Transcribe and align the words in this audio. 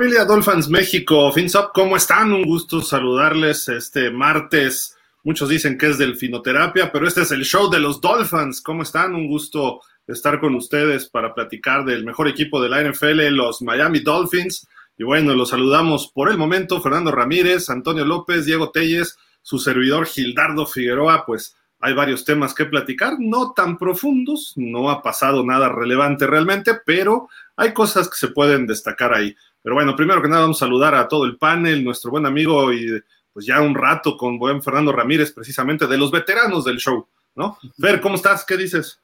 familia 0.00 0.24
Dolphins 0.24 0.70
México? 0.70 1.30
FinSop, 1.30 1.72
¿cómo 1.74 1.94
están? 1.94 2.32
Un 2.32 2.44
gusto 2.44 2.80
saludarles 2.80 3.68
este 3.68 4.10
martes. 4.10 4.96
Muchos 5.24 5.50
dicen 5.50 5.76
que 5.76 5.90
es 5.90 5.98
del 5.98 6.16
Finoterapia, 6.16 6.90
pero 6.90 7.06
este 7.06 7.20
es 7.20 7.32
el 7.32 7.44
show 7.44 7.68
de 7.68 7.80
los 7.80 8.00
Dolphins. 8.00 8.62
¿Cómo 8.62 8.82
están? 8.82 9.14
Un 9.14 9.26
gusto 9.26 9.82
estar 10.06 10.40
con 10.40 10.54
ustedes 10.54 11.10
para 11.10 11.34
platicar 11.34 11.84
del 11.84 12.06
mejor 12.06 12.28
equipo 12.28 12.62
de 12.62 12.70
la 12.70 12.82
NFL, 12.82 13.28
los 13.28 13.60
Miami 13.60 14.00
Dolphins. 14.00 14.66
Y 14.96 15.04
bueno, 15.04 15.34
los 15.34 15.50
saludamos 15.50 16.10
por 16.10 16.30
el 16.30 16.38
momento 16.38 16.80
Fernando 16.80 17.12
Ramírez, 17.12 17.68
Antonio 17.68 18.06
López, 18.06 18.46
Diego 18.46 18.70
Telles, 18.70 19.18
su 19.42 19.58
servidor 19.58 20.06
Gildardo 20.06 20.64
Figueroa, 20.64 21.26
pues 21.26 21.56
hay 21.78 21.94
varios 21.94 22.24
temas 22.24 22.54
que 22.54 22.66
platicar, 22.66 23.16
no 23.18 23.52
tan 23.52 23.76
profundos, 23.76 24.52
no 24.56 24.90
ha 24.90 25.02
pasado 25.02 25.44
nada 25.44 25.68
relevante 25.68 26.26
realmente, 26.26 26.72
pero 26.86 27.28
hay 27.56 27.72
cosas 27.72 28.08
que 28.08 28.16
se 28.16 28.28
pueden 28.28 28.66
destacar 28.66 29.14
ahí. 29.14 29.34
Pero 29.62 29.74
bueno, 29.74 29.94
primero 29.94 30.22
que 30.22 30.28
nada 30.28 30.42
vamos 30.42 30.58
a 30.58 30.66
saludar 30.66 30.94
a 30.94 31.08
todo 31.08 31.24
el 31.24 31.36
panel, 31.36 31.84
nuestro 31.84 32.10
buen 32.10 32.26
amigo 32.26 32.72
y 32.72 33.00
pues 33.32 33.46
ya 33.46 33.60
un 33.60 33.74
rato 33.74 34.16
con 34.16 34.38
buen 34.38 34.62
Fernando 34.62 34.92
Ramírez, 34.92 35.32
precisamente 35.32 35.86
de 35.86 35.98
los 35.98 36.10
veteranos 36.10 36.64
del 36.64 36.78
show, 36.78 37.06
¿no? 37.34 37.58
Ver, 37.76 38.00
¿cómo 38.00 38.16
estás? 38.16 38.44
¿Qué 38.44 38.56
dices? 38.56 39.00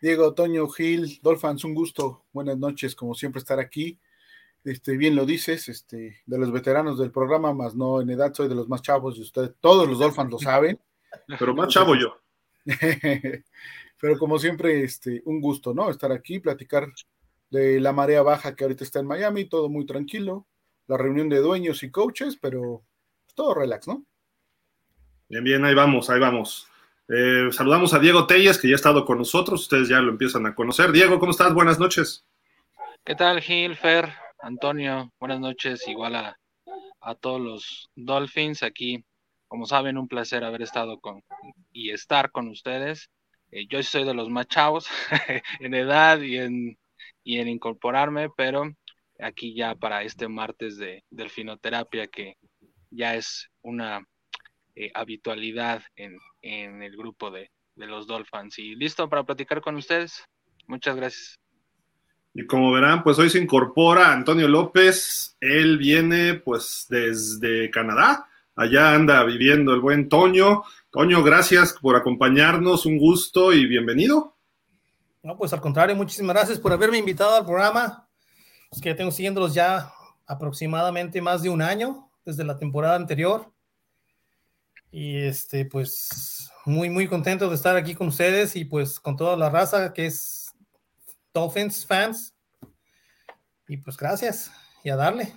Diego, 0.00 0.34
Toño, 0.34 0.68
Gil, 0.68 1.18
Dolphins, 1.22 1.64
un 1.64 1.74
gusto. 1.74 2.24
Buenas 2.32 2.58
noches, 2.58 2.94
como 2.94 3.14
siempre, 3.14 3.40
estar 3.40 3.58
aquí. 3.58 3.98
Este, 4.64 4.96
bien 4.96 5.16
lo 5.16 5.24
dices, 5.24 5.68
este, 5.68 6.20
de 6.26 6.38
los 6.38 6.52
veteranos 6.52 6.98
del 6.98 7.10
programa, 7.10 7.54
más 7.54 7.74
no 7.74 8.00
en 8.00 8.10
edad, 8.10 8.34
soy 8.34 8.48
de 8.48 8.54
los 8.54 8.68
más 8.68 8.82
chavos 8.82 9.16
y 9.16 9.22
ustedes, 9.22 9.52
todos 9.60 9.88
los 9.88 9.98
Dolphins 9.98 10.30
lo 10.30 10.38
saben. 10.38 10.78
Pero 11.38 11.54
más 11.54 11.68
chavo 11.68 11.94
yo. 11.94 12.20
Pero 14.00 14.18
como 14.18 14.38
siempre, 14.38 14.84
este, 14.84 15.22
un 15.24 15.40
gusto, 15.40 15.74
¿no? 15.74 15.90
Estar 15.90 16.12
aquí, 16.12 16.38
platicar 16.38 16.88
de 17.50 17.80
la 17.80 17.92
marea 17.92 18.22
baja 18.22 18.54
que 18.54 18.64
ahorita 18.64 18.84
está 18.84 19.00
en 19.00 19.06
Miami, 19.06 19.46
todo 19.46 19.68
muy 19.68 19.86
tranquilo, 19.86 20.46
la 20.86 20.96
reunión 20.96 21.28
de 21.28 21.38
dueños 21.38 21.82
y 21.82 21.90
coaches, 21.90 22.38
pero 22.40 22.82
todo 23.34 23.54
relax, 23.54 23.88
¿no? 23.88 24.04
Bien, 25.28 25.44
bien, 25.44 25.64
ahí 25.64 25.74
vamos, 25.74 26.10
ahí 26.10 26.20
vamos. 26.20 26.66
Eh, 27.08 27.48
saludamos 27.52 27.94
a 27.94 27.98
Diego 27.98 28.26
Telles, 28.26 28.58
que 28.58 28.68
ya 28.68 28.74
ha 28.74 28.76
estado 28.76 29.04
con 29.04 29.18
nosotros, 29.18 29.62
ustedes 29.62 29.88
ya 29.88 30.00
lo 30.00 30.10
empiezan 30.10 30.46
a 30.46 30.54
conocer. 30.54 30.92
Diego, 30.92 31.18
¿cómo 31.18 31.32
estás? 31.32 31.54
Buenas 31.54 31.78
noches. 31.78 32.26
¿Qué 33.04 33.14
tal, 33.14 33.40
Gil, 33.40 33.76
Fer, 33.76 34.12
Antonio? 34.40 35.12
Buenas 35.18 35.40
noches, 35.40 35.86
igual 35.88 36.16
a, 36.16 36.38
a 37.00 37.14
todos 37.14 37.40
los 37.40 37.90
Dolphins 37.94 38.62
aquí 38.62 39.04
como 39.48 39.66
saben, 39.66 39.98
un 39.98 40.08
placer 40.08 40.44
haber 40.44 40.62
estado 40.62 41.00
con 41.00 41.24
y 41.72 41.90
estar 41.90 42.30
con 42.30 42.48
ustedes. 42.48 43.10
Eh, 43.50 43.66
yo 43.66 43.82
soy 43.82 44.04
de 44.04 44.14
los 44.14 44.28
más 44.28 44.46
chavos 44.46 44.86
en 45.60 45.74
edad 45.74 46.20
y 46.20 46.36
en, 46.36 46.78
y 47.28 47.40
en 47.40 47.48
incorporarme, 47.48 48.30
pero 48.34 48.72
aquí 49.20 49.54
ya 49.54 49.74
para 49.74 50.02
este 50.02 50.28
martes 50.28 50.78
de 50.78 51.04
delfinoterapia, 51.10 52.06
que 52.06 52.38
ya 52.90 53.16
es 53.16 53.50
una 53.60 54.02
eh, 54.74 54.90
habitualidad 54.94 55.82
en, 55.94 56.16
en, 56.40 56.82
el 56.82 56.96
grupo 56.96 57.30
de, 57.30 57.50
de 57.76 57.86
los 57.86 58.06
Dolphins. 58.06 58.58
Y 58.58 58.76
listo 58.76 59.10
para 59.10 59.24
platicar 59.24 59.60
con 59.60 59.76
ustedes. 59.76 60.24
Muchas 60.66 60.96
gracias. 60.96 61.38
Y 62.32 62.46
como 62.46 62.72
verán, 62.72 63.02
pues 63.02 63.18
hoy 63.18 63.28
se 63.28 63.38
incorpora 63.38 64.10
Antonio 64.10 64.48
López. 64.48 65.36
Él 65.38 65.76
viene 65.76 66.36
pues 66.36 66.86
desde 66.88 67.68
Canadá 67.70 68.26
Allá 68.58 68.92
anda 68.92 69.22
viviendo 69.22 69.72
el 69.72 69.80
buen 69.80 70.08
Toño. 70.08 70.64
Toño, 70.90 71.22
gracias 71.22 71.74
por 71.80 71.94
acompañarnos, 71.94 72.86
un 72.86 72.98
gusto 72.98 73.52
y 73.52 73.66
bienvenido. 73.66 74.37
No, 75.22 75.36
pues 75.36 75.52
al 75.52 75.60
contrario, 75.60 75.96
muchísimas 75.96 76.34
gracias 76.34 76.58
por 76.58 76.72
haberme 76.72 76.98
invitado 76.98 77.36
al 77.36 77.44
programa. 77.44 78.08
Es 78.70 78.80
que 78.80 78.94
tengo 78.94 79.10
siguiéndolos 79.10 79.54
ya 79.54 79.92
aproximadamente 80.26 81.20
más 81.20 81.42
de 81.42 81.50
un 81.50 81.62
año, 81.62 82.10
desde 82.24 82.44
la 82.44 82.56
temporada 82.56 82.96
anterior. 82.96 83.52
Y 84.90 85.18
este, 85.18 85.64
pues 85.64 86.50
muy, 86.64 86.88
muy 86.88 87.08
contento 87.08 87.48
de 87.48 87.54
estar 87.54 87.76
aquí 87.76 87.94
con 87.94 88.08
ustedes 88.08 88.56
y 88.56 88.64
pues 88.64 89.00
con 89.00 89.16
toda 89.16 89.36
la 89.36 89.50
raza 89.50 89.92
que 89.92 90.06
es 90.06 90.54
Dolphins 91.34 91.86
fans. 91.86 92.34
Y 93.66 93.76
pues 93.78 93.96
gracias 93.96 94.50
y 94.82 94.90
a 94.90 94.96
darle 94.96 95.34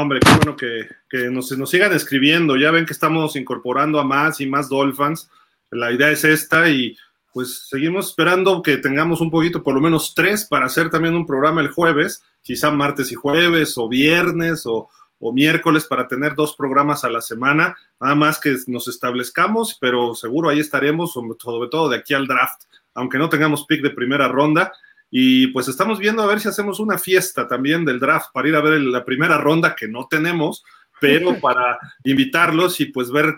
hombre, 0.00 0.20
qué 0.20 0.30
bueno 0.30 0.56
que, 0.56 1.30
nos, 1.30 1.50
nos, 1.56 1.70
sigan 1.70 1.92
escribiendo. 1.92 2.56
Ya 2.56 2.70
ven 2.70 2.86
que 2.86 2.92
estamos 2.92 3.36
incorporando 3.36 4.00
a 4.00 4.04
más 4.04 4.40
y 4.40 4.46
más 4.46 4.68
Dolphins. 4.68 5.30
La 5.70 5.92
idea 5.92 6.10
es 6.10 6.24
esta 6.24 6.68
y 6.68 6.96
pues 7.34 7.66
seguimos 7.68 8.10
esperando 8.10 8.62
que 8.62 8.76
tengamos 8.76 9.20
un 9.20 9.28
poquito, 9.28 9.64
por 9.64 9.74
lo 9.74 9.80
menos 9.80 10.14
tres, 10.14 10.44
para 10.44 10.66
hacer 10.66 10.88
también 10.88 11.16
un 11.16 11.26
programa 11.26 11.60
el 11.60 11.68
jueves, 11.68 12.22
quizá 12.42 12.70
martes 12.70 13.10
y 13.10 13.16
jueves 13.16 13.76
o 13.76 13.88
viernes 13.88 14.64
o, 14.66 14.88
o 15.18 15.32
miércoles 15.32 15.84
para 15.86 16.06
tener 16.06 16.36
dos 16.36 16.54
programas 16.54 17.02
a 17.02 17.10
la 17.10 17.20
semana, 17.20 17.76
nada 18.00 18.14
más 18.14 18.38
que 18.38 18.54
nos 18.68 18.86
establezcamos, 18.86 19.76
pero 19.80 20.14
seguro 20.14 20.48
ahí 20.48 20.60
estaremos, 20.60 21.12
sobre 21.12 21.68
todo 21.68 21.88
de 21.88 21.96
aquí 21.96 22.14
al 22.14 22.28
draft, 22.28 22.62
aunque 22.94 23.18
no 23.18 23.28
tengamos 23.28 23.66
pick 23.66 23.82
de 23.82 23.90
primera 23.90 24.28
ronda, 24.28 24.72
y 25.10 25.48
pues 25.48 25.66
estamos 25.66 25.98
viendo 25.98 26.22
a 26.22 26.26
ver 26.26 26.40
si 26.40 26.48
hacemos 26.48 26.78
una 26.78 26.98
fiesta 26.98 27.48
también 27.48 27.84
del 27.84 27.98
draft 27.98 28.28
para 28.32 28.48
ir 28.48 28.54
a 28.54 28.60
ver 28.60 28.80
la 28.80 29.04
primera 29.04 29.38
ronda 29.38 29.74
que 29.74 29.88
no 29.88 30.06
tenemos, 30.08 30.62
pero 31.00 31.34
para 31.40 31.78
invitarlos 32.04 32.80
y 32.80 32.86
pues 32.86 33.10
ver 33.10 33.34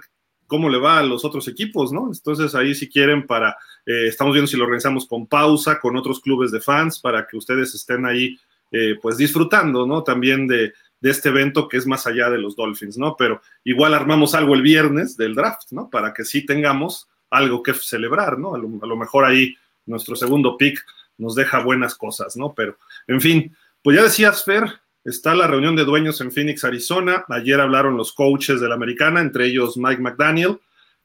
cómo 0.46 0.68
le 0.68 0.78
va 0.78 0.98
a 0.98 1.02
los 1.02 1.24
otros 1.24 1.48
equipos, 1.48 1.92
¿no? 1.92 2.08
Entonces 2.12 2.54
ahí 2.54 2.74
si 2.74 2.88
quieren 2.88 3.26
para, 3.26 3.56
eh, 3.84 4.06
estamos 4.08 4.32
viendo 4.32 4.46
si 4.46 4.56
lo 4.56 4.64
organizamos 4.64 5.06
con 5.06 5.26
pausa, 5.26 5.80
con 5.80 5.96
otros 5.96 6.20
clubes 6.20 6.50
de 6.50 6.60
fans, 6.60 6.98
para 6.98 7.26
que 7.26 7.36
ustedes 7.36 7.74
estén 7.74 8.06
ahí 8.06 8.38
eh, 8.72 8.96
pues 9.00 9.16
disfrutando, 9.16 9.86
¿no? 9.86 10.02
También 10.02 10.46
de, 10.46 10.72
este 11.02 11.28
evento 11.28 11.68
que 11.68 11.76
es 11.76 11.86
más 11.86 12.04
allá 12.08 12.30
de 12.30 12.38
los 12.38 12.56
Dolphins, 12.56 12.98
¿no? 12.98 13.14
Pero 13.16 13.40
igual 13.62 13.94
armamos 13.94 14.34
algo 14.34 14.56
el 14.56 14.62
viernes 14.62 15.16
del 15.16 15.36
draft, 15.36 15.70
¿no? 15.70 15.88
Para 15.88 16.12
que 16.12 16.24
sí 16.24 16.44
tengamos 16.44 17.08
algo 17.30 17.62
que 17.62 17.74
celebrar, 17.74 18.40
¿no? 18.40 18.56
A 18.56 18.58
lo 18.58 18.96
mejor 18.96 19.24
ahí 19.24 19.56
nuestro 19.84 20.16
segundo 20.16 20.56
pick 20.56 20.84
nos 21.16 21.36
deja 21.36 21.62
buenas 21.62 21.94
cosas, 21.94 22.36
¿no? 22.36 22.54
Pero, 22.54 22.76
en 23.06 23.20
fin, 23.20 23.56
pues 23.82 23.96
ya 23.96 24.02
decías, 24.02 24.44
Fer, 24.44 24.80
está 25.06 25.34
la 25.34 25.46
reunión 25.46 25.76
de 25.76 25.84
dueños 25.84 26.20
en 26.20 26.32
Phoenix, 26.32 26.64
Arizona. 26.64 27.24
Ayer 27.28 27.60
hablaron 27.60 27.96
los 27.96 28.12
coaches 28.12 28.60
de 28.60 28.68
la 28.68 28.74
americana, 28.74 29.20
entre 29.20 29.46
ellos 29.46 29.76
Mike 29.76 30.02
McDaniel, 30.02 30.58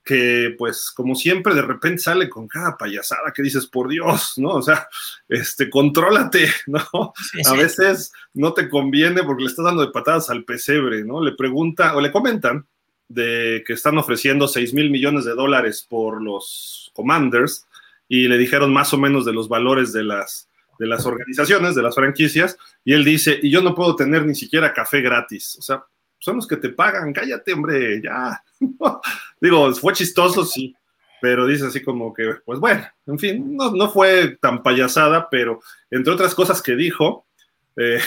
que 0.03 0.55
pues 0.57 0.91
como 0.91 1.13
siempre 1.13 1.53
de 1.53 1.61
repente 1.61 2.01
sale 2.01 2.27
con 2.27 2.47
cada 2.47 2.75
payasada 2.75 3.31
que 3.33 3.43
dices, 3.43 3.67
por 3.67 3.87
Dios, 3.87 4.33
¿no? 4.37 4.49
O 4.49 4.61
sea, 4.61 4.87
este, 5.29 5.69
contrólate, 5.69 6.49
¿no? 6.65 7.13
A 7.45 7.53
veces 7.53 8.11
no 8.33 8.53
te 8.53 8.69
conviene 8.69 9.23
porque 9.23 9.43
le 9.43 9.49
estás 9.49 9.65
dando 9.65 9.85
de 9.85 9.91
patadas 9.91 10.29
al 10.29 10.43
pesebre, 10.43 11.03
¿no? 11.03 11.21
Le 11.23 11.33
pregunta 11.33 11.95
o 11.95 12.01
le 12.01 12.11
comentan 12.11 12.65
de 13.07 13.63
que 13.67 13.73
están 13.73 13.97
ofreciendo 13.97 14.47
6 14.47 14.73
mil 14.73 14.89
millones 14.89 15.25
de 15.25 15.35
dólares 15.35 15.85
por 15.87 16.21
los 16.21 16.91
Commanders 16.95 17.67
y 18.07 18.27
le 18.27 18.37
dijeron 18.37 18.73
más 18.73 18.93
o 18.93 18.97
menos 18.97 19.25
de 19.25 19.33
los 19.33 19.47
valores 19.47 19.93
de 19.93 20.03
las, 20.03 20.49
de 20.81 20.87
las 20.87 21.05
organizaciones, 21.05 21.75
de 21.75 21.83
las 21.83 21.93
franquicias, 21.93 22.57
y 22.83 22.93
él 22.93 23.05
dice, 23.05 23.39
y 23.39 23.51
yo 23.51 23.61
no 23.61 23.75
puedo 23.75 23.95
tener 23.95 24.25
ni 24.25 24.33
siquiera 24.33 24.73
café 24.73 24.99
gratis. 24.99 25.55
O 25.59 25.61
sea, 25.61 25.83
son 26.17 26.37
los 26.37 26.47
que 26.47 26.57
te 26.57 26.69
pagan, 26.69 27.13
cállate, 27.13 27.53
hombre, 27.53 28.01
ya. 28.01 28.43
Digo, 29.39 29.71
fue 29.75 29.93
chistoso, 29.93 30.43
sí, 30.43 30.75
pero 31.21 31.45
dice 31.45 31.67
así 31.67 31.83
como 31.83 32.11
que, 32.11 32.33
pues 32.43 32.59
bueno, 32.59 32.83
en 33.05 33.19
fin, 33.19 33.55
no, 33.55 33.69
no 33.69 33.91
fue 33.91 34.39
tan 34.41 34.63
payasada, 34.63 35.29
pero 35.29 35.61
entre 35.91 36.13
otras 36.13 36.33
cosas 36.33 36.63
que 36.63 36.75
dijo, 36.75 37.27
eh, 37.75 37.99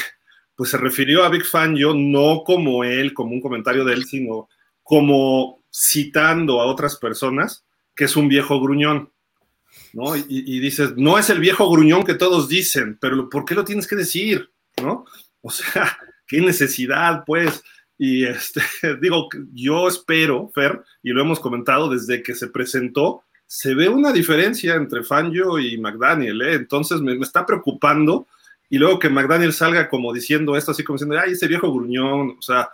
pues 0.57 0.71
se 0.71 0.77
refirió 0.77 1.23
a 1.23 1.29
Big 1.29 1.45
Fan, 1.45 1.77
yo 1.77 1.95
no 1.95 2.43
como 2.45 2.83
él, 2.83 3.15
como 3.15 3.35
un 3.35 3.41
comentario 3.41 3.85
de 3.85 3.95
él, 3.95 4.05
sino 4.05 4.49
como 4.83 5.63
citando 5.73 6.61
a 6.61 6.67
otras 6.67 6.97
personas, 6.97 7.65
que 7.95 8.07
es 8.07 8.17
un 8.17 8.27
viejo 8.27 8.61
gruñón. 8.61 9.13
¿No? 9.95 10.17
Y, 10.17 10.61
dices, 10.61 10.95
no 10.97 11.19
es 11.19 11.31
el 11.31 11.41
viejo 11.41 11.71
gruñón 11.71 12.05
que 12.05 12.15
todos 12.15 12.49
dicen, 12.49 12.99
pero 13.01 13.29
¿por 13.29 13.45
qué 13.45 13.55
lo 13.55 13.65
tienes 13.65 13.87
que 13.87 13.97
decir? 13.97 14.51
¿No? 14.83 15.05
O 15.41 15.51
sea, 15.51 15.97
qué 16.27 16.41
necesidad, 16.41 17.25
pues. 17.25 17.63
Y 17.97 18.25
este, 18.25 18.61
digo, 19.01 19.29
yo 19.53 19.89
espero, 19.89 20.51
Fer, 20.55 20.83
y 21.03 21.11
lo 21.11 21.21
hemos 21.23 21.41
comentado 21.41 21.89
desde 21.89 22.23
que 22.23 22.35
se 22.35 22.49
presentó, 22.49 23.23
se 23.47 23.75
ve 23.75 23.89
una 23.89 24.13
diferencia 24.13 24.75
entre 24.75 25.05
Fangio 25.05 25.59
y 25.59 25.79
McDaniel, 25.79 26.43
¿eh? 26.43 26.55
Entonces 26.55 27.01
me, 27.01 27.15
me, 27.15 27.25
está 27.25 27.47
preocupando. 27.47 28.27
Y 28.69 28.79
luego 28.79 28.99
que 28.99 29.11
McDaniel 29.11 29.53
salga 29.53 29.89
como 29.89 30.13
diciendo 30.13 30.57
esto, 30.57 30.73
así 30.73 30.83
como 30.83 30.97
diciendo, 30.97 31.21
ay, 31.23 31.33
ese 31.33 31.47
viejo 31.47 31.73
gruñón, 31.73 32.37
o 32.39 32.43
sea, 32.43 32.71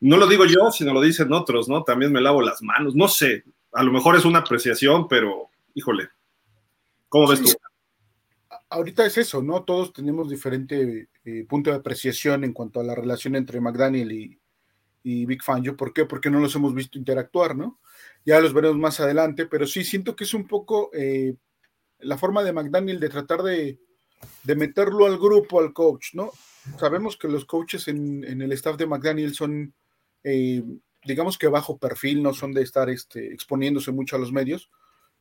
no 0.00 0.16
lo 0.16 0.26
digo 0.26 0.46
yo, 0.46 0.70
sino 0.70 0.94
lo 0.94 1.02
dicen 1.02 1.32
otros, 1.32 1.68
¿no? 1.68 1.82
También 1.82 2.12
me 2.12 2.20
lavo 2.20 2.40
las 2.40 2.62
manos, 2.62 2.94
no 2.94 3.08
sé, 3.08 3.44
a 3.72 3.82
lo 3.82 3.92
mejor 3.92 4.16
es 4.16 4.24
una 4.24 4.40
apreciación, 4.40 5.08
pero 5.08 5.50
híjole, 5.74 6.08
¿Cómo 7.08 7.28
ves 7.28 7.42
tú? 7.42 7.50
Ahorita 8.70 9.06
es 9.06 9.16
eso, 9.18 9.42
¿no? 9.42 9.64
Todos 9.64 9.92
tenemos 9.92 10.28
diferente 10.28 11.08
eh, 11.24 11.44
punto 11.48 11.70
de 11.70 11.76
apreciación 11.76 12.44
en 12.44 12.52
cuanto 12.52 12.80
a 12.80 12.84
la 12.84 12.94
relación 12.94 13.34
entre 13.36 13.60
McDaniel 13.60 14.12
y, 14.12 14.38
Big 15.04 15.42
Fangio. 15.42 15.74
¿Por 15.74 15.94
qué? 15.94 16.04
Porque 16.04 16.28
no 16.28 16.38
los 16.38 16.54
hemos 16.54 16.74
visto 16.74 16.98
interactuar, 16.98 17.56
¿no? 17.56 17.80
Ya 18.26 18.40
los 18.40 18.52
veremos 18.52 18.76
más 18.76 19.00
adelante, 19.00 19.46
pero 19.46 19.66
sí 19.66 19.82
siento 19.82 20.14
que 20.14 20.24
es 20.24 20.34
un 20.34 20.46
poco 20.46 20.90
eh, 20.92 21.34
la 22.00 22.18
forma 22.18 22.42
de 22.42 22.52
McDaniel 22.52 23.00
de 23.00 23.08
tratar 23.08 23.42
de 23.42 23.78
de 24.44 24.54
meterlo 24.54 25.06
al 25.06 25.18
grupo, 25.18 25.60
al 25.60 25.72
coach, 25.72 26.14
¿no? 26.14 26.32
Sabemos 26.78 27.16
que 27.16 27.28
los 27.28 27.44
coaches 27.44 27.88
en, 27.88 28.24
el 28.24 28.52
staff 28.52 28.76
de 28.76 28.86
McDaniel 28.86 29.34
son, 29.34 29.74
eh, 30.22 30.62
digamos 31.04 31.38
que 31.38 31.48
bajo 31.48 31.78
perfil, 31.78 32.22
no 32.22 32.34
son 32.34 32.52
de 32.52 32.62
estar 32.62 32.90
este, 32.90 33.32
exponiéndose 33.32 33.92
mucho 33.92 34.16
a 34.16 34.18
los 34.18 34.32
medios, 34.32 34.70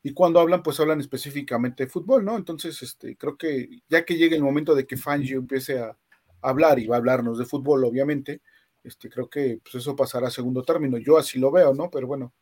y 0.04 0.14
cuando 0.14 0.40
hablan, 0.40 0.64
pues 0.64 0.80
hablan 0.80 1.00
específicamente 1.00 1.86
de 1.86 1.90
fútbol, 1.90 2.24
¿no? 2.24 2.38
Entonces, 2.38 2.82
este, 2.82 3.18
creo 3.18 3.38
que 3.38 3.82
ya 3.90 4.06
que 4.06 4.16
llegue 4.16 4.36
el 4.36 4.44
momento 4.44 4.76
de 4.76 4.86
que 4.86 4.98
Fangio 4.98 5.38
empiece 5.40 5.80
a 5.80 5.98
hablar 6.42 6.80
y 6.80 6.88
va 6.88 6.96
a 6.96 7.00
hablarnos 7.00 7.38
de 7.38 7.46
fútbol, 7.46 7.84
obviamente, 7.84 8.42
este, 8.84 9.10
creo 9.10 9.30
que 9.30 9.60
pues, 9.64 9.76
eso 9.76 9.96
pasará 9.96 10.28
a 10.28 10.32
segundo 10.32 10.64
término. 10.64 10.98
Yo 10.98 11.18
así 11.18 11.40
lo 11.40 11.52
veo, 11.52 11.74
¿no? 11.74 11.90
Pero 11.90 12.08
bueno, 12.08 12.34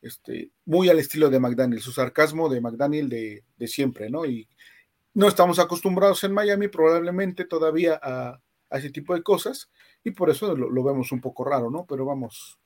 este, 0.00 0.50
muy 0.64 0.88
al 0.88 0.98
estilo 0.98 1.30
de 1.30 1.38
McDaniel, 1.38 1.80
su 1.80 1.92
sarcasmo 1.92 2.48
de 2.48 2.60
McDaniel 2.60 3.08
de, 3.08 3.44
de 3.56 3.68
siempre, 3.68 4.10
¿no? 4.10 4.24
Y 4.24 4.48
no 5.14 5.28
estamos 5.28 5.58
acostumbrados 5.58 6.24
en 6.24 6.32
Miami 6.32 6.68
probablemente 6.68 7.44
todavía 7.44 8.00
a, 8.02 8.40
ese 8.70 8.90
tipo 8.90 9.14
de 9.14 9.22
cosas 9.22 9.70
y 10.02 10.12
por 10.12 10.30
eso 10.30 10.56
lo, 10.56 10.82
vemos 10.82 11.12
un 11.12 11.20
poco 11.20 11.44
raro, 11.44 11.70
¿no? 11.70 11.84
Pero 11.86 12.06
vamos, 12.06 12.58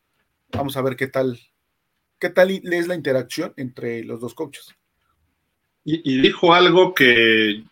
vamos 0.52 0.76
a 0.76 0.82
ver 0.82 0.94
qué 0.94 1.08
tal, 1.08 1.36
qué 2.18 2.30
tal 2.30 2.50
es 2.50 2.88
la 2.88 2.94
interacción 2.94 3.52
entre 3.56 4.04
los 4.04 4.20
dos 4.20 4.34
coaches. 4.34 4.74
Y, 5.88 6.20
dijo 6.20 6.52
algo 6.52 6.92
que, 6.92 7.62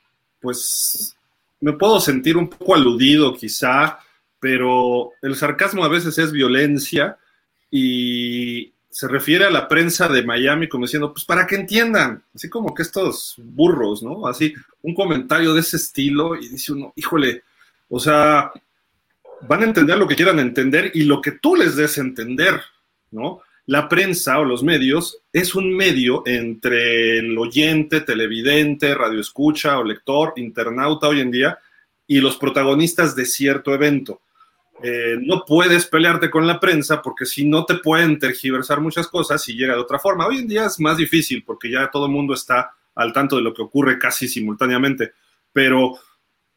pues, 0.40 1.16
me 1.60 1.72
puedo 1.72 1.98
sentir 1.98 2.36
un 2.36 2.48
poco 2.48 2.76
aludido 2.76 3.34
quizá, 3.34 3.98
pero 4.38 5.10
el 5.20 5.34
sarcasmo 5.34 5.84
a 5.84 5.88
veces 5.88 6.16
es 6.18 6.30
violencia 6.30 7.18
y 7.72 8.72
se 8.88 9.08
refiere 9.08 9.46
a 9.46 9.50
la 9.50 9.66
prensa 9.66 10.06
de 10.06 10.22
Miami 10.22 10.68
como 10.68 10.84
diciendo, 10.84 11.12
pues 11.12 11.24
para 11.24 11.44
que 11.44 11.56
entiendan, 11.56 12.22
así 12.32 12.48
como 12.48 12.72
que 12.72 12.82
estos 12.82 13.34
burros, 13.38 14.04
¿no? 14.04 14.28
Así, 14.28 14.54
un 14.82 14.94
comentario 14.94 15.52
de 15.52 15.60
ese 15.60 15.78
estilo 15.78 16.36
y 16.36 16.46
dice 16.46 16.72
uno, 16.72 16.92
híjole, 16.94 17.42
o 17.88 17.98
sea, 17.98 18.52
van 19.48 19.62
a 19.62 19.64
entender 19.64 19.98
lo 19.98 20.06
que 20.06 20.14
quieran 20.14 20.38
entender 20.38 20.92
y 20.94 21.02
lo 21.02 21.20
que 21.20 21.32
tú 21.32 21.56
les 21.56 21.74
des 21.74 21.98
entender, 21.98 22.60
¿no? 23.10 23.40
La 23.66 23.88
prensa 23.88 24.38
o 24.38 24.44
los 24.44 24.62
medios 24.62 25.22
es 25.32 25.54
un 25.54 25.74
medio 25.74 26.22
entre 26.26 27.18
el 27.18 27.38
oyente, 27.38 28.02
televidente, 28.02 28.94
radioescucha 28.94 29.78
o 29.78 29.84
lector, 29.84 30.34
internauta 30.36 31.08
hoy 31.08 31.20
en 31.20 31.30
día 31.30 31.58
y 32.06 32.20
los 32.20 32.36
protagonistas 32.36 33.16
de 33.16 33.24
cierto 33.24 33.72
evento. 33.72 34.20
Eh, 34.82 35.16
no 35.20 35.44
puedes 35.46 35.86
pelearte 35.86 36.30
con 36.30 36.46
la 36.46 36.60
prensa 36.60 37.00
porque 37.00 37.24
si 37.24 37.46
no 37.46 37.64
te 37.64 37.76
pueden 37.76 38.18
tergiversar 38.18 38.80
muchas 38.80 39.08
cosas 39.08 39.48
y 39.48 39.54
llega 39.54 39.74
de 39.74 39.80
otra 39.80 39.98
forma. 39.98 40.26
Hoy 40.26 40.38
en 40.38 40.48
día 40.48 40.66
es 40.66 40.78
más 40.78 40.98
difícil 40.98 41.42
porque 41.42 41.70
ya 41.70 41.90
todo 41.90 42.06
el 42.06 42.12
mundo 42.12 42.34
está 42.34 42.72
al 42.94 43.12
tanto 43.12 43.36
de 43.36 43.42
lo 43.42 43.54
que 43.54 43.62
ocurre 43.62 43.98
casi 43.98 44.28
simultáneamente, 44.28 45.12
pero 45.52 45.98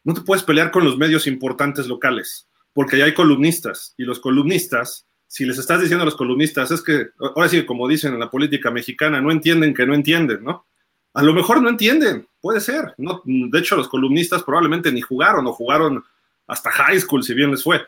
no 0.04 0.14
te 0.14 0.20
puedes 0.20 0.44
pelear 0.44 0.70
con 0.70 0.84
los 0.84 0.98
medios 0.98 1.26
importantes 1.26 1.86
locales 1.86 2.48
porque 2.78 2.96
ya 2.96 3.06
hay 3.06 3.12
columnistas 3.12 3.92
y 3.96 4.04
los 4.04 4.20
columnistas, 4.20 5.07
si 5.28 5.44
les 5.44 5.58
estás 5.58 5.80
diciendo 5.80 6.02
a 6.02 6.06
los 6.06 6.16
columnistas, 6.16 6.72
es 6.72 6.82
que, 6.82 7.10
ahora 7.20 7.48
sí, 7.48 7.64
como 7.64 7.86
dicen 7.86 8.14
en 8.14 8.20
la 8.20 8.30
política 8.30 8.72
mexicana, 8.72 9.20
no 9.20 9.30
entienden 9.30 9.72
que 9.72 9.86
no 9.86 9.94
entienden, 9.94 10.42
¿no? 10.42 10.66
A 11.14 11.22
lo 11.22 11.32
mejor 11.32 11.62
no 11.62 11.68
entienden, 11.68 12.26
puede 12.40 12.60
ser. 12.60 12.94
No, 12.98 13.22
de 13.24 13.58
hecho, 13.60 13.76
los 13.76 13.88
columnistas 13.88 14.42
probablemente 14.42 14.90
ni 14.90 15.00
jugaron 15.00 15.46
o 15.46 15.52
jugaron 15.52 16.02
hasta 16.48 16.70
high 16.72 16.98
school, 16.98 17.22
si 17.22 17.34
bien 17.34 17.52
les 17.52 17.62
fue 17.62 17.80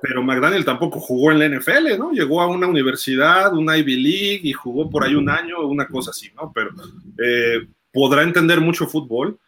pero 0.00 0.22
McDaniel 0.22 0.64
tampoco 0.64 1.00
jugó 1.00 1.32
en 1.32 1.38
la 1.38 1.48
NFL, 1.48 1.98
¿no? 1.98 2.12
Llegó 2.12 2.40
a 2.40 2.46
una 2.46 2.66
universidad, 2.66 3.52
una 3.54 3.76
Ivy 3.76 3.96
League 3.96 4.40
y 4.44 4.52
jugó 4.52 4.88
por 4.88 5.04
ahí 5.04 5.14
un 5.14 5.28
año, 5.28 5.60
una 5.62 5.86
cosa 5.86 6.10
así, 6.10 6.30
¿no? 6.36 6.52
Pero 6.54 6.70
eh, 7.18 7.66
podrá 7.92 8.22
entender 8.22 8.60
mucho 8.60 8.86
fútbol, 8.86 9.38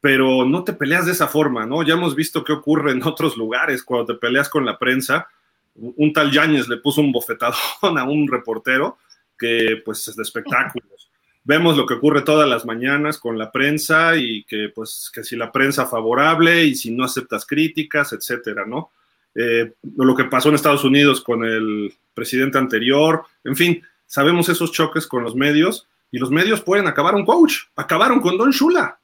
pero 0.00 0.44
no 0.44 0.64
te 0.64 0.74
peleas 0.74 1.06
de 1.06 1.12
esa 1.12 1.28
forma, 1.28 1.64
¿no? 1.64 1.82
Ya 1.82 1.94
hemos 1.94 2.14
visto 2.14 2.44
qué 2.44 2.52
ocurre 2.52 2.92
en 2.92 3.02
otros 3.02 3.36
lugares 3.36 3.82
cuando 3.82 4.14
te 4.14 4.20
peleas 4.20 4.48
con 4.48 4.66
la 4.66 4.78
prensa. 4.78 5.26
Un 5.76 6.12
tal 6.12 6.30
Yáñez 6.30 6.68
le 6.68 6.76
puso 6.76 7.00
un 7.00 7.12
bofetadón 7.12 7.56
a 7.98 8.04
un 8.04 8.28
reportero 8.28 8.98
que, 9.38 9.82
pues, 9.84 10.06
es 10.08 10.16
de 10.16 10.22
espectáculos. 10.22 11.10
Vemos 11.42 11.76
lo 11.76 11.84
que 11.84 11.94
ocurre 11.94 12.22
todas 12.22 12.48
las 12.48 12.64
mañanas 12.64 13.18
con 13.18 13.36
la 13.36 13.52
prensa 13.52 14.16
y 14.16 14.44
que, 14.44 14.70
pues, 14.74 15.10
que 15.12 15.24
si 15.24 15.36
la 15.36 15.52
prensa 15.52 15.86
favorable 15.86 16.64
y 16.64 16.74
si 16.74 16.90
no 16.90 17.04
aceptas 17.04 17.44
críticas, 17.44 18.12
etcétera, 18.12 18.64
¿no? 18.66 18.92
Eh, 19.34 19.74
lo 19.96 20.14
que 20.14 20.24
pasó 20.24 20.48
en 20.48 20.54
Estados 20.54 20.84
Unidos 20.84 21.20
con 21.20 21.44
el 21.44 21.92
presidente 22.14 22.56
anterior, 22.56 23.24
en 23.42 23.56
fin, 23.56 23.82
sabemos 24.06 24.48
esos 24.48 24.72
choques 24.72 25.06
con 25.06 25.22
los 25.22 25.34
medios 25.34 25.86
y 26.10 26.18
los 26.18 26.30
medios 26.30 26.60
pueden 26.60 26.86
acabar 26.86 27.14
un 27.14 27.26
coach. 27.26 27.64
Acabaron 27.74 28.20
con 28.20 28.38
Don 28.38 28.50
Shula. 28.50 28.98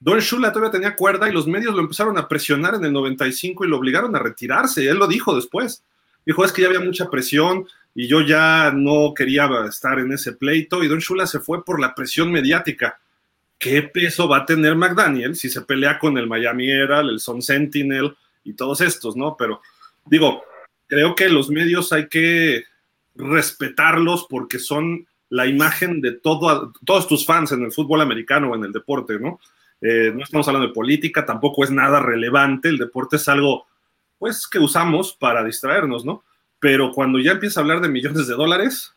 Don 0.00 0.18
Shula 0.18 0.50
todavía 0.50 0.72
tenía 0.72 0.96
cuerda 0.96 1.28
y 1.28 1.32
los 1.32 1.46
medios 1.46 1.74
lo 1.74 1.80
empezaron 1.80 2.18
a 2.18 2.26
presionar 2.26 2.74
en 2.74 2.84
el 2.84 2.92
95 2.92 3.64
y 3.64 3.68
lo 3.68 3.76
obligaron 3.76 4.16
a 4.16 4.18
retirarse. 4.18 4.88
Él 4.88 4.98
lo 4.98 5.06
dijo 5.06 5.36
después. 5.36 5.84
Dijo, 6.24 6.44
es 6.44 6.52
que 6.52 6.62
ya 6.62 6.68
había 6.68 6.80
mucha 6.80 7.10
presión 7.10 7.66
y 7.94 8.06
yo 8.06 8.20
ya 8.20 8.72
no 8.74 9.14
quería 9.14 9.48
estar 9.68 9.98
en 9.98 10.12
ese 10.12 10.32
pleito 10.32 10.82
y 10.82 10.88
Don 10.88 10.98
Shula 10.98 11.26
se 11.26 11.40
fue 11.40 11.64
por 11.64 11.80
la 11.80 11.94
presión 11.94 12.30
mediática. 12.30 13.00
¿Qué 13.58 13.82
peso 13.82 14.28
va 14.28 14.38
a 14.38 14.46
tener 14.46 14.74
McDaniel 14.74 15.36
si 15.36 15.50
se 15.50 15.62
pelea 15.62 15.98
con 15.98 16.16
el 16.16 16.26
Miami 16.26 16.70
Herald, 16.70 17.10
el 17.10 17.20
Sun 17.20 17.42
Sentinel, 17.42 18.16
y 18.44 18.54
todos 18.54 18.80
estos, 18.80 19.16
¿no? 19.16 19.36
Pero 19.38 19.60
digo, 20.06 20.42
creo 20.86 21.14
que 21.14 21.28
los 21.28 21.50
medios 21.50 21.92
hay 21.92 22.08
que 22.08 22.64
respetarlos 23.14 24.26
porque 24.28 24.58
son 24.58 25.06
la 25.28 25.46
imagen 25.46 26.00
de 26.00 26.12
todo, 26.12 26.72
todos 26.84 27.06
tus 27.06 27.24
fans 27.24 27.52
en 27.52 27.62
el 27.62 27.72
fútbol 27.72 28.00
americano 28.00 28.50
o 28.50 28.56
en 28.56 28.64
el 28.64 28.72
deporte, 28.72 29.18
¿no? 29.18 29.40
Eh, 29.80 30.12
no 30.14 30.24
estamos 30.24 30.46
hablando 30.48 30.68
de 30.68 30.74
política, 30.74 31.24
tampoco 31.24 31.64
es 31.64 31.70
nada 31.70 32.00
relevante, 32.00 32.68
el 32.68 32.78
deporte 32.78 33.16
es 33.16 33.28
algo, 33.28 33.66
pues, 34.20 34.46
que 34.46 34.58
usamos 34.60 35.14
para 35.14 35.42
distraernos, 35.42 36.04
¿no? 36.04 36.22
Pero 36.60 36.92
cuando 36.92 37.18
ya 37.18 37.32
empieza 37.32 37.58
a 37.58 37.62
hablar 37.62 37.80
de 37.80 37.88
millones 37.88 38.28
de 38.28 38.34
dólares, 38.34 38.94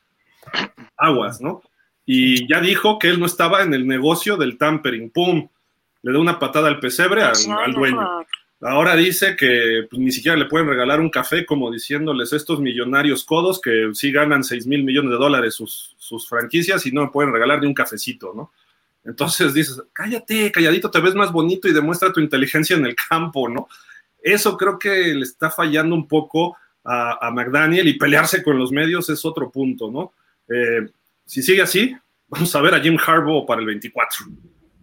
aguas, 0.97 1.41
¿no? 1.41 1.63
Y 2.05 2.45
ya 2.47 2.59
dijo 2.59 2.99
que 2.99 3.07
él 3.07 3.19
no 3.21 3.25
estaba 3.25 3.63
en 3.63 3.73
el 3.73 3.87
negocio 3.87 4.35
del 4.35 4.57
tampering, 4.57 5.09
¡pum! 5.09 5.47
Le 6.01 6.11
da 6.11 6.19
una 6.19 6.37
patada 6.37 6.67
al 6.67 6.81
pesebre 6.81 7.23
al, 7.23 7.37
al 7.57 7.73
dueño. 7.73 8.05
Ahora 8.59 8.97
dice 8.97 9.37
que 9.37 9.87
pues, 9.89 9.97
ni 9.97 10.11
siquiera 10.11 10.37
le 10.37 10.45
pueden 10.45 10.67
regalar 10.67 10.99
un 10.99 11.09
café, 11.09 11.45
como 11.45 11.71
diciéndoles 11.71 12.33
estos 12.33 12.59
millonarios 12.59 13.23
codos 13.23 13.61
que 13.61 13.91
sí 13.93 14.11
ganan 14.11 14.43
6 14.43 14.67
mil 14.67 14.83
millones 14.83 15.11
de 15.11 15.17
dólares 15.17 15.55
sus, 15.55 15.95
sus 15.97 16.27
franquicias 16.27 16.85
y 16.85 16.91
no 16.91 17.03
me 17.03 17.11
pueden 17.11 17.31
regalar 17.31 17.61
ni 17.61 17.67
un 17.67 17.73
cafecito, 17.73 18.33
¿no? 18.35 18.51
Entonces 19.05 19.53
dices, 19.53 19.81
cállate, 19.93 20.51
calladito, 20.51 20.91
te 20.91 20.99
ves 20.99 21.15
más 21.15 21.31
bonito 21.31 21.69
y 21.69 21.73
demuestra 21.73 22.11
tu 22.11 22.19
inteligencia 22.19 22.75
en 22.75 22.85
el 22.85 22.95
campo, 22.95 23.47
¿no? 23.47 23.69
Eso 24.23 24.57
creo 24.57 24.79
que 24.79 25.13
le 25.13 25.23
está 25.23 25.51
fallando 25.51 25.93
un 25.93 26.07
poco 26.07 26.57
a, 26.83 27.29
McDaniel 27.31 27.87
y 27.87 27.97
pelearse 27.97 28.41
con 28.41 28.57
los 28.57 28.71
medios 28.71 29.09
es 29.09 29.23
otro 29.23 29.51
punto, 29.51 29.91
¿no? 29.91 30.13
Eh, 30.49 30.89
si 31.25 31.41
sigue 31.41 31.61
así, 31.61 31.95
vamos 32.27 32.53
a 32.55 32.61
ver 32.61 32.73
a 32.73 32.79
Jim 32.79 32.97
Harbaugh 32.97 33.45
para 33.45 33.61
el 33.61 33.67
24. 33.67 34.25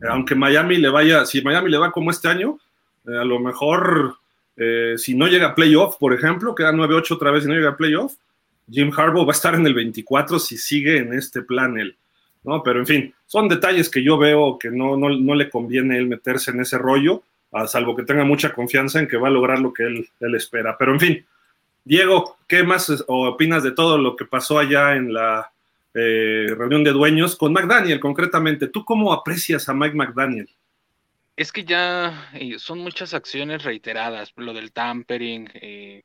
aunque 0.09 0.35
Miami 0.35 0.79
le 0.79 0.89
vaya, 0.89 1.27
si 1.27 1.43
Miami 1.43 1.71
le 1.71 1.79
va 1.79 1.93
como 1.93 2.11
este 2.11 2.29
año, 2.29 2.59
eh, 3.07 3.17
a 3.19 3.25
lo 3.25 3.39
mejor, 3.39 4.17
eh, 4.57 4.95
si 4.97 5.15
no 5.15 5.27
llega 5.27 5.49
a 5.49 5.55
playoff, 5.55 5.97
por 5.97 6.15
ejemplo, 6.15 6.55
queda 6.55 6.73
9-8 6.73 7.13
otra 7.13 7.31
vez 7.31 7.45
y 7.45 7.49
no 7.49 7.55
llega 7.55 7.71
a 7.71 7.77
playoff, 7.77 8.15
Jim 8.71 8.93
Harbaugh 8.97 9.27
va 9.27 9.33
a 9.33 9.37
estar 9.37 9.55
en 9.55 9.67
el 9.67 9.75
24 9.75 10.39
si 10.39 10.57
sigue 10.57 10.99
en 10.99 11.13
este 11.13 11.43
plan 11.43 11.79
él. 11.79 11.97
¿no? 12.45 12.63
Pero 12.63 12.79
en 12.79 12.87
fin, 12.87 13.15
son 13.27 13.49
detalles 13.49 13.89
que 13.89 14.03
yo 14.03 14.17
veo 14.17 14.59
que 14.59 14.71
no, 14.71 14.97
no, 14.97 15.35
le 15.35 15.51
conviene 15.51 15.99
él 15.99 16.07
meterse 16.07 16.51
en 16.51 16.61
ese 16.61 16.79
rollo, 16.79 17.23
a 17.53 17.67
salvo 17.67 17.97
que 17.97 18.05
tenga 18.05 18.25
mucha 18.25 18.53
confianza 18.53 19.01
en 19.01 19.09
que 19.09 19.17
va 19.17 19.29
a 19.29 19.33
lograr 19.33 19.59
lo 19.59 19.73
que 19.73 19.85
él, 19.85 20.09
él 20.21 20.35
espera. 20.35 20.77
Pero 20.79 20.93
en 20.93 21.01
fin, 21.01 21.27
Diego, 21.85 22.37
¿qué 22.47 22.63
más 22.63 23.05
opinas 23.07 23.63
de 23.63 23.73
todo 23.73 23.99
lo 23.99 24.17
que 24.17 24.25
pasó 24.25 24.59
allá 24.59 24.97
en 24.97 25.13
la 25.13 25.53
eh, 25.95 26.47
reunión 26.57 26.85
de 26.85 26.93
dueños 26.93 27.37
con 27.37 27.53
McDaniel 27.53 28.01
concretamente? 28.01 28.69
¿Tú 28.69 28.85
cómo 28.85 29.13
aprecias 29.13 29.69
a 29.69 29.75
Mike 29.75 29.97
McDaniel? 29.97 30.49
Es 31.37 31.53
que 31.53 31.65
ya 31.65 32.31
eh, 32.35 32.59
son 32.59 32.81
muchas 32.81 33.15
acciones 33.15 33.65
reiteradas, 33.65 34.33
lo 34.37 34.53
del 34.53 34.73
tampering, 34.73 35.49
eh, 35.55 36.03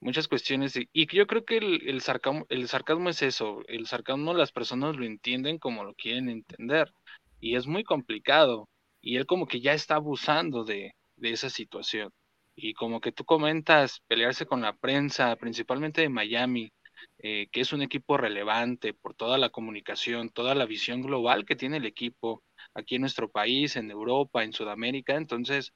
muchas 0.00 0.28
cuestiones, 0.28 0.76
y, 0.76 1.06
yo 1.16 1.26
creo 1.26 1.44
que 1.44 1.56
el, 1.56 1.88
el, 1.88 2.02
sarcasmo, 2.02 2.44
el 2.50 2.68
sarcasmo 2.68 3.08
es 3.08 3.22
eso, 3.22 3.62
el 3.66 3.86
sarcasmo 3.86 4.34
las 4.34 4.52
personas 4.52 4.96
lo 4.96 5.06
entienden 5.06 5.58
como 5.58 5.84
lo 5.84 5.94
quieren 5.94 6.28
entender, 6.28 6.92
y 7.40 7.56
es 7.56 7.66
muy 7.66 7.82
complicado, 7.82 8.68
y 9.04 9.16
él 9.16 9.26
como 9.26 9.46
que 9.46 9.60
ya 9.60 9.74
está 9.74 9.96
abusando 9.96 10.64
de, 10.64 10.94
de 11.16 11.30
esa 11.30 11.50
situación. 11.50 12.10
Y 12.56 12.72
como 12.74 13.00
que 13.00 13.12
tú 13.12 13.24
comentas, 13.24 14.00
pelearse 14.08 14.46
con 14.46 14.62
la 14.62 14.74
prensa, 14.76 15.36
principalmente 15.36 16.00
de 16.00 16.08
Miami, 16.08 16.72
eh, 17.18 17.48
que 17.52 17.60
es 17.60 17.72
un 17.72 17.82
equipo 17.82 18.16
relevante 18.16 18.94
por 18.94 19.14
toda 19.14 19.36
la 19.38 19.50
comunicación, 19.50 20.30
toda 20.30 20.54
la 20.54 20.66
visión 20.66 21.02
global 21.02 21.44
que 21.44 21.56
tiene 21.56 21.76
el 21.78 21.86
equipo, 21.86 22.42
aquí 22.74 22.94
en 22.94 23.02
nuestro 23.02 23.30
país, 23.30 23.76
en 23.76 23.90
Europa, 23.90 24.42
en 24.42 24.52
Sudamérica. 24.52 25.16
Entonces, 25.16 25.72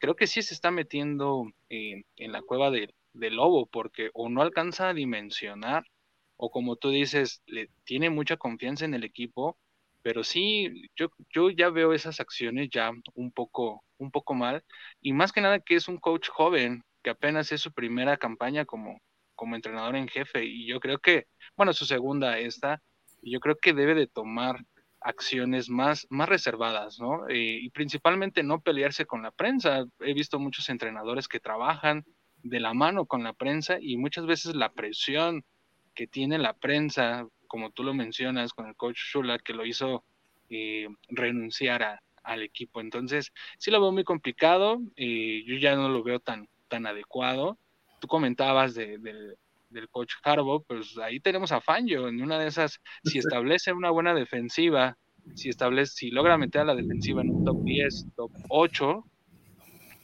creo 0.00 0.14
que 0.16 0.26
sí 0.26 0.42
se 0.42 0.54
está 0.54 0.70
metiendo 0.70 1.46
en 1.68 2.32
la 2.32 2.42
cueva 2.42 2.70
del 2.70 2.90
lobo, 3.36 3.66
porque 3.66 4.10
o 4.14 4.28
no 4.28 4.42
alcanza 4.42 4.90
a 4.90 4.94
dimensionar, 4.94 5.84
o 6.36 6.50
como 6.50 6.76
tú 6.76 6.90
dices, 6.90 7.42
le 7.46 7.70
tiene 7.84 8.10
mucha 8.10 8.36
confianza 8.36 8.84
en 8.84 8.94
el 8.94 9.04
equipo, 9.04 9.56
pero 10.06 10.22
sí, 10.22 10.88
yo, 10.94 11.08
yo 11.34 11.50
ya 11.50 11.68
veo 11.68 11.92
esas 11.92 12.20
acciones 12.20 12.68
ya 12.70 12.92
un 13.14 13.32
poco, 13.32 13.82
un 13.98 14.12
poco 14.12 14.34
mal, 14.34 14.62
y 15.00 15.12
más 15.12 15.32
que 15.32 15.40
nada 15.40 15.58
que 15.58 15.74
es 15.74 15.88
un 15.88 15.98
coach 15.98 16.28
joven, 16.28 16.84
que 17.02 17.10
apenas 17.10 17.50
es 17.50 17.60
su 17.60 17.72
primera 17.72 18.16
campaña 18.16 18.64
como, 18.64 19.00
como 19.34 19.56
entrenador 19.56 19.96
en 19.96 20.06
jefe, 20.06 20.44
y 20.44 20.64
yo 20.64 20.78
creo 20.78 21.00
que, 21.00 21.26
bueno, 21.56 21.72
su 21.72 21.86
segunda 21.86 22.38
esta, 22.38 22.80
yo 23.20 23.40
creo 23.40 23.56
que 23.56 23.72
debe 23.72 23.96
de 23.96 24.06
tomar 24.06 24.60
acciones 25.00 25.68
más, 25.68 26.06
más 26.08 26.28
reservadas, 26.28 27.00
¿no? 27.00 27.28
Eh, 27.28 27.58
y 27.62 27.70
principalmente 27.70 28.44
no 28.44 28.60
pelearse 28.60 29.06
con 29.06 29.22
la 29.22 29.32
prensa. 29.32 29.86
He 29.98 30.14
visto 30.14 30.38
muchos 30.38 30.68
entrenadores 30.68 31.26
que 31.26 31.40
trabajan 31.40 32.04
de 32.44 32.60
la 32.60 32.74
mano 32.74 33.06
con 33.06 33.24
la 33.24 33.32
prensa 33.32 33.78
y 33.80 33.96
muchas 33.96 34.24
veces 34.26 34.54
la 34.54 34.70
presión 34.70 35.42
que 35.96 36.06
tiene 36.06 36.38
la 36.38 36.52
prensa, 36.52 37.26
como 37.46 37.70
tú 37.70 37.82
lo 37.82 37.94
mencionas 37.94 38.52
con 38.52 38.66
el 38.66 38.76
coach 38.76 38.98
Shula, 38.98 39.38
que 39.38 39.52
lo 39.52 39.64
hizo 39.64 40.04
eh, 40.50 40.88
renunciar 41.08 42.00
al 42.22 42.42
equipo. 42.42 42.80
Entonces, 42.80 43.32
sí 43.58 43.70
lo 43.70 43.80
veo 43.80 43.92
muy 43.92 44.04
complicado, 44.04 44.80
y 44.96 45.44
yo 45.44 45.56
ya 45.56 45.76
no 45.76 45.88
lo 45.88 46.02
veo 46.02 46.20
tan, 46.20 46.48
tan 46.68 46.86
adecuado. 46.86 47.58
Tú 48.00 48.08
comentabas 48.08 48.74
de, 48.74 48.98
del 49.70 49.88
coach 49.90 50.14
Harbaugh, 50.22 50.64
pues 50.66 50.96
ahí 50.98 51.20
tenemos 51.20 51.52
a 51.52 51.60
Fangio, 51.60 52.08
en 52.08 52.22
una 52.22 52.38
de 52.38 52.48
esas, 52.48 52.80
si 53.04 53.18
establece 53.18 53.72
una 53.72 53.90
buena 53.90 54.14
defensiva, 54.14 54.96
si 55.34 55.48
establece, 55.48 55.92
si 55.94 56.10
logra 56.10 56.38
meter 56.38 56.62
a 56.62 56.66
la 56.66 56.74
defensiva 56.74 57.22
en 57.22 57.30
un 57.30 57.44
top 57.44 57.62
10, 57.62 58.06
top 58.16 58.30
8, 58.48 59.04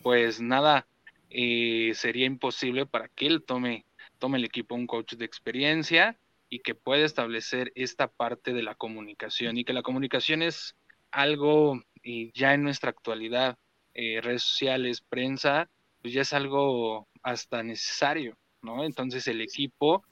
pues 0.02 0.40
nada, 0.40 0.86
eh, 1.30 1.92
sería 1.94 2.26
imposible 2.26 2.86
para 2.86 3.08
que 3.08 3.26
él 3.26 3.44
tome, 3.44 3.86
tome 4.18 4.38
el 4.38 4.44
equipo 4.44 4.74
un 4.74 4.86
coach 4.86 5.14
de 5.14 5.24
experiencia 5.24 6.18
y 6.52 6.58
que 6.58 6.74
pueda 6.74 7.06
establecer 7.06 7.72
esta 7.76 8.08
parte 8.08 8.52
de 8.52 8.62
la 8.62 8.74
comunicación 8.74 9.56
y 9.56 9.64
que 9.64 9.72
la 9.72 9.80
comunicación 9.80 10.42
es 10.42 10.76
algo 11.10 11.82
y 12.02 12.30
ya 12.38 12.52
en 12.52 12.62
nuestra 12.62 12.90
actualidad, 12.90 13.56
eh, 13.94 14.20
redes 14.20 14.42
sociales, 14.42 15.00
prensa, 15.00 15.70
pues 16.02 16.12
ya 16.12 16.20
es 16.20 16.34
algo 16.34 17.08
hasta 17.22 17.62
necesario, 17.62 18.36
¿no? 18.60 18.84
Entonces 18.84 19.26
el 19.28 19.40
equipo 19.40 20.04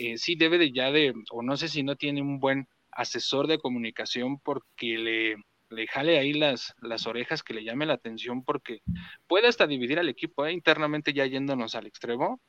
eh, 0.00 0.18
sí 0.18 0.34
debe 0.34 0.58
de 0.58 0.72
ya 0.72 0.90
de, 0.90 1.14
o 1.30 1.42
no 1.42 1.56
sé 1.56 1.68
si 1.68 1.84
no 1.84 1.94
tiene 1.94 2.22
un 2.22 2.40
buen 2.40 2.66
asesor 2.90 3.46
de 3.46 3.58
comunicación 3.58 4.40
porque 4.40 4.98
le, 4.98 5.36
le 5.70 5.86
jale 5.86 6.18
ahí 6.18 6.32
las, 6.32 6.74
las 6.82 7.06
orejas, 7.06 7.44
que 7.44 7.54
le 7.54 7.62
llame 7.62 7.86
la 7.86 7.94
atención, 7.94 8.42
porque 8.42 8.80
puede 9.28 9.46
hasta 9.46 9.68
dividir 9.68 10.00
al 10.00 10.08
equipo, 10.08 10.44
¿eh? 10.44 10.52
internamente 10.52 11.12
ya 11.12 11.24
yéndonos 11.24 11.76
al 11.76 11.86
extremo, 11.86 12.40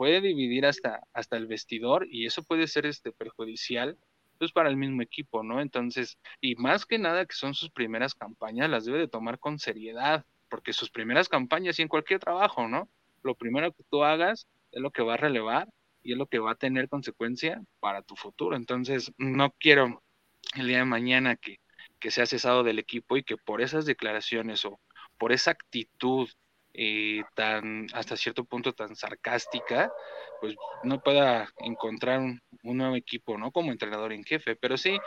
puede 0.00 0.22
dividir 0.22 0.64
hasta, 0.64 1.02
hasta 1.12 1.36
el 1.36 1.46
vestidor 1.46 2.06
y 2.10 2.24
eso 2.24 2.42
puede 2.42 2.68
ser 2.68 2.86
este, 2.86 3.12
perjudicial 3.12 3.98
pues 4.38 4.50
para 4.50 4.70
el 4.70 4.78
mismo 4.78 5.02
equipo, 5.02 5.42
¿no? 5.42 5.60
Entonces, 5.60 6.18
y 6.40 6.56
más 6.56 6.86
que 6.86 6.98
nada 6.98 7.26
que 7.26 7.34
son 7.34 7.52
sus 7.52 7.68
primeras 7.68 8.14
campañas, 8.14 8.70
las 8.70 8.86
debe 8.86 8.98
de 8.98 9.08
tomar 9.08 9.38
con 9.38 9.58
seriedad, 9.58 10.24
porque 10.48 10.72
sus 10.72 10.88
primeras 10.90 11.28
campañas 11.28 11.78
y 11.78 11.82
en 11.82 11.88
cualquier 11.88 12.18
trabajo, 12.18 12.66
¿no? 12.66 12.88
Lo 13.22 13.34
primero 13.34 13.72
que 13.72 13.82
tú 13.90 14.02
hagas 14.02 14.46
es 14.72 14.80
lo 14.80 14.90
que 14.90 15.02
va 15.02 15.12
a 15.12 15.18
relevar 15.18 15.68
y 16.02 16.12
es 16.12 16.18
lo 16.18 16.26
que 16.26 16.38
va 16.38 16.52
a 16.52 16.54
tener 16.54 16.88
consecuencia 16.88 17.62
para 17.78 18.00
tu 18.00 18.16
futuro. 18.16 18.56
Entonces, 18.56 19.12
no 19.18 19.50
quiero 19.58 20.02
el 20.54 20.66
día 20.66 20.78
de 20.78 20.86
mañana 20.86 21.36
que 21.36 21.58
que 21.98 22.10
se 22.10 22.22
ha 22.22 22.26
cesado 22.26 22.64
del 22.64 22.78
equipo 22.78 23.18
y 23.18 23.22
que 23.22 23.36
por 23.36 23.60
esas 23.60 23.84
declaraciones 23.84 24.64
o 24.64 24.80
por 25.18 25.32
esa 25.32 25.50
actitud 25.50 26.30
eh, 26.74 27.22
tan 27.34 27.86
hasta 27.94 28.16
cierto 28.16 28.44
punto 28.44 28.72
tan 28.72 28.94
sarcástica, 28.94 29.92
pues 30.40 30.54
no 30.84 31.00
pueda 31.00 31.48
encontrar 31.58 32.20
un, 32.20 32.40
nuevo 32.62 32.96
equipo, 32.96 33.36
¿no? 33.38 33.50
Como 33.50 33.72
entrenador 33.72 34.12
en 34.12 34.24
jefe. 34.24 34.56
Pero 34.56 34.76
sí, 34.76 34.98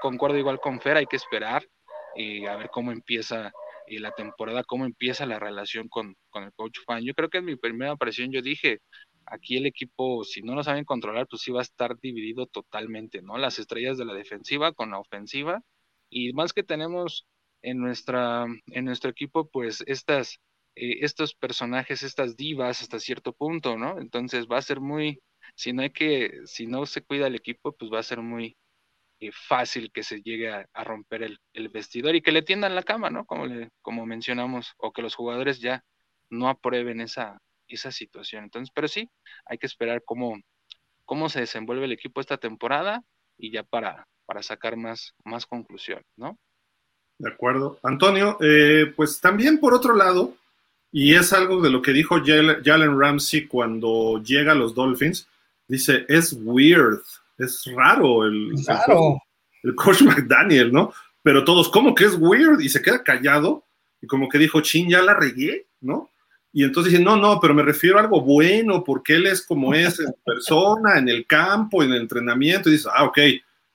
concuerdo 0.00 0.38
igual 0.38 0.60
con 0.60 0.80
Fer, 0.80 0.96
hay 0.96 1.06
que 1.06 1.16
esperar 1.16 1.66
eh, 2.16 2.48
a 2.48 2.56
ver 2.56 2.70
cómo 2.70 2.92
empieza 2.92 3.52
eh, 3.86 4.00
la 4.00 4.12
temporada, 4.12 4.64
cómo 4.64 4.84
empieza 4.86 5.26
la 5.26 5.38
relación 5.38 5.88
con, 5.88 6.16
con 6.30 6.44
el 6.44 6.52
coach 6.52 6.78
fan. 6.86 7.02
Yo 7.04 7.14
creo 7.14 7.28
que 7.28 7.38
en 7.38 7.46
mi 7.46 7.56
primera 7.56 7.92
aparición 7.92 8.30
yo 8.32 8.42
dije, 8.42 8.80
aquí 9.26 9.56
el 9.56 9.66
equipo, 9.66 10.24
si 10.24 10.42
no 10.42 10.54
lo 10.54 10.62
saben 10.62 10.84
controlar, 10.84 11.26
pues 11.28 11.42
sí 11.42 11.52
va 11.52 11.60
a 11.60 11.62
estar 11.62 11.98
dividido 11.98 12.46
totalmente, 12.46 13.22
¿no? 13.22 13.38
Las 13.38 13.58
estrellas 13.58 13.98
de 13.98 14.04
la 14.04 14.14
defensiva 14.14 14.72
con 14.72 14.90
la 14.90 14.98
ofensiva 14.98 15.62
y 16.10 16.32
más 16.32 16.52
que 16.52 16.62
tenemos 16.62 17.26
en 17.62 17.78
nuestra 17.78 18.46
en 18.68 18.84
nuestro 18.84 19.10
equipo 19.10 19.48
pues 19.48 19.82
estas 19.86 20.38
eh, 20.78 20.98
estos 21.02 21.34
personajes 21.34 22.02
estas 22.02 22.36
divas 22.36 22.82
hasta 22.82 22.98
cierto 22.98 23.32
punto 23.32 23.76
no 23.76 23.98
entonces 23.98 24.46
va 24.46 24.58
a 24.58 24.62
ser 24.62 24.80
muy 24.80 25.20
si 25.54 25.72
no 25.72 25.82
hay 25.82 25.90
que 25.90 26.32
si 26.44 26.66
no 26.66 26.86
se 26.86 27.02
cuida 27.02 27.26
el 27.26 27.34
equipo 27.34 27.72
pues 27.72 27.92
va 27.92 28.00
a 28.00 28.02
ser 28.02 28.20
muy 28.22 28.56
eh, 29.20 29.30
fácil 29.32 29.90
que 29.92 30.02
se 30.02 30.22
llegue 30.22 30.50
a, 30.50 30.66
romper 30.84 31.22
el, 31.22 31.68
vestidor 31.70 32.14
y 32.14 32.22
que 32.22 32.32
le 32.32 32.42
tiendan 32.42 32.74
la 32.74 32.82
cama 32.82 33.10
no 33.10 33.24
como 33.24 33.46
le, 33.46 33.70
como 33.82 34.06
mencionamos 34.06 34.74
o 34.78 34.92
que 34.92 35.02
los 35.02 35.14
jugadores 35.14 35.60
ya 35.60 35.84
no 36.30 36.48
aprueben 36.48 37.00
esa 37.00 37.40
esa 37.66 37.92
situación 37.92 38.44
entonces 38.44 38.70
pero 38.74 38.88
sí 38.88 39.10
hay 39.46 39.58
que 39.58 39.66
esperar 39.66 40.02
cómo 40.04 40.38
cómo 41.04 41.28
se 41.28 41.40
desenvuelve 41.40 41.86
el 41.86 41.92
equipo 41.92 42.20
esta 42.20 42.38
temporada 42.38 43.02
y 43.36 43.50
ya 43.52 43.62
para 43.64 44.06
para 44.28 44.42
sacar 44.42 44.76
más, 44.76 45.14
más 45.24 45.46
conclusión, 45.46 46.02
¿no? 46.16 46.38
De 47.16 47.30
acuerdo. 47.30 47.78
Antonio, 47.82 48.36
eh, 48.42 48.92
pues 48.94 49.20
también 49.22 49.58
por 49.58 49.72
otro 49.72 49.96
lado, 49.96 50.34
y 50.90 51.14
es 51.14 51.32
algo 51.32 51.60
de 51.60 51.70
lo 51.70 51.82
que 51.82 51.92
dijo 51.92 52.22
Jalen 52.24 52.98
Ramsey 52.98 53.46
cuando 53.46 54.22
llega 54.22 54.52
a 54.52 54.56
los 54.56 54.74
Dolphins, 54.74 55.28
dice, 55.66 56.06
es 56.08 56.32
weird, 56.32 57.00
es 57.36 57.64
raro 57.74 58.24
el, 58.24 58.54
el, 59.62 59.74
coach 59.74 60.02
McDaniel, 60.02 60.72
¿no? 60.72 60.92
Pero 61.22 61.44
todos, 61.44 61.68
¿cómo 61.68 61.94
que 61.94 62.04
es 62.04 62.14
weird? 62.18 62.60
Y 62.60 62.68
se 62.68 62.80
queda 62.80 63.02
callado 63.02 63.64
y 64.00 64.06
como 64.06 64.28
que 64.28 64.38
dijo, 64.38 64.60
chin, 64.60 64.88
ya 64.88 65.02
la 65.02 65.14
regué, 65.14 65.66
¿no? 65.80 66.10
Y 66.52 66.64
entonces 66.64 66.92
dice, 66.92 67.04
no, 67.04 67.16
no, 67.16 67.38
pero 67.40 67.52
me 67.52 67.62
refiero 67.62 67.98
a 67.98 68.02
algo 68.02 68.22
bueno, 68.22 68.82
porque 68.82 69.16
él 69.16 69.26
es 69.26 69.42
como 69.42 69.74
es 69.74 70.00
en 70.00 70.12
persona, 70.24 70.98
en 70.98 71.08
el 71.08 71.26
campo, 71.26 71.82
en 71.82 71.92
el 71.92 72.02
entrenamiento, 72.02 72.68
y 72.68 72.72
dice, 72.72 72.88
ah, 72.92 73.04
ok, 73.04 73.18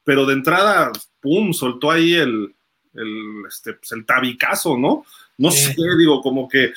pero 0.03 0.25
de 0.25 0.34
entrada, 0.34 0.91
pum, 1.22 1.53
soltó 1.53 1.91
ahí 1.91 2.13
el, 2.13 2.53
el, 2.96 3.43
este, 3.48 3.74
pues 3.74 3.91
el 3.91 4.05
tabicazo, 4.05 4.77
¿no? 4.77 5.05
No 5.38 5.51
sé, 5.51 5.75
digo, 5.98 6.22
como 6.22 6.48
que 6.48 6.74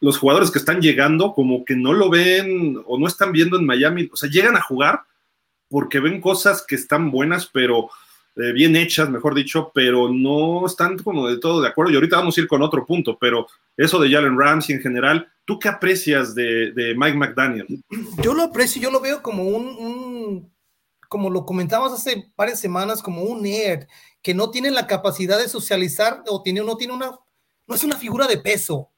los 0.00 0.18
jugadores 0.18 0.50
que 0.50 0.58
están 0.58 0.80
llegando, 0.80 1.32
como 1.32 1.64
que 1.64 1.76
no 1.76 1.92
lo 1.92 2.10
ven 2.10 2.80
o 2.86 2.98
no 2.98 3.06
están 3.06 3.32
viendo 3.32 3.58
en 3.58 3.66
Miami, 3.66 4.08
o 4.12 4.16
sea, 4.16 4.28
llegan 4.28 4.56
a 4.56 4.62
jugar 4.62 5.02
porque 5.68 6.00
ven 6.00 6.20
cosas 6.20 6.64
que 6.66 6.74
están 6.74 7.10
buenas, 7.10 7.46
pero 7.46 7.88
eh, 8.36 8.52
bien 8.52 8.76
hechas, 8.76 9.08
mejor 9.08 9.34
dicho, 9.34 9.70
pero 9.74 10.08
no 10.08 10.66
están 10.66 10.98
como 10.98 11.28
de 11.28 11.38
todo 11.38 11.60
de 11.60 11.68
acuerdo. 11.68 11.92
Y 11.92 11.94
ahorita 11.94 12.16
vamos 12.16 12.36
a 12.36 12.40
ir 12.40 12.48
con 12.48 12.62
otro 12.62 12.84
punto, 12.84 13.16
pero 13.18 13.46
eso 13.76 13.98
de 14.00 14.10
Jalen 14.10 14.38
Ramsey 14.38 14.74
en 14.74 14.82
general, 14.82 15.28
¿tú 15.44 15.58
qué 15.58 15.68
aprecias 15.68 16.34
de, 16.34 16.94
Mike 16.96 17.16
McDaniel? 17.16 17.66
Yo 18.22 18.34
lo 18.34 18.42
aprecio, 18.42 18.82
yo 18.82 18.90
lo 18.90 19.00
veo 19.00 19.22
como 19.22 19.44
un 19.44 20.50
como 21.10 21.28
lo 21.28 21.44
comentamos 21.44 21.92
hace 21.92 22.30
varias 22.36 22.60
semanas, 22.60 23.02
como 23.02 23.24
un 23.24 23.42
nerd 23.42 23.88
que 24.22 24.32
no 24.32 24.52
tiene 24.52 24.70
la 24.70 24.86
capacidad 24.86 25.38
de 25.38 25.48
socializar 25.48 26.22
o 26.28 26.40
tiene, 26.40 26.62
no 26.62 26.76
tiene 26.76 26.92
una, 26.92 27.10
no 27.66 27.74
es 27.74 27.82
una 27.82 27.96
figura 27.96 28.28
de 28.28 28.38
peso 28.38 28.89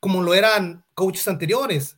como 0.00 0.22
lo 0.22 0.34
eran 0.34 0.84
coaches 0.94 1.28
anteriores. 1.28 1.96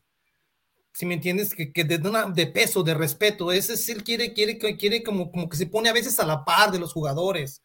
Si 0.93 1.07
me 1.07 1.15
entiendes, 1.15 1.55
que, 1.55 1.73
que 1.73 1.85
de, 1.85 1.99
de, 1.99 2.47
peso, 2.49 2.83
de 2.83 2.95
respeto, 2.95 3.53
ese 3.53 3.75
es 3.75 3.89
él 3.89 4.03
quiere, 4.03 4.33
quiere, 4.33 4.59
quiere 4.59 5.03
como, 5.03 5.31
como 5.31 5.49
que 5.49 5.57
se 5.57 5.67
pone 5.67 5.89
a 5.89 5.95
veces 5.95 6.19
a 6.19 6.27
la 6.27 6.45
par 6.45 6.71
de 6.73 6.79
los 6.79 6.93
jugadores. 6.93 7.63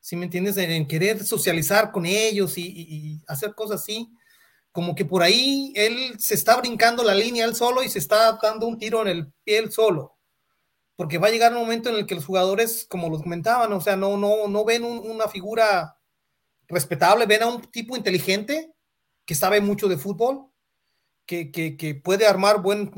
Si 0.00 0.16
me 0.16 0.24
entiendes, 0.24 0.56
en, 0.56 0.86
querer 0.86 1.24
socializar 1.24 1.92
con 1.92 2.06
ellos 2.06 2.58
y, 2.58 3.22
hacer 3.26 3.54
cosas 3.54 3.82
así, 3.82 4.10
como 4.72 4.94
que 4.94 5.04
por 5.04 5.22
ahí 5.22 5.72
él 5.74 6.16
se 6.18 6.34
está 6.34 6.56
brincando 6.56 7.02
la 7.02 7.14
línea 7.14 7.46
él 7.46 7.54
solo 7.54 7.82
y 7.82 7.88
se 7.88 7.98
está 7.98 8.38
dando 8.42 8.66
un 8.66 8.78
tiro 8.78 9.02
en 9.02 9.08
el 9.08 9.32
pie 9.44 9.58
él 9.58 9.72
solo. 9.72 10.16
Porque 10.96 11.18
va 11.18 11.28
a 11.28 11.30
llegar 11.30 11.52
un 11.52 11.60
momento 11.60 11.88
en 11.88 11.96
el 11.96 12.06
que 12.06 12.14
los 12.14 12.24
jugadores, 12.26 12.86
como 12.88 13.08
lo 13.08 13.18
comentaban, 13.18 13.72
o 13.72 13.80
sea, 13.80 13.96
no, 13.96 14.16
no, 14.16 14.48
no 14.48 14.64
ven 14.64 14.84
una 14.84 15.28
figura 15.28 15.98
respetable, 16.68 17.26
ven 17.26 17.42
a 17.42 17.46
un 17.46 17.62
tipo 17.62 17.96
inteligente 17.96 18.75
que 19.26 19.34
sabe 19.34 19.60
mucho 19.60 19.88
de 19.88 19.98
fútbol, 19.98 20.46
que, 21.26 21.50
que, 21.50 21.76
que 21.76 21.94
puede 21.94 22.26
armar 22.26 22.62
buen, 22.62 22.90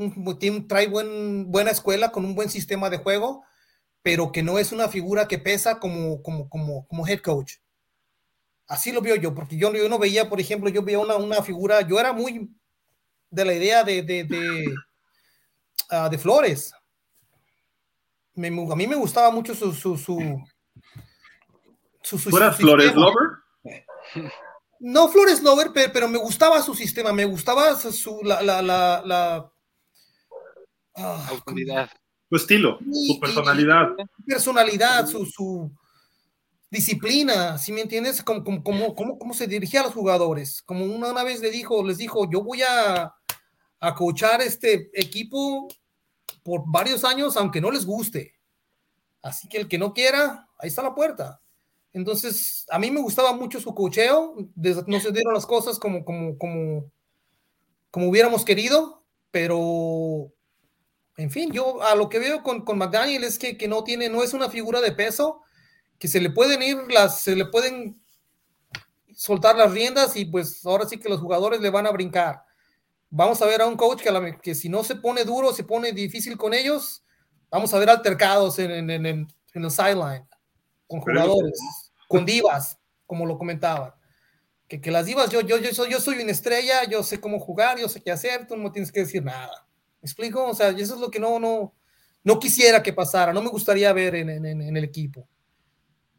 trae 0.67 0.87
buen, 0.87 1.51
buena 1.51 1.71
escuela 1.71 2.11
con 2.11 2.23
un 2.23 2.35
buen 2.35 2.49
sistema 2.49 2.89
de 2.89 2.99
juego, 2.99 3.43
pero 4.03 4.31
que 4.31 4.43
no 4.43 4.59
es 4.59 4.71
una 4.71 4.87
figura 4.87 5.27
que 5.27 5.39
pesa 5.39 5.79
como, 5.79 6.21
como, 6.21 6.47
como, 6.47 6.87
como 6.87 7.07
head 7.07 7.19
coach. 7.19 7.55
Así 8.67 8.91
lo 8.91 9.01
veo 9.01 9.15
yo, 9.15 9.33
porque 9.33 9.57
yo, 9.57 9.73
yo 9.73 9.89
no 9.89 9.97
veía, 9.97 10.29
por 10.29 10.39
ejemplo, 10.39 10.69
yo 10.69 10.83
veía 10.83 10.99
una, 10.99 11.15
una 11.15 11.41
figura, 11.41 11.81
yo 11.81 11.99
era 11.99 12.13
muy 12.13 12.51
de 13.31 13.45
la 13.45 13.53
idea 13.53 13.83
de, 13.83 14.03
de, 14.03 14.23
de, 14.23 14.67
uh, 15.91 16.09
de 16.09 16.17
Flores, 16.19 16.71
a 18.47 18.75
mí 18.75 18.87
me 18.87 18.95
gustaba 18.95 19.31
mucho 19.31 19.53
su. 19.53 19.73
su, 19.73 19.97
su, 22.01 22.19
Flores 22.19 22.95
Lover? 22.95 23.29
No 24.79 25.09
Flores 25.09 25.43
Lover, 25.43 25.71
pero, 25.73 26.07
me 26.07 26.17
gustaba 26.17 26.61
su 26.61 26.73
sistema, 26.73 27.11
me 27.11 27.25
gustaba 27.25 27.75
su. 27.75 28.21
La, 28.23 28.41
la, 28.41 28.61
la, 28.61 29.03
la 29.05 29.51
ah, 30.95 31.31
Su 32.29 32.35
estilo, 32.35 32.79
su 33.07 33.19
personalidad. 33.19 33.89
personalidad, 34.25 35.05
su, 35.07 35.25
su, 35.25 35.71
disciplina, 36.69 37.57
si 37.57 37.71
me 37.71 37.81
entiendes? 37.81 38.23
Como, 38.23 38.63
como, 38.63 38.95
como, 38.95 39.33
se 39.33 39.47
dirigía 39.47 39.81
a 39.81 39.83
los 39.83 39.93
jugadores. 39.93 40.61
Como 40.61 40.85
una, 40.85 41.09
una, 41.09 41.23
vez 41.23 41.41
le 41.41 41.51
dijo, 41.51 41.83
les 41.83 41.97
dijo, 41.97 42.29
yo 42.29 42.43
voy 42.43 42.61
a, 42.61 43.13
a 43.79 43.95
coachar 43.95 44.41
este 44.41 44.89
equipo 44.93 45.67
por 46.43 46.63
varios 46.65 47.03
años, 47.03 47.35
aunque 47.37 47.61
no 47.61 47.71
les 47.71 47.85
guste. 47.85 48.35
Así 49.21 49.49
que 49.49 49.57
el 49.57 49.67
que 49.67 49.77
no 49.77 49.93
quiera, 49.93 50.47
ahí 50.57 50.69
está 50.69 50.81
la 50.81 50.95
puerta. 50.95 51.41
Entonces, 51.93 52.65
a 52.69 52.77
mí 52.77 52.91
me 52.91 53.01
gustaba 53.01 53.33
mucho 53.33 53.59
su 53.59 53.73
cocheo, 53.73 54.35
no 54.55 54.99
se 54.99 55.11
dieron 55.11 55.33
las 55.33 55.45
cosas 55.45 55.79
como, 55.79 56.05
como, 56.05 56.37
como, 56.37 56.91
como 57.89 58.09
hubiéramos 58.09 58.45
querido, 58.45 59.03
pero 59.31 60.31
en 61.17 61.31
fin, 61.31 61.51
yo 61.51 61.81
a 61.83 61.95
lo 61.95 62.07
que 62.07 62.19
veo 62.19 62.43
con, 62.43 62.63
con 62.63 62.77
McDaniel 62.77 63.23
es 63.23 63.39
que, 63.39 63.57
que, 63.57 63.67
no 63.67 63.83
tiene, 63.83 64.07
no 64.07 64.23
es 64.23 64.33
una 64.33 64.49
figura 64.49 64.81
de 64.81 64.91
peso, 64.91 65.41
que 65.97 66.07
se 66.07 66.21
le 66.21 66.29
pueden 66.29 66.61
ir 66.61 66.77
las, 66.91 67.21
se 67.21 67.35
le 67.35 67.45
pueden 67.45 67.99
soltar 69.15 69.57
las 69.57 69.71
riendas 69.71 70.15
y 70.15 70.25
pues 70.25 70.65
ahora 70.65 70.87
sí 70.87 70.97
que 70.97 71.09
los 71.09 71.19
jugadores 71.19 71.59
le 71.59 71.71
van 71.71 71.87
a 71.87 71.91
brincar. 71.91 72.43
Vamos 73.09 73.41
a 73.41 73.47
ver 73.47 73.61
a 73.61 73.65
un 73.65 73.75
coach 73.75 74.03
que, 74.03 74.37
que 74.41 74.53
si 74.53 74.69
no 74.69 74.83
se 74.83 74.95
pone 74.95 75.25
duro, 75.25 75.53
se 75.53 75.63
pone 75.63 75.91
difícil 75.91 76.37
con 76.37 76.53
ellos, 76.53 77.03
vamos 77.49 77.73
a 77.73 77.79
ver 77.79 77.89
altercados 77.89 78.59
en, 78.59 78.71
en, 78.71 79.05
en, 79.05 79.27
en 79.55 79.63
el 79.63 79.71
sideline 79.71 80.28
con 80.89 81.01
jugadores, 81.01 81.61
con 82.07 82.25
divas, 82.25 82.77
como 83.05 83.25
lo 83.25 83.37
comentaba. 83.37 83.95
Que, 84.67 84.81
que 84.81 84.91
las 84.91 85.05
divas, 85.05 85.29
yo, 85.29 85.41
yo, 85.41 85.57
yo, 85.57 85.73
soy, 85.73 85.91
yo 85.91 85.99
soy 85.99 86.21
una 86.21 86.31
estrella, 86.31 86.83
yo 86.89 87.03
sé 87.03 87.21
cómo 87.21 87.39
jugar, 87.39 87.79
yo 87.79 87.87
sé 87.87 88.01
qué 88.01 88.11
hacer, 88.11 88.47
tú 88.47 88.57
no 88.57 88.71
tienes 88.71 88.91
que 88.91 89.01
decir 89.01 89.23
nada. 89.23 89.67
¿Me 90.01 90.07
explico? 90.07 90.43
O 90.45 90.53
sea, 90.53 90.69
eso 90.69 90.95
es 90.95 90.99
lo 90.99 91.11
que 91.11 91.19
no, 91.19 91.39
no, 91.39 91.73
no 92.23 92.39
quisiera 92.39 92.81
que 92.81 92.91
pasara, 92.91 93.33
no 93.33 93.41
me 93.41 93.49
gustaría 93.49 93.93
ver 93.93 94.15
en, 94.15 94.29
en, 94.29 94.45
en 94.45 94.77
el 94.77 94.83
equipo. 94.83 95.27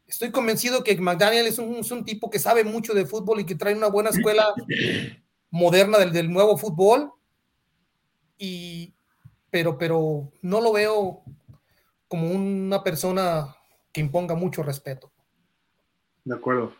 Estoy 0.07 0.31
convencido 0.31 0.83
que 0.83 0.95
McDaniel 0.97 1.47
es 1.47 1.59
un, 1.59 1.75
es 1.75 1.91
un, 1.91 2.05
tipo 2.05 2.29
que 2.29 2.39
sabe 2.39 2.63
mucho 2.63 2.93
de 2.93 3.05
fútbol 3.05 3.41
y 3.41 3.45
que 3.45 3.55
trae 3.55 3.75
una 3.75 3.87
buena 3.87 4.09
escuela 4.09 4.53
moderna 5.49 5.97
del, 5.97 6.13
del 6.13 6.31
nuevo 6.31 6.57
fútbol. 6.57 7.11
Y, 8.37 8.93
pero, 9.49 9.77
pero 9.77 10.31
no 10.41 10.61
lo 10.61 10.71
veo 10.71 11.23
como 12.07 12.31
una 12.31 12.83
persona 12.83 13.55
que 13.91 14.01
imponga 14.01 14.35
mucho 14.35 14.63
respeto. 14.63 15.11
De 16.23 16.35
acuerdo. 16.35 16.73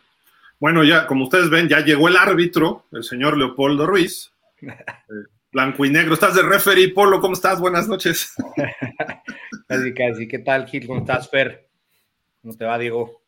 Bueno, 0.58 0.84
ya, 0.84 1.06
como 1.06 1.24
ustedes 1.24 1.50
ven, 1.50 1.68
ya 1.68 1.80
llegó 1.80 2.08
el 2.08 2.16
árbitro, 2.16 2.86
el 2.92 3.02
señor 3.02 3.36
Leopoldo 3.36 3.86
Ruiz. 3.86 4.32
Eh, 4.62 5.26
blanco 5.52 5.84
y 5.84 5.90
negro. 5.90 6.14
¿Estás 6.14 6.34
de 6.34 6.42
referee, 6.42 6.88
Polo? 6.88 7.20
¿Cómo 7.20 7.34
estás? 7.34 7.60
Buenas 7.60 7.88
noches. 7.88 8.32
casi, 9.68 9.92
casi. 9.92 10.28
¿Qué 10.28 10.38
tal, 10.38 10.66
Gil? 10.66 10.86
¿Cómo 10.86 11.00
estás, 11.00 11.28
Fer? 11.28 11.68
¿Cómo 12.40 12.54
te 12.54 12.64
va, 12.64 12.78
Diego? 12.78 13.22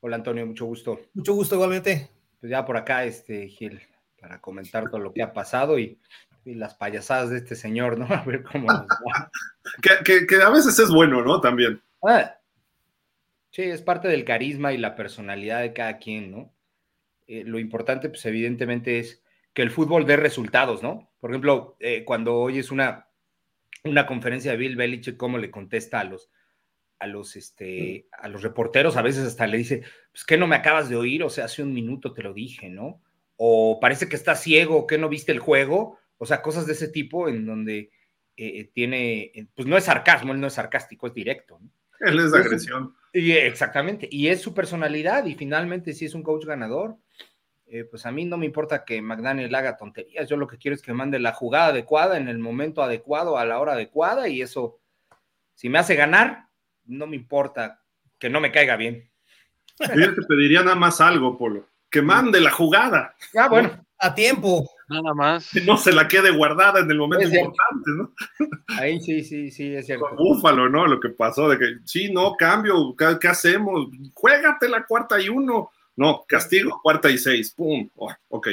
Hola, 0.00 0.16
Antonio, 0.16 0.46
mucho 0.46 0.66
gusto. 0.66 1.00
Mucho 1.14 1.34
gusto, 1.34 1.54
igualmente. 1.54 2.10
Pues 2.40 2.50
ya 2.50 2.64
por 2.64 2.76
acá, 2.76 3.04
este, 3.04 3.48
Gil, 3.48 3.80
para 4.20 4.40
comentar 4.40 4.90
todo 4.90 5.00
lo 5.00 5.12
que 5.12 5.22
ha 5.22 5.32
pasado 5.32 5.78
y, 5.78 5.98
las 6.44 6.74
payasadas 6.74 7.30
de 7.30 7.38
este 7.38 7.54
señor, 7.54 7.98
¿no? 7.98 8.06
A 8.14 8.24
ver 8.24 8.42
cómo 8.42 8.66
nos 8.66 8.86
va. 8.86 9.30
que, 10.04 10.26
que, 10.26 10.42
a 10.42 10.50
veces 10.50 10.78
es 10.78 10.90
bueno, 10.90 11.22
¿no? 11.22 11.40
También. 11.40 11.80
Ah, 12.02 12.34
Sí, 13.50 13.62
es 13.62 13.82
parte 13.82 14.08
del 14.08 14.24
carisma 14.24 14.72
y 14.72 14.78
la 14.78 14.94
personalidad 14.94 15.60
de 15.60 15.72
cada 15.72 15.98
quien, 15.98 16.30
¿no? 16.30 16.54
Eh, 17.26 17.42
lo 17.44 17.58
importante, 17.58 18.08
pues 18.08 18.24
evidentemente 18.26 18.98
es 18.98 19.22
que 19.52 19.62
el 19.62 19.70
fútbol 19.70 20.06
dé 20.06 20.16
resultados, 20.16 20.82
¿no? 20.82 21.10
Por 21.20 21.30
ejemplo, 21.30 21.76
eh, 21.80 22.04
cuando 22.04 22.36
oyes 22.36 22.70
una, 22.70 23.08
una 23.84 24.06
conferencia 24.06 24.52
de 24.52 24.56
Bill 24.56 24.76
Belichick, 24.76 25.16
cómo 25.16 25.38
le 25.38 25.50
contesta 25.50 26.00
a 26.00 26.04
los, 26.04 26.30
a 27.00 27.06
los, 27.08 27.34
este, 27.34 28.06
a 28.12 28.28
los 28.28 28.42
reporteros, 28.42 28.96
a 28.96 29.02
veces 29.02 29.26
hasta 29.26 29.46
le 29.48 29.58
dice, 29.58 29.82
pues 30.12 30.24
que 30.24 30.36
no 30.36 30.46
me 30.46 30.56
acabas 30.56 30.88
de 30.88 30.96
oír, 30.96 31.24
o 31.24 31.30
sea, 31.30 31.46
hace 31.46 31.62
un 31.62 31.74
minuto 31.74 32.12
te 32.12 32.22
lo 32.22 32.32
dije, 32.32 32.68
¿no? 32.68 33.02
O 33.36 33.80
parece 33.80 34.08
que 34.08 34.16
estás 34.16 34.42
ciego, 34.42 34.86
que 34.86 34.98
no 34.98 35.08
viste 35.08 35.32
el 35.32 35.40
juego, 35.40 35.98
o 36.18 36.26
sea, 36.26 36.42
cosas 36.42 36.66
de 36.66 36.74
ese 36.74 36.88
tipo 36.88 37.28
en 37.28 37.46
donde 37.46 37.90
eh, 38.36 38.70
tiene, 38.72 39.32
pues 39.56 39.66
no 39.66 39.76
es 39.76 39.84
sarcasmo, 39.84 40.32
él 40.32 40.40
no 40.40 40.46
es 40.46 40.54
sarcástico, 40.54 41.08
es 41.08 41.14
directo, 41.14 41.58
¿no? 41.58 41.70
Él 42.00 42.18
es 42.20 42.32
agresión. 42.32 42.94
Y, 43.12 43.32
exactamente, 43.32 44.08
y 44.10 44.28
es 44.28 44.40
su 44.40 44.54
personalidad, 44.54 45.24
y 45.26 45.34
finalmente 45.34 45.92
si 45.92 46.04
es 46.04 46.14
un 46.14 46.22
coach 46.22 46.44
ganador, 46.44 46.96
eh, 47.66 47.84
pues 47.84 48.06
a 48.06 48.12
mí 48.12 48.24
no 48.24 48.36
me 48.36 48.46
importa 48.46 48.84
que 48.84 49.02
McDaniel 49.02 49.54
haga 49.54 49.76
tonterías, 49.76 50.28
yo 50.28 50.36
lo 50.36 50.46
que 50.46 50.58
quiero 50.58 50.74
es 50.74 50.82
que 50.82 50.92
mande 50.92 51.18
la 51.18 51.32
jugada 51.32 51.66
adecuada 51.66 52.16
en 52.16 52.28
el 52.28 52.38
momento 52.38 52.82
adecuado, 52.82 53.36
a 53.36 53.44
la 53.44 53.58
hora 53.58 53.72
adecuada, 53.72 54.28
y 54.28 54.42
eso, 54.42 54.78
si 55.54 55.68
me 55.68 55.78
hace 55.78 55.96
ganar, 55.96 56.46
no 56.84 57.06
me 57.06 57.16
importa 57.16 57.82
que 58.18 58.30
no 58.30 58.40
me 58.40 58.52
caiga 58.52 58.76
bien. 58.76 59.10
Yo 59.78 60.14
te 60.14 60.22
pediría 60.22 60.62
nada 60.62 60.76
más 60.76 61.00
algo, 61.00 61.36
Polo, 61.38 61.68
que 61.90 62.02
mande 62.02 62.40
la 62.40 62.50
jugada. 62.50 63.14
Ah, 63.36 63.48
bueno. 63.48 63.84
A 63.98 64.14
tiempo. 64.14 64.68
Nada 64.90 65.14
más. 65.14 65.50
Que 65.52 65.60
no 65.60 65.76
se 65.76 65.92
la 65.92 66.08
quede 66.08 66.32
guardada 66.32 66.80
en 66.80 66.90
el 66.90 66.98
momento 66.98 67.24
importante, 67.24 67.90
¿no? 67.96 68.12
Ahí 68.76 69.00
sí, 69.00 69.22
sí, 69.22 69.52
sí, 69.52 69.72
es 69.72 69.86
cierto. 69.86 70.08
Búfalo, 70.16 70.68
¿no? 70.68 70.84
Lo 70.88 70.98
que 70.98 71.10
pasó, 71.10 71.48
de 71.48 71.58
que 71.58 71.76
sí, 71.84 72.12
no, 72.12 72.34
cambio, 72.36 72.96
¿qué, 72.96 73.28
hacemos? 73.28 73.88
Juégate 74.12 74.68
la 74.68 74.84
cuarta 74.84 75.20
y 75.20 75.28
uno. 75.28 75.70
No, 75.94 76.24
castigo, 76.26 76.80
cuarta 76.82 77.08
y 77.10 77.18
seis, 77.18 77.52
pum, 77.52 77.88
oh, 77.96 78.10
ok. 78.30 78.48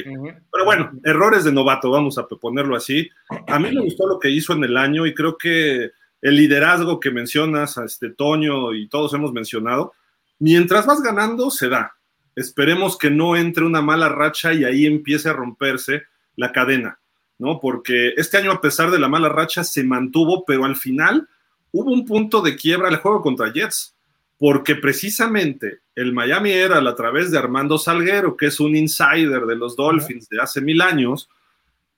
Pero 0.52 0.64
bueno, 0.64 0.92
errores 1.02 1.44
de 1.44 1.52
novato, 1.52 1.90
vamos 1.90 2.18
a 2.18 2.26
ponerlo 2.26 2.76
así. 2.76 3.08
A 3.48 3.58
mí 3.58 3.72
me 3.72 3.80
gustó 3.80 4.06
lo 4.06 4.18
que 4.18 4.30
hizo 4.30 4.52
en 4.52 4.62
el 4.64 4.76
año 4.76 5.06
y 5.06 5.14
creo 5.14 5.36
que 5.36 5.90
el 6.20 6.36
liderazgo 6.36 7.00
que 7.00 7.10
mencionas, 7.10 7.78
a 7.78 7.84
este 7.84 8.10
Toño 8.10 8.74
y 8.74 8.88
todos 8.88 9.12
hemos 9.14 9.32
mencionado, 9.32 9.92
mientras 10.38 10.86
vas 10.86 11.00
ganando, 11.00 11.50
se 11.50 11.68
da. 11.68 11.94
Esperemos 12.36 12.96
que 12.96 13.10
no 13.10 13.34
entre 13.34 13.64
una 13.64 13.82
mala 13.82 14.08
racha 14.08 14.52
y 14.52 14.64
ahí 14.64 14.86
empiece 14.86 15.28
a 15.28 15.32
romperse 15.32 16.04
la 16.38 16.52
cadena, 16.52 17.00
¿no? 17.38 17.58
Porque 17.60 18.14
este 18.16 18.38
año, 18.38 18.52
a 18.52 18.60
pesar 18.60 18.90
de 18.90 19.00
la 19.00 19.08
mala 19.08 19.28
racha, 19.28 19.64
se 19.64 19.82
mantuvo, 19.82 20.44
pero 20.46 20.64
al 20.64 20.76
final 20.76 21.28
hubo 21.72 21.92
un 21.92 22.06
punto 22.06 22.40
de 22.40 22.56
quiebra 22.56 22.88
el 22.88 22.96
juego 22.96 23.20
contra 23.20 23.52
Jets, 23.52 23.96
porque 24.38 24.76
precisamente 24.76 25.80
el 25.96 26.12
Miami 26.12 26.52
era 26.52 26.78
a 26.78 26.94
través 26.94 27.32
de 27.32 27.38
Armando 27.38 27.76
Salguero, 27.76 28.36
que 28.36 28.46
es 28.46 28.60
un 28.60 28.76
insider 28.76 29.46
de 29.46 29.56
los 29.56 29.74
Dolphins 29.74 30.28
de 30.28 30.40
hace 30.40 30.60
mil 30.60 30.80
años, 30.80 31.28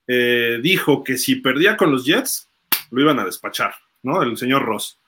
eh, 0.07 0.59
dijo 0.63 1.05
que 1.05 1.19
si 1.19 1.37
perdía 1.37 1.77
con 1.77 1.93
los 1.93 2.07
Jets, 2.07 2.49
lo 2.91 3.03
iban 3.03 3.19
a 3.19 3.27
despachar, 3.27 3.75
¿no? 4.03 4.23
El 4.23 4.39
señor 4.39 4.65
Ross. 4.65 4.99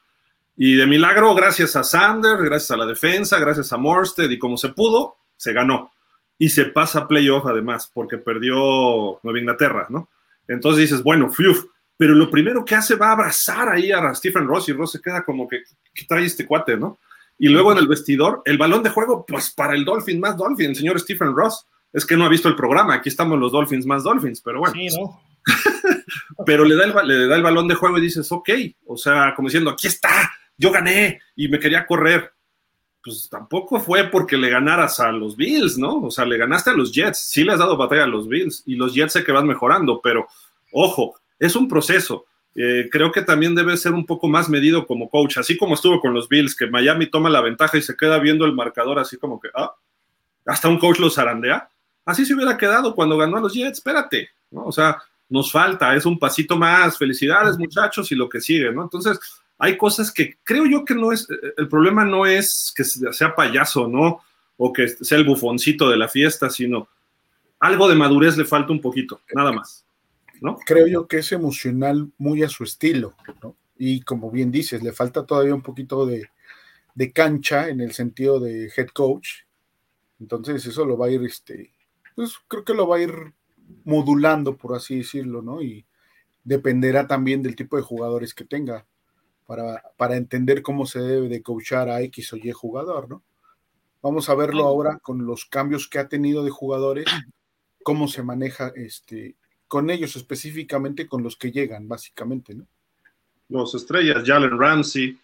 Y 0.59 0.75
de 0.75 0.87
milagro, 0.87 1.35
gracias 1.35 1.75
a 1.75 1.85
Sander, 1.85 2.37
gracias 2.37 2.71
a 2.71 2.77
la 2.77 2.85
defensa, 2.85 3.39
gracias 3.39 3.73
a 3.73 3.79
Morsted 3.79 4.31
y 4.31 4.39
como 4.39 4.59
se 4.59 4.69
pudo, 4.69 5.17
se 5.39 5.55
ganó 5.55 5.91
y 6.43 6.49
se 6.49 6.65
pasa 6.65 6.99
a 6.99 7.07
playoff 7.07 7.47
además, 7.47 7.89
porque 7.95 8.19
perdió 8.19 9.21
Nueva 9.23 9.39
Inglaterra, 9.39 9.87
¿no? 9.91 10.09
Entonces 10.49 10.91
dices, 10.91 11.01
bueno, 11.05 11.31
fiuf, 11.31 11.67
pero 11.97 12.17
lo 12.17 12.29
primero 12.29 12.65
que 12.65 12.75
hace 12.75 12.97
va 12.97 13.11
a 13.11 13.13
abrazar 13.13 13.69
ahí 13.69 13.93
a 13.93 14.13
Stephen 14.13 14.49
Ross 14.49 14.69
y 14.69 14.73
Ross 14.73 14.91
se 14.91 15.01
queda 15.01 15.23
como 15.23 15.47
que, 15.47 15.63
¿qué 15.95 16.05
trae 16.05 16.25
este 16.25 16.45
cuate, 16.45 16.77
no? 16.77 16.99
Y 17.39 17.47
luego 17.49 17.71
en 17.71 17.79
el 17.79 17.87
vestidor, 17.87 18.43
el 18.45 18.59
balón 18.59 18.83
de 18.83 18.91
juego, 18.91 19.25
pues 19.25 19.51
para 19.51 19.77
el 19.77 19.85
Dolphin 19.85 20.19
más 20.19 20.37
Dolphin, 20.37 20.71
el 20.71 20.75
señor 20.75 20.99
Stephen 20.99 21.33
Ross. 21.33 21.65
Es 21.93 22.05
que 22.05 22.17
no 22.17 22.25
ha 22.25 22.29
visto 22.29 22.49
el 22.49 22.57
programa, 22.57 22.95
aquí 22.95 23.09
estamos 23.09 23.39
los 23.39 23.53
Dolphins 23.53 23.87
más 23.87 24.03
Dolphins, 24.03 24.41
pero 24.41 24.59
bueno. 24.59 24.75
Sí, 24.75 24.89
¿no? 24.99 25.23
pero 26.45 26.65
le 26.65 26.75
da, 26.75 26.87
el, 26.87 27.07
le 27.07 27.29
da 27.29 27.37
el 27.37 27.43
balón 27.45 27.69
de 27.69 27.77
juego 27.77 27.99
y 27.99 28.01
dices, 28.01 28.33
ok, 28.33 28.51
o 28.87 28.97
sea, 28.97 29.33
como 29.37 29.47
diciendo, 29.47 29.71
aquí 29.71 29.87
está, 29.87 30.29
yo 30.57 30.73
gané 30.73 31.21
y 31.37 31.47
me 31.47 31.61
quería 31.61 31.87
correr 31.87 32.33
pues 33.03 33.29
tampoco 33.29 33.81
fue 33.81 34.05
porque 34.05 34.37
le 34.37 34.49
ganaras 34.49 35.01
a 35.01 35.11
los 35.11 35.37
Bills, 35.37 35.77
¿no? 35.77 36.03
O 36.03 36.11
sea, 36.11 36.25
le 36.25 36.39
ganaste 36.39 36.71
a 36.71 36.75
los 36.75 36.93
Jets, 36.93 37.19
sí 37.19 37.43
le 37.43 37.53
has 37.53 37.59
dado 37.59 37.77
batalla 37.77 38.05
a 38.05 38.09
los 38.09 38.29
Bills 38.29 38.63
y 38.67 38.77
los 38.77 38.95
Jets 38.95 39.15
sé 39.15 39.25
que 39.25 39.33
van 39.33 39.47
mejorando, 39.47 40.01
pero 40.03 40.27
ojo, 40.71 41.17
es 41.39 41.57
un 41.57 41.69
proceso. 41.69 42.27
Eh, 42.55 42.89
creo 42.91 43.11
que 43.11 43.23
también 43.23 43.55
debe 43.55 43.77
ser 43.77 43.93
un 43.93 44.07
poco 44.07 44.29
más 44.29 44.49
medido 44.49 44.87
como 44.87 45.09
coach, 45.09 45.39
así 45.39 45.57
como 45.57 45.75
estuvo 45.75 46.01
con 46.01 46.15
los 46.15 46.29
Bills, 46.29 46.55
que 46.55 46.67
Miami 46.67 47.07
toma 47.07 47.31
la 47.31 47.41
ventaja 47.41 47.79
y 47.79 47.83
se 47.83 47.97
queda 47.97 48.19
viendo 48.19 48.45
el 48.45 48.53
marcador 48.53 48.99
así 48.99 49.17
como 49.17 49.41
que, 49.41 49.49
ah, 49.55 49.75
hasta 50.47 50.69
un 50.69 50.79
coach 50.79 50.99
lo 50.99 51.11
zarandea. 51.11 51.69
Así 52.05 52.25
se 52.27 52.35
hubiera 52.35 52.57
quedado 52.57 52.95
cuando 52.95 53.17
ganó 53.17 53.39
a 53.39 53.41
los 53.41 53.55
Jets, 53.55 53.79
espérate, 53.79 54.31
¿no? 54.51 54.65
O 54.67 54.73
sea, 54.73 54.99
nos 55.29 55.51
falta, 55.51 55.97
es 55.97 56.05
un 56.05 56.19
pasito 56.19 56.57
más, 56.57 56.99
felicidades 56.99 57.59
muchachos 57.59 58.13
y 58.13 58.15
lo 58.15 58.29
que 58.29 58.41
sigue, 58.41 58.71
¿no? 58.71 58.83
Entonces, 58.83 59.19
hay 59.63 59.79
cosas 59.79 60.11
que 60.11 60.39
creo 60.43 60.67
yo 60.67 60.85
que 60.85 60.93
no 60.93 61.13
es, 61.13 61.29
el 61.57 61.69
problema 61.69 62.05
no 62.05 62.27
es 62.27 62.75
que 62.75 62.83
sea 62.83 63.33
payaso, 63.33 63.87
¿no? 63.87 64.21
O 64.57 64.73
que 64.73 64.89
sea 64.89 65.17
el 65.17 65.25
bufoncito 65.25 65.89
de 65.89 65.97
la 65.97 66.09
fiesta, 66.09 66.51
sino 66.51 66.89
algo 67.61 67.89
de 67.89 67.95
madurez 67.95 68.37
le 68.37 68.45
falta 68.45 68.73
un 68.73 68.81
poquito, 68.81 69.21
nada 69.33 69.53
más, 69.53 69.87
¿no? 70.41 70.57
Creo 70.67 70.89
yo 70.89 71.07
que 71.07 71.19
es 71.19 71.31
emocional 71.31 72.11
muy 72.19 72.43
a 72.43 72.49
su 72.49 72.65
estilo, 72.65 73.15
¿no? 73.41 73.55
Y 73.79 74.01
como 74.01 74.33
bien 74.33 74.51
dices, 74.51 74.83
le 74.83 74.93
falta 74.93 75.25
todavía 75.25 75.55
un 75.55 75.63
poquito 75.63 76.07
de, 76.07 76.29
cancha 77.13 77.69
en 77.69 77.81
el 77.81 77.93
sentido 77.93 78.41
de 78.41 78.69
head 78.77 78.89
coach. 78.89 79.45
Entonces 80.19 80.67
eso 80.67 80.85
lo 80.85 80.99
va 80.99 81.07
a 81.07 81.11
ir, 81.11 81.23
este, 81.23 81.71
pues 82.17 82.35
creo 82.49 82.65
que 82.65 82.75
lo 82.75 82.89
va 82.89 82.97
a 82.97 83.03
ir 83.03 83.15
modulando, 83.85 84.57
por 84.57 84.75
así 84.75 84.97
decirlo, 84.97 85.41
¿no? 85.41 85.63
Y 85.63 85.87
dependerá 86.43 87.07
también 87.07 87.45
del 87.45 87.55
tipo 87.55 87.77
de 87.77 87.83
jugadores 87.83 88.35
que 88.35 88.45
tenga 88.45 88.87
para, 89.47 90.17
entender 90.17 90.63
cómo 90.63 90.87
se 90.87 91.01
debe 91.01 91.29
de 91.29 91.43
coachar 91.43 91.89
a 91.89 92.01
X 92.03 92.33
o 92.33 92.37
Y 92.37 92.51
jugador, 92.53 93.09
¿no? 93.09 93.23
Vamos 94.01 94.29
a 94.29 94.35
verlo 94.35 94.65
ahora 94.65 94.99
con 94.99 95.27
los 95.27 95.45
cambios 95.45 95.89
que 95.89 95.99
ha 95.99 96.09
tenido 96.09 96.43
de 96.45 96.51
jugadores, 96.51 97.07
cómo 97.85 98.09
se 98.09 98.23
maneja 98.23 98.73
este, 98.75 99.37
con 99.69 99.91
ellos 99.91 100.17
específicamente, 100.17 101.07
con 101.07 101.23
los 101.23 101.37
que 101.37 101.53
llegan, 101.53 101.87
básicamente, 101.87 102.55
¿no? 102.55 102.67
Los 103.49 103.75
estrellas, 103.75 104.25
Jalen 104.27 104.59
Ramsey, 104.59 105.19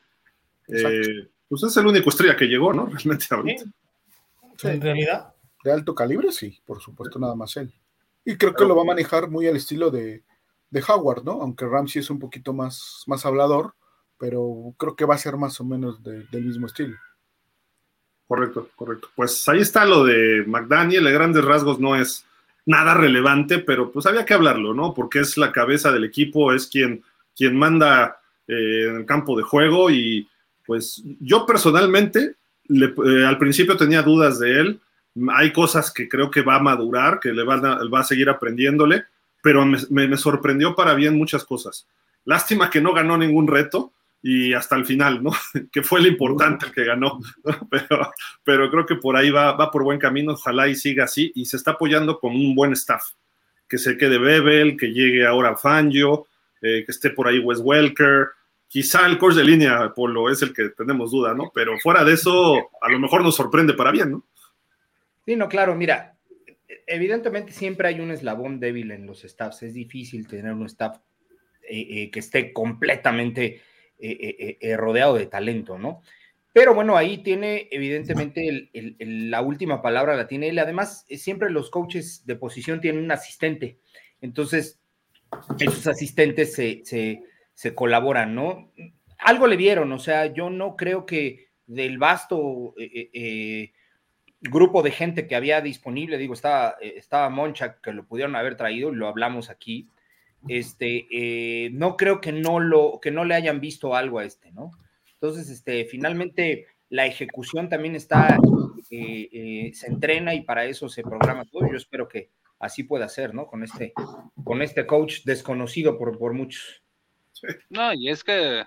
eh, 0.68 1.28
pues 1.48 1.62
es 1.62 1.76
el 1.76 1.86
único 1.86 2.10
estrella 2.10 2.36
que 2.36 2.44
llegó, 2.44 2.72
¿no? 2.72 2.86
Realmente 2.92 3.26
ahorita. 3.30 3.64
En 4.64 4.80
realidad. 4.80 5.34
De 5.64 5.72
alto 5.72 5.94
calibre, 5.94 6.30
sí, 6.30 6.60
por 6.64 6.80
supuesto, 6.80 7.18
nada 7.18 7.34
más 7.34 7.56
él. 7.56 7.72
Y 8.24 8.36
creo 8.36 8.54
que 8.54 8.64
lo 8.64 8.76
va 8.76 8.82
a 8.82 8.86
manejar 8.86 9.28
muy 9.28 9.46
al 9.46 9.56
estilo 9.56 9.90
de, 9.90 10.22
de 10.70 10.84
Howard, 10.86 11.24
¿no? 11.24 11.42
Aunque 11.42 11.66
Ramsey 11.66 12.00
es 12.00 12.10
un 12.10 12.18
poquito 12.18 12.52
más, 12.52 13.02
más 13.06 13.24
hablador, 13.24 13.74
pero 14.18 14.74
creo 14.76 14.96
que 14.96 15.04
va 15.04 15.14
a 15.14 15.18
ser 15.18 15.36
más 15.36 15.60
o 15.60 15.64
menos 15.64 16.02
del 16.02 16.44
mismo 16.44 16.66
estilo. 16.66 16.96
Correcto, 18.26 18.68
correcto. 18.76 19.08
Pues 19.14 19.48
ahí 19.48 19.60
está 19.60 19.84
lo 19.84 20.04
de 20.04 20.44
McDaniel, 20.46 21.04
de 21.04 21.12
grandes 21.12 21.44
rasgos 21.44 21.80
no 21.80 21.96
es 21.96 22.26
nada 22.66 22.92
relevante, 22.92 23.58
pero 23.58 23.90
pues 23.90 24.04
había 24.04 24.26
que 24.26 24.34
hablarlo, 24.34 24.74
¿no? 24.74 24.92
Porque 24.92 25.20
es 25.20 25.38
la 25.38 25.52
cabeza 25.52 25.90
del 25.90 26.04
equipo, 26.04 26.52
es 26.52 26.66
quien, 26.66 27.02
quien 27.34 27.56
manda 27.56 28.20
eh, 28.46 28.88
en 28.88 28.96
el 28.96 29.06
campo 29.06 29.36
de 29.36 29.42
juego 29.42 29.90
y 29.90 30.28
pues 30.66 31.02
yo 31.20 31.46
personalmente 31.46 32.34
eh, 32.68 33.24
al 33.26 33.38
principio 33.38 33.76
tenía 33.78 34.02
dudas 34.02 34.38
de 34.38 34.60
él, 34.60 34.80
hay 35.30 35.52
cosas 35.52 35.90
que 35.90 36.08
creo 36.08 36.30
que 36.30 36.42
va 36.42 36.56
a 36.56 36.62
madurar, 36.62 37.20
que 37.20 37.32
le 37.32 37.42
va 37.42 37.54
a, 37.54 37.88
va 37.88 38.00
a 38.00 38.04
seguir 38.04 38.28
aprendiéndole, 38.28 39.04
pero 39.42 39.64
me, 39.64 40.16
sorprendió 40.16 40.74
para 40.74 40.94
bien 40.94 41.16
muchas 41.16 41.44
cosas. 41.44 41.86
Lástima 42.24 42.68
que 42.68 42.80
no 42.80 42.92
ganó 42.92 43.16
ningún 43.16 43.48
reto 43.48 43.92
y 44.22 44.52
hasta 44.52 44.76
el 44.76 44.84
final, 44.84 45.22
¿no? 45.22 45.30
que 45.72 45.82
fue 45.82 46.00
el 46.00 46.06
importante 46.06 46.66
el 46.66 46.72
que 46.72 46.84
ganó, 46.84 47.18
pero, 47.70 48.12
pero 48.42 48.70
creo 48.70 48.86
que 48.86 48.96
por 48.96 49.16
ahí 49.16 49.30
va, 49.30 49.52
va 49.52 49.70
por 49.70 49.84
buen 49.84 49.98
camino, 49.98 50.32
ojalá 50.32 50.68
y 50.68 50.74
siga 50.74 51.04
así 51.04 51.32
y 51.34 51.44
se 51.44 51.56
está 51.56 51.72
apoyando 51.72 52.18
con 52.18 52.34
un 52.34 52.54
buen 52.54 52.72
staff, 52.72 53.04
que 53.68 53.78
se 53.78 53.96
quede 53.96 54.18
Bebel, 54.18 54.76
que 54.76 54.92
llegue 54.92 55.26
ahora 55.26 55.56
Fangio, 55.56 56.26
eh, 56.60 56.84
que 56.84 56.92
esté 56.92 57.10
por 57.10 57.28
ahí 57.28 57.38
Wes 57.38 57.60
Welker, 57.60 58.28
quizá 58.66 59.06
el 59.06 59.18
coach 59.18 59.34
de 59.34 59.44
línea, 59.44 59.92
Polo, 59.94 60.30
es 60.30 60.42
el 60.42 60.52
que 60.52 60.70
tenemos 60.70 61.10
duda, 61.10 61.34
¿no? 61.34 61.50
Pero 61.54 61.78
fuera 61.78 62.04
de 62.04 62.14
eso, 62.14 62.70
a 62.80 62.90
lo 62.90 62.98
mejor 62.98 63.22
nos 63.22 63.36
sorprende 63.36 63.74
para 63.74 63.92
bien, 63.92 64.12
¿no? 64.12 64.26
Sí, 65.24 65.36
no, 65.36 65.48
claro, 65.48 65.74
mira, 65.74 66.18
evidentemente 66.86 67.52
siempre 67.52 67.88
hay 67.88 68.00
un 68.00 68.10
eslabón 68.10 68.58
débil 68.60 68.90
en 68.90 69.06
los 69.06 69.22
staffs. 69.22 69.62
Es 69.62 69.74
difícil 69.74 70.26
tener 70.26 70.52
un 70.52 70.66
staff 70.66 70.98
eh, 71.62 71.86
eh, 71.90 72.10
que 72.10 72.20
esté 72.20 72.52
completamente 72.52 73.60
rodeado 74.76 75.14
de 75.16 75.26
talento, 75.26 75.78
¿no? 75.78 76.02
Pero 76.52 76.74
bueno, 76.74 76.96
ahí 76.96 77.18
tiene 77.18 77.68
evidentemente 77.70 78.70
la 78.98 79.42
última 79.42 79.80
palabra, 79.80 80.16
la 80.16 80.26
tiene 80.26 80.48
él. 80.48 80.58
Además, 80.58 81.04
siempre 81.08 81.50
los 81.50 81.70
coaches 81.70 82.24
de 82.26 82.36
posición 82.36 82.80
tienen 82.80 83.04
un 83.04 83.12
asistente. 83.12 83.78
Entonces, 84.20 84.80
esos 85.60 85.86
asistentes 85.86 86.54
se, 86.54 86.82
se, 87.54 87.74
colaboran, 87.74 88.34
¿no? 88.34 88.72
Algo 89.18 89.46
le 89.46 89.56
vieron, 89.56 89.92
o 89.92 89.98
sea, 89.98 90.26
yo 90.26 90.48
no 90.50 90.76
creo 90.76 91.06
que 91.06 91.48
del 91.66 91.98
vasto 91.98 92.74
grupo 94.40 94.82
de 94.82 94.90
gente 94.90 95.26
que 95.26 95.36
había 95.36 95.60
disponible, 95.60 96.18
digo, 96.18 96.34
estaba, 96.34 96.76
eh, 96.80 96.94
estaba 96.96 97.28
Moncha, 97.28 97.80
que 97.80 97.92
lo 97.92 98.06
pudieron 98.06 98.36
haber 98.36 98.56
traído, 98.56 98.92
lo 98.92 99.08
hablamos 99.08 99.50
aquí. 99.50 99.88
Este, 100.46 101.06
eh, 101.10 101.70
no 101.70 101.96
creo 101.96 102.20
que 102.20 102.32
no, 102.32 102.60
lo, 102.60 103.00
que 103.02 103.10
no 103.10 103.24
le 103.24 103.34
hayan 103.34 103.60
visto 103.60 103.94
algo 103.94 104.18
a 104.18 104.24
este, 104.24 104.52
¿no? 104.52 104.70
Entonces, 105.14 105.50
este, 105.50 105.84
finalmente 105.86 106.66
la 106.90 107.06
ejecución 107.06 107.68
también 107.68 107.96
está, 107.96 108.38
eh, 108.90 109.70
se 109.74 109.86
entrena 109.88 110.34
y 110.34 110.42
para 110.42 110.64
eso 110.66 110.88
se 110.88 111.02
programa 111.02 111.44
todo. 111.44 111.68
Yo 111.68 111.76
espero 111.76 112.08
que 112.08 112.30
así 112.58 112.84
pueda 112.84 113.08
ser, 113.08 113.34
¿no? 113.34 113.46
Con 113.46 113.62
este, 113.64 113.92
con 114.44 114.62
este 114.62 114.86
coach 114.86 115.24
desconocido 115.24 115.98
por, 115.98 116.16
por 116.18 116.34
muchos. 116.34 116.82
No, 117.68 117.92
y 117.94 118.08
es 118.08 118.24
que 118.24 118.64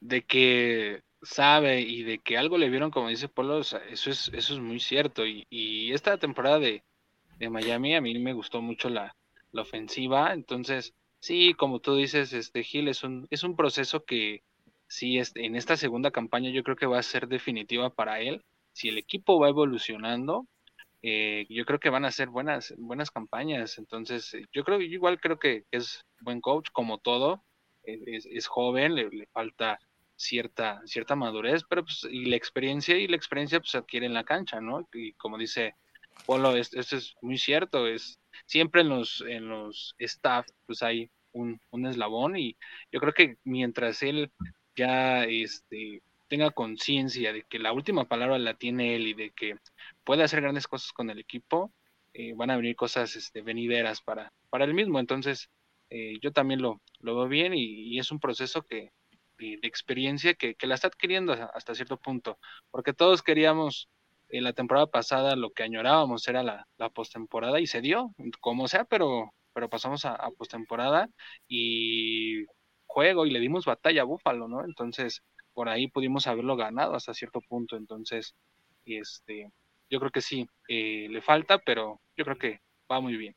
de 0.00 0.22
que 0.22 1.02
sabe 1.22 1.80
y 1.80 2.02
de 2.02 2.18
que 2.18 2.38
algo 2.38 2.56
le 2.56 2.70
vieron, 2.70 2.90
como 2.90 3.08
dice 3.08 3.28
Polo, 3.28 3.60
eso 3.60 3.78
es, 3.88 4.30
eso 4.32 4.54
es 4.54 4.58
muy 4.58 4.80
cierto. 4.80 5.26
Y, 5.26 5.92
esta 5.92 6.18
temporada 6.18 6.58
de, 6.58 6.82
Miami 7.50 7.94
a 7.94 8.00
mí 8.00 8.18
me 8.18 8.32
gustó 8.32 8.60
mucho 8.60 8.88
la, 8.90 9.16
ofensiva. 9.52 10.32
Entonces, 10.32 10.94
sí, 11.20 11.54
como 11.54 11.80
tú 11.80 11.96
dices, 11.96 12.32
este 12.32 12.62
Gil 12.64 12.88
es 12.88 13.02
un, 13.04 13.26
es 13.30 13.42
un 13.44 13.56
proceso 13.56 14.04
que 14.04 14.42
sí, 14.88 15.18
este, 15.18 15.46
en 15.46 15.56
esta 15.56 15.76
segunda 15.76 16.10
campaña 16.10 16.50
yo 16.50 16.62
creo 16.62 16.76
que 16.76 16.86
va 16.86 16.98
a 16.98 17.02
ser 17.02 17.28
definitiva 17.28 17.90
para 17.90 18.20
él. 18.20 18.44
Si 18.72 18.88
el 18.88 18.98
equipo 18.98 19.38
va 19.40 19.48
evolucionando, 19.48 20.46
eh, 21.02 21.46
yo 21.48 21.64
creo 21.64 21.80
que 21.80 21.90
van 21.90 22.04
a 22.04 22.10
ser 22.10 22.28
buenas, 22.28 22.74
buenas 22.78 23.10
campañas. 23.10 23.78
Entonces, 23.78 24.36
yo 24.52 24.64
creo, 24.64 24.78
yo 24.80 24.86
igual 24.86 25.20
creo 25.20 25.38
que 25.38 25.64
es 25.70 26.04
buen 26.20 26.40
coach, 26.40 26.68
como 26.72 26.98
todo. 26.98 27.44
Es, 27.82 28.46
joven, 28.46 28.94
le 28.94 29.26
falta 29.32 29.78
cierta, 30.20 30.82
cierta 30.84 31.16
madurez, 31.16 31.64
pero 31.68 31.82
pues, 31.82 32.06
y 32.10 32.26
la 32.26 32.36
experiencia, 32.36 32.96
y 32.98 33.08
la 33.08 33.16
experiencia 33.16 33.58
pues 33.58 33.74
adquiere 33.74 34.06
en 34.06 34.14
la 34.14 34.24
cancha, 34.24 34.60
¿no? 34.60 34.86
Y 34.92 35.14
como 35.14 35.38
dice 35.38 35.74
Polo, 36.26 36.56
esto 36.56 36.78
es 36.78 37.14
muy 37.22 37.38
cierto, 37.38 37.86
es 37.86 38.19
siempre 38.46 38.82
en 38.82 38.88
los, 38.88 39.24
en 39.26 39.48
los 39.48 39.94
staff, 39.98 40.46
pues 40.66 40.82
hay 40.82 41.10
un, 41.32 41.60
un 41.70 41.86
eslabón, 41.86 42.36
y 42.36 42.56
yo 42.92 43.00
creo 43.00 43.12
que 43.12 43.36
mientras 43.44 44.02
él 44.02 44.30
ya 44.76 45.24
este, 45.24 46.02
tenga 46.28 46.50
conciencia 46.52 47.32
de 47.32 47.42
que 47.42 47.58
la 47.58 47.72
última 47.72 48.06
palabra 48.06 48.38
la 48.38 48.54
tiene 48.54 48.94
él 48.94 49.08
y 49.08 49.14
de 49.14 49.30
que 49.30 49.56
puede 50.04 50.22
hacer 50.22 50.40
grandes 50.40 50.66
cosas 50.68 50.92
con 50.92 51.10
el 51.10 51.18
equipo, 51.18 51.72
eh, 52.14 52.34
van 52.34 52.50
a 52.50 52.56
venir 52.56 52.76
cosas 52.76 53.14
este, 53.16 53.42
venideras 53.42 54.00
para, 54.00 54.32
para 54.48 54.64
él 54.64 54.74
mismo. 54.74 54.98
Entonces, 55.00 55.50
eh, 55.90 56.18
yo 56.22 56.32
también 56.32 56.62
lo, 56.62 56.80
lo 57.00 57.16
veo 57.16 57.28
bien 57.28 57.52
y, 57.54 57.98
es 57.98 58.12
un 58.12 58.20
proceso 58.20 58.62
que, 58.62 58.92
de, 59.38 59.58
experiencia 59.62 60.34
que, 60.34 60.56
la 60.62 60.76
está 60.76 60.88
adquiriendo 60.88 61.32
hasta 61.32 61.74
cierto 61.74 61.96
punto, 61.98 62.38
porque 62.70 62.92
todos 62.92 63.22
queríamos 63.22 63.88
en 64.30 64.44
la 64.44 64.52
temporada 64.52 64.86
pasada 64.86 65.36
lo 65.36 65.50
que 65.50 65.62
añorábamos 65.62 66.26
era 66.28 66.42
la, 66.42 66.66
la 66.78 66.88
postemporada 66.90 67.60
y 67.60 67.66
se 67.66 67.80
dio, 67.80 68.14
como 68.40 68.68
sea, 68.68 68.84
pero, 68.84 69.32
pero 69.52 69.68
pasamos 69.68 70.04
a, 70.04 70.16
postemporada 70.36 71.08
y 71.48 72.44
juego 72.86 73.26
y 73.26 73.30
le 73.30 73.40
dimos 73.40 73.64
batalla 73.64 74.02
a 74.02 74.04
Búfalo, 74.04 74.48
¿no? 74.48 74.64
Entonces, 74.64 75.22
por 75.52 75.68
ahí 75.68 75.88
pudimos 75.88 76.26
haberlo 76.26 76.56
ganado 76.56 76.94
hasta 76.94 77.14
cierto 77.14 77.40
punto, 77.40 77.76
entonces, 77.76 78.34
este, 78.84 79.50
yo 79.88 79.98
creo 79.98 80.10
que 80.10 80.20
sí, 80.20 80.46
eh, 80.68 81.08
le 81.10 81.22
falta, 81.22 81.58
pero 81.58 82.00
yo 82.16 82.24
creo 82.24 82.38
que 82.38 82.60
va 82.90 83.00
muy 83.00 83.16
bien. 83.16 83.34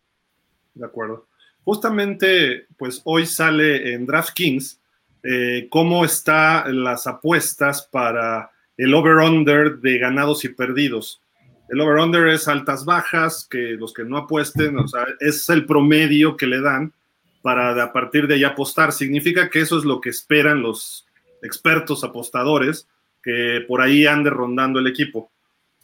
De 0.73 0.85
acuerdo. 0.85 1.27
Justamente, 1.63 2.67
pues 2.77 3.01
hoy 3.05 3.25
sale 3.25 3.93
en 3.93 4.05
DraftKings 4.05 4.81
eh, 5.23 5.67
cómo 5.69 6.03
están 6.03 6.83
las 6.83 7.07
apuestas 7.07 7.87
para 7.89 8.51
el 8.77 8.93
over-under 8.93 9.77
de 9.79 9.97
ganados 9.97 10.45
y 10.45 10.49
perdidos. 10.49 11.21
El 11.69 11.81
over-under 11.81 12.27
es 12.27 12.47
altas 12.47 12.85
bajas, 12.85 13.47
que 13.49 13.75
los 13.79 13.93
que 13.93 14.03
no 14.03 14.17
apuesten, 14.17 14.77
o 14.77 14.87
sea, 14.87 15.05
es 15.19 15.49
el 15.49 15.65
promedio 15.65 16.37
que 16.37 16.47
le 16.47 16.61
dan 16.61 16.93
para 17.41 17.81
a 17.81 17.93
partir 17.93 18.27
de 18.27 18.35
ahí 18.35 18.43
apostar. 18.43 18.91
Significa 18.91 19.49
que 19.49 19.61
eso 19.61 19.77
es 19.77 19.85
lo 19.85 20.01
que 20.01 20.09
esperan 20.09 20.61
los 20.61 21.05
expertos 21.41 22.03
apostadores, 22.03 22.87
que 23.21 23.63
por 23.67 23.81
ahí 23.81 24.05
ande 24.05 24.29
rondando 24.29 24.79
el 24.79 24.87
equipo. 24.87 25.31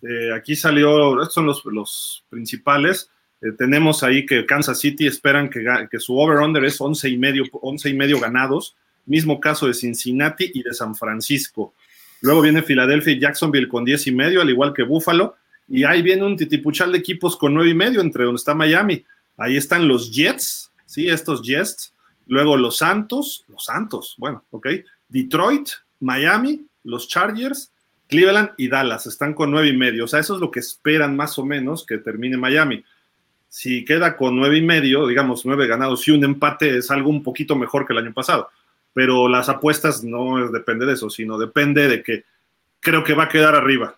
Eh, 0.02 0.34
aquí 0.34 0.56
salió, 0.56 1.22
estos 1.22 1.34
son 1.34 1.46
los, 1.46 1.64
los 1.66 2.26
principales. 2.30 3.10
Eh, 3.42 3.52
tenemos 3.58 4.04
ahí 4.04 4.26
que 4.26 4.46
Kansas 4.46 4.80
City 4.80 5.08
esperan 5.08 5.50
que, 5.50 5.64
que 5.90 6.00
su 6.00 6.18
over-under 6.18 6.64
es 6.66 6.80
11 6.80 7.10
y, 7.10 7.18
medio, 7.18 7.44
11 7.52 7.90
y 7.90 7.94
medio 7.94 8.20
ganados 8.20 8.76
Mismo 9.10 9.40
caso 9.40 9.66
de 9.66 9.74
Cincinnati 9.74 10.52
y 10.54 10.62
de 10.62 10.72
San 10.72 10.96
Francisco. 10.96 11.74
Luego 12.22 12.42
viene 12.42 12.62
Filadelfia 12.62 13.14
y 13.14 13.20
Jacksonville 13.20 13.68
con 13.68 13.86
10 13.86 14.08
y 14.08 14.12
medio, 14.12 14.42
al 14.42 14.50
igual 14.50 14.74
que 14.74 14.84
Buffalo. 14.84 15.36
Y 15.68 15.84
ahí 15.84 16.02
viene 16.02 16.26
un 16.26 16.36
titipuchal 16.36 16.92
de 16.92 16.98
equipos 16.98 17.38
con 17.38 17.54
9 17.54 17.70
y 17.70 17.74
medio, 17.74 18.02
entre 18.02 18.26
donde 18.26 18.40
está 18.40 18.54
Miami. 18.54 19.06
Ahí 19.38 19.56
están 19.56 19.88
los 19.88 20.12
Jets, 20.12 20.72
sí, 20.86 21.08
estos 21.08 21.42
Jets. 21.42 21.94
Luego 22.28 22.58
los 22.58 22.78
Santos, 22.78 23.46
los 23.48 23.66
Santos, 23.66 24.16
bueno, 24.18 24.44
ok. 24.52 24.68
Detroit, 25.08 25.70
Miami, 26.00 26.66
los 26.84 27.08
Chargers, 27.08 27.72
Cleveland 28.08 28.52
y 28.58 28.68
Dallas 28.68 29.06
están 29.06 29.34
con 29.34 29.52
9 29.52 29.70
y 29.70 29.78
medio. 29.78 30.06
O 30.06 30.08
sea, 30.08 30.20
eso 30.20 30.36
es 30.36 30.42
lo 30.42 30.52
que 30.52 30.60
esperan 30.60 31.16
más 31.16 31.38
o 31.40 31.46
menos 31.46 31.86
que 31.86 31.98
termine 32.00 32.38
Miami. 32.38 32.84
Si 33.48 33.86
queda 33.86 34.16
con 34.18 34.36
9 34.36 34.58
y 34.58 34.62
medio, 34.62 35.08
digamos 35.08 35.46
9 35.46 35.68
ganados 35.68 36.08
y 36.08 36.12
un 36.12 36.24
empate, 36.24 36.78
es 36.78 36.92
algo 36.92 37.10
un 37.10 37.24
poquito 37.24 37.56
mejor 37.56 37.86
que 37.86 37.94
el 37.94 38.00
año 38.00 38.14
pasado 38.14 38.50
pero 38.94 39.28
las 39.28 39.50
apuestas 39.50 40.04
no 40.04 40.50
depende 40.50 40.86
de 40.86 40.94
eso, 40.94 41.10
sino 41.10 41.38
depende 41.38 41.88
de 41.88 42.04
que 42.04 42.26
creo 42.80 43.04
que 43.04 43.14
va 43.14 43.24
a 43.24 43.30
quedar 43.30 43.56
arriba. 43.56 43.96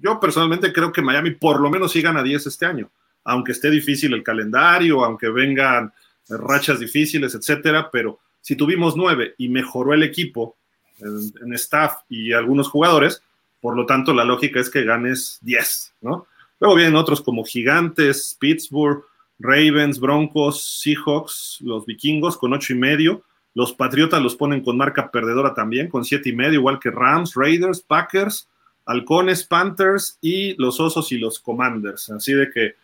Yo 0.00 0.18
personalmente 0.20 0.72
creo 0.72 0.92
que 0.92 1.02
Miami 1.02 1.32
por 1.32 1.60
lo 1.60 1.70
menos 1.70 1.92
sigan 1.92 2.16
a 2.16 2.22
10 2.22 2.46
este 2.46 2.66
año, 2.66 2.90
aunque 3.24 3.52
esté 3.52 3.70
difícil 3.70 4.12
el 4.12 4.22
calendario, 4.22 5.04
aunque 5.04 5.28
vengan 5.28 5.92
rachas 6.28 6.80
difíciles, 6.80 7.34
etcétera, 7.34 7.90
pero 7.90 8.18
si 8.40 8.56
tuvimos 8.56 8.96
9 8.96 9.34
y 9.38 9.48
mejoró 9.48 9.94
el 9.94 10.02
equipo 10.02 10.56
en, 10.98 11.52
staff 11.54 11.94
y 12.08 12.32
algunos 12.32 12.68
jugadores, 12.68 13.22
Por 13.60 13.76
lo 13.76 13.86
tanto, 13.86 14.12
la 14.12 14.26
lógica 14.26 14.60
es 14.60 14.68
que 14.68 14.84
ganes 14.84 15.38
10, 15.40 15.94
¿no? 16.02 16.26
Luego 16.60 16.76
vienen 16.76 16.96
otros 16.96 17.22
como 17.22 17.44
Gigantes, 17.44 18.36
Pittsburgh, 18.38 19.02
Ravens, 19.38 19.98
Broncos, 19.98 20.80
Seahawks, 20.82 21.58
los 21.62 21.86
Vikingos 21.86 22.36
con 22.36 22.52
ocho 22.52 22.74
y 22.74 22.76
medio. 22.76 23.22
Los 23.54 23.72
Patriotas 23.72 24.20
los 24.20 24.34
ponen 24.34 24.62
con 24.62 24.76
marca 24.76 25.10
perdedora 25.10 25.54
también, 25.54 25.88
con 25.88 26.04
siete 26.04 26.30
y 26.30 26.32
medio, 26.34 26.54
igual 26.58 26.80
que 26.80 26.90
Rams, 26.90 27.34
Raiders, 27.34 27.80
Packers, 27.80 28.48
Halcones, 28.84 29.44
Panthers 29.44 30.18
y 30.20 30.60
los 30.60 30.80
Osos 30.80 31.12
y 31.12 31.18
los 31.18 31.38
Commanders. 31.38 32.10
Así 32.10 32.32
de 32.32 32.50
que, 32.50 32.74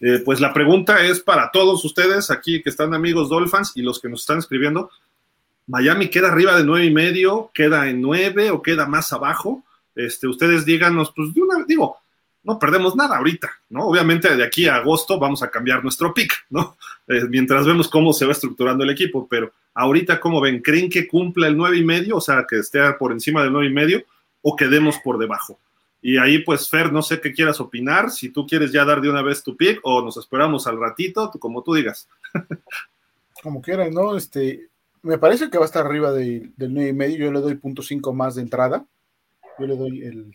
eh, 0.00 0.22
pues 0.24 0.40
la 0.40 0.52
pregunta 0.52 1.04
es 1.04 1.20
para 1.20 1.50
todos 1.50 1.84
ustedes 1.84 2.30
aquí 2.30 2.62
que 2.62 2.70
están 2.70 2.94
amigos 2.94 3.28
Dolphins 3.28 3.72
y 3.74 3.82
los 3.82 4.00
que 4.00 4.08
nos 4.08 4.20
están 4.20 4.38
escribiendo. 4.38 4.90
Miami 5.66 6.08
queda 6.08 6.28
arriba 6.28 6.56
de 6.56 6.64
nueve 6.64 6.86
y 6.86 6.90
medio, 6.92 7.50
queda 7.52 7.88
en 7.88 8.00
nueve 8.00 8.50
o 8.50 8.62
queda 8.62 8.86
más 8.86 9.12
abajo. 9.12 9.64
Este, 9.94 10.26
ustedes 10.26 10.64
díganos, 10.64 11.12
pues 11.14 11.34
de 11.34 11.42
una, 11.42 11.64
digo, 11.66 11.98
no 12.42 12.58
perdemos 12.58 12.96
nada 12.96 13.18
ahorita, 13.18 13.50
¿no? 13.68 13.86
Obviamente 13.86 14.34
de 14.34 14.44
aquí 14.44 14.66
a 14.66 14.76
agosto 14.76 15.18
vamos 15.18 15.42
a 15.42 15.50
cambiar 15.50 15.82
nuestro 15.82 16.14
pick, 16.14 16.32
¿no? 16.50 16.76
Eh, 17.10 17.24
mientras 17.28 17.66
vemos 17.66 17.88
cómo 17.88 18.12
se 18.12 18.24
va 18.24 18.30
estructurando 18.30 18.84
el 18.84 18.90
equipo, 18.90 19.26
pero 19.28 19.52
ahorita, 19.74 20.20
¿cómo 20.20 20.40
ven? 20.40 20.62
¿Creen 20.62 20.88
que 20.88 21.08
cumpla 21.08 21.48
el 21.48 21.56
nueve 21.56 21.76
y 21.78 21.84
medio, 21.84 22.18
o 22.18 22.20
sea, 22.20 22.46
que 22.48 22.58
esté 22.58 22.78
por 23.00 23.10
encima 23.10 23.42
del 23.42 23.52
nueve 23.52 23.66
y 23.66 23.72
medio, 23.72 24.04
o 24.42 24.54
quedemos 24.54 24.96
por 25.02 25.18
debajo? 25.18 25.58
Y 26.00 26.18
ahí, 26.18 26.38
pues, 26.44 26.68
Fer, 26.68 26.92
no 26.92 27.02
sé 27.02 27.20
qué 27.20 27.32
quieras 27.32 27.58
opinar, 27.58 28.12
si 28.12 28.28
tú 28.28 28.46
quieres 28.46 28.70
ya 28.70 28.84
dar 28.84 29.00
de 29.00 29.10
una 29.10 29.22
vez 29.22 29.42
tu 29.42 29.56
pick, 29.56 29.80
o 29.82 30.02
nos 30.02 30.18
esperamos 30.18 30.68
al 30.68 30.78
ratito, 30.78 31.32
como 31.40 31.64
tú 31.64 31.74
digas. 31.74 32.08
como 33.42 33.60
quieras, 33.60 33.90
¿no? 33.90 34.16
Este, 34.16 34.68
me 35.02 35.18
parece 35.18 35.50
que 35.50 35.58
va 35.58 35.64
a 35.64 35.66
estar 35.66 35.84
arriba 35.84 36.12
del 36.12 36.52
nueve 36.58 36.90
y 36.90 36.92
medio, 36.92 37.18
yo 37.18 37.32
le 37.32 37.40
doy 37.40 37.56
punto 37.56 37.82
cinco 37.82 38.12
más 38.12 38.36
de 38.36 38.42
entrada, 38.42 38.86
yo 39.58 39.66
le 39.66 39.76
doy 39.76 40.02
el 40.04 40.32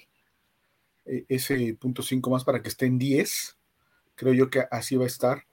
ese 1.06 1.76
punto 1.80 2.02
5 2.02 2.30
más 2.30 2.44
para 2.44 2.62
que 2.62 2.70
esté 2.70 2.86
en 2.86 2.98
10. 2.98 3.58
Creo 4.16 4.34
yo 4.34 4.50
que 4.50 4.66
así 4.72 4.96
va 4.96 5.04
a 5.04 5.08
estar. 5.08 5.46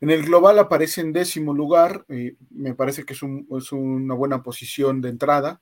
En 0.00 0.10
el 0.10 0.24
global 0.24 0.58
aparece 0.58 1.02
en 1.02 1.12
décimo 1.12 1.52
lugar. 1.52 2.04
Eh, 2.08 2.36
me 2.50 2.74
parece 2.74 3.04
que 3.04 3.12
es, 3.12 3.22
una 3.22 4.14
buena 4.14 4.42
posición 4.42 5.00
de 5.00 5.10
entrada. 5.10 5.60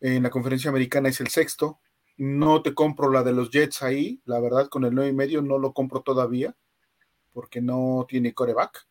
En 0.00 0.22
la 0.22 0.30
conferencia 0.30 0.70
americana 0.70 1.08
es 1.08 1.20
el 1.20 1.28
sexto. 1.28 1.80
No 2.18 2.62
te 2.62 2.74
compro 2.74 3.10
la 3.10 3.22
de 3.22 3.32
los 3.32 3.50
Jets 3.50 3.82
ahí. 3.82 4.20
La 4.26 4.38
verdad, 4.40 4.68
con 4.68 4.84
el 4.84 4.94
9 4.94 5.10
y 5.10 5.14
medio 5.14 5.42
no 5.42 5.58
lo 5.58 5.72
compro 5.72 6.02
todavía 6.02 6.54
porque 7.32 7.62
no 7.62 8.06
tiene 8.08 8.34
coreback. 8.34 8.86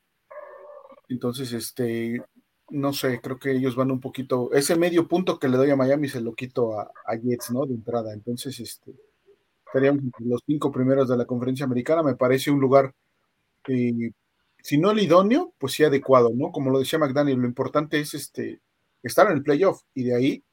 Entonces, 1.08 1.54
este, 1.54 2.24
no 2.70 2.94
sé, 2.94 3.22
creo 3.22 3.38
que 3.38 3.52
ellos 3.52 3.76
van 3.76 3.92
un 3.92 4.00
poquito. 4.00 4.52
Ese 4.54 4.76
medio 4.76 5.08
punto 5.08 5.38
que 5.38 5.50
le 5.50 5.58
doy 5.58 5.70
a 5.70 5.76
Miami 5.76 6.08
se 6.08 6.22
lo 6.22 6.34
quito 6.34 6.80
a, 6.80 6.92
a 7.06 7.16
Jets, 7.16 7.52
¿no? 7.52 7.66
De 7.66 7.76
entrada. 7.76 8.14
Entonces, 8.14 8.60
este, 8.60 8.96
estaríamos 9.70 10.04
los 10.20 10.42
cinco 10.46 10.72
primeros 10.72 11.08
de 11.08 11.18
la 11.18 11.26
conferencia 11.26 11.66
americana, 11.66 12.02
me 12.02 12.16
parece 12.16 12.50
un 12.50 12.60
lugar, 12.60 12.94
si 13.66 14.78
no 14.78 14.92
el 14.92 15.00
idóneo, 15.00 15.54
pues 15.60 15.74
sí 15.74 15.84
adecuado, 15.84 16.32
¿no? 16.34 16.52
Como 16.52 16.72
lo 16.72 16.80
decía 16.80 17.00
McDaniel, 17.00 17.40
lo 17.40 17.48
importante 17.48 18.00
es 18.00 18.16
este, 18.16 18.62
estar 19.04 19.28
en 19.28 19.34
el 19.34 19.44
playoff 19.44 19.82
y 19.94 20.04
de 20.04 20.16
ahí 20.16 20.44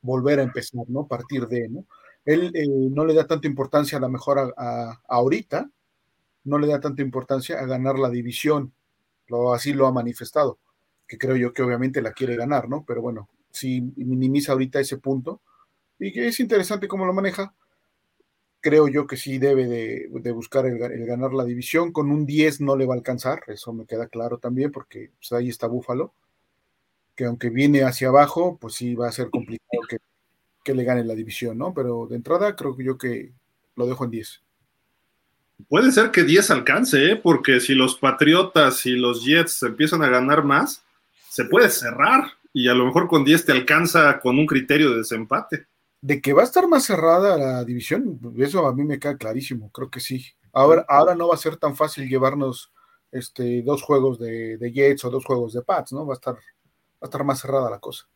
volver 0.00 0.40
a 0.40 0.44
empezar, 0.44 0.84
¿no? 0.88 1.06
Partir 1.06 1.46
de, 1.48 1.68
¿no? 1.68 1.84
Él 2.24 2.50
eh, 2.54 2.66
no 2.66 3.04
le 3.04 3.14
da 3.14 3.26
tanta 3.26 3.46
importancia 3.46 3.98
a 3.98 4.00
la 4.00 4.08
mejor 4.08 4.54
a, 4.56 5.00
ahorita, 5.06 5.70
no 6.44 6.58
le 6.58 6.66
da 6.66 6.80
tanta 6.80 7.02
importancia 7.02 7.60
a 7.60 7.66
ganar 7.66 7.98
la 7.98 8.08
división, 8.08 8.72
lo, 9.28 9.52
así 9.52 9.74
lo 9.74 9.86
ha 9.86 9.92
manifestado, 9.92 10.58
que 11.06 11.18
creo 11.18 11.36
yo 11.36 11.52
que 11.52 11.62
obviamente 11.62 12.00
la 12.00 12.12
quiere 12.12 12.36
ganar, 12.36 12.68
¿no? 12.68 12.84
Pero 12.86 13.02
bueno, 13.02 13.28
si 13.50 13.82
minimiza 13.96 14.52
ahorita 14.52 14.80
ese 14.80 14.96
punto, 14.96 15.42
y 15.98 16.12
que 16.12 16.28
es 16.28 16.40
interesante 16.40 16.88
cómo 16.88 17.04
lo 17.04 17.12
maneja, 17.12 17.54
creo 18.66 18.88
yo 18.88 19.06
que 19.06 19.16
sí 19.16 19.38
debe 19.38 19.68
de, 19.68 20.32
buscar 20.32 20.66
el, 20.66 20.76
ganar 21.06 21.32
la 21.32 21.44
división. 21.44 21.92
Con 21.92 22.10
un 22.10 22.26
10 22.26 22.62
no 22.62 22.76
le 22.76 22.84
va 22.84 22.94
a 22.94 22.96
alcanzar, 22.96 23.44
eso 23.46 23.72
me 23.72 23.86
queda 23.86 24.08
claro 24.08 24.38
también, 24.38 24.72
porque 24.72 25.12
pues, 25.20 25.30
ahí 25.30 25.48
está 25.48 25.68
Búfalo, 25.68 26.12
que 27.14 27.26
aunque 27.26 27.48
viene 27.48 27.84
hacia 27.84 28.08
abajo, 28.08 28.58
pues 28.60 28.74
sí 28.74 28.96
va 28.96 29.06
a 29.06 29.12
ser 29.12 29.30
complicado 29.30 29.82
que, 29.88 29.98
que 30.64 30.74
le 30.74 30.82
gane 30.82 31.04
la 31.04 31.14
división, 31.14 31.58
¿no? 31.58 31.72
Pero 31.74 32.08
de 32.08 32.16
entrada 32.16 32.56
creo 32.56 32.76
yo 32.80 32.98
que 32.98 33.30
lo 33.76 33.86
dejo 33.86 34.04
en 34.04 34.10
10. 34.10 34.42
Puede 35.68 35.92
ser 35.92 36.10
que 36.10 36.24
10 36.24 36.50
alcance, 36.50 37.12
¿eh? 37.12 37.14
porque 37.14 37.60
si 37.60 37.76
los 37.76 37.94
Patriotas 37.94 38.84
y 38.84 38.96
los 38.96 39.24
Jets 39.24 39.62
empiezan 39.62 40.02
a 40.02 40.08
ganar 40.08 40.42
más, 40.42 40.82
se 41.28 41.44
puede 41.44 41.70
cerrar 41.70 42.32
y 42.52 42.66
a 42.66 42.74
lo 42.74 42.84
mejor 42.84 43.06
con 43.06 43.24
10 43.24 43.44
te 43.44 43.52
alcanza 43.52 44.18
con 44.18 44.40
un 44.40 44.46
criterio 44.46 44.90
de 44.90 44.96
desempate. 44.96 45.66
De 46.06 46.20
que 46.20 46.32
va 46.32 46.42
a 46.42 46.44
estar 46.44 46.68
más 46.68 46.84
cerrada 46.84 47.36
la 47.36 47.64
división, 47.64 48.20
eso 48.38 48.64
a 48.64 48.72
mí 48.72 48.84
me 48.84 49.00
queda 49.00 49.16
clarísimo, 49.16 49.72
creo 49.72 49.90
que 49.90 49.98
sí. 49.98 50.24
Ahora, 50.52 50.86
ahora 50.88 51.16
no 51.16 51.26
va 51.26 51.34
a 51.34 51.38
ser 51.38 51.56
tan 51.56 51.74
fácil 51.74 52.08
llevarnos 52.08 52.70
este, 53.10 53.60
dos 53.62 53.82
juegos 53.82 54.16
de, 54.20 54.56
Jets 54.72 55.04
o 55.04 55.10
dos 55.10 55.24
juegos 55.24 55.52
de 55.52 55.62
Pats, 55.62 55.92
¿no? 55.92 56.06
Va 56.06 56.14
a 56.14 56.14
estar, 56.14 56.34
va 56.34 56.40
a 57.02 57.06
estar 57.06 57.24
más 57.24 57.40
cerrada 57.40 57.68
la 57.70 57.80
cosa. 57.80 58.06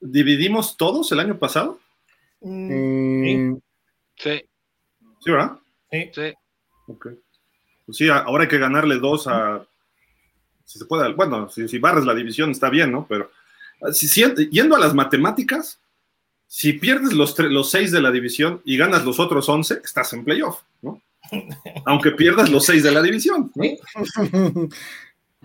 ¿Dividimos 0.00 0.76
todos 0.76 1.10
el 1.10 1.18
año 1.18 1.36
pasado? 1.36 1.80
Mm, 2.42 2.70
eh, 2.70 3.60
sí. 4.14 4.42
sí. 5.18 5.30
¿verdad? 5.32 5.58
Sí. 5.90 6.10
sí. 6.14 6.34
Ok. 6.86 7.08
Pues 7.86 7.98
sí, 7.98 8.08
ahora 8.08 8.44
hay 8.44 8.48
que 8.48 8.58
ganarle 8.58 9.00
dos 9.00 9.26
a. 9.26 9.66
Si 10.64 10.78
se 10.78 10.84
puede, 10.84 11.12
bueno, 11.14 11.48
si, 11.48 11.66
si 11.66 11.80
barres 11.80 12.04
la 12.04 12.14
división 12.14 12.52
está 12.52 12.70
bien, 12.70 12.92
¿no? 12.92 13.04
Pero 13.08 13.32
si, 13.92 14.06
yendo 14.52 14.76
a 14.76 14.78
las 14.78 14.94
matemáticas, 14.94 15.80
si 16.52 16.72
pierdes 16.72 17.12
los, 17.12 17.38
los 17.38 17.70
seis 17.70 17.92
de 17.92 18.02
la 18.02 18.10
división 18.10 18.60
y 18.64 18.76
ganas 18.76 19.04
los 19.04 19.20
otros 19.20 19.48
once, 19.48 19.80
estás 19.84 20.12
en 20.14 20.24
playoff, 20.24 20.62
¿no? 20.82 21.00
Aunque 21.86 22.10
pierdas 22.10 22.50
los 22.50 22.66
seis 22.66 22.82
de 22.82 22.90
la 22.90 23.00
división, 23.00 23.52
¿no? 23.54 23.64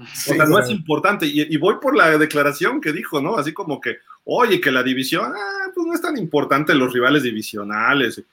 o 0.01 0.15
sea, 0.15 0.45
no 0.47 0.57
es 0.57 0.67
importante. 0.71 1.27
Y, 1.27 1.55
voy 1.57 1.75
por 1.79 1.95
la 1.95 2.17
declaración 2.17 2.81
que 2.81 2.91
dijo, 2.91 3.21
¿no? 3.21 3.37
Así 3.37 3.53
como 3.53 3.79
que, 3.79 3.97
oye, 4.23 4.59
que 4.59 4.71
la 4.71 4.81
división, 4.81 5.31
ah, 5.31 5.71
pues 5.75 5.85
no 5.85 5.93
es 5.93 6.01
tan 6.01 6.17
importante 6.17 6.73
los 6.73 6.91
rivales 6.91 7.21
divisionales. 7.21 8.23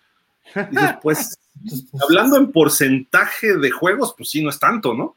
Y 0.56 0.74
después, 0.74 1.38
hablando 2.08 2.38
en 2.38 2.52
porcentaje 2.52 3.58
de 3.58 3.70
juegos, 3.70 4.14
pues 4.16 4.30
sí, 4.30 4.42
no 4.42 4.48
es 4.48 4.58
tanto, 4.58 4.94
¿no? 4.94 5.14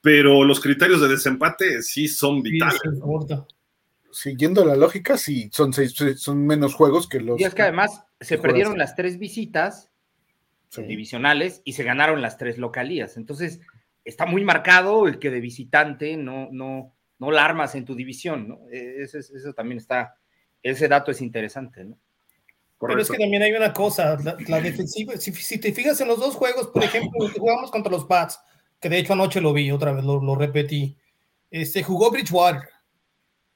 Pero 0.00 0.42
los 0.42 0.58
criterios 0.58 1.00
de 1.00 1.06
desempate 1.06 1.82
sí 1.82 2.08
son 2.08 2.42
vitales 2.42 2.80
siguiendo 4.16 4.64
la 4.64 4.76
lógica, 4.76 5.18
sí, 5.18 5.50
son, 5.52 5.74
seis, 5.74 5.94
son 6.16 6.46
menos 6.46 6.74
juegos 6.74 7.06
que 7.06 7.20
los. 7.20 7.38
Y 7.38 7.44
es 7.44 7.54
que 7.54 7.62
además 7.62 8.02
se 8.18 8.38
perdieron 8.38 8.78
las 8.78 8.96
tres 8.96 9.18
visitas 9.18 9.90
divisionales 10.74 11.60
y 11.64 11.74
se 11.74 11.84
ganaron 11.84 12.22
las 12.22 12.38
tres 12.38 12.56
localías. 12.56 13.18
Entonces, 13.18 13.60
está 14.04 14.24
muy 14.24 14.42
marcado 14.42 15.06
el 15.06 15.18
que 15.18 15.30
de 15.30 15.40
visitante 15.40 16.16
no, 16.16 16.48
no, 16.50 16.94
no 17.18 17.30
la 17.30 17.44
armas 17.44 17.74
en 17.74 17.84
tu 17.84 17.94
división, 17.94 18.48
¿no? 18.48 18.60
E, 18.70 19.02
eso, 19.02 19.18
eso 19.18 19.52
también 19.52 19.78
está, 19.78 20.16
ese 20.62 20.88
dato 20.88 21.10
es 21.10 21.20
interesante, 21.20 21.84
¿no? 21.84 21.98
Pero 22.80 23.00
es 23.00 23.10
que 23.10 23.18
también 23.18 23.42
hay 23.42 23.52
una 23.52 23.72
cosa, 23.72 24.18
la, 24.48 24.60
defensiva, 24.60 25.16
si, 25.16 25.58
te 25.58 25.72
fijas 25.72 26.00
en 26.00 26.08
los 26.08 26.18
dos 26.18 26.34
juegos, 26.34 26.68
por 26.68 26.84
ejemplo, 26.84 27.28
jugamos 27.38 27.70
contra 27.70 27.90
los 27.92 28.04
Pats, 28.04 28.38
que 28.80 28.88
de 28.88 28.98
hecho 28.98 29.14
anoche 29.14 29.40
lo 29.40 29.54
vi 29.54 29.70
otra 29.70 29.92
vez, 29.92 30.04
lo, 30.04 30.22
lo 30.22 30.34
repetí, 30.34 30.96
este, 31.50 31.82
jugó 31.82 32.10
Bridgewater, 32.10 32.68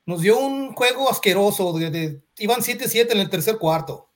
nos 0.06 0.22
dio 0.22 0.38
un 0.38 0.74
juego 0.74 1.10
asqueroso, 1.10 1.72
de, 1.78 2.22
iban 2.38 2.60
7-7 2.60 3.12
en 3.12 3.20
el 3.20 3.30
tercer 3.30 3.58
cuarto. 3.58 4.10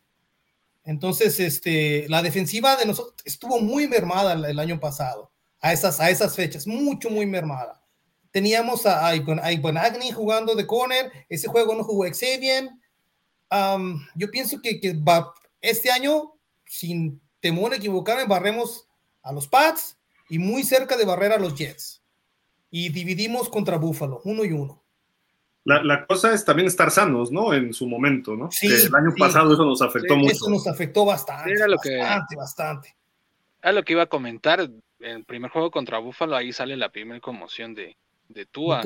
Entonces, 0.84 1.40
este, 1.40 2.06
la 2.08 2.22
defensiva 2.22 2.76
de 2.76 2.86
nosotros 2.86 3.14
estuvo 3.24 3.60
muy 3.60 3.88
mermada 3.88 4.32
el, 4.32 4.58
año 4.58 4.78
pasado, 4.78 5.32
a 5.60 5.72
esas, 5.72 5.98
a 6.00 6.10
esas 6.10 6.36
fechas, 6.36 6.66
mucho, 6.66 7.08
muy 7.08 7.26
mermada. 7.26 7.82
Teníamos 8.30 8.84
a, 8.84 9.06
a 9.06 9.10
Agni 9.10 10.12
jugando 10.12 10.54
de 10.54 10.66
corner, 10.66 11.10
ese 11.28 11.48
juego 11.48 11.74
no 11.74 11.84
jugó 11.84 12.04
Xavier. 12.04 12.68
yo 14.14 14.30
pienso 14.30 14.60
que, 14.60 14.78
que 14.78 14.92
va, 14.92 15.32
este 15.60 15.90
año, 15.90 16.34
sin 16.66 17.22
temor 17.40 17.72
a 17.72 17.76
equivocarme, 17.76 18.26
barremos 18.26 18.86
a 19.22 19.32
los 19.32 19.48
Pats 19.48 19.96
y 20.28 20.38
muy 20.38 20.64
cerca 20.64 20.96
de 20.96 21.06
barrer 21.06 21.32
a 21.32 21.38
los 21.38 21.54
Jets. 21.54 22.02
Y 22.70 22.90
dividimos 22.90 23.48
contra 23.48 23.78
Buffalo, 23.78 24.20
uno 24.24 24.44
y 24.44 24.52
uno. 24.52 24.83
La, 25.64 26.04
cosa 26.06 26.34
es 26.34 26.44
también 26.44 26.68
estar 26.68 26.90
sanos, 26.90 27.32
¿no? 27.32 27.54
En 27.54 27.72
su 27.72 27.88
momento, 27.88 28.36
¿no? 28.36 28.50
Sí, 28.50 28.66
el 28.66 28.94
año 28.94 29.14
pasado 29.18 29.54
eso 29.54 29.64
nos 29.64 29.80
afectó 29.80 30.14
mucho. 30.14 30.32
Eso 30.32 30.50
nos 30.50 30.66
afectó 30.66 31.06
bastante. 31.06 31.52
Era 31.52 31.66
lo 31.66 31.78
que, 31.78 31.96
bastante, 31.96 32.36
bastante. 32.36 32.96
Era 33.62 33.72
lo 33.72 33.82
que 33.82 33.94
iba 33.94 34.02
a 34.02 34.08
comentar. 34.08 34.60
En 34.60 34.82
el 35.00 35.24
primer 35.24 35.50
juego 35.50 35.70
contra 35.70 35.98
Búfalo, 35.98 36.36
ahí 36.36 36.52
sale 36.52 36.76
la 36.76 36.90
primera 36.90 37.18
conmoción 37.20 37.74
de, 37.74 37.96
de 38.28 38.44
Tua. 38.44 38.82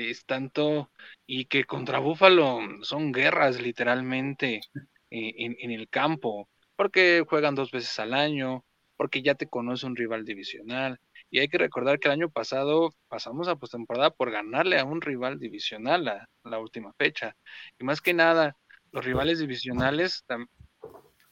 Es 0.00 0.24
tanto. 0.24 0.90
Y 1.26 1.44
que 1.44 1.64
contra 1.64 1.98
Búfalo 1.98 2.60
son 2.82 3.12
guerras, 3.12 3.60
literalmente, 3.60 4.62
en, 5.10 5.56
en 5.58 5.70
el 5.70 5.90
campo. 5.90 6.48
Porque 6.74 7.22
juegan 7.28 7.54
dos 7.54 7.70
veces 7.70 7.98
al 7.98 8.14
año, 8.14 8.64
porque 8.96 9.20
ya 9.20 9.34
te 9.34 9.46
conoce 9.46 9.84
un 9.84 9.96
rival 9.96 10.24
divisional 10.24 10.98
y 11.30 11.40
hay 11.40 11.48
que 11.48 11.58
recordar 11.58 11.98
que 11.98 12.08
el 12.08 12.12
año 12.12 12.30
pasado 12.30 12.94
pasamos 13.08 13.48
a 13.48 13.56
postemporada 13.56 14.10
por 14.10 14.30
ganarle 14.30 14.78
a 14.78 14.84
un 14.84 15.00
rival 15.00 15.38
divisional 15.38 16.08
a 16.08 16.28
la 16.44 16.58
última 16.58 16.92
fecha. 16.94 17.36
Y 17.78 17.84
más 17.84 18.00
que 18.00 18.14
nada, 18.14 18.56
los 18.92 19.04
rivales 19.04 19.38
divisionales 19.38 20.24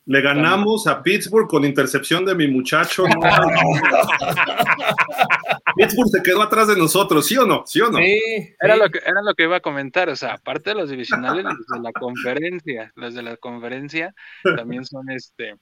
Le 0.04 0.20
ganamos 0.20 0.86
a 0.86 1.02
Pittsburgh 1.02 1.48
con 1.48 1.64
intercepción 1.64 2.26
de 2.26 2.34
mi 2.34 2.46
muchacho. 2.46 3.04
Pittsburgh 5.76 6.08
se 6.08 6.22
quedó 6.22 6.42
atrás 6.42 6.68
de 6.68 6.76
nosotros, 6.76 7.26
¿sí 7.26 7.38
o 7.38 7.46
no? 7.46 7.62
¿Sí 7.66 7.80
o 7.80 7.90
no? 7.90 7.98
Sí, 7.98 8.54
era, 8.60 8.76
Lo 8.76 8.90
que, 8.90 8.98
era 8.98 9.22
lo 9.22 9.34
que 9.34 9.44
iba 9.44 9.56
a 9.56 9.60
comentar. 9.60 10.10
O 10.10 10.16
sea, 10.16 10.34
aparte 10.34 10.70
de 10.70 10.76
los 10.76 10.90
divisionales, 10.90 11.44
los 11.44 11.56
de 11.56 11.80
la 11.80 11.92
conferencia, 11.92 12.92
los 12.94 13.14
de 13.14 13.22
la 13.22 13.36
conferencia 13.36 14.14
también 14.56 14.84
son 14.84 15.10
este 15.10 15.54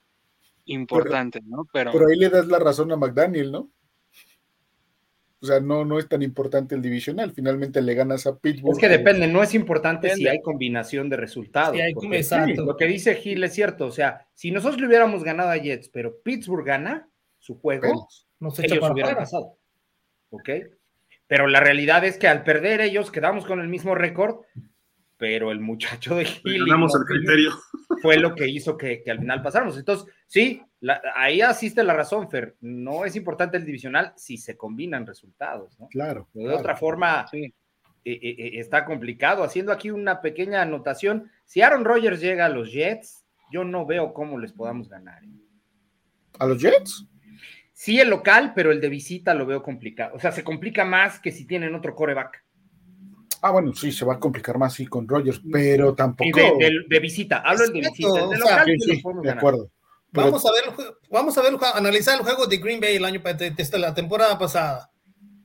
importantes, 0.66 1.42
¿no? 1.44 1.66
Pero, 1.72 1.92
pero 1.92 2.08
ahí 2.08 2.16
le 2.16 2.30
das 2.30 2.46
la 2.46 2.58
razón 2.58 2.90
a 2.92 2.96
McDaniel, 2.96 3.52
¿no? 3.52 3.70
O 5.44 5.46
sea, 5.46 5.60
no, 5.60 5.84
no 5.84 5.98
es 5.98 6.08
tan 6.08 6.22
importante 6.22 6.74
el 6.74 6.80
divisional. 6.80 7.32
Finalmente 7.32 7.82
le 7.82 7.92
ganas 7.92 8.26
a 8.26 8.38
Pittsburgh. 8.38 8.72
Es 8.72 8.78
que 8.78 8.88
depende, 8.88 9.26
no 9.26 9.42
es 9.42 9.54
importante 9.54 10.08
si 10.14 10.26
hay 10.26 10.40
combinación 10.40 11.10
de 11.10 11.18
resultados. 11.18 11.76
lo 12.56 12.76
que 12.78 12.86
dice 12.86 13.14
Gil 13.16 13.44
es 13.44 13.52
cierto. 13.52 13.84
O 13.84 13.92
sea, 13.92 14.26
si 14.32 14.50
nosotros 14.50 14.80
le 14.80 14.86
hubiéramos 14.86 15.22
ganado 15.22 15.50
a 15.50 15.58
Jets, 15.58 15.90
pero 15.90 16.18
Pittsburgh 16.22 16.64
gana 16.64 17.10
su 17.38 17.58
juego, 17.58 18.08
no 18.40 18.50
se 18.52 18.64
ellos 18.64 18.90
hubieran 18.90 19.16
pasado. 19.16 19.58
¿Ok? 20.30 20.48
Pero 21.26 21.46
la 21.46 21.60
realidad 21.60 22.04
es 22.06 22.16
que 22.16 22.26
al 22.26 22.42
perder 22.42 22.80
ellos 22.80 23.10
quedamos 23.10 23.44
con 23.44 23.60
el 23.60 23.68
mismo 23.68 23.94
récord 23.94 24.46
pero 25.24 25.50
el 25.50 25.58
muchacho 25.58 26.16
de 26.16 26.26
Gil 26.26 26.66
el 26.70 27.04
criterio. 27.06 27.52
fue 28.02 28.18
lo 28.18 28.34
que 28.34 28.46
hizo 28.46 28.76
que, 28.76 29.02
al 29.06 29.20
final 29.20 29.40
pasáramos. 29.40 29.78
Entonces, 29.78 30.06
sí, 30.26 30.60
ahí 31.16 31.40
asiste 31.40 31.82
la 31.82 31.94
razón, 31.94 32.28
Fer. 32.28 32.56
No 32.60 33.06
es 33.06 33.16
importante 33.16 33.56
el 33.56 33.64
divisional 33.64 34.12
si 34.16 34.36
se 34.36 34.54
combinan 34.54 35.06
resultados, 35.06 35.80
¿no? 35.80 35.88
Claro. 35.88 36.28
De 36.34 36.50
otra 36.50 36.76
forma, 36.76 37.24
eh, 37.32 37.54
eh, 38.04 38.18
eh, 38.22 38.50
está 38.60 38.84
complicado. 38.84 39.44
Haciendo 39.44 39.72
aquí 39.72 39.90
una 39.90 40.20
pequeña 40.20 40.60
anotación, 40.60 41.30
si 41.46 41.62
Aaron 41.62 41.86
Rodgers 41.86 42.20
llega 42.20 42.44
a 42.44 42.50
los 42.50 42.70
Jets, 42.70 43.24
yo 43.50 43.64
no 43.64 43.86
veo 43.86 44.12
cómo 44.12 44.38
les 44.38 44.52
podamos 44.52 44.90
ganar. 44.90 45.22
¿A 46.38 46.44
los 46.44 46.60
Jets? 46.60 47.08
Sí, 47.72 47.98
el 47.98 48.10
local, 48.10 48.52
pero 48.54 48.72
el 48.72 48.82
de 48.82 48.90
visita 48.90 49.32
lo 49.32 49.46
veo 49.46 49.62
complicado. 49.62 50.16
O 50.16 50.20
sea, 50.20 50.32
se 50.32 50.44
complica 50.44 50.84
más 50.84 51.18
que 51.18 51.32
si 51.32 51.46
tienen 51.46 51.74
otro 51.74 51.94
coreback. 51.94 52.43
Ah, 53.46 53.50
bueno, 53.50 53.74
sí, 53.74 53.92
se 53.92 54.06
va 54.06 54.14
a 54.14 54.18
complicar 54.18 54.56
más 54.56 54.72
sí 54.72 54.86
con 54.86 55.06
Rogers, 55.06 55.38
pero 55.52 55.94
tampoco. 55.94 56.30
de, 56.34 56.98
visita, 56.98 57.42
hablo 57.44 57.66
de 57.66 57.72
visita. 57.78 58.26
de, 59.22 59.30
acuerdo. 59.30 59.70
Vamos 60.12 60.46
a 60.46 60.52
ver, 60.52 60.62
vamos 61.10 61.36
a 61.36 61.42
ver, 61.42 61.52
analizar 61.74 62.18
el 62.18 62.24
juego 62.24 62.46
de 62.46 62.56
Green 62.56 62.80
Bay 62.80 62.96
el 62.96 63.04
año 63.04 63.20
desde 63.54 63.78
la 63.78 63.92
temporada 63.92 64.38
pasada. 64.38 64.90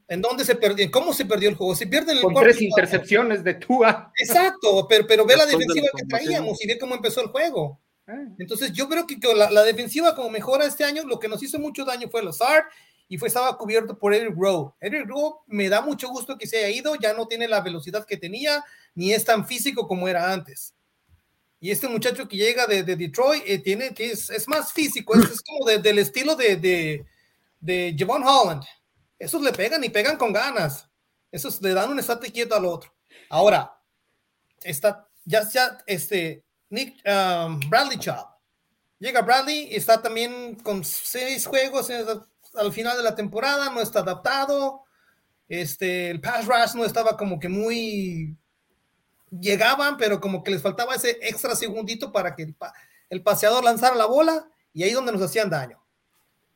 ¿En 0.08 0.22
dónde 0.22 0.46
se 0.46 0.56
perdió? 0.56 0.90
¿Cómo 0.90 1.12
se 1.12 1.26
perdió 1.26 1.50
el 1.50 1.56
juego? 1.56 1.76
Se 1.76 1.88
pierde 1.88 2.14
el 2.14 2.22
Con 2.22 2.36
tres 2.36 2.62
intercepciones 2.62 3.44
de 3.44 3.56
Tua. 3.56 4.14
Exacto, 4.18 4.88
pero, 4.88 5.06
pero 5.06 5.26
ve 5.26 5.36
la 5.36 5.46
defensiva 5.46 5.88
que 5.94 6.06
traíamos 6.06 6.64
y 6.64 6.68
ve 6.68 6.80
cómo 6.80 6.96
empezó 6.96 7.20
el 7.22 7.28
juego. 7.28 7.82
Ah. 8.08 8.16
Entonces, 8.38 8.72
yo 8.72 8.88
creo 8.88 9.06
que 9.06 9.18
la, 9.36 9.52
la, 9.52 9.64
defensiva, 9.64 10.16
como 10.16 10.30
mejora 10.30 10.64
este 10.64 10.86
año, 10.86 11.04
lo 11.04 11.20
que 11.20 11.28
nos 11.28 11.44
hizo 11.44 11.60
mucho 11.60 11.84
daño 11.84 12.08
fue 12.10 12.24
Lazard 12.24 12.64
y 13.12 13.18
fue, 13.18 13.28
estaba 13.28 13.58
cubierto 13.58 13.98
por 13.98 14.14
Eric 14.14 14.36
Rowe. 14.38 14.72
Eric 14.80 15.08
Rowe 15.08 15.42
me 15.48 15.68
da 15.68 15.82
mucho 15.82 16.10
gusto 16.10 16.38
que 16.38 16.46
se 16.46 16.58
haya 16.58 16.70
ido, 16.70 16.94
ya 16.96 17.14
no 17.14 17.28
tiene 17.28 17.48
la 17.48 17.60
velocidad 17.60 18.06
que 18.06 18.18
tenía, 18.18 18.64
ni 18.94 19.12
es 19.12 19.26
tan 19.26 19.48
físico 19.48 19.88
como 19.88 20.08
era 20.08 20.32
antes. 20.32 20.76
Y 21.60 21.72
este 21.72 21.90
muchacho 21.90 22.28
que 22.28 22.38
llega 22.38 22.68
de, 22.68 22.84
Detroit 22.84 23.44
eh, 23.48 23.58
tiene 23.58 23.96
que 23.96 24.12
es, 24.12 24.48
más 24.48 24.72
físico, 24.72 25.16
es, 25.16 25.42
como 25.42 25.66
del 25.66 25.98
estilo 25.98 26.36
de, 26.36 26.56
de, 26.56 27.06
de 27.60 27.96
Javon 27.98 28.24
Holland. 28.24 28.64
Esos 29.18 29.42
le 29.42 29.52
pegan 29.54 29.84
y 29.84 29.90
pegan 29.90 30.16
con 30.16 30.32
ganas. 30.32 30.88
Esos 31.32 31.60
le 31.62 31.74
dan 31.74 31.90
un 31.90 32.00
estate 32.00 32.32
quieto 32.32 32.56
al 32.56 32.66
otro. 32.66 32.94
Ahora, 33.30 33.76
está, 34.62 35.10
ya, 35.26 35.50
ya, 35.50 35.80
este, 35.88 36.44
Nick 36.70 37.02
um, 37.06 37.60
Bradley 37.70 37.98
Chop. 37.98 38.30
Llega 39.00 39.22
Bradley, 39.22 39.70
está 39.72 40.02
también 40.02 40.56
con 40.56 40.84
seis 40.84 41.46
juegos, 41.46 41.90
al 42.56 42.72
final 42.72 42.98
de 42.98 43.04
la 43.04 43.16
temporada, 43.16 43.70
no 43.70 43.82
está 43.82 44.00
adaptado. 44.00 44.84
Este, 45.48 46.10
el 46.10 46.22
pass 46.22 46.46
rush 46.46 46.76
no 46.76 46.86
estaba 46.86 47.18
como 47.18 47.40
que 47.40 47.50
muy. 47.50 48.38
Llegaban, 49.32 49.98
pero 49.98 50.20
como 50.20 50.44
que 50.44 50.52
les 50.52 50.62
faltaba 50.62 50.96
ese 50.96 51.18
extra 51.22 51.56
segundito 51.56 52.12
para 52.12 52.36
que 52.36 52.56
el, 53.10 53.24
paseador 53.24 53.64
lanzara 53.64 53.96
la 53.96 54.06
bola 54.06 54.50
y 54.74 54.84
ahí 54.84 54.92
donde 54.92 55.12
nos 55.12 55.22
hacían 55.22 55.50
daño. 55.50 55.80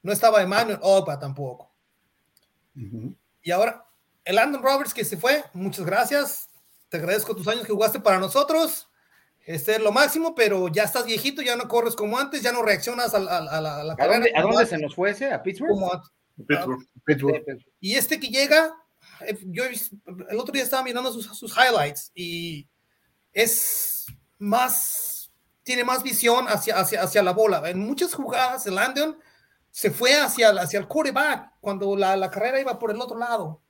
No 0.01 0.11
estaba 0.11 0.41
Emmanuel 0.41 0.79
Opa 0.81 1.19
tampoco. 1.19 1.71
Y 3.43 3.51
ahora, 3.51 3.85
el 4.25 4.39
Andon 4.39 4.63
Roberts 4.63 4.93
que 4.93 5.05
se 5.05 5.17
fue, 5.17 5.43
muchas 5.53 5.85
gracias. 5.85 6.49
Te 6.89 6.97
agradezco 6.97 7.35
tus 7.35 7.47
años 7.47 7.65
que 7.65 7.73
jugaste 7.73 7.99
para 7.99 8.19
nosotros. 8.19 8.87
Este 9.45 9.73
es 9.73 9.81
lo 9.81 9.91
máximo, 9.91 10.33
pero 10.35 10.69
ya 10.69 10.83
estás 10.83 11.05
viejito, 11.05 11.41
ya 11.41 11.57
no 11.57 11.67
corres 11.67 11.95
como 11.95 12.17
antes, 12.17 12.41
ya 12.41 12.53
no 12.53 12.61
reaccionas 12.61 13.13
a, 13.13 13.19
la, 13.19 13.95
¿A 13.99 14.07
Dónde, 14.07 14.31
¿A 14.35 14.41
dónde 14.41 14.65
se 14.65 14.77
nos 14.77 14.95
fuese? 14.95 15.31
¿A 15.31 15.43
Pittsburgh? 15.43 16.01
Pittsburgh. 17.05 17.43
Y 17.81 17.95
este 17.95 18.19
que 18.19 18.29
llega, 18.29 18.73
eh, 19.27 19.37
yo 19.47 19.65
el 19.65 20.39
otro 20.39 20.53
día 20.53 20.63
estaba 20.63 20.83
mirando 20.83 21.11
sus, 21.11 21.25
sus 21.37 21.53
highlights 21.57 22.11
y 22.15 22.65
es 23.33 24.05
más, 24.39 25.29
tiene 25.63 25.83
más 25.83 26.03
visión 26.03 26.45
hacia, 26.47 26.79
hacia, 26.79 27.01
hacia 27.01 27.21
la 27.21 27.33
bola. 27.33 27.69
En 27.69 27.79
muchas 27.79 28.13
jugadas, 28.13 28.65
el 28.65 28.75
Landon 28.75 29.17
se 29.71 29.91
fue 29.91 30.15
hacia, 30.15 30.51
hacia 30.51 30.79
el 30.79 30.87
quarterback 30.87 31.51
cuando 31.59 31.97
la, 31.97 32.15
la 32.15 32.31
carrera 32.31 32.61
iba 32.61 32.79
por 32.79 32.91
el 32.91 33.01
otro 33.01 33.17
lado. 33.17 33.61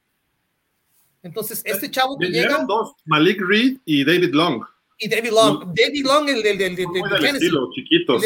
Entonces, 1.23 1.63
este 1.65 1.89
chavo 1.89 2.17
que 2.17 2.27
llega. 2.27 2.63
dos, 2.67 2.93
Malik 3.05 3.41
Reed 3.41 3.77
y 3.85 4.05
David 4.05 4.33
Long 4.33 4.63
y 5.03 5.09
David 5.09 5.31
Long. 5.31 5.73
David 5.73 6.05
Long, 6.05 6.29
el 6.29 6.41
del, 6.41 6.57
del, 6.57 6.71
estilo, 6.71 7.69
chiquitos, 7.73 8.23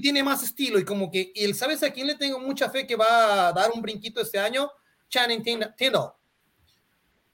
tiene, 0.00 0.22
más 0.22 0.42
estilo 0.42 0.78
y 0.78 0.84
como 0.84 1.10
que, 1.10 1.32
y 1.34 1.52
¿sabes 1.54 1.82
a 1.82 1.90
quién 1.90 2.06
le 2.06 2.16
tengo 2.16 2.38
mucha 2.38 2.68
fe 2.68 2.86
que 2.86 2.96
va 2.96 3.48
a 3.48 3.52
dar 3.52 3.70
un 3.74 3.80
brinquito 3.80 4.20
este 4.20 4.38
año? 4.38 4.70
Channing 5.08 5.42
Tindall. 5.76 6.12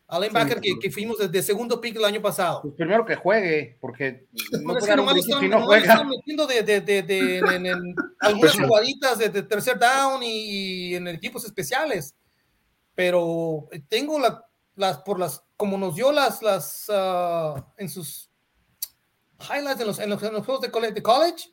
Al 0.07 0.23
linebacker 0.23 0.61
que, 0.61 0.79
que, 0.79 0.91
fuimos 0.91 1.19
desde 1.19 1.43
segundo 1.43 1.79
pick 1.81 1.97
el 1.97 2.05
año 2.05 2.23
pasado. 2.23 2.63
Pues 2.63 2.75
primero 2.77 3.05
que 3.05 3.15
juegue, 3.15 3.77
porque 3.79 4.27
no, 4.63 4.79
es 4.79 4.87
que 4.87 4.97
nomás 4.97 5.19
están, 5.19 5.41
si 5.41 5.49
no 5.49 5.67
juega. 5.67 6.03
metiendo 6.03 6.47
de, 6.47 6.63
de, 6.63 6.81
de, 6.81 7.39
en, 7.39 7.67
algunas 8.21 8.57
pues 8.57 8.67
jugaditas 8.67 9.19
de, 9.19 9.43
tercer 9.43 9.79
down 9.79 10.23
y, 10.23 10.95
en 10.95 11.09
equipos 11.09 11.45
especiales. 11.45 12.17
Pero 12.95 13.69
tengo 13.89 14.19
la, 14.19 14.47
las, 14.77 14.99
por 14.99 15.19
las, 15.19 15.45
como 15.59 15.77
nos 15.77 15.95
dio 15.95 16.11
las, 16.11 16.43
las, 16.43 16.89
uh, 16.89 17.61
en 17.77 17.91
sus 17.91 18.28
highlights 19.41 19.81
en 19.81 19.87
los, 19.87 19.99
en 19.99 20.11
los, 20.11 20.21
juegos 20.45 20.61
de 20.61 21.03
college, 21.03 21.51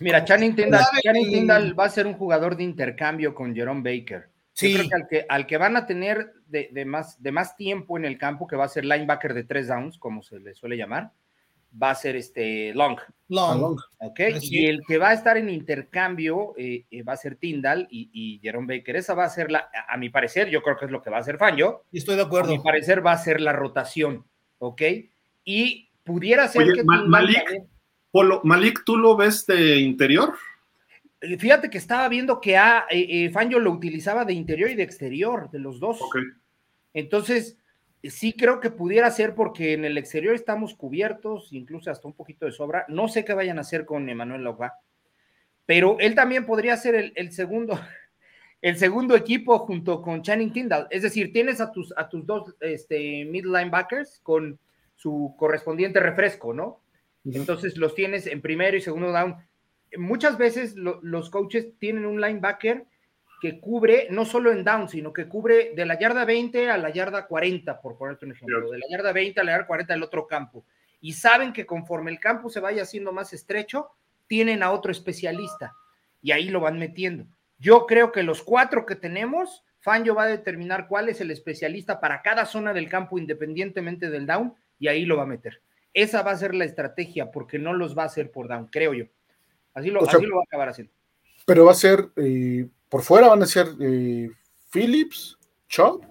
Mira, 0.00 0.24
Channing 0.24 0.56
Tindall, 0.56 1.78
va 1.78 1.84
a 1.84 1.88
ser 1.88 2.06
un 2.06 2.14
jugador 2.14 2.56
de 2.56 2.64
intercambio 2.64 3.34
con 3.34 3.54
Jerome 3.54 3.82
Baker. 3.82 4.28
Sí. 4.52 4.74
creo 4.74 4.88
que 4.88 4.94
al, 4.94 5.08
que 5.08 5.26
al 5.28 5.46
que 5.46 5.56
van 5.56 5.76
a 5.76 5.86
tener 5.86 6.32
de, 6.46 6.84
más, 6.84 7.20
de 7.22 7.32
más 7.32 7.56
tiempo 7.56 7.96
en 7.96 8.04
el 8.04 8.18
campo, 8.18 8.46
que 8.46 8.56
va 8.56 8.64
a 8.64 8.68
ser 8.68 8.84
linebacker 8.84 9.34
de 9.34 9.44
tres 9.44 9.68
downs, 9.68 9.98
como 9.98 10.22
se 10.22 10.38
le 10.38 10.54
suele 10.54 10.76
llamar, 10.76 11.12
va 11.80 11.90
a 11.90 11.94
ser 11.94 12.16
este 12.16 12.72
Long. 12.74 12.98
Long. 13.28 13.76
Ok. 13.98 14.20
Y 14.40 14.66
el 14.66 14.80
que 14.86 14.98
va 14.98 15.10
a 15.10 15.14
estar 15.14 15.36
en 15.36 15.48
intercambio 15.48 16.54
eh, 16.56 16.84
eh, 16.90 17.02
va 17.02 17.14
a 17.14 17.16
ser 17.16 17.36
Tindall 17.36 17.86
y, 17.90 18.38
Jerome 18.42 18.76
Baker. 18.76 18.96
Esa 18.96 19.14
va 19.14 19.24
a 19.24 19.30
ser 19.30 19.50
la, 19.50 19.70
a, 19.88 19.96
mi 19.96 20.08
parecer, 20.08 20.48
yo 20.50 20.62
creo 20.62 20.76
que 20.76 20.84
es 20.84 20.90
lo 20.90 21.02
que 21.02 21.10
va 21.10 21.18
a 21.18 21.20
hacer 21.20 21.38
Fanjo. 21.38 21.84
Estoy 21.92 22.16
de 22.16 22.22
acuerdo. 22.22 22.52
A 22.52 22.56
mi 22.56 22.62
parecer 22.62 23.04
va 23.04 23.12
a 23.12 23.18
ser 23.18 23.40
la 23.40 23.52
rotación. 23.52 24.24
Ok. 24.58 24.82
Y 25.44 25.90
pudiera 26.04 26.46
ser 26.48 26.72
que 26.72 26.84
Malik, 26.84 27.64
Malik, 28.44 28.82
¿tú 28.84 28.96
lo 28.96 29.16
ves 29.16 29.46
de 29.46 29.78
interior? 29.78 30.34
Eh, 31.20 31.38
fíjate 31.38 31.70
que 31.70 31.78
estaba 31.78 32.08
viendo 32.08 32.40
que 32.40 32.56
a, 32.56 32.86
eh, 32.90 33.26
eh 33.34 33.50
lo 33.58 33.70
utilizaba 33.70 34.24
de 34.24 34.34
interior 34.34 34.70
y 34.70 34.74
de 34.74 34.82
exterior, 34.82 35.50
de 35.50 35.58
los 35.58 35.80
dos. 35.80 35.98
Entonces, 36.92 37.58
sí 38.02 38.34
creo 38.34 38.60
que 38.60 38.70
pudiera 38.70 39.10
ser 39.10 39.34
porque 39.34 39.72
en 39.72 39.84
el 39.84 39.98
exterior 39.98 40.34
estamos 40.34 40.74
cubiertos, 40.74 41.52
incluso 41.52 41.90
hasta 41.90 42.06
un 42.06 42.14
poquito 42.14 42.46
de 42.46 42.52
sobra. 42.52 42.84
No 42.88 43.08
sé 43.08 43.24
qué 43.24 43.34
vayan 43.34 43.58
a 43.58 43.62
hacer 43.62 43.84
con 43.84 44.08
Emanuel 44.08 44.42
Logba, 44.42 44.74
pero 45.66 45.96
él 45.98 46.14
también 46.14 46.44
podría 46.46 46.76
ser 46.76 47.12
el, 47.14 47.32
segundo, 47.32 47.80
el 48.62 48.76
segundo 48.76 49.16
equipo 49.16 49.58
junto 49.60 50.02
con 50.02 50.22
Channing 50.22 50.52
Tyndall. 50.52 50.86
Es 50.90 51.02
decir, 51.02 51.32
tienes 51.32 51.60
a 51.60 51.72
tus, 51.72 51.92
a 51.96 52.08
tus 52.08 52.24
dos 52.26 52.54
este, 52.60 53.24
mid 53.24 53.44
linebackers 53.44 54.20
con 54.22 54.58
su 54.94 55.34
correspondiente 55.38 56.00
refresco, 56.00 56.52
¿no? 56.52 56.80
Entonces 57.24 57.76
los 57.76 57.94
tienes 57.94 58.26
en 58.26 58.42
primero 58.42 58.76
y 58.76 58.80
segundo 58.80 59.10
down. 59.10 59.36
Muchas 59.96 60.36
veces 60.36 60.74
los 60.76 61.30
coaches 61.30 61.68
tienen 61.78 62.04
un 62.04 62.20
linebacker 62.20 62.86
que 63.40 63.60
cubre 63.60 64.08
no 64.10 64.24
solo 64.24 64.52
en 64.52 64.64
down, 64.64 64.88
sino 64.88 65.12
que 65.12 65.28
cubre 65.28 65.72
de 65.74 65.86
la 65.86 65.98
yarda 65.98 66.24
20 66.24 66.70
a 66.70 66.78
la 66.78 66.90
yarda 66.90 67.26
40, 67.26 67.80
por 67.80 67.96
ponerte 67.96 68.24
un 68.26 68.32
ejemplo, 68.32 68.70
de 68.70 68.78
la 68.78 68.86
yarda 68.90 69.12
20 69.12 69.40
a 69.40 69.44
la 69.44 69.52
yarda 69.52 69.66
40 69.66 69.92
del 69.92 70.02
otro 70.02 70.26
campo. 70.26 70.64
Y 71.00 71.12
saben 71.12 71.52
que 71.52 71.66
conforme 71.66 72.10
el 72.10 72.20
campo 72.20 72.48
se 72.48 72.60
vaya 72.60 72.82
haciendo 72.82 73.12
más 73.12 73.32
estrecho, 73.32 73.90
tienen 74.26 74.62
a 74.62 74.70
otro 74.70 74.90
especialista 74.90 75.74
y 76.22 76.32
ahí 76.32 76.48
lo 76.48 76.60
van 76.60 76.78
metiendo. 76.78 77.26
Yo 77.58 77.86
creo 77.86 78.12
que 78.12 78.22
los 78.22 78.42
cuatro 78.42 78.86
que 78.86 78.96
tenemos, 78.96 79.62
Fanjo 79.80 80.14
va 80.14 80.24
a 80.24 80.28
determinar 80.28 80.88
cuál 80.88 81.10
es 81.10 81.20
el 81.20 81.30
especialista 81.30 82.00
para 82.00 82.22
cada 82.22 82.46
zona 82.46 82.72
del 82.72 82.88
campo 82.88 83.18
independientemente 83.18 84.08
del 84.08 84.26
down 84.26 84.54
y 84.84 84.88
ahí 84.88 85.06
lo 85.06 85.16
va 85.16 85.22
a 85.22 85.26
meter. 85.26 85.62
Esa 85.94 86.20
va 86.20 86.32
a 86.32 86.36
ser 86.36 86.54
la 86.54 86.66
estrategia 86.66 87.30
porque 87.30 87.58
no 87.58 87.72
los 87.72 87.96
va 87.96 88.02
a 88.02 88.06
hacer 88.06 88.30
por 88.30 88.48
down, 88.48 88.66
creo 88.66 88.92
yo. 88.92 89.06
Así 89.72 89.88
lo, 89.88 90.00
O 90.00 90.04
sea, 90.04 90.18
así 90.18 90.26
lo 90.26 90.36
va 90.36 90.42
a 90.42 90.44
acabar 90.44 90.68
haciendo. 90.68 90.92
Pero 91.46 91.64
va 91.64 91.70
a 91.72 91.74
ser, 91.74 92.10
eh, 92.16 92.68
por 92.90 93.00
fuera 93.00 93.28
van 93.28 93.42
a 93.42 93.46
ser 93.46 93.68
eh, 93.80 94.28
Phillips, 94.70 95.38
Chop. 95.68 96.04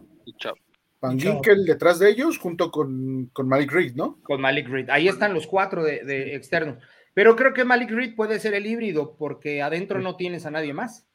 Van. 0.99 1.19
Ginkel 1.19 1.65
detrás 1.65 1.99
de 1.99 2.09
ellos, 2.09 2.39
junto 2.39 2.71
con, 2.71 3.29
con 3.31 3.47
Malik 3.47 3.71
Reed, 3.71 3.93
¿no? 3.93 4.19
Con 4.23 4.41
Malik 4.41 4.67
Reed. 4.69 4.89
Ahí 4.89 5.07
están 5.07 5.35
los 5.35 5.45
cuatro 5.45 5.83
de, 5.83 6.03
de 6.03 6.35
externo. 6.35 6.79
Pero 7.13 7.35
creo 7.35 7.53
que 7.53 7.63
Malik 7.63 7.91
Reed 7.91 8.15
puede 8.15 8.39
ser 8.39 8.55
el 8.55 8.65
híbrido 8.65 9.15
porque 9.17 9.61
adentro 9.61 9.99
no 9.99 10.15
tienes 10.15 10.47
a 10.47 10.51
nadie 10.51 10.73
más. 10.73 11.05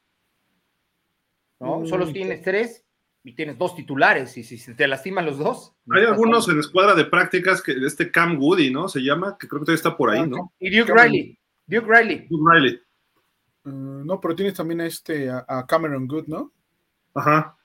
¿No? 1.59 1.81
Mm, 1.81 1.87
Solo 1.87 2.13
tienes 2.13 2.41
tres 2.43 2.85
y 3.29 3.33
tienes 3.35 3.59
dos 3.59 3.77
titulares. 3.77 4.37
Y 4.39 4.43
si 4.45 4.57
se 4.59 4.75
te 4.75 4.89
lastiman 4.89 5.27
los 5.27 5.39
dos. 5.39 5.73
Hay 5.91 6.05
algunos 6.05 6.49
en 6.49 6.59
escuadra 6.59 6.95
de 6.95 7.05
prácticas 7.05 7.63
que 7.63 7.73
este 7.73 8.11
Cam 8.11 8.39
Woody, 8.41 8.71
¿no? 8.71 8.89
Se 8.89 9.01
llama, 9.01 9.37
que 9.39 9.47
creo 9.47 9.61
que 9.61 9.67
todavía 9.67 9.77
está 9.77 9.97
por 9.97 10.11
ahí, 10.11 10.21
Ah, 10.21 10.27
¿no? 10.27 10.53
Y 10.59 10.71
Duke 10.77 10.89
Cameron. 10.89 11.13
Riley. 11.13 11.39
Duke 11.67 11.87
Riley. 11.89 12.27
Duke 12.29 12.51
Riley. 12.55 12.73
Eh, 12.75 12.81
no, 13.65 14.21
pero 14.21 14.35
tienes 14.35 14.55
también 14.55 14.81
a 14.81 14.87
este, 14.87 15.29
a, 15.31 15.45
a 15.47 15.67
Cameron 15.67 16.07
Good, 16.07 16.27
¿no? 16.27 16.53
Ajá. 17.15 17.57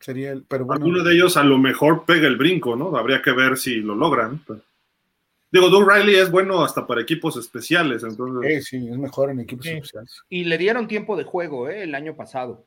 Sería 0.00 0.32
el, 0.32 0.44
pero 0.44 0.64
bueno. 0.64 0.84
Alguno 0.84 1.04
de 1.04 1.14
ellos 1.14 1.36
a 1.36 1.44
lo 1.44 1.58
mejor 1.58 2.04
pega 2.04 2.26
el 2.26 2.36
brinco, 2.36 2.74
¿no? 2.74 2.96
Habría 2.96 3.20
que 3.22 3.32
ver 3.32 3.56
si 3.58 3.76
lo 3.76 3.94
logran. 3.94 4.42
Digo, 5.52 5.68
Duke 5.68 5.92
Riley 5.94 6.14
es 6.16 6.30
bueno 6.30 6.64
hasta 6.64 6.86
para 6.86 7.02
equipos 7.02 7.36
especiales, 7.36 8.02
entonces. 8.02 8.50
Eh, 8.50 8.62
sí, 8.62 8.88
es 8.88 8.96
mejor 8.96 9.30
en 9.30 9.40
equipos 9.40 9.66
Sí. 9.66 9.72
especiales. 9.72 10.22
Y 10.30 10.44
le 10.44 10.56
dieron 10.58 10.88
tiempo 10.88 11.16
de 11.16 11.24
juego 11.24 11.68
¿eh? 11.68 11.82
el 11.82 11.94
año 11.94 12.16
pasado. 12.16 12.64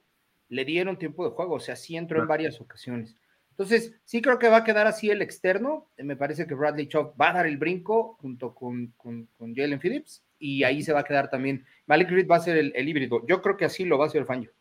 Le 0.53 0.65
dieron 0.65 0.97
tiempo 0.97 1.23
de 1.27 1.31
juego, 1.35 1.55
o 1.55 1.59
sea, 1.59 1.75
sí 1.75 1.95
entró 1.97 2.21
en 2.21 2.27
varias 2.27 2.61
ocasiones. 2.61 3.15
Entonces, 3.51 3.93
sí 4.05 4.21
creo 4.21 4.39
que 4.39 4.49
va 4.49 4.57
a 4.57 4.63
quedar 4.63 4.87
así 4.87 5.09
el 5.09 5.21
externo. 5.21 5.87
Me 5.97 6.15
parece 6.15 6.47
que 6.47 6.55
Bradley 6.55 6.87
Chop 6.87 7.19
va 7.19 7.29
a 7.29 7.33
dar 7.33 7.45
el 7.47 7.57
brinco 7.57 8.17
junto 8.21 8.53
con, 8.53 8.87
con, 8.97 9.27
con 9.37 9.55
Jalen 9.55 9.79
Phillips 9.79 10.23
y 10.39 10.63
ahí 10.63 10.81
se 10.83 10.93
va 10.93 11.01
a 11.01 11.03
quedar 11.03 11.29
también. 11.29 11.65
Malik 11.85 12.09
Reed 12.09 12.27
va 12.27 12.37
a 12.37 12.41
ser 12.41 12.57
el, 12.57 12.71
el 12.75 12.87
híbrido. 12.89 13.25
Yo 13.27 13.41
creo 13.41 13.55
que 13.57 13.65
así 13.65 13.85
lo 13.85 13.97
va 13.97 14.05
a 14.05 14.07
hacer 14.07 14.25
Fangio. 14.25 14.51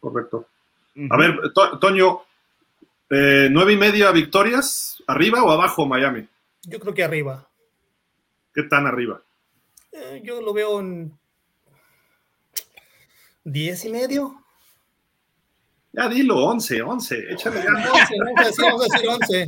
Correcto. 0.00 0.46
A 1.10 1.16
ver, 1.16 1.52
To- 1.54 1.78
Toño, 1.78 2.20
eh, 3.10 3.48
nueve 3.50 3.72
y 3.74 3.76
media 3.76 4.10
victorias, 4.10 5.02
¿arriba 5.06 5.42
o 5.44 5.50
abajo 5.50 5.86
Miami? 5.86 6.26
Yo 6.64 6.78
creo 6.80 6.92
que 6.94 7.04
arriba. 7.04 7.48
¿Qué 8.54 8.64
tan 8.64 8.86
arriba? 8.86 9.22
Eh, 9.92 10.22
yo 10.24 10.40
lo 10.40 10.52
veo 10.52 10.80
en 10.80 11.12
10 13.44 13.84
y 13.84 13.90
medio. 13.90 14.42
Ya 15.92 16.08
dilo, 16.08 16.36
once, 16.44 16.80
once, 16.82 17.18
échale 17.32 17.62
ganas. 17.62 17.88
11, 17.90 18.14
vamos 18.18 18.40
a 18.40 18.44
decir, 18.44 18.64
vamos 18.64 18.82
a 18.82 18.84
decir 18.84 19.08
11. 19.08 19.44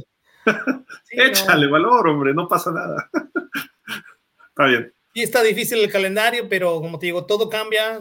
Sí, 1.04 1.16
no. 1.16 1.22
Échale 1.24 1.66
valor, 1.68 2.08
hombre, 2.08 2.34
no 2.34 2.48
pasa 2.48 2.72
nada. 2.72 3.08
Está 4.48 4.66
bien. 4.66 4.92
Sí 5.14 5.22
está 5.22 5.42
difícil 5.42 5.78
el 5.78 5.92
calendario, 5.92 6.48
pero 6.48 6.80
como 6.80 6.98
te 6.98 7.06
digo, 7.06 7.26
todo 7.26 7.48
cambia. 7.48 8.00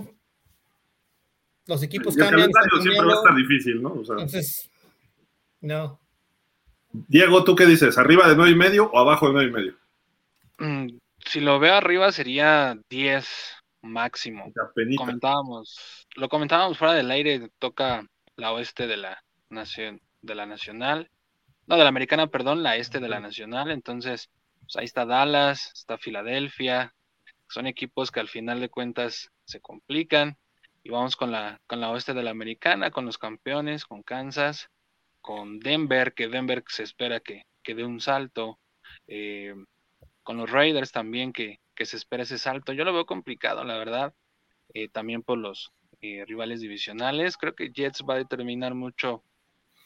Los 1.68 1.84
equipos 1.84 2.16
Y 2.16 2.20
el 2.22 2.26
cambian. 2.26 2.50
están 2.50 2.64
calendario 2.64 2.82
siempre 2.82 3.06
va 3.06 3.14
a 3.14 3.18
estar 3.18 3.36
difícil, 3.36 3.82
¿no? 3.84 3.90
O 3.94 4.06
sea, 4.06 4.16
Entonces, 4.16 4.72
no. 5.60 6.00
Diego, 6.92 7.44
¿tú 7.44 7.56
qué 7.56 7.66
dices? 7.66 7.98
¿Arriba 7.98 8.28
de 8.28 8.36
nueve 8.36 8.52
y 8.52 8.56
medio 8.56 8.90
o 8.92 8.98
abajo 9.00 9.28
de 9.28 9.34
nueve 9.34 9.50
y 9.50 9.54
medio? 9.54 9.78
Mm, 10.58 10.98
Si 11.26 11.40
lo 11.42 11.60
veo 11.60 11.76
arriba 11.76 12.12
sería 12.12 12.78
10 12.90 13.28
máximo. 13.82 14.52
Comentábamos, 14.98 16.08
lo 16.16 16.28
comentábamos 16.30 16.78
fuera 16.78 16.94
del 16.94 17.12
aire, 17.12 17.50
toca 17.60 18.06
la 18.42 18.52
oeste 18.52 18.88
de 18.88 18.98
la 18.98 19.24
nación, 19.50 20.02
de 20.22 20.36
la 20.36 20.46
nacional, 20.46 21.10
no, 21.68 21.78
de 21.78 21.84
la 21.84 21.90
americana, 21.90 22.28
perdón, 22.28 22.64
la 22.64 22.76
este 22.76 23.00
de 23.00 23.08
la 23.08 23.20
nacional, 23.20 23.72
entonces, 23.72 24.30
pues 24.62 24.76
ahí 24.76 24.86
está 24.86 25.06
Dallas, 25.06 25.72
está 25.74 25.98
Filadelfia, 25.98 26.94
son 27.48 27.68
equipos 27.68 28.12
que 28.12 28.20
al 28.20 28.28
final 28.28 28.60
de 28.60 28.70
cuentas 28.70 29.32
se 29.46 29.62
complican, 29.62 30.38
y 30.84 30.90
vamos 30.90 31.16
con 31.16 31.32
la, 31.32 31.62
con 31.68 31.80
la 31.80 31.92
oeste 31.92 32.14
de 32.14 32.24
la 32.24 32.32
americana, 32.32 32.90
con 32.90 33.06
los 33.06 33.18
campeones, 33.18 33.86
con 33.86 34.02
Kansas, 34.02 34.70
con 35.22 35.60
Denver, 35.60 36.14
que 36.14 36.28
Denver 36.28 36.64
se 36.68 36.84
espera 36.84 37.20
que, 37.20 37.46
que 37.62 37.76
dé 37.76 37.84
un 37.84 38.02
salto, 38.02 38.60
eh, 39.08 39.54
con 40.24 40.38
los 40.38 40.50
Raiders 40.50 40.92
también, 40.92 41.34
que, 41.34 41.60
que 41.76 41.86
se 41.86 41.98
espera 41.98 42.24
ese 42.24 42.40
salto. 42.40 42.74
Yo 42.74 42.84
lo 42.84 42.94
veo 42.94 43.06
complicado, 43.06 43.64
la 43.64 43.78
verdad, 43.78 44.14
eh, 44.74 44.90
también 44.90 45.22
por 45.22 45.38
los 45.38 45.72
eh, 46.02 46.26
rivales 46.26 46.62
divisionales. 46.62 47.38
Creo 47.38 47.56
que 47.56 47.72
Jets 47.72 48.04
va 48.10 48.16
a 48.16 48.18
determinar 48.18 48.74
mucho 48.76 49.24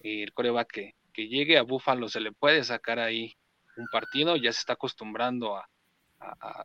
eh, 0.02 0.24
el 0.24 0.34
coreback 0.34 0.72
que, 0.72 0.96
que 1.14 1.28
llegue 1.28 1.58
a 1.58 1.64
Buffalo, 1.64 2.10
se 2.10 2.22
le 2.22 2.32
puede 2.34 2.64
sacar 2.64 3.00
ahí 3.00 3.36
un 3.78 3.88
partido, 3.92 4.36
ya 4.38 4.52
se 4.54 4.60
está 4.60 4.74
acostumbrando 4.74 5.58
a, 5.58 5.70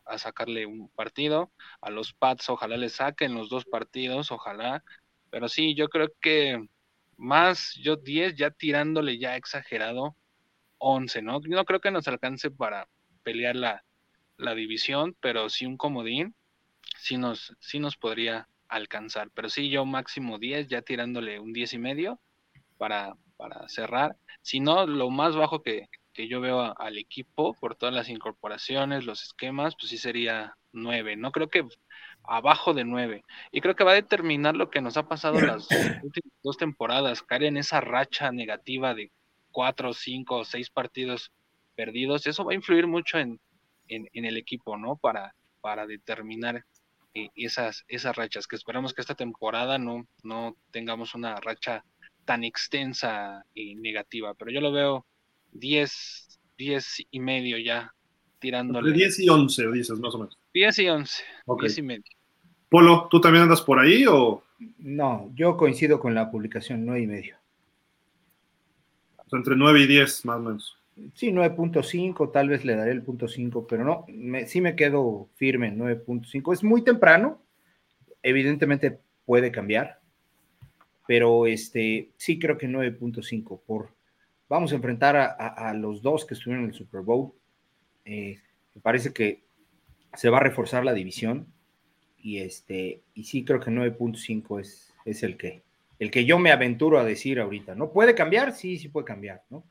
a- 0.05 0.17
sacarle 0.17 0.65
un 0.65 0.89
partido. 0.89 1.51
A 1.81 1.89
los 1.89 2.13
Pats 2.13 2.49
ojalá 2.49 2.77
le 2.77 2.89
saquen 2.89 3.33
los 3.35 3.49
dos 3.49 3.65
partidos, 3.65 4.31
ojalá. 4.31 4.83
Pero 5.29 5.47
sí, 5.49 5.75
yo 5.75 5.89
creo 5.89 6.09
que 6.21 6.59
más, 7.17 7.75
yo 7.81 7.95
10 7.97 8.35
ya 8.35 8.51
tirándole 8.51 9.17
ya 9.19 9.35
exagerado, 9.37 10.15
11, 10.79 11.21
¿no? 11.21 11.39
No 11.47 11.65
creo 11.65 11.79
que 11.81 11.91
nos 11.91 12.07
alcance 12.07 12.51
para 12.51 12.87
pelear 13.23 13.55
la, 13.55 13.83
la 14.37 14.55
división, 14.55 15.15
pero 15.21 15.49
sí 15.49 15.65
un 15.65 15.77
comodín, 15.77 16.35
sí 16.97 17.17
nos, 17.17 17.55
sí 17.59 17.79
nos 17.79 17.97
podría 17.97 18.47
alcanzar. 18.71 19.29
Pero 19.35 19.49
sí, 19.49 19.69
yo 19.69 19.85
máximo 19.85 20.39
10, 20.39 20.67
ya 20.69 20.81
tirándole 20.81 21.39
un 21.39 21.53
10 21.53 21.73
y 21.73 21.79
medio 21.79 22.19
para, 22.77 23.13
para 23.37 23.67
cerrar. 23.69 24.17
Si 24.41 24.59
no, 24.59 24.85
lo 24.87 25.09
más 25.09 25.35
bajo 25.35 25.61
que, 25.63 25.87
que 26.13 26.27
yo 26.27 26.41
veo 26.41 26.61
a- 26.61 26.73
al 26.77 26.97
equipo 26.97 27.53
por 27.55 27.75
todas 27.75 27.95
las 27.95 28.09
incorporaciones, 28.09 29.05
los 29.05 29.23
esquemas, 29.23 29.75
pues 29.79 29.89
sí 29.91 29.97
sería 29.97 30.55
9. 30.73 31.15
No 31.17 31.31
creo 31.31 31.49
que 31.49 31.63
abajo 32.23 32.73
de 32.73 32.83
9. 32.85 33.23
Y 33.51 33.61
creo 33.61 33.75
que 33.75 33.83
va 33.83 33.91
a 33.91 33.95
determinar 33.95 34.55
lo 34.55 34.69
que 34.69 34.81
nos 34.81 34.97
ha 34.97 35.07
pasado 35.07 35.41
las 35.41 35.95
últimas 36.01 36.33
dos 36.43 36.57
temporadas, 36.57 37.21
caer 37.23 37.43
en 37.43 37.57
esa 37.57 37.81
racha 37.81 38.31
negativa 38.31 38.93
de 38.93 39.11
4, 39.51 39.93
5, 39.93 40.45
6 40.45 40.69
partidos 40.69 41.31
perdidos. 41.75 42.27
Eso 42.27 42.45
va 42.45 42.51
a 42.53 42.55
influir 42.55 42.87
mucho 42.87 43.17
en, 43.17 43.39
en, 43.87 44.07
en 44.13 44.25
el 44.25 44.37
equipo, 44.37 44.77
¿no? 44.77 44.97
Para, 44.97 45.35
para 45.61 45.85
determinar 45.87 46.63
eh, 47.13 47.29
esas, 47.35 47.83
esas 47.87 48.15
rachas, 48.15 48.47
que 48.47 48.55
esperamos 48.55 48.93
que 48.93 49.01
esta 49.01 49.15
temporada 49.15 49.77
no, 49.77 50.07
no 50.23 50.55
tengamos 50.71 51.13
una 51.15 51.35
racha 51.35 51.83
tan 52.25 52.43
extensa 52.43 53.45
y 53.53 53.75
negativa, 53.75 54.33
pero 54.33 54.51
yo 54.51 54.61
lo 54.61 54.71
veo 54.71 55.05
10, 55.53 56.39
10 56.57 57.07
y 57.11 57.19
medio 57.19 57.57
ya 57.57 57.93
tirándole. 58.39 58.89
Entre 58.89 59.05
10 59.05 59.19
y 59.19 59.29
11, 59.29 59.71
dices, 59.71 59.99
más 59.99 60.15
o 60.15 60.19
menos. 60.19 60.37
10 60.53 60.79
y 60.79 60.89
11, 60.89 61.23
Ok. 61.45 61.61
10 61.61 61.77
y 61.77 61.81
medio. 61.81 62.03
Polo, 62.69 63.07
¿tú 63.11 63.19
también 63.19 63.43
andas 63.43 63.61
por 63.61 63.79
ahí 63.79 64.05
o, 64.07 64.43
No, 64.77 65.31
yo 65.35 65.57
coincido 65.57 65.99
con 65.99 66.13
la 66.15 66.29
publicación, 66.31 66.85
nueve 66.85 67.01
y 67.01 67.07
medio. 67.07 67.35
o 69.17 69.29
sea, 69.29 69.37
entre 69.37 69.55
9 69.55 69.81
y 69.81 69.87
10, 69.87 70.25
más 70.25 70.37
o 70.37 70.39
menos? 70.39 70.77
Sí, 71.13 71.31
9.5, 71.31 72.31
tal 72.31 72.49
vez 72.49 72.65
le 72.65 72.75
daré 72.75 72.91
el 72.91 73.01
punto 73.01 73.27
5, 73.27 73.65
pero 73.67 73.83
no, 73.83 74.05
sí 74.45 74.61
me 74.61 74.75
quedo 74.75 75.29
firme 75.35 75.67
en 75.67 75.79
9.5. 75.79 76.53
Es 76.53 76.63
muy 76.63 76.83
temprano, 76.83 77.41
evidentemente 78.21 78.99
puede 79.25 79.51
cambiar, 79.51 79.99
pero 81.07 81.47
este, 81.47 82.11
sí 82.17 82.39
creo 82.39 82.57
que 82.57 82.67
9.5 82.67 83.61
por... 83.65 83.89
Vamos 84.49 84.73
a 84.73 84.75
enfrentar 84.75 85.15
a 85.15 85.73
los 85.73 86.01
dos 86.01 86.25
que 86.25 86.33
estuvieron 86.33 86.65
en 86.65 86.71
el 86.71 86.75
Super 86.75 87.01
Bowl. 87.01 87.31
Eh, 88.03 88.39
me 88.75 88.81
parece 88.81 89.13
que 89.13 89.43
se 90.13 90.29
va 90.29 90.37
a 90.37 90.43
reforzar 90.43 90.83
la 90.83 90.93
división 90.93 91.47
y 92.17 92.39
este 92.39 93.01
y 93.13 93.23
sí 93.23 93.43
creo 93.43 93.59
que 93.59 93.71
9.5 93.71 94.59
es, 94.59 94.93
es 95.05 95.23
el 95.23 95.37
que 95.37 95.63
el 95.99 96.09
que 96.09 96.25
yo 96.25 96.39
me 96.39 96.51
aventuro 96.51 96.99
a 96.99 97.03
decir 97.03 97.39
ahorita. 97.39 97.75
¿No 97.75 97.91
puede 97.91 98.15
cambiar? 98.15 98.53
Sí, 98.53 98.79
sí 98.79 98.89
puede 98.89 99.05
cambiar, 99.05 99.43
¿no? 99.51 99.63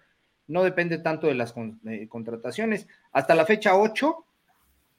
No 0.50 0.62
depende 0.64 0.98
tanto 0.98 1.26
de 1.26 1.34
las 1.34 1.52
con- 1.52 1.80
contrataciones. 2.08 2.86
Hasta 3.12 3.34
la 3.34 3.46
fecha 3.46 3.76
8 3.76 4.24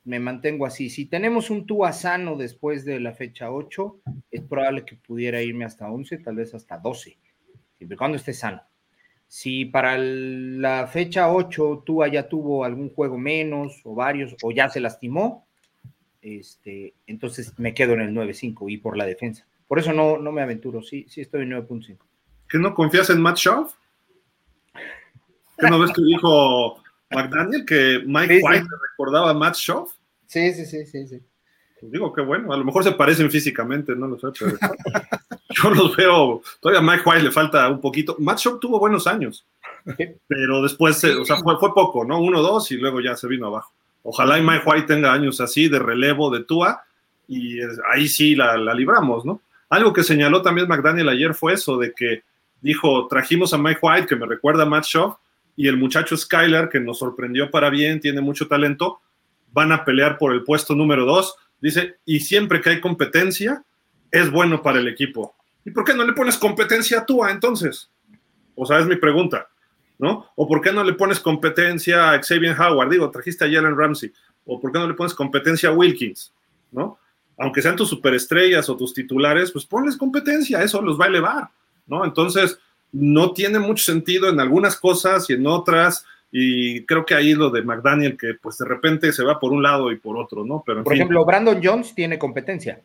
me 0.05 0.19
mantengo 0.19 0.65
así. 0.65 0.89
Si 0.89 1.05
tenemos 1.05 1.49
un 1.49 1.65
Tua 1.67 1.91
sano 1.93 2.35
después 2.35 2.85
de 2.85 2.99
la 2.99 3.13
fecha 3.13 3.51
8, 3.51 3.99
es 4.31 4.41
probable 4.41 4.83
que 4.85 4.95
pudiera 4.95 5.41
irme 5.41 5.65
hasta 5.65 5.91
11, 5.91 6.17
tal 6.19 6.35
vez 6.35 6.53
hasta 6.55 6.77
12, 6.77 7.17
siempre 7.77 7.97
cuando 7.97 8.17
esté 8.17 8.33
sano. 8.33 8.61
Si 9.27 9.65
para 9.65 9.97
la 9.97 10.87
fecha 10.87 11.31
8 11.31 11.83
Tua 11.85 12.07
ya 12.07 12.27
tuvo 12.27 12.63
algún 12.65 12.89
juego 12.89 13.17
menos 13.17 13.79
o 13.83 13.93
varios 13.93 14.35
o 14.41 14.51
ya 14.51 14.69
se 14.69 14.79
lastimó, 14.79 15.45
este, 16.21 16.93
entonces 17.07 17.57
me 17.57 17.73
quedo 17.73 17.93
en 17.93 18.01
el 18.01 18.13
9.5 18.13 18.71
y 18.71 18.77
por 18.77 18.97
la 18.97 19.05
defensa. 19.05 19.45
Por 19.67 19.79
eso 19.79 19.93
no, 19.93 20.17
no 20.17 20.31
me 20.31 20.41
aventuro, 20.41 20.81
sí, 20.81 21.05
sí 21.07 21.21
estoy 21.21 21.43
en 21.43 21.51
9.5. 21.51 21.97
¿Que 22.49 22.57
no 22.57 22.73
confías 22.73 23.09
en 23.09 23.21
Matt 23.21 23.37
Schauf? 23.37 23.73
¿Que 25.61 25.69
no 25.69 25.79
ves 25.79 25.91
que 25.95 26.01
dijo 26.01 26.81
McDaniel 27.11 27.65
que 27.65 28.01
Mike 28.05 28.35
Sí, 28.35 28.39
sí. 28.39 28.45
White 28.45 28.63
le 28.63 28.77
recordaba 28.89 29.29
a 29.29 29.33
Matt 29.33 29.55
Schauf? 29.55 29.93
Sí, 30.27 30.53
sí, 30.53 30.65
sí, 30.65 30.85
sí, 30.85 31.07
sí. 31.07 31.21
Pues 31.79 31.91
digo 31.91 32.13
que 32.13 32.21
bueno, 32.21 32.53
a 32.53 32.57
lo 32.57 32.63
mejor 32.65 32.83
se 32.83 32.91
parecen 32.91 33.31
físicamente, 33.31 33.95
no 33.95 34.07
lo 34.07 34.19
sé, 34.19 34.27
pero 34.37 34.57
yo 35.49 35.69
los 35.71 35.95
veo, 35.95 36.41
todavía 36.59 36.79
a 36.79 36.83
Mike 36.83 37.03
White 37.07 37.23
le 37.23 37.31
falta 37.31 37.69
un 37.69 37.79
poquito. 37.79 38.15
Matt 38.19 38.39
Schauf 38.39 38.59
tuvo 38.59 38.79
buenos 38.79 39.07
años, 39.07 39.45
pero 40.27 40.61
después, 40.61 41.03
o 41.03 41.25
sea, 41.25 41.37
fue, 41.37 41.57
fue 41.57 41.73
poco, 41.73 42.05
¿no? 42.05 42.19
Uno, 42.21 42.41
dos 42.41 42.71
y 42.71 42.77
luego 42.77 43.01
ya 43.01 43.15
se 43.15 43.27
vino 43.27 43.47
abajo. 43.47 43.71
Ojalá 44.03 44.39
y 44.39 44.41
Mike 44.41 44.63
White 44.65 44.87
tenga 44.87 45.13
años 45.13 45.41
así 45.41 45.69
de 45.69 45.79
relevo 45.79 46.29
de 46.31 46.43
Tua 46.43 46.83
y 47.27 47.59
ahí 47.91 48.07
sí 48.07 48.35
la, 48.35 48.57
la 48.57 48.73
libramos, 48.73 49.25
¿no? 49.25 49.41
Algo 49.69 49.93
que 49.93 50.03
señaló 50.03 50.41
también 50.41 50.67
McDaniel 50.67 51.09
ayer 51.09 51.33
fue 51.33 51.53
eso, 51.53 51.77
de 51.77 51.93
que 51.93 52.23
dijo, 52.61 53.07
trajimos 53.07 53.53
a 53.53 53.57
Mike 53.57 53.79
White, 53.81 54.07
que 54.07 54.15
me 54.15 54.25
recuerda 54.25 54.63
a 54.63 54.65
Matt 54.65 54.85
Shaw, 54.85 55.17
y 55.61 55.67
el 55.67 55.77
muchacho 55.77 56.17
Skyler, 56.17 56.69
que 56.69 56.79
nos 56.79 56.97
sorprendió 56.97 57.51
para 57.51 57.69
bien, 57.69 57.99
tiene 57.99 58.19
mucho 58.19 58.47
talento, 58.47 58.99
van 59.53 59.71
a 59.71 59.85
pelear 59.85 60.17
por 60.17 60.33
el 60.33 60.43
puesto 60.43 60.73
número 60.73 61.05
dos. 61.05 61.35
Dice, 61.61 61.97
y 62.03 62.21
siempre 62.21 62.61
que 62.61 62.71
hay 62.71 62.81
competencia, 62.81 63.63
es 64.09 64.31
bueno 64.31 64.63
para 64.63 64.79
el 64.79 64.87
equipo. 64.87 65.35
¿Y 65.63 65.69
por 65.69 65.83
qué 65.83 65.93
no 65.93 66.03
le 66.03 66.13
pones 66.13 66.39
competencia 66.39 67.01
a 67.01 67.05
Tua 67.05 67.29
entonces? 67.29 67.91
O 68.55 68.65
sea, 68.65 68.79
es 68.79 68.87
mi 68.87 68.95
pregunta, 68.95 69.49
¿no? 69.99 70.31
¿O 70.35 70.47
por 70.47 70.61
qué 70.61 70.71
no 70.71 70.83
le 70.83 70.93
pones 70.93 71.19
competencia 71.19 72.09
a 72.09 72.23
Xavier 72.23 72.59
Howard? 72.59 72.89
Digo, 72.89 73.11
trajiste 73.11 73.45
a 73.45 73.51
Jalen 73.51 73.77
Ramsey. 73.77 74.11
¿O 74.47 74.59
por 74.59 74.71
qué 74.71 74.79
no 74.79 74.87
le 74.87 74.95
pones 74.95 75.13
competencia 75.13 75.69
a 75.69 75.73
Wilkins? 75.73 76.33
¿No? 76.71 76.97
Aunque 77.37 77.61
sean 77.61 77.75
tus 77.75 77.89
superestrellas 77.89 78.67
o 78.67 78.75
tus 78.75 78.95
titulares, 78.95 79.51
pues 79.51 79.65
ponles 79.65 79.95
competencia, 79.95 80.63
eso 80.63 80.81
los 80.81 80.99
va 80.99 81.05
a 81.05 81.09
elevar, 81.09 81.49
¿no? 81.85 82.03
Entonces, 82.03 82.57
no 82.91 83.31
tiene 83.33 83.59
mucho 83.59 83.83
sentido 83.83 84.29
en 84.29 84.39
algunas 84.39 84.75
cosas 84.77 85.29
y 85.29 85.33
en 85.33 85.47
otras, 85.47 86.05
y 86.31 86.85
creo 86.85 87.05
que 87.05 87.13
ahí 87.13 87.33
lo 87.33 87.49
de 87.49 87.61
McDaniel, 87.61 88.17
que 88.17 88.33
pues 88.41 88.57
de 88.57 88.65
repente 88.65 89.11
se 89.11 89.23
va 89.23 89.39
por 89.39 89.51
un 89.51 89.63
lado 89.63 89.91
y 89.91 89.97
por 89.97 90.17
otro, 90.17 90.45
¿no? 90.45 90.63
Pero 90.65 90.83
por 90.83 90.93
ejemplo, 90.93 91.25
Brandon 91.25 91.59
Jones 91.63 91.93
tiene 91.93 92.17
competencia. 92.17 92.81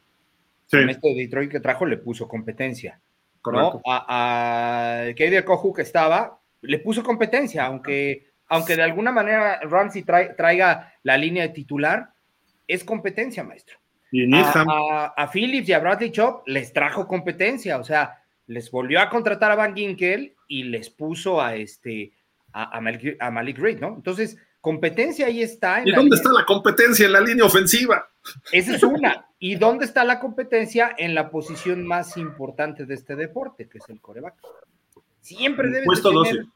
Sí. 0.67 0.79
En 0.79 0.91
este 0.91 1.09
de 1.09 1.15
Detroit 1.15 1.51
que 1.51 1.61
trajo 1.61 1.87
le 1.87 1.97
puso 1.97 2.27
competencia. 2.27 3.01
¿no? 3.53 3.81
A, 3.87 5.05
a 5.09 5.45
Kohu 5.45 5.73
que 5.73 5.83
estaba, 5.83 6.41
le 6.63 6.79
puso 6.79 7.03
competencia, 7.03 7.67
aunque, 7.67 8.27
aunque 8.49 8.77
de 8.77 8.83
alguna 8.83 9.13
manera 9.13 9.61
Ramsey 9.61 10.03
traiga 10.03 10.93
la 11.03 11.17
línea 11.17 11.45
de 11.45 11.51
titular, 11.51 12.11
es 12.67 12.85
competencia, 12.85 13.45
maestro. 13.45 13.79
Y 14.11 14.33
a, 14.35 15.13
a, 15.17 15.31
Phillips 15.31 15.69
y 15.69 15.73
a 15.73 15.79
Bradley 15.81 16.11
Chop 16.11 16.47
les 16.47 16.73
trajo 16.73 17.07
competencia, 17.07 17.79
o 17.79 17.85
sea, 17.85 18.23
les 18.47 18.71
volvió 18.71 19.01
a 19.01 19.09
contratar 19.09 19.51
a 19.51 19.57
Van 19.57 19.75
Ginkel 19.75 20.35
y 20.49 20.65
les 20.65 20.91
puso 20.91 21.41
a 21.41 21.57
este 21.57 22.13
a, 22.53 22.81
Malik, 22.81 23.17
a 23.21 23.31
Malik 23.31 23.59
Reed, 23.59 23.81
¿no? 23.81 23.95
Entonces, 23.97 24.39
competencia 24.63 25.27
ahí 25.27 25.43
está. 25.43 25.83
¿Y 25.85 25.93
dónde 25.93 26.17
está 26.17 26.33
la 26.33 26.47
competencia 26.47 27.05
en 27.05 27.13
la 27.13 27.21
línea 27.21 27.45
ofensiva? 27.45 28.09
Esa 28.51 28.77
es 28.77 28.83
una. 28.83 29.29
¿Y 29.39 29.57
dónde 29.57 29.85
está 29.85 30.05
la 30.05 30.19
competencia 30.19 30.95
en 30.97 31.15
la 31.15 31.31
posición 31.31 31.87
más 31.87 32.17
importante 32.17 32.87
de 32.87 32.95
este 32.95 33.15
deporte, 33.15 33.69
que 33.69 33.79
es 33.79 33.89
el 33.89 34.01
coreback? 34.01 34.35
Siempre 35.21 35.69
debe 35.69 35.87
tener 36.03 36.47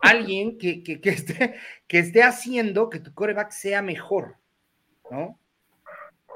alguien 0.00 0.58
que, 0.58 0.82
que, 0.82 1.00
que, 1.00 1.10
esté, 1.10 1.54
que 1.86 1.98
esté 1.98 2.22
haciendo 2.22 2.90
que 2.90 3.00
tu 3.00 3.14
coreback 3.14 3.50
sea 3.50 3.80
mejor, 3.80 4.36
¿no? 5.10 5.38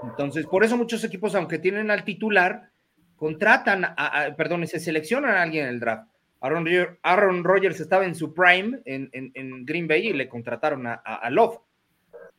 Entonces, 0.02 0.46
por 0.46 0.64
eso 0.64 0.76
muchos 0.76 1.04
equipos, 1.04 1.34
aunque 1.34 1.58
tienen 1.58 1.90
al 1.90 2.04
titular, 2.04 2.71
contratan, 3.22 3.84
a, 3.84 4.34
perdón, 4.36 4.66
se 4.66 4.80
seleccionan 4.80 5.36
a 5.36 5.42
alguien 5.42 5.66
en 5.66 5.74
el 5.74 5.78
draft. 5.78 6.08
Aaron, 6.40 6.66
Aaron 7.04 7.44
Rodgers 7.44 7.78
estaba 7.78 8.04
en 8.04 8.16
su 8.16 8.34
prime 8.34 8.80
en, 8.84 9.64
Green 9.64 9.86
Bay 9.86 10.08
y 10.08 10.12
le 10.12 10.28
contrataron 10.28 10.88
a, 10.88 11.30
Love, 11.30 11.60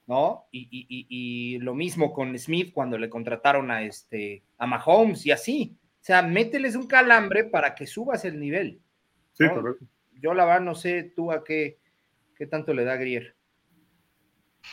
¿no? 0.07 0.43
Y, 0.51 1.57
lo 1.59 1.73
mismo 1.73 2.11
con 2.11 2.37
Smith 2.37 2.73
cuando 2.73 2.97
le 2.97 3.09
contrataron 3.09 3.71
a, 3.71 3.83
este, 3.83 4.43
a 4.57 4.67
Mahomes 4.67 5.25
y 5.25 5.31
así. 5.31 5.73
O 6.01 6.03
sea, 6.03 6.21
mételes 6.21 6.75
un 6.75 6.87
calambre 6.87 7.45
para 7.45 7.75
que 7.75 7.87
subas 7.87 8.25
el 8.25 8.37
nivel. 8.37 8.81
Sí, 9.31 9.47
correcto. 9.47 9.85
Yo 10.19 10.33
la 10.33 10.43
verdad 10.43 10.59
no 10.59 10.75
sé 10.75 11.13
tú 11.15 11.31
a 11.31 11.45
qué, 11.45 11.79
qué 12.35 12.45
tanto 12.45 12.73
le 12.73 12.83
da 12.83 12.97
Grier. 12.97 13.33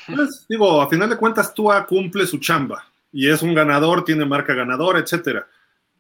Pues, 0.06 0.44
digo, 0.48 0.82
a 0.82 0.90
final 0.90 1.08
de 1.08 1.16
cuentas, 1.16 1.54
Tua 1.54 1.86
cumple 1.86 2.26
su 2.26 2.38
chamba 2.40 2.82
y 3.12 3.30
es 3.30 3.42
un 3.42 3.54
ganador, 3.54 4.04
tiene 4.04 4.24
marca 4.24 4.54
ganadora, 4.54 4.98
etcétera 4.98 5.46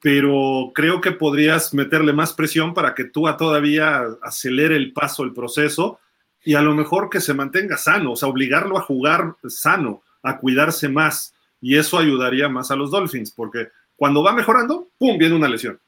pero 0.00 0.72
creo 0.74 1.00
que 1.00 1.12
podrías 1.12 1.74
meterle 1.74 2.12
más 2.12 2.32
presión 2.32 2.72
para 2.74 2.94
que 2.94 3.04
tú 3.04 3.26
todavía 3.38 4.04
acelere 4.22 4.76
el 4.76 4.92
paso, 4.92 5.22
el 5.22 5.34
proceso, 5.34 5.98
y 6.42 6.54
a 6.54 6.62
lo 6.62 6.74
mejor 6.74 7.10
que 7.10 7.20
se 7.20 7.34
mantenga 7.34 7.76
sano, 7.76 8.12
o 8.12 8.16
sea, 8.16 8.28
obligarlo 8.28 8.78
a 8.78 8.82
jugar 8.82 9.36
sano, 9.46 10.02
a 10.22 10.38
cuidarse 10.38 10.88
más, 10.88 11.34
y 11.60 11.76
eso 11.76 11.98
ayudaría 11.98 12.48
más 12.48 12.70
a 12.70 12.76
los 12.76 12.90
Dolphins, 12.90 13.30
porque 13.30 13.68
cuando 13.96 14.22
va 14.22 14.32
mejorando, 14.32 14.88
¡pum!, 14.96 15.18
viene 15.18 15.34
una 15.34 15.48
lesión. 15.48 15.78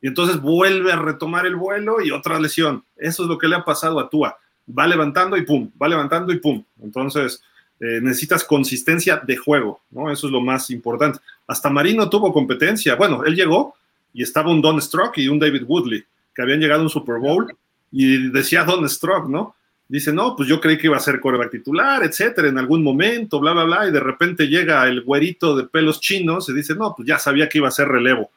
Y 0.00 0.06
entonces 0.06 0.40
vuelve 0.40 0.92
a 0.92 0.96
retomar 0.96 1.46
el 1.46 1.56
vuelo 1.56 2.00
y 2.00 2.10
otra 2.10 2.38
lesión. 2.38 2.84
Eso 2.94 3.22
es 3.22 3.28
lo 3.28 3.38
que 3.38 3.48
le 3.48 3.56
ha 3.56 3.64
pasado 3.64 3.98
a 3.98 4.10
Tua. 4.10 4.38
Va 4.68 4.86
levantando 4.86 5.36
y 5.36 5.46
pum, 5.46 5.70
va 5.80 5.88
levantando 5.88 6.30
y 6.32 6.38
pum. 6.38 6.62
Entonces, 6.82 7.42
eh, 7.84 8.00
necesitas 8.00 8.44
consistencia 8.44 9.18
de 9.18 9.36
juego, 9.36 9.82
¿no? 9.90 10.10
Eso 10.10 10.26
es 10.26 10.32
lo 10.32 10.40
más 10.40 10.70
importante. 10.70 11.18
Hasta 11.46 11.68
Marino 11.68 12.08
tuvo 12.08 12.32
competencia. 12.32 12.94
Bueno, 12.94 13.24
él 13.24 13.36
llegó 13.36 13.74
y 14.14 14.22
estaba 14.22 14.50
un 14.50 14.62
Don 14.62 14.80
Strock 14.80 15.18
y 15.18 15.28
un 15.28 15.38
David 15.38 15.64
Woodley, 15.66 16.02
que 16.34 16.40
habían 16.40 16.60
llegado 16.60 16.80
a 16.80 16.84
un 16.84 16.88
Super 16.88 17.18
Bowl 17.18 17.54
y 17.92 18.30
decía 18.30 18.64
Don 18.64 18.88
Strock, 18.88 19.28
¿no? 19.28 19.54
Dice, 19.86 20.14
no, 20.14 20.34
pues 20.34 20.48
yo 20.48 20.62
creí 20.62 20.78
que 20.78 20.86
iba 20.86 20.96
a 20.96 21.00
ser 21.00 21.20
coreback 21.20 21.50
titular, 21.50 22.02
etcétera, 22.02 22.48
en 22.48 22.56
algún 22.56 22.82
momento, 22.82 23.38
bla, 23.38 23.52
bla, 23.52 23.64
bla, 23.64 23.86
y 23.86 23.92
de 23.92 24.00
repente 24.00 24.48
llega 24.48 24.88
el 24.88 25.02
güerito 25.02 25.54
de 25.54 25.64
pelos 25.64 26.00
chinos 26.00 26.48
y 26.48 26.54
dice, 26.54 26.74
no, 26.74 26.94
pues 26.96 27.06
ya 27.06 27.18
sabía 27.18 27.50
que 27.50 27.58
iba 27.58 27.68
a 27.68 27.70
ser 27.70 27.88
relevo. 27.88 28.30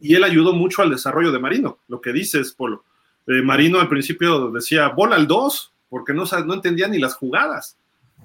Y 0.00 0.16
él 0.16 0.24
ayudó 0.24 0.54
mucho 0.54 0.82
al 0.82 0.90
desarrollo 0.90 1.30
de 1.30 1.38
Marino, 1.38 1.78
lo 1.86 2.00
que 2.00 2.12
dices, 2.12 2.52
Polo. 2.52 2.82
Eh, 3.28 3.42
Marino 3.42 3.78
al 3.78 3.88
principio 3.88 4.50
decía, 4.50 4.88
bola 4.88 5.14
al 5.14 5.28
2, 5.28 5.72
porque 5.88 6.12
no, 6.12 6.24
no 6.44 6.54
entendía 6.54 6.88
ni 6.88 6.98
las 6.98 7.14
jugadas. 7.14 7.76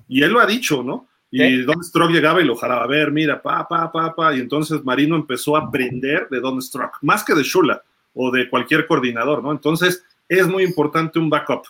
Y 0.08 0.24
él 0.24 0.32
lo 0.32 0.40
ha 0.40 0.46
dicho, 0.46 0.84
¿no? 0.84 1.08
Y 1.36 1.64
Don 1.64 1.84
Strock 1.84 2.12
llegaba 2.12 2.42
y 2.42 2.46
lo 2.46 2.56
jalaba 2.56 2.84
a 2.84 2.88
ver, 2.88 3.12
mira, 3.12 3.42
pa, 3.42 3.68
pa, 3.68 3.92
pa, 3.92 4.14
pa. 4.14 4.36
Y 4.36 4.40
entonces 4.40 4.84
Marino 4.84 5.16
empezó 5.16 5.58
a 5.58 5.62
aprender 5.62 6.28
de 6.30 6.40
Don 6.40 6.62
Strock, 6.62 7.00
más 7.02 7.24
que 7.24 7.34
de 7.34 7.42
Shula 7.42 7.82
o 8.14 8.30
de 8.30 8.48
cualquier 8.48 8.86
coordinador, 8.86 9.42
¿no? 9.42 9.52
Entonces 9.52 10.06
es 10.30 10.48
muy 10.48 10.64
importante 10.64 11.18
un 11.18 11.32
backup. 11.32 11.64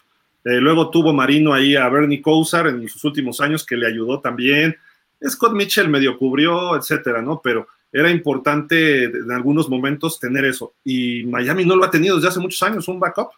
Eh, 0.44 0.60
luego 0.60 0.90
tuvo 0.90 1.14
Marino 1.14 1.54
ahí 1.54 1.78
a 1.78 1.88
Bernie 1.88 2.22
Kosar 2.22 2.68
en 2.68 2.88
sus 2.90 3.06
últimos 3.06 3.40
años 3.40 3.66
que 3.66 3.78
le 3.78 3.88
ayudó 3.88 4.20
también. 4.20 4.76
Scott 5.26 5.54
Mitchell 5.54 5.88
medio 5.88 6.18
cubrió, 6.18 6.76
etcétera, 6.76 7.22
¿no? 7.22 7.40
Pero 7.42 7.68
era 7.94 8.10
importante 8.10 9.06
en 9.06 9.32
algunos 9.32 9.70
momentos 9.70 10.20
tener 10.20 10.44
eso. 10.44 10.74
Y 10.84 11.24
Miami 11.24 11.64
no 11.64 11.78
lo 11.78 11.86
ha 11.86 11.92
tenido 11.92 12.16
desde 12.18 12.28
hace 12.28 12.40
muchos 12.42 12.62
años, 12.64 12.88
un 12.90 13.00
backup. 13.00 13.30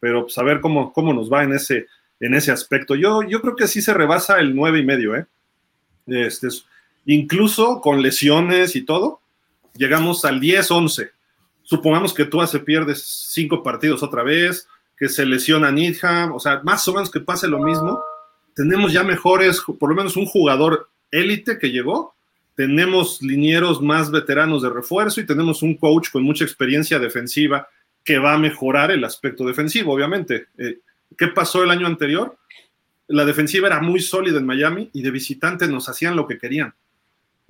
Pero 0.00 0.22
pues 0.22 0.36
a 0.38 0.42
ver 0.42 0.60
cómo, 0.60 0.92
cómo 0.92 1.14
nos 1.14 1.30
va 1.30 1.44
en 1.44 1.52
ese, 1.52 1.86
en 2.20 2.34
ese 2.34 2.52
aspecto. 2.52 2.94
Yo, 2.94 3.22
yo 3.22 3.40
creo 3.40 3.56
que 3.56 3.66
sí 3.66 3.82
se 3.82 3.94
rebasa 3.94 4.38
el 4.38 4.54
nueve 4.54 4.78
y 4.78 4.84
medio, 4.84 5.16
¿eh? 5.16 5.26
Este, 6.06 6.48
incluso 7.06 7.80
con 7.80 8.02
lesiones 8.02 8.76
y 8.76 8.82
todo, 8.82 9.20
llegamos 9.74 10.24
al 10.24 10.40
10-11. 10.40 11.10
Supongamos 11.62 12.12
que 12.12 12.24
tú 12.24 12.40
hace 12.40 12.58
pierdes 12.58 13.02
cinco 13.30 13.62
partidos 13.62 14.02
otra 14.02 14.22
vez, 14.22 14.68
que 14.98 15.08
se 15.08 15.24
lesiona 15.24 15.70
Needham, 15.70 16.32
o 16.32 16.40
sea, 16.40 16.60
más 16.62 16.86
o 16.88 16.92
menos 16.92 17.10
que 17.10 17.20
pase 17.20 17.48
lo 17.48 17.58
mismo. 17.60 18.02
Tenemos 18.54 18.92
ya 18.92 19.02
mejores, 19.02 19.62
por 19.78 19.88
lo 19.88 19.96
menos 19.96 20.16
un 20.16 20.26
jugador 20.26 20.90
élite 21.10 21.58
que 21.58 21.70
llegó, 21.70 22.14
tenemos 22.54 23.22
linieros 23.22 23.80
más 23.80 24.10
veteranos 24.10 24.62
de 24.62 24.68
refuerzo 24.68 25.20
y 25.20 25.26
tenemos 25.26 25.62
un 25.62 25.76
coach 25.76 26.10
con 26.10 26.22
mucha 26.22 26.44
experiencia 26.44 26.98
defensiva 26.98 27.66
que 28.04 28.18
va 28.18 28.34
a 28.34 28.38
mejorar 28.38 28.90
el 28.90 29.04
aspecto 29.04 29.46
defensivo, 29.46 29.94
obviamente. 29.94 30.48
Eh, 30.58 30.80
¿Qué 31.16 31.28
pasó 31.28 31.62
el 31.62 31.70
año 31.70 31.86
anterior? 31.86 32.36
La 33.08 33.24
defensiva 33.24 33.66
era 33.66 33.80
muy 33.80 34.00
sólida 34.00 34.38
en 34.38 34.46
Miami 34.46 34.90
y 34.92 35.02
de 35.02 35.10
visitante 35.10 35.66
nos 35.66 35.88
hacían 35.88 36.16
lo 36.16 36.26
que 36.26 36.38
querían. 36.38 36.74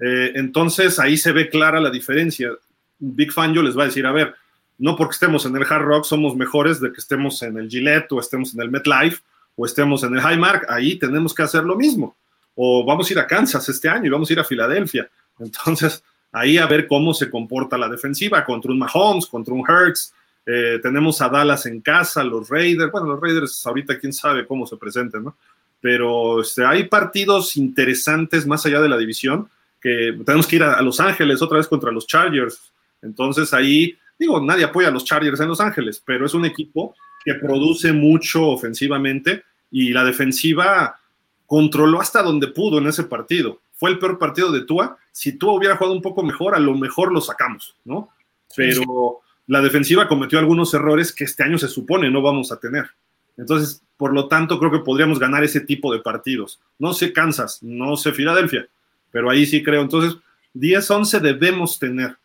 Eh, 0.00 0.32
entonces 0.34 0.98
ahí 0.98 1.16
se 1.16 1.32
ve 1.32 1.48
clara 1.48 1.80
la 1.80 1.90
diferencia. 1.90 2.50
Big 2.98 3.32
Fan 3.32 3.52
yo 3.52 3.62
les 3.62 3.76
va 3.76 3.82
a 3.82 3.86
decir, 3.86 4.06
a 4.06 4.12
ver, 4.12 4.34
no 4.78 4.96
porque 4.96 5.12
estemos 5.12 5.44
en 5.44 5.54
el 5.56 5.66
Hard 5.68 5.82
Rock 5.82 6.04
somos 6.04 6.34
mejores 6.34 6.80
de 6.80 6.90
que 6.90 7.00
estemos 7.00 7.42
en 7.42 7.58
el 7.58 7.68
Gillette 7.68 8.10
o 8.12 8.20
estemos 8.20 8.54
en 8.54 8.62
el 8.62 8.70
MetLife 8.70 9.22
o 9.56 9.66
estemos 9.66 10.02
en 10.04 10.16
el 10.16 10.20
Highmark, 10.20 10.66
ahí 10.70 10.98
tenemos 10.98 11.34
que 11.34 11.42
hacer 11.42 11.64
lo 11.64 11.76
mismo. 11.76 12.16
O 12.54 12.84
vamos 12.84 13.08
a 13.08 13.12
ir 13.12 13.18
a 13.18 13.26
Kansas 13.26 13.68
este 13.68 13.88
año 13.88 14.06
y 14.06 14.08
vamos 14.08 14.30
a 14.30 14.32
ir 14.32 14.40
a 14.40 14.44
Filadelfia. 14.44 15.08
Entonces, 15.38 16.02
ahí 16.32 16.56
a 16.56 16.66
ver 16.66 16.86
cómo 16.86 17.12
se 17.12 17.30
comporta 17.30 17.76
la 17.76 17.88
defensiva 17.88 18.44
contra 18.44 18.72
un 18.72 18.78
Mahomes, 18.78 19.26
contra 19.26 19.52
un 19.52 19.64
Hertz, 19.68 20.14
eh, 20.52 20.80
tenemos 20.82 21.22
a 21.22 21.28
Dallas 21.28 21.64
en 21.66 21.80
casa, 21.80 22.24
los 22.24 22.48
Raiders, 22.48 22.90
bueno, 22.90 23.06
los 23.06 23.20
Raiders 23.20 23.64
ahorita 23.64 24.00
quién 24.00 24.12
sabe 24.12 24.44
cómo 24.44 24.66
se 24.66 24.76
presenten, 24.76 25.22
¿no? 25.22 25.36
Pero 25.80 26.40
este, 26.40 26.64
hay 26.64 26.88
partidos 26.88 27.56
interesantes 27.56 28.48
más 28.48 28.66
allá 28.66 28.80
de 28.80 28.88
la 28.88 28.98
división, 28.98 29.48
que 29.80 30.18
tenemos 30.26 30.48
que 30.48 30.56
ir 30.56 30.64
a, 30.64 30.82
Los 30.82 30.98
Ángeles 30.98 31.40
otra 31.40 31.58
vez 31.58 31.68
contra 31.68 31.92
los 31.92 32.04
Chargers. 32.04 32.72
Entonces 33.00 33.54
ahí, 33.54 33.96
digo, 34.18 34.40
nadie 34.40 34.64
apoya 34.64 34.88
a 34.88 34.90
los 34.90 35.04
Chargers 35.04 35.38
en 35.38 35.46
Los 35.46 35.60
Ángeles, 35.60 36.02
pero 36.04 36.26
es 36.26 36.34
un 36.34 36.44
equipo 36.44 36.96
que 37.24 37.34
produce 37.34 37.92
mucho 37.92 38.48
ofensivamente 38.48 39.44
y 39.70 39.92
la 39.92 40.02
defensiva 40.02 40.98
controló 41.46 42.00
hasta 42.00 42.22
donde 42.22 42.48
pudo 42.48 42.78
en 42.78 42.88
ese 42.88 43.04
partido. 43.04 43.60
Fue 43.74 43.90
el 43.90 44.00
peor 44.00 44.18
partido 44.18 44.50
de 44.50 44.62
Tua. 44.62 44.98
Si 45.12 45.38
Tua 45.38 45.52
hubiera 45.52 45.76
jugado 45.76 45.94
un 45.94 46.02
poco 46.02 46.24
mejor, 46.24 46.56
a 46.56 46.58
lo 46.58 46.74
mejor 46.74 47.12
lo 47.12 47.20
sacamos, 47.20 47.76
¿no? 47.84 48.10
Pero 48.56 49.20
la 49.50 49.60
defensiva 49.60 50.06
cometió 50.06 50.38
algunos 50.38 50.72
errores 50.74 51.12
que 51.12 51.24
este 51.24 51.42
año 51.42 51.58
se 51.58 51.66
supone 51.66 52.08
no 52.08 52.22
vamos 52.22 52.52
a 52.52 52.60
tener. 52.60 52.88
Entonces, 53.36 53.82
por 53.96 54.14
lo 54.14 54.28
tanto, 54.28 54.60
creo 54.60 54.70
que 54.70 54.78
podríamos 54.78 55.18
ganar 55.18 55.42
ese 55.42 55.60
tipo 55.60 55.92
de 55.92 55.98
partidos. 55.98 56.60
No 56.78 56.92
sé 56.92 57.12
Kansas, 57.12 57.60
no 57.60 57.96
sé 57.96 58.12
Filadelfia, 58.12 58.68
pero 59.10 59.28
ahí 59.28 59.44
sí 59.46 59.62
creo. 59.62 59.82
Entonces, 59.82 60.16
10-11 60.54 61.18
debemos 61.18 61.80
tener. 61.80 62.16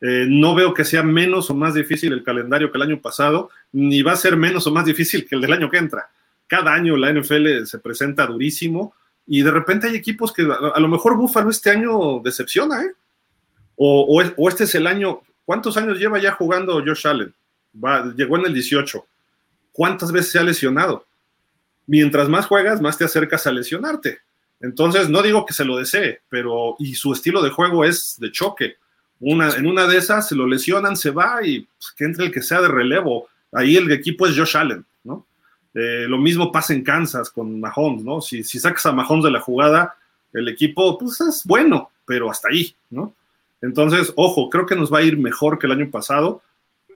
Eh, 0.00 0.24
no 0.26 0.54
veo 0.54 0.72
que 0.72 0.86
sea 0.86 1.02
menos 1.02 1.50
o 1.50 1.54
más 1.54 1.74
difícil 1.74 2.14
el 2.14 2.24
calendario 2.24 2.72
que 2.72 2.78
el 2.78 2.82
año 2.82 2.98
pasado, 2.98 3.50
ni 3.72 4.00
va 4.00 4.12
a 4.12 4.16
ser 4.16 4.38
menos 4.38 4.66
o 4.66 4.72
más 4.72 4.86
difícil 4.86 5.28
que 5.28 5.34
el 5.34 5.42
del 5.42 5.52
año 5.52 5.70
que 5.70 5.76
entra. 5.76 6.08
Cada 6.46 6.72
año 6.72 6.96
la 6.96 7.12
NFL 7.12 7.66
se 7.66 7.78
presenta 7.78 8.26
durísimo 8.26 8.94
y 9.26 9.42
de 9.42 9.50
repente 9.50 9.88
hay 9.88 9.96
equipos 9.96 10.32
que 10.32 10.42
a, 10.42 10.80
lo 10.80 10.88
mejor 10.88 11.18
Buffalo 11.18 11.50
este 11.50 11.68
año 11.68 12.20
decepciona, 12.24 12.82
¿eh? 12.82 12.92
O, 13.76 14.22
este 14.48 14.64
es 14.64 14.74
el 14.74 14.86
año, 14.86 15.20
¿cuántos 15.44 15.76
años 15.76 15.98
lleva 15.98 16.18
ya 16.18 16.32
jugando 16.32 16.82
Josh 16.84 17.06
Allen? 17.06 17.34
Va, 17.82 18.12
llegó 18.14 18.36
en 18.38 18.46
el 18.46 18.54
18. 18.54 19.04
¿Cuántas 19.72 20.12
veces 20.12 20.32
se 20.32 20.38
ha 20.38 20.42
lesionado? 20.42 21.06
Mientras 21.86 22.28
más 22.28 22.46
juegas, 22.46 22.80
más 22.80 22.98
te 22.98 23.04
acercas 23.04 23.46
a 23.46 23.52
lesionarte. 23.52 24.20
Entonces, 24.60 25.08
no 25.08 25.22
digo 25.22 25.46
que 25.46 25.54
se 25.54 25.64
lo 25.64 25.78
desee, 25.78 26.20
pero 26.28 26.76
y 26.78 26.94
su 26.94 27.12
estilo 27.12 27.42
de 27.42 27.50
juego 27.50 27.84
es 27.84 28.16
de 28.18 28.30
choque. 28.30 28.76
Una, 29.20 29.50
en 29.50 29.66
una 29.66 29.86
de 29.86 29.98
esas 29.98 30.28
se 30.28 30.34
lo 30.34 30.46
lesionan, 30.46 30.96
se 30.96 31.10
va 31.10 31.44
y 31.44 31.60
pues, 31.60 31.92
que 31.96 32.04
entre 32.04 32.26
el 32.26 32.32
que 32.32 32.42
sea 32.42 32.60
de 32.60 32.68
relevo. 32.68 33.28
Ahí 33.52 33.76
el 33.76 33.90
equipo 33.90 34.26
es 34.26 34.36
Josh 34.36 34.56
Allen, 34.56 34.84
¿no? 35.04 35.26
Eh, 35.74 36.06
lo 36.08 36.18
mismo 36.18 36.50
pasa 36.50 36.72
en 36.74 36.82
Kansas 36.82 37.30
con 37.30 37.60
Mahomes, 37.60 38.04
¿no? 38.04 38.20
Si, 38.20 38.42
sacas 38.42 38.86
a 38.86 38.92
Mahomes 38.92 39.24
de 39.24 39.30
la 39.30 39.40
jugada, 39.40 39.96
el 40.32 40.48
equipo 40.48 40.98
pues 40.98 41.20
es 41.20 41.44
bueno, 41.44 41.90
pero 42.04 42.30
hasta 42.30 42.48
ahí, 42.48 42.74
¿no? 42.90 43.14
Entonces, 43.62 44.12
ojo, 44.16 44.48
creo 44.50 44.66
que 44.66 44.76
nos 44.76 44.92
va 44.92 44.98
a 44.98 45.02
ir 45.02 45.18
mejor 45.18 45.58
que 45.58 45.66
el 45.66 45.72
año 45.72 45.90
pasado, 45.90 46.42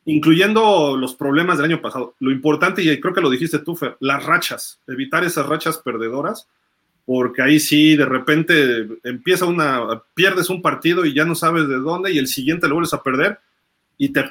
incluyendo 0.04 0.96
los 0.96 1.14
problemas 1.14 1.58
del 1.58 1.66
año 1.66 1.82
pasado. 1.82 2.14
Lo 2.20 2.30
importante, 2.30 2.82
y 2.82 3.00
creo 3.00 3.14
que 3.14 3.20
lo 3.20 3.30
dijiste 3.30 3.58
tú, 3.58 3.76
Fer, 3.76 3.96
las 4.00 4.24
rachas, 4.24 4.80
evitar 4.86 5.24
esas 5.24 5.46
rachas 5.46 5.78
perdedoras, 5.78 6.48
porque 7.06 7.42
ahí 7.42 7.60
sí, 7.60 7.96
de 7.96 8.06
repente 8.06 8.88
empieza 9.02 9.44
una, 9.44 10.02
pierdes 10.14 10.48
un 10.48 10.62
partido 10.62 11.04
y 11.04 11.14
ya 11.14 11.24
no 11.24 11.34
sabes 11.34 11.68
de 11.68 11.76
dónde, 11.76 12.12
y 12.12 12.18
el 12.18 12.26
siguiente 12.26 12.66
lo 12.66 12.74
vuelves 12.74 12.94
a 12.94 13.02
perder, 13.02 13.38
y 13.96 14.10
te, 14.10 14.24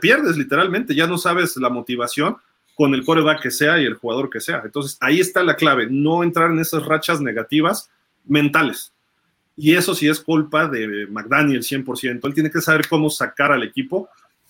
pierdes 0.00 0.36
literalmente, 0.36 0.94
ya 0.94 1.06
no 1.06 1.18
sabes 1.18 1.56
la 1.56 1.68
motivación 1.68 2.36
con 2.74 2.94
el 2.94 3.04
coreback 3.04 3.42
que 3.42 3.50
sea 3.50 3.80
y 3.80 3.84
el 3.84 3.94
jugador 3.94 4.30
que 4.30 4.40
sea. 4.40 4.62
Entonces, 4.64 4.96
ahí 5.00 5.20
está 5.20 5.42
la 5.42 5.56
clave, 5.56 5.88
no 5.90 6.22
entrar 6.22 6.50
en 6.50 6.60
esas 6.60 6.86
rachas 6.86 7.20
negativas 7.20 7.90
mentales. 8.24 8.92
Y 9.60 9.74
eso 9.74 9.94
sí 9.94 10.08
es 10.08 10.20
culpa 10.20 10.66
de 10.68 11.06
McDaniel 11.10 11.62
100%. 11.62 12.24
Él 12.24 12.34
tiene 12.34 12.50
que 12.50 12.62
saber 12.62 12.88
cómo 12.88 13.10
sacar 13.10 13.52
al 13.52 13.62
equipo. 13.62 14.08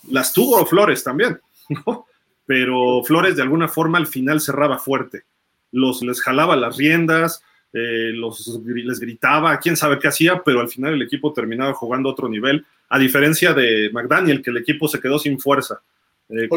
Las 0.08 0.32
tuvo 0.32 0.64
Flores 0.64 1.02
también, 1.02 1.40
¿no? 1.86 2.06
Pero 2.46 3.02
Flores 3.02 3.34
de 3.34 3.42
alguna 3.42 3.66
forma 3.66 3.98
al 3.98 4.06
final 4.06 4.40
cerraba 4.40 4.78
fuerte. 4.78 5.24
Los, 5.72 6.02
les 6.02 6.20
jalaba 6.20 6.54
las 6.54 6.76
riendas, 6.76 7.42
eh, 7.72 8.12
los, 8.14 8.60
les 8.64 9.00
gritaba, 9.00 9.58
quién 9.58 9.76
sabe 9.76 9.98
qué 9.98 10.06
hacía, 10.06 10.42
pero 10.44 10.60
al 10.60 10.68
final 10.68 10.94
el 10.94 11.02
equipo 11.02 11.32
terminaba 11.32 11.74
jugando 11.74 12.08
a 12.08 12.12
otro 12.12 12.28
nivel, 12.28 12.64
a 12.88 12.98
diferencia 12.98 13.52
de 13.52 13.90
McDaniel, 13.92 14.42
que 14.42 14.50
el 14.50 14.58
equipo 14.58 14.86
se 14.86 15.00
quedó 15.00 15.18
sin 15.18 15.40
fuerza. 15.40 15.80
Eh, 16.28 16.48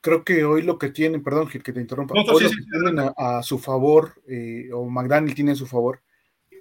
creo 0.00 0.22
que 0.24 0.44
hoy 0.44 0.62
lo 0.62 0.78
que 0.78 0.90
tienen, 0.90 1.24
perdón 1.24 1.48
que 1.48 1.58
te 1.58 1.80
interrumpa, 1.80 2.14
hoy 2.14 2.44
lo 2.44 2.50
que 2.50 2.56
tienen 2.70 3.12
a, 3.16 3.42
su 3.42 3.58
favor, 3.58 4.14
eh, 4.28 4.70
o 4.72 4.88
McDaniel 4.88 5.34
tiene 5.34 5.52
a 5.52 5.56
su 5.56 5.66
favor, 5.66 6.00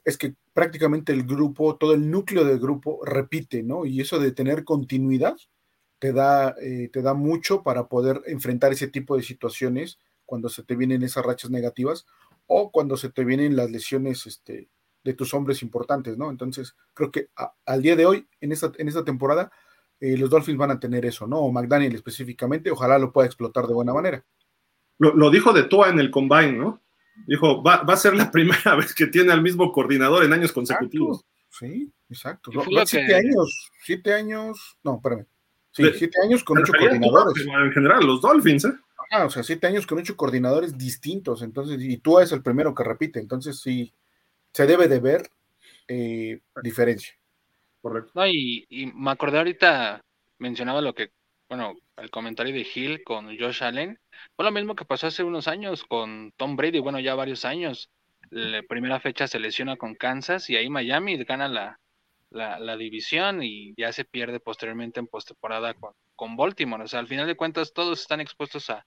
es 0.10 0.18
que 0.18 0.36
prácticamente 0.54 1.14
el 1.14 1.24
grupo, 1.24 1.78
todo 1.78 1.94
el 1.94 2.10
núcleo 2.10 2.44
del 2.44 2.60
grupo 2.60 3.00
repite, 3.06 3.64
¿no? 3.64 3.86
Y 3.86 4.02
eso 4.02 4.20
de 4.20 4.32
tener 4.32 4.64
continuidad 4.64 5.38
te 6.00 6.14
da, 6.14 6.56
eh, 6.62 6.90
te 6.92 7.02
da 7.02 7.14
mucho 7.14 7.64
para 7.64 7.88
poder 7.88 8.22
enfrentar 8.26 8.72
ese 8.72 8.88
tipo 8.88 9.16
de 9.16 9.24
situaciones 9.24 10.00
cuando 10.26 10.50
se 10.50 10.64
te 10.64 10.76
vienen 10.76 11.04
esas 11.04 11.26
rachas 11.26 11.52
negativas 11.52 12.06
o 12.48 12.72
cuando 12.72 12.98
se 12.98 13.10
te 13.10 13.24
vienen 13.24 13.56
las 13.56 13.70
lesiones 13.70 14.26
este, 14.26 14.70
de 15.04 15.14
tus 15.14 15.34
hombres 15.34 15.62
importantes, 15.62 16.18
¿no? 16.18 16.30
Entonces, 16.30 16.76
creo 16.94 17.12
que 17.12 17.30
al 17.66 17.82
día 17.82 17.96
de 17.96 18.06
hoy, 18.06 18.28
en 18.42 18.52
esta, 18.52 18.72
en 18.78 18.88
esta 18.88 19.04
temporada, 19.04 19.52
eh, 20.00 20.18
los 20.18 20.30
Dolphins 20.30 20.58
van 20.58 20.72
a 20.72 20.80
tener 20.80 21.06
eso, 21.06 21.28
¿no? 21.28 21.40
O 21.40 21.52
McDaniel 21.52 21.96
específicamente, 21.96 22.72
ojalá 22.72 22.98
lo 22.98 23.12
pueda 23.12 23.28
explotar 23.28 23.68
de 23.68 23.74
buena 23.74 23.94
manera. 23.94 24.26
Lo, 24.98 25.14
lo 25.14 25.30
dijo 25.30 25.54
de 25.54 25.64
Tua 25.64 25.90
en 25.90 26.00
el 26.00 26.12
combine, 26.12 26.54
¿no? 26.54 26.82
Dijo, 27.28 27.62
va, 27.64 27.84
va, 27.84 27.94
a 27.94 27.98
ser 27.98 28.16
la 28.16 28.32
primera 28.32 28.76
vez 28.76 28.94
que 28.94 29.08
tiene 29.08 29.32
al 29.32 29.42
mismo 29.42 29.72
coordinador 29.72 30.24
en 30.24 30.34
años 30.34 30.52
consecutivos. 30.52 31.26
Sí, 31.50 31.92
exacto. 32.10 32.52
siete 32.86 33.16
años, 33.16 33.72
siete 33.84 34.14
años, 34.14 34.78
no, 34.84 34.96
espérame. 34.96 35.26
Sí, 35.72 35.84
siete 35.96 36.18
años 36.24 36.44
con 36.44 36.58
ocho 36.58 36.74
coordinadores. 36.78 37.46
En 37.46 37.72
general, 37.72 38.06
los 38.06 38.22
Dolphins, 38.22 38.66
¿eh? 38.66 38.74
Ah, 39.12 39.26
o 39.26 39.30
sea, 39.30 39.42
siete 39.42 39.66
años 39.66 39.88
con 39.88 39.98
ocho 39.98 40.16
coordinadores 40.16 40.78
distintos, 40.78 41.42
entonces, 41.42 41.82
y 41.82 41.98
tú 41.98 42.20
es 42.20 42.32
el 42.32 42.44
primero 42.44 42.76
que 42.76 42.84
repite, 42.84 43.20
entonces 43.20 43.60
sí, 43.60 43.92
se 44.54 44.68
debe 44.68 44.88
de 44.88 45.00
ver 45.00 45.30
eh, 45.88 46.40
diferencia. 46.62 47.14
Correcto. 47.82 48.12
No, 48.14 48.28
y, 48.28 48.68
y 48.70 48.86
me 48.88 49.12
acordé 49.12 49.40
ahorita, 49.40 50.04
mencionaba 50.38 50.82
lo 50.82 50.94
que, 50.94 51.12
bueno, 51.48 51.76
el 51.98 52.12
comentario 52.12 52.54
de 52.54 52.68
Hill 52.74 53.04
con 53.04 53.26
Josh 53.38 53.64
Allen, 53.64 54.00
fue 54.36 54.46
lo 54.46 54.52
mismo 54.52 54.76
que 54.76 54.86
pasó 54.86 55.08
hace 55.08 55.24
unos 55.24 55.48
años 55.48 55.84
con 55.84 56.32
Tom 56.38 56.56
Brady, 56.56 56.80
bueno, 56.80 57.00
ya 57.00 57.16
varios 57.16 57.46
años. 57.46 57.90
La 58.30 58.62
primera 58.64 59.00
fecha 59.00 59.28
se 59.28 59.40
lesiona 59.40 59.76
con 59.78 59.96
Kansas 59.96 60.50
y 60.50 60.56
ahí 60.56 60.70
Miami 60.70 61.24
gana 61.24 61.48
la, 61.48 61.80
la, 62.30 62.78
división 62.78 63.42
y 63.44 63.74
ya 63.76 63.92
se 63.92 64.06
pierde 64.06 64.40
posteriormente 64.40 65.00
en 65.00 65.08
postemporada 65.08 65.74
con, 65.74 65.94
con 66.16 66.36
Baltimore. 66.36 66.84
O 66.84 66.88
sea, 66.88 67.00
al 67.00 67.08
final 67.08 67.28
de 67.28 67.36
cuentas 67.36 67.74
todos 67.74 68.02
están 68.02 68.22
expuestos 68.22 68.70
a, 68.70 68.86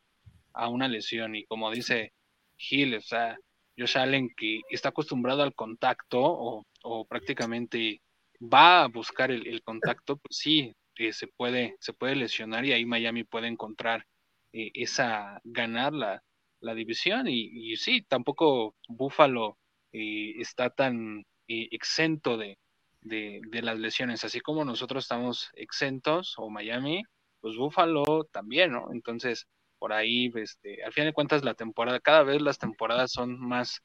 a 0.53 0.69
una 0.69 0.89
lesión 0.89 1.35
y 1.35 1.45
como 1.45 1.71
dice 1.71 2.13
Hill, 2.57 2.95
o 2.95 3.01
sea, 3.01 3.37
Josh 3.77 3.99
Allen 3.99 4.29
que 4.37 4.61
está 4.71 4.91
acostumbrado 4.91 5.43
al 5.43 5.55
contacto 5.55 6.21
o, 6.23 6.67
o 6.83 7.05
prácticamente 7.07 8.01
va 8.41 8.85
a 8.85 8.89
buscar 8.89 9.31
el, 9.31 9.63
contacto, 9.63 10.17
pues 10.17 10.37
sí, 10.37 10.75
eh, 10.97 11.13
se, 11.13 11.27
puede, 11.29 11.77
se 11.81 11.93
puede 11.93 12.17
lesionar 12.17 12.65
y 12.65 12.73
ahí 12.73 12.85
Miami 12.85 13.25
puede 13.25 13.49
encontrar 13.49 14.07
eh, 14.53 14.71
esa, 14.75 15.41
ganar 15.45 15.93
la, 15.93 16.23
la 16.61 16.75
división 16.75 17.27
y, 17.29 17.77
sí, 17.77 18.03
tampoco 18.03 18.77
Buffalo 18.89 19.59
eh, 19.93 20.35
está 20.39 20.71
tan 20.71 21.25
exento 21.49 22.39
de, 22.39 22.59
de, 23.03 23.63
las 23.63 23.79
lesiones, 23.79 24.25
así 24.25 24.41
como 24.41 24.65
nosotros 24.65 25.05
estamos 25.05 25.51
exentos 25.55 26.35
o 26.39 26.49
Miami, 26.51 27.03
pues 27.41 27.57
Buffalo 27.57 28.25
también, 28.33 28.73
¿no? 28.73 28.93
Entonces, 28.93 29.47
por 29.79 29.93
ahí, 29.93 30.31
este, 30.37 30.83
al 30.85 30.93
fin 30.93 31.05
de 31.05 31.13
cuentas, 31.13 31.45
la 31.45 31.55
temporada, 31.55 32.01
cada 32.01 32.23
vez 32.23 32.41
las 32.41 32.59
temporadas 32.59 33.13
son 33.13 33.39
más 33.41 33.83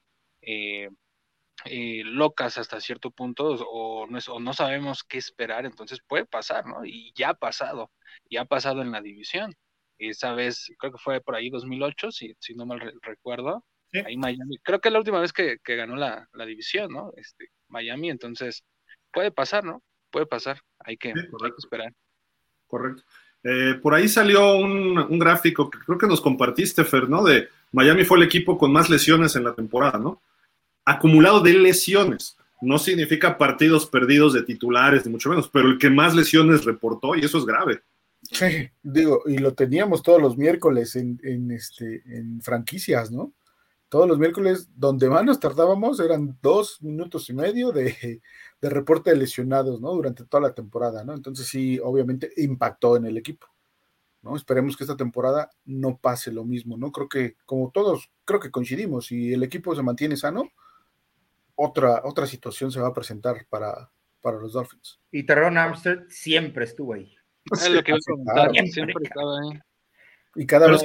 eh, 1.65 2.03
locas 2.05 2.57
hasta 2.57 2.79
cierto 2.79 3.11
punto 3.11 3.55
o 3.55 4.07
no, 4.07 4.19
o 4.29 4.39
no 4.39 4.53
sabemos 4.53 5.03
qué 5.03 5.17
esperar, 5.17 5.65
entonces 5.65 5.99
puede 6.07 6.25
pasar, 6.25 6.65
¿no? 6.67 6.85
Y 6.85 7.11
ya 7.15 7.29
ha 7.29 7.33
pasado, 7.33 7.91
ya 8.29 8.41
ha 8.41 8.45
pasado 8.45 8.81
en 8.81 8.91
la 8.91 9.01
división. 9.01 9.55
Esa 9.97 10.33
vez, 10.33 10.71
creo 10.77 10.91
que 10.91 10.99
fue 10.99 11.21
por 11.21 11.35
ahí 11.35 11.49
2008, 11.49 12.11
si, 12.11 12.35
si 12.39 12.53
no 12.55 12.65
mal 12.65 12.79
recuerdo. 13.01 13.63
Ahí 14.05 14.17
Miami, 14.17 14.57
creo 14.63 14.79
que 14.79 14.89
es 14.89 14.93
la 14.93 14.99
última 14.99 15.19
vez 15.19 15.31
que, 15.31 15.57
ganó 15.65 15.95
la, 15.95 16.27
división, 16.45 16.91
¿no? 16.91 17.11
Este, 17.15 17.47
Miami, 17.69 18.09
entonces 18.09 18.63
puede 19.11 19.31
pasar, 19.31 19.63
¿no? 19.63 19.81
Puede 20.11 20.25
pasar, 20.25 20.59
hay 20.79 20.97
que, 20.97 21.13
esperar. 21.57 21.93
Correcto. 22.67 23.03
Eh, 23.43 23.75
por 23.81 23.93
ahí 23.93 24.07
salió 24.09 24.57
un, 24.57 24.97
un, 24.97 25.19
gráfico 25.19 25.69
que 25.69 25.79
creo 25.79 25.97
que 25.97 26.07
nos 26.07 26.21
compartiste, 26.21 26.83
Fer, 26.83 27.09
¿no? 27.09 27.23
De 27.23 27.47
Miami 27.71 28.03
fue 28.03 28.17
el 28.17 28.23
equipo 28.23 28.57
con 28.57 28.71
más 28.71 28.89
lesiones 28.89 29.35
en 29.35 29.45
la 29.45 29.55
temporada, 29.55 29.97
¿no? 29.97 30.21
acumulado 30.87 31.41
de 31.41 31.53
lesiones. 31.53 32.37
No 32.61 32.79
significa 32.79 33.37
partidos 33.37 33.85
perdidos 33.85 34.33
de 34.33 34.41
titulares, 34.41 35.05
ni 35.05 35.11
mucho 35.11 35.29
menos, 35.29 35.49
pero 35.49 35.67
el 35.67 35.77
que 35.77 35.89
más 35.89 36.15
lesiones 36.15 36.63
reportó, 36.63 37.13
y 37.15 37.19
eso 37.19 37.37
es 37.37 37.45
grave. 37.45 37.81
Sí, 38.31 38.69
digo, 38.83 39.23
y 39.25 39.37
lo 39.37 39.53
teníamos 39.53 40.03
todos 40.03 40.21
los 40.21 40.37
miércoles 40.37 40.95
en, 40.95 41.51
este, 41.51 42.03
en 42.05 42.41
franquicias, 42.41 43.11
¿no? 43.11 43.33
Todos 43.89 44.07
los 44.07 44.19
miércoles, 44.19 44.69
donde 44.75 45.09
más 45.09 45.23
nos 45.23 45.39
tardábamos 45.39 45.99
eran 45.99 46.37
dos 46.41 46.81
minutos 46.81 47.29
y 47.29 47.33
medio 47.33 47.71
de, 47.71 48.21
de 48.61 48.69
reporte 48.69 49.11
de 49.11 49.17
lesionados, 49.17 49.79
¿no? 49.79 49.91
Durante 49.93 50.25
toda 50.25 50.49
la 50.49 50.53
temporada, 50.53 51.03
¿no? 51.03 51.13
Entonces 51.13 51.47
sí, 51.47 51.79
obviamente 51.81 52.31
impactó 52.37 52.97
en 52.97 53.05
el 53.05 53.17
equipo. 53.17 53.47
¿no? 54.21 54.35
Esperemos 54.35 54.75
que 54.75 54.83
esta 54.83 54.97
temporada 54.97 55.49
no 55.65 55.97
pase 55.97 56.31
lo 56.31 56.43
mismo, 56.43 56.77
¿no? 56.77 56.91
Creo 56.91 57.07
que, 57.07 57.35
como 57.45 57.71
todos, 57.71 58.11
creo 58.25 58.39
que 58.39 58.51
coincidimos, 58.51 59.07
si 59.07 59.33
el 59.33 59.43
equipo 59.43 59.75
se 59.75 59.83
mantiene 59.83 60.17
sano, 60.17 60.51
otra, 61.55 62.01
otra 62.03 62.25
situación 62.27 62.71
se 62.71 62.79
va 62.79 62.87
a 62.87 62.93
presentar 62.93 63.45
para, 63.49 63.91
para 64.21 64.37
los 64.37 64.53
Dolphins. 64.53 64.99
Y 65.11 65.25
Terron 65.25 65.57
Armstead 65.57 66.03
siempre 66.09 66.65
estuvo 66.65 66.93
ahí. 66.93 67.16
Es 67.61 67.69
lo 67.69 67.83
que 67.83 67.93
a 67.93 67.97
comentar, 68.05 68.51
siempre, 68.67 68.95
estaba 69.03 69.39
ahí. 69.41 69.59
Y 70.35 70.45
cada 70.45 70.67
vez 70.67 70.83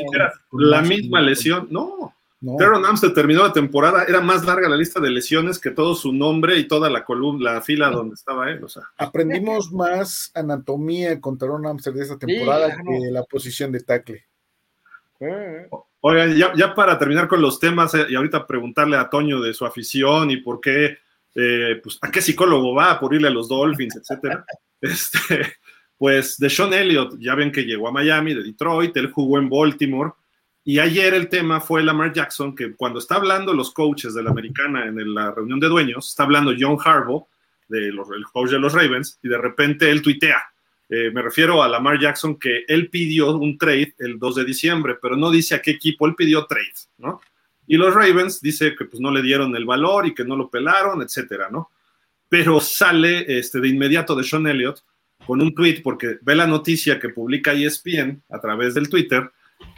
la 0.52 0.80
misma 0.80 1.20
lesión, 1.20 1.68
no. 1.70 2.14
no. 2.40 2.56
Terron 2.56 2.84
Armstead 2.84 3.12
terminó 3.12 3.42
la 3.42 3.52
temporada, 3.52 4.04
era 4.04 4.20
más 4.20 4.44
larga 4.46 4.68
la 4.68 4.76
lista 4.76 4.98
de 4.98 5.10
lesiones 5.10 5.58
que 5.58 5.70
todo 5.70 5.94
su 5.94 6.12
nombre 6.12 6.56
y 6.56 6.66
toda 6.66 6.88
la 6.88 7.04
columna, 7.04 7.54
la 7.54 7.60
fila 7.60 7.90
donde 7.90 8.14
estaba 8.14 8.50
él. 8.50 8.64
O 8.64 8.68
sea. 8.68 8.82
Aprendimos 8.96 9.70
más 9.70 10.30
anatomía 10.34 11.20
con 11.20 11.36
Terron 11.36 11.66
Armstead 11.66 11.92
de 11.92 12.02
esta 12.02 12.18
temporada 12.18 12.76
que 12.76 13.10
la 13.10 13.24
posición 13.24 13.72
de 13.72 13.80
tackle. 13.80 14.24
Oigan, 16.00 16.34
ya, 16.34 16.74
para 16.74 16.98
terminar 16.98 17.28
con 17.28 17.40
los 17.40 17.60
temas 17.60 17.94
eh, 17.94 18.06
y 18.08 18.14
ahorita 18.16 18.46
preguntarle 18.46 18.96
a 18.96 19.08
Toño 19.08 19.40
de 19.40 19.54
su 19.54 19.64
afición 19.64 20.30
y 20.30 20.38
por 20.38 20.60
qué, 20.60 20.98
eh, 21.34 21.80
pues, 21.82 21.98
a 22.00 22.10
qué 22.10 22.20
psicólogo 22.20 22.74
va 22.74 22.98
por 22.98 23.14
irle 23.14 23.28
a 23.28 23.30
los 23.30 23.48
Dolphins, 23.48 23.96
etcétera. 23.96 24.44
Este, 24.82 25.46
pues 26.02 26.36
de 26.36 26.50
Sean 26.50 26.74
Elliott, 26.74 27.16
ya 27.20 27.36
ven 27.36 27.52
que 27.52 27.62
llegó 27.62 27.86
a 27.86 27.92
Miami, 27.92 28.34
de 28.34 28.42
Detroit, 28.42 28.96
él 28.96 29.12
jugó 29.12 29.38
en 29.38 29.48
Baltimore. 29.48 30.10
Y 30.64 30.80
ayer 30.80 31.14
el 31.14 31.28
tema 31.28 31.60
fue 31.60 31.80
Lamar 31.80 32.12
Jackson, 32.12 32.56
que 32.56 32.74
cuando 32.74 32.98
está 32.98 33.14
hablando 33.14 33.54
los 33.54 33.70
coaches 33.70 34.12
de 34.12 34.20
la 34.24 34.30
americana 34.30 34.86
en 34.86 35.14
la 35.14 35.30
reunión 35.30 35.60
de 35.60 35.68
dueños, 35.68 36.08
está 36.08 36.24
hablando 36.24 36.56
John 36.58 36.76
Harbaugh, 36.84 37.28
de 37.68 37.92
los, 37.92 38.10
el 38.10 38.24
coach 38.24 38.50
de 38.50 38.58
los 38.58 38.72
Ravens, 38.72 39.20
y 39.22 39.28
de 39.28 39.38
repente 39.38 39.92
él 39.92 40.02
tuitea. 40.02 40.42
Eh, 40.88 41.12
me 41.14 41.22
refiero 41.22 41.62
a 41.62 41.68
Lamar 41.68 42.00
Jackson, 42.00 42.36
que 42.36 42.64
él 42.66 42.90
pidió 42.90 43.36
un 43.36 43.56
trade 43.56 43.94
el 44.00 44.18
2 44.18 44.34
de 44.34 44.44
diciembre, 44.44 44.96
pero 45.00 45.16
no 45.16 45.30
dice 45.30 45.54
a 45.54 45.62
qué 45.62 45.70
equipo, 45.70 46.08
él 46.08 46.16
pidió 46.16 46.46
trade, 46.46 46.74
¿no? 46.98 47.20
Y 47.68 47.76
los 47.76 47.94
Ravens 47.94 48.40
dice 48.40 48.74
que 48.74 48.86
pues 48.86 49.00
no 49.00 49.12
le 49.12 49.22
dieron 49.22 49.54
el 49.54 49.66
valor 49.66 50.04
y 50.08 50.14
que 50.14 50.24
no 50.24 50.34
lo 50.34 50.50
pelaron, 50.50 51.00
etcétera, 51.00 51.48
¿no? 51.48 51.70
Pero 52.28 52.58
sale 52.58 53.38
este, 53.38 53.60
de 53.60 53.68
inmediato 53.68 54.16
de 54.16 54.24
Sean 54.24 54.48
Elliott 54.48 54.82
con 55.26 55.40
un 55.40 55.54
tweet 55.54 55.80
porque 55.82 56.18
ve 56.22 56.34
la 56.34 56.46
noticia 56.46 56.98
que 56.98 57.08
publica 57.08 57.52
ESPN 57.52 58.22
a 58.30 58.40
través 58.40 58.74
del 58.74 58.88
Twitter. 58.88 59.30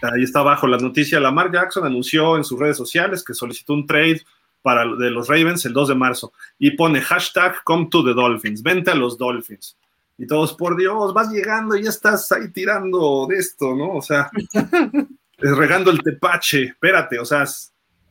Ahí 0.02 0.22
está 0.22 0.40
abajo 0.40 0.66
la 0.66 0.78
noticia. 0.78 1.20
Lamar 1.20 1.52
Jackson 1.52 1.84
anunció 1.84 2.36
en 2.36 2.44
sus 2.44 2.58
redes 2.58 2.76
sociales 2.76 3.22
que 3.22 3.34
solicitó 3.34 3.74
un 3.74 3.86
trade 3.86 4.22
para 4.62 4.86
de 4.96 5.10
los 5.10 5.28
Ravens 5.28 5.66
el 5.66 5.74
2 5.74 5.88
de 5.88 5.94
marzo 5.94 6.32
y 6.58 6.70
pone 6.70 7.02
hashtag 7.02 7.62
come 7.64 7.88
to 7.90 8.02
the 8.02 8.14
Dolphins, 8.14 8.62
vente 8.62 8.90
a 8.90 8.94
los 8.94 9.18
Dolphins. 9.18 9.76
Y 10.16 10.26
todos, 10.26 10.54
por 10.54 10.76
Dios, 10.76 11.12
vas 11.12 11.30
llegando 11.30 11.76
y 11.76 11.82
ya 11.82 11.90
estás 11.90 12.30
ahí 12.32 12.50
tirando 12.50 13.26
de 13.28 13.36
esto, 13.36 13.74
¿no? 13.74 13.94
O 13.94 14.02
sea, 14.02 14.30
regando 15.38 15.90
el 15.90 16.02
tepache, 16.02 16.64
espérate, 16.64 17.18
o 17.18 17.24
sea, 17.24 17.44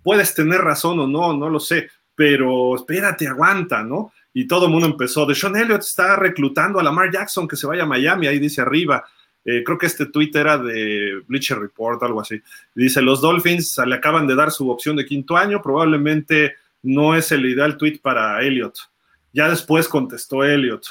puedes 0.03 0.36
tener 0.36 0.61
razón 0.61 0.99
o 0.99 1.07
no, 1.07 1.36
no 1.36 1.49
lo 1.49 1.59
sé, 1.59 1.89
pero 2.13 2.75
espérate, 2.75 3.27
aguanta, 3.27 3.84
¿no? 3.84 4.11
Y 4.34 4.47
todo 4.47 4.65
el 4.65 4.71
mundo 4.71 4.88
empezó. 4.88 5.25
De 5.25 5.36
Sean 5.36 5.55
Elliott 5.55 5.81
está 5.81 6.15
reclutando 6.15 6.79
a 6.79 6.84
Lamar 6.84 7.11
Jackson 7.11 7.47
que 7.47 7.55
se 7.55 7.67
vaya 7.67 7.84
a 7.84 7.88
Miami, 7.88 8.27
ahí 8.27 8.39
dice 8.39 8.61
arriba. 8.61 9.05
Eh, 9.45 9.63
creo 9.63 9.77
que 9.77 9.88
este 9.88 10.05
tweet 10.05 10.31
era 10.34 10.57
de 10.57 11.21
Bleacher 11.27 11.59
Report, 11.59 12.01
algo 12.03 12.21
así. 12.21 12.41
Dice, 12.73 13.01
los 13.01 13.21
Dolphins 13.21 13.79
le 13.86 13.95
acaban 13.95 14.25
de 14.25 14.36
dar 14.36 14.51
su 14.51 14.69
opción 14.69 14.95
de 14.95 15.05
quinto 15.05 15.36
año, 15.36 15.61
probablemente 15.61 16.55
no 16.81 17.15
es 17.15 17.31
el 17.31 17.45
ideal 17.45 17.77
tweet 17.77 17.99
para 18.01 18.41
Elliott. 18.41 18.77
Ya 19.34 19.49
después 19.49 19.88
contestó 19.88 20.43
Elliott. 20.43 20.86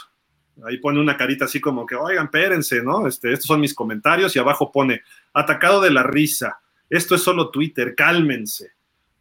Ahí 0.65 0.79
pone 0.79 1.01
una 1.01 1.17
carita 1.17 1.47
así 1.47 1.61
como 1.61 1.87
que, 1.87 1.95
oigan, 1.95 2.27
espérense, 2.27 2.83
¿no? 2.83 3.07
Este, 3.07 3.33
estos 3.33 3.47
son 3.47 3.61
mis 3.61 3.75
comentarios 3.75 4.37
y 4.37 4.39
abajo 4.39 4.71
pone, 4.71 5.03
atacado 5.33 5.81
de 5.81 5.91
la 5.91 6.03
risa. 6.03 6.61
Esto 6.91 7.15
es 7.15 7.23
solo 7.23 7.51
Twitter, 7.51 7.95
cálmense, 7.95 8.73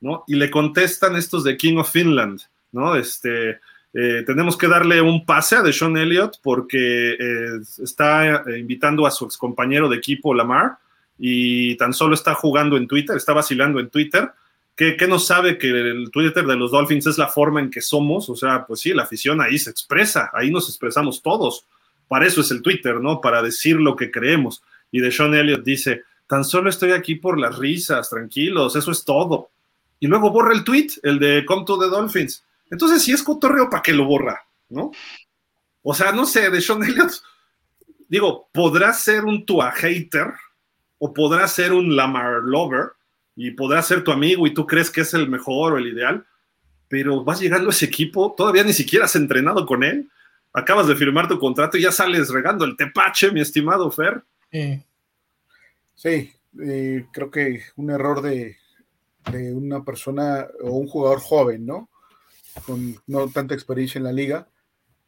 ¿no? 0.01 0.25
Y 0.27 0.35
le 0.35 0.51
contestan 0.51 1.15
estos 1.15 1.45
de 1.45 1.55
King 1.55 1.77
of 1.77 1.89
Finland, 1.89 2.41
¿no? 2.73 2.95
Este, 2.95 3.59
eh, 3.93 4.23
tenemos 4.25 4.57
que 4.57 4.69
darle 4.69 5.01
un 5.01 5.25
pase 5.25 5.57
a 5.57 5.61
Deshaun 5.61 5.97
Elliott 5.97 6.37
porque 6.41 7.11
eh, 7.13 7.59
está 7.83 8.43
eh, 8.47 8.59
invitando 8.59 9.05
a 9.05 9.11
su 9.11 9.25
ex 9.25 9.37
compañero 9.37 9.89
de 9.89 9.97
equipo, 9.97 10.33
Lamar, 10.33 10.77
y 11.17 11.75
tan 11.75 11.93
solo 11.93 12.15
está 12.15 12.33
jugando 12.33 12.77
en 12.77 12.87
Twitter, 12.87 13.17
está 13.17 13.33
vacilando 13.33 13.79
en 13.79 13.89
Twitter. 13.89 14.31
¿Qué, 14.75 14.97
no 15.07 15.19
sabe 15.19 15.59
que 15.59 15.69
el 15.69 16.09
Twitter 16.09 16.43
de 16.43 16.55
los 16.55 16.71
Dolphins 16.71 17.05
es 17.05 17.19
la 17.19 17.27
forma 17.27 17.59
en 17.59 17.69
que 17.69 17.81
somos? 17.81 18.29
O 18.29 18.35
sea, 18.35 18.65
pues 18.65 18.79
sí, 18.79 18.93
la 18.93 19.03
afición 19.03 19.39
ahí 19.39 19.59
se 19.59 19.69
expresa, 19.69 20.31
ahí 20.33 20.49
nos 20.49 20.69
expresamos 20.69 21.21
todos. 21.21 21.65
Para 22.07 22.25
eso 22.25 22.41
es 22.41 22.49
el 22.49 22.63
Twitter, 22.63 22.99
¿no? 22.99 23.21
Para 23.21 23.43
decir 23.43 23.75
lo 23.75 23.95
que 23.95 24.09
creemos. 24.09 24.63
Y 24.91 24.99
Deshaun 24.99 25.35
Elliott 25.35 25.63
dice, 25.63 26.03
tan 26.25 26.43
solo 26.43 26.67
estoy 26.67 26.93
aquí 26.93 27.13
por 27.13 27.39
las 27.39 27.59
risas, 27.59 28.09
tranquilos, 28.09 28.75
eso 28.75 28.89
es 28.89 29.05
todo. 29.05 29.51
Y 29.99 30.07
luego 30.07 30.31
borra 30.31 30.53
el 30.53 30.63
tweet, 30.63 30.87
el 31.03 31.19
de 31.19 31.45
Come 31.45 31.65
to 31.65 31.77
the 31.77 31.85
Dolphins 31.85 32.43
entonces, 32.71 33.03
si 33.03 33.11
es 33.11 33.21
cotorreo, 33.21 33.69
¿para 33.69 33.83
qué 33.83 33.93
lo 33.93 34.05
borra? 34.05 34.41
¿No? 34.69 34.91
O 35.83 35.93
sea, 35.93 36.13
no 36.13 36.25
sé, 36.25 36.49
de 36.49 36.61
Sean 36.61 36.81
Elliott, 36.83 37.11
digo, 38.07 38.49
podrá 38.53 38.93
ser 38.93 39.25
un 39.25 39.45
Tua 39.45 39.71
hater 39.71 40.33
o 40.97 41.13
podrá 41.13 41.47
ser 41.47 41.73
un 41.73 41.95
Lamar 41.95 42.41
lover 42.43 42.93
y 43.35 43.51
podrá 43.51 43.81
ser 43.81 44.03
tu 44.03 44.11
amigo 44.11 44.47
y 44.47 44.53
tú 44.53 44.65
crees 44.65 44.89
que 44.89 45.01
es 45.01 45.13
el 45.13 45.27
mejor 45.27 45.73
o 45.73 45.77
el 45.77 45.87
ideal, 45.87 46.25
pero 46.87 47.23
vas 47.23 47.41
llegando 47.41 47.69
a 47.69 47.71
ese 47.71 47.85
equipo, 47.85 48.33
todavía 48.37 48.63
ni 48.63 48.73
siquiera 48.73 49.05
has 49.05 49.15
entrenado 49.15 49.65
con 49.65 49.83
él, 49.83 50.09
acabas 50.53 50.87
de 50.87 50.95
firmar 50.95 51.27
tu 51.27 51.39
contrato 51.39 51.77
y 51.77 51.81
ya 51.81 51.91
sales 51.91 52.29
regando 52.29 52.63
el 52.63 52.77
tepache, 52.77 53.31
mi 53.31 53.41
estimado 53.41 53.91
Fer. 53.91 54.23
Sí, 55.95 56.31
eh, 56.61 57.05
creo 57.11 57.31
que 57.31 57.63
un 57.75 57.89
error 57.89 58.21
de, 58.21 58.57
de 59.31 59.53
una 59.53 59.83
persona 59.83 60.47
o 60.61 60.71
un 60.71 60.87
jugador 60.87 61.19
joven, 61.19 61.65
¿no? 61.65 61.90
Con 62.65 62.95
no 63.07 63.27
tanta 63.29 63.53
experiencia 63.53 63.99
en 63.99 64.05
la 64.05 64.11
liga, 64.11 64.47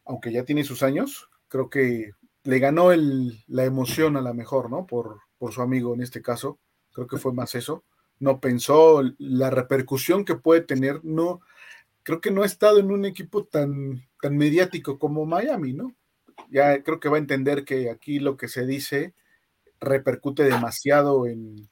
aunque 0.06 0.32
ya 0.32 0.44
tiene 0.44 0.64
sus 0.64 0.84
años, 0.84 1.30
creo 1.48 1.70
que 1.70 2.12
le 2.44 2.60
ganó 2.60 2.92
la 2.92 3.64
emoción 3.64 4.18
a 4.18 4.22
la 4.22 4.34
mejor, 4.34 4.70
¿no? 4.70 4.86
Por, 4.86 5.20
su 5.52 5.62
amigo 5.62 5.94
en 5.94 6.02
este 6.02 6.22
caso, 6.22 6.58
creo 6.94 7.06
que 7.06 7.18
fue 7.18 7.34
más 7.34 7.54
eso. 7.54 7.84
No 8.18 8.40
pensó 8.40 9.02
la 9.18 9.50
repercusión 9.50 10.24
que 10.24 10.36
puede 10.36 10.62
tener, 10.62 11.04
no, 11.04 11.42
creo 12.04 12.22
que 12.22 12.32
no 12.32 12.44
ha 12.44 12.46
estado 12.46 12.80
en 12.80 12.92
un 12.92 13.04
equipo 13.04 13.44
tan, 13.44 14.08
mediático 14.22 14.98
como 14.98 15.26
Miami, 15.26 15.74
¿no? 15.74 15.94
Ya 16.50 16.82
creo 16.82 17.02
que 17.02 17.10
va 17.10 17.18
a 17.18 17.20
entender 17.20 17.66
que 17.66 17.90
aquí 17.90 18.20
lo 18.20 18.38
que 18.38 18.48
se 18.48 18.66
dice 18.66 19.14
repercute 19.82 20.44
demasiado 20.44 21.28
en, 21.28 21.70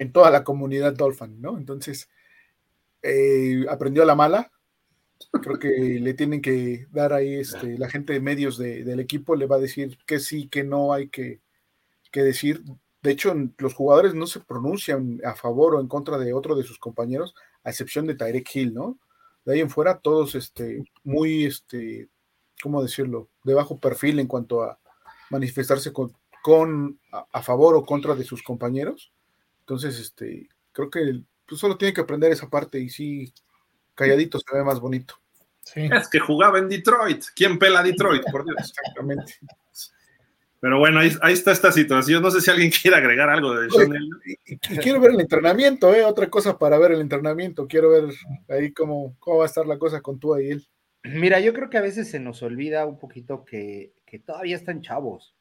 en 0.00 0.12
toda 0.12 0.32
la 0.32 0.42
comunidad 0.42 0.94
Dolphin, 0.94 1.40
¿no? 1.40 1.56
Entonces, 1.56 2.08
eh, 3.02 3.66
aprendió 3.68 4.02
a 4.02 4.06
la 4.06 4.16
mala, 4.16 4.50
Creo 5.30 5.58
que 5.58 5.68
le 6.00 6.14
tienen 6.14 6.40
que 6.40 6.86
dar 6.90 7.12
ahí, 7.12 7.34
este, 7.34 7.78
la 7.78 7.90
gente 7.90 8.12
de 8.12 8.20
medios 8.20 8.58
del 8.58 9.00
equipo 9.00 9.36
le 9.36 9.46
va 9.46 9.56
a 9.56 9.60
decir 9.60 9.98
que 10.06 10.20
sí, 10.20 10.48
que 10.48 10.64
no 10.64 10.92
hay 10.92 11.08
que, 11.08 11.40
decir. 12.12 12.62
De 13.02 13.10
hecho, 13.10 13.34
los 13.58 13.74
jugadores 13.74 14.14
no 14.14 14.26
se 14.26 14.40
pronuncian 14.40 15.20
a 15.24 15.34
favor 15.34 15.74
o 15.74 15.80
en 15.80 15.88
contra 15.88 16.16
de 16.16 16.32
otro 16.32 16.54
de 16.54 16.62
sus 16.62 16.78
compañeros, 16.78 17.34
a 17.62 17.70
excepción 17.70 18.06
de 18.06 18.14
Tyrek 18.14 18.48
Hill, 18.54 18.74
¿no? 18.74 18.98
De 19.44 19.54
ahí 19.54 19.60
en 19.60 19.70
fuera, 19.70 19.98
todos 19.98 20.34
este, 20.34 20.84
muy, 21.02 21.44
este, 21.44 22.08
¿cómo 22.62 22.82
decirlo?, 22.82 23.28
de 23.42 23.54
bajo 23.54 23.78
perfil 23.78 24.20
en 24.20 24.26
cuanto 24.26 24.62
a 24.62 24.78
manifestarse 25.30 25.92
con, 25.92 26.14
con 26.42 26.98
a, 27.10 27.42
favor 27.42 27.74
o 27.74 27.84
contra 27.84 28.14
de 28.14 28.24
sus 28.24 28.42
compañeros. 28.42 29.12
Entonces, 29.60 29.98
este, 29.98 30.48
creo 30.72 30.90
que 30.90 31.22
pues, 31.46 31.60
solo 31.60 31.76
tiene 31.76 31.94
que 31.94 32.00
aprender 32.00 32.32
esa 32.32 32.48
parte 32.48 32.78
y 32.78 32.88
sí, 32.88 33.32
calladito 33.94 34.38
se 34.38 34.56
ve 34.56 34.64
más 34.64 34.80
bonito. 34.80 35.14
Es 35.74 36.08
que 36.08 36.20
jugaba 36.20 36.58
en 36.58 36.68
Detroit. 36.68 37.24
¿Quién 37.34 37.58
pela 37.58 37.82
Detroit? 37.82 38.22
Por 38.30 38.44
Dios. 38.44 38.56
Exactamente. 38.58 39.34
Pero 40.60 40.78
bueno, 40.78 41.00
ahí, 41.00 41.32
está 41.32 41.52
esta 41.52 41.72
situación. 41.72 42.22
No 42.22 42.30
sé 42.30 42.40
si 42.40 42.50
alguien 42.50 42.70
quiere 42.82 42.96
agregar 42.96 43.28
algo 43.28 43.54
de 43.54 43.68
y, 44.46 44.56
quiero 44.58 45.00
ver 45.00 45.10
el 45.10 45.20
entrenamiento, 45.20 45.94
¿eh? 45.94 46.04
Otra 46.04 46.30
cosa 46.30 46.58
para 46.58 46.78
ver 46.78 46.92
el 46.92 47.00
entrenamiento. 47.00 47.66
Quiero 47.66 47.90
ver 47.90 48.04
ahí 48.48 48.72
cómo, 48.72 49.14
cómo 49.18 49.38
va 49.38 49.44
a 49.44 49.48
estar 49.48 49.66
la 49.66 49.78
cosa 49.78 50.00
con 50.00 50.18
tú 50.18 50.38
y 50.38 50.50
él. 50.50 50.66
Mira, 51.02 51.38
yo 51.38 51.52
creo 51.52 51.68
que 51.68 51.76
a 51.76 51.82
veces 51.82 52.10
se 52.10 52.18
nos 52.18 52.42
olvida 52.42 52.86
un 52.86 52.98
poquito 52.98 53.44
que, 53.44 53.92
todavía 54.24 54.56
están 54.56 54.80
chavos. 54.80 55.36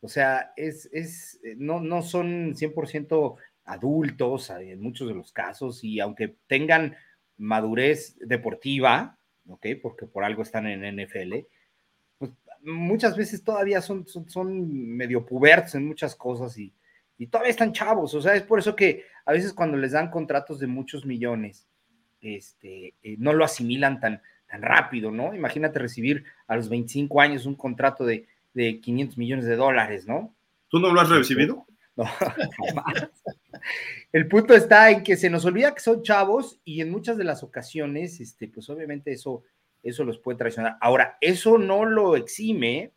O 0.00 0.08
sea, 0.08 0.52
es, 0.56 0.88
es, 0.92 1.38
no, 1.56 1.80
no 1.80 2.02
son 2.02 2.54
100% 2.54 3.36
adultos 3.66 4.50
en 4.50 4.80
muchos 4.80 5.06
de 5.06 5.14
los 5.14 5.32
casos 5.32 5.84
y 5.84 6.00
aunque 6.00 6.36
tengan 6.48 6.96
madurez 7.36 8.16
deportiva, 8.18 9.18
¿ok? 9.48 9.66
Porque 9.82 10.06
por 10.06 10.24
algo 10.24 10.42
están 10.42 10.66
en 10.66 11.04
NFL, 11.04 11.34
pues 12.18 12.32
muchas 12.62 13.16
veces 13.16 13.42
todavía 13.42 13.80
son, 13.80 14.06
son, 14.06 14.96
medio 14.96 15.24
pubertos 15.24 15.74
en 15.74 15.86
muchas 15.86 16.14
cosas 16.14 16.56
y, 16.58 16.72
todavía 17.30 17.50
están 17.50 17.72
chavos, 17.72 18.12
o 18.14 18.20
sea, 18.20 18.34
es 18.34 18.42
por 18.42 18.58
eso 18.58 18.76
que 18.76 19.04
a 19.24 19.32
veces 19.32 19.52
cuando 19.52 19.78
les 19.78 19.92
dan 19.92 20.10
contratos 20.10 20.58
de 20.58 20.66
muchos 20.66 21.06
millones, 21.06 21.66
este, 22.20 22.94
eh, 23.02 23.16
no 23.18 23.32
lo 23.32 23.44
asimilan 23.44 24.00
tan, 24.00 24.20
tan 24.48 24.62
rápido, 24.62 25.10
¿no? 25.10 25.34
Imagínate 25.34 25.78
recibir 25.78 26.24
a 26.46 26.56
los 26.56 26.68
25 26.68 27.20
años 27.20 27.46
un 27.46 27.54
contrato 27.54 28.04
de, 28.04 28.26
de 28.52 28.80
500 28.80 29.16
millones 29.16 29.44
de 29.46 29.56
dólares, 29.56 30.06
¿no? 30.06 30.34
¿Tú 30.68 30.80
no 30.80 30.92
lo 30.92 31.00
has 31.00 31.08
recibido? 31.08 31.66
No, 31.96 32.04
El 34.12 34.26
punto 34.26 34.54
está 34.54 34.90
en 34.90 35.02
que 35.02 35.16
se 35.16 35.30
nos 35.30 35.44
olvida 35.44 35.74
que 35.74 35.80
son 35.80 36.02
chavos 36.02 36.60
y 36.64 36.80
en 36.80 36.90
muchas 36.90 37.16
de 37.16 37.24
las 37.24 37.42
ocasiones, 37.42 38.20
este, 38.20 38.48
pues 38.48 38.68
obviamente 38.68 39.12
eso, 39.12 39.44
eso 39.82 40.04
los 40.04 40.18
puede 40.18 40.38
traicionar. 40.38 40.76
Ahora, 40.80 41.18
eso 41.20 41.58
no 41.58 41.84
lo 41.84 42.16
exime 42.16 42.92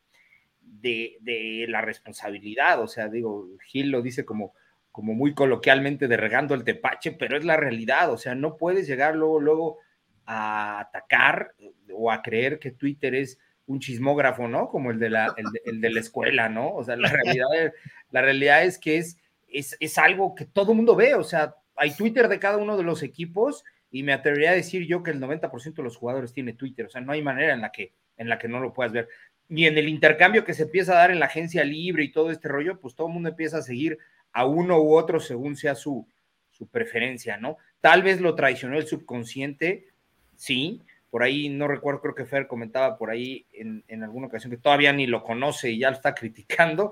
de, 0.62 1.66
la 1.70 1.82
responsabilidad, 1.82 2.82
o 2.82 2.88
sea, 2.88 3.08
digo, 3.08 3.50
Gil 3.68 3.89
lo 3.89 4.02
dice 4.02 4.26
como, 4.26 4.54
como 4.91 5.14
muy 5.14 5.34
coloquialmente 5.34 6.08
de 6.08 6.18
regando 6.18 6.56
el 6.56 6.64
tepache, 6.64 7.12
pero 7.12 7.38
es 7.38 7.45
la 7.45 7.58
realidad, 7.58 8.12
o 8.12 8.18
sea, 8.18 8.36
no 8.36 8.58
puedes 8.58 8.88
llegar 8.88 9.16
luego, 9.16 9.39
luego 9.39 9.80
a 10.26 10.80
atacar 10.80 11.54
o 11.93 12.12
a 12.12 12.22
creer 12.22 12.60
que 12.60 12.72
Twitter 12.72 13.16
es 13.16 13.39
un 13.68 13.80
chismógrafo, 13.80 14.47
¿no? 14.47 14.70
Como 14.70 14.91
el 14.91 14.99
de 14.99 15.09
la, 15.09 15.36
el 15.65 15.82
de, 15.82 15.89
la 15.91 15.99
escuela, 15.99 16.49
¿no? 16.49 16.74
O 16.74 16.84
sea, 16.84 16.95
la 16.95 17.09
realidad, 17.09 17.74
la 18.11 18.22
realidad 18.22 18.63
es 18.63 18.80
que 18.80 18.97
es 18.97 19.18
es, 19.47 19.78
es 19.80 19.97
algo 19.97 20.36
que 20.36 20.45
todo 20.45 20.74
mundo 20.74 20.95
ve, 20.95 21.15
o 21.15 21.24
sea, 21.24 21.55
hay 21.76 21.95
Twitter 21.95 22.28
de 22.28 22.39
cada 22.39 22.57
uno 22.57 22.78
de 22.78 22.84
los 22.84 23.03
equipos 23.03 23.63
y 23.89 24.03
me 24.03 24.13
atrevería 24.13 24.51
a 24.51 24.55
decir 24.55 24.86
yo 24.86 25.03
que 25.03 25.11
el 25.11 25.22
90% 25.22 25.76
de 25.76 25.84
los 25.84 25.97
jugadores 25.97 26.34
tiene 26.34 26.53
Twitter, 26.53 26.86
o 26.86 26.89
sea, 26.89 27.01
no 27.01 27.13
hay 27.13 27.22
manera 27.22 27.53
en 27.53 27.61
la 27.61 27.72
que, 27.72 27.93
en 28.18 28.30
la 28.30 28.38
que 28.38 28.47
no 28.47 28.59
lo 28.59 28.74
puedas 28.74 28.91
ver. 28.91 29.07
Y 29.49 29.65
en 29.65 29.78
el 29.78 29.88
intercambio 29.88 30.43
que 30.43 30.53
se 30.53 30.63
empieza 30.63 30.93
a 30.93 30.97
dar 30.97 31.11
en 31.11 31.20
la 31.20 31.28
agencia 31.28 31.63
libre 31.63 32.03
y 32.03 32.11
todo 32.11 32.32
este 32.32 32.49
rollo, 32.49 32.80
pues 32.80 32.95
todo 32.95 33.07
el 33.07 33.13
mundo 33.13 33.30
empieza 33.30 33.59
a 33.59 33.61
seguir 33.61 33.97
a 34.34 34.45
uno 34.45 34.82
u 34.82 34.93
otro 34.93 35.20
según 35.20 35.55
sea 35.55 35.74
su, 35.74 36.05
su 36.51 36.68
preferencia, 36.68 37.38
¿no? 37.38 37.57
Tal 37.80 38.03
vez 38.03 38.20
lo 38.20 38.36
traicionó 38.36 38.78
el 38.78 38.88
subconsciente, 38.88 39.88
sí, 40.36 40.82
por 41.10 41.24
ahí 41.24 41.49
no 41.49 41.68
recuerdo, 41.68 42.01
creo 42.01 42.16
que 42.16 42.26
Fer 42.26 42.47
comentaba 42.47 42.97
por 42.97 43.10
ahí 43.10 43.45
en, 43.53 43.84
en, 43.88 44.03
alguna 44.03 44.28
ocasión 44.28 44.51
que 44.51 44.58
todavía 44.58 44.91
ni 44.93 45.08
lo 45.08 45.24
conoce 45.24 45.72
y 45.72 45.80
ya 45.80 45.89
lo 45.89 45.95
está 45.95 46.14
criticando, 46.16 46.91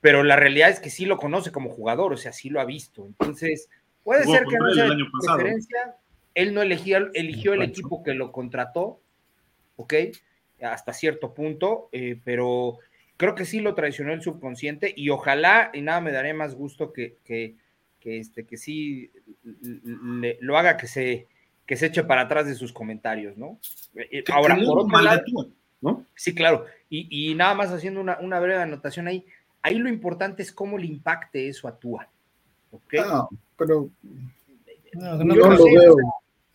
pero 0.00 0.22
la 0.22 0.36
realidad 0.36 0.70
es 0.70 0.80
que 0.80 0.90
sí 0.90 1.04
lo 1.04 1.16
conoce 1.16 1.52
como 1.52 1.70
jugador, 1.70 2.12
o 2.12 2.16
sea, 2.16 2.32
sí 2.32 2.50
lo 2.50 2.60
ha 2.60 2.64
visto. 2.64 3.06
Entonces, 3.06 3.68
puede 4.02 4.24
ser 4.24 4.44
que 4.44 4.56
no 4.56 4.74
sea 4.74 4.88
de 4.88 5.04
preferencia, 5.20 5.96
él 6.34 6.54
no 6.54 6.62
eligió, 6.62 7.12
eligió 7.14 7.52
el 7.52 7.62
equipo 7.62 8.02
que 8.02 8.14
lo 8.14 8.32
contrató, 8.32 9.00
¿ok? 9.76 9.94
Hasta 10.62 10.92
cierto 10.92 11.34
punto, 11.34 11.88
eh, 11.92 12.18
pero 12.24 12.78
creo 13.16 13.34
que 13.34 13.44
sí 13.44 13.60
lo 13.60 13.74
traicionó 13.74 14.12
el 14.12 14.22
subconsciente 14.22 14.92
y 14.96 15.10
ojalá, 15.10 15.70
y 15.72 15.82
nada 15.82 16.00
me 16.00 16.12
daré 16.12 16.34
más 16.34 16.54
gusto 16.54 16.92
que, 16.92 17.18
que, 17.24 17.56
que 18.00 18.18
este, 18.18 18.44
que 18.46 18.56
sí 18.56 19.12
le, 19.84 20.38
lo 20.40 20.56
haga 20.56 20.76
que 20.76 20.86
se, 20.86 21.28
que 21.66 21.76
se 21.76 21.86
eche 21.86 22.04
para 22.04 22.22
atrás 22.22 22.46
de 22.46 22.54
sus 22.54 22.72
comentarios, 22.72 23.36
¿no? 23.36 23.58
Eh, 23.94 24.24
ahora, 24.32 24.56
por 24.56 24.80
otro 24.80 25.00
lado, 25.00 25.22
¿no? 25.80 26.06
Sí, 26.14 26.34
claro, 26.34 26.66
y, 26.88 27.30
y 27.30 27.34
nada 27.34 27.54
más 27.54 27.70
haciendo 27.70 28.00
una, 28.00 28.18
una, 28.18 28.40
breve 28.40 28.62
anotación 28.62 29.08
ahí, 29.08 29.26
ahí 29.62 29.78
lo 29.78 29.88
importante 29.88 30.42
es 30.42 30.52
cómo 30.52 30.78
le 30.78 30.86
impacte 30.86 31.48
eso 31.48 31.68
a 31.68 31.78
Tua, 31.78 32.08
¿ok? 32.70 32.94
Ah, 33.04 33.28
pero 33.56 33.90
no, 34.94 35.24
no, 35.24 35.34
yo 35.34 35.50
lo 35.50 35.64
veo. 35.64 35.96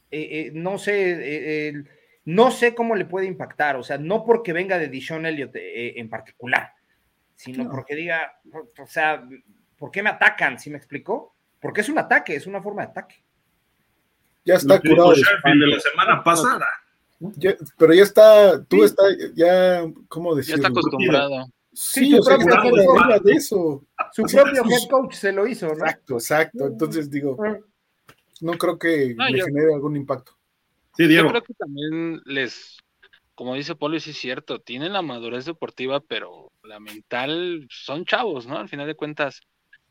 Eh, 0.09 0.29
eh, 0.31 0.51
no 0.53 0.77
sé, 0.77 1.69
eh, 1.69 1.83
no 2.25 2.51
sé 2.51 2.73
cómo 2.73 2.95
le 2.95 3.05
puede 3.05 3.25
impactar, 3.25 3.75
o 3.75 3.83
sea, 3.83 3.97
no 3.97 4.23
porque 4.23 4.53
venga 4.53 4.77
de 4.77 4.87
Dishon 4.87 5.25
Elliott 5.25 5.51
en 5.53 6.09
particular, 6.09 6.73
sino 7.35 7.65
no. 7.65 7.69
porque 7.69 7.95
diga, 7.95 8.39
o 8.53 8.87
sea, 8.87 9.27
¿por 9.77 9.91
qué 9.91 10.01
me 10.01 10.09
atacan? 10.09 10.59
¿Sí 10.59 10.69
me 10.69 10.77
explicó? 10.77 11.33
Porque 11.59 11.81
es 11.81 11.89
un 11.89 11.97
ataque, 11.97 12.35
es 12.35 12.47
una 12.47 12.61
forma 12.61 12.83
de 12.83 12.89
ataque. 12.89 13.15
Ya 14.47 14.55
está 14.55 14.79
curado. 14.79 15.13
De 15.13 15.67
la 15.67 15.79
semana 15.79 16.23
pasada. 16.23 16.65
Ya, 17.35 17.55
pero 17.77 17.93
ya 17.93 18.03
está, 18.03 18.63
tú 18.63 18.77
sí. 18.77 18.83
estás, 18.85 19.07
ya, 19.35 19.83
¿cómo 20.07 20.35
decirlo? 20.35 20.61
Ya 20.61 20.67
está 20.67 20.79
acostumbrado. 20.79 21.45
Sí, 21.73 22.05
sí 22.05 22.15
su, 22.15 22.23
propio 22.23 23.09
head, 23.09 23.21
de 23.23 23.33
eso. 23.33 23.83
su 24.13 24.23
propio 24.23 24.63
head 24.63 24.89
coach 24.89 25.15
se 25.15 25.31
lo 25.33 25.45
hizo, 25.45 25.67
¿no? 25.67 25.73
Exacto, 25.73 26.13
exacto. 26.13 26.67
Entonces 26.67 27.11
digo, 27.11 27.37
no 28.41 28.53
creo 28.53 28.79
que 28.79 29.13
no, 29.15 29.27
le 29.27 29.39
yo, 29.39 29.45
genere 29.45 29.73
algún 29.73 29.97
impacto. 29.97 30.31
Sí, 30.95 31.07
Diego. 31.07 31.25
Yo 31.25 31.31
creo 31.31 31.43
que 31.43 31.53
también 31.55 32.21
les, 32.25 32.77
como 33.35 33.55
dice 33.55 33.75
Polo, 33.75 33.99
sí 33.99 34.11
es 34.11 34.17
cierto, 34.17 34.61
tienen 34.61 34.93
la 34.93 35.01
madurez 35.01 35.45
deportiva, 35.45 35.99
pero 35.99 36.51
la 36.63 36.79
mental 36.79 37.67
son 37.69 38.05
chavos, 38.05 38.47
¿no? 38.47 38.57
Al 38.57 38.69
final 38.69 38.87
de 38.87 38.95
cuentas, 38.95 39.41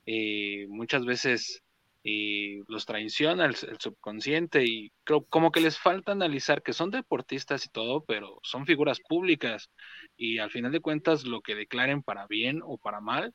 eh, 0.07 0.67
muchas 0.69 1.05
veces 1.05 1.63
eh, 2.09 2.63
los 2.69 2.87
traiciona 2.87 3.47
el, 3.47 3.57
el, 3.69 3.81
subconsciente 3.81 4.65
y 4.65 4.93
creo 5.05 5.25
como 5.25 5.51
que 5.51 5.61
les 5.61 5.77
falta 5.77 6.13
analizar 6.13 6.63
que 6.63 6.73
son 6.73 6.93
deportistas 6.93 7.67
y 7.67 7.69
todo, 7.69 8.05
pero 8.05 8.39
son 8.45 8.65
figuras 8.65 9.01
públicas 9.01 9.71
y 10.17 10.39
al 10.39 10.53
final 10.53 10.71
de 10.71 10.81
cuentas 10.81 11.25
lo 11.25 11.41
que 11.41 11.57
declaren 11.57 12.05
para 12.05 12.29
bien 12.29 12.61
o 12.65 12.79
para 12.79 13.01
mal, 13.01 13.35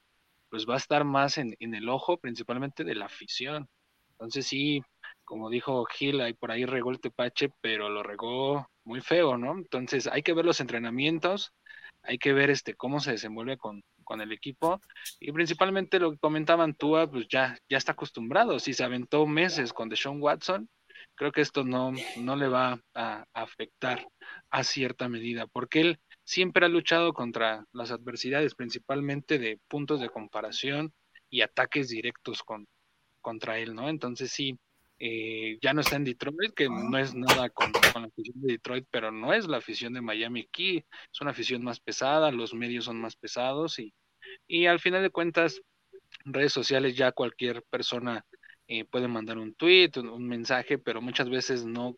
pues 0.49 0.65
va 0.69 0.76
a 0.76 0.78
estar 0.78 1.03
más 1.03 1.38
en, 1.38 1.53
en 1.59 1.76
el 1.76 1.89
ojo 1.89 2.17
principalmente 2.17 2.86
de 2.86 2.95
la 2.95 3.07
afición. 3.07 3.67
Entonces 4.11 4.47
sí, 4.47 4.82
como 5.26 5.49
dijo 5.49 5.84
Gil, 5.86 6.22
ahí 6.22 6.34
por 6.34 6.51
ahí 6.51 6.65
regó 6.65 6.91
el 6.91 7.01
tepache, 7.01 7.49
pero 7.59 7.89
lo 7.89 8.03
regó 8.03 8.67
muy 8.86 9.01
feo, 9.01 9.38
¿no? 9.38 9.51
Entonces 9.53 10.07
hay 10.07 10.24
que 10.24 10.34
ver 10.34 10.45
los 10.45 10.61
entrenamientos, 10.61 11.51
hay 12.03 12.17
que 12.17 12.32
ver 12.32 12.49
este 12.49 12.76
cómo 12.76 13.01
se 13.01 13.11
desenvuelve 13.11 13.57
con, 13.57 13.82
con 14.04 14.22
el 14.22 14.32
equipo 14.32 14.82
y 15.20 15.32
principalmente 15.32 15.99
lo 15.99 16.12
que 16.12 16.18
comentaban 16.18 16.76
Tua, 16.76 17.10
pues 17.10 17.28
ya, 17.28 17.58
ya 17.70 17.78
está 17.78 17.93
acostumbrado, 17.93 18.60
si 18.60 18.74
se 18.74 18.84
aventó 18.84 19.26
meses 19.26 19.74
con 19.74 19.89
Deshaun 19.89 20.22
Watson, 20.22 20.70
creo 21.16 21.32
que 21.32 21.41
esto 21.41 21.64
no, 21.64 21.91
no 22.18 22.36
le 22.36 22.47
va 22.47 22.82
a, 22.93 23.26
afectar 23.34 24.08
a 24.49 24.64
cierta 24.64 25.10
medida, 25.10 25.47
porque 25.47 25.82
él 25.82 25.99
siempre 26.24 26.66
ha 26.66 26.70
luchado 26.70 27.14
contra 27.14 27.66
las 27.74 27.91
adversidades, 27.91 28.56
principalmente 28.56 29.39
de 29.39 29.60
puntos 29.68 29.99
de 29.99 30.10
comparación 30.10 30.93
y 31.30 31.41
ataques 31.41 31.89
directos 31.89 32.43
con, 32.43 32.68
contra 33.22 33.60
él, 33.60 33.76
¿no? 33.76 33.89
Entonces 33.89 34.32
sí, 34.32 34.58
eh, 35.04 35.58
ya 35.64 35.74
no 35.74 35.82
está 35.82 35.95
en 35.95 36.04
Detroit, 36.04 36.54
que 36.56 36.70
no 36.70 36.95
es 36.95 37.16
nada 37.16 37.49
con, 37.49 37.72
con, 37.72 38.04
la 38.04 38.08
afición 38.08 38.39
de 38.39 38.54
Detroit, 38.54 38.86
pero 38.91 39.12
no 39.12 39.34
es 39.34 39.47
la 39.47 39.58
afición 39.58 39.93
de 39.93 40.02
Miami 40.02 40.41
aquí, 40.41 40.86
es 41.12 41.22
una 41.22 41.32
afición 41.32 41.64
más 41.64 41.80
pesada, 41.80 42.32
los 42.32 42.54
medios 42.54 42.86
son 42.86 43.02
más 43.02 43.16
pesados 43.16 43.80
y, 43.80 43.95
y 44.47 44.68
al 44.68 44.80
final 44.80 45.02
de 45.02 45.10
cuentas, 45.10 45.60
redes 46.24 46.54
sociales 46.54 46.95
ya 46.95 47.12
cualquier 47.14 47.64
persona 47.64 48.24
eh, 48.68 48.86
puede 48.86 49.08
mandar 49.08 49.39
un 49.39 49.56
tweet, 49.56 49.89
un, 49.97 50.10
un, 50.10 50.28
mensaje, 50.28 50.78
pero 50.78 51.02
muchas 51.02 51.30
veces 51.32 51.66
no 51.66 51.95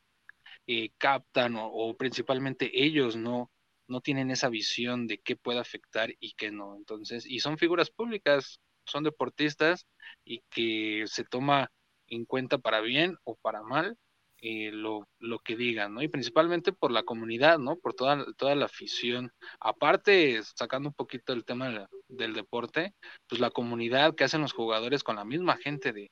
eh, 0.68 0.91
captan 0.97 1.58
o, 1.58 1.68
o, 1.68 1.97
principalmente 1.97 2.72
ellos 2.86 3.18
no, 3.18 3.51
no 3.89 3.99
tienen 3.99 4.32
esa 4.32 4.47
visión 4.47 5.08
de 5.08 5.18
qué 5.18 5.36
puede 5.36 5.60
afectar 5.60 6.16
y 6.22 6.34
qué 6.36 6.51
no. 6.51 6.78
Entonces, 6.78 7.26
y 7.26 7.39
son 7.39 7.58
figuras 7.58 7.91
públicas, 7.91 8.62
son 8.86 9.04
deportistas 9.04 9.88
y 10.24 10.41
que 10.49 11.04
se 11.08 11.26
toma 11.26 11.70
en 12.16 12.26
cuenta 12.26 12.57
para 12.57 12.82
bien 12.82 13.18
o 13.24 13.36
para 13.36 13.64
mal 13.64 13.97
eh, 14.45 14.72
lo, 14.74 15.07
lo, 15.20 15.39
que 15.39 15.55
digan, 15.55 15.93
¿no? 15.93 16.01
Y 16.01 16.09
principalmente 16.09 16.74
por 16.74 16.91
la 16.91 17.03
comunidad, 17.03 17.59
¿no? 17.59 17.78
Por 17.78 17.93
toda, 17.93 18.26
toda 18.34 18.55
la 18.55 18.66
afición. 18.66 19.32
Aparte, 19.59 20.41
sacando 20.43 20.89
un 20.89 20.95
poquito 20.95 21.32
el 21.32 21.45
tema 21.45 21.88
del 22.09 22.34
deporte, 22.34 22.93
pues 23.28 23.39
la 23.39 23.51
comunidad 23.51 24.16
que 24.16 24.26
hacen 24.26 24.41
los 24.41 24.51
jugadores 24.51 25.01
con 25.03 25.16
la 25.16 25.24
misma 25.24 25.55
gente 25.57 25.93
de, 25.93 26.11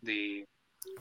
de 0.00 0.48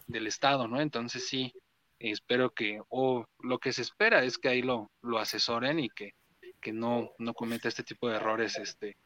del 0.06 0.28
estado, 0.28 0.68
¿no? 0.68 0.80
Entonces 0.80 1.28
sí, 1.28 1.54
espero 2.00 2.52
que, 2.52 2.82
o 2.89 3.26
lo 3.39 3.60
que 3.60 3.74
se 3.74 3.82
espera 3.82 4.24
es 4.24 4.38
que 4.38 4.50
ahí 4.50 4.62
lo, 4.62 4.91
lo 5.02 5.20
asesoren 5.20 5.80
y 5.80 5.89
que, 5.89 6.14
que 6.62 6.74
no, 6.74 7.12
no 7.18 7.34
cometa 7.34 7.68
este 7.68 7.84
tipo 7.84 8.08
de 8.10 8.18
errores, 8.18 8.58
este, 8.58 8.98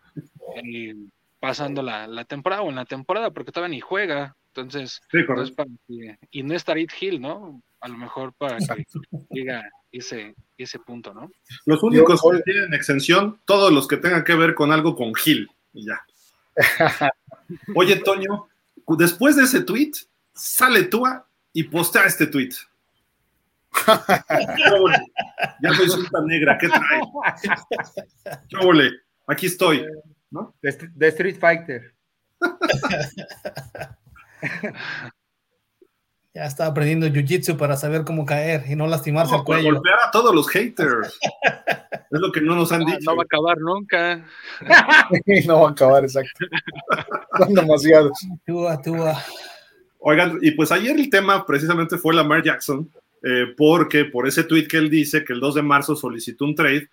pasando 1.40 1.82
la, 1.82 2.08
la 2.08 2.26
temporada 2.26 2.62
o 2.64 2.70
en 2.70 2.76
la 2.76 2.86
temporada, 2.86 3.32
porque 3.32 3.52
todavía 3.52 3.76
ni 3.76 3.82
juega, 3.82 4.36
entonces, 4.54 5.02
sí, 5.10 5.20
no 5.28 5.42
es 5.42 5.52
para 5.52 5.70
que, 5.88 6.18
y 6.32 6.44
no 6.44 6.54
es 6.54 6.64
Tarit 6.64 6.92
Hill, 7.00 7.22
¿no? 7.22 7.62
A 7.80 7.88
lo 7.88 7.98
mejor 7.98 8.34
para 8.34 8.58
que 8.58 8.86
llegue 9.30 9.62
ese, 9.92 10.36
ese 10.58 10.80
punto, 10.80 11.14
¿no? 11.14 11.32
Los 11.66 11.82
únicos 11.84 12.22
Yo, 12.22 12.32
que 12.32 12.44
tienen 12.44 12.74
exención, 12.74 13.40
todos 13.46 13.72
los 13.72 13.88
que 13.88 13.98
tengan 13.98 14.24
que 14.24 14.36
ver 14.36 14.54
con 14.54 14.72
algo 14.72 14.96
con 14.96 15.14
Hill, 15.26 15.50
y 15.74 15.86
ya. 15.86 16.02
Oye, 17.76 17.96
Toño, 17.98 18.48
después 18.98 19.38
de 19.38 19.44
ese 19.44 19.62
tweet, 19.62 19.92
sale 20.34 20.84
Tua 20.84 21.26
y 21.54 21.64
postea 21.64 22.06
este 22.06 22.28
tweet. 22.28 22.52
ya 25.62 25.74
soy 25.74 25.90
cinta 25.90 26.22
negra, 26.26 26.58
¿qué 26.58 26.68
trae? 26.68 27.02
Chóvole, 28.50 28.92
aquí 29.28 29.46
estoy. 29.46 29.86
¿no? 30.32 30.56
De, 30.62 30.90
de 30.94 31.08
Street 31.08 31.38
Fighter. 31.40 31.94
Ya 36.34 36.46
está 36.46 36.66
aprendiendo 36.66 37.08
jiu-jitsu 37.08 37.58
para 37.58 37.76
saber 37.76 38.06
cómo 38.06 38.26
caer 38.26 38.64
y 38.70 38.78
no 38.78 38.88
lastimarse 38.88 39.34
no, 39.34 39.40
el 39.40 39.44
cuello. 39.44 39.74
golpear 39.74 40.00
a 40.08 40.12
todos 40.12 40.34
los 40.34 40.48
haters. 40.48 41.20
es 42.10 42.20
lo 42.22 42.32
que 42.32 42.40
no 42.40 42.56
nos 42.56 42.72
han 42.72 42.82
no, 42.82 42.86
dicho. 42.86 43.00
No 43.04 43.18
va 43.18 43.24
a 43.24 43.26
acabar 43.26 43.58
nunca. 43.60 44.26
no 45.46 45.62
va 45.62 45.68
a 45.68 45.72
acabar, 45.72 46.06
exacto. 46.06 46.46
Son 47.38 47.54
demasiados. 47.54 48.18
Túa, 48.46 48.82
túa. 48.82 49.22
Oigan, 50.00 50.40
y 50.42 50.52
pues 50.52 50.72
ayer 50.72 50.98
el 50.98 51.10
tema 51.10 51.46
precisamente 51.46 51.98
fue 51.98 52.14
Lamar 52.14 52.42
Jackson, 52.42 52.90
eh, 53.24 53.54
porque 53.58 54.06
por 54.06 54.26
ese 54.26 54.46
tweet 54.46 54.70
que 54.70 54.78
él 54.78 54.90
dice 54.90 55.26
que 55.26 55.34
el 55.34 55.42
2 55.42 55.56
de 55.56 55.62
marzo 55.64 55.98
solicitó 55.98 56.46
un 56.46 56.56
trade 56.56 56.90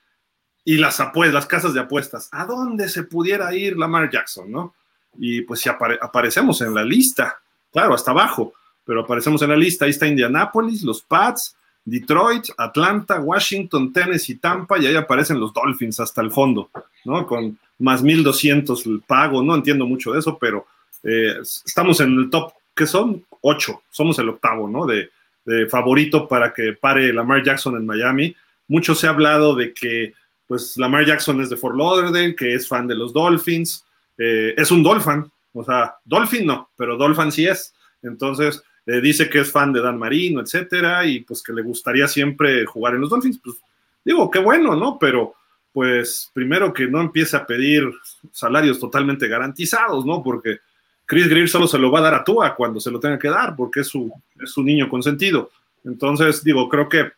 y 0.64 0.78
las 0.78 0.98
apuestas, 0.98 1.34
las 1.34 1.46
casas 1.46 1.74
de 1.74 1.80
apuestas, 1.80 2.28
¿a 2.32 2.44
dónde 2.44 2.88
se 2.88 3.04
pudiera 3.04 3.54
ir 3.54 3.78
Lamar 3.78 4.10
Jackson, 4.10 4.50
no? 4.50 4.74
Y 5.16 5.42
pues 5.42 5.60
si 5.60 5.68
apare 5.68 5.98
aparecemos 6.00 6.60
en 6.60 6.74
la 6.74 6.84
lista, 6.84 7.38
claro, 7.72 7.94
hasta 7.94 8.10
abajo, 8.10 8.52
pero 8.84 9.02
aparecemos 9.02 9.42
en 9.42 9.50
la 9.50 9.56
lista, 9.56 9.84
ahí 9.84 9.90
está 9.90 10.06
Indianapolis, 10.06 10.82
los 10.82 11.02
Pats, 11.02 11.56
Detroit, 11.84 12.46
Atlanta, 12.56 13.20
Washington, 13.20 13.92
Tennessee, 13.92 14.36
Tampa, 14.36 14.78
y 14.78 14.86
ahí 14.86 14.96
aparecen 14.96 15.40
los 15.40 15.52
Dolphins 15.52 16.00
hasta 16.00 16.20
el 16.20 16.30
fondo, 16.30 16.70
¿no? 17.04 17.26
Con 17.26 17.58
más 17.78 18.02
1200 18.02 18.86
el 18.86 19.00
pago, 19.06 19.42
no 19.42 19.54
entiendo 19.54 19.86
mucho 19.86 20.12
de 20.12 20.18
eso, 20.18 20.38
pero 20.38 20.66
eh, 21.02 21.36
estamos 21.42 22.00
en 22.00 22.18
el 22.18 22.30
top, 22.30 22.52
que 22.74 22.86
son 22.86 23.24
ocho, 23.40 23.82
somos 23.90 24.18
el 24.18 24.28
octavo, 24.28 24.68
¿no? 24.68 24.86
De, 24.86 25.10
de, 25.44 25.66
favorito 25.66 26.28
para 26.28 26.52
que 26.52 26.72
pare 26.74 27.12
Lamar 27.12 27.42
Jackson 27.42 27.76
en 27.76 27.86
Miami. 27.86 28.34
Mucho 28.66 28.94
se 28.94 29.06
ha 29.06 29.10
hablado 29.10 29.54
de 29.54 29.72
que, 29.72 30.12
pues, 30.46 30.76
Lamar 30.76 31.06
Jackson 31.06 31.40
es 31.40 31.48
de 31.48 31.56
Fort 31.56 31.76
Lauderdale, 31.76 32.34
que 32.34 32.54
es 32.54 32.68
fan 32.68 32.86
de 32.86 32.94
los 32.94 33.12
Dolphins, 33.12 33.84
eh, 34.18 34.54
es 34.56 34.70
un 34.70 34.82
Dolphin, 34.82 35.24
O 35.52 35.64
sea, 35.64 35.94
Dolphin 36.04 36.46
no, 36.46 36.70
pero 36.76 36.96
Dolphin 36.96 37.32
sí 37.32 37.46
es. 37.46 37.74
Entonces, 38.02 38.62
eh, 38.86 39.00
dice 39.00 39.28
que 39.28 39.40
es 39.40 39.50
fan 39.50 39.72
de 39.72 39.80
Dan 39.80 39.98
Marino, 39.98 40.40
etcétera, 40.40 41.06
y 41.06 41.20
pues 41.20 41.42
que 41.42 41.52
le 41.52 41.62
gustaría 41.62 42.08
siempre 42.08 42.66
jugar 42.66 42.94
en 42.94 43.02
los 43.02 43.10
Dolphins. 43.10 43.40
Pues 43.42 43.56
digo, 44.04 44.30
qué 44.30 44.38
bueno, 44.38 44.74
¿no? 44.74 44.98
Pero 44.98 45.34
pues 45.72 46.30
primero 46.32 46.72
que 46.72 46.86
no 46.86 47.00
empiece 47.00 47.36
a 47.36 47.46
pedir 47.46 47.88
salarios 48.32 48.80
totalmente 48.80 49.28
garantizados, 49.28 50.04
¿no? 50.04 50.22
Porque 50.22 50.58
Chris 51.04 51.28
Greer 51.28 51.48
solo 51.48 51.66
se 51.66 51.78
lo 51.78 51.90
va 51.90 52.00
a 52.00 52.02
dar 52.02 52.14
a 52.14 52.24
Tua 52.24 52.54
cuando 52.54 52.80
se 52.80 52.90
lo 52.90 52.98
tenga 52.98 53.18
que 53.18 53.28
dar, 53.28 53.54
porque 53.54 53.80
es 53.80 53.88
su, 53.88 54.12
es 54.42 54.50
su 54.50 54.62
niño 54.62 54.88
consentido. 54.88 55.50
Entonces, 55.84 56.42
digo, 56.42 56.68
creo 56.68 56.88
que 56.88 57.12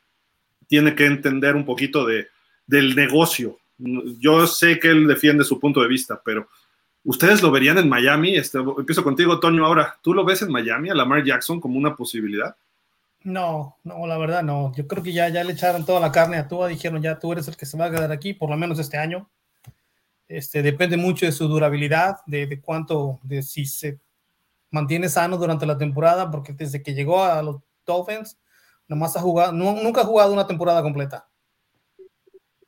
tiene 0.69 0.95
que 0.95 1.07
entender 1.07 1.57
un 1.57 1.65
poquito 1.65 2.05
de, 2.05 2.29
del 2.67 2.95
negocio. 2.95 3.59
Yo 3.79 4.47
sé 4.47 4.79
que 4.79 4.89
él 4.89 5.07
defiende 5.07 5.43
su 5.43 5.59
punto 5.59 5.81
de 5.83 5.89
vista, 5.89 6.21
pero 6.25 6.49
¿ustedes 7.05 7.43
lo 7.43 7.51
verían 7.51 7.79
en 7.79 7.89
Miami? 7.89 8.37
Este, 8.37 8.59
empiezo 8.59 9.03
contigo, 9.03 9.41
Toño, 9.41 9.65
ahora. 9.65 9.99
¿Tú 10.03 10.15
lo 10.15 10.25
ves 10.25 10.43
en 10.43 10.51
Miami 10.51 10.91
a 10.91 10.95
Lamar 10.95 11.25
Jackson 11.25 11.61
como 11.61 11.79
una 11.79 11.97
posibilidad? 11.97 12.57
No, 13.23 13.77
no, 13.85 14.07
la 14.07 14.17
verdad 14.17 14.43
no. 14.43 14.73
Yo 14.75 14.87
creo 14.87 15.03
que 15.03 15.13
ya, 15.13 15.29
ya 15.29 15.45
le 15.45 15.53
echaron 15.53 15.85
toda 15.85 16.01
la 16.01 16.11
carne 16.11 16.39
a 16.39 16.49
Tua, 16.49 16.69
dijeron 16.69 17.03
ya 17.03 17.19
tú 17.19 17.33
eres 17.33 17.49
el 17.49 17.57
que 17.57 17.67
se 17.67 17.77
va 17.77 17.87
a 17.87 17.91
quedar 17.91 18.11
aquí, 18.13 18.33
por 18.33 18.49
lo 18.49 18.57
menos 18.57 18.79
este 18.79 18.97
año. 18.97 19.29
Este, 20.27 20.63
depende 20.63 20.97
mucho 20.97 21.27
de 21.27 21.33
su 21.33 21.49
durabilidad, 21.49 22.19
de, 22.27 22.61
cuánto, 22.61 23.19
de 23.23 23.43
si 23.43 23.67
se 23.67 23.99
mantiene 24.71 25.09
sano 25.09 25.37
durante 25.37 25.67
la 25.67 25.77
temporada, 25.77 26.31
porque 26.31 26.53
desde 26.53 26.83
que 26.83 26.95
llegó 26.95 27.25
a 27.25 27.43
los 27.43 27.57
Dolphins, 27.85 28.39
nomás 28.87 29.17
ha 29.17 29.21
jugado, 29.21 29.53
nunca 29.53 30.03
ha 30.03 30.05
jugado 30.05 30.33
una 30.33 30.47
temporada 30.47 30.83
completa. 30.83 31.29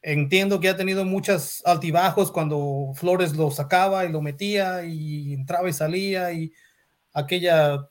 Entiendo 0.02 0.58
que 0.58 0.68
ha 0.68 0.76
tenido 0.76 1.04
muchos 1.04 1.62
altibajos 1.64 2.32
cuando 2.32 2.92
Flores 2.94 3.36
lo 3.36 3.52
sacaba 3.52 4.04
y 4.04 4.10
lo 4.10 4.20
metía 4.20 4.84
y 4.84 5.32
entraba 5.32 5.68
y 5.68 5.72
salía 5.72 6.32
y 6.32 6.52
aquella 7.12 7.88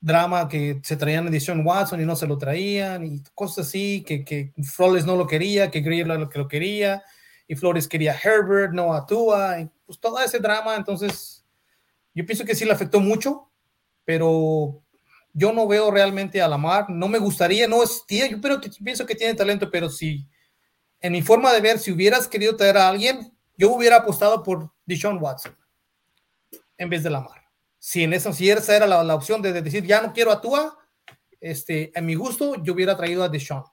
drama 0.00 0.48
que 0.48 0.80
se 0.82 0.96
traían 0.96 1.28
edición 1.28 1.64
Watson 1.64 2.00
y 2.00 2.04
no 2.04 2.16
se 2.16 2.26
lo 2.26 2.36
traían 2.36 3.04
y 3.04 3.22
cosas 3.34 3.68
así, 3.68 4.02
que, 4.04 4.24
que 4.24 4.52
Flores 4.64 5.06
no 5.06 5.14
lo 5.14 5.26
quería, 5.26 5.70
que 5.70 5.80
Greer 5.80 6.08
lo 6.08 6.28
que 6.28 6.38
lo 6.38 6.48
quería 6.48 7.02
y 7.46 7.54
Flores 7.54 7.88
quería 7.88 8.16
Herbert, 8.20 8.72
no 8.72 8.92
a 8.92 9.06
Tua, 9.06 9.60
y 9.60 9.70
pues 9.86 9.98
todo 9.98 10.20
ese 10.20 10.38
drama, 10.38 10.76
entonces 10.76 11.44
yo 12.14 12.26
pienso 12.26 12.44
que 12.44 12.54
sí 12.54 12.64
le 12.64 12.72
afectó 12.72 13.00
mucho, 13.00 13.50
pero 14.04 14.82
yo 15.32 15.52
no 15.52 15.66
veo 15.66 15.90
realmente 15.90 16.42
a 16.42 16.48
Lamar, 16.48 16.90
no 16.90 17.08
me 17.08 17.18
gustaría, 17.18 17.66
no 17.66 17.82
es, 17.82 18.04
yo 18.08 18.40
pero 18.40 18.60
pienso 18.82 19.06
que 19.06 19.14
tiene 19.14 19.34
talento, 19.34 19.70
pero 19.70 19.88
si 19.88 20.28
en 21.00 21.12
mi 21.12 21.22
forma 21.22 21.52
de 21.52 21.60
ver, 21.60 21.78
si 21.78 21.92
hubieras 21.92 22.28
querido 22.28 22.56
traer 22.56 22.76
a 22.78 22.88
alguien, 22.88 23.32
yo 23.56 23.70
hubiera 23.70 23.96
apostado 23.96 24.42
por 24.42 24.70
Deshaun 24.86 25.18
Watson 25.20 25.56
en 26.76 26.90
vez 26.90 27.02
de 27.02 27.10
Lamar 27.10 27.48
si 27.78 28.02
en 28.02 28.12
esa, 28.12 28.32
si 28.32 28.50
esa 28.50 28.76
era 28.76 28.86
la, 28.86 29.02
la 29.04 29.14
opción 29.14 29.40
de, 29.40 29.52
de, 29.52 29.62
decir 29.62 29.84
ya 29.84 30.02
no 30.02 30.12
quiero 30.12 30.30
a 30.32 30.40
Tua, 30.40 30.76
este, 31.40 31.96
en 31.96 32.06
mi 32.06 32.14
gusto, 32.14 32.62
yo 32.62 32.74
hubiera 32.74 32.96
traído 32.96 33.22
a 33.22 33.28
Deshaun. 33.28 33.64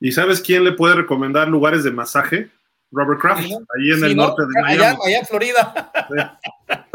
¿Y 0.00 0.12
sabes 0.12 0.40
quién 0.40 0.64
le 0.64 0.72
puede 0.72 0.94
recomendar 0.94 1.48
lugares 1.48 1.82
de 1.82 1.90
masaje? 1.90 2.50
Robert 2.90 3.20
Kraft, 3.20 3.42
sí, 3.42 3.52
ahí 3.52 3.90
en 3.90 3.98
sí, 3.98 4.04
el 4.04 4.16
¿no? 4.16 4.28
norte 4.28 4.42
de 4.42 4.62
Miami. 4.62 4.84
Allá, 4.84 4.98
allá 5.04 5.18
en 5.18 5.26
Florida. 5.26 5.92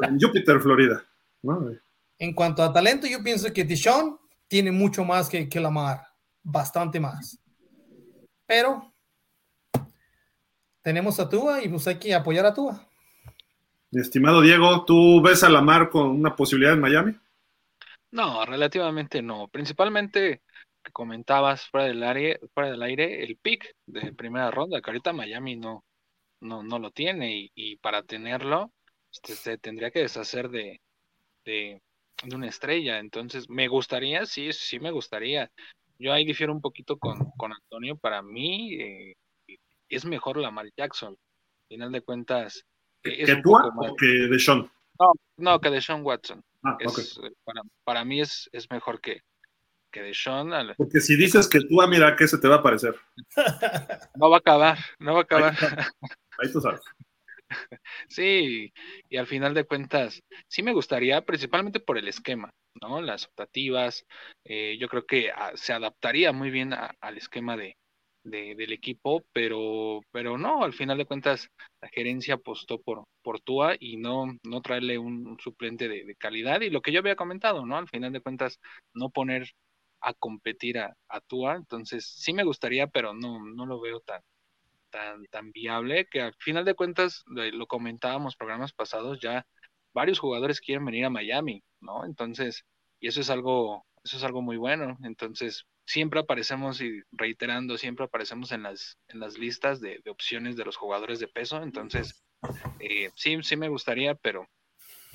en 0.02 0.20
Júpiter, 0.20 0.60
Florida. 0.60 1.04
En 2.18 2.34
cuanto 2.34 2.64
a 2.64 2.72
talento, 2.72 3.06
yo 3.06 3.22
pienso 3.22 3.52
que 3.52 3.64
Deshaun 3.64 4.18
tiene 4.48 4.72
mucho 4.72 5.04
más 5.04 5.28
que, 5.28 5.50
que 5.50 5.60
Lamar, 5.60 6.08
bastante 6.42 7.00
más. 7.00 7.38
Pero 8.46 8.93
tenemos 10.84 11.20
a 11.20 11.30
Tua 11.30 11.64
y 11.64 11.70
pues 11.70 11.88
hay 11.88 11.98
que 11.98 12.14
apoyar 12.14 12.46
a 12.46 12.54
Tua. 12.54 12.88
Estimado 13.92 14.42
Diego, 14.42 14.86
¿tú 14.86 15.22
ves 15.22 15.44
a 15.44 15.50
Lamar 15.50 15.90
con 15.90 16.10
una 16.10 16.36
posibilidad 16.36 16.74
en 16.74 16.82
Miami? 16.82 17.16
No, 18.12 18.46
relativamente 18.46 19.22
no. 19.22 19.48
Principalmente 19.48 20.42
que 20.84 20.92
comentabas 20.92 21.68
fuera 21.70 21.88
del 21.88 22.04
aire, 22.04 22.40
fuera 22.54 22.72
del 22.72 22.84
aire, 22.84 23.24
el 23.24 23.38
pick 23.38 23.76
de 23.86 24.14
primera 24.14 24.52
ronda, 24.52 24.82
que 24.82 24.90
ahorita 24.90 25.14
Miami 25.14 25.56
no, 25.56 25.84
no, 26.42 26.62
no 26.62 26.78
lo 26.80 26.92
tiene, 26.92 27.38
y, 27.38 27.52
y 27.56 27.78
para 27.78 28.04
tenerlo, 28.04 28.72
este, 29.12 29.34
se 29.34 29.58
tendría 29.58 29.92
que 29.92 30.00
deshacer 30.00 30.50
de, 30.50 30.82
de, 31.46 31.82
de, 32.24 32.36
una 32.36 32.48
estrella. 32.48 33.00
Entonces, 33.00 33.50
me 33.50 33.68
gustaría, 33.68 34.26
sí, 34.26 34.52
sí 34.52 34.80
me 34.80 34.92
gustaría. 34.92 35.50
Yo 35.98 36.12
ahí 36.12 36.26
difiero 36.26 36.52
un 36.52 36.62
poquito 36.62 36.98
con, 36.98 37.32
con 37.38 37.54
Antonio. 37.54 37.96
Para 37.96 38.22
mí, 38.22 38.74
eh, 38.74 39.16
es 39.96 40.06
mejor 40.06 40.38
Lamar 40.38 40.70
Jackson. 40.78 41.14
Al 41.14 41.68
final 41.68 41.92
de 41.92 42.02
cuentas, 42.02 42.66
¿Que 43.04 43.42
tú 43.44 43.56
o 43.56 43.96
que 43.96 44.06
de 44.06 44.40
Sean? 44.40 44.70
No, 45.00 45.14
no, 45.38 45.60
que 45.60 45.70
de 45.70 45.82
Sean 45.82 46.04
Watson. 46.04 46.42
Ah, 46.64 46.78
es, 46.80 47.18
okay. 47.18 47.32
para, 47.44 47.62
para, 47.84 48.06
mí 48.06 48.22
es, 48.22 48.50
es 48.54 48.70
mejor 48.72 49.02
que, 49.02 49.22
que 49.92 50.02
de 50.02 50.14
Sean. 50.14 50.54
Al... 50.54 50.76
Porque 50.76 51.02
si 51.02 51.18
dices 51.18 51.50
que 51.50 51.60
tú, 51.60 51.86
mira, 51.88 52.16
¿qué 52.16 52.28
se 52.28 52.38
te 52.38 52.48
va 52.48 52.56
a 52.56 52.64
parecer? 52.64 52.96
No 54.16 54.30
va 54.30 54.38
a 54.38 54.40
acabar, 54.40 54.78
no 55.00 55.14
va 55.14 55.20
a 55.20 55.24
acabar. 55.24 55.58
Ahí, 55.60 55.86
ahí 56.40 56.52
tú 56.52 56.62
sabes. 56.62 56.82
Sí, 58.08 58.74
y 59.10 59.18
al 59.18 59.28
final 59.28 59.54
de 59.54 59.66
cuentas, 59.66 60.24
sí 60.48 60.64
me 60.64 60.74
gustaría, 60.74 61.24
principalmente 61.24 61.80
por 61.80 62.00
el 62.00 62.08
esquema, 62.08 62.50
¿no? 62.82 63.02
Las 63.02 63.26
optativas, 63.26 64.06
eh, 64.44 64.78
yo 64.80 64.88
creo 64.88 65.06
que 65.06 65.30
a, 65.30 65.56
se 65.56 65.74
adaptaría 65.74 66.32
muy 66.32 66.50
bien 66.50 66.74
a, 66.74 66.96
al 67.00 67.18
esquema 67.18 67.56
de, 67.56 67.76
de, 68.24 68.56
del 68.56 68.74
equipo, 68.74 69.24
pero, 69.34 70.02
pero 70.12 70.38
no, 70.38 70.64
al 70.64 70.74
final 70.74 70.98
de 70.98 71.06
cuentas 71.06 71.50
la 71.82 71.90
gerencia 71.90 72.36
apostó 72.36 72.82
por, 72.82 73.06
por 73.22 73.42
Tua 73.42 73.76
y 73.80 73.98
no, 73.98 74.28
no 74.44 74.62
traerle 74.62 74.98
un, 74.98 75.38
suplente 75.40 75.88
de, 75.88 76.06
de, 76.06 76.16
calidad 76.16 76.62
y 76.62 76.70
lo 76.70 76.82
que 76.82 76.92
yo 76.92 77.00
había 77.00 77.16
comentado, 77.16 77.66
¿no? 77.66 77.78
Al 77.78 77.90
final 77.90 78.14
de 78.14 78.22
cuentas 78.22 78.60
no 78.94 79.10
poner 79.10 79.50
a 80.02 80.14
competir 80.14 80.80
a, 80.80 80.96
a 81.10 81.22
Tua, 81.22 81.56
entonces 81.56 82.06
sí 82.06 82.34
me 82.34 82.44
gustaría, 82.44 82.88
pero 82.88 83.14
no, 83.14 83.44
no 83.46 83.66
lo 83.66 83.80
veo 83.82 84.00
tan, 84.02 84.22
tan, 84.90 85.26
tan 85.28 85.52
viable 85.52 86.08
que 86.08 86.22
al 86.22 86.36
final 86.40 86.66
de 86.66 86.76
cuentas, 86.76 87.24
lo 87.28 87.68
comentábamos 87.68 88.36
programas 88.36 88.74
pasados, 88.74 89.20
ya 89.20 89.46
varios 89.94 90.20
jugadores 90.20 90.62
quieren 90.62 90.86
venir 90.86 91.06
a 91.06 91.10
Miami, 91.10 91.64
¿no? 91.82 92.06
Entonces, 92.06 92.66
y 93.00 93.08
eso 93.08 93.22
es 93.22 93.30
algo, 93.30 93.86
eso 94.04 94.18
es 94.18 94.24
algo 94.24 94.42
muy 94.42 94.58
bueno. 94.58 94.98
Entonces, 95.04 95.66
siempre 95.86 96.20
aparecemos 96.20 96.82
y 96.82 97.02
reiterando, 97.12 97.78
siempre 97.78 98.06
aparecemos 98.06 98.52
en 98.52 98.64
las, 98.64 98.98
en 99.08 99.20
las 99.20 99.38
listas 99.38 99.82
de, 99.82 100.00
de 100.04 100.12
opciones 100.12 100.56
de 100.56 100.66
los 100.66 100.78
jugadores 100.78 101.20
de 101.20 101.28
peso. 101.28 101.62
Entonces, 101.62 102.24
eh, 102.80 103.10
sí, 103.16 103.38
sí 103.44 103.56
me 103.56 103.70
gustaría, 103.70 104.16
pero 104.16 104.48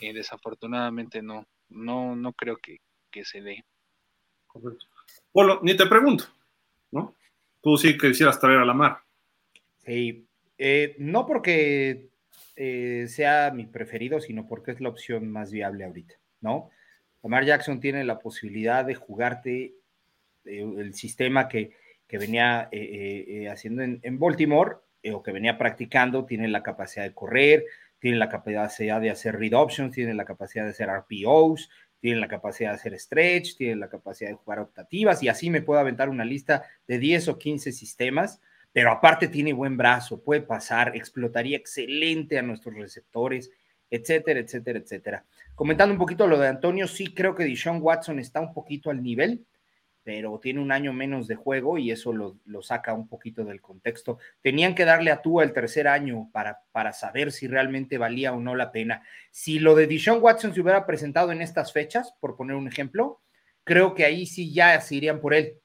eh, 0.01 0.13
desafortunadamente 0.13 1.23
no, 1.23 1.47
no, 1.69 2.17
no 2.17 2.33
creo 2.33 2.57
que, 2.57 2.79
que 3.11 3.25
se 3.25 3.41
dé. 3.41 3.65
Correcto. 4.47 4.87
Bueno, 5.33 5.61
ni 5.63 5.77
te 5.77 5.87
pregunto, 5.87 6.25
¿no? 6.91 7.15
Tú 7.63 7.77
sí 7.77 7.97
quisieras 7.99 8.39
traer 8.41 8.59
a 8.59 8.65
la 8.65 8.75
mar. 8.75 8.99
Sí, 9.85 10.27
eh, 10.59 10.95
no 10.99 11.27
porque 11.27 12.09
eh, 12.57 13.07
sea 13.09 13.51
mi 13.51 13.67
preferido, 13.67 14.21
sino 14.21 14.47
porque 14.47 14.73
es 14.73 14.81
la 14.81 14.89
opción 14.89 15.31
más 15.31 15.51
viable 15.51 15.85
ahorita, 15.85 16.15
¿no? 16.41 16.71
Lamar 17.23 17.45
Jackson 17.45 17.81
tiene 17.81 18.05
la 18.05 18.21
posibilidad 18.21 18.85
de 18.85 18.95
jugarte 18.95 19.75
el 20.49 20.95
sistema 20.95 21.49
que, 21.49 21.73
que 22.07 22.19
venía 22.19 22.69
eh, 22.73 23.25
eh, 23.29 23.49
haciendo 23.49 23.83
en, 23.83 24.01
en 24.03 24.19
Baltimore 24.19 24.77
o 25.13 25.23
que 25.23 25.33
venía 25.33 25.59
practicando, 25.59 26.25
tiene 26.25 26.49
la 26.49 26.63
capacidad 26.63 27.05
de 27.05 27.15
correr, 27.15 27.65
tiene 27.99 28.19
la 28.19 28.29
capacidad 28.29 29.01
de 29.01 29.11
hacer 29.11 29.39
read 29.39 29.55
options, 29.55 29.95
tiene 29.95 30.15
la 30.15 30.25
capacidad 30.25 30.65
de 30.65 30.71
hacer 30.71 30.89
RPOs, 30.89 31.69
tiene 32.01 32.21
la 32.21 32.29
capacidad 32.29 32.71
de 32.71 32.77
hacer 32.77 32.99
stretch, 32.99 33.57
tiene 33.57 33.77
la 33.77 33.89
capacidad 33.89 34.31
de 34.31 34.37
jugar 34.37 34.61
optativas 34.61 35.23
y 35.23 35.29
así 35.29 35.51
me 35.51 35.63
puedo 35.63 35.81
aventar 35.81 36.09
una 36.09 36.25
lista 36.25 36.65
de 36.87 36.99
10 36.99 37.29
o 37.29 37.39
15 37.39 37.73
sistemas, 37.73 38.41
pero 38.73 38.93
aparte 38.93 39.29
tiene 39.29 39.53
buen 39.53 39.77
brazo, 39.77 40.23
puede 40.23 40.43
pasar, 40.43 40.95
explotaría 40.95 41.57
excelente 41.57 42.39
a 42.39 42.43
nuestros 42.43 42.75
receptores, 42.77 43.51
etcétera, 43.91 44.41
etcétera, 44.41 44.79
etcétera. 44.79 45.25
Comentando 45.55 45.93
un 45.93 45.99
poquito 45.99 46.27
lo 46.27 46.39
de 46.39 46.49
Antonio, 46.49 46.87
sí 46.87 47.13
creo 47.15 47.35
que 47.35 47.45
Deshaun 47.45 47.83
Watson 47.83 48.19
está 48.19 48.41
un 48.41 48.53
poquito 48.53 48.91
al 48.91 49.03
nivel, 49.03 49.45
pero 50.09 50.39
tiene 50.39 50.61
un 50.61 50.73
año 50.73 50.95
menos 50.95 51.29
de 51.29 51.35
juego 51.35 51.77
y 51.77 51.91
eso 51.91 52.15
lo, 52.15 52.39
lo, 52.47 52.63
saca 52.63 52.95
un 52.95 53.09
poquito 53.09 53.45
del 53.45 53.61
contexto. 53.61 54.17
Tenían 54.41 54.75
que 54.75 54.87
darle 54.87 55.11
a 55.11 55.21
Tua 55.21 55.45
el 55.45 55.53
tercer 55.53 55.87
año 55.87 56.31
para, 56.33 56.63
para 56.73 56.95
saber 56.95 57.31
si 57.31 57.47
realmente 57.47 57.99
valía 57.99 58.33
o 58.33 58.41
no 58.41 58.55
la 58.55 58.73
pena. 58.73 59.03
Si 59.31 59.59
lo 59.59 59.75
de 59.75 59.87
Deshaun 59.87 60.23
Watson 60.23 60.55
se 60.55 60.63
hubiera 60.63 60.87
presentado 60.87 61.31
en 61.31 61.43
estas 61.43 61.75
fechas, 61.75 62.15
por 62.21 62.37
poner 62.37 62.57
un 62.57 62.67
ejemplo, 62.67 63.21
creo 63.65 63.93
que 63.93 64.07
ahí 64.07 64.25
sí 64.25 64.51
ya 64.51 64.81
se 64.81 64.95
irían 64.95 65.21
por 65.21 65.35
él. 65.35 65.59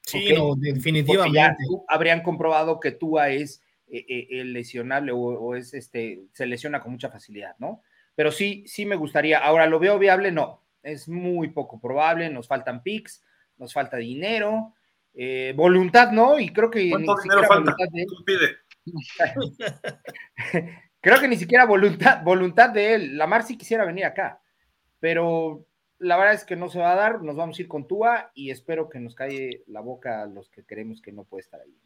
Sí, 0.00 0.24
¿okay? 0.24 0.38
no, 0.38 0.54
definitivamente. 0.56 1.36
Ya 1.36 1.54
habrían 1.86 2.22
comprobado 2.22 2.80
que 2.80 2.92
Tua 2.92 3.28
es 3.28 3.60
eh, 3.88 4.06
eh, 4.08 4.42
lesionable 4.46 5.12
o, 5.12 5.18
o, 5.18 5.54
es 5.54 5.74
este, 5.74 6.22
se 6.32 6.46
lesiona 6.46 6.80
con 6.80 6.92
mucha 6.92 7.10
facilidad, 7.10 7.56
¿no? 7.58 7.82
Pero 8.14 8.32
sí, 8.32 8.64
sí 8.66 8.86
me 8.86 8.96
gustaría. 8.96 9.38
Ahora, 9.38 9.66
¿lo 9.66 9.78
veo 9.78 9.98
viable? 9.98 10.32
No, 10.32 10.62
es 10.82 11.10
muy 11.10 11.48
poco 11.48 11.78
probable, 11.78 12.30
nos 12.30 12.48
faltan 12.48 12.82
picks 12.82 13.22
nos 13.62 13.72
falta 13.72 13.96
dinero, 13.96 14.74
eh, 15.14 15.54
voluntad, 15.56 16.10
¿no? 16.10 16.38
Y 16.38 16.50
creo 16.50 16.70
que. 16.70 16.90
¿Cuánto 16.90 17.16
dinero 17.22 17.44
falta? 17.44 17.74
De... 17.92 18.06
pide? 18.26 18.56
creo 21.00 21.20
que 21.20 21.28
ni 21.28 21.36
siquiera 21.36 21.64
voluntad, 21.64 22.22
voluntad 22.24 22.70
de 22.70 22.94
él. 22.94 23.16
Lamar 23.16 23.44
sí 23.44 23.56
quisiera 23.56 23.84
venir 23.84 24.04
acá, 24.04 24.42
pero 24.98 25.64
la 25.98 26.16
verdad 26.16 26.34
es 26.34 26.44
que 26.44 26.56
no 26.56 26.68
se 26.68 26.80
va 26.80 26.92
a 26.92 26.96
dar. 26.96 27.22
Nos 27.22 27.36
vamos 27.36 27.56
a 27.56 27.62
ir 27.62 27.68
con 27.68 27.86
Tua 27.86 28.32
y 28.34 28.50
espero 28.50 28.88
que 28.88 28.98
nos 28.98 29.14
calle 29.14 29.62
la 29.68 29.80
boca 29.80 30.22
a 30.22 30.26
los 30.26 30.50
que 30.50 30.64
queremos 30.64 31.00
que 31.00 31.12
no 31.12 31.24
puede 31.24 31.42
estar 31.42 31.60
ahí. 31.60 31.78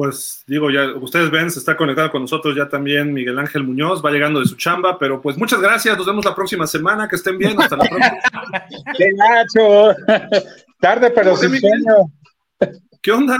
Pues 0.00 0.44
digo, 0.46 0.70
ya 0.70 0.94
ustedes 0.94 1.30
ven, 1.30 1.50
se 1.50 1.58
está 1.58 1.76
conectado 1.76 2.10
con 2.10 2.22
nosotros 2.22 2.56
ya 2.56 2.66
también 2.70 3.12
Miguel 3.12 3.38
Ángel 3.38 3.64
Muñoz, 3.64 4.02
va 4.02 4.10
llegando 4.10 4.40
de 4.40 4.46
su 4.46 4.56
chamba, 4.56 4.98
pero 4.98 5.20
pues 5.20 5.36
muchas 5.36 5.60
gracias, 5.60 5.94
nos 5.94 6.06
vemos 6.06 6.24
la 6.24 6.34
próxima 6.34 6.66
semana, 6.66 7.06
que 7.06 7.16
estén 7.16 7.36
bien, 7.36 7.60
hasta 7.60 7.76
la 7.76 7.84
próxima. 7.84 8.16
¡Qué 8.96 9.10
Nacho! 9.12 9.94
Tarde, 10.80 11.10
pero 11.10 11.36
sin 11.36 11.50
sueño. 11.50 12.10
¿Qué 13.02 13.12
onda? 13.12 13.36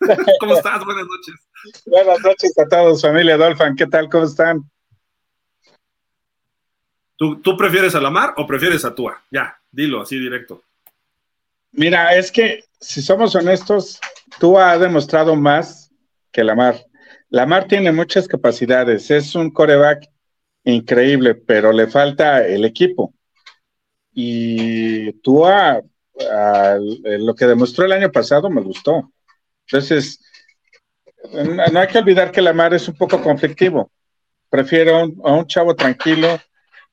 ¿Cómo 0.40 0.56
estás? 0.56 0.84
Buenas 0.84 1.06
noches. 1.06 1.82
Buenas 1.86 2.20
noches 2.20 2.52
a 2.58 2.68
todos, 2.68 3.00
familia 3.00 3.38
Dolphin. 3.38 3.74
¿Qué 3.74 3.86
tal? 3.86 4.10
¿Cómo 4.10 4.24
están? 4.26 4.70
¿Tú, 7.16 7.40
¿Tú, 7.40 7.56
prefieres 7.56 7.94
a 7.94 8.00
Lamar 8.02 8.34
o 8.36 8.46
prefieres 8.46 8.84
a 8.84 8.94
Tua? 8.94 9.22
Ya, 9.30 9.58
dilo 9.72 10.02
así 10.02 10.18
directo. 10.18 10.60
Mira, 11.72 12.14
es 12.14 12.30
que 12.30 12.62
si 12.78 13.00
somos 13.00 13.34
honestos, 13.34 13.98
Tua 14.38 14.72
ha 14.72 14.78
demostrado 14.78 15.34
más 15.34 15.83
que 16.34 16.44
Lamar. 16.44 16.84
Lamar 17.30 17.66
tiene 17.68 17.92
muchas 17.92 18.28
capacidades, 18.28 19.10
es 19.10 19.34
un 19.34 19.50
coreback 19.50 20.10
increíble, 20.64 21.36
pero 21.36 21.72
le 21.72 21.86
falta 21.86 22.44
el 22.44 22.64
equipo. 22.64 23.14
Y 24.12 25.12
Tua, 25.20 25.80
lo 26.18 27.34
que 27.34 27.46
demostró 27.46 27.86
el 27.86 27.92
año 27.92 28.10
pasado 28.10 28.50
me 28.50 28.60
gustó. 28.60 29.12
Entonces, 29.66 30.20
no 31.32 31.80
hay 31.80 31.86
que 31.86 31.98
olvidar 31.98 32.32
que 32.32 32.42
Lamar 32.42 32.74
es 32.74 32.88
un 32.88 32.96
poco 32.96 33.22
conflictivo. 33.22 33.90
Prefiero 34.50 35.08
a 35.24 35.32
un 35.32 35.46
chavo 35.46 35.74
tranquilo 35.74 36.40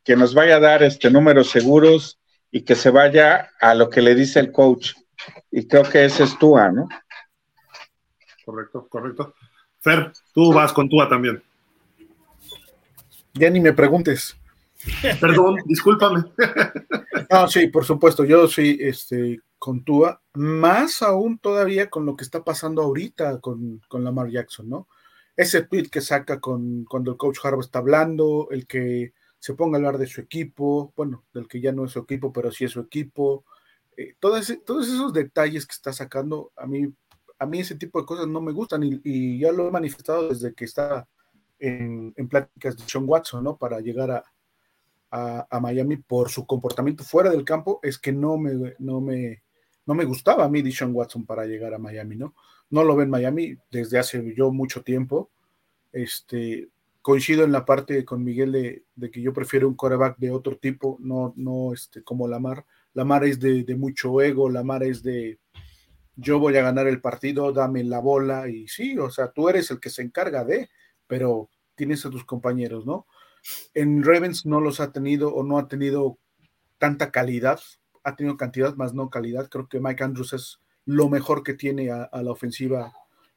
que 0.03 0.15
nos 0.15 0.33
vaya 0.33 0.57
a 0.57 0.59
dar 0.59 0.83
este 0.83 1.09
números 1.09 1.49
seguros 1.49 2.19
y 2.51 2.61
que 2.61 2.75
se 2.75 2.89
vaya 2.91 3.49
a 3.59 3.73
lo 3.73 3.89
que 3.89 4.01
le 4.01 4.13
dice 4.13 4.39
el 4.39 4.51
coach. 4.51 4.93
Y 5.51 5.67
creo 5.67 5.83
que 5.83 6.05
ese 6.05 6.23
es 6.23 6.37
Tua, 6.37 6.71
¿no? 6.71 6.87
Correcto, 8.45 8.87
correcto. 8.89 9.33
Fer, 9.79 10.11
tú 10.33 10.53
vas 10.53 10.73
con 10.73 10.89
Tua 10.89 11.09
también. 11.09 11.41
Ya 13.33 13.49
ni 13.49 13.59
me 13.59 13.73
preguntes. 13.73 14.37
Perdón, 15.19 15.57
discúlpame. 15.65 16.23
No, 17.29 17.47
sí, 17.47 17.67
por 17.67 17.85
supuesto, 17.85 18.25
yo 18.25 18.47
sí, 18.47 18.77
este, 18.79 19.39
con 19.57 19.83
Tua, 19.83 20.21
más 20.33 21.01
aún 21.01 21.37
todavía 21.37 21.89
con 21.89 22.05
lo 22.05 22.15
que 22.15 22.23
está 22.23 22.43
pasando 22.43 22.81
ahorita 22.81 23.39
con, 23.39 23.81
con 23.87 24.03
Lamar 24.03 24.29
Jackson, 24.29 24.67
¿no? 24.67 24.87
Ese 25.35 25.63
tweet 25.63 25.87
que 25.89 26.01
saca 26.01 26.39
con, 26.39 26.83
cuando 26.85 27.11
el 27.11 27.17
coach 27.17 27.37
Harbaugh 27.43 27.61
está 27.61 27.79
hablando, 27.79 28.47
el 28.51 28.67
que 28.67 29.13
se 29.39 29.53
ponga 29.53 29.77
a 29.77 29.79
hablar 29.79 29.97
de 29.97 30.07
su 30.07 30.19
equipo, 30.19 30.93
bueno, 30.95 31.23
del 31.33 31.47
que 31.47 31.61
ya 31.61 31.71
no 31.71 31.85
es 31.85 31.91
su 31.91 31.99
equipo, 31.99 32.33
pero 32.33 32.51
sí 32.51 32.65
es 32.65 32.71
su 32.71 32.79
equipo, 32.79 33.45
eh, 33.97 34.15
todos 34.19 34.49
esos 34.49 35.13
detalles 35.13 35.65
que 35.65 35.73
está 35.73 35.93
sacando, 35.93 36.51
a 36.55 36.65
mí, 36.65 36.93
a 37.41 37.47
mí 37.47 37.59
ese 37.59 37.73
tipo 37.73 37.99
de 37.99 38.05
cosas 38.05 38.27
no 38.27 38.39
me 38.39 38.51
gustan 38.51 38.83
y, 39.03 39.39
ya 39.39 39.51
lo 39.51 39.67
he 39.67 39.71
manifestado 39.71 40.29
desde 40.29 40.53
que 40.53 40.65
está 40.65 41.07
en, 41.57 42.13
en, 42.15 42.27
pláticas 42.27 42.77
de 42.77 42.83
Sean 42.85 43.05
Watson, 43.07 43.43
¿no? 43.43 43.57
Para 43.57 43.79
llegar 43.79 44.11
a, 44.11 45.47
a, 45.49 45.59
Miami 45.59 45.97
por 45.97 46.29
su 46.29 46.45
comportamiento 46.45 47.03
fuera 47.03 47.31
del 47.31 47.43
campo, 47.43 47.79
es 47.81 47.97
que 47.97 48.11
no 48.11 48.37
me, 48.37 48.75
no 48.77 49.01
me, 49.01 49.41
no 49.87 49.95
me 49.95 50.05
gustaba 50.05 50.45
a 50.45 50.49
mí 50.49 50.61
Dishon 50.61 50.93
Watson 50.93 51.25
para 51.25 51.47
llegar 51.47 51.73
a 51.73 51.79
Miami, 51.79 52.15
¿no? 52.15 52.35
No 52.69 52.83
lo 52.83 52.95
ven 52.95 53.09
Miami 53.09 53.57
desde 53.71 53.97
hace 53.97 54.35
yo 54.35 54.51
mucho 54.51 54.83
tiempo. 54.83 55.31
Este, 55.91 56.69
coincido 57.01 57.43
en 57.43 57.51
la 57.51 57.65
parte 57.65 58.05
con 58.05 58.23
Miguel 58.23 58.51
de, 58.51 58.83
de, 58.95 59.09
que 59.09 59.19
yo 59.19 59.33
prefiero 59.33 59.67
un 59.67 59.75
coreback 59.75 60.19
de 60.19 60.29
otro 60.29 60.57
tipo, 60.57 60.97
no, 61.01 61.33
no 61.35 61.73
este, 61.73 62.03
como 62.03 62.27
Lamar. 62.27 62.67
Lamar 62.93 63.23
es 63.23 63.39
de, 63.39 63.65
mucho 63.75 64.21
ego, 64.21 64.47
Lamar 64.47 64.83
es 64.83 65.01
de 65.01 65.39
yo 66.15 66.39
voy 66.39 66.57
a 66.57 66.63
ganar 66.63 66.87
el 66.87 67.01
partido, 67.01 67.51
dame 67.51 67.83
la 67.83 67.99
bola 67.99 68.47
y 68.49 68.67
sí, 68.67 68.97
o 68.97 69.09
sea, 69.09 69.31
tú 69.31 69.49
eres 69.49 69.71
el 69.71 69.79
que 69.79 69.89
se 69.89 70.01
encarga 70.01 70.43
de, 70.43 70.69
pero 71.07 71.49
tienes 71.75 72.05
a 72.05 72.09
tus 72.09 72.25
compañeros, 72.25 72.85
¿no? 72.85 73.07
En 73.73 74.03
Ravens 74.03 74.45
no 74.45 74.61
los 74.61 74.79
ha 74.79 74.91
tenido 74.91 75.33
o 75.33 75.43
no 75.43 75.57
ha 75.57 75.67
tenido 75.67 76.19
tanta 76.77 77.11
calidad 77.11 77.59
ha 78.03 78.15
tenido 78.15 78.37
cantidad 78.37 78.75
más 78.75 78.93
no 78.93 79.09
calidad. 79.09 79.49
Creo 79.49 79.67
que 79.67 79.79
Mike 79.79 80.03
Andrews 80.03 80.33
es 80.33 80.59
lo 80.85 81.09
mejor 81.09 81.43
que 81.43 81.53
tiene 81.53 81.91
a, 81.91 82.09
la 82.11 82.31
ofensiva 82.31 82.93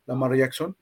Lamar 0.07 0.35
Jackson 0.37 0.77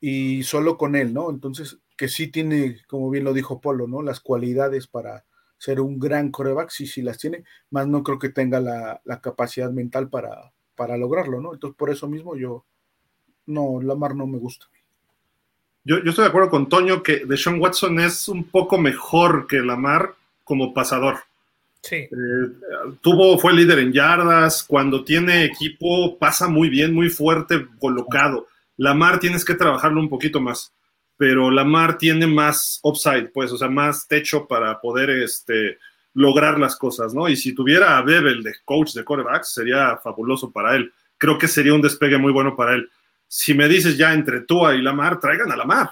y 0.00 0.42
solo 0.42 0.76
con 0.76 0.96
él, 0.96 1.12
¿no? 1.12 1.30
Entonces, 1.30 1.78
que 1.96 2.08
sí 2.08 2.28
tiene, 2.28 2.78
como 2.88 3.10
bien 3.10 3.24
lo 3.24 3.32
dijo 3.32 3.60
Polo, 3.60 3.86
¿no? 3.86 4.02
Las 4.02 4.20
cualidades 4.20 4.86
para 4.86 5.24
ser 5.58 5.80
un 5.80 5.98
gran 5.98 6.30
coreback, 6.30 6.70
sí, 6.70 6.86
sí 6.86 7.02
las 7.02 7.18
tiene, 7.18 7.44
más 7.70 7.86
no 7.86 8.02
creo 8.02 8.18
que 8.18 8.30
tenga 8.30 8.60
la 8.60 9.20
capacidad 9.20 9.70
mental 9.70 10.08
para, 10.08 10.52
para 10.80 10.96
lograrlo, 10.96 11.42
¿no? 11.42 11.52
Entonces, 11.52 11.76
por 11.76 11.90
eso 11.90 12.08
mismo 12.08 12.34
yo, 12.38 12.64
no, 13.44 13.82
Lamar 13.82 14.16
no 14.16 14.26
me 14.26 14.38
gusta. 14.38 14.64
Yo, 15.84 16.02
yo 16.02 16.08
estoy 16.08 16.22
de 16.22 16.30
acuerdo 16.30 16.48
con 16.48 16.70
Toño 16.70 17.02
que 17.02 17.26
Deshaun 17.26 17.60
Watson 17.60 18.00
es 18.00 18.28
un 18.28 18.44
poco 18.44 18.78
mejor 18.78 19.46
que 19.46 19.58
Lamar 19.58 20.14
como 20.42 20.72
pasador. 20.72 21.18
Sí. 21.82 21.96
Eh, 21.96 22.08
tuvo, 23.02 23.36
fue 23.36 23.52
líder 23.52 23.80
en 23.80 23.92
yardas. 23.92 24.64
Cuando 24.64 25.04
tiene 25.04 25.44
equipo, 25.44 26.16
pasa 26.16 26.48
muy 26.48 26.70
bien, 26.70 26.94
muy 26.94 27.10
fuerte, 27.10 27.66
colocado. 27.78 28.46
Lamar 28.78 29.20
tienes 29.20 29.44
que 29.44 29.56
trabajarlo 29.56 30.00
un 30.00 30.08
poquito 30.08 30.40
más, 30.40 30.72
pero 31.18 31.50
Lamar 31.50 31.98
tiene 31.98 32.26
más 32.26 32.80
upside, 32.82 33.28
pues, 33.34 33.52
o 33.52 33.58
sea, 33.58 33.68
más 33.68 34.08
techo 34.08 34.46
para 34.46 34.80
poder 34.80 35.10
este, 35.10 35.76
lograr 36.14 36.58
las 36.58 36.76
cosas, 36.76 37.14
¿no? 37.14 37.28
Y 37.28 37.36
si 37.36 37.54
tuviera 37.54 37.98
a 37.98 38.02
Bebel 38.02 38.42
de 38.42 38.54
coach 38.64 38.92
de 38.92 39.04
quarterbacks, 39.04 39.52
sería 39.52 39.96
fabuloso 39.98 40.50
para 40.50 40.74
él. 40.76 40.92
Creo 41.18 41.38
que 41.38 41.48
sería 41.48 41.74
un 41.74 41.82
despegue 41.82 42.18
muy 42.18 42.32
bueno 42.32 42.56
para 42.56 42.74
él. 42.74 42.90
Si 43.28 43.54
me 43.54 43.68
dices 43.68 43.96
ya 43.96 44.12
entre 44.12 44.40
Tua 44.40 44.74
y 44.74 44.82
Lamar, 44.82 45.20
traigan 45.20 45.52
a 45.52 45.56
Lamar, 45.56 45.90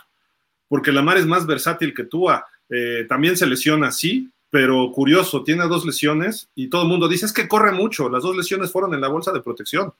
porque 0.68 0.90
Lamar 0.90 1.18
es 1.18 1.26
más 1.26 1.46
versátil 1.46 1.94
que 1.94 2.04
Tua. 2.04 2.44
Eh, 2.68 3.06
también 3.08 3.36
se 3.36 3.46
lesiona, 3.46 3.92
sí, 3.92 4.28
pero 4.50 4.90
curioso, 4.92 5.44
tiene 5.44 5.66
dos 5.66 5.84
lesiones 5.84 6.48
y 6.54 6.68
todo 6.68 6.82
el 6.82 6.88
mundo 6.88 7.08
dice, 7.08 7.26
es 7.26 7.32
que 7.32 7.48
corre 7.48 7.72
mucho, 7.72 8.08
las 8.08 8.22
dos 8.22 8.36
lesiones 8.36 8.72
fueron 8.72 8.94
en 8.94 9.00
la 9.00 9.08
bolsa 9.08 9.32
de 9.32 9.40
protección. 9.40 9.92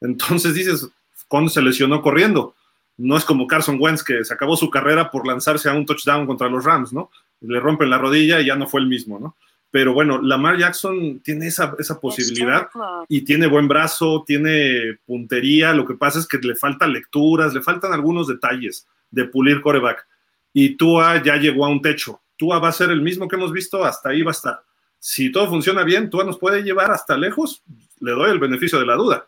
Entonces 0.00 0.54
dices, 0.54 0.88
¿cuándo 1.26 1.50
se 1.50 1.62
lesionó 1.62 2.02
corriendo? 2.02 2.54
No 2.98 3.16
es 3.16 3.24
como 3.24 3.46
Carson 3.46 3.78
Wentz 3.80 4.02
que 4.02 4.24
se 4.24 4.34
acabó 4.34 4.56
su 4.56 4.68
carrera 4.68 5.10
por 5.10 5.26
lanzarse 5.26 5.68
a 5.68 5.72
un 5.72 5.86
touchdown 5.86 6.26
contra 6.26 6.48
los 6.48 6.64
Rams, 6.64 6.92
¿no? 6.92 7.10
Le 7.40 7.60
rompen 7.60 7.88
la 7.88 7.98
rodilla 7.98 8.40
y 8.40 8.46
ya 8.46 8.56
no 8.56 8.66
fue 8.66 8.80
el 8.80 8.86
mismo, 8.86 9.18
¿no? 9.18 9.36
Pero 9.70 9.92
bueno, 9.92 10.20
Lamar 10.20 10.56
Jackson 10.56 11.20
tiene 11.20 11.46
esa, 11.46 11.74
esa 11.78 12.00
posibilidad 12.00 12.68
y 13.06 13.20
tiene 13.22 13.46
buen 13.46 13.68
brazo, 13.68 14.24
tiene 14.26 14.98
puntería, 15.04 15.74
lo 15.74 15.86
que 15.86 15.94
pasa 15.94 16.18
es 16.18 16.26
que 16.26 16.38
le 16.38 16.56
faltan 16.56 16.92
lecturas, 16.92 17.52
le 17.52 17.60
faltan 17.60 17.92
algunos 17.92 18.28
detalles 18.28 18.86
de 19.10 19.24
pulir 19.24 19.60
coreback. 19.60 20.06
Y 20.54 20.76
Tua 20.76 21.22
ya 21.22 21.36
llegó 21.36 21.66
a 21.66 21.68
un 21.68 21.82
techo, 21.82 22.22
Tua 22.38 22.58
va 22.58 22.68
a 22.68 22.72
ser 22.72 22.90
el 22.90 23.02
mismo 23.02 23.28
que 23.28 23.36
hemos 23.36 23.52
visto, 23.52 23.84
hasta 23.84 24.08
ahí 24.08 24.22
va 24.22 24.30
a 24.30 24.32
estar. 24.32 24.62
Si 24.98 25.30
todo 25.30 25.48
funciona 25.48 25.84
bien, 25.84 26.08
Tua 26.08 26.24
nos 26.24 26.38
puede 26.38 26.62
llevar 26.62 26.90
hasta 26.90 27.16
lejos, 27.16 27.62
le 28.00 28.12
doy 28.12 28.30
el 28.30 28.38
beneficio 28.38 28.78
de 28.78 28.86
la 28.86 28.94
duda. 28.94 29.26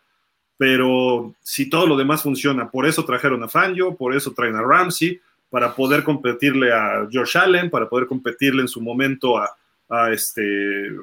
Pero 0.61 1.33
si 1.41 1.71
todo 1.71 1.87
lo 1.87 1.97
demás 1.97 2.21
funciona, 2.21 2.69
por 2.69 2.85
eso 2.85 3.03
trajeron 3.03 3.41
a 3.41 3.47
Fangio, 3.47 3.95
por 3.95 4.13
eso 4.15 4.31
traen 4.31 4.55
a 4.55 4.61
Ramsey, 4.61 5.19
para 5.49 5.73
poder 5.73 6.03
competirle 6.03 6.71
a 6.71 7.07
George 7.09 7.35
Allen, 7.35 7.71
para 7.71 7.89
poder 7.89 8.05
competirle 8.05 8.61
en 8.61 8.67
su 8.67 8.79
momento 8.79 9.39
a, 9.39 9.57
a 9.89 10.11
este 10.11 10.43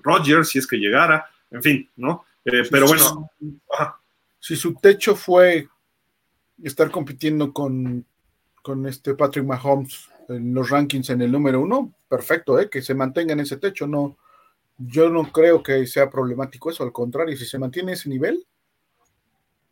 Rodgers, 0.05 0.51
si 0.51 0.61
es 0.61 0.67
que 0.69 0.77
llegara, 0.77 1.27
en 1.51 1.61
fin, 1.61 1.89
¿no? 1.97 2.25
Eh, 2.45 2.69
pero 2.71 2.87
bueno. 2.87 3.31
Ajá. 3.77 3.99
Si 4.39 4.55
su 4.55 4.75
techo 4.75 5.17
fue 5.17 5.67
estar 6.63 6.89
compitiendo 6.93 7.53
con, 7.53 8.07
con 8.63 8.87
este 8.87 9.17
Patrick 9.17 9.45
Mahomes 9.45 10.09
en 10.29 10.55
los 10.55 10.71
rankings 10.71 11.11
en 11.11 11.23
el 11.23 11.33
número 11.33 11.61
uno, 11.61 11.93
perfecto, 12.09 12.61
¿eh? 12.61 12.71
que 12.71 12.81
se 12.81 12.95
mantenga 12.95 13.33
en 13.33 13.41
ese 13.41 13.57
techo. 13.57 13.89
No, 13.89 14.17
yo 14.79 15.11
no 15.11 15.33
creo 15.33 15.65
que 15.65 15.85
sea 15.89 16.09
problemático 16.09 16.71
eso, 16.71 16.85
al 16.85 16.93
contrario, 16.93 17.37
si 17.37 17.45
se 17.45 17.59
mantiene 17.59 17.95
ese 17.95 18.09
nivel. 18.09 18.47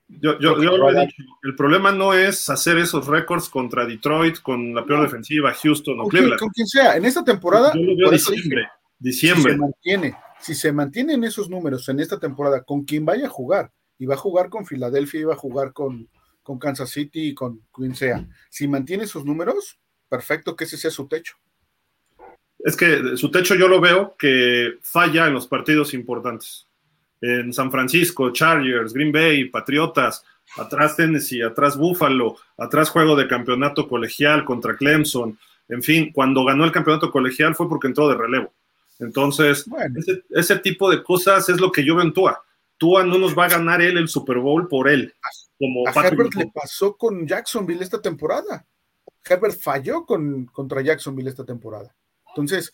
Yo, 0.09 0.39
yo, 0.39 0.63
yo 0.63 0.77
lo 0.77 0.91
he 0.91 1.07
dicho, 1.07 1.23
el 1.43 1.57
problema 1.57 1.91
no 1.91 2.15
es 2.15 2.49
hacer 2.49 2.79
esos 2.79 3.07
récords 3.07 3.49
contra 3.49 3.85
Detroit, 3.85 4.41
con 4.41 4.73
la 4.75 4.85
peor 4.85 5.01
no. 5.01 5.05
defensiva, 5.05 5.53
Houston 5.53 6.01
o 6.01 6.09
Cleveland. 6.09 6.39
Con 6.39 6.51
quien 6.51 6.67
sea, 6.67 6.97
en 6.97 7.05
esta 7.05 7.25
temporada. 7.25 7.73
Yo 7.75 7.83
lo 7.83 7.97
veo 7.97 8.11
diciembre, 8.11 8.69
diciembre. 8.99 9.53
Si 9.53 9.57
se, 9.57 9.59
mantiene, 9.59 10.17
si 10.41 10.55
se 10.55 10.73
mantienen 10.73 11.25
esos 11.25 11.51
números 11.51 11.89
en 11.89 11.99
esta 11.99 12.21
temporada, 12.21 12.63
con 12.63 12.85
quien 12.85 13.05
vaya 13.05 13.27
a 13.27 13.31
jugar, 13.31 13.73
y 13.99 14.07
va 14.07 14.15
a 14.15 14.19
jugar 14.19 14.49
con 14.49 14.65
Filadelfia, 14.65 15.21
y 15.21 15.25
va 15.25 15.35
a 15.35 15.39
jugar 15.39 15.73
con, 15.73 16.09
con 16.43 16.61
Kansas 16.61 16.91
City 16.91 17.29
y 17.29 17.35
con 17.35 17.63
quien 17.73 17.97
sea, 17.97 18.25
si 18.49 18.69
mantiene 18.69 19.05
esos 19.05 19.25
números, 19.25 19.81
perfecto 20.09 20.55
que 20.55 20.65
ese 20.65 20.77
sea 20.77 20.93
su 20.93 21.09
techo. 21.09 21.35
Es 22.61 22.77
que 22.77 23.17
su 23.17 23.31
techo 23.31 23.57
yo 23.57 23.67
lo 23.67 23.81
veo 23.81 24.17
que 24.17 24.79
falla 24.83 25.27
en 25.27 25.35
los 25.35 25.49
partidos 25.49 25.95
importantes. 25.95 26.66
En 27.21 27.53
San 27.53 27.71
Francisco, 27.71 28.31
Chargers, 28.31 28.93
Green 28.93 29.13
Bay, 29.13 29.47
Patriotas, 29.47 30.25
atrás 30.57 30.97
Tennessee, 30.97 31.43
atrás 31.43 31.77
Buffalo, 31.77 32.37
atrás 32.57 32.91
juego 32.91 33.17
de 33.17 33.29
campeonato 33.29 33.89
colegial 33.89 34.45
contra 34.45 34.77
Clemson, 34.77 35.39
En 35.69 35.83
fin, 35.83 36.13
cuando 36.13 36.45
ganó 36.45 36.65
el 36.65 36.73
campeonato 36.73 37.11
colegial 37.11 37.55
fue 37.57 37.69
porque 37.69 37.89
entró 37.89 38.09
de 38.09 38.17
relevo. 38.17 38.53
Entonces, 38.99 39.65
ese, 40.31 40.59
tipo 40.61 40.91
de 40.91 41.03
cosas 41.03 41.49
es 41.49 41.61
lo 41.61 41.71
que 41.73 41.85
yo 41.85 41.97
veo 41.97 42.05
en 42.05 42.13
Tua. 42.13 42.43
Tua 42.79 43.05
no 43.05 43.19
nos 43.19 43.37
va 43.37 43.47
a 43.47 43.51
ganar 43.51 43.83
él 43.83 43.99
el 43.99 44.09
Super 44.09 44.39
Bowl 44.39 44.69
por 44.69 44.89
él. 44.89 45.13
Como 45.59 45.87
a 45.89 46.07
Herbert 46.07 46.35
le 46.35 46.47
pasó 46.47 46.97
con 46.97 47.27
Jacksonville 47.27 47.83
esta 47.83 48.01
temporada. 48.01 48.67
Herbert 49.25 49.59
falló 49.59 50.07
con, 50.07 50.47
contra 50.47 50.83
Jacksonville 50.83 51.31
esta 51.31 51.45
temporada. 51.45 51.95
Entonces, 52.29 52.73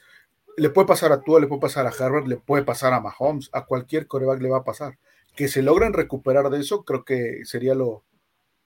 le 0.56 0.70
puede 0.70 0.86
pasar 0.86 1.12
a 1.12 1.22
Tua, 1.22 1.40
le 1.40 1.46
puede 1.46 1.60
pasar 1.60 1.86
a 1.86 1.90
Herbert, 1.90 2.26
le 2.26 2.36
puede 2.36 2.64
pasar 2.64 2.92
a 2.92 3.00
Mahomes, 3.00 3.50
a 3.52 3.64
cualquier 3.64 4.06
coreback 4.06 4.40
le 4.40 4.50
va 4.50 4.58
a 4.58 4.64
pasar. 4.64 4.98
Que 5.34 5.48
se 5.48 5.62
logren 5.62 5.92
recuperar 5.92 6.50
de 6.50 6.60
eso, 6.60 6.84
creo 6.84 7.04
que 7.04 7.44
sería 7.44 7.74
lo, 7.74 8.04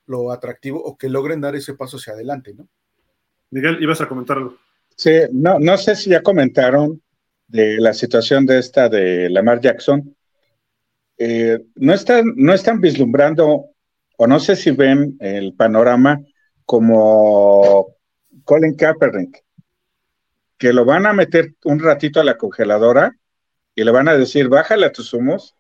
lo 0.07 0.33
atractivo 0.33 0.83
o 0.83 0.97
que 0.97 1.09
logren 1.09 1.41
dar 1.41 1.55
ese 1.55 1.75
paso 1.75 1.97
hacia 1.97 2.15
adelante, 2.15 2.55
¿no? 2.55 2.69
Miguel, 3.51 3.83
ibas 3.83 4.01
a 4.01 4.09
comentarlo. 4.09 4.57
Sí, 4.97 5.13
no, 5.33 5.59
no 5.59 5.77
sé 5.77 5.95
si 5.95 6.11
ya 6.11 6.23
comentaron 6.23 7.03
de 7.47 7.77
la 7.79 7.93
situación 7.93 8.47
de 8.47 8.59
esta 8.59 8.89
de 8.89 9.31
Lamar 9.31 9.61
Jackson. 9.61 10.17
Eh, 11.19 11.59
no, 11.77 11.95
están, 11.95 12.33
no 12.37 12.53
están 12.53 12.81
vislumbrando, 12.81 13.67
o 14.17 14.27
no 14.27 14.41
sé 14.41 14.57
si 14.57 14.71
ven 14.71 15.17
el 15.21 15.55
panorama 15.55 16.21
como 16.65 17.95
Colin 18.45 18.75
Kaepernick, 18.75 19.45
que 20.59 20.73
lo 20.73 20.85
van 20.85 21.07
a 21.07 21.13
meter 21.13 21.55
un 21.65 21.81
ratito 21.81 22.21
a 22.21 22.25
la 22.25 22.37
congeladora 22.37 23.17
y 23.75 23.85
le 23.85 23.91
van 23.91 24.09
a 24.09 24.17
decir, 24.17 24.49
bájale 24.49 24.87
a 24.87 24.93
tus 24.93 25.13
humos, 25.13 25.55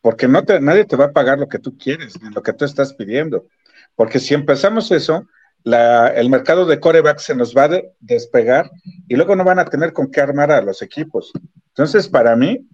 porque 0.00 0.28
no 0.28 0.44
te, 0.44 0.60
nadie 0.60 0.84
te 0.84 0.96
va 0.96 1.06
a 1.06 1.12
pagar 1.12 1.38
lo 1.38 1.48
que 1.48 1.58
tú 1.58 1.78
quieres, 1.78 2.14
lo 2.34 2.42
que 2.42 2.52
tú 2.52 2.64
estás 2.64 2.94
pidiendo. 2.94 3.46
Porque 3.94 4.18
si 4.18 4.34
empezamos 4.34 4.90
eso, 4.90 5.26
el 5.64 6.28
mercado 6.28 6.66
de 6.66 6.78
coreback 6.78 7.18
se 7.18 7.34
nos 7.34 7.56
va 7.56 7.64
a 7.64 7.82
despegar 8.00 8.70
y 9.08 9.16
luego 9.16 9.34
no 9.34 9.44
van 9.44 9.58
a 9.58 9.64
tener 9.64 9.92
con 9.92 10.10
qué 10.10 10.20
armar 10.20 10.50
a 10.50 10.60
los 10.60 10.82
equipos. 10.82 11.32
Entonces, 11.68 12.08
para 12.08 12.36
mí, 12.36 12.68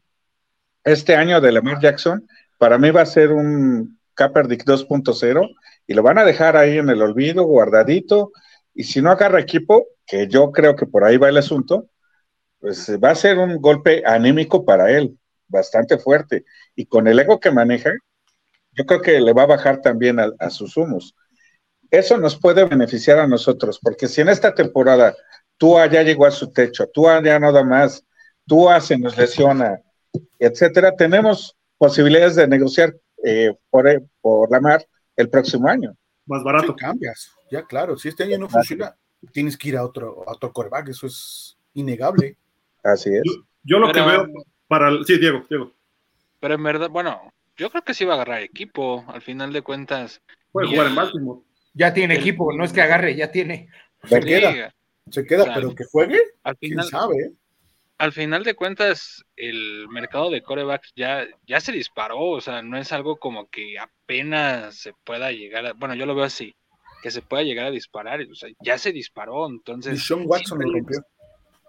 este 0.83 1.15
año 1.15 1.41
de 1.41 1.53
Lamar 1.53 1.81
Jackson, 1.81 2.27
para 2.59 2.79
mí 2.79 2.91
va 2.91 3.03
a 3.03 3.07
ser 3.07 3.33
un 3.33 3.99
Kaepernick 4.15 4.65
2.0 4.65 5.49
y 5.87 5.95
lo 5.95 6.03
van 6.03 6.19
a 6.19 6.25
dejar 6.25 6.57
ahí 6.57 6.79
en 6.79 6.89
el 6.91 7.01
olvido, 7.01 7.45
guardadito. 7.45 8.33
Y 8.75 8.85
si 8.85 9.03
no 9.03 9.11
agarra 9.11 9.41
equipo, 9.41 9.87
que 10.07 10.29
yo 10.29 10.53
creo 10.53 10.77
que 10.77 10.87
por 10.87 11.05
ahí 11.05 11.17
va 11.17 11.29
el 11.29 11.37
asunto, 11.37 11.89
pues 12.59 12.91
va 13.03 13.11
a 13.11 13.15
ser 13.15 13.39
un 13.39 13.61
golpe 13.61 14.03
anímico 14.07 14.65
para 14.65 14.91
él, 14.91 15.19
bastante 15.49 15.99
fuerte. 15.99 16.45
Y 16.75 16.87
con 16.87 17.09
el 17.09 17.19
ego 17.19 17.41
que 17.41 17.51
maneja, 17.51 17.93
yo 18.73 18.87
creo 18.87 19.01
que 19.01 19.21
le 19.21 19.33
va 19.33 19.43
a 19.43 19.47
bajar 19.47 19.81
también 19.81 20.19
a 20.21 20.51
sus 20.51 20.77
humos 20.77 21.15
eso 21.91 22.17
nos 22.19 22.39
puede 22.39 22.65
beneficiar 22.65 23.19
a 23.19 23.27
nosotros, 23.27 23.79
porque 23.83 24.07
si 24.07 24.21
en 24.21 24.29
esta 24.29 24.55
temporada 24.55 25.15
tú 25.57 25.77
ya 25.91 26.03
llegó 26.03 26.25
a 26.27 26.31
su 26.31 26.53
techo, 26.53 26.89
tú 26.93 27.07
ya 27.25 27.39
no 27.39 27.53
da 27.53 27.65
más, 27.65 28.05
tú 28.47 28.69
se 28.81 28.97
nos 28.97 29.17
lesiona, 29.19 29.81
etcétera, 30.39 30.95
tenemos 30.95 31.57
posibilidades 31.79 32.37
de 32.37 32.47
negociar 32.47 32.95
eh, 33.25 33.53
por, 33.71 33.87
por 34.21 34.51
la 34.51 34.61
mar 34.61 34.87
el 35.17 35.29
próximo 35.29 35.69
año. 35.69 35.95
Más 36.31 36.45
barato. 36.45 36.77
cambias, 36.77 37.37
ya 37.51 37.65
claro, 37.65 37.99
si 37.99 38.07
este 38.09 38.23
año 38.23 38.39
no 38.39 38.49
funciona, 38.49 38.95
tienes 39.33 39.57
que 39.57 39.71
ir 39.71 39.77
a 39.77 39.85
otro, 39.85 40.23
a 40.29 40.31
otro 40.31 40.53
coreback, 40.53 40.91
eso 40.91 41.09
es 41.09 41.59
innegable. 41.75 42.37
Así 42.85 43.11
es. 43.13 43.23
Yo, 43.65 43.81
lo 43.81 43.93
que 43.93 44.01
veo 44.01 44.29
para 44.69 44.93
sí, 45.03 45.19
Diego, 45.19 45.45
Diego. 45.51 45.73
Pero 46.39 46.55
en 46.55 46.63
verdad, 46.63 46.89
bueno, 46.89 47.21
yo 47.57 47.69
creo 47.69 47.83
que 47.83 47.95
sí 47.95 48.05
va 48.05 48.13
a 48.13 48.15
agarrar 48.15 48.43
equipo, 48.43 49.05
al 49.09 49.23
final 49.23 49.53
de 49.53 49.63
cuentas. 49.63 50.23
Puede 50.53 50.69
jugar 50.69 50.87
en 50.87 50.95
Baltimore. 50.95 51.41
Ya 51.75 51.93
tiene 51.93 52.15
equipo, 52.15 52.53
no 52.53 52.65
es 52.65 52.73
que 52.73 52.81
agarre, 52.81 53.17
ya 53.17 53.33
tiene. 53.33 53.69
Se 54.05 54.21
queda, 54.21 54.73
se 55.11 55.27
queda, 55.27 55.53
pero 55.53 55.75
que 55.75 55.85
juegue, 55.85 56.21
al 56.45 56.57
final, 56.57 56.87
sabe? 56.87 57.33
Al 58.01 58.13
final 58.13 58.45
de 58.45 58.55
cuentas, 58.55 59.27
el 59.37 59.87
mercado 59.91 60.31
de 60.31 60.41
corebacks 60.41 60.91
ya, 60.97 61.29
ya 61.47 61.61
se 61.61 61.71
disparó, 61.71 62.19
o 62.19 62.41
sea, 62.41 62.63
no 62.63 62.79
es 62.79 62.93
algo 62.93 63.19
como 63.19 63.51
que 63.51 63.79
apenas 63.79 64.77
se 64.77 64.95
pueda 65.05 65.33
llegar 65.33 65.67
a, 65.67 65.75
bueno, 65.75 65.95
yo 65.95 66.07
lo 66.07 66.15
veo 66.15 66.25
así, 66.25 66.55
que 67.03 67.11
se 67.11 67.21
pueda 67.21 67.43
llegar 67.43 67.67
a 67.67 67.71
disparar, 67.71 68.23
o 68.23 68.35
sea, 68.35 68.49
ya 68.59 68.79
se 68.79 68.93
disparó, 68.93 69.47
entonces... 69.47 69.99
Y 69.99 70.03
Sean 70.03 70.23
Watson 70.25 70.61
lo 70.61 70.73
rompió. 70.73 71.05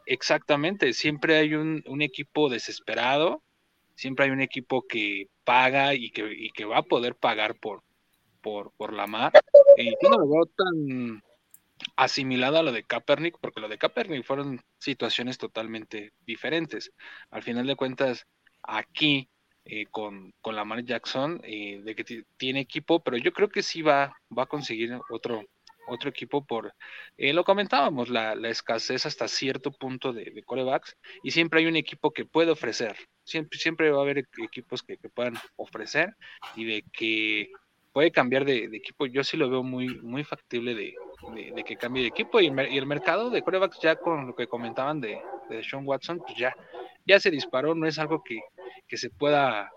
Exactamente, 0.06 0.94
siempre 0.94 1.36
hay 1.36 1.54
un, 1.54 1.84
un, 1.86 2.02
equipo 2.02 2.48
desesperado, 2.48 3.44
siempre 3.96 4.24
hay 4.24 4.32
un 4.32 4.40
equipo 4.40 4.88
que 4.88 5.28
paga 5.44 5.96
y 5.96 6.12
que, 6.12 6.32
y 6.32 6.52
que 6.52 6.64
va 6.64 6.78
a 6.78 6.84
poder 6.84 7.16
pagar 7.16 7.56
por, 7.56 7.84
por, 8.40 8.72
por 8.78 8.94
la 8.94 9.06
mar. 9.06 9.34
Y 9.76 9.90
yo 10.02 10.10
no 10.10 10.20
lo 10.20 10.30
veo 10.30 10.46
tan 10.46 11.22
asimilado 11.96 12.58
a 12.58 12.64
lo 12.64 12.72
de 12.72 12.84
Kaepernick, 12.84 13.38
porque 13.40 13.62
lo 13.62 13.70
de 13.70 13.78
Kaepernick 13.78 14.26
fueron 14.26 14.62
situaciones 14.80 15.38
totalmente 15.38 16.14
diferentes. 16.26 16.92
Al 17.30 17.44
final 17.44 17.68
de 17.68 17.76
cuentas, 17.76 18.26
aquí 18.64 19.30
eh, 19.66 19.86
con, 19.92 20.34
con 20.42 20.56
Lamar 20.56 20.84
Jackson, 20.84 21.40
eh, 21.44 21.82
de 21.84 21.96
que 21.96 22.24
tiene 22.38 22.62
equipo, 22.62 23.04
pero 23.04 23.18
yo 23.18 23.32
creo 23.32 23.50
que 23.50 23.62
sí 23.62 23.82
va, 23.82 24.16
va 24.36 24.44
a 24.44 24.48
conseguir 24.48 25.00
otro, 25.12 25.44
otro 25.88 26.10
equipo 26.10 26.46
por, 26.46 26.74
eh, 27.18 27.32
lo 27.34 27.44
comentábamos, 27.44 28.10
la, 28.10 28.34
la, 28.36 28.50
escasez 28.50 29.06
hasta 29.06 29.28
cierto 29.28 29.72
punto 29.72 30.14
de, 30.14 30.32
de, 30.32 30.44
corebacks, 30.44 30.98
y 31.24 31.32
siempre 31.32 31.60
hay 31.60 31.68
un 31.68 31.76
equipo 31.76 32.12
que 32.12 32.26
puede 32.26 32.52
ofrecer, 32.52 32.98
siempre, 33.24 33.60
siempre 33.60 33.92
va 33.92 34.00
a 34.00 34.02
haber 34.02 34.26
equipos 34.44 34.82
que, 34.82 34.98
que 34.98 35.10
puedan 35.10 35.36
ofrecer 35.58 36.16
y 36.56 36.66
de 36.66 36.84
que 36.92 37.52
puede 37.92 38.12
cambiar 38.12 38.46
de, 38.46 38.66
equipo. 38.74 39.06
Yo 39.06 39.24
sí 39.24 39.38
lo 39.38 39.50
veo 39.50 39.64
muy, 39.64 40.00
muy 40.02 40.24
factible 40.24 40.76
de, 40.76 40.96
que 41.64 41.76
cambie 41.76 42.04
de 42.04 42.10
equipo. 42.10 42.40
Y, 42.40 42.48
el 42.48 42.86
mercado 42.86 43.30
de 43.30 43.42
corebacks, 43.42 43.80
ya 43.82 43.96
con 43.96 44.28
lo 44.28 44.36
que 44.36 44.48
comentaban 44.48 45.02
de, 45.02 45.20
de 45.50 45.64
Sean 45.64 45.86
Watson, 45.86 46.20
pues 46.20 46.38
ya, 46.38 46.56
ya 47.06 47.20
se 47.20 47.32
disparó. 47.32 47.76
No 47.76 47.88
es 47.88 48.00
algo 48.00 48.24
que, 48.24 48.40
se 48.98 49.10
pueda. 49.10 49.70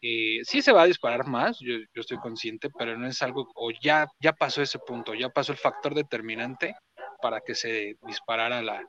Eh, 0.00 0.40
sí 0.42 0.62
se 0.62 0.72
va 0.72 0.82
a 0.82 0.86
disparar 0.86 1.26
más, 1.28 1.60
yo, 1.60 1.74
estoy 1.94 2.18
consciente, 2.18 2.68
pero 2.76 2.98
no 2.98 3.06
es 3.06 3.22
algo, 3.22 3.48
o 3.54 3.70
ya, 3.70 4.08
ya 4.18 4.32
pasó 4.32 4.60
ese 4.60 4.80
punto, 4.80 5.14
ya 5.14 5.28
pasó 5.28 5.52
el 5.52 5.58
factor 5.58 5.94
determinante 5.94 6.74
para 7.22 7.40
que 7.40 7.54
se 7.54 7.96
disparara 8.04 8.62
la, 8.62 8.84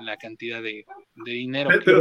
la 0.00 0.16
cantidad 0.16 0.60
de, 0.60 0.84
dinero. 1.14 1.70
Pero, 1.84 2.00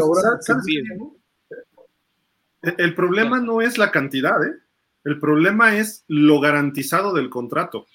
el 2.80 2.96
problema 2.96 3.40
no 3.40 3.62
es 3.62 3.78
la 3.78 3.92
cantidad, 3.92 4.44
¿eh? 4.44 4.56
El 5.08 5.22
problema 5.22 5.78
es 5.78 6.04
lo 6.10 6.42
garantizado 6.42 7.14
del 7.14 7.30
contrato, 7.30 7.88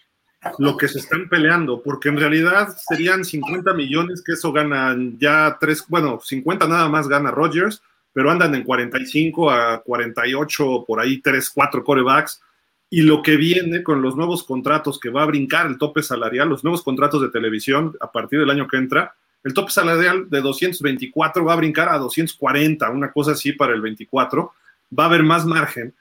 lo 0.56 0.78
que 0.78 0.88
se 0.88 0.98
están 0.98 1.28
peleando, 1.28 1.82
porque 1.82 2.08
en 2.08 2.16
realidad 2.16 2.74
serían 2.88 3.26
50 3.26 3.74
millones, 3.74 4.22
que 4.24 4.32
eso 4.32 4.50
ganan 4.50 5.18
ya 5.18 5.58
tres, 5.60 5.84
bueno, 5.88 6.20
50 6.24 6.66
nada 6.66 6.88
más 6.88 7.08
gana 7.08 7.30
Rogers, 7.30 7.82
pero 8.14 8.30
andan 8.30 8.54
en 8.54 8.62
45 8.62 9.50
a 9.50 9.82
48, 9.82 10.86
por 10.86 11.00
ahí 11.00 11.20
3, 11.20 11.50
4 11.50 11.84
corebacks. 11.84 12.40
Y 12.88 13.02
lo 13.02 13.20
que 13.20 13.36
viene 13.36 13.82
con 13.82 14.00
los 14.00 14.16
nuevos 14.16 14.42
contratos 14.42 14.98
que 14.98 15.10
va 15.10 15.24
a 15.24 15.26
brincar 15.26 15.66
el 15.66 15.76
tope 15.76 16.02
salarial, 16.02 16.48
los 16.48 16.64
nuevos 16.64 16.82
contratos 16.82 17.20
de 17.20 17.28
televisión 17.28 17.94
a 18.00 18.10
partir 18.10 18.40
del 18.40 18.48
año 18.48 18.66
que 18.66 18.78
entra, 18.78 19.14
el 19.44 19.52
tope 19.52 19.70
salarial 19.70 20.30
de 20.30 20.40
224 20.40 21.44
va 21.44 21.52
a 21.52 21.56
brincar 21.56 21.90
a 21.90 21.98
240, 21.98 22.88
una 22.88 23.12
cosa 23.12 23.32
así 23.32 23.52
para 23.52 23.74
el 23.74 23.82
24. 23.82 24.50
Va 24.98 25.04
a 25.04 25.06
haber 25.08 25.24
más 25.24 25.44
margen 25.44 25.92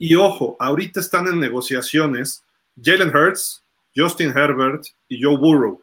y 0.00 0.14
ojo, 0.14 0.56
ahorita 0.58 0.98
están 0.98 1.26
en 1.26 1.38
negociaciones 1.38 2.42
Jalen 2.82 3.14
Hurts, 3.14 3.62
Justin 3.94 4.30
Herbert 4.30 4.82
y 5.06 5.22
Joe 5.22 5.36
Burrow. 5.36 5.82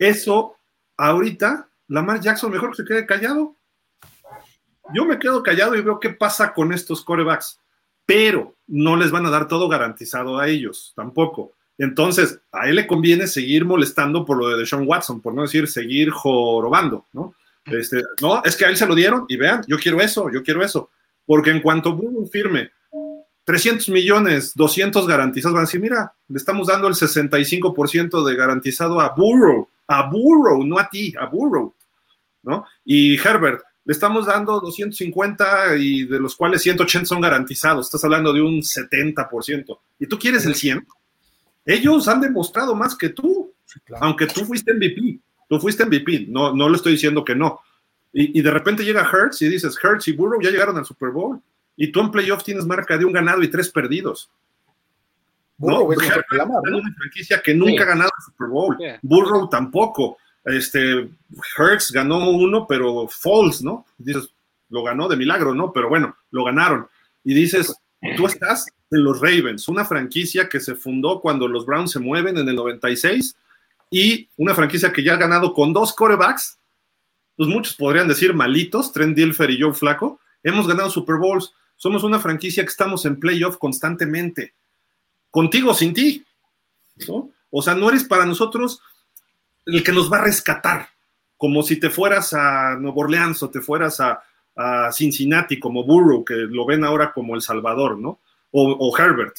Eso, 0.00 0.56
ahorita, 0.96 1.68
Lamar 1.86 2.20
Jackson 2.20 2.50
mejor 2.50 2.70
que 2.70 2.78
se 2.78 2.84
quede 2.84 3.06
callado. 3.06 3.54
Yo 4.92 5.04
me 5.04 5.20
quedo 5.20 5.44
callado 5.44 5.76
y 5.76 5.80
veo 5.80 6.00
qué 6.00 6.10
pasa 6.10 6.52
con 6.52 6.72
estos 6.72 7.04
corebacks, 7.04 7.60
pero 8.04 8.56
no 8.66 8.96
les 8.96 9.12
van 9.12 9.26
a 9.26 9.30
dar 9.30 9.46
todo 9.46 9.68
garantizado 9.68 10.40
a 10.40 10.48
ellos, 10.48 10.92
tampoco. 10.96 11.52
Entonces, 11.78 12.40
a 12.50 12.68
él 12.68 12.74
le 12.74 12.88
conviene 12.88 13.28
seguir 13.28 13.64
molestando 13.64 14.24
por 14.24 14.38
lo 14.38 14.48
de 14.48 14.58
Deshaun 14.58 14.88
Watson, 14.88 15.20
por 15.20 15.34
no 15.34 15.42
decir 15.42 15.68
seguir 15.68 16.10
jorobando, 16.10 17.06
¿no? 17.12 17.36
Este, 17.66 18.02
no, 18.20 18.42
es 18.42 18.56
que 18.56 18.64
a 18.64 18.70
él 18.70 18.76
se 18.76 18.88
lo 18.88 18.94
dieron 18.96 19.24
y 19.28 19.36
vean, 19.36 19.62
yo 19.68 19.78
quiero 19.78 20.00
eso, 20.00 20.28
yo 20.32 20.42
quiero 20.42 20.64
eso. 20.64 20.90
Porque 21.24 21.50
en 21.50 21.62
cuanto 21.62 21.94
Burrow 21.94 22.26
firme 22.26 22.72
300 23.44 23.90
millones, 23.90 24.52
200 24.54 25.06
garantizados, 25.06 25.54
van 25.54 25.64
a 25.64 25.66
decir, 25.66 25.80
mira, 25.80 26.12
le 26.28 26.38
estamos 26.38 26.66
dando 26.66 26.88
el 26.88 26.94
65% 26.94 28.24
de 28.24 28.36
garantizado 28.36 29.00
a 29.00 29.10
Burrow, 29.10 29.68
a 29.86 30.08
Burrow, 30.08 30.64
no 30.64 30.78
a 30.78 30.88
ti, 30.88 31.14
a 31.18 31.26
Burrow, 31.26 31.74
¿no? 32.42 32.64
Y 32.84 33.16
Herbert, 33.18 33.62
le 33.84 33.92
estamos 33.92 34.24
dando 34.24 34.60
250 34.60 35.76
y 35.76 36.04
de 36.04 36.18
los 36.18 36.34
cuales 36.34 36.62
180 36.62 37.06
son 37.06 37.20
garantizados, 37.20 37.86
estás 37.86 38.02
hablando 38.04 38.32
de 38.32 38.40
un 38.40 38.62
70%. 38.62 39.78
¿Y 39.98 40.06
tú 40.06 40.18
quieres 40.18 40.46
el 40.46 40.54
100? 40.54 40.86
Ellos 41.66 42.08
han 42.08 42.22
demostrado 42.22 42.74
más 42.74 42.96
que 42.96 43.10
tú, 43.10 43.52
aunque 44.00 44.26
tú 44.26 44.46
fuiste 44.46 44.72
MVP, 44.72 45.20
tú 45.48 45.60
fuiste 45.60 45.84
MVP, 45.84 46.26
no, 46.28 46.54
no 46.54 46.68
le 46.70 46.76
estoy 46.76 46.92
diciendo 46.92 47.22
que 47.22 47.34
no. 47.34 47.60
Y, 48.10 48.38
y 48.38 48.42
de 48.42 48.50
repente 48.50 48.84
llega 48.84 49.08
Hertz 49.10 49.42
y 49.42 49.48
dices, 49.48 49.76
Hertz 49.82 50.08
y 50.08 50.12
Burrow 50.12 50.40
ya 50.40 50.50
llegaron 50.50 50.78
al 50.78 50.86
Super 50.86 51.10
Bowl 51.10 51.42
y 51.76 51.90
tú 51.90 52.00
en 52.00 52.10
playoff 52.10 52.44
tienes 52.44 52.64
marca 52.66 52.96
de 52.96 53.04
un 53.04 53.12
ganado 53.12 53.42
y 53.42 53.48
tres 53.48 53.70
perdidos. 53.70 54.30
Burrow 55.56 55.92
es 55.92 55.98
una 55.98 56.94
franquicia 56.98 57.40
que 57.42 57.54
nunca 57.54 57.84
ha 57.84 57.86
ganado 57.86 58.10
el 58.18 58.24
Super 58.24 58.48
Bowl. 58.48 58.76
Burrow 59.02 59.48
tampoco. 59.48 60.18
Este, 60.44 61.08
Hertz 61.56 61.90
ganó 61.90 62.30
uno, 62.30 62.66
pero 62.66 63.08
false, 63.08 63.64
¿no? 63.64 63.86
Dices, 63.96 64.30
lo 64.68 64.82
ganó 64.82 65.08
de 65.08 65.16
milagro, 65.16 65.54
¿no? 65.54 65.72
Pero 65.72 65.88
bueno, 65.88 66.16
lo 66.30 66.44
ganaron. 66.44 66.86
Y 67.22 67.34
dices, 67.34 67.74
tú 68.16 68.26
estás 68.26 68.66
en 68.90 69.04
los 69.04 69.20
Ravens, 69.20 69.68
una 69.68 69.84
franquicia 69.84 70.48
que 70.48 70.60
se 70.60 70.74
fundó 70.74 71.20
cuando 71.20 71.48
los 71.48 71.64
Browns 71.64 71.92
se 71.92 72.00
mueven 72.00 72.36
en 72.36 72.48
el 72.48 72.56
96 72.56 73.36
y 73.90 74.28
una 74.36 74.54
franquicia 74.54 74.92
que 74.92 75.02
ya 75.02 75.14
ha 75.14 75.18
ganado 75.18 75.54
con 75.54 75.72
dos 75.72 75.94
corebacks, 75.94 76.58
pues 77.36 77.48
muchos 77.48 77.74
podrían 77.74 78.08
decir 78.08 78.34
malitos, 78.34 78.92
Trent 78.92 79.16
Dilfer 79.16 79.50
y 79.50 79.60
Joe 79.60 79.72
Flaco, 79.72 80.20
hemos 80.42 80.68
ganado 80.68 80.90
Super 80.90 81.16
Bowls, 81.16 81.54
somos 81.76 82.04
una 82.04 82.18
franquicia 82.18 82.62
que 82.62 82.70
estamos 82.70 83.04
en 83.04 83.18
playoff 83.18 83.58
constantemente, 83.58 84.54
contigo, 85.30 85.74
sin 85.74 85.92
ti, 85.92 86.24
¿no? 87.08 87.30
O 87.50 87.62
sea, 87.62 87.74
no 87.74 87.88
eres 87.88 88.04
para 88.04 88.26
nosotros 88.26 88.80
el 89.66 89.82
que 89.82 89.92
nos 89.92 90.12
va 90.12 90.18
a 90.18 90.24
rescatar, 90.24 90.88
como 91.36 91.62
si 91.62 91.78
te 91.78 91.90
fueras 91.90 92.32
a 92.32 92.76
Nueva 92.76 92.98
Orleans 92.98 93.42
o 93.42 93.50
te 93.50 93.60
fueras 93.60 94.00
a, 94.00 94.22
Cincinnati 94.92 95.58
como 95.58 95.82
Burrow, 95.82 96.24
que 96.24 96.34
lo 96.34 96.64
ven 96.64 96.84
ahora 96.84 97.12
como 97.12 97.34
El 97.34 97.42
Salvador, 97.42 97.98
¿no? 97.98 98.20
O, 98.52 98.96
Herbert. 98.96 99.34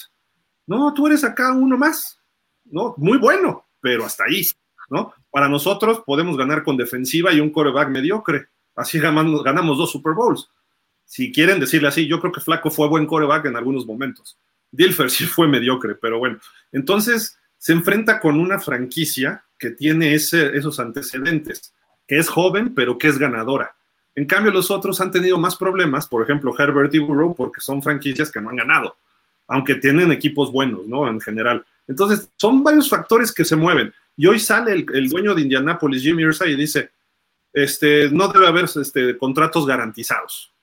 No, 0.68 0.94
tú 0.94 1.08
eres 1.08 1.24
acá 1.24 1.54
uno 1.54 1.78
más, 1.78 2.20
¿no? 2.66 2.96
Muy 2.98 3.18
bueno, 3.18 3.66
pero 3.80 4.04
hasta 4.04 4.26
ahí, 4.26 4.46
¿no? 4.90 5.14
Para 5.32 5.48
nosotros 5.48 6.04
podemos 6.06 6.36
ganar 6.36 6.66
con 6.66 6.76
defensiva 6.76 7.32
y 7.32 7.40
un 7.40 7.50
coreback 7.50 7.88
mediocre. 7.88 8.48
Así 8.76 9.00
ganamos, 9.00 9.42
ganamos 9.42 9.78
dos 9.78 9.90
Super 9.90 10.14
Bowls. 10.14 10.50
Si 11.06 11.32
quieren 11.32 11.60
decirle 11.60 11.88
así, 11.88 12.08
yo 12.08 12.20
creo 12.20 12.32
que 12.32 12.42
Flaco 12.42 12.70
fue 12.70 12.90
buen 12.90 13.06
coreback 13.06 13.46
en 13.46 13.56
algunos 13.56 13.86
momentos. 13.86 14.38
Dilfer 14.72 15.10
sí 15.10 15.26
fue 15.26 15.48
mediocre, 15.48 15.96
pero 15.96 16.20
bueno. 16.20 16.40
Entonces 16.72 17.38
se 17.58 17.74
enfrenta 17.74 18.20
con 18.20 18.40
una 18.40 18.60
franquicia 18.60 19.44
que 19.58 19.72
tiene 19.72 20.14
esos 20.14 20.80
antecedentes, 20.80 21.74
que 22.08 22.18
es 22.18 22.28
joven, 22.28 22.74
pero 22.76 22.98
que 22.98 23.08
es 23.08 23.18
ganadora. 23.18 23.76
En 24.16 24.26
cambio, 24.26 24.52
los 24.52 24.72
otros 24.72 25.02
han 25.02 25.12
tenido 25.12 25.38
más 25.38 25.56
problemas, 25.56 26.08
por 26.08 26.24
ejemplo, 26.24 26.56
Herbert 26.58 26.94
y 26.94 27.00
Burrow, 27.00 27.36
porque 27.36 27.62
son 27.62 27.82
franquicias 27.82 28.32
que 28.32 28.40
no 28.40 28.50
han 28.50 28.56
ganado, 28.56 28.96
aunque 29.48 29.76
tienen 29.76 30.12
equipos 30.12 30.52
buenos, 30.52 30.88
¿no? 30.88 31.08
En 31.08 31.20
general. 31.20 31.66
Entonces, 31.88 32.30
son 32.38 32.64
varios 32.64 32.90
factores 32.90 33.32
que 33.34 33.44
se 33.44 33.56
mueven. 33.56 33.94
Y 34.16 34.28
hoy 34.28 34.40
sale 34.40 34.86
el, 34.94 35.10
dueño 35.10 35.36
de 35.36 35.42
Indianapolis, 35.42 36.02
Jimmy 36.02 36.24
Irsay, 36.24 36.54
y 36.54 36.56
dice, 36.56 36.92
este, 37.52 38.10
no 38.10 38.30
debe 38.30 38.48
haber 38.48 38.66
este, 38.66 39.18
contratos 39.18 39.66
garantizados. 39.66 40.54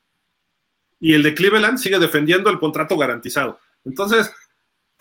Y 1.03 1.15
el 1.15 1.25
de 1.25 1.35
Cleveland 1.35 1.79
sigue 1.79 1.99
defendiendo 1.99 2.49
el 2.49 2.61
contrato 2.61 2.97
garantizado. 2.97 3.59
Entonces, 3.85 4.33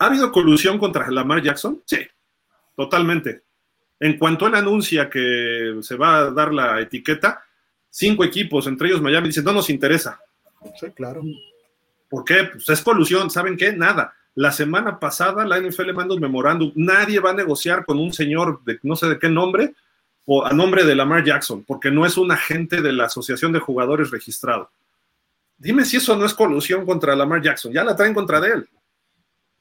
¿ha 0.00 0.06
habido 0.06 0.32
colusión 0.32 0.76
contra 0.76 1.08
Lamar 1.08 1.40
Jackson? 1.40 1.80
Sí, 1.86 1.98
totalmente. 2.74 3.42
En 4.00 4.18
cuanto 4.18 4.48
él 4.48 4.56
anuncia 4.56 5.08
que 5.08 5.78
se 5.80 5.94
va 5.94 6.18
a 6.18 6.30
dar 6.32 6.52
la 6.52 6.80
etiqueta, 6.80 7.44
cinco 7.88 8.24
equipos, 8.24 8.66
entre 8.66 8.88
ellos 8.88 9.00
Miami, 9.00 9.28
dicen, 9.28 9.44
no 9.44 9.52
nos 9.52 9.70
interesa. 9.70 10.20
Sí, 10.80 10.90
claro. 10.90 11.22
¿Por 12.10 12.24
qué? 12.24 12.50
Pues 12.50 12.68
es 12.68 12.82
colusión, 12.82 13.30
¿saben 13.30 13.56
qué? 13.56 13.72
Nada. 13.72 14.12
La 14.34 14.50
semana 14.50 14.98
pasada 14.98 15.46
la 15.46 15.60
NFL 15.60 15.92
mandó 15.92 16.16
un 16.16 16.20
memorándum, 16.20 16.72
nadie 16.74 17.20
va 17.20 17.30
a 17.30 17.34
negociar 17.34 17.84
con 17.84 18.00
un 18.00 18.12
señor 18.12 18.64
de 18.64 18.80
no 18.82 18.96
sé 18.96 19.06
de 19.06 19.20
qué 19.20 19.28
nombre 19.28 19.74
o 20.24 20.44
a 20.44 20.50
nombre 20.50 20.84
de 20.84 20.96
Lamar 20.96 21.22
Jackson, 21.22 21.62
porque 21.62 21.92
no 21.92 22.04
es 22.04 22.16
un 22.16 22.32
agente 22.32 22.82
de 22.82 22.92
la 22.92 23.04
Asociación 23.04 23.52
de 23.52 23.60
Jugadores 23.60 24.10
registrado. 24.10 24.68
Dime 25.62 25.84
si 25.84 25.98
eso 25.98 26.16
no 26.16 26.26
es 26.26 26.34
colusión 26.34 26.84
contra 26.84 27.14
Lamar 27.14 27.40
Jackson, 27.40 27.72
ya 27.72 27.84
la 27.84 27.94
traen 27.94 28.12
contra 28.12 28.40
de 28.40 28.48
él. 28.48 28.68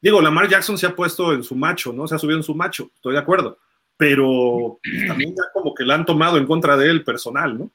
Digo, 0.02 0.20
Lamar 0.20 0.50
Jackson 0.50 0.76
se 0.76 0.88
ha 0.88 0.96
puesto 0.96 1.32
en 1.32 1.44
su 1.44 1.56
macho, 1.56 1.94
¿no? 1.94 2.08
Se 2.08 2.16
ha 2.16 2.18
subido 2.18 2.38
en 2.38 2.44
su 2.44 2.56
macho, 2.56 2.90
estoy 2.96 3.14
de 3.14 3.20
acuerdo, 3.20 3.60
pero 3.98 4.80
también 5.08 5.36
ya 5.36 5.44
como 5.54 5.76
que 5.76 5.84
la 5.84 5.94
han 5.94 6.06
tomado 6.08 6.40
en 6.40 6.48
contra 6.48 6.76
de 6.76 6.90
él 6.90 7.04
personal, 7.04 7.56
¿no? 7.56 7.72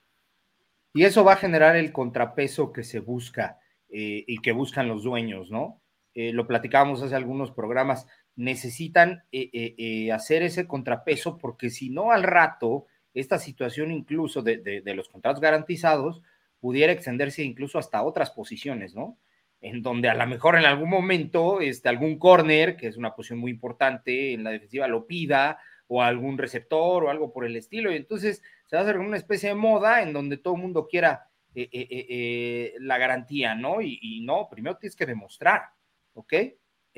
Y 0.93 1.05
eso 1.05 1.23
va 1.23 1.35
a 1.35 1.37
generar 1.37 1.77
el 1.77 1.93
contrapeso 1.93 2.73
que 2.73 2.83
se 2.83 2.99
busca 2.99 3.61
eh, 3.91 4.25
y 4.27 4.39
que 4.39 4.51
buscan 4.51 4.89
los 4.89 5.05
dueños, 5.05 5.53
¿no? 5.53 5.81
Eh, 6.15 6.33
lo 6.33 6.49
platicábamos 6.49 7.03
hace 7.03 7.15
algunos 7.15 7.53
programas, 7.53 8.09
necesitan 8.35 9.23
eh, 9.31 10.11
hacer 10.11 10.43
ese 10.43 10.67
contrapeso 10.67 11.39
porque 11.39 11.71
si 11.71 11.91
no 11.91 12.11
al 12.11 12.25
rato, 12.25 12.87
esta 13.15 13.39
situación 13.39 13.93
incluso 13.93 14.43
de, 14.43 14.83
los 14.97 15.09
contratos 15.09 15.41
garantizados 15.41 16.23
pudiera 16.67 16.93
extenderse 16.93 17.45
incluso 17.45 17.79
hasta 17.79 18.03
otras 18.03 18.33
posiciones, 18.33 18.93
¿no? 18.93 19.17
En 19.61 19.83
donde 19.83 20.09
a 20.09 20.15
lo 20.15 20.27
mejor 20.27 20.57
en 20.57 20.65
algún 20.65 20.91
momento 20.91 21.61
este, 21.61 21.89
algún 21.89 22.19
corner, 22.19 22.77
que 22.77 22.89
es 22.89 22.97
una 22.97 23.15
posición 23.15 23.39
muy 23.39 23.53
importante 23.53 24.33
en 24.33 24.43
la 24.43 24.51
defensiva, 24.51 24.89
lo 24.89 25.07
pida, 25.07 25.61
o 25.87 26.03
algún 26.03 26.37
receptor 26.37 27.05
o 27.05 27.09
algo 27.09 27.33
por 27.33 27.45
el 27.45 27.55
estilo, 27.55 27.93
y 27.93 27.97
entonces 27.97 28.43
se 28.67 28.75
va 28.75 28.81
a 28.81 28.85
hacer 28.85 28.99
una 28.99 29.17
especie 29.17 29.51
de 29.51 29.55
moda 29.55 30.03
en 30.03 30.13
donde 30.13 30.39
todo 30.39 30.57
el 30.57 30.63
mundo 30.63 30.89
quiera 30.89 31.29
eh, 31.55 31.69
eh, 31.71 31.87
eh, 31.89 32.75
la 32.81 32.99
garantía, 32.99 33.55
¿no? 33.55 33.81
Y, 33.81 34.23
no, 34.25 34.49
primero 34.51 34.77
tienes 34.77 34.97
que 34.97 35.07
demostrar, 35.07 35.71
¿ok? 36.15 36.35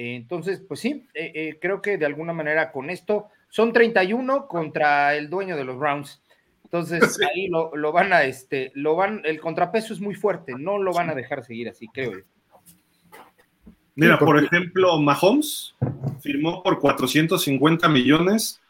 entonces, 0.01 0.63
pues 0.67 0.81
sí, 0.81 1.07
creo 1.61 1.83
que 1.83 1.99
de 1.99 2.07
alguna 2.07 2.33
manera 2.33 2.73
con 2.73 2.89
esto 2.89 3.29
son 3.51 3.75
31 3.75 4.49
contra 4.49 5.15
el 5.15 5.29
dueño 5.29 5.59
de 5.59 5.65
los 5.65 5.77
Browns. 5.77 6.23
Entonces 6.71 7.19
ahí 7.35 7.49
lo, 7.49 7.93
van 7.93 8.13
a, 8.13 8.25
este, 8.25 8.71
lo 8.75 8.95
van, 8.95 9.23
el 9.25 9.41
contrapeso 9.41 9.95
es 9.95 10.01
muy 10.01 10.15
fuerte, 10.15 10.55
no 10.57 10.79
lo 10.79 10.93
van 10.93 11.09
a 11.11 11.15
dejar 11.15 11.43
seguir 11.43 11.69
así, 11.69 11.89
creo 11.89 12.13
yo. 12.13 12.25
Mira, 13.95 14.17
por 14.17 14.43
ejemplo, 14.43 15.01
Mahomes 15.01 15.75
firmó 16.21 16.63
por 16.63 16.79
450 16.79 17.89
millones 17.89 18.61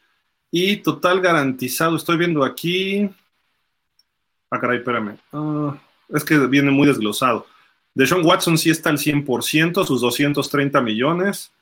y 0.50 0.76
total 0.76 1.20
garantizado, 1.20 1.96
estoy 1.96 2.16
viendo 2.16 2.44
aquí. 2.44 3.10
Ah, 4.50 4.58
caray, 4.58 4.78
espérame. 4.78 5.18
Ah, 5.32 5.76
es 6.08 6.24
que 6.24 6.38
viene 6.46 6.70
muy 6.70 6.86
desglosado. 6.86 7.46
De 7.92 8.06
Sean 8.06 8.24
Watson 8.24 8.56
sí 8.56 8.70
está 8.70 8.88
al 8.88 8.96
100%, 8.96 9.84
sus 9.84 10.00
230 10.00 10.80
millones. 10.80 11.52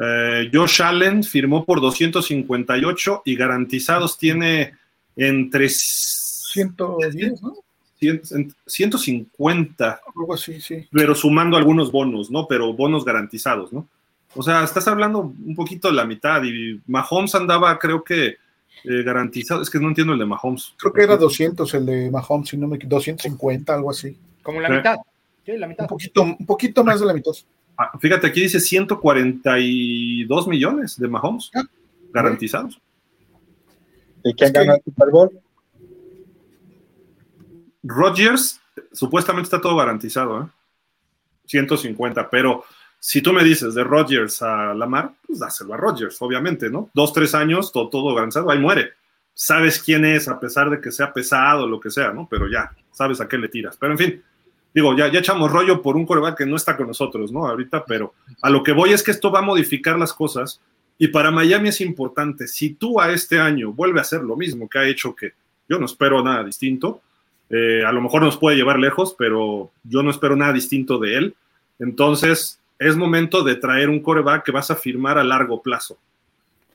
Eh, 0.00 0.50
Josh 0.50 0.80
Allen 0.80 1.22
firmó 1.22 1.66
por 1.66 1.82
258 1.82 3.22
y 3.26 3.36
garantizados 3.36 4.16
tiene 4.16 4.72
entre 5.16 5.68
110, 5.68 7.42
¿no? 7.42 7.54
150. 8.66 10.00
Algo 10.14 10.34
así, 10.34 10.60
sí. 10.60 10.86
Pero 10.92 11.14
sumando 11.14 11.56
algunos 11.56 11.90
bonos, 11.90 12.30
¿no? 12.30 12.46
Pero 12.46 12.72
bonos 12.74 13.04
garantizados, 13.04 13.72
¿no? 13.72 13.88
O 14.34 14.42
sea, 14.42 14.62
estás 14.64 14.86
hablando 14.86 15.20
un 15.20 15.54
poquito 15.54 15.88
de 15.88 15.94
la 15.94 16.04
mitad 16.04 16.42
y 16.44 16.80
Mahomes 16.86 17.34
andaba, 17.34 17.78
creo 17.78 18.04
que 18.04 18.36
eh, 18.84 19.02
garantizado. 19.02 19.62
Es 19.62 19.70
que 19.70 19.80
no 19.80 19.88
entiendo 19.88 20.12
el 20.12 20.18
de 20.18 20.26
Mahomes. 20.26 20.74
Creo 20.76 20.92
que 20.92 21.02
era 21.02 21.16
200 21.16 21.72
el 21.74 21.86
de 21.86 22.10
Mahomes, 22.10 22.50
si 22.50 22.58
no 22.58 22.68
me 22.68 22.76
250, 22.78 23.74
algo 23.74 23.90
así. 23.90 24.16
Como 24.42 24.60
la 24.60 24.68
mitad. 24.68 24.96
Sí, 25.44 25.56
la 25.56 25.66
mitad. 25.66 25.84
Un 25.84 25.88
poquito, 25.88 26.22
un 26.22 26.46
poquito 26.46 26.84
más 26.84 27.00
de 27.00 27.06
la 27.06 27.14
mitad. 27.14 27.32
Ah, 27.78 27.98
fíjate, 27.98 28.26
aquí 28.26 28.42
dice 28.42 28.60
142 28.60 30.48
millones 30.48 30.98
de 30.98 31.08
Mahomes 31.08 31.50
ah, 31.54 31.64
garantizados. 32.12 32.80
¿Y 34.26 34.34
quién 34.34 34.52
gana 34.52 34.74
el 34.74 34.82
Super 34.82 35.10
Bowl? 35.10 35.40
Rodgers, 37.84 38.60
supuestamente 38.92 39.46
está 39.46 39.60
todo 39.60 39.76
garantizado, 39.76 40.42
¿eh? 40.42 40.46
150, 41.46 42.28
pero 42.28 42.64
si 42.98 43.22
tú 43.22 43.32
me 43.32 43.44
dices 43.44 43.74
de 43.74 43.84
Rodgers 43.84 44.42
a 44.42 44.74
Lamar, 44.74 45.12
pues 45.24 45.38
dáselo 45.38 45.74
a 45.74 45.76
Rodgers, 45.76 46.20
obviamente, 46.20 46.68
¿no? 46.68 46.90
Dos, 46.92 47.12
tres 47.12 47.36
años, 47.36 47.70
todo, 47.70 47.88
todo 47.88 48.12
garantizado, 48.16 48.50
ahí 48.50 48.58
muere. 48.58 48.94
Sabes 49.32 49.80
quién 49.80 50.04
es, 50.04 50.26
a 50.26 50.40
pesar 50.40 50.70
de 50.70 50.80
que 50.80 50.90
sea 50.90 51.12
pesado, 51.12 51.68
lo 51.68 51.78
que 51.78 51.90
sea, 51.90 52.10
¿no? 52.10 52.26
Pero 52.28 52.50
ya, 52.50 52.72
sabes 52.90 53.20
a 53.20 53.28
qué 53.28 53.38
le 53.38 53.48
tiras. 53.48 53.76
Pero 53.76 53.92
en 53.92 53.98
fin, 53.98 54.24
digo, 54.74 54.96
ya, 54.96 55.06
ya 55.06 55.20
echamos 55.20 55.52
rollo 55.52 55.80
por 55.80 55.94
un 55.94 56.04
coreback 56.04 56.38
que 56.38 56.46
no 56.46 56.56
está 56.56 56.76
con 56.76 56.88
nosotros, 56.88 57.30
¿no? 57.30 57.46
Ahorita, 57.46 57.84
pero 57.84 58.14
a 58.42 58.50
lo 58.50 58.64
que 58.64 58.72
voy 58.72 58.92
es 58.92 59.04
que 59.04 59.12
esto 59.12 59.30
va 59.30 59.38
a 59.38 59.42
modificar 59.42 59.96
las 59.96 60.12
cosas 60.12 60.60
y 60.98 61.08
para 61.08 61.30
Miami 61.30 61.68
es 61.68 61.80
importante. 61.80 62.48
Si 62.48 62.74
tú 62.74 63.00
a 63.00 63.12
este 63.12 63.38
año 63.38 63.72
vuelve 63.72 63.98
a 63.98 64.02
hacer 64.02 64.22
lo 64.22 64.36
mismo 64.36 64.68
que 64.68 64.78
ha 64.78 64.86
hecho, 64.86 65.14
que 65.14 65.32
yo 65.68 65.78
no 65.78 65.86
espero 65.86 66.22
nada 66.22 66.44
distinto, 66.44 67.02
eh, 67.50 67.84
a 67.84 67.92
lo 67.92 68.00
mejor 68.00 68.22
nos 68.22 68.36
puede 68.36 68.56
llevar 68.56 68.78
lejos, 68.78 69.14
pero 69.18 69.70
yo 69.84 70.02
no 70.02 70.10
espero 70.10 70.36
nada 70.36 70.52
distinto 70.52 70.98
de 70.98 71.16
él. 71.16 71.34
Entonces, 71.78 72.58
es 72.78 72.96
momento 72.96 73.42
de 73.42 73.56
traer 73.56 73.88
un 73.88 74.00
coreback 74.00 74.44
que 74.44 74.52
vas 74.52 74.70
a 74.70 74.76
firmar 74.76 75.18
a 75.18 75.24
largo 75.24 75.62
plazo. 75.62 75.98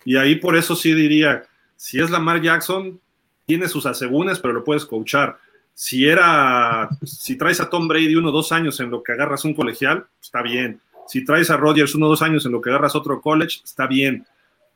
Y 0.05 0.15
ahí 0.15 0.35
por 0.35 0.55
eso 0.55 0.75
sí 0.75 0.93
diría, 0.93 1.43
si 1.75 1.99
es 1.99 2.09
Lamar 2.09 2.41
Jackson, 2.41 2.99
tiene 3.45 3.67
sus 3.67 3.85
asegúnes, 3.85 4.39
pero 4.39 4.53
lo 4.53 4.63
puedes 4.63 4.85
coachar. 4.85 5.37
Si 5.73 6.07
era, 6.07 6.89
si 7.03 7.37
traes 7.37 7.59
a 7.59 7.69
Tom 7.69 7.87
Brady 7.87 8.15
uno 8.15 8.29
o 8.29 8.31
dos 8.31 8.51
años 8.51 8.79
en 8.79 8.91
lo 8.91 9.03
que 9.03 9.13
agarras 9.13 9.45
un 9.45 9.53
colegial, 9.53 10.05
está 10.21 10.41
bien. 10.41 10.79
Si 11.11 11.25
traes 11.25 11.49
a 11.49 11.57
Rodgers 11.57 11.93
uno 11.93 12.05
o 12.05 12.09
dos 12.09 12.21
años 12.21 12.45
en 12.45 12.53
lo 12.53 12.61
que 12.61 12.69
agarras 12.69 12.95
otro 12.95 13.19
college, 13.19 13.59
está 13.65 13.85
bien. 13.85 14.25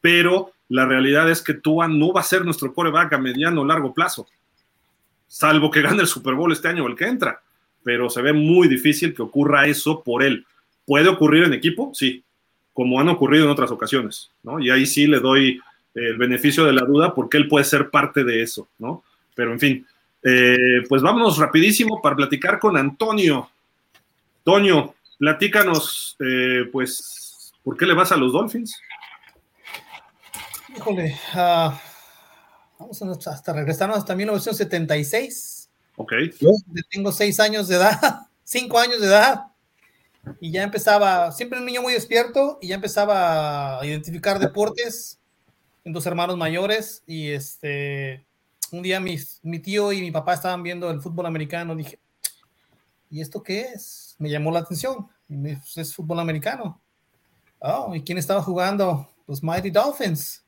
Pero 0.02 0.52
la 0.68 0.86
realidad 0.86 1.32
es 1.32 1.42
que 1.42 1.54
Tua 1.54 1.88
no 1.88 2.12
va 2.12 2.20
a 2.20 2.26
ser 2.26 2.44
nuestro 2.44 2.74
coreback 2.74 3.14
a 3.14 3.18
mediano 3.18 3.62
o 3.62 3.66
largo 3.66 3.94
plazo. 3.94 4.28
Salvo 5.30 5.72
que 5.72 5.82
gane 5.82 6.02
el 6.02 6.08
Super 6.08 6.34
Bowl 6.34 6.52
este 6.52 6.68
año 6.68 6.84
o 6.84 6.88
el 6.90 6.96
que 6.98 7.06
entra. 7.06 7.42
Pero 7.84 8.10
se 8.10 8.22
ve 8.22 8.34
muy 8.34 8.68
difícil 8.68 9.16
que 9.16 9.22
ocurra 9.22 9.66
eso 9.66 10.04
por 10.04 10.24
él. 10.24 10.46
¿Puede 10.86 11.08
ocurrir 11.08 11.46
en 11.46 11.54
equipo? 11.54 11.92
Sí, 11.94 12.22
como 12.74 13.00
han 13.00 13.08
ocurrido 13.08 13.46
en 13.46 13.52
otras 13.52 13.72
ocasiones, 13.72 14.30
¿no? 14.44 14.60
Y 14.60 14.70
ahí 14.70 14.86
sí 14.86 15.08
le 15.08 15.22
doy 15.22 15.62
el 15.94 16.18
beneficio 16.18 16.66
de 16.66 16.74
la 16.74 16.84
duda 16.86 17.16
porque 17.16 17.38
él 17.38 17.48
puede 17.48 17.64
ser 17.64 17.90
parte 17.90 18.26
de 18.26 18.42
eso, 18.42 18.68
¿no? 18.78 19.06
Pero 19.36 19.54
en 19.54 19.60
fin, 19.62 19.88
eh, 20.22 20.84
pues 20.90 21.02
vámonos 21.02 21.38
rapidísimo 21.38 22.02
para 22.02 22.18
platicar 22.18 22.60
con 22.60 22.76
Antonio. 22.76 23.50
Toño, 24.44 24.96
platícanos, 25.18 26.16
eh, 26.20 26.64
pues, 26.72 27.54
¿por 27.64 27.78
qué 27.78 27.86
le 27.86 27.94
vas 27.94 28.12
a 28.12 28.18
los 28.18 28.34
Dolphins? 28.34 28.80
Híjole, 30.76 31.18
uh, 31.34 31.72
vamos 32.80 33.02
a, 33.02 33.32
hasta 33.32 33.54
regresarnos 33.54 33.98
hasta 33.98 34.16
1976. 34.16 35.70
Ok. 35.96 36.14
Tengo 36.92 37.12
seis 37.12 37.40
años 37.40 37.68
de 37.68 37.76
edad, 37.78 38.28
cinco 38.44 38.78
años 38.78 39.00
de 39.00 39.08
edad, 39.08 39.46
y 40.40 40.52
ya 40.52 40.64
empezaba, 40.64 41.32
siempre 41.32 41.60
un 41.60 41.66
niño 41.66 41.82
muy 41.82 41.94
despierto, 41.94 42.60
y 42.62 42.68
ya 42.68 42.76
empezaba 42.76 43.80
a 43.80 43.86
identificar 43.86 44.40
deportes 44.40 45.20
en 45.86 45.94
dos 45.94 46.06
hermanos 46.06 46.38
mayores, 46.38 47.04
y 47.08 47.30
este, 47.30 48.26
un 48.72 48.82
día 48.82 49.00
mis, 49.00 49.40
mi 49.44 49.60
tío 49.60 49.94
y 49.94 50.02
mi 50.02 50.12
papá 50.12 50.34
estaban 50.34 50.62
viendo 50.64 50.90
el 50.90 51.02
fútbol 51.02 51.28
americano, 51.28 51.76
dije, 51.76 52.00
¿y 53.10 53.22
esto 53.22 53.42
qué 53.42 53.62
es? 53.74 54.05
Me 54.18 54.30
llamó 54.30 54.52
la 54.52 54.60
atención, 54.60 55.08
pues, 55.28 55.78
es 55.78 55.94
fútbol 55.94 56.20
americano. 56.20 56.82
Oh, 57.60 57.96
¿y 57.96 58.02
quién 58.04 58.18
estaba 58.18 58.42
jugando? 58.42 59.10
Los 59.28 59.42
Mighty 59.42 59.72
Dolphins 59.72 60.46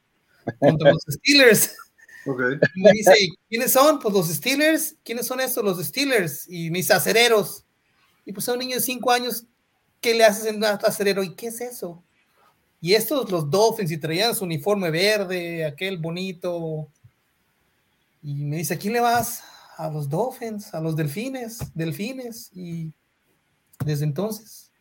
contra 0.60 0.91
los 0.94 1.03
Steelers. 1.10 1.76
Okay. 2.30 2.60
me 2.76 2.91
dice, 2.91 3.14
¿quiénes 3.48 3.72
son? 3.72 3.99
Pues 3.99 4.14
los 4.14 4.27
Steelers. 4.27 4.98
¿Quiénes 5.02 5.26
son 5.26 5.39
estos? 5.39 5.64
Los 5.64 5.81
Steelers. 5.81 6.45
Y 6.49 6.69
mis 6.69 6.91
acereros. 6.91 7.64
Y 8.26 8.34
pues 8.34 8.49
a 8.49 8.52
un 8.52 8.60
niño 8.60 8.76
de 8.76 8.81
cinco 8.81 9.11
años, 9.11 9.45
¿qué 10.02 10.14
le 10.14 10.26
haces 10.26 10.45
en 10.45 10.57
un 10.57 10.65
acerero? 10.65 11.23
¿Y 11.23 11.35
qué 11.35 11.48
es 11.48 11.61
eso? 11.61 12.03
Y 12.81 12.95
estos, 12.95 13.31
los 13.31 13.49
Dolphins, 13.49 13.91
y 13.91 13.98
traían 13.98 14.35
su 14.35 14.44
uniforme 14.44 14.91
verde, 14.91 15.64
aquel 15.64 15.99
bonito. 15.99 16.89
Y 18.22 18.44
me 18.44 18.57
dice, 18.57 18.73
¿a 18.73 18.77
quién 18.77 18.91
le 18.91 18.99
vas? 18.99 19.41
A 19.77 19.89
los 19.89 20.10
Dolphins, 20.10 20.73
a 20.73 20.81
los 20.81 20.98
Delfines, 20.98 21.60
Delfines. 21.73 22.52
Y 22.53 22.91
desde 23.84 24.06
entonces, 24.06 24.72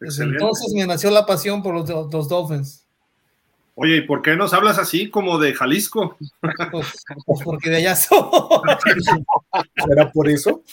desde 0.00 0.24
entonces 0.24 0.72
me 0.74 0.86
nació 0.86 1.10
la 1.10 1.26
pasión 1.26 1.62
por 1.62 1.74
los, 1.74 1.88
los 1.88 2.28
Dolphins. 2.28 2.84
Oye, 3.80 3.98
¿y 3.98 4.00
por 4.00 4.22
qué 4.22 4.34
nos 4.34 4.52
hablas 4.52 4.76
así 4.78 5.08
como 5.08 5.38
de 5.38 5.54
Jalisco? 5.54 6.16
Pues, 6.72 7.04
pues 7.24 7.40
porque 7.44 7.70
de 7.70 7.76
allá 7.76 7.94
soy. 7.94 8.18
¿Será 9.86 10.10
por 10.10 10.28
eso? 10.28 10.64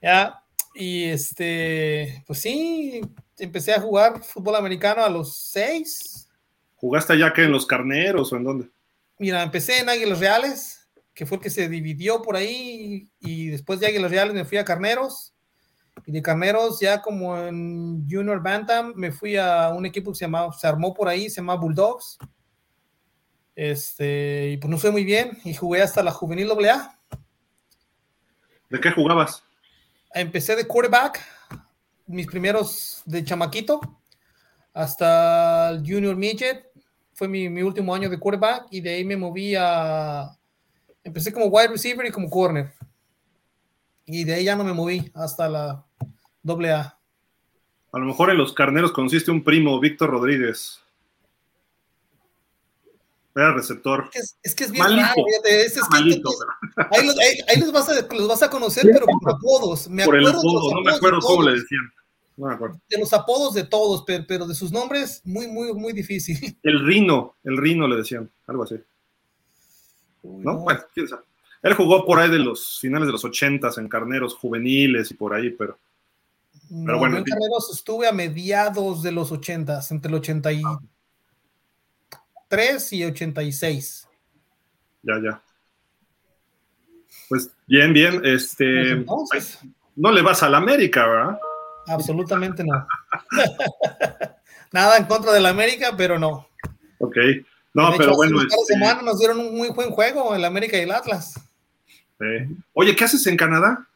Ya, 0.00 0.40
y 0.74 1.04
este, 1.04 2.22
pues 2.26 2.40
sí, 2.40 3.00
empecé 3.38 3.72
a 3.72 3.80
jugar 3.80 4.22
fútbol 4.22 4.56
americano 4.56 5.02
a 5.02 5.10
los 5.10 5.36
seis. 5.36 6.28
¿Jugaste 6.76 7.14
allá 7.14 7.32
que 7.32 7.42
en 7.42 7.52
los 7.52 7.66
carneros 7.66 8.32
o 8.32 8.36
en 8.36 8.44
dónde? 8.44 8.70
Mira, 9.18 9.42
empecé 9.42 9.80
en 9.80 9.88
Águilas 9.88 10.20
Reales, 10.20 10.88
que 11.12 11.26
fue 11.26 11.38
el 11.38 11.42
que 11.42 11.50
se 11.50 11.68
dividió 11.68 12.22
por 12.22 12.36
ahí, 12.36 13.08
y 13.18 13.48
después 13.48 13.80
de 13.80 13.88
Águilas 13.88 14.10
Reales 14.10 14.32
me 14.32 14.44
fui 14.44 14.58
a 14.58 14.64
Carneros, 14.64 15.34
y 16.06 16.12
de 16.12 16.22
Carneros 16.22 16.80
ya 16.80 17.00
como 17.02 17.36
en 17.38 18.06
Junior 18.08 18.42
Bantam 18.42 18.92
me 18.96 19.12
fui 19.12 19.36
a 19.36 19.70
un 19.70 19.86
equipo 19.86 20.10
que 20.10 20.18
se 20.18 20.24
llamaba, 20.24 20.52
se 20.52 20.66
armó 20.66 20.94
por 20.94 21.08
ahí, 21.08 21.28
se 21.28 21.36
llama 21.36 21.56
Bulldogs. 21.56 22.18
Este, 23.54 24.50
y 24.52 24.56
pues 24.56 24.70
no 24.70 24.78
fue 24.78 24.90
muy 24.90 25.04
bien, 25.04 25.38
y 25.44 25.52
jugué 25.52 25.82
hasta 25.82 26.02
la 26.02 26.12
juvenil 26.12 26.50
AA. 26.50 26.98
¿De 28.70 28.80
qué 28.80 28.90
jugabas? 28.90 29.42
Empecé 30.14 30.56
de 30.56 30.66
quarterback, 30.66 31.20
mis 32.06 32.26
primeros 32.26 33.02
de 33.04 33.22
chamaquito, 33.22 33.80
hasta 34.72 35.70
el 35.70 35.80
Junior 35.80 36.16
Midget, 36.16 36.70
fue 37.12 37.28
mi, 37.28 37.48
mi, 37.48 37.62
último 37.62 37.94
año 37.94 38.08
de 38.08 38.18
quarterback, 38.18 38.68
y 38.70 38.80
de 38.80 38.94
ahí 38.94 39.04
me 39.04 39.16
moví 39.16 39.54
a, 39.54 40.30
empecé 41.04 41.32
como 41.32 41.46
wide 41.46 41.68
receiver 41.68 42.06
y 42.06 42.10
como 42.10 42.30
corner. 42.30 42.72
Y 44.12 44.24
de 44.24 44.34
ahí 44.34 44.44
ya 44.44 44.56
no 44.56 44.64
me 44.64 44.72
moví 44.72 45.10
hasta 45.14 45.48
la 45.48 45.84
doble 46.42 46.72
A. 46.72 46.98
A 47.92 47.98
lo 47.98 48.06
mejor 48.06 48.30
en 48.30 48.38
los 48.38 48.52
carneros 48.52 48.90
conociste 48.90 49.30
un 49.30 49.44
primo, 49.44 49.78
Víctor 49.78 50.10
Rodríguez. 50.10 50.80
Era 53.36 53.54
receptor. 53.54 54.10
Es, 54.12 54.36
es 54.42 54.54
que 54.56 54.64
es 54.64 54.72
bien 54.72 54.82
malito, 54.82 55.02
raro, 55.02 55.14
fíjate, 55.14 55.60
es, 55.62 55.76
es 55.76 55.88
malito, 55.88 56.30
que, 56.30 56.82
ahí, 56.90 57.06
los, 57.06 57.18
ahí, 57.18 57.38
ahí 57.48 57.60
los, 57.60 57.70
vas 57.70 57.88
a, 57.88 58.14
los, 58.14 58.26
vas 58.26 58.42
a, 58.42 58.50
conocer, 58.50 58.84
pero 58.92 59.06
por 59.06 59.30
apodos. 59.32 59.88
Me 59.88 60.04
por 60.04 60.16
el 60.16 60.26
apodo, 60.26 60.74
no 60.74 60.80
me 60.80 60.92
acuerdo 60.92 61.20
cómo 61.20 61.42
le 61.44 61.52
decían. 61.52 61.92
No 62.36 62.48
me 62.48 62.54
acuerdo. 62.54 62.80
De 62.88 62.98
los 62.98 63.12
apodos 63.12 63.54
de 63.54 63.62
todos, 63.62 64.02
pero, 64.04 64.24
pero, 64.26 64.46
de 64.48 64.56
sus 64.56 64.72
nombres, 64.72 65.22
muy, 65.24 65.46
muy, 65.46 65.72
muy 65.72 65.92
difícil. 65.92 66.58
El 66.64 66.84
Rino, 66.84 67.36
el 67.44 67.56
Rino 67.56 67.86
le 67.86 67.96
decían, 67.96 68.28
algo 68.48 68.64
así. 68.64 68.74
Uy, 70.24 70.44
¿No? 70.44 70.54
no. 70.54 70.58
Bueno, 70.58 70.80
quién 70.92 71.06
sabe. 71.06 71.22
Él 71.62 71.74
jugó 71.74 72.06
por 72.06 72.18
ahí 72.18 72.30
de 72.30 72.38
los 72.38 72.78
finales 72.80 73.06
de 73.06 73.12
los 73.12 73.22
ochentas 73.24 73.76
en 73.78 73.88
carneros 73.88 74.34
juveniles 74.34 75.10
y 75.10 75.14
por 75.14 75.34
ahí, 75.34 75.50
pero. 75.50 75.78
Pero 76.68 76.92
no, 76.92 76.98
bueno. 76.98 77.16
Yo 77.16 77.18
en 77.18 77.24
carneros 77.24 77.70
estuve 77.72 78.08
a 78.08 78.12
mediados 78.12 79.02
de 79.02 79.12
los 79.12 79.30
ochentas, 79.30 79.90
entre 79.90 80.08
el 80.08 80.14
83 80.16 82.92
y 82.92 83.04
86. 83.04 84.08
Ya, 85.02 85.14
ya. 85.22 85.42
Pues 87.28 87.50
bien, 87.66 87.92
bien. 87.92 88.22
Este. 88.24 88.92
Entonces, 88.92 89.58
no 89.96 90.12
le 90.12 90.22
vas 90.22 90.42
a 90.42 90.48
la 90.48 90.56
América, 90.58 91.06
¿verdad? 91.06 91.38
Absolutamente 91.86 92.64
no. 92.64 92.86
Nada 94.72 94.96
en 94.96 95.04
contra 95.04 95.32
de 95.32 95.40
la 95.40 95.50
América, 95.50 95.94
pero 95.96 96.18
no. 96.18 96.48
Ok. 96.98 97.16
No, 97.74 97.90
de 97.90 97.98
pero 97.98 98.10
hecho, 98.10 98.16
bueno. 98.16 98.40
Este... 98.40 98.74
semana 98.74 99.02
nos 99.02 99.18
dieron 99.18 99.40
un 99.40 99.56
muy 99.56 99.70
buen 99.70 99.90
juego, 99.90 100.34
el 100.34 100.44
América 100.44 100.78
y 100.78 100.82
el 100.82 100.92
Atlas. 100.92 101.34
Oye, 102.72 102.94
¿qué 102.94 103.04
haces 103.04 103.26
en 103.26 103.36
Canadá? 103.36 103.88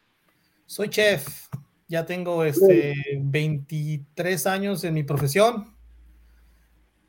Soy 0.67 0.89
chef. 0.89 1.49
Ya 1.89 2.07
tengo 2.07 2.45
este 2.45 2.95
23 3.21 4.47
años 4.47 4.85
en 4.85 4.95
mi 4.95 5.03
profesión. 5.03 5.75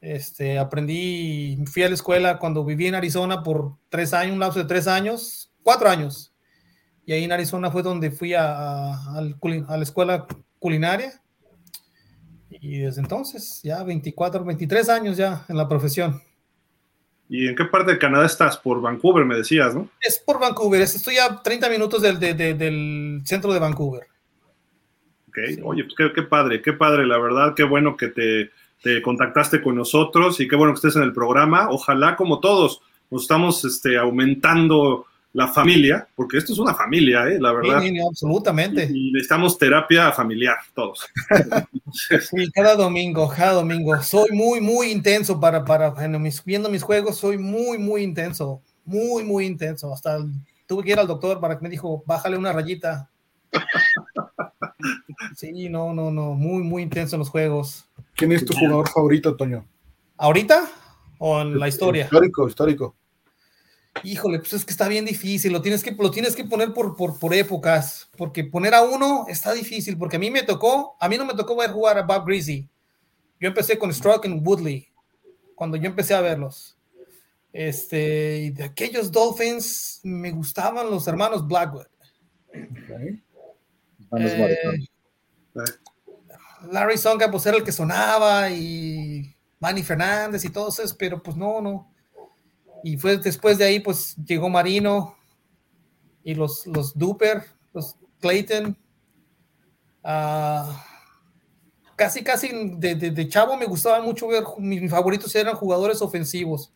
Este, 0.01 0.59
aprendí, 0.59 1.57
fui 1.65 1.83
a 1.83 1.87
la 1.87 1.95
escuela 1.95 2.37
cuando 2.37 2.63
viví 2.63 2.87
en 2.87 2.95
Arizona 2.95 3.41
por 3.41 3.77
tres 3.89 4.13
años, 4.13 4.33
un 4.33 4.39
lapso 4.39 4.59
de 4.59 4.65
tres 4.65 4.87
años, 4.87 5.51
cuatro 5.63 5.89
años. 5.89 6.33
Y 7.05 7.13
ahí 7.13 7.23
en 7.23 7.31
Arizona 7.31 7.71
fue 7.71 7.81
donde 7.81 8.11
fui 8.11 8.33
a, 8.33 8.93
a, 8.93 9.17
a 9.17 9.77
la 9.77 9.83
escuela 9.83 10.27
culinaria. 10.59 11.21
Y 12.49 12.79
desde 12.79 13.01
entonces, 13.01 13.61
ya 13.63 13.83
24, 13.83 14.43
23 14.43 14.89
años 14.89 15.17
ya 15.17 15.45
en 15.47 15.57
la 15.57 15.67
profesión. 15.67 16.21
¿Y 17.27 17.47
en 17.47 17.55
qué 17.55 17.65
parte 17.65 17.93
de 17.93 17.97
Canadá 17.97 18.25
estás? 18.25 18.57
Por 18.57 18.81
Vancouver, 18.81 19.25
me 19.25 19.35
decías, 19.35 19.73
¿no? 19.73 19.89
Es 19.99 20.21
por 20.23 20.39
Vancouver, 20.39 20.81
estoy 20.81 21.17
a 21.17 21.41
30 21.41 21.69
minutos 21.69 22.01
del, 22.01 22.19
de, 22.19 22.33
de, 22.33 22.53
del 22.53 23.21
centro 23.25 23.51
de 23.51 23.59
Vancouver. 23.59 24.03
Ok, 25.29 25.37
sí. 25.47 25.61
oye, 25.63 25.83
pues 25.83 25.95
qué, 25.97 26.13
qué, 26.13 26.21
padre, 26.21 26.61
qué 26.61 26.73
padre, 26.73 27.05
la 27.05 27.17
verdad, 27.17 27.53
qué 27.55 27.63
bueno 27.63 27.97
que 27.97 28.09
te, 28.09 28.51
te, 28.81 29.01
contactaste 29.01 29.61
con 29.61 29.75
nosotros 29.75 30.39
y 30.39 30.47
qué 30.47 30.55
bueno 30.55 30.73
que 30.73 30.77
estés 30.77 30.95
en 30.97 31.03
el 31.03 31.13
programa. 31.13 31.69
Ojalá, 31.69 32.15
como 32.15 32.39
todos, 32.39 32.81
nos 33.09 33.23
estamos 33.23 33.65
este, 33.65 33.97
aumentando 33.97 35.07
la 35.35 35.49
familia, 35.49 36.07
porque 36.15 36.37
esto 36.37 36.53
es 36.53 36.59
una 36.59 36.73
familia, 36.73 37.27
¿eh? 37.27 37.37
la 37.41 37.51
verdad. 37.51 37.81
Sí, 37.81 37.89
sí, 37.89 37.99
absolutamente. 37.99 38.87
Y, 38.89 39.09
y, 39.09 39.11
necesitamos 39.11 39.57
terapia 39.57 40.09
familiar, 40.13 40.55
todos. 40.73 41.05
sí, 41.91 42.49
cada 42.53 42.77
domingo, 42.77 43.27
cada 43.27 43.51
domingo. 43.51 44.01
Soy 44.01 44.31
muy, 44.31 44.61
muy 44.61 44.91
intenso 44.91 45.37
para, 45.37 45.65
para 45.65 45.91
mis, 46.17 46.41
viendo 46.45 46.69
mis 46.69 46.81
juegos, 46.81 47.17
soy 47.17 47.37
muy, 47.37 47.77
muy 47.77 48.01
intenso, 48.01 48.61
muy, 48.85 49.25
muy 49.25 49.45
intenso. 49.45 49.93
Hasta 49.93 50.15
el, 50.15 50.31
tuve 50.67 50.85
que 50.85 50.91
ir 50.91 50.99
al 50.99 51.07
doctor 51.07 51.41
para 51.41 51.57
que 51.57 51.63
me 51.63 51.69
dijo, 51.69 52.01
bájale 52.07 52.37
una 52.37 52.53
rayita. 52.53 53.09
Sí, 55.35 55.69
no, 55.69 55.93
no, 55.93 56.11
no, 56.11 56.33
muy, 56.33 56.61
muy 56.61 56.83
intenso 56.83 57.15
en 57.15 57.19
los 57.19 57.29
juegos. 57.29 57.85
¿Quién 58.15 58.31
es 58.31 58.45
tu 58.45 58.53
jugador 58.53 58.87
favorito, 58.87 59.35
Toño? 59.35 59.65
¿Ahorita 60.17 60.69
o 61.17 61.41
en 61.41 61.59
la 61.59 61.67
historia? 61.67 62.05
Histórico, 62.05 62.47
histórico. 62.47 62.95
Híjole, 64.03 64.39
pues 64.39 64.53
es 64.53 64.65
que 64.65 64.71
está 64.71 64.87
bien 64.87 65.05
difícil, 65.05 65.51
lo 65.53 65.61
tienes 65.61 65.83
que, 65.83 65.91
lo 65.91 66.11
tienes 66.11 66.35
que 66.35 66.43
poner 66.43 66.73
por, 66.73 66.95
por, 66.95 67.17
por 67.17 67.33
épocas, 67.33 68.09
porque 68.17 68.43
poner 68.43 68.73
a 68.73 68.83
uno 68.83 69.25
está 69.27 69.53
difícil, 69.53 69.97
porque 69.97 70.17
a 70.17 70.19
mí 70.19 70.29
me 70.29 70.43
tocó, 70.43 70.97
a 70.99 71.07
mí 71.07 71.17
no 71.17 71.25
me 71.25 71.33
tocó 71.33 71.55
ver 71.55 71.71
jugar 71.71 71.97
a 71.97 72.03
Bob 72.03 72.25
Greasy. 72.25 72.69
Yo 73.39 73.47
empecé 73.47 73.77
con 73.79 73.93
Stroke 73.93 74.25
and 74.25 74.45
Woodley, 74.45 74.87
cuando 75.55 75.77
yo 75.77 75.87
empecé 75.87 76.13
a 76.13 76.21
verlos. 76.21 76.77
Este, 77.53 78.39
y 78.39 78.49
de 78.49 78.65
aquellos 78.65 79.11
Dolphins 79.11 80.01
me 80.03 80.31
gustaban 80.31 80.89
los 80.89 81.07
hermanos 81.07 81.47
Blackwood. 81.47 81.87
Okay. 82.49 83.23
Eh, 84.17 84.87
Larry 86.71 86.97
Songa, 86.97 87.31
pues 87.31 87.45
era 87.45 87.57
el 87.57 87.63
que 87.63 87.71
sonaba, 87.71 88.49
y 88.49 89.35
Manny 89.59 89.83
Fernández 89.83 90.43
y 90.43 90.49
todos 90.49 90.79
esos, 90.79 90.93
pero 90.93 91.23
pues 91.23 91.37
no, 91.37 91.61
no. 91.61 91.91
Y 92.85 92.97
fue 92.97 93.17
después 93.17 93.57
de 93.57 93.65
ahí, 93.65 93.79
pues 93.79 94.15
llegó 94.27 94.47
Marino 94.47 95.17
y 96.23 96.35
los, 96.35 96.67
los 96.67 96.95
Duper, 96.95 97.43
los 97.73 97.95
Clayton. 98.21 98.77
Uh, 100.03 100.71
casi, 101.95 102.23
casi 102.23 102.51
de, 102.77 102.93
de, 102.93 103.27
chavo 103.27 103.57
me 103.57 103.65
gustaba 103.65 103.99
mucho 104.03 104.27
ver, 104.27 104.43
mis 104.59 104.91
favoritos 104.91 105.33
eran 105.33 105.55
jugadores 105.55 105.99
ofensivos. 106.03 106.71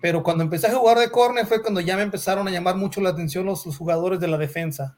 Pero 0.00 0.22
cuando 0.22 0.44
empecé 0.44 0.68
a 0.68 0.76
jugar 0.76 1.00
de 1.00 1.10
corner 1.10 1.44
fue 1.46 1.60
cuando 1.60 1.80
ya 1.80 1.96
me 1.96 2.02
empezaron 2.02 2.46
a 2.46 2.52
llamar 2.52 2.76
mucho 2.76 3.00
la 3.00 3.10
atención 3.10 3.44
los, 3.44 3.64
jugadores 3.76 4.20
de 4.20 4.28
la 4.28 4.38
defensa. 4.38 4.96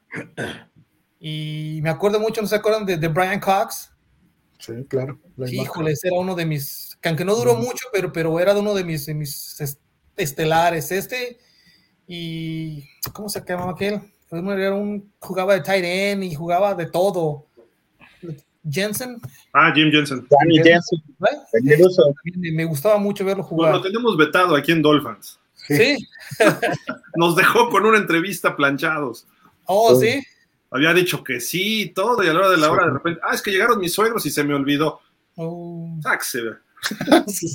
Y 1.19 1.79
me 1.81 1.89
acuerdo 1.89 2.19
mucho, 2.19 2.43
¿no 2.43 2.47
se 2.47 2.57
acuerdan 2.57 2.85
de, 2.85 2.95
de 2.95 3.07
Brian 3.07 3.39
Cox? 3.39 3.91
Sí, 4.59 4.85
claro. 4.87 5.19
Híjole, 5.47 5.95
era 6.03 6.15
uno 6.15 6.35
de 6.35 6.45
mis, 6.45 6.95
que 7.01 7.09
aunque 7.09 7.25
no 7.25 7.33
duró 7.33 7.55
mucho, 7.55 7.87
pero, 7.91 8.13
pero 8.13 8.39
era 8.39 8.55
uno 8.55 8.75
de 8.75 8.83
mis, 8.83 9.07
de 9.07 9.15
mis 9.15 9.59
estelares. 10.17 10.91
Este, 10.91 11.37
y 12.07 12.83
¿cómo 13.13 13.29
se 13.29 13.43
llamaba 13.45 13.71
aquel? 13.71 14.01
Pues, 14.29 14.43
era 14.43 14.73
un, 14.73 15.11
jugaba 15.19 15.53
de 15.53 15.61
tight 15.61 15.85
end 15.85 16.23
y 16.23 16.35
jugaba 16.35 16.75
de 16.75 16.87
todo. 16.87 17.45
Jensen. 18.69 19.21
Ah, 19.53 19.71
Jim 19.73 19.91
Jensen. 19.91 20.27
Danny 20.29 20.57
Jensen. 20.61 21.01
Me 22.33 22.65
gustaba 22.65 22.97
mucho 22.97 23.23
verlo 23.23 23.43
jugar. 23.43 23.75
lo 23.75 23.81
tenemos 23.81 24.17
vetado 24.17 24.55
aquí 24.55 24.71
en 24.71 24.81
Dolphins. 24.81 25.39
Sí. 25.67 25.97
Nos 27.15 27.35
dejó 27.35 27.69
con 27.69 27.85
una 27.85 27.97
entrevista 27.97 28.55
planchados. 28.55 29.27
Oh, 29.65 29.95
sí. 29.95 30.21
Había 30.69 30.93
dicho 30.93 31.23
que 31.23 31.39
sí 31.39 31.83
y 31.83 31.89
todo, 31.89 32.23
y 32.23 32.27
a 32.27 32.33
la 32.33 32.39
hora 32.39 32.49
de 32.49 32.57
la 32.57 32.71
hora 32.71 32.85
de 32.85 32.91
repente, 32.91 33.21
ah, 33.23 33.33
es 33.33 33.41
que 33.41 33.51
llegaron 33.51 33.79
mis 33.79 33.93
suegros 33.93 34.25
y 34.25 34.29
se 34.29 34.43
me 34.43 34.53
olvidó. 34.53 34.99
Oh. 35.35 35.97
sí, 37.27 37.53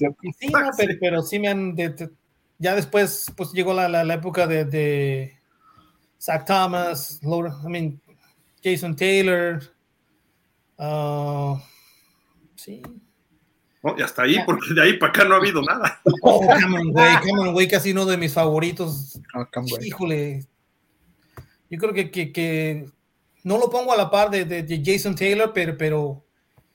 pero, 0.77 0.97
pero, 1.01 1.23
sí 1.23 1.39
me 1.39 1.49
han. 1.49 1.77
Ya 2.63 2.77
después, 2.77 3.27
pues 3.37 3.53
llegó 3.53 3.75
la, 3.75 3.89
la, 3.89 4.15
época 4.15 4.47
de, 4.47 4.65
de 4.65 5.37
Zach 6.21 6.47
Thomas, 6.47 7.21
I 7.23 7.69
mean, 7.69 8.01
Jason 8.63 8.95
Taylor. 8.95 9.61
Uh, 10.79 11.59
sí. 12.55 12.81
y 13.97 14.03
hasta 14.03 14.23
ahí, 14.23 14.37
porque 14.47 14.75
de 14.75 14.81
ahí 14.81 14.97
para 14.97 15.11
acá 15.11 15.25
no 15.25 15.35
ha 15.35 15.39
habido 15.39 15.61
nada. 15.61 16.01
Oh, 16.23 16.47
Cameron 16.47 16.93
Way, 16.95 17.15
Cameron 17.17 17.55
Way, 17.55 17.69
casi 17.69 17.91
uno 17.91 18.07
de 18.07 18.17
mis 18.17 18.33
favoritos. 18.33 19.21
Oh, 19.35 19.45
Híjole. 19.81 20.47
Yo 21.69 21.79
creo 21.79 21.93
que, 21.93 22.13
que, 22.13 22.33
que, 22.33 22.89
no 23.43 23.59
lo 23.59 23.71
pongo 23.71 23.93
a 23.93 23.97
la 23.97 24.09
par 24.09 24.31
de, 24.31 24.45
de, 24.45 24.83
Jason 24.85 25.17
Taylor, 25.17 25.53
pero, 25.53 25.77
pero, 25.77 26.25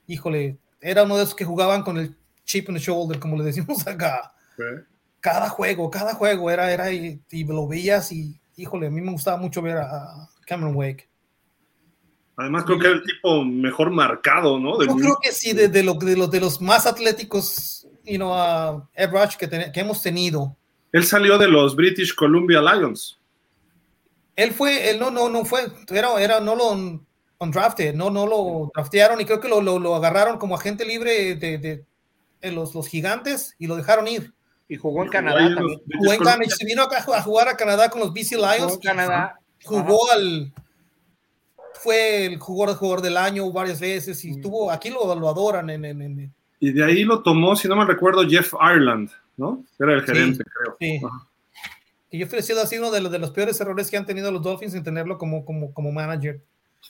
híjole, 0.06 0.58
era 0.82 1.04
uno 1.04 1.16
de 1.16 1.22
esos 1.22 1.34
que 1.34 1.46
jugaban 1.46 1.82
con 1.82 1.96
el 1.96 2.14
chip 2.44 2.68
in 2.68 2.74
the 2.74 2.80
shoulder, 2.80 3.18
como 3.18 3.38
le 3.38 3.44
decimos 3.44 3.86
acá. 3.86 4.34
Cada 5.20 5.48
juego, 5.48 5.90
cada 5.90 6.14
juego 6.14 6.50
era, 6.50 6.72
era 6.72 6.92
y, 6.92 7.20
y, 7.30 7.44
lo 7.44 7.66
veías 7.66 8.12
y, 8.12 8.40
híjole, 8.56 8.86
a 8.86 8.90
mí 8.90 9.00
me 9.00 9.12
gustaba 9.12 9.36
mucho 9.36 9.60
ver 9.60 9.78
a 9.78 10.28
Cameron 10.46 10.76
Wake. 10.76 11.08
Además, 12.36 12.64
creo 12.64 12.78
que 12.78 12.86
era 12.86 12.96
el 12.96 13.02
tipo 13.02 13.44
mejor 13.44 13.90
marcado, 13.90 14.60
¿no? 14.60 14.80
Yo 14.80 14.94
creo 14.94 15.18
que 15.20 15.32
sí, 15.32 15.52
de, 15.52 15.68
de, 15.68 15.82
lo, 15.82 15.94
de, 15.94 16.16
los, 16.16 16.30
de 16.30 16.38
los 16.38 16.60
más 16.60 16.86
atléticos, 16.86 17.88
you 18.04 18.16
know, 18.16 18.30
uh, 18.30 19.06
Rush 19.10 19.34
que, 19.36 19.48
que 19.48 19.80
hemos 19.80 20.00
tenido. 20.00 20.56
Él 20.92 21.04
salió 21.04 21.36
de 21.36 21.48
los 21.48 21.74
British 21.74 22.14
Columbia 22.14 22.62
Lions. 22.62 23.20
Él 24.36 24.52
fue, 24.52 24.88
él 24.88 25.00
no, 25.00 25.10
no, 25.10 25.28
no 25.28 25.44
fue, 25.44 25.66
era, 25.90 26.14
era 26.22 26.38
no 26.38 26.54
lo 26.54 27.00
undrafted, 27.40 27.94
no, 27.94 28.08
no 28.08 28.24
lo 28.24 28.70
draftearon 28.72 29.20
y 29.20 29.24
creo 29.24 29.40
que 29.40 29.48
lo, 29.48 29.60
lo, 29.60 29.80
lo 29.80 29.96
agarraron 29.96 30.38
como 30.38 30.54
agente 30.54 30.84
libre 30.84 31.34
de, 31.34 31.58
de, 31.58 31.84
de 32.40 32.52
los, 32.52 32.72
los, 32.74 32.86
gigantes 32.86 33.56
y 33.58 33.66
lo 33.66 33.74
dejaron 33.74 34.06
ir. 34.06 34.32
Y 34.68 34.76
jugó 34.76 35.02
en 35.02 35.10
Canadá 35.10 35.54
también. 35.54 35.80
Jugó 35.98 36.12
en 36.12 36.18
Canadá 36.18 36.44
y 36.44 36.50
se 36.50 36.64
vino 36.64 36.82
acá 36.82 36.98
a 36.98 37.22
jugar 37.22 37.48
a 37.48 37.56
Canadá 37.56 37.88
con 37.88 38.00
los 38.00 38.12
BC 38.12 38.32
Lions. 38.32 38.58
Jugó 38.60 38.74
en 38.74 38.80
Canadá. 38.80 39.40
Jugó 39.64 40.10
al 40.12 40.52
fue 41.78 42.26
el 42.26 42.38
jugador, 42.38 42.76
jugador 42.76 43.02
del 43.02 43.16
año 43.16 43.50
varias 43.52 43.80
veces 43.80 44.24
y 44.24 44.32
estuvo, 44.32 44.70
aquí 44.70 44.90
lo, 44.90 45.14
lo 45.14 45.28
adoran. 45.28 45.70
En, 45.70 45.84
en, 45.84 46.34
Y 46.60 46.72
de 46.72 46.84
ahí 46.84 47.04
lo 47.04 47.22
tomó, 47.22 47.54
si 47.56 47.68
no 47.68 47.76
me 47.76 47.84
recuerdo, 47.84 48.28
Jeff 48.28 48.52
Ireland, 48.60 49.10
¿no? 49.36 49.64
Era 49.78 49.94
el 49.94 50.02
gerente, 50.02 50.44
creo. 50.44 50.76
Sí. 50.80 51.00
Y 52.10 52.18
yo 52.18 52.26
he 52.26 52.42
sido 52.42 52.62
así 52.62 52.78
uno 52.78 52.90
de 52.90 53.00
los, 53.00 53.12
de 53.12 53.18
los 53.18 53.30
peores 53.30 53.60
errores 53.60 53.90
que 53.90 53.96
han 53.96 54.06
tenido 54.06 54.32
los 54.32 54.42
Dolphins 54.42 54.74
en 54.74 54.82
tenerlo 54.82 55.18
como, 55.18 55.44
como, 55.44 55.72
como 55.72 55.92
manager. 55.92 56.40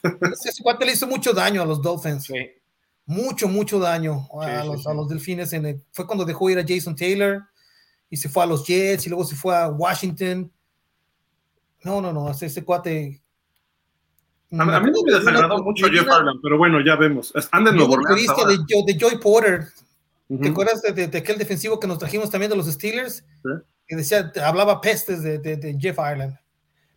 Ese 0.32 0.62
cuate 0.62 0.86
le 0.86 0.92
hizo 0.92 1.06
mucho 1.06 1.32
daño 1.32 1.62
a 1.62 1.66
los 1.66 1.82
Dolphins. 1.82 2.24
Sí. 2.24 2.50
Mucho, 3.04 3.48
mucho 3.48 3.78
daño 3.78 4.28
a, 4.40 4.64
los, 4.64 4.86
a 4.86 4.94
los 4.94 5.08
Delfines. 5.08 5.52
En 5.54 5.82
fue 5.92 6.06
cuando 6.06 6.24
dejó 6.24 6.50
ir 6.50 6.58
a 6.58 6.64
Jason 6.66 6.94
Taylor 6.94 7.42
y 8.10 8.16
se 8.16 8.28
fue 8.28 8.42
a 8.42 8.46
los 8.46 8.66
Jets 8.66 9.06
y 9.06 9.10
luego 9.10 9.24
se 9.24 9.36
fue 9.36 9.56
a 9.56 9.68
Washington. 9.68 10.50
No, 11.84 12.00
no, 12.00 12.12
no, 12.12 12.30
ese, 12.30 12.46
ese 12.46 12.64
cuate 12.64 13.20
a, 14.50 14.80
mí 14.80 14.90
no 14.90 15.02
me 15.04 15.12
desagradó 15.12 15.62
mucho 15.62 15.88
Jeff 15.88 16.08
Harlan, 16.08 16.40
pero 16.42 16.56
bueno, 16.56 16.80
ya 16.80 16.96
vemos. 16.96 17.32
Anda 17.52 17.70
en 17.70 17.76
Nuevo 17.76 17.94
Orleans. 17.94 18.32
De, 18.46 18.92
de 18.92 18.98
Joy 18.98 19.18
Porter. 19.18 19.66
¿Te 20.40 20.48
acuerdas 20.48 20.82
de, 20.82 21.06
de, 21.06 21.18
aquel 21.18 21.38
defensivo 21.38 21.78
que 21.80 21.86
nos 21.86 21.98
trajimos 21.98 22.30
también 22.30 22.50
de 22.50 22.56
los 22.56 22.66
Steelers? 22.66 23.24
¿Sí? 23.42 23.50
Que 23.86 23.96
decía, 23.96 24.30
hablaba 24.44 24.80
pestes 24.80 25.22
de, 25.22 25.38
de, 25.38 25.76
Jeff 25.78 25.98
Ireland. 25.98 26.36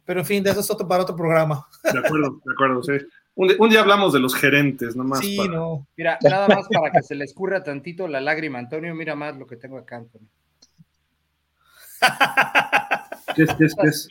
Pero 0.06 0.20
en 0.22 0.26
fin, 0.26 0.44
de 0.44 0.52
eso 0.52 0.60
es 0.60 0.70
otro 0.70 0.88
para 0.88 1.04
otro 1.04 1.16
programa. 1.16 1.66
De 1.84 2.00
acuerdo, 2.00 2.42
de 2.44 2.54
acuerdo, 2.54 2.84
sí. 2.84 2.94
Un, 3.36 3.50
un, 3.58 3.70
día 3.70 3.80
hablamos 3.80 4.12
de 4.12 4.20
los 4.20 4.36
gerentes, 4.36 4.96
nomás. 4.96 5.20
Sí, 5.20 5.38
no. 5.48 5.88
Mira, 5.96 6.18
nada 6.22 6.48
más 6.50 6.68
para 6.68 6.92
que 6.92 7.02
se 7.02 7.16
le 7.16 7.24
escurra 7.24 7.64
tantito 7.64 8.08
la 8.08 8.20
lágrima, 8.20 8.60
Antonio, 8.60 8.94
mira 8.94 9.16
más 9.16 9.38
lo 9.38 9.48
que 9.48 9.56
tengo 9.56 9.78
acá, 9.78 9.98
Antonio. 9.98 10.28
¿Qué 13.36 13.44
es, 13.44 13.54
qué 13.56 13.66
es, 13.66 13.76
qué 13.76 13.88
es? 13.88 14.08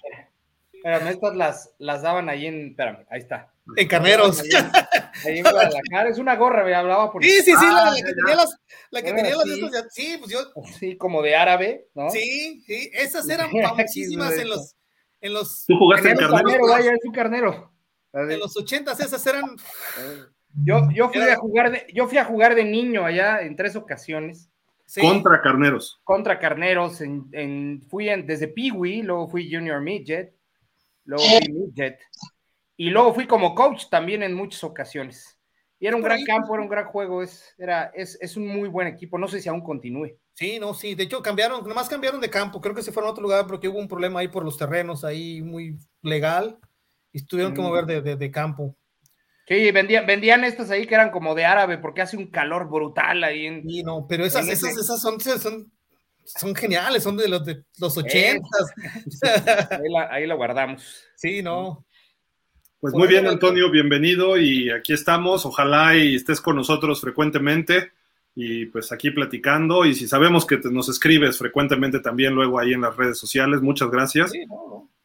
Espérame, 0.72 1.08
estas 1.08 1.36
las, 1.36 1.74
las 1.78 2.02
daban 2.02 2.28
ahí 2.28 2.46
en. 2.46 2.68
Espérame, 2.68 3.04
ahí 3.10 3.20
está. 3.20 3.52
En 3.76 3.86
Carneros. 3.86 4.42
Ahí, 5.24 5.38
en 5.38 5.42
Guadalajara. 5.42 6.08
Es 6.08 6.18
una 6.18 6.36
gorra, 6.36 6.64
me 6.64 6.74
hablaba 6.74 7.12
por. 7.12 7.22
Sí, 7.22 7.30
sí, 7.42 7.52
sí, 7.54 7.66
la, 7.66 7.90
ah, 7.90 7.94
que 7.94 8.14
tenía 8.14 8.36
las. 8.36 8.56
La 8.90 9.02
que 9.02 9.12
tenía 9.12 9.34
sí. 9.42 9.60
las 9.60 9.94
Sí, 9.94 10.16
pues 10.18 10.32
yo. 10.32 10.40
Sí, 10.78 10.96
como 10.96 11.20
de 11.20 11.36
árabe, 11.36 11.88
¿no? 11.94 12.08
Sí, 12.10 12.62
sí. 12.66 12.90
Esas 12.94 13.28
eran 13.28 13.50
famosísimas 13.62 14.32
en 14.38 14.48
los. 14.48 14.74
En 15.20 15.34
los 15.34 15.64
Tú 15.66 15.76
jugaste 15.76 16.10
en 16.10 16.16
Carneros. 16.16 16.42
Carnero, 16.42 16.66
vaya, 16.68 16.92
es 16.92 17.04
un 17.04 17.12
carnero. 17.12 17.72
En 18.12 18.38
los 18.38 18.56
ochentas 18.56 19.00
esas 19.00 19.24
eran. 19.26 19.56
Yo, 20.64 20.88
yo, 20.92 21.10
fui 21.10 21.20
a 21.20 21.36
jugar 21.36 21.70
de, 21.70 21.86
yo 21.94 22.08
fui 22.08 22.18
a 22.18 22.24
jugar 22.24 22.54
de 22.54 22.64
niño 22.64 23.04
allá 23.04 23.42
en 23.42 23.54
tres 23.54 23.76
ocasiones. 23.76 24.49
Sí. 24.90 25.00
Contra 25.00 25.40
Carneros. 25.40 26.00
Contra 26.02 26.38
Carneros. 26.40 27.00
En, 27.00 27.28
en, 27.30 27.82
fui 27.88 28.08
en, 28.08 28.26
desde 28.26 28.48
Peewee, 28.48 29.04
luego 29.04 29.28
fui 29.28 29.48
Junior 29.48 29.80
Midget 29.80 30.34
luego 31.04 31.24
fui 31.24 31.52
midget, 31.52 32.00
y 32.76 32.90
luego 32.90 33.14
fui 33.14 33.26
como 33.26 33.54
coach 33.54 33.86
también 33.90 34.22
en 34.22 34.34
muchas 34.34 34.64
ocasiones. 34.64 35.36
Y 35.78 35.86
era 35.86 35.96
un 35.96 36.02
gran 36.02 36.22
campo, 36.24 36.52
era 36.52 36.62
un 36.62 36.68
gran 36.68 36.84
juego, 36.86 37.22
es, 37.22 37.54
era, 37.56 37.90
es, 37.94 38.18
es, 38.20 38.36
un 38.36 38.46
muy 38.46 38.68
buen 38.68 38.86
equipo, 38.86 39.16
no 39.16 39.26
sé 39.28 39.40
si 39.40 39.48
aún 39.48 39.62
continúe. 39.62 40.18
Sí, 40.34 40.58
no, 40.60 40.74
sí, 40.74 40.94
de 40.94 41.04
hecho 41.04 41.22
cambiaron, 41.22 41.66
nomás 41.66 41.88
cambiaron 41.88 42.20
de 42.20 42.28
campo, 42.28 42.60
creo 42.60 42.74
que 42.74 42.82
se 42.82 42.92
fueron 42.92 43.08
a 43.08 43.12
otro 43.12 43.22
lugar 43.22 43.46
porque 43.46 43.66
hubo 43.66 43.78
un 43.78 43.88
problema 43.88 44.20
ahí 44.20 44.28
por 44.28 44.44
los 44.44 44.58
terrenos, 44.58 45.04
ahí 45.04 45.40
muy 45.40 45.78
legal, 46.02 46.58
y 47.12 47.24
tuvieron 47.24 47.54
que 47.54 47.62
mm. 47.62 47.64
mover 47.64 47.86
de, 47.86 48.02
de, 48.02 48.16
de, 48.16 48.30
campo. 48.30 48.76
Sí, 49.51 49.72
vendían, 49.72 50.06
vendían 50.06 50.44
estas 50.44 50.70
ahí 50.70 50.86
que 50.86 50.94
eran 50.94 51.10
como 51.10 51.35
de 51.35 51.44
árabe 51.44 51.77
porque 51.77 52.02
hace 52.02 52.16
un 52.16 52.28
calor 52.28 52.70
brutal 52.70 53.24
ahí 53.24 53.47
en... 53.47 53.68
Sí, 53.68 53.82
no, 53.82 54.06
pero 54.09 54.24
esas, 54.24 54.47
esas, 54.47 54.78
esas 54.78 55.01
son, 55.01 55.20
son 55.20 55.72
son 56.24 56.55
geniales, 56.55 57.02
son 57.02 57.16
de 57.16 57.28
los 57.28 57.44
de 57.44 57.64
los 57.78 57.97
ochentas. 57.97 58.72
Ahí, 59.70 59.94
ahí 60.10 60.27
la 60.27 60.35
guardamos. 60.35 60.82
Sí, 61.16 61.43
no. 61.43 61.85
Pues 62.81 62.94
muy 62.94 63.09
bien, 63.09 63.27
Antonio, 63.27 63.70
bienvenido 63.70 64.39
y 64.39 64.70
aquí 64.70 64.93
estamos. 64.93 65.44
Ojalá 65.44 65.97
y 65.97 66.14
estés 66.14 66.40
con 66.40 66.56
nosotros 66.56 67.01
frecuentemente 67.01 67.93
y 68.35 68.66
pues 68.66 68.93
aquí 68.93 69.10
platicando. 69.10 69.85
Y 69.85 69.94
si 69.94 70.06
sabemos 70.06 70.47
que 70.47 70.59
nos 70.70 70.89
escribes 70.89 71.39
frecuentemente 71.39 72.01
también 72.01 72.35
luego 72.35 72.59
ahí 72.59 72.72
en 72.72 72.82
las 72.82 72.97
redes 72.97 73.18
sociales, 73.18 73.60
muchas 73.60 73.90
gracias. 73.90 74.32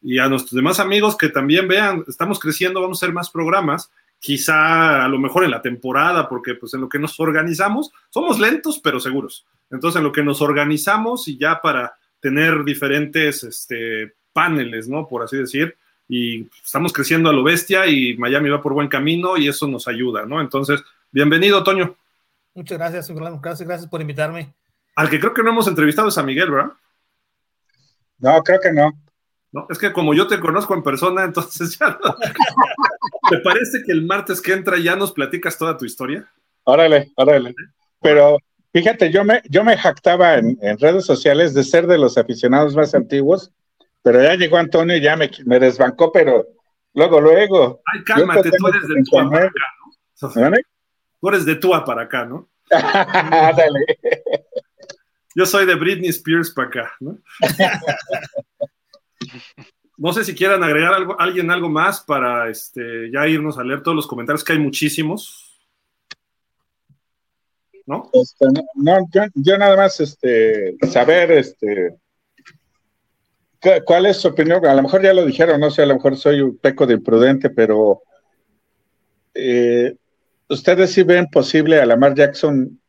Y 0.00 0.18
a 0.18 0.28
nuestros 0.28 0.52
demás 0.52 0.80
amigos 0.80 1.16
que 1.16 1.28
también 1.28 1.68
vean, 1.68 2.04
estamos 2.08 2.38
creciendo, 2.38 2.80
vamos 2.80 3.02
a 3.02 3.04
hacer 3.04 3.14
más 3.14 3.30
programas. 3.30 3.90
Quizá 4.18 5.04
a 5.04 5.08
lo 5.08 5.18
mejor 5.18 5.44
en 5.44 5.50
la 5.50 5.62
temporada, 5.62 6.28
porque 6.28 6.54
pues 6.54 6.74
en 6.74 6.80
lo 6.80 6.88
que 6.88 6.98
nos 6.98 7.18
organizamos, 7.20 7.92
somos 8.10 8.38
lentos 8.38 8.80
pero 8.82 8.98
seguros. 8.98 9.46
Entonces 9.70 9.98
en 9.98 10.04
lo 10.04 10.12
que 10.12 10.22
nos 10.22 10.40
organizamos 10.40 11.28
y 11.28 11.36
ya 11.36 11.60
para 11.60 11.94
tener 12.20 12.64
diferentes 12.64 13.44
este, 13.44 14.14
paneles, 14.32 14.88
¿no? 14.88 15.06
Por 15.06 15.22
así 15.22 15.36
decir, 15.36 15.76
y 16.08 16.48
estamos 16.64 16.92
creciendo 16.92 17.30
a 17.30 17.32
lo 17.32 17.42
bestia 17.42 17.86
y 17.86 18.16
Miami 18.16 18.48
va 18.48 18.62
por 18.62 18.74
buen 18.74 18.88
camino 18.88 19.36
y 19.36 19.48
eso 19.48 19.66
nos 19.66 19.88
ayuda, 19.88 20.24
¿no? 20.24 20.40
Entonces, 20.40 20.82
bienvenido, 21.10 21.62
Toño. 21.62 21.96
Muchas 22.54 22.78
gracias, 22.78 23.10
gracias, 23.10 23.68
gracias 23.68 23.90
por 23.90 24.00
invitarme. 24.00 24.54
Al 24.94 25.10
que 25.10 25.20
creo 25.20 25.34
que 25.34 25.42
no 25.42 25.50
hemos 25.50 25.68
entrevistado 25.68 26.08
es 26.08 26.16
a 26.16 26.22
Miguel, 26.22 26.50
¿verdad? 26.50 26.72
No, 28.18 28.42
creo 28.42 28.60
que 28.60 28.72
no. 28.72 28.92
No, 29.52 29.66
es 29.68 29.78
que 29.78 29.92
como 29.92 30.14
yo 30.14 30.26
te 30.26 30.40
conozco 30.40 30.74
en 30.74 30.82
persona, 30.82 31.24
entonces 31.24 31.78
ya 31.78 31.98
no. 32.02 32.16
¿Te 33.28 33.38
parece 33.38 33.82
que 33.84 33.92
el 33.92 34.04
martes 34.04 34.40
que 34.40 34.52
entra 34.52 34.78
ya 34.78 34.96
nos 34.96 35.12
platicas 35.12 35.58
toda 35.58 35.76
tu 35.76 35.84
historia? 35.84 36.30
Órale, 36.64 37.12
órale. 37.16 37.54
Pero 38.00 38.38
fíjate, 38.72 39.10
yo 39.10 39.24
me, 39.24 39.42
yo 39.48 39.64
me 39.64 39.76
jactaba 39.76 40.36
en, 40.36 40.58
en 40.62 40.78
redes 40.78 41.04
sociales 41.04 41.54
de 41.54 41.64
ser 41.64 41.86
de 41.86 41.98
los 41.98 42.18
aficionados 42.18 42.74
más 42.74 42.94
antiguos 42.94 43.52
pero 44.06 44.22
ya 44.22 44.36
llegó 44.36 44.56
Antonio 44.56 44.96
y 44.96 45.00
ya 45.00 45.16
me, 45.16 45.28
me 45.46 45.58
desbancó, 45.58 46.12
pero 46.12 46.46
luego, 46.94 47.20
luego. 47.20 47.82
Ay, 47.92 48.04
cálmate, 48.04 48.52
tú 48.56 48.68
eres 48.68 48.86
del 48.86 49.02
tú 51.20 51.28
eres 51.28 51.44
de 51.44 51.56
Tua 51.56 51.84
para 51.84 52.02
acá, 52.02 52.24
¿no? 52.24 52.48
Dale. 52.70 53.84
Yo 55.34 55.44
soy 55.44 55.66
de 55.66 55.74
Britney 55.74 56.10
Spears 56.10 56.52
para 56.52 56.68
acá, 56.68 56.92
¿no? 57.00 57.18
No 59.98 60.12
sé 60.12 60.24
si 60.24 60.34
quieran 60.34 60.62
agregar 60.62 60.92
algo, 60.94 61.18
alguien 61.18 61.50
algo 61.50 61.68
más 61.68 62.00
para 62.02 62.50
este, 62.50 63.10
ya 63.10 63.26
irnos 63.26 63.56
a 63.58 63.64
leer 63.64 63.82
todos 63.82 63.94
los 63.96 64.06
comentarios, 64.06 64.44
que 64.44 64.52
hay 64.52 64.58
muchísimos. 64.58 65.42
¿No? 67.86 68.10
Este, 68.12 68.46
yo, 69.34 69.56
nada 69.56 69.76
más 69.76 70.00
este, 70.00 70.76
saber 70.90 71.30
este, 71.30 71.96
¿Cu- 73.62 73.84
¿Cuál 73.84 74.06
es 74.06 74.18
su 74.18 74.28
opinión? 74.28 74.66
A 74.66 74.74
lo 74.74 74.82
mejor 74.82 75.02
ya 75.02 75.14
lo 75.14 75.24
dijeron, 75.24 75.60
no 75.60 75.70
sé, 75.70 75.82
a 75.82 75.86
lo 75.86 75.94
mejor 75.94 76.16
soy 76.16 76.40
un 76.40 76.58
peco 76.58 76.86
de 76.86 76.94
imprudente, 76.94 77.48
pero 77.48 78.02
eh, 79.34 79.94
¿ustedes 80.48 80.92
sí 80.92 81.04
ven 81.04 81.26
posible 81.28 81.80
a 81.80 81.86
Lamar 81.86 82.14
Jackson 82.14 82.80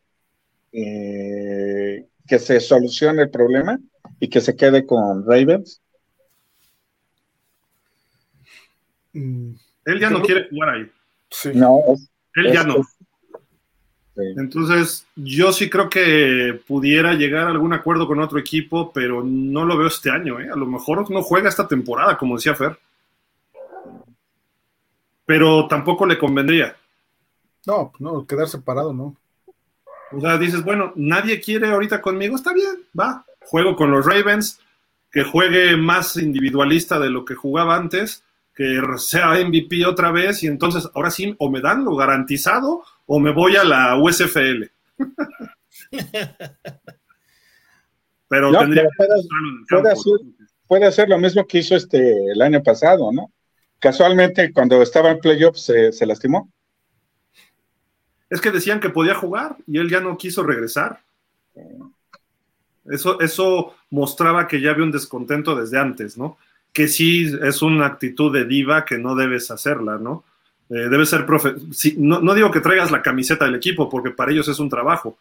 eh, 0.71 2.05
que 2.27 2.39
se 2.39 2.59
solucione 2.59 3.21
el 3.21 3.29
problema 3.29 3.79
y 4.19 4.29
que 4.29 4.41
se 4.41 4.55
quede 4.55 4.85
con 4.85 5.25
Ravens? 5.25 5.81
Mm, 8.79 8.99
Él 9.85 9.99
ya 9.99 10.09
no 10.09 10.21
quiere 10.21 10.47
jugar 10.49 10.69
ahí. 10.69 10.91
sí. 11.29 11.49
No, 11.53 11.79
es- 11.93 12.09
Él 12.35 12.47
es- 12.47 12.53
ya 12.53 12.63
no. 12.63 12.77
es- 12.77 12.87
sí. 14.15 14.23
Entonces, 14.37 15.07
yo 15.15 15.51
sí 15.53 15.69
creo 15.69 15.89
que 15.89 16.59
pudiera 16.67 17.13
llegar 17.13 17.47
a 17.47 17.51
algún 17.51 17.73
acuerdo 17.73 18.07
con 18.07 18.19
otro 18.19 18.39
equipo, 18.39 18.91
pero 18.91 19.23
no 19.23 19.63
lo 19.65 19.77
veo 19.77 19.87
este 19.87 20.09
año. 20.09 20.39
¿eh? 20.39 20.49
A 20.51 20.55
lo 20.55 20.65
mejor 20.65 21.09
no 21.11 21.21
juega 21.21 21.49
esta 21.49 21.67
temporada, 21.67 22.17
como 22.17 22.35
decía 22.35 22.55
Fer. 22.55 22.77
Pero 25.25 25.67
tampoco 25.67 26.05
le 26.05 26.17
convendría. 26.17 26.75
No, 27.65 27.91
no, 27.99 28.25
quedar 28.25 28.47
separado, 28.47 28.93
no. 28.93 29.15
O 30.11 30.21
sea, 30.21 30.37
dices, 30.37 30.63
bueno, 30.63 30.93
nadie 30.95 31.41
quiere 31.41 31.67
ahorita 31.69 32.01
conmigo, 32.01 32.35
está 32.35 32.53
bien, 32.53 32.85
va. 32.97 33.25
Juego 33.41 33.75
con 33.75 33.91
los 33.91 34.05
Ravens, 34.05 34.59
que 35.11 35.23
juegue 35.23 35.75
más 35.75 36.15
individualista 36.15 36.97
de 36.99 37.09
lo 37.09 37.25
que 37.25 37.35
jugaba 37.35 37.75
antes, 37.75 38.23
que 38.57 38.81
sea 38.97 39.33
MVP 39.45 39.85
otra 39.85 40.11
vez, 40.11 40.41
y 40.43 40.47
entonces 40.47 40.89
ahora 40.95 41.11
sí, 41.11 41.35
o 41.37 41.49
me 41.51 41.61
dan 41.61 41.85
lo 41.85 41.95
garantizado, 41.95 42.83
o 43.05 43.19
me 43.19 43.31
voy 43.31 43.55
a 43.55 43.63
la 43.63 43.95
USFL. 44.01 44.63
Pero 48.29 48.51
No, 48.51 48.59
tendría 48.59 48.83
pero 48.83 48.89
que 48.89 48.97
puede- 48.97 49.27
campo, 49.67 49.89
hacer- 49.89 50.27
puede 50.67 50.85
hacer 50.85 51.07
lo 51.09 51.17
mismo 51.17 51.47
que 51.47 51.59
hizo 51.59 51.75
este 51.75 52.31
el 52.31 52.41
año 52.41 52.61
pasado, 52.61 53.11
¿no? 53.13 53.31
Casualmente, 53.79 54.51
cuando 54.51 54.81
estaba 54.81 55.11
en 55.11 55.19
playoffs, 55.19 55.61
se, 55.63 55.91
se 55.93 56.05
lastimó. 56.05 56.51
Es 58.29 58.41
que 58.41 58.51
decían 58.51 58.79
que 58.81 58.89
podía 58.89 59.15
jugar 59.15 59.55
y 59.67 59.77
él 59.77 59.89
ya 59.89 60.01
no 60.01 60.17
quiso 60.17 60.43
regresar. 60.43 60.99
Eso, 62.85 63.19
eso 63.21 63.75
mostraba 63.89 64.47
que 64.47 64.59
ya 64.59 64.71
había 64.71 64.83
un 64.83 64.91
descontento 64.91 65.55
desde 65.55 65.79
antes, 65.79 66.17
¿no? 66.17 66.37
Que 66.77 66.87
sí 66.87 67.31
es 67.41 67.61
una 67.61 67.87
actitud 67.87 68.31
de 68.31 68.45
diva 68.45 68.85
que 68.85 68.97
no 68.97 69.15
debes 69.15 69.49
hacerla, 69.49 69.97
¿no? 69.97 70.23
Eh, 70.69 70.89
debe 70.89 71.05
ser 71.05 71.25
profe 71.25 71.55
no, 71.95 72.19
no 72.19 72.33
digo 72.33 72.51
que 72.51 72.59
traigas 72.59 72.91
la 72.91 73.01
camiseta 73.01 73.45
del 73.45 73.55
equipo, 73.55 73.89
porque 73.89 74.11
para 74.11 74.31
ellos 74.31 74.47
es 74.49 74.59
un 74.59 74.69
trabajo, 74.69 75.17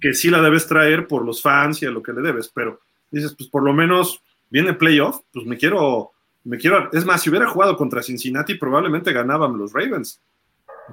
que 0.00 0.14
sí 0.14 0.30
la 0.30 0.40
debes 0.40 0.66
traer 0.66 1.06
por 1.06 1.24
los 1.24 1.42
fans 1.42 1.82
y 1.82 1.86
a 1.86 1.90
lo 1.90 2.02
que 2.02 2.14
le 2.14 2.22
debes, 2.22 2.48
pero 2.48 2.80
dices, 3.10 3.34
pues 3.36 3.48
por 3.50 3.62
lo 3.62 3.74
menos 3.74 4.22
viene 4.48 4.72
playoff, 4.72 5.20
pues 5.32 5.44
me 5.44 5.58
quiero, 5.58 6.12
me 6.44 6.56
quiero, 6.56 6.90
es 6.92 7.04
más, 7.04 7.20
si 7.20 7.28
hubiera 7.28 7.46
jugado 7.46 7.76
contra 7.76 8.02
Cincinnati, 8.02 8.54
probablemente 8.54 9.12
ganaban 9.12 9.58
los 9.58 9.72
Ravens 9.72 10.18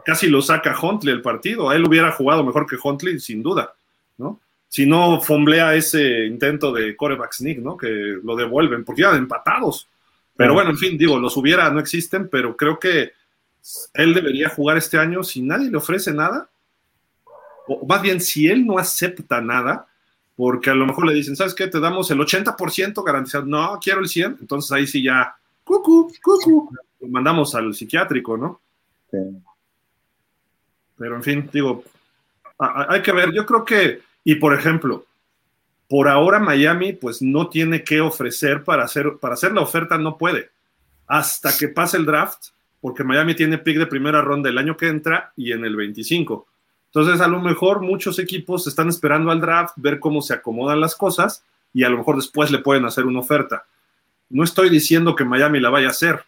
casi 0.03 0.27
lo 0.27 0.41
saca 0.41 0.75
Huntley 0.79 1.13
el 1.13 1.21
partido. 1.21 1.71
Él 1.71 1.85
hubiera 1.85 2.11
jugado 2.11 2.43
mejor 2.43 2.65
que 2.65 2.77
Huntley, 2.81 3.19
sin 3.19 3.43
duda, 3.43 3.73
¿no? 4.17 4.39
Si 4.67 4.85
no 4.85 5.21
fomblea 5.21 5.75
ese 5.75 6.25
intento 6.25 6.71
de 6.71 6.95
coreback 6.95 7.33
sneak, 7.33 7.59
¿no? 7.59 7.77
Que 7.77 8.17
lo 8.23 8.35
devuelven, 8.35 8.83
porque 8.83 9.01
iban 9.01 9.17
empatados. 9.17 9.87
Pero 10.35 10.53
bueno, 10.53 10.71
en 10.71 10.77
fin, 10.77 10.97
digo, 10.97 11.19
los 11.19 11.37
hubiera, 11.37 11.69
no 11.69 11.79
existen, 11.79 12.27
pero 12.27 12.57
creo 12.57 12.79
que 12.79 13.11
él 13.93 14.13
debería 14.13 14.49
jugar 14.49 14.77
este 14.77 14.97
año 14.97 15.23
si 15.23 15.41
nadie 15.41 15.69
le 15.69 15.77
ofrece 15.77 16.13
nada, 16.13 16.49
o 17.67 17.85
más 17.85 18.01
bien 18.01 18.19
si 18.19 18.47
él 18.47 18.65
no 18.65 18.77
acepta 18.77 19.41
nada, 19.41 19.87
porque 20.35 20.69
a 20.69 20.75
lo 20.75 20.85
mejor 20.85 21.05
le 21.05 21.13
dicen, 21.13 21.35
¿sabes 21.35 21.53
qué? 21.53 21.67
Te 21.67 21.79
damos 21.79 22.09
el 22.11 22.19
80% 22.19 23.03
garantizado. 23.03 23.45
No, 23.45 23.79
quiero 23.81 23.99
el 23.99 24.07
100. 24.07 24.37
Entonces 24.41 24.71
ahí 24.71 24.87
sí 24.87 25.03
ya, 25.03 25.35
cucu, 25.63 26.11
cucu, 26.21 26.69
lo 26.99 27.07
mandamos 27.07 27.53
al 27.55 27.73
psiquiátrico, 27.73 28.35
¿no? 28.35 28.59
Sí. 29.11 29.17
Pero 30.97 31.15
en 31.15 31.23
fin, 31.23 31.49
digo, 31.51 31.83
hay 32.57 33.01
que 33.01 33.11
ver, 33.11 33.31
yo 33.31 33.45
creo 33.45 33.65
que, 33.65 34.01
y 34.23 34.35
por 34.35 34.53
ejemplo, 34.53 35.05
por 35.87 36.07
ahora 36.07 36.39
Miami 36.39 36.93
pues 36.93 37.21
no 37.21 37.49
tiene 37.49 37.83
que 37.83 38.01
ofrecer 38.01 38.63
para 38.63 38.83
hacer, 38.83 39.17
para 39.19 39.35
hacer 39.35 39.53
la 39.53 39.61
oferta, 39.61 39.97
no 39.97 40.17
puede, 40.17 40.49
hasta 41.07 41.55
que 41.57 41.67
pase 41.67 41.97
el 41.97 42.05
draft, 42.05 42.47
porque 42.81 43.03
Miami 43.03 43.35
tiene 43.35 43.57
pick 43.57 43.77
de 43.77 43.87
primera 43.87 44.21
ronda 44.21 44.49
el 44.49 44.57
año 44.57 44.75
que 44.75 44.87
entra 44.87 45.31
y 45.35 45.51
en 45.51 45.65
el 45.65 45.75
25. 45.75 46.47
Entonces, 46.87 47.21
a 47.21 47.27
lo 47.27 47.39
mejor 47.39 47.81
muchos 47.81 48.19
equipos 48.19 48.67
están 48.67 48.89
esperando 48.89 49.31
al 49.31 49.41
draft, 49.41 49.73
ver 49.77 49.99
cómo 49.99 50.21
se 50.21 50.33
acomodan 50.33 50.79
las 50.79 50.95
cosas 50.95 51.43
y 51.73 51.83
a 51.83 51.89
lo 51.89 51.97
mejor 51.97 52.17
después 52.17 52.51
le 52.51 52.59
pueden 52.59 52.85
hacer 52.85 53.05
una 53.05 53.19
oferta. 53.19 53.65
No 54.29 54.43
estoy 54.43 54.69
diciendo 54.69 55.15
que 55.15 55.25
Miami 55.25 55.59
la 55.59 55.69
vaya 55.69 55.87
a 55.87 55.91
hacer, 55.91 56.23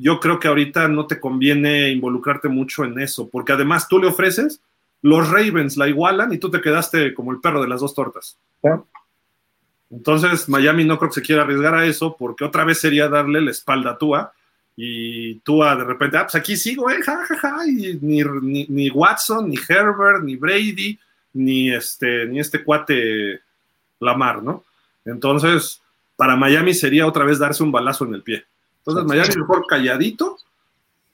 yo 0.00 0.20
creo 0.20 0.38
que 0.38 0.46
ahorita 0.46 0.86
no 0.86 1.06
te 1.06 1.18
conviene 1.18 1.90
involucrarte 1.90 2.48
mucho 2.48 2.84
en 2.84 3.00
eso, 3.00 3.28
porque 3.28 3.52
además 3.52 3.88
tú 3.88 3.98
le 3.98 4.06
ofreces, 4.06 4.60
los 5.02 5.30
Ravens 5.30 5.76
la 5.76 5.88
igualan 5.88 6.32
y 6.32 6.38
tú 6.38 6.50
te 6.50 6.60
quedaste 6.60 7.14
como 7.14 7.32
el 7.32 7.40
perro 7.40 7.62
de 7.62 7.68
las 7.68 7.80
dos 7.80 7.94
tortas. 7.94 8.36
Entonces 9.90 10.48
Miami 10.48 10.84
no 10.84 10.98
creo 10.98 11.10
que 11.10 11.20
se 11.20 11.22
quiera 11.22 11.42
arriesgar 11.42 11.74
a 11.74 11.86
eso, 11.86 12.16
porque 12.18 12.44
otra 12.44 12.64
vez 12.64 12.80
sería 12.80 13.08
darle 13.08 13.40
la 13.40 13.50
espalda 13.50 13.92
a 13.92 13.98
Tua 13.98 14.32
y 14.76 15.36
Tua 15.40 15.76
de 15.76 15.84
repente, 15.84 16.16
ah, 16.16 16.24
pues 16.24 16.34
aquí 16.34 16.56
sigo, 16.56 16.90
eh, 16.90 17.02
ja, 17.02 17.24
ja, 17.26 17.36
ja, 17.36 17.66
y 17.66 17.98
ni, 18.00 18.22
ni, 18.22 18.66
ni 18.68 18.90
Watson, 18.90 19.48
ni 19.48 19.56
Herbert, 19.56 20.22
ni 20.22 20.36
Brady, 20.36 20.98
ni 21.32 21.72
este, 21.72 22.26
ni 22.26 22.38
este 22.38 22.62
cuate 22.62 23.40
Lamar, 24.00 24.42
¿no? 24.42 24.64
Entonces, 25.04 25.80
para 26.16 26.36
Miami 26.36 26.74
sería 26.74 27.06
otra 27.06 27.24
vez 27.24 27.38
darse 27.38 27.62
un 27.62 27.72
balazo 27.72 28.04
en 28.04 28.14
el 28.14 28.22
pie. 28.22 28.44
Entonces, 28.78 29.04
Miami 29.04 29.36
mejor 29.36 29.66
calladito. 29.66 30.38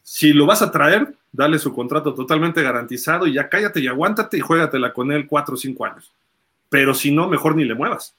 Si 0.04 0.34
lo 0.34 0.44
vas 0.44 0.60
a 0.60 0.70
traer, 0.70 1.14
dale 1.32 1.58
su 1.58 1.72
contrato 1.72 2.14
totalmente 2.14 2.62
garantizado 2.62 3.26
y 3.26 3.32
ya 3.32 3.48
cállate 3.48 3.80
y 3.80 3.88
aguántate 3.88 4.36
y 4.36 4.40
juégatela 4.40 4.92
con 4.92 5.10
él 5.10 5.26
cuatro 5.26 5.54
o 5.54 5.56
cinco 5.56 5.86
años. 5.86 6.12
Pero 6.68 6.92
si 6.92 7.10
no, 7.10 7.26
mejor 7.26 7.56
ni 7.56 7.64
le 7.64 7.74
muevas. 7.74 8.14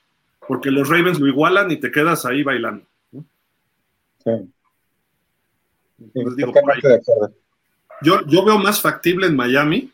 Porque 0.47 0.71
los 0.71 0.89
Ravens 0.89 1.19
lo 1.19 1.27
igualan 1.27 1.69
y 1.69 1.77
te 1.77 1.91
quedas 1.91 2.25
ahí 2.25 2.41
bailando. 2.41 2.83
¿no? 3.11 3.23
Sí. 4.23 4.31
Entonces, 5.99 6.35
digo, 6.35 6.51
de. 6.51 7.01
Yo, 8.01 8.25
yo 8.25 8.43
veo 8.43 8.57
más 8.57 8.81
factible 8.81 9.27
en 9.27 9.35
Miami 9.35 9.91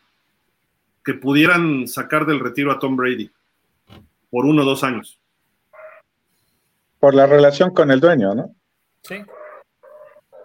que 1.03 1.13
pudieran 1.13 1.87
sacar 1.87 2.25
del 2.25 2.39
retiro 2.39 2.71
a 2.71 2.79
Tom 2.79 2.95
Brady 2.95 3.29
por 4.29 4.45
uno 4.45 4.61
o 4.61 4.65
dos 4.65 4.83
años. 4.83 5.19
Por 6.99 7.13
la 7.13 7.27
relación 7.27 7.71
con 7.73 7.91
el 7.91 7.99
dueño, 7.99 8.33
¿no? 8.33 8.55
Sí. 9.03 9.15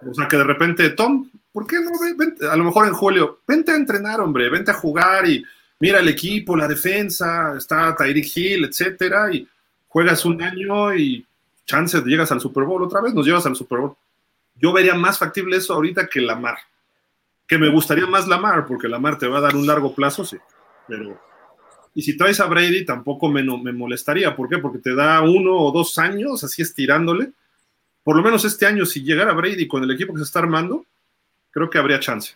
O 0.09 0.12
sea, 0.12 0.27
que 0.28 0.36
de 0.36 0.44
repente, 0.44 0.90
Tom, 0.90 1.31
¿por 1.57 1.66
qué 1.66 1.77
no? 1.81 1.91
Ven- 1.99 2.16
vente- 2.19 2.47
a 2.47 2.55
lo 2.55 2.65
mejor 2.65 2.87
en 2.87 2.93
julio, 2.93 3.41
vente 3.49 3.73
a 3.73 3.77
entrenar, 3.77 4.20
hombre, 4.20 4.51
vente 4.51 4.70
a 4.73 4.74
jugar 4.74 5.27
y 5.27 5.43
mira 5.81 6.01
el 6.01 6.09
equipo, 6.09 6.55
la 6.55 6.69
defensa, 6.69 7.55
está 7.57 7.97
Tyreek 7.97 8.37
Hill, 8.37 8.65
etcétera, 8.66 9.33
y 9.33 9.49
juegas 9.89 10.27
un 10.27 10.43
año 10.43 10.95
y 10.95 11.24
chances 11.65 12.05
llegas 12.05 12.31
al 12.31 12.41
Super 12.43 12.65
Bowl 12.65 12.83
otra 12.83 13.01
vez, 13.01 13.15
nos 13.15 13.24
llevas 13.24 13.47
al 13.47 13.57
Super 13.57 13.78
Bowl. 13.78 13.97
Yo 14.55 14.70
vería 14.74 14.95
más 14.95 15.19
factible 15.19 15.57
eso 15.57 15.73
ahorita 15.73 16.09
que 16.09 16.20
Lamar. 16.20 16.59
Que 17.47 17.57
me 17.57 17.70
gustaría 17.70 18.07
más 18.07 18.28
Lamar, 18.28 18.66
porque 18.66 18.87
Lamar 18.89 19.16
te 19.19 19.27
va 19.27 19.39
a 19.39 19.41
dar 19.41 19.57
un 19.57 19.66
largo 19.66 19.95
plazo, 19.95 20.24
sí. 20.27 20.37
Pero. 20.87 21.19
Y 21.95 22.03
si 22.03 22.16
traes 22.19 22.39
a 22.41 22.47
Brady, 22.47 22.85
tampoco 22.85 23.28
me, 23.31 23.43
no- 23.43 23.57
me 23.59 23.73
molestaría. 23.73 24.37
¿Por 24.37 24.49
qué? 24.51 24.59
Porque 24.59 24.78
te 24.78 24.95
da 24.95 25.23
uno 25.23 25.57
o 25.57 25.73
dos 25.73 25.97
años, 25.99 26.45
así 26.45 26.61
estirándole 26.61 27.33
por 28.05 28.15
lo 28.16 28.23
menos 28.23 28.45
este 28.45 28.66
año, 28.66 28.87
si 28.87 29.03
llegara 29.03 29.33
Brady 29.33 29.66
con 29.66 29.83
el 29.83 29.91
equipo 29.91 30.12
que 30.12 30.19
se 30.20 30.24
está 30.27 30.39
armando, 30.39 30.85
creo 31.57 31.70
que 31.70 31.78
habría 31.78 31.99
chance. 31.99 32.35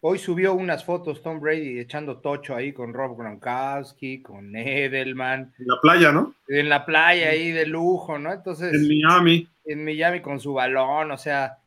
Hoy 0.00 0.18
subió 0.18 0.54
unas 0.54 0.84
fotos 0.84 1.22
Tom 1.22 1.38
Brady 1.38 1.78
echando 1.78 2.16
tocho 2.16 2.56
ahí 2.56 2.72
con 2.72 2.92
Rob 2.92 3.16
Gronkowski, 3.16 4.20
con 4.20 4.56
Edelman, 4.56 5.54
En 5.56 5.66
la 5.68 5.80
playa, 5.80 6.10
¿no? 6.10 6.34
en 6.48 6.68
la 6.68 6.84
playa 6.84 7.28
ahí 7.28 7.52
de 7.52 7.64
lujo, 7.64 8.18
¿no? 8.18 8.32
Entonces, 8.32 8.74
En 8.74 8.88
Miami. 8.88 9.48
en 9.66 9.84
Miami 9.84 10.20
con 10.20 10.40
su 10.40 10.52
balón, 10.52 11.12
o 11.12 11.16
sea, 11.16 11.58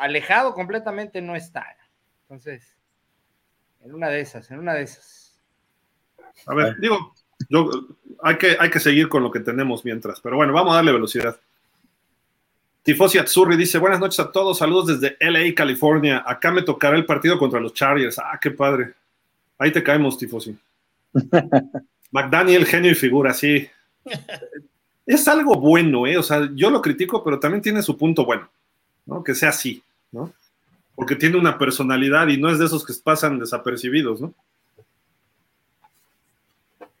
alejado 0.00 0.52
completamente 0.52 1.22
no 1.22 1.36
está. 1.36 1.64
Entonces, 2.22 2.76
en 3.84 3.94
una 3.94 4.08
de 4.08 4.18
esas, 4.18 4.50
en 4.50 4.58
una 4.58 4.74
de 4.74 4.82
esas. 4.82 5.40
A 6.46 6.56
ver, 6.56 6.76
digo, 6.80 7.14
yo, 7.48 7.70
hay, 8.24 8.36
que, 8.36 8.56
hay 8.58 8.68
que 8.68 8.80
seguir 8.80 9.08
con 9.08 9.22
lo 9.22 9.30
que 9.30 9.38
tenemos 9.38 9.84
mientras. 9.84 10.20
Pero 10.20 10.34
bueno, 10.34 10.52
vamos 10.52 10.72
a 10.72 10.76
darle 10.76 10.90
velocidad. 10.90 11.38
Tifosi 12.82 13.18
Atzurri 13.18 13.56
dice, 13.56 13.78
buenas 13.78 14.00
noches 14.00 14.18
a 14.18 14.32
todos, 14.32 14.58
saludos 14.58 15.00
desde 15.00 15.16
LA, 15.20 15.54
California. 15.54 16.24
Acá 16.26 16.50
me 16.50 16.62
tocará 16.62 16.96
el 16.96 17.06
partido 17.06 17.38
contra 17.38 17.60
los 17.60 17.74
Chargers. 17.74 18.18
Ah, 18.18 18.38
qué 18.40 18.50
padre. 18.50 18.94
Ahí 19.56 19.70
te 19.70 19.82
caemos, 19.82 20.18
Tifosi. 20.18 20.56
McDaniel, 22.10 22.66
genio 22.66 22.90
y 22.90 22.94
figura, 22.94 23.32
sí. 23.32 23.68
Es 25.04 25.26
algo 25.26 25.56
bueno, 25.56 26.06
¿eh? 26.06 26.16
O 26.16 26.22
sea, 26.22 26.48
yo 26.54 26.70
lo 26.70 26.80
critico, 26.80 27.24
pero 27.24 27.40
también 27.40 27.60
tiene 27.60 27.82
su 27.82 27.98
punto 27.98 28.24
bueno, 28.24 28.48
¿no? 29.04 29.24
Que 29.24 29.34
sea 29.34 29.48
así, 29.48 29.82
¿no? 30.12 30.32
Porque 30.94 31.16
tiene 31.16 31.36
una 31.36 31.58
personalidad 31.58 32.28
y 32.28 32.36
no 32.36 32.48
es 32.48 32.60
de 32.60 32.66
esos 32.66 32.86
que 32.86 32.92
pasan 33.02 33.40
desapercibidos, 33.40 34.20
¿no? 34.20 34.32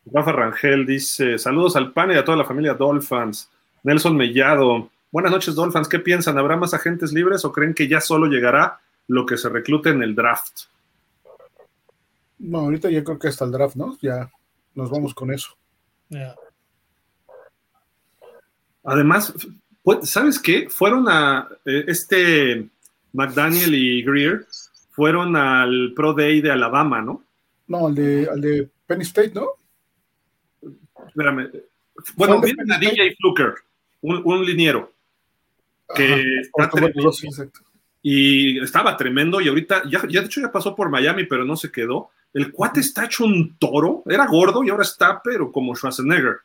Rafa 0.06 0.32
Rangel 0.32 0.84
dice, 0.84 1.38
saludos 1.38 1.76
al 1.76 1.92
PAN 1.92 2.10
y 2.10 2.16
a 2.16 2.24
toda 2.24 2.36
la 2.36 2.44
familia 2.44 2.74
Dolphins. 2.74 3.48
Nelson 3.84 4.16
Mellado, 4.16 4.90
buenas 5.12 5.30
noches 5.30 5.54
Dolphins, 5.54 5.88
¿qué 5.88 6.00
piensan? 6.00 6.38
¿Habrá 6.38 6.56
más 6.56 6.74
agentes 6.74 7.12
libres 7.12 7.44
o 7.44 7.52
creen 7.52 7.74
que 7.74 7.86
ya 7.86 8.00
solo 8.00 8.26
llegará 8.26 8.80
lo 9.06 9.26
que 9.26 9.36
se 9.36 9.48
reclute 9.48 9.90
en 9.90 10.02
el 10.02 10.14
draft? 10.14 10.62
No, 12.38 12.60
ahorita 12.60 12.90
yo 12.90 13.04
creo 13.04 13.18
que 13.18 13.28
hasta 13.28 13.44
el 13.44 13.52
draft, 13.52 13.76
¿no? 13.76 13.96
Ya 14.00 14.28
nos 14.74 14.90
vamos 14.90 15.14
con 15.14 15.32
eso. 15.32 15.56
Además, 18.84 19.32
¿sabes 20.02 20.40
qué? 20.40 20.68
Fueron 20.68 21.06
a 21.08 21.48
eh, 21.64 21.84
este 21.86 22.68
McDaniel 23.12 23.74
y 23.74 24.02
Greer, 24.02 24.46
fueron 24.90 25.36
al 25.36 25.92
Pro 25.94 26.14
Day 26.14 26.40
de 26.40 26.50
Alabama, 26.50 27.00
¿no? 27.00 27.22
No, 27.68 27.86
al 27.86 27.94
de, 27.94 28.28
al 28.28 28.40
de 28.40 28.68
Penn 28.86 29.02
State, 29.02 29.32
¿no? 29.34 29.50
Espérame. 31.06 31.50
Bueno, 32.16 32.40
viene 32.40 32.74
a 32.74 32.78
DJ 32.78 33.14
Fluker, 33.20 33.54
un, 34.00 34.22
un 34.24 34.44
liniero. 34.44 34.92
Que 35.94 36.24
está 36.40 36.68
tremendo, 36.70 37.12
y 38.02 38.58
estaba 38.60 38.96
tremendo 38.96 39.40
y 39.40 39.48
ahorita, 39.48 39.82
ya, 39.88 40.02
ya 40.08 40.20
de 40.20 40.26
hecho 40.26 40.40
ya 40.40 40.50
pasó 40.50 40.74
por 40.74 40.90
Miami, 40.90 41.24
pero 41.24 41.44
no 41.44 41.56
se 41.56 41.70
quedó. 41.70 42.10
El 42.34 42.50
cuate 42.50 42.80
está 42.80 43.04
hecho 43.04 43.24
un 43.24 43.56
toro, 43.58 44.02
era 44.06 44.26
gordo 44.26 44.64
y 44.64 44.70
ahora 44.70 44.82
está, 44.82 45.20
pero 45.22 45.52
como 45.52 45.76
Schwarzenegger. 45.76 46.38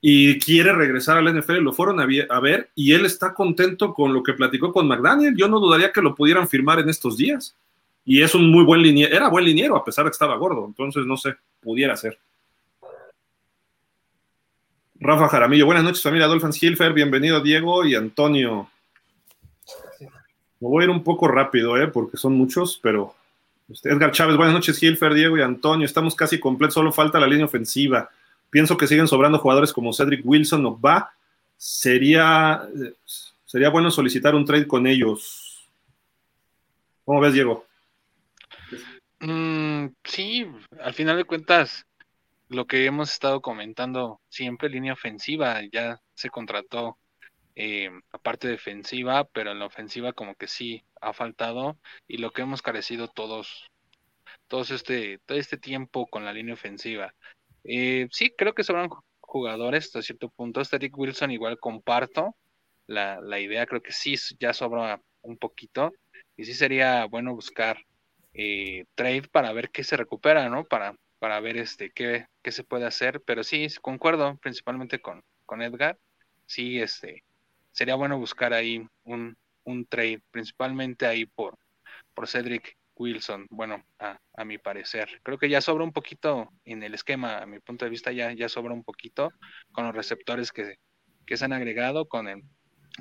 Y 0.00 0.38
quiere 0.38 0.72
regresar 0.72 1.18
al 1.18 1.38
NFL, 1.38 1.58
lo 1.58 1.72
fueron 1.72 2.00
a, 2.00 2.06
a 2.30 2.40
ver 2.40 2.70
y 2.74 2.92
él 2.92 3.04
está 3.04 3.34
contento 3.34 3.92
con 3.92 4.12
lo 4.12 4.22
que 4.22 4.34
platicó 4.34 4.72
con 4.72 4.88
McDaniel. 4.88 5.36
Yo 5.36 5.48
no 5.48 5.60
dudaría 5.60 5.92
que 5.92 6.02
lo 6.02 6.14
pudieran 6.14 6.48
firmar 6.48 6.78
en 6.78 6.88
estos 6.88 7.16
días. 7.16 7.56
Y 8.06 8.22
es 8.22 8.34
un 8.34 8.50
muy 8.50 8.64
buen 8.64 8.82
liniero, 8.82 9.14
era 9.14 9.28
buen 9.28 9.44
liniero 9.44 9.76
a 9.76 9.84
pesar 9.84 10.04
de 10.04 10.10
que 10.10 10.14
estaba 10.14 10.36
gordo, 10.36 10.66
entonces 10.66 11.06
no 11.06 11.16
sé, 11.16 11.36
pudiera 11.60 11.96
ser. 11.96 12.18
Rafa 15.00 15.28
Jaramillo, 15.28 15.64
buenas 15.66 15.84
noches 15.84 16.02
familia 16.02 16.26
Dolphins 16.26 16.62
Hilfer, 16.62 16.92
bienvenido 16.92 17.40
Diego 17.40 17.84
y 17.84 17.94
Antonio. 17.94 18.68
Me 20.60 20.68
voy 20.68 20.82
a 20.82 20.84
ir 20.84 20.90
un 20.90 21.02
poco 21.02 21.28
rápido, 21.28 21.76
¿eh? 21.76 21.88
porque 21.88 22.16
son 22.16 22.34
muchos, 22.34 22.78
pero 22.82 23.14
este, 23.68 23.90
Edgar 23.90 24.12
Chávez, 24.12 24.36
buenas 24.36 24.54
noches, 24.54 24.82
Hilfer, 24.82 25.14
Diego 25.14 25.38
y 25.38 25.42
Antonio. 25.42 25.86
Estamos 25.86 26.14
casi 26.14 26.38
completos, 26.38 26.74
solo 26.74 26.92
falta 26.92 27.18
la 27.18 27.26
línea 27.26 27.46
ofensiva. 27.46 28.10
Pienso 28.50 28.76
que 28.76 28.86
siguen 28.86 29.08
sobrando 29.08 29.38
jugadores 29.38 29.72
como 29.72 29.92
Cedric 29.92 30.24
Wilson 30.24 30.64
o 30.66 30.78
va. 30.78 31.12
Sería, 31.56 32.62
sería 33.44 33.70
bueno 33.70 33.90
solicitar 33.90 34.34
un 34.34 34.44
trade 34.44 34.66
con 34.66 34.86
ellos. 34.86 35.66
¿Cómo 37.04 37.20
ves, 37.20 37.32
Diego? 37.32 37.66
Mm, 39.20 39.86
sí, 40.04 40.46
al 40.82 40.94
final 40.94 41.16
de 41.16 41.24
cuentas, 41.24 41.86
lo 42.48 42.66
que 42.66 42.84
hemos 42.84 43.12
estado 43.12 43.40
comentando 43.40 44.20
siempre, 44.28 44.68
línea 44.68 44.92
ofensiva, 44.92 45.60
ya 45.72 46.00
se 46.14 46.30
contrató 46.30 46.98
eh, 47.56 47.90
aparte 48.12 48.48
defensiva, 48.48 49.24
pero 49.24 49.52
en 49.52 49.58
la 49.60 49.66
ofensiva 49.66 50.12
como 50.12 50.34
que 50.34 50.48
sí 50.48 50.84
ha 51.00 51.12
faltado 51.12 51.78
y 52.08 52.18
lo 52.18 52.32
que 52.32 52.42
hemos 52.42 52.62
carecido 52.62 53.08
todos, 53.08 53.70
todos 54.48 54.70
este, 54.70 55.18
todo 55.26 55.38
este 55.38 55.56
tiempo 55.58 56.06
con 56.06 56.24
la 56.24 56.32
línea 56.32 56.54
ofensiva. 56.54 57.14
Eh, 57.64 58.08
sí, 58.10 58.34
creo 58.36 58.54
que 58.54 58.64
sobran 58.64 58.90
jugadores 59.20 59.86
hasta 59.86 60.02
cierto 60.02 60.28
punto. 60.30 60.62
Rick 60.72 60.96
Wilson 60.98 61.30
igual 61.30 61.58
comparto 61.58 62.36
la, 62.86 63.20
la, 63.20 63.40
idea, 63.40 63.66
creo 63.66 63.82
que 63.82 63.92
sí 63.92 64.16
ya 64.38 64.52
sobra 64.52 65.00
un 65.22 65.38
poquito 65.38 65.92
y 66.36 66.44
sí 66.44 66.54
sería 66.54 67.06
bueno 67.06 67.34
buscar 67.34 67.78
eh, 68.34 68.84
trade 68.94 69.28
para 69.30 69.52
ver 69.52 69.70
qué 69.70 69.84
se 69.84 69.96
recupera, 69.96 70.48
¿no? 70.48 70.64
Para, 70.64 70.96
para 71.18 71.40
ver 71.40 71.56
este 71.56 71.90
qué, 71.90 72.26
qué 72.42 72.52
se 72.52 72.64
puede 72.64 72.86
hacer, 72.86 73.22
pero 73.22 73.44
sí, 73.44 73.66
concuerdo 73.80 74.36
principalmente 74.38 75.00
con, 75.00 75.22
con 75.46 75.62
Edgar. 75.62 75.98
Sí, 76.46 76.80
este, 76.80 77.24
sería 77.74 77.96
bueno 77.96 78.18
buscar 78.18 78.54
ahí 78.54 78.86
un, 79.02 79.36
un 79.64 79.84
trade, 79.86 80.22
principalmente 80.30 81.06
ahí 81.06 81.26
por, 81.26 81.58
por 82.14 82.28
Cedric 82.28 82.76
Wilson, 82.94 83.46
bueno, 83.50 83.84
a, 83.98 84.16
a, 84.34 84.44
mi 84.44 84.58
parecer. 84.58 85.20
Creo 85.24 85.38
que 85.38 85.48
ya 85.48 85.60
sobra 85.60 85.82
un 85.82 85.92
poquito 85.92 86.50
en 86.64 86.84
el 86.84 86.94
esquema, 86.94 87.38
a 87.38 87.46
mi 87.46 87.58
punto 87.58 87.84
de 87.84 87.90
vista 87.90 88.12
ya, 88.12 88.32
ya 88.32 88.48
sobra 88.48 88.72
un 88.72 88.84
poquito 88.84 89.32
con 89.72 89.86
los 89.86 89.94
receptores 89.94 90.52
que, 90.52 90.78
que 91.26 91.36
se 91.36 91.44
han 91.44 91.52
agregado, 91.52 92.06
con 92.06 92.28
el, 92.28 92.44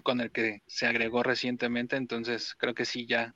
con 0.02 0.20
el 0.20 0.32
que 0.32 0.62
se 0.66 0.88
agregó 0.88 1.22
recientemente, 1.22 1.96
entonces 1.96 2.56
creo 2.58 2.74
que 2.74 2.86
sí 2.86 3.06
ya. 3.06 3.36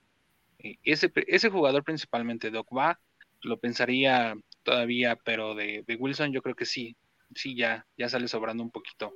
Eh, 0.57 0.77
ese, 0.83 1.11
ese 1.27 1.51
jugador 1.51 1.83
principalmente, 1.83 2.49
Doc 2.49 2.75
va, 2.75 2.99
lo 3.41 3.59
pensaría 3.59 4.33
todavía, 4.63 5.15
pero 5.23 5.53
de, 5.53 5.83
de 5.85 5.95
Wilson 5.95 6.31
yo 6.33 6.41
creo 6.41 6.55
que 6.55 6.65
sí, 6.65 6.97
sí 7.35 7.55
ya, 7.55 7.85
ya 7.95 8.09
sale 8.09 8.27
sobrando 8.27 8.63
un 8.63 8.71
poquito 8.71 9.13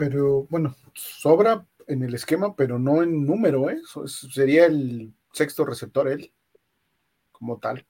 pero 0.00 0.46
bueno, 0.48 0.74
sobra 0.94 1.62
en 1.86 2.02
el 2.02 2.14
esquema, 2.14 2.56
pero 2.56 2.78
no 2.78 3.02
en 3.02 3.26
número, 3.26 3.68
¿eh? 3.68 3.82
Sería 4.06 4.64
el 4.64 5.12
sexto 5.30 5.66
receptor 5.66 6.08
él, 6.08 6.32
como 7.30 7.58
tal. 7.58 7.84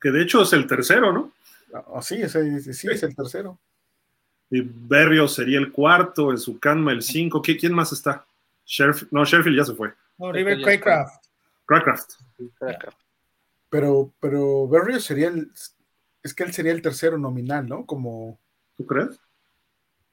Que 0.00 0.12
de 0.12 0.22
hecho 0.22 0.42
es 0.42 0.52
el 0.52 0.68
tercero, 0.68 1.12
¿no? 1.12 1.32
Ah, 1.74 2.00
sí, 2.02 2.22
es, 2.22 2.30
sí, 2.78 2.86
es 2.88 3.02
el 3.02 3.16
tercero. 3.16 3.58
Y 4.48 4.60
Berrio 4.60 5.26
sería 5.26 5.58
el 5.58 5.72
cuarto, 5.72 6.30
en 6.30 6.38
su 6.38 6.60
canma 6.60 6.92
el 6.92 7.02
cinco. 7.02 7.42
¿Quién 7.42 7.74
más 7.74 7.90
está? 7.92 8.24
no, 9.10 9.24
Sheffield 9.24 9.56
ya 9.56 9.64
se 9.64 9.74
fue. 9.74 9.92
No, 10.18 10.30
River 10.30 10.62
Craycraft. 10.62 11.26
Craycraft. 11.64 12.12
Pero, 13.68 14.12
pero 14.20 14.68
Berrio 14.68 15.00
sería 15.00 15.30
el. 15.30 15.50
Es 16.22 16.32
que 16.32 16.44
él 16.44 16.52
sería 16.52 16.70
el 16.70 16.80
tercero 16.80 17.18
nominal, 17.18 17.68
¿no? 17.68 17.84
Como. 17.86 18.38
¿Tú 18.76 18.86
crees? 18.86 19.18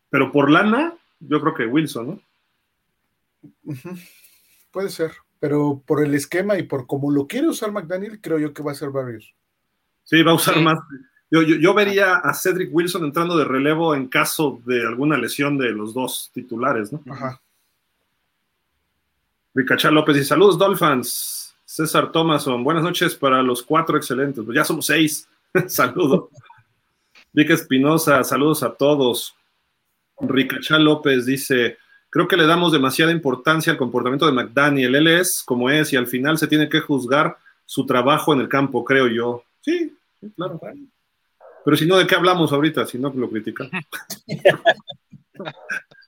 Pero 0.10 0.32
por 0.32 0.50
lana, 0.50 0.98
yo 1.28 1.42
creo 1.42 1.54
que 1.54 1.66
Wilson, 1.66 2.08
¿no? 2.08 2.22
Puede 4.72 4.90
ser, 4.90 5.12
pero 5.40 5.82
por 5.86 6.04
el 6.04 6.14
esquema 6.16 6.58
y 6.58 6.64
por 6.64 6.88
cómo 6.88 7.12
lo 7.12 7.28
quiere 7.28 7.48
usar 7.48 7.72
McDaniel, 7.72 8.20
creo 8.22 8.40
yo 8.40 8.54
que 8.54 8.64
va 8.64 8.72
a 8.72 8.76
ser 8.76 8.90
Barrios. 8.90 9.34
Sí, 10.04 10.22
va 10.24 10.32
a 10.32 10.36
usar 10.36 10.60
más. 10.62 10.80
Yo, 11.30 11.42
yo, 11.42 11.74
vería 11.74 12.16
a 12.18 12.34
Cedric 12.34 12.70
Wilson 12.74 13.06
entrando 13.06 13.36
de 13.38 13.46
relevo 13.46 13.96
en 13.96 14.08
caso 14.08 14.62
de 14.66 14.86
alguna 14.86 15.18
lesión 15.18 15.58
de 15.58 15.72
los 15.72 15.94
dos 15.94 16.30
titulares, 16.34 16.92
¿no? 16.94 17.02
Ajá. 17.12 17.42
Ricachá 19.56 19.92
López 19.92 20.18
y 20.18 20.24
saludos, 20.24 20.58
Dolphins. 20.58 21.56
César 21.66 22.12
Thomason, 22.12 22.64
buenas 22.64 22.84
noches 22.84 23.16
para 23.16 23.42
los 23.42 23.64
cuatro 23.64 23.98
excelentes. 23.98 24.44
Pues 24.44 24.56
ya 24.56 24.64
somos 24.64 24.86
seis. 24.86 25.28
Saludos. 25.68 26.30
Vic 27.32 27.50
Espinosa, 27.50 28.24
saludos 28.24 28.62
a 28.62 28.74
todos. 28.74 29.36
Ricachá 30.20 30.78
López 30.80 31.26
dice, 31.26 31.78
creo 32.10 32.28
que 32.28 32.38
le 32.38 32.46
damos 32.46 32.72
demasiada 32.72 33.12
importancia 33.12 33.72
al 33.72 33.78
comportamiento 33.78 34.26
de 34.26 34.32
McDaniel. 34.32 34.96
Él 34.96 35.08
es 35.08 35.44
como 35.44 35.70
es 35.70 35.94
y 35.94 35.96
al 35.96 36.08
final 36.08 36.38
se 36.38 36.48
tiene 36.48 36.70
que 36.70 36.80
juzgar 36.80 37.38
su 37.66 37.86
trabajo 37.86 38.34
en 38.34 38.42
el 38.42 38.50
campo, 38.50 38.84
creo 38.84 39.08
yo. 39.08 39.44
Sí, 39.62 39.96
claro. 40.36 40.60
Pero 41.66 41.78
si 41.78 41.86
no, 41.86 41.98
¿de 41.98 42.06
qué 42.06 42.16
hablamos 42.16 42.52
ahorita? 42.52 42.86
Si 42.86 42.98
no, 42.98 43.12
lo 43.16 43.30
critican. 43.30 43.70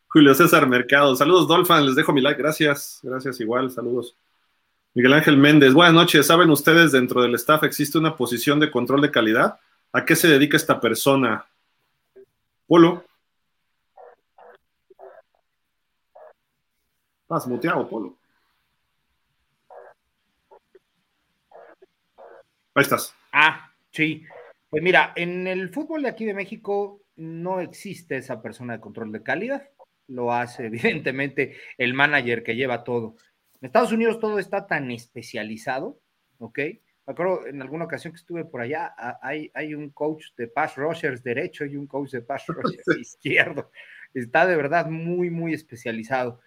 Julio 0.08 0.34
César 0.34 0.68
Mercado. 0.68 1.16
Saludos, 1.16 1.48
Dolphin. 1.48 1.86
Les 1.86 1.96
dejo 1.96 2.14
mi 2.14 2.22
like. 2.22 2.42
Gracias. 2.42 3.00
Gracias, 3.04 3.40
igual. 3.40 3.72
Saludos. 3.72 4.16
Miguel 4.94 5.14
Ángel 5.14 5.38
Méndez. 5.38 5.74
Buenas 5.74 5.94
noches. 5.94 6.26
¿Saben 6.28 6.50
ustedes, 6.50 6.92
dentro 6.94 7.22
del 7.22 7.36
staff 7.36 7.64
existe 7.64 7.98
una 7.98 8.16
posición 8.16 8.60
de 8.60 8.72
control 8.72 9.02
de 9.02 9.12
calidad? 9.12 9.60
¿A 9.92 10.06
qué 10.06 10.16
se 10.16 10.28
dedica 10.28 10.56
esta 10.56 10.80
persona? 10.80 11.46
Polo. 12.68 13.04
Estás 17.26 17.48
muteado, 17.48 17.90
Polo. 17.90 18.20
Ahí 22.76 22.84
estás. 22.84 23.16
Ah, 23.32 23.74
sí. 23.90 24.24
Pues 24.70 24.84
mira, 24.84 25.12
en 25.16 25.48
el 25.48 25.70
fútbol 25.70 26.04
de 26.04 26.10
aquí 26.10 26.24
de 26.24 26.36
México 26.36 27.02
no 27.16 27.62
existe 27.62 28.18
esa 28.18 28.44
persona 28.44 28.74
de 28.74 28.80
control 28.80 29.12
de 29.12 29.24
calidad. 29.24 29.68
Lo 30.08 30.32
hace 30.32 30.66
evidentemente 30.68 31.56
el 31.80 31.96
manager 31.96 32.44
que 32.44 32.56
lleva 32.56 32.84
todo. 32.84 33.16
En 33.60 33.66
Estados 33.66 33.92
Unidos 33.92 34.20
todo 34.20 34.38
está 34.38 34.68
tan 34.68 34.92
especializado, 34.92 36.00
¿ok? 36.38 36.60
Me 37.08 37.12
acuerdo 37.12 37.48
en 37.48 37.60
alguna 37.60 37.86
ocasión 37.86 38.14
que 38.14 38.18
estuve 38.18 38.46
por 38.46 38.62
allá, 38.62 38.94
hay, 39.20 39.50
hay 39.56 39.74
un 39.74 39.90
coach 39.90 40.26
de 40.38 40.48
pass 40.48 40.76
rushers 40.76 41.24
derecho 41.24 41.66
y 41.66 41.76
un 41.76 41.88
coach 41.88 42.12
de 42.12 42.22
pass 42.22 42.46
rushers 42.50 43.00
izquierdo. 43.00 43.72
Está 44.14 44.46
de 44.46 44.56
verdad 44.56 44.92
muy, 44.92 45.32
muy 45.32 45.56
especializado 45.56 46.40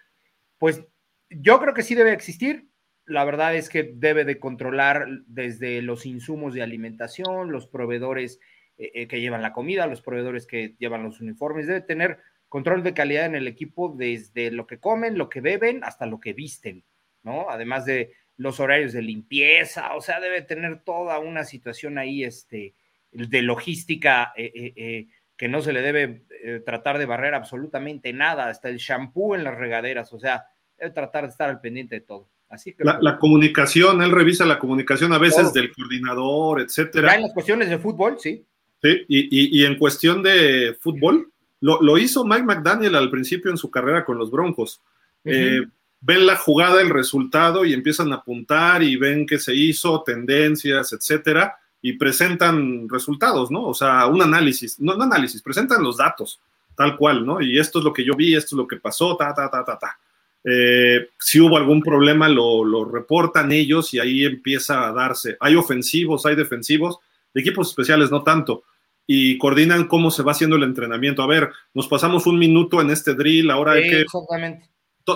pues 0.59 0.85
yo 1.29 1.59
creo 1.59 1.73
que 1.73 1.83
sí 1.83 1.95
debe 1.95 2.13
existir. 2.13 2.69
La 3.05 3.25
verdad 3.25 3.55
es 3.55 3.69
que 3.69 3.91
debe 3.95 4.25
de 4.25 4.39
controlar 4.39 5.07
desde 5.25 5.81
los 5.81 6.05
insumos 6.05 6.53
de 6.53 6.61
alimentación, 6.61 7.51
los 7.51 7.65
proveedores 7.65 8.39
eh, 8.77 8.91
eh, 8.93 9.07
que 9.07 9.21
llevan 9.21 9.41
la 9.41 9.53
comida, 9.53 9.87
los 9.87 10.01
proveedores 10.01 10.45
que 10.45 10.75
llevan 10.77 11.03
los 11.03 11.19
uniformes. 11.21 11.65
Debe 11.65 11.81
tener 11.81 12.19
control 12.49 12.83
de 12.83 12.93
calidad 12.93 13.25
en 13.25 13.35
el 13.35 13.47
equipo 13.47 13.95
desde 13.97 14.51
lo 14.51 14.67
que 14.67 14.79
comen, 14.79 15.17
lo 15.17 15.29
que 15.29 15.41
beben, 15.41 15.83
hasta 15.83 16.05
lo 16.05 16.19
que 16.19 16.33
visten, 16.33 16.83
¿no? 17.23 17.49
Además 17.49 17.85
de 17.85 18.13
los 18.37 18.59
horarios 18.59 18.93
de 18.93 19.01
limpieza, 19.01 19.95
o 19.95 20.01
sea, 20.01 20.19
debe 20.19 20.41
tener 20.41 20.81
toda 20.81 21.19
una 21.19 21.43
situación 21.43 21.97
ahí, 21.97 22.23
este, 22.23 22.73
de 23.11 23.41
logística 23.41 24.33
eh, 24.35 25.07
que 25.39 25.47
no 25.47 25.61
se 25.61 25.71
le 25.71 25.81
debe 25.81 26.25
tratar 26.65 26.97
de 26.97 27.05
barrer 27.05 27.33
absolutamente 27.33 28.11
nada, 28.11 28.49
hasta 28.49 28.67
el 28.67 28.75
shampoo 28.75 29.35
en 29.35 29.45
las 29.45 29.57
regaderas, 29.57 30.11
o 30.11 30.19
sea, 30.19 30.47
debe 30.77 30.91
tratar 30.91 31.23
de 31.23 31.29
estar 31.29 31.49
al 31.49 31.61
pendiente 31.61 31.95
de 31.95 32.01
todo. 32.01 32.27
Así 32.49 32.73
que, 32.73 32.83
la, 32.83 33.17
comunicación, 33.17 34.01
él 34.01 34.11
revisa 34.11 34.45
la 34.45 34.59
comunicación 34.59 35.13
a 35.13 35.17
veces 35.17 35.53
del 35.53 35.71
coordinador, 35.71 36.59
etcétera. 36.59 37.07
Ya 37.07 37.15
en 37.15 37.21
las 37.21 37.33
cuestiones 37.33 37.69
de 37.69 37.77
fútbol, 37.77 38.17
sí. 38.19 38.43
Sí, 38.81 39.05
y, 39.07 39.61
y, 39.61 39.65
en 39.65 39.77
cuestión 39.77 40.21
de 40.21 40.75
fútbol, 40.77 41.31
lo, 41.61 41.81
lo, 41.81 41.97
hizo 41.97 42.25
Mike 42.25 42.43
McDaniel 42.43 42.95
al 42.95 43.09
principio 43.09 43.49
en 43.49 43.57
su 43.57 43.71
carrera 43.71 44.03
con 44.03 44.17
los 44.17 44.31
Broncos. 44.31 44.81
Eh, 45.23 45.61
ven 46.01 46.25
la 46.25 46.35
jugada, 46.35 46.81
el 46.81 46.89
resultado 46.89 47.63
y 47.63 47.73
empiezan 47.73 48.11
a 48.11 48.17
apuntar 48.17 48.83
y 48.83 48.97
ven 48.97 49.25
qué 49.25 49.39
se 49.39 49.55
hizo, 49.55 50.03
tendencias, 50.03 50.91
etcétera, 50.91 51.55
y 51.81 51.93
presentan 51.93 52.89
resultados, 52.89 53.51
¿no? 53.51 53.65
O 53.65 53.73
sea, 53.73 54.05
un 54.07 54.21
análisis, 54.21 54.79
no, 54.79 54.95
no 54.95 55.03
análisis, 55.03 55.41
presentan 55.41 55.83
los 55.83 55.97
datos, 55.97 56.39
tal 56.75 56.97
cual, 56.97 57.25
¿no? 57.25 57.41
Y 57.41 57.57
esto 57.57 57.79
es 57.79 57.85
lo 57.85 57.93
que 57.93 58.03
yo 58.03 58.15
vi, 58.15 58.35
esto 58.35 58.55
es 58.55 58.57
lo 58.57 58.67
que 58.67 58.77
pasó, 58.77 59.15
ta, 59.15 59.33
ta, 59.33 59.49
ta, 59.49 59.63
ta, 59.63 59.77
ta. 59.79 59.99
Eh, 60.43 61.09
si 61.19 61.39
hubo 61.39 61.57
algún 61.57 61.81
problema, 61.81 62.29
lo, 62.29 62.63
lo, 62.63 62.85
reportan 62.85 63.51
ellos 63.51 63.93
y 63.93 63.99
ahí 63.99 64.23
empieza 64.23 64.87
a 64.87 64.93
darse. 64.93 65.37
Hay 65.39 65.55
ofensivos, 65.55 66.25
hay 66.25 66.35
defensivos, 66.35 66.99
equipos 67.33 67.69
especiales 67.69 68.11
no 68.11 68.23
tanto. 68.23 68.63
Y 69.05 69.37
coordinan 69.37 69.87
cómo 69.87 70.11
se 70.11 70.21
va 70.21 70.33
haciendo 70.33 70.55
el 70.55 70.63
entrenamiento. 70.63 71.23
A 71.23 71.27
ver, 71.27 71.49
nos 71.73 71.87
pasamos 71.87 72.27
un 72.27 72.37
minuto 72.37 72.79
en 72.79 72.91
este 72.91 73.15
drill, 73.15 73.49
ahora 73.49 73.73
hay 73.73 73.89
que. 73.89 74.05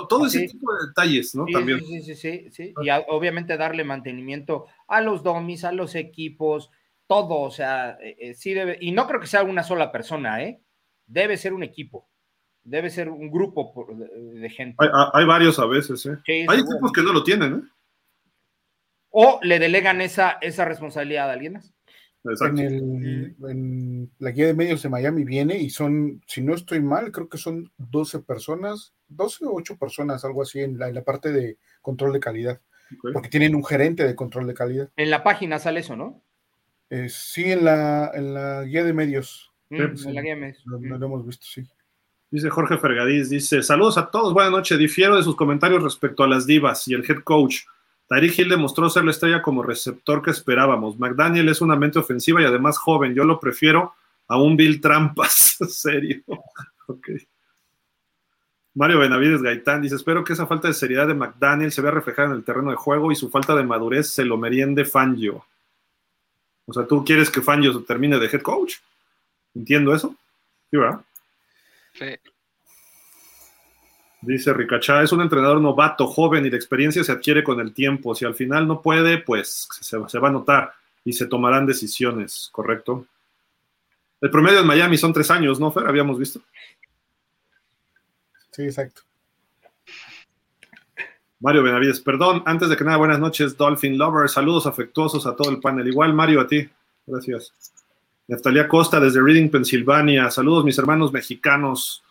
Todo 0.07 0.25
ese 0.25 0.47
tipo 0.47 0.73
de 0.73 0.87
detalles, 0.87 1.35
¿no? 1.35 1.45
También. 1.45 1.79
Sí, 1.79 2.01
sí, 2.01 2.15
sí, 2.15 2.47
sí. 2.51 2.73
Y 2.83 2.89
obviamente 3.07 3.57
darle 3.57 3.83
mantenimiento 3.83 4.67
a 4.87 5.01
los 5.01 5.23
domis, 5.23 5.63
a 5.63 5.71
los 5.71 5.95
equipos, 5.95 6.71
todo. 7.07 7.41
O 7.41 7.51
sea, 7.51 7.97
eh, 8.01 8.15
eh, 8.19 8.33
sí 8.33 8.53
debe. 8.53 8.77
Y 8.81 8.91
no 8.91 9.07
creo 9.07 9.19
que 9.19 9.27
sea 9.27 9.43
una 9.43 9.63
sola 9.63 9.91
persona, 9.91 10.43
¿eh? 10.43 10.61
Debe 11.05 11.37
ser 11.37 11.53
un 11.53 11.63
equipo 11.63 12.07
debe 12.65 12.89
ser 12.89 13.09
un 13.09 13.29
grupo 13.29 13.87
de, 13.93 14.49
gente. 14.49 14.77
Hay, 15.13 15.25
varios 15.25 15.59
a 15.59 15.65
veces, 15.65 16.05
¿eh? 16.05 16.17
hay 16.47 16.59
equipos 16.59 16.91
que 16.93 17.03
no 17.03 17.11
lo 17.11 17.23
tienen, 17.23 17.53
¿eh? 17.55 17.61
O 19.15 19.39
le 19.43 19.59
delegan 19.59 20.01
esa, 20.01 20.39
esa 20.41 20.65
responsabilidad 20.65 21.29
a 21.29 21.33
alguien 21.33 21.53
más. 21.53 21.73
En, 22.57 24.09
la 24.17 24.31
guía 24.31 24.47
de 24.47 24.53
medios 24.53 24.81
de 24.81 24.89
Miami 24.89 25.23
viene 25.23 25.57
y 25.57 25.69
son, 25.69 26.23
si 26.25 26.41
no 26.41 26.55
estoy 26.55 26.81
mal, 26.81 27.11
creo 27.11 27.29
que 27.29 27.37
son 27.37 27.71
12 27.77 28.19
personas, 28.19 28.93
12 29.15 29.45
o 29.45 29.53
8 29.53 29.77
personas, 29.77 30.23
algo 30.25 30.41
así, 30.41 30.59
en 30.59 30.77
la, 30.77 31.01
parte 31.03 31.31
de 31.31 31.57
control 31.81 32.13
de 32.13 32.19
calidad. 32.19 32.61
Porque 33.13 33.29
tienen 33.29 33.55
un 33.55 33.65
gerente 33.65 34.05
de 34.05 34.15
control 34.15 34.47
de 34.47 34.53
calidad. 34.53 34.89
En 34.95 35.09
la 35.09 35.23
página 35.23 35.57
sale 35.57 35.79
eso, 35.79 35.95
¿no? 35.95 36.21
Eh, 36.89 37.09
sí, 37.09 37.51
en 37.51 37.65
la, 37.65 38.11
en 38.13 38.33
la 38.33 38.63
guía 38.63 38.83
de 38.83 38.93
medios. 38.93 39.51
Mm, 39.69 39.81
en 39.81 40.15
la 40.15 40.21
guía 40.21 40.35
de 40.35 40.41
medios. 40.41 40.63
Lo, 40.65 40.79
lo 40.79 41.05
hemos 41.05 41.25
visto, 41.25 41.45
sí. 41.45 41.67
Dice 42.29 42.49
Jorge 42.49 42.77
Fergadís, 42.77 43.29
dice, 43.29 43.61
saludos 43.61 43.97
a 43.99 44.09
todos, 44.09 44.33
buenas 44.33 44.51
noches, 44.51 44.79
difiero 44.79 45.15
de 45.15 45.21
sus 45.21 45.35
comentarios 45.35 45.83
respecto 45.83 46.23
a 46.23 46.27
las 46.27 46.47
divas 46.47 46.87
y 46.87 46.95
el 46.95 47.05
head 47.07 47.19
coach. 47.23 47.57
Tyreek 48.07 48.39
Hill 48.39 48.49
demostró 48.49 48.89
ser 48.89 49.05
la 49.05 49.11
estrella 49.11 49.41
como 49.41 49.63
receptor 49.63 50.21
que 50.21 50.31
esperábamos. 50.31 50.99
McDaniel 50.99 51.49
es 51.49 51.61
una 51.61 51.75
mente 51.75 51.99
ofensiva 51.99 52.41
y 52.41 52.45
además 52.45 52.77
joven. 52.77 53.13
Yo 53.13 53.23
lo 53.23 53.39
prefiero 53.39 53.93
a 54.27 54.41
un 54.41 54.57
Bill 54.57 54.81
Trampas. 54.81 55.57
¿En 55.61 55.69
serio? 55.69 56.23
ok. 56.87 57.09
Mario 58.75 58.99
Benavides 58.99 59.41
Gaitán 59.41 59.81
dice: 59.81 59.95
Espero 59.95 60.23
que 60.23 60.33
esa 60.33 60.47
falta 60.47 60.67
de 60.67 60.73
seriedad 60.73 61.07
de 61.07 61.13
McDaniel 61.13 61.71
se 61.71 61.81
vea 61.81 61.91
reflejada 61.91 62.29
en 62.29 62.35
el 62.35 62.43
terreno 62.43 62.71
de 62.71 62.77
juego 62.77 63.11
y 63.11 63.15
su 63.15 63.29
falta 63.29 63.55
de 63.55 63.63
madurez 63.63 64.09
se 64.09 64.25
lo 64.25 64.37
meriende 64.37 64.85
Fangio. 64.85 65.45
O 66.65 66.73
sea, 66.73 66.85
¿tú 66.87 67.03
quieres 67.03 67.29
que 67.29 67.41
Fangio 67.41 67.83
termine 67.83 68.19
de 68.19 68.27
head 68.27 68.41
coach? 68.41 68.75
¿Entiendo 69.53 69.93
eso? 69.93 70.15
Sí, 70.71 70.77
¿verdad? 70.77 71.01
Dice 74.21 74.53
Ricachá, 74.53 75.03
es 75.03 75.11
un 75.11 75.21
entrenador 75.21 75.59
novato, 75.59 76.07
joven 76.07 76.45
y 76.45 76.49
la 76.49 76.55
experiencia 76.55 77.03
se 77.03 77.11
adquiere 77.11 77.43
con 77.43 77.59
el 77.59 77.73
tiempo. 77.73 78.15
Si 78.15 78.23
al 78.23 78.35
final 78.35 78.67
no 78.67 78.81
puede, 78.81 79.17
pues 79.17 79.67
se, 79.81 79.97
va 79.97 80.29
a 80.29 80.31
notar 80.31 80.73
y 81.03 81.11
se 81.11 81.27
tomarán 81.27 81.65
decisiones, 81.65 82.49
¿correcto? 82.51 83.05
El 84.21 84.29
promedio 84.29 84.61
en 84.61 84.67
Miami 84.67 84.97
son 84.97 85.11
tres 85.11 85.29
años, 85.29 85.59
¿no, 85.59 85.71
Fer? 85.71 85.85
Habíamos 85.85 86.17
visto. 86.17 86.39
Sí, 88.53 88.63
exacto. 88.63 89.01
Mario 91.39 91.63
Benavides, 91.63 91.99
perdón, 91.99 92.41
antes 92.45 92.69
de 92.69 92.77
que 92.77 92.85
nada, 92.85 92.97
buenas 92.97 93.19
noches, 93.19 93.57
Dolphin 93.57 93.97
Lover, 93.97 94.29
saludos 94.29 94.65
afectuosos 94.65 95.25
a 95.25 95.35
todo 95.35 95.49
el 95.49 95.59
panel. 95.59 95.87
Igual, 95.87 96.13
Mario, 96.13 96.39
a 96.39 96.47
ti. 96.47 96.69
Gracias. 97.05 97.51
Neftalía 98.27 98.67
Costa 98.67 98.99
desde 98.99 99.21
Reading, 99.21 99.49
Pensilvania. 99.49 100.31
Saludos, 100.31 100.63
mis 100.63 100.77
hermanos 100.77 101.11
mexicanos. 101.11 102.01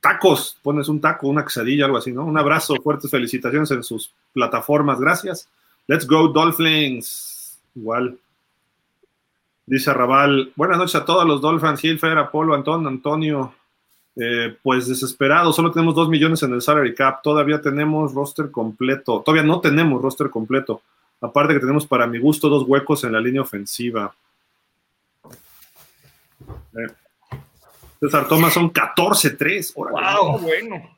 Tacos, 0.00 0.56
pones 0.62 0.88
un 0.88 1.00
taco, 1.00 1.28
una 1.28 1.44
quesadilla, 1.44 1.84
algo 1.84 1.98
así, 1.98 2.12
¿no? 2.12 2.24
Un 2.24 2.38
abrazo, 2.38 2.76
fuertes 2.82 3.10
felicitaciones 3.10 3.70
en 3.72 3.82
sus 3.82 4.14
plataformas. 4.32 5.00
Gracias. 5.00 5.50
Let's 5.86 6.06
go, 6.06 6.28
Dolphins. 6.28 7.58
Igual. 7.74 8.18
Dice 9.66 9.92
Raval, 9.92 10.52
buenas 10.56 10.78
noches 10.78 10.94
a 10.94 11.04
todos 11.04 11.26
los 11.26 11.42
Dolphins, 11.42 11.84
Hilfer, 11.84 12.16
Apolo, 12.16 12.54
Antonio, 12.54 12.88
Antonio. 12.88 13.54
Eh, 14.20 14.56
pues 14.64 14.88
desesperado, 14.88 15.52
solo 15.52 15.70
tenemos 15.70 15.94
dos 15.94 16.08
millones 16.08 16.42
en 16.42 16.52
el 16.52 16.60
salary 16.60 16.92
cap, 16.92 17.22
todavía 17.22 17.60
tenemos 17.60 18.12
roster 18.12 18.50
completo, 18.50 19.22
todavía 19.24 19.44
no 19.44 19.60
tenemos 19.60 20.02
roster 20.02 20.28
completo, 20.28 20.82
aparte 21.20 21.54
que 21.54 21.60
tenemos 21.60 21.86
para 21.86 22.04
mi 22.08 22.18
gusto 22.18 22.48
dos 22.48 22.64
huecos 22.66 23.04
en 23.04 23.12
la 23.12 23.20
línea 23.20 23.42
ofensiva. 23.42 24.12
César 28.00 28.26
Thomas 28.28 28.52
son 28.52 28.72
14-3. 28.72 29.74
¡Wow! 29.74 30.38
Bueno. 30.40 30.97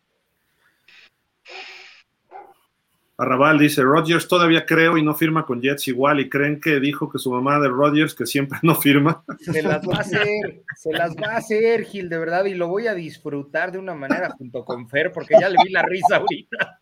Arrabal 3.20 3.59
dice, 3.59 3.82
Rodgers 3.82 4.26
todavía 4.26 4.64
creo 4.64 4.97
y 4.97 5.02
no 5.02 5.14
firma 5.14 5.44
con 5.44 5.60
Jets 5.60 5.88
igual 5.88 6.20
y 6.20 6.30
creen 6.30 6.59
que 6.59 6.80
dijo 6.80 7.10
que 7.10 7.18
su 7.18 7.30
mamá 7.30 7.60
de 7.60 7.68
Rodgers 7.68 8.14
que 8.14 8.24
siempre 8.24 8.59
no 8.62 8.74
firma. 8.74 9.22
Se 9.38 9.62
las 9.62 9.86
va 9.86 9.97
a 9.97 10.01
hacer, 10.01 10.62
se 10.74 10.92
las 10.92 11.14
va 11.16 11.34
a 11.34 11.36
hacer, 11.36 11.84
Gil, 11.84 12.09
de 12.09 12.18
verdad, 12.18 12.47
y 12.47 12.55
lo 12.55 12.68
voy 12.68 12.86
a 12.86 12.94
disfrutar 12.94 13.72
de 13.72 13.78
una 13.78 13.94
manera 13.94 14.30
junto 14.30 14.64
con 14.64 14.88
Fer, 14.88 15.12
porque 15.12 15.34
ya 15.38 15.51
le 15.51 15.56
vi 15.62 15.70
la 15.70 15.82
risa 15.82 16.16
ahorita. 16.16 16.80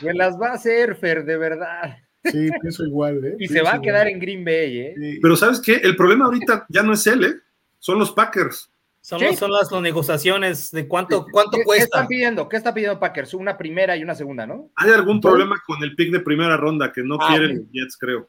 Se 0.00 0.12
las 0.12 0.38
va 0.38 0.48
a 0.48 0.54
hacer, 0.54 0.96
Fer, 0.96 1.24
de 1.24 1.36
verdad. 1.38 1.96
Sí, 2.24 2.50
pienso 2.60 2.84
igual, 2.84 3.24
¿eh? 3.24 3.36
Y 3.38 3.48
se 3.48 3.62
va 3.62 3.74
a 3.74 3.80
quedar 3.80 4.08
en 4.08 4.18
Green 4.18 4.44
Bay, 4.44 4.78
¿eh? 4.78 5.18
Pero 5.22 5.34
¿sabes 5.36 5.60
qué? 5.60 5.76
El 5.76 5.96
problema 5.96 6.26
ahorita 6.26 6.66
ya 6.68 6.82
no 6.82 6.92
es 6.92 7.06
él, 7.06 7.24
¿eh? 7.24 7.34
Son 7.78 7.98
los 7.98 8.12
Packers. 8.12 8.71
Son, 9.02 9.20
son 9.36 9.50
las, 9.50 9.68
negociaciones 9.72 10.70
de 10.70 10.86
cuánto, 10.86 11.26
cuánto 11.32 11.58
¿Qué, 11.58 11.64
cuesta. 11.64 11.80
¿Qué 11.80 11.84
están 11.84 12.06
pidiendo? 12.06 12.48
¿Qué 12.48 12.56
está 12.56 12.72
pidiendo 12.72 13.00
Packers? 13.00 13.34
Una 13.34 13.58
primera 13.58 13.96
y 13.96 14.02
una 14.04 14.14
segunda, 14.14 14.46
¿no? 14.46 14.70
Hay 14.76 14.92
algún 14.92 15.20
problema 15.20 15.60
con 15.66 15.82
el 15.82 15.96
pick 15.96 16.12
de 16.12 16.20
primera 16.20 16.56
ronda 16.56 16.92
que 16.92 17.02
no 17.02 17.18
ah, 17.20 17.26
quieren 17.28 17.56
los 17.56 17.66
Jets, 17.72 17.96
creo. 17.96 18.28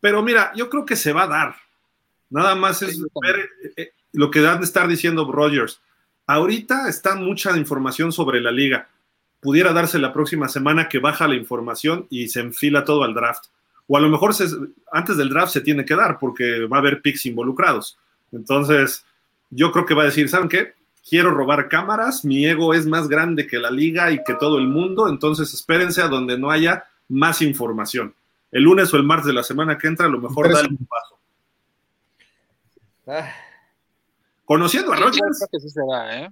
Pero 0.00 0.20
mira, 0.20 0.50
yo 0.56 0.68
creo 0.68 0.84
que 0.84 0.96
se 0.96 1.12
va 1.12 1.22
a 1.22 1.26
dar. 1.28 1.54
Nada 2.28 2.56
más 2.56 2.82
es 2.82 3.00
ver 3.22 3.36
eh, 3.38 3.72
eh, 3.76 3.92
lo 4.14 4.32
que 4.32 4.40
dan 4.40 4.58
de 4.58 4.64
estar 4.64 4.88
diciendo 4.88 5.30
Rogers. 5.30 5.80
Ahorita 6.26 6.88
está 6.88 7.14
mucha 7.14 7.56
información 7.56 8.10
sobre 8.10 8.40
la 8.40 8.50
liga. 8.50 8.88
Pudiera 9.38 9.72
darse 9.72 10.00
la 10.00 10.12
próxima 10.12 10.48
semana 10.48 10.88
que 10.88 10.98
baja 10.98 11.28
la 11.28 11.36
información 11.36 12.08
y 12.10 12.26
se 12.30 12.40
enfila 12.40 12.84
todo 12.84 13.04
al 13.04 13.14
draft. 13.14 13.44
O 13.86 13.96
a 13.96 14.00
lo 14.00 14.08
mejor 14.08 14.34
antes 14.90 15.16
del 15.16 15.28
draft 15.28 15.52
se 15.52 15.60
tiene 15.60 15.84
que 15.84 15.94
dar 15.94 16.18
porque 16.18 16.66
va 16.66 16.78
a 16.78 16.80
haber 16.80 17.00
picks 17.00 17.26
involucrados 17.26 17.96
entonces, 18.32 19.04
yo 19.50 19.72
creo 19.72 19.86
que 19.86 19.94
va 19.94 20.02
a 20.02 20.06
decir, 20.06 20.28
¿saben 20.28 20.48
qué? 20.48 20.74
Quiero 21.08 21.30
robar 21.30 21.68
cámaras, 21.68 22.24
mi 22.24 22.44
ego 22.46 22.74
es 22.74 22.86
más 22.86 23.08
grande 23.08 23.46
que 23.46 23.58
la 23.58 23.70
liga 23.70 24.10
y 24.10 24.22
que 24.22 24.34
todo 24.34 24.58
el 24.58 24.68
mundo, 24.68 25.08
entonces 25.08 25.54
espérense 25.54 26.02
a 26.02 26.08
donde 26.08 26.38
no 26.38 26.50
haya 26.50 26.84
más 27.08 27.40
información. 27.40 28.14
El 28.50 28.64
lunes 28.64 28.92
o 28.92 28.96
el 28.96 29.04
martes 29.04 29.26
de 29.26 29.32
la 29.32 29.42
semana 29.42 29.78
que 29.78 29.86
entra, 29.86 30.06
a 30.06 30.10
lo 30.10 30.20
mejor 30.20 30.52
dale 30.52 30.68
un 30.68 30.86
paso. 30.86 31.18
Ah. 33.06 33.32
Conociendo 34.44 34.92
a 34.92 34.96
Rogers. 34.96 35.46
¿eh? 36.10 36.28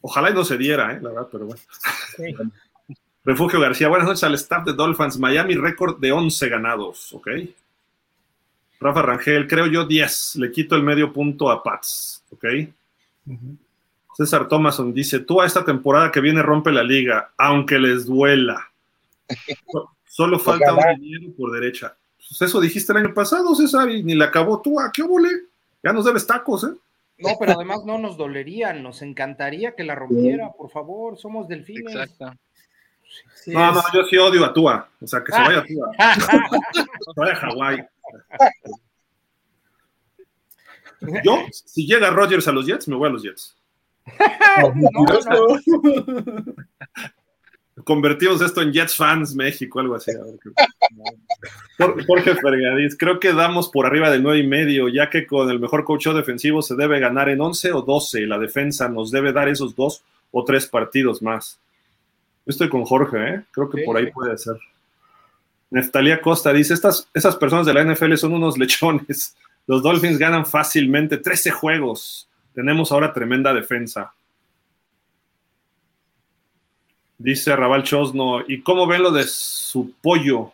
Ojalá 0.00 0.30
y 0.30 0.34
no 0.34 0.44
se 0.44 0.56
diera, 0.56 0.92
¿eh? 0.92 1.00
la 1.00 1.10
verdad, 1.10 1.28
pero 1.30 1.46
bueno. 1.46 1.60
Refugio 3.24 3.60
García, 3.60 3.88
buenas 3.88 4.08
noches 4.08 4.24
al 4.24 4.34
staff 4.34 4.64
de 4.64 4.72
Dolphins. 4.72 5.18
Miami 5.18 5.54
récord 5.54 5.98
de 5.98 6.10
11 6.10 6.48
ganados, 6.48 7.12
¿ok? 7.12 7.28
Rafa 8.80 9.02
Rangel, 9.02 9.46
creo 9.46 9.66
yo 9.66 9.84
10. 9.84 10.36
Le 10.36 10.50
quito 10.50 10.74
el 10.74 10.82
medio 10.82 11.12
punto 11.12 11.50
a 11.50 11.62
Pats, 11.62 12.24
¿ok? 12.30 12.44
César 14.16 14.48
Thomason 14.48 14.94
dice, 14.94 15.20
tú 15.20 15.40
a 15.40 15.46
esta 15.46 15.64
temporada 15.64 16.10
que 16.10 16.20
viene 16.20 16.42
rompe 16.42 16.72
la 16.72 16.82
liga, 16.82 17.30
aunque 17.36 17.78
les 17.78 18.06
duela. 18.06 18.70
Solo 20.08 20.38
falta 20.38 20.72
un 20.72 21.00
dinero 21.00 21.32
por 21.36 21.52
derecha. 21.52 21.94
Pues 22.16 22.40
eso 22.42 22.60
dijiste 22.60 22.92
el 22.92 22.98
año 22.98 23.14
pasado, 23.14 23.54
César, 23.54 23.90
y 23.90 24.02
ni 24.02 24.14
la 24.14 24.26
acabó 24.26 24.62
tú. 24.62 24.80
¿A 24.80 24.90
qué 24.92 25.02
obole? 25.02 25.28
Ya 25.82 25.92
nos 25.92 26.06
debes 26.06 26.26
tacos, 26.26 26.64
¿eh? 26.64 26.74
No, 27.18 27.30
pero 27.38 27.52
además 27.52 27.84
no 27.84 27.98
nos 27.98 28.16
dolerían, 28.16 28.82
nos 28.82 29.02
encantaría 29.02 29.74
que 29.74 29.84
la 29.84 29.94
rompiera, 29.94 30.52
por 30.52 30.70
favor, 30.70 31.18
somos 31.18 31.48
delfines. 31.48 31.94
Exacto. 31.94 32.32
No, 33.46 33.72
no, 33.72 33.82
yo 33.92 34.04
sí 34.04 34.16
odio 34.18 34.44
a 34.44 34.52
Tua, 34.52 34.88
o 35.00 35.06
sea, 35.06 35.24
que 35.24 35.32
se 35.32 35.38
vaya 35.38 35.58
a 35.58 35.64
Tua. 35.64 35.90
se 36.72 36.84
vaya 37.16 37.32
a 37.32 37.36
Hawái. 37.36 37.86
Yo, 41.24 41.46
si 41.50 41.86
llega 41.86 42.10
Rodgers 42.10 42.46
a 42.48 42.52
los 42.52 42.66
Jets, 42.66 42.86
me 42.88 42.96
voy 42.96 43.08
a 43.08 43.12
los 43.12 43.22
Jets. 43.22 43.56
Convertimos 47.84 48.42
esto 48.42 48.60
en 48.60 48.72
Jets 48.72 48.94
Fans 48.94 49.34
México, 49.34 49.80
algo 49.80 49.94
así. 49.94 50.12
Jorge 52.06 52.34
Fergadís, 52.34 52.94
creo 52.98 53.18
que 53.18 53.32
damos 53.32 53.70
por 53.70 53.86
arriba 53.86 54.10
del 54.10 54.22
9 54.22 54.40
y 54.40 54.46
medio, 54.46 54.88
ya 54.88 55.08
que 55.08 55.26
con 55.26 55.50
el 55.50 55.58
mejor 55.58 55.84
coach 55.84 56.08
defensivo 56.08 56.60
se 56.60 56.74
debe 56.74 57.00
ganar 57.00 57.30
en 57.30 57.40
11 57.40 57.72
o 57.72 57.80
12. 57.80 58.26
La 58.26 58.38
defensa 58.38 58.90
nos 58.90 59.10
debe 59.10 59.32
dar 59.32 59.48
esos 59.48 59.74
dos 59.74 60.02
o 60.30 60.44
tres 60.44 60.66
partidos 60.66 61.22
más. 61.22 61.58
Yo 62.50 62.52
estoy 62.52 62.68
con 62.68 62.84
Jorge, 62.84 63.34
¿eh? 63.34 63.42
creo 63.52 63.70
que 63.70 63.84
por 63.84 63.96
ahí 63.96 64.10
puede 64.10 64.36
ser. 64.36 64.56
Neftalía 65.70 66.20
Costa 66.20 66.52
dice: 66.52 66.74
Estas, 66.74 67.08
Esas 67.14 67.36
personas 67.36 67.64
de 67.64 67.72
la 67.72 67.84
NFL 67.84 68.16
son 68.16 68.32
unos 68.32 68.58
lechones. 68.58 69.36
Los 69.68 69.84
Dolphins 69.84 70.18
ganan 70.18 70.44
fácilmente 70.44 71.16
13 71.16 71.52
juegos. 71.52 72.28
Tenemos 72.52 72.90
ahora 72.90 73.12
tremenda 73.12 73.54
defensa. 73.54 74.12
Dice 77.18 77.54
Raval 77.54 77.84
Chosno, 77.84 78.40
¿y 78.48 78.62
cómo 78.62 78.88
ven 78.88 79.04
lo 79.04 79.12
de 79.12 79.22
su 79.28 79.92
pollo 80.02 80.50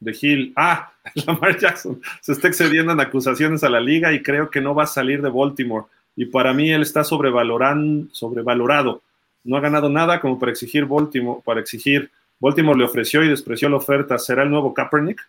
de 0.00 0.12
Gil? 0.12 0.52
Ah, 0.56 0.92
Lamar 1.26 1.56
Jackson 1.58 2.02
se 2.20 2.32
está 2.32 2.48
excediendo 2.48 2.92
en 2.92 3.00
acusaciones 3.00 3.64
a 3.64 3.70
la 3.70 3.80
liga 3.80 4.12
y 4.12 4.22
creo 4.22 4.50
que 4.50 4.60
no 4.60 4.74
va 4.74 4.82
a 4.82 4.88
salir 4.88 5.22
de 5.22 5.30
Baltimore. 5.30 5.86
Y 6.16 6.26
para 6.26 6.52
mí 6.52 6.70
él 6.70 6.82
está 6.82 7.02
sobrevalorado. 7.02 9.00
No 9.44 9.56
ha 9.56 9.60
ganado 9.60 9.88
nada 9.88 10.20
como 10.20 10.38
para 10.38 10.52
exigir 10.52 10.86
Baltimore, 10.86 11.40
para 11.44 11.60
exigir. 11.60 12.10
Baltimore 12.40 12.78
le 12.78 12.84
ofreció 12.84 13.22
y 13.22 13.28
despreció 13.28 13.68
la 13.68 13.76
oferta. 13.76 14.18
¿Será 14.18 14.42
el 14.42 14.50
nuevo 14.50 14.74
Kaepernick? 14.74 15.20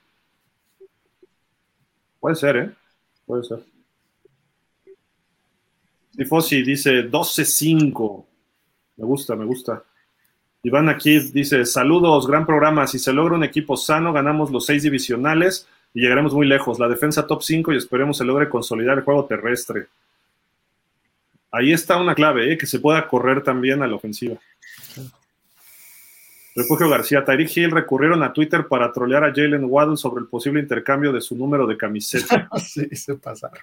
Puede 2.19 2.35
ser, 2.35 2.57
¿eh? 2.57 2.71
Puede 3.25 3.43
ser. 3.43 3.59
Tifosi 6.15 6.63
dice 6.63 7.09
12-5. 7.09 8.25
Me 8.97 9.05
gusta, 9.05 9.35
me 9.35 9.45
gusta. 9.45 9.83
Iván 10.63 10.89
aquí 10.89 11.19
dice: 11.19 11.65
Saludos, 11.65 12.25
gran 12.25 12.45
programa. 12.45 12.87
Si 12.87 12.97
se 12.97 13.13
logra 13.13 13.35
un 13.35 13.43
equipo 13.43 13.77
sano, 13.77 14.13
ganamos 14.13 14.49
los 14.49 14.65
seis 14.65 14.81
divisionales 14.81 15.67
y 15.93 16.01
llegaremos 16.01 16.33
muy 16.33 16.47
lejos. 16.47 16.79
La 16.79 16.87
defensa 16.87 17.27
top 17.27 17.43
5 17.43 17.73
y 17.73 17.77
esperemos 17.77 18.17
se 18.17 18.25
logre 18.25 18.49
consolidar 18.49 18.97
el 18.97 19.03
juego 19.03 19.25
terrestre. 19.25 19.87
Ahí 21.55 21.71
está 21.71 21.95
una 21.95 22.15
clave, 22.15 22.51
¿eh? 22.51 22.57
que 22.57 22.65
se 22.65 22.79
pueda 22.79 23.07
correr 23.07 23.41
también 23.41 23.81
a 23.81 23.87
la 23.87 23.95
ofensiva. 23.95 24.37
Refugio 26.53 26.89
García, 26.89 27.23
Tyreek 27.23 27.55
Hill 27.55 27.71
recurrieron 27.71 28.23
a 28.23 28.33
Twitter 28.33 28.67
para 28.67 28.91
trolear 28.91 29.23
a 29.23 29.33
Jalen 29.33 29.63
Waddle 29.63 29.95
sobre 29.95 30.21
el 30.21 30.27
posible 30.27 30.59
intercambio 30.59 31.13
de 31.13 31.21
su 31.21 31.33
número 31.37 31.65
de 31.65 31.77
camiseta. 31.77 32.49
sí, 32.57 32.89
se 32.93 33.15
pasaron. 33.15 33.59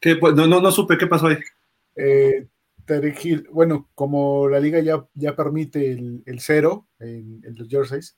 Pues, 0.00 0.34
no, 0.34 0.48
no, 0.48 0.60
no 0.60 0.72
supe, 0.72 0.98
¿qué 0.98 1.06
pasó 1.06 1.28
ahí? 1.28 1.38
Eh, 1.94 2.48
Hill, 3.22 3.48
bueno, 3.52 3.90
como 3.94 4.48
la 4.48 4.58
liga 4.58 4.80
ya, 4.80 5.06
ya 5.14 5.36
permite 5.36 5.92
el, 5.92 6.40
cero 6.40 6.88
en, 6.98 7.42
los 7.54 7.68
jerseys, 7.68 8.16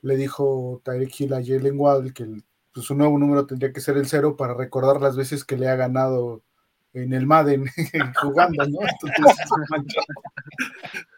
le 0.00 0.16
dijo 0.16 0.80
Tyreek 0.84 1.20
Hill 1.20 1.34
a 1.34 1.44
Jalen 1.44 1.78
Waddle 1.78 2.14
que 2.14 2.26
pues, 2.72 2.86
su 2.86 2.94
nuevo 2.94 3.18
número 3.18 3.44
tendría 3.44 3.74
que 3.74 3.82
ser 3.82 3.98
el 3.98 4.06
cero 4.06 4.36
para 4.38 4.54
recordar 4.54 5.02
las 5.02 5.18
veces 5.18 5.44
que 5.44 5.58
le 5.58 5.68
ha 5.68 5.76
ganado 5.76 6.42
en 6.92 7.12
el 7.12 7.26
Madden 7.26 7.66
jugando, 8.20 8.66
¿no? 8.66 8.78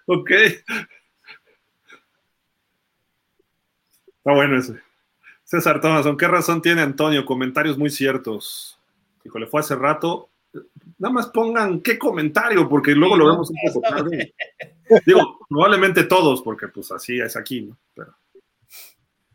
ok. 0.07 0.31
Está 4.19 4.35
bueno 4.35 4.59
ese. 4.59 4.81
César 5.45 5.81
Thomas, 5.81 6.07
¿qué 6.19 6.29
razón 6.29 6.63
tiene 6.63 6.81
Antonio? 6.83 7.25
Comentarios 7.25 7.77
muy 7.77 7.91
ciertos. 7.91 8.79
le 9.35 9.47
fue 9.47 9.61
hace 9.61 9.75
rato. 9.75 10.31
Nada 10.99 11.13
más 11.13 11.29
pongan 11.29 11.81
qué 11.81 11.99
comentario, 11.99 12.69
porque 12.69 12.93
luego 12.93 13.17
lo 13.17 13.27
vemos 13.31 13.51
un 13.51 13.57
poco 13.67 13.81
tarde. 13.81 14.35
Digo, 15.07 15.39
probablemente 15.49 16.05
todos, 16.05 16.43
porque 16.43 16.69
pues 16.69 16.93
así 16.93 17.21
es 17.21 17.37
aquí, 17.37 17.63
¿no? 17.63 17.77
Pero... 17.95 18.15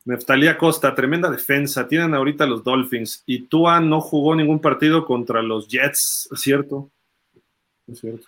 Neftalía 0.08 0.58
Costa, 0.58 0.96
tremenda 0.96 1.30
defensa. 1.30 1.86
Tienen 1.86 2.14
ahorita 2.14 2.46
los 2.46 2.64
Dolphins. 2.64 3.24
Y 3.26 3.42
Tua 3.42 3.82
no 3.82 4.00
jugó 4.00 4.36
ningún 4.36 4.60
partido 4.60 5.06
contra 5.06 5.42
los 5.42 5.68
Jets, 5.68 6.30
¿es 6.32 6.40
cierto? 6.40 6.90
Es 7.88 8.00
cierto. 8.00 8.26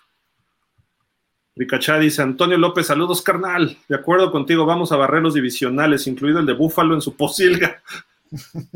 Ricachá 1.56 1.98
dice, 1.98 2.20
Antonio 2.20 2.58
López, 2.58 2.86
saludos 2.86 3.22
carnal, 3.22 3.78
de 3.88 3.96
acuerdo 3.96 4.30
contigo, 4.30 4.66
vamos 4.66 4.92
a 4.92 4.96
barrer 4.96 5.22
los 5.22 5.34
divisionales, 5.34 6.06
incluido 6.06 6.38
el 6.40 6.46
de 6.46 6.52
Búfalo 6.52 6.94
en 6.94 7.00
su 7.00 7.16
posilga. 7.16 7.82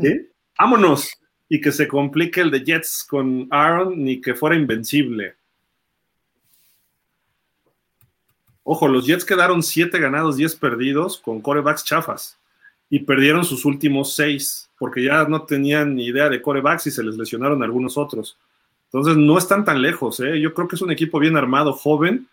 ¿Qué? 0.01 0.27
Vámonos. 0.57 1.07
Y 1.47 1.61
que 1.61 1.71
se 1.71 1.87
complique 1.87 2.41
el 2.41 2.49
de 2.49 2.63
Jets 2.63 3.05
con 3.07 3.47
Aaron, 3.51 4.03
ni 4.03 4.19
que 4.19 4.33
fuera 4.33 4.55
invencible. 4.55 5.35
Ojo, 8.63 8.87
los 8.87 9.05
Jets 9.05 9.25
quedaron 9.25 9.61
7 9.61 9.99
ganados, 9.99 10.37
10 10.37 10.55
perdidos 10.55 11.19
con 11.19 11.39
corebacks 11.39 11.83
chafas. 11.83 12.39
Y 12.89 12.99
perdieron 12.99 13.43
sus 13.43 13.65
últimos 13.65 14.15
6, 14.15 14.69
porque 14.77 15.03
ya 15.03 15.25
no 15.25 15.43
tenían 15.43 15.95
ni 15.95 16.05
idea 16.05 16.29
de 16.29 16.41
corebacks 16.41 16.87
y 16.87 16.91
se 16.91 17.03
les 17.03 17.17
lesionaron 17.17 17.63
algunos 17.63 17.97
otros. 17.97 18.37
Entonces 18.85 19.17
no 19.17 19.37
están 19.37 19.65
tan 19.65 19.81
lejos, 19.81 20.19
¿eh? 20.19 20.39
Yo 20.39 20.53
creo 20.53 20.67
que 20.67 20.75
es 20.75 20.81
un 20.81 20.91
equipo 20.91 21.19
bien 21.19 21.35
armado, 21.35 21.73
joven, 21.73 22.27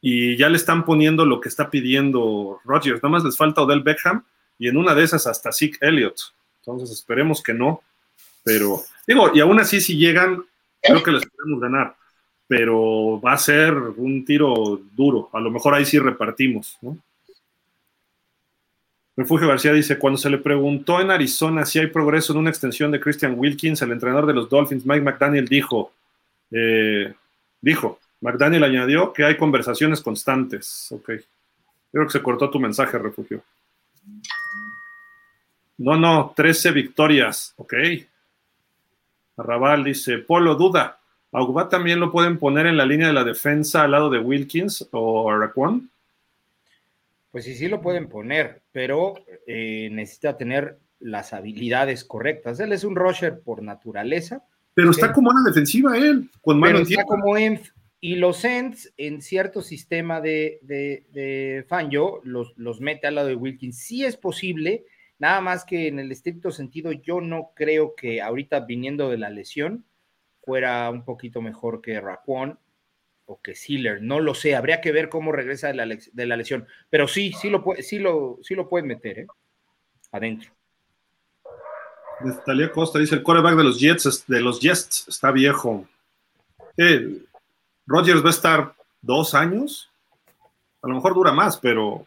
y 0.00 0.36
ya 0.36 0.48
le 0.50 0.56
están 0.56 0.84
poniendo 0.84 1.24
lo 1.24 1.40
que 1.40 1.48
está 1.48 1.70
pidiendo 1.70 2.60
Rodgers. 2.64 3.02
Nada 3.02 3.08
más 3.08 3.24
les 3.24 3.36
falta 3.36 3.62
Odell 3.62 3.82
Beckham 3.82 4.22
y 4.58 4.68
en 4.68 4.76
una 4.76 4.94
de 4.94 5.02
esas 5.02 5.26
hasta 5.26 5.50
Zeke 5.50 5.78
Elliott. 5.80 6.18
Entonces 6.60 6.90
esperemos 6.90 7.42
que 7.42 7.54
no. 7.54 7.80
Pero, 8.42 8.82
digo, 9.06 9.30
y 9.34 9.40
aún 9.40 9.58
así 9.58 9.80
si 9.80 9.96
llegan, 9.96 10.44
creo 10.82 11.02
que 11.02 11.10
les 11.10 11.24
podemos 11.26 11.60
ganar. 11.60 11.96
Pero 12.46 13.18
va 13.20 13.32
a 13.32 13.38
ser 13.38 13.74
un 13.74 14.24
tiro 14.26 14.78
duro. 14.94 15.30
A 15.32 15.40
lo 15.40 15.50
mejor 15.50 15.72
ahí 15.72 15.86
sí 15.86 15.98
repartimos, 15.98 16.76
¿no? 16.82 16.98
Refugio 19.16 19.46
García 19.46 19.72
dice, 19.72 19.98
cuando 19.98 20.18
se 20.18 20.28
le 20.28 20.38
preguntó 20.38 21.00
en 21.00 21.10
Arizona 21.10 21.64
si 21.64 21.78
hay 21.78 21.86
progreso 21.86 22.32
en 22.32 22.40
una 22.40 22.50
extensión 22.50 22.90
de 22.90 23.00
Christian 23.00 23.34
Wilkins, 23.38 23.80
el 23.82 23.92
entrenador 23.92 24.26
de 24.26 24.34
los 24.34 24.48
Dolphins, 24.48 24.84
Mike 24.84 25.02
McDaniel, 25.02 25.46
dijo, 25.46 25.92
eh, 26.50 27.14
dijo, 27.60 28.00
McDaniel 28.20 28.64
añadió 28.64 29.12
que 29.12 29.24
hay 29.24 29.36
conversaciones 29.36 30.00
constantes. 30.00 30.88
Ok. 30.90 31.10
Creo 31.92 32.06
que 32.06 32.12
se 32.12 32.22
cortó 32.22 32.50
tu 32.50 32.58
mensaje, 32.58 32.98
refugio. 32.98 33.42
No, 35.78 35.96
no, 35.96 36.32
13 36.34 36.72
victorias. 36.72 37.54
Ok. 37.56 37.74
Arrabal 39.36 39.84
dice, 39.84 40.18
Polo, 40.18 40.54
duda. 40.54 40.98
¿A 41.32 41.68
también 41.68 41.98
lo 41.98 42.12
pueden 42.12 42.38
poner 42.38 42.66
en 42.66 42.76
la 42.76 42.86
línea 42.86 43.08
de 43.08 43.12
la 43.12 43.24
defensa 43.24 43.82
al 43.82 43.90
lado 43.90 44.08
de 44.08 44.20
Wilkins 44.20 44.88
o 44.92 45.36
Raquan? 45.36 45.90
Pues 47.34 47.46
sí, 47.46 47.56
sí 47.56 47.66
lo 47.66 47.80
pueden 47.80 48.08
poner, 48.08 48.62
pero 48.70 49.14
eh, 49.44 49.88
necesita 49.90 50.36
tener 50.36 50.78
las 51.00 51.32
habilidades 51.32 52.04
correctas. 52.04 52.60
Él 52.60 52.72
es 52.72 52.84
un 52.84 52.94
rusher 52.94 53.40
por 53.40 53.60
naturaleza. 53.60 54.44
Pero 54.72 54.92
está 54.92 55.12
como 55.12 55.30
una 55.30 55.42
defensiva 55.42 55.98
él, 55.98 56.30
con 56.40 56.60
mano 56.60 56.74
pero 56.74 56.88
está 56.88 57.02
como 57.02 57.36
en, 57.36 57.60
y 57.98 58.14
los 58.14 58.44
Ents, 58.44 58.94
en 58.96 59.20
cierto 59.20 59.62
sistema 59.62 60.20
de, 60.20 60.60
de, 60.62 61.06
de 61.10 61.64
Fanjo, 61.66 62.20
los, 62.22 62.54
los 62.56 62.80
mete 62.80 63.08
al 63.08 63.16
lado 63.16 63.26
de 63.26 63.34
Wilkins. 63.34 63.78
Sí 63.78 64.04
es 64.04 64.16
posible, 64.16 64.84
nada 65.18 65.40
más 65.40 65.64
que 65.64 65.88
en 65.88 65.98
el 65.98 66.12
estricto 66.12 66.52
sentido, 66.52 66.92
yo 66.92 67.20
no 67.20 67.50
creo 67.56 67.96
que 67.96 68.22
ahorita 68.22 68.60
viniendo 68.60 69.10
de 69.10 69.18
la 69.18 69.30
lesión 69.30 69.84
fuera 70.40 70.88
un 70.88 71.04
poquito 71.04 71.42
mejor 71.42 71.80
que 71.80 72.00
Raquan 72.00 72.60
o 73.26 73.40
que 73.40 73.54
Sealer. 73.54 74.02
No 74.02 74.20
lo 74.20 74.34
sé, 74.34 74.54
habría 74.54 74.80
que 74.80 74.92
ver 74.92 75.08
cómo 75.08 75.32
regresa 75.32 75.68
de 75.68 75.74
la, 75.74 75.86
de 75.86 76.26
la 76.26 76.36
lesión. 76.36 76.66
Pero 76.90 77.08
sí, 77.08 77.32
sí 77.32 77.50
lo, 77.50 77.64
sí 77.80 77.98
lo, 77.98 78.38
sí 78.42 78.54
lo 78.54 78.68
pueden 78.68 78.88
meter, 78.88 79.20
¿eh? 79.20 79.26
Adentro. 80.12 80.50
Natalia 82.20 82.70
Costa 82.70 82.98
dice: 82.98 83.16
el 83.16 83.22
coreback 83.22 83.56
de 83.56 83.64
los 83.64 83.80
Jets, 83.80 84.24
de 84.26 84.40
los 84.40 84.60
Jets 84.60 85.06
está 85.08 85.30
viejo. 85.30 85.86
Eh, 86.76 87.18
Rogers 87.86 88.22
va 88.22 88.28
a 88.28 88.30
estar 88.30 88.74
dos 89.02 89.34
años, 89.34 89.90
a 90.82 90.88
lo 90.88 90.94
mejor 90.94 91.14
dura 91.14 91.32
más, 91.32 91.56
pero 91.56 92.06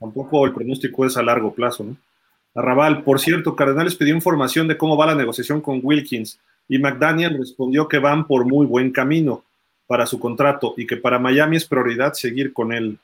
tampoco 0.00 0.46
el 0.46 0.54
pronóstico 0.54 1.04
es 1.06 1.16
a 1.16 1.22
largo 1.22 1.52
plazo, 1.52 1.84
¿no? 1.84 1.96
Arrabal, 2.54 3.04
por 3.04 3.20
cierto, 3.20 3.54
Cardenales 3.54 3.94
pidió 3.94 4.14
información 4.14 4.66
de 4.66 4.76
cómo 4.76 4.96
va 4.96 5.06
la 5.06 5.14
negociación 5.14 5.60
con 5.60 5.80
Wilkins 5.82 6.40
y 6.66 6.78
McDaniel 6.78 7.38
respondió 7.38 7.86
que 7.86 7.98
van 7.98 8.26
por 8.26 8.46
muy 8.46 8.66
buen 8.66 8.90
camino. 8.90 9.44
Para 9.88 10.06
su 10.06 10.20
contrato 10.20 10.74
y 10.76 10.86
que 10.86 10.98
para 10.98 11.18
Miami 11.18 11.56
es 11.56 11.64
prioridad 11.64 12.12
seguir 12.12 12.52
con 12.52 12.72
él. 12.72 12.98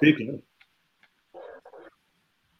Sí, 0.00 0.14
claro. 0.14 0.40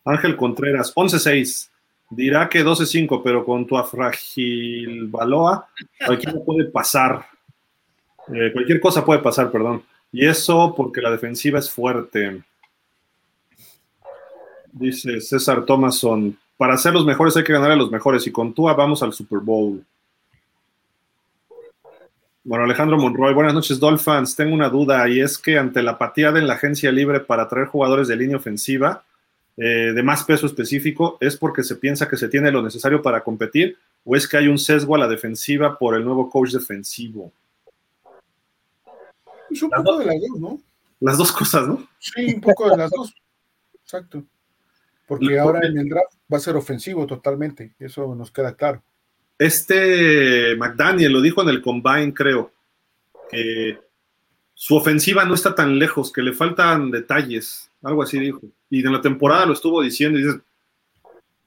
Ángel 0.04 0.36
Contreras, 0.36 0.94
11-6. 0.94 1.68
Dirá 2.10 2.48
que 2.48 2.64
12-5, 2.64 3.20
pero 3.22 3.44
con 3.44 3.66
tu 3.66 3.76
afragil 3.76 5.08
Baloa, 5.08 5.68
cualquier 6.06 6.42
puede 6.44 6.64
pasar. 6.66 7.26
Eh, 8.32 8.50
cualquier 8.52 8.80
cosa 8.80 9.04
puede 9.04 9.20
pasar, 9.20 9.50
perdón. 9.50 9.82
Y 10.10 10.24
eso 10.24 10.72
porque 10.74 11.02
la 11.02 11.10
defensiva 11.10 11.58
es 11.58 11.68
fuerte. 11.68 12.42
Dice 14.72 15.20
César 15.20 15.64
Thomason, 15.66 16.38
para 16.56 16.76
ser 16.78 16.94
los 16.94 17.04
mejores 17.04 17.36
hay 17.36 17.44
que 17.44 17.52
ganar 17.52 17.72
a 17.72 17.76
los 17.76 17.90
mejores 17.90 18.26
y 18.26 18.32
con 18.32 18.54
Tua 18.54 18.74
vamos 18.74 19.02
al 19.02 19.12
Super 19.12 19.40
Bowl. 19.40 19.84
Bueno, 22.48 22.64
Alejandro 22.64 22.96
Monroy, 22.96 23.34
buenas 23.34 23.52
noches, 23.52 23.78
Dolphins. 23.78 24.34
Tengo 24.34 24.54
una 24.54 24.70
duda 24.70 25.06
y 25.06 25.20
es 25.20 25.36
que 25.36 25.58
ante 25.58 25.82
la 25.82 25.90
apatía 25.90 26.32
de 26.32 26.40
la 26.40 26.54
agencia 26.54 26.90
libre 26.90 27.20
para 27.20 27.46
traer 27.46 27.66
jugadores 27.66 28.08
de 28.08 28.16
línea 28.16 28.38
ofensiva 28.38 29.04
eh, 29.58 29.92
de 29.94 30.02
más 30.02 30.24
peso 30.24 30.46
específico, 30.46 31.18
¿es 31.20 31.36
porque 31.36 31.62
se 31.62 31.76
piensa 31.76 32.08
que 32.08 32.16
se 32.16 32.26
tiene 32.26 32.50
lo 32.50 32.62
necesario 32.62 33.02
para 33.02 33.22
competir 33.22 33.76
o 34.02 34.16
es 34.16 34.26
que 34.26 34.38
hay 34.38 34.48
un 34.48 34.58
sesgo 34.58 34.94
a 34.94 34.98
la 34.98 35.08
defensiva 35.08 35.78
por 35.78 35.94
el 35.94 36.06
nuevo 36.06 36.30
coach 36.30 36.52
defensivo? 36.52 37.30
Es 39.50 39.62
un 39.62 39.68
poco 39.68 39.98
de 39.98 40.06
las 40.06 40.16
dos, 40.18 40.40
¿no? 40.40 40.58
Las 41.00 41.18
dos 41.18 41.30
cosas, 41.32 41.68
¿no? 41.68 41.86
Sí, 41.98 42.32
un 42.32 42.40
poco 42.40 42.70
de 42.70 42.78
las 42.78 42.90
dos. 42.90 43.12
Exacto. 43.82 44.24
Porque 45.06 45.38
ahora 45.38 45.66
en 45.66 45.76
el 45.76 45.88
draft 45.90 46.14
va 46.32 46.38
a 46.38 46.40
ser 46.40 46.56
ofensivo 46.56 47.06
totalmente, 47.06 47.74
eso 47.78 48.14
nos 48.14 48.30
queda 48.30 48.54
claro. 48.54 48.82
Este 49.39 50.56
McDaniel 50.56 51.12
lo 51.12 51.20
dijo 51.20 51.43
en 51.43 51.48
el 51.48 51.62
combine, 51.62 52.12
creo, 52.12 52.51
que 53.31 53.78
su 54.55 54.77
ofensiva 54.77 55.24
no 55.24 55.35
está 55.35 55.55
tan 55.55 55.78
lejos, 55.78 56.12
que 56.12 56.23
le 56.23 56.32
faltan 56.32 56.90
detalles, 56.90 57.70
algo 57.82 58.02
así 58.02 58.19
dijo. 58.19 58.40
Y 58.69 58.85
en 58.85 58.93
la 58.93 59.01
temporada 59.01 59.47
lo 59.47 59.52
estuvo 59.52 59.81
diciendo 59.81 60.19
y 60.19 60.24
dices, 60.24 60.40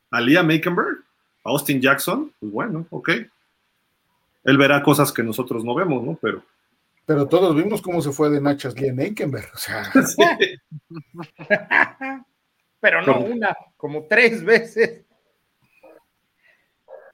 a 0.09 0.21
Liam 0.21 0.47
Makenberg, 0.47 0.99
a 1.43 1.49
Austin 1.49 1.81
Jackson, 1.81 2.31
pues 2.39 2.51
bueno, 2.51 2.87
ok. 2.89 3.09
Él 4.43 4.57
verá 4.57 4.81
cosas 4.81 5.11
que 5.11 5.23
nosotros 5.23 5.63
no 5.63 5.75
vemos, 5.75 6.03
¿no? 6.03 6.17
Pero. 6.21 6.43
Pero 7.05 7.27
todos 7.27 7.55
vimos 7.55 7.81
cómo 7.81 8.01
se 8.01 8.11
fue 8.11 8.29
de 8.29 8.39
Nachas 8.39 8.79
Liam 8.79 8.95
Makenberg, 8.95 9.51
o 9.53 9.57
sea. 9.57 9.91
Pero 12.79 13.01
no 13.03 13.19
una, 13.19 13.55
como 13.77 14.07
tres 14.09 14.43
veces. 14.43 15.03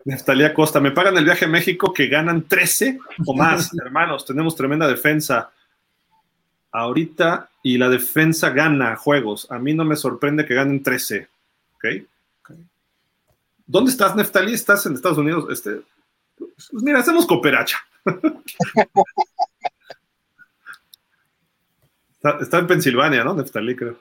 Neftalía 0.07 0.53
Costa, 0.53 0.79
me 0.79 0.91
pagan 0.91 1.17
el 1.17 1.25
viaje 1.25 1.43
a 1.43 1.49
México 1.49 1.91
que 1.91 2.07
ganan 2.07 2.47
13 2.47 2.97
o 3.25 3.35
más, 3.35 3.71
hermanos. 3.83 4.25
Tenemos 4.25 4.55
tremenda 4.55 4.87
defensa 4.87 5.51
ahorita 6.71 7.49
y 7.61 7.77
la 7.77 7.89
defensa 7.89 8.51
gana 8.51 8.95
juegos. 8.95 9.51
A 9.51 9.59
mí 9.59 9.73
no 9.73 9.83
me 9.83 9.97
sorprende 9.97 10.45
que 10.45 10.53
ganen 10.53 10.81
13. 10.81 11.27
¿Ok? 11.75 11.85
¿Dónde 13.65 13.91
estás, 13.91 14.15
Neftalí? 14.15 14.53
¿Estás 14.53 14.85
en 14.85 14.93
Estados 14.93 15.17
Unidos? 15.17 15.45
Este, 15.51 15.81
pues 16.37 16.69
mira, 16.71 16.99
hacemos 16.99 17.25
cooperacha. 17.25 17.79
está, 22.15 22.37
está, 22.39 22.59
en 22.59 22.67
Pensilvania, 22.67 23.25
¿no? 23.25 23.33
Neftalí, 23.33 23.75
creo. 23.75 23.99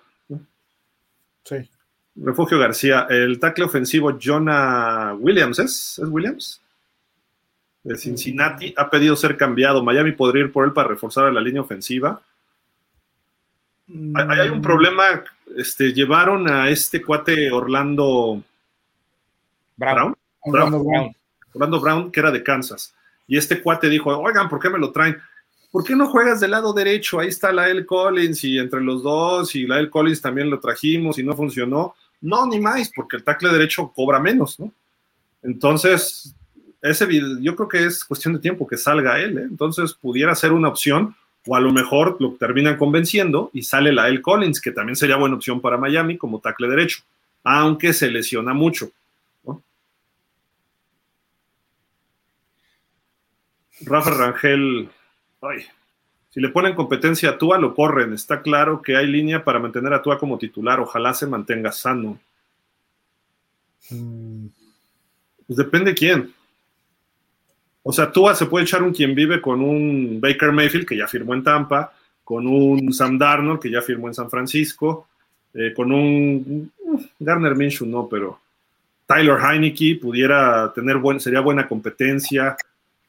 Sí. 1.42 1.68
Refugio 2.16 2.58
García, 2.58 3.06
el 3.10 3.38
tackle 3.38 3.64
ofensivo 3.64 4.18
Jonah 4.20 5.14
Williams, 5.18 5.58
¿es? 5.58 5.98
¿Es 6.02 6.08
Williams? 6.08 6.62
De 7.82 7.96
Cincinnati 7.96 8.74
ha 8.76 8.90
pedido 8.90 9.14
ser 9.14 9.36
cambiado. 9.36 9.82
Miami 9.82 10.12
podría 10.12 10.44
ir 10.44 10.52
por 10.52 10.64
él 10.64 10.72
para 10.72 10.88
reforzar 10.88 11.32
la 11.32 11.40
línea 11.40 11.60
ofensiva. 11.60 12.20
Hay, 13.88 14.40
hay 14.40 14.48
un 14.48 14.60
problema. 14.60 15.22
Este, 15.56 15.92
llevaron 15.92 16.50
a 16.50 16.68
este 16.68 17.02
cuate 17.02 17.50
Orlando 17.52 18.42
Brown. 19.76 20.16
Orlando 20.40 20.82
Brown. 20.82 21.16
Orlando 21.52 21.80
Brown, 21.80 22.10
que 22.10 22.20
era 22.20 22.32
de 22.32 22.42
Kansas. 22.42 22.94
Y 23.28 23.36
este 23.36 23.62
cuate 23.62 23.88
dijo: 23.88 24.10
Oigan, 24.18 24.48
¿por 24.48 24.58
qué 24.58 24.68
me 24.68 24.78
lo 24.78 24.90
traen? 24.90 25.16
¿Por 25.70 25.84
qué 25.84 25.94
no 25.94 26.08
juegas 26.08 26.40
del 26.40 26.52
lado 26.52 26.72
derecho? 26.72 27.20
Ahí 27.20 27.28
está 27.28 27.52
la 27.52 27.68
L. 27.68 27.84
Collins 27.84 28.42
y 28.44 28.58
entre 28.58 28.80
los 28.80 29.02
dos, 29.02 29.54
y 29.54 29.66
la 29.66 29.78
L. 29.78 29.90
Collins 29.90 30.22
también 30.22 30.50
lo 30.50 30.58
trajimos 30.58 31.18
y 31.18 31.22
no 31.22 31.36
funcionó. 31.36 31.94
No, 32.20 32.46
ni 32.46 32.58
más, 32.58 32.90
porque 32.94 33.16
el 33.16 33.24
tackle 33.24 33.50
derecho 33.50 33.92
cobra 33.94 34.18
menos, 34.18 34.58
¿no? 34.58 34.72
Entonces, 35.42 36.34
ese 36.82 37.06
yo 37.40 37.54
creo 37.54 37.68
que 37.68 37.84
es 37.84 38.04
cuestión 38.04 38.34
de 38.34 38.40
tiempo 38.40 38.66
que 38.66 38.76
salga 38.76 39.20
él, 39.20 39.38
¿eh? 39.38 39.42
Entonces, 39.42 39.94
pudiera 39.94 40.34
ser 40.34 40.52
una 40.52 40.68
opción, 40.68 41.14
o 41.46 41.54
a 41.54 41.60
lo 41.60 41.72
mejor 41.72 42.16
lo 42.20 42.34
terminan 42.34 42.76
convenciendo 42.76 43.50
y 43.52 43.62
sale 43.62 43.92
la 43.92 44.08
L. 44.08 44.20
Collins, 44.20 44.60
que 44.60 44.72
también 44.72 44.96
sería 44.96 45.16
buena 45.16 45.36
opción 45.36 45.60
para 45.60 45.76
Miami 45.76 46.18
como 46.18 46.40
tackle 46.40 46.68
derecho, 46.68 47.02
aunque 47.44 47.92
se 47.92 48.10
lesiona 48.10 48.52
mucho. 48.52 48.90
Rafa 53.82 54.10
Rangel, 54.10 54.88
ay, 55.42 55.66
si 56.36 56.42
le 56.42 56.50
ponen 56.50 56.74
competencia 56.74 57.30
a 57.30 57.38
Tua, 57.38 57.56
lo 57.56 57.74
corren. 57.74 58.12
Está 58.12 58.42
claro 58.42 58.82
que 58.82 58.94
hay 58.94 59.06
línea 59.06 59.42
para 59.42 59.58
mantener 59.58 59.94
a 59.94 60.02
Tua 60.02 60.18
como 60.18 60.36
titular. 60.36 60.78
Ojalá 60.80 61.14
se 61.14 61.26
mantenga 61.26 61.72
sano. 61.72 62.18
Pues 63.88 65.56
depende 65.56 65.94
quién. 65.94 66.30
O 67.82 67.90
sea, 67.90 68.12
Tua 68.12 68.34
se 68.34 68.44
puede 68.44 68.66
echar 68.66 68.82
un 68.82 68.92
quien 68.92 69.14
vive 69.14 69.40
con 69.40 69.62
un 69.62 70.20
Baker 70.20 70.52
Mayfield, 70.52 70.86
que 70.86 70.98
ya 70.98 71.08
firmó 71.08 71.32
en 71.32 71.42
Tampa, 71.42 71.94
con 72.22 72.46
un 72.46 72.92
Sam 72.92 73.16
Darnold, 73.16 73.58
que 73.58 73.70
ya 73.70 73.80
firmó 73.80 74.08
en 74.08 74.14
San 74.14 74.28
Francisco, 74.28 75.08
eh, 75.54 75.72
con 75.74 75.90
un 75.90 76.70
uh, 76.80 77.00
Garner 77.18 77.56
Minshew, 77.56 77.88
no, 77.88 78.06
pero 78.10 78.38
Tyler 79.06 79.38
Heineke 79.40 79.98
pudiera 79.98 80.70
tener 80.74 80.98
buen, 80.98 81.18
sería 81.18 81.40
buena 81.40 81.66
competencia. 81.66 82.58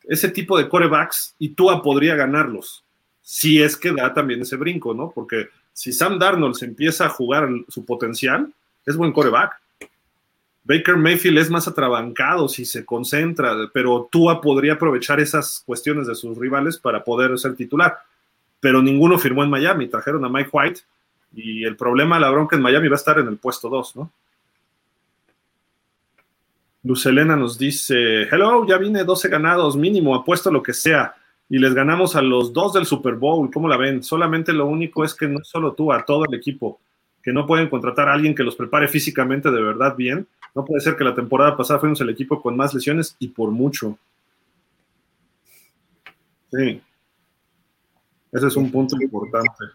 Ese 0.06 0.30
tipo 0.30 0.58
de 0.58 0.70
corebacks 0.70 1.36
y 1.40 1.50
Tua 1.50 1.84
podría 1.84 2.16
ganarlos 2.16 2.86
si 3.30 3.62
es 3.62 3.76
que 3.76 3.92
da 3.92 4.14
también 4.14 4.42
ese 4.42 4.56
brinco, 4.56 4.94
¿no? 4.94 5.12
Porque 5.14 5.50
si 5.74 5.92
Sam 5.92 6.18
Darnold 6.18 6.56
se 6.56 6.64
empieza 6.64 7.08
a 7.08 7.10
jugar 7.10 7.50
su 7.68 7.84
potencial, 7.84 8.54
es 8.86 8.96
buen 8.96 9.12
coreback. 9.12 9.60
Baker 10.64 10.96
Mayfield 10.96 11.38
es 11.40 11.50
más 11.50 11.68
atrabancado 11.68 12.48
si 12.48 12.64
se 12.64 12.86
concentra, 12.86 13.54
pero 13.74 14.08
Tua 14.10 14.40
podría 14.40 14.74
aprovechar 14.76 15.20
esas 15.20 15.62
cuestiones 15.66 16.08
de 16.08 16.16
sus 16.16 16.38
rivales 16.38 16.78
para 16.78 17.04
poder 17.04 17.38
ser 17.38 17.54
titular. 17.56 17.98
Pero 18.62 18.82
ninguno 18.82 19.20
firmó 19.20 19.44
en 19.44 19.50
Miami, 19.50 19.90
trajeron 19.90 20.24
a 20.24 20.30
Mike 20.30 20.50
White 20.54 20.82
y 21.34 21.66
el 21.66 21.76
problema, 21.76 22.18
la 22.20 22.30
bronca 22.30 22.56
en 22.56 22.62
Miami 22.62 22.88
va 22.88 22.96
a 22.96 23.04
estar 23.04 23.20
en 23.20 23.28
el 23.28 23.36
puesto 23.36 23.68
2, 23.68 23.98
¿no? 23.98 24.12
Lucelena 26.82 27.36
nos 27.36 27.58
dice, 27.58 28.22
hello, 28.32 28.66
ya 28.66 28.78
vine 28.78 29.04
12 29.04 29.28
ganados, 29.28 29.76
mínimo, 29.76 30.16
apuesto 30.16 30.50
lo 30.50 30.64
que 30.64 30.74
sea 30.74 31.14
y 31.50 31.60
les 31.60 31.74
ganamos 31.74 32.16
a 32.16 32.22
los 32.22 32.52
dos 32.54 32.74
del 32.74 32.86
Super 32.86 33.16
Bowl. 33.16 33.50
¿Cómo 33.52 33.68
la 33.68 33.78
ven? 33.78 34.04
Solamente 34.04 34.54
lo 34.54 34.66
único 34.66 35.04
es 35.04 35.14
que 35.14 35.28
no 35.28 35.40
solo 35.44 35.74
tú, 35.74 35.94
a 35.94 36.04
todo 36.04 36.26
el 36.26 36.36
equipo, 36.36 36.80
que 37.24 37.32
no 37.32 37.46
pueden 37.46 37.70
contratar 37.70 38.10
a 38.10 38.14
alguien 38.14 38.36
que 38.36 38.44
los 38.44 38.56
prepare 38.56 38.88
físicamente 38.88 39.52
de 39.52 39.62
verdad 39.62 39.96
bien. 39.96 40.28
No 40.54 40.66
puede 40.66 40.82
ser 40.82 40.96
que 40.96 41.04
la 41.04 41.16
temporada 41.16 41.56
pasada 41.56 41.80
fuimos 41.80 42.02
el 42.02 42.10
equipo 42.10 42.42
con 42.42 42.58
más 42.58 42.74
lesiones 42.74 43.16
y 43.20 43.30
por 43.30 43.52
mucho. 43.52 43.98
Sí. 46.52 46.82
Ese 48.32 48.48
es 48.48 48.56
un 48.56 48.72
punto 48.72 48.98
importante. 49.02 49.66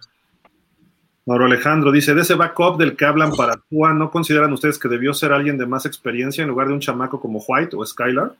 Mauro 1.25 1.45
Alejandro 1.45 1.93
dice, 1.93 2.15
de 2.15 2.23
ese 2.23 2.35
backup 2.35 2.79
del 2.79 2.97
que 2.97 3.05
hablan 3.05 3.33
para 3.33 3.57
Tua, 3.71 3.95
¿no 3.95 4.11
consideran 4.11 4.53
ustedes 4.53 4.79
que 4.79 4.89
debió 4.89 5.15
ser 5.15 5.33
alguien 5.33 5.57
de 5.57 5.67
más 5.67 5.87
experiencia 5.87 6.43
en 6.43 6.49
lugar 6.49 6.67
de 6.67 6.75
un 6.75 6.81
chamaco 6.81 7.21
como 7.21 7.43
White 7.47 7.77
o 7.77 7.87
Skylar? 7.87 8.35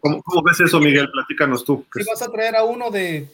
¿Cómo, 0.00 0.22
¿Cómo, 0.22 0.42
ves 0.42 0.60
eso, 0.60 0.80
Miguel? 0.80 1.10
Platícanos 1.10 1.64
tú. 1.64 1.86
Si 1.94 2.04
vas 2.04 2.22
a 2.22 2.30
traer 2.30 2.56
a 2.56 2.64
uno 2.64 2.90
de. 2.90 3.28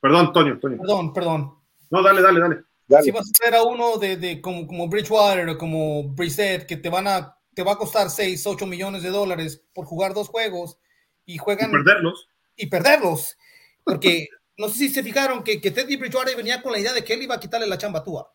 Perdón, 0.00 0.32
Toño, 0.32 0.58
Toño. 0.58 0.78
Perdón, 0.78 1.12
perdón. 1.12 1.54
No, 1.90 2.02
dale, 2.02 2.22
dale, 2.22 2.40
dale. 2.40 2.62
Dale. 2.86 3.04
Si 3.04 3.10
vas 3.10 3.28
a 3.28 3.32
traer 3.32 3.54
a 3.56 3.62
uno 3.64 3.98
de, 3.98 4.16
de 4.16 4.40
como, 4.40 4.66
como 4.66 4.88
Bridgewater 4.88 5.48
o 5.50 5.58
como 5.58 6.04
Brissett, 6.04 6.66
que 6.66 6.76
te 6.76 6.88
van 6.88 7.06
a 7.06 7.38
te 7.58 7.64
va 7.64 7.72
a 7.72 7.76
costar 7.76 8.08
6, 8.08 8.46
8 8.46 8.66
millones 8.66 9.02
de 9.02 9.10
dólares 9.10 9.60
por 9.74 9.84
jugar 9.84 10.14
dos 10.14 10.28
juegos 10.28 10.78
y 11.26 11.38
juegan. 11.38 11.70
Y 11.70 11.72
perderlos. 11.72 12.28
Y 12.54 12.66
perderlos. 12.66 13.36
Porque 13.82 14.28
no 14.56 14.68
sé 14.68 14.74
si 14.74 14.88
se 14.90 15.02
fijaron 15.02 15.42
que, 15.42 15.60
que 15.60 15.72
Teddy 15.72 15.96
Bridgewater 15.96 16.36
venía 16.36 16.62
con 16.62 16.70
la 16.70 16.78
idea 16.78 16.92
de 16.92 17.02
que 17.02 17.14
él 17.14 17.22
iba 17.22 17.34
a 17.34 17.40
quitarle 17.40 17.66
la 17.66 17.76
chamba 17.76 17.98
a 17.98 18.04
Tua. 18.04 18.32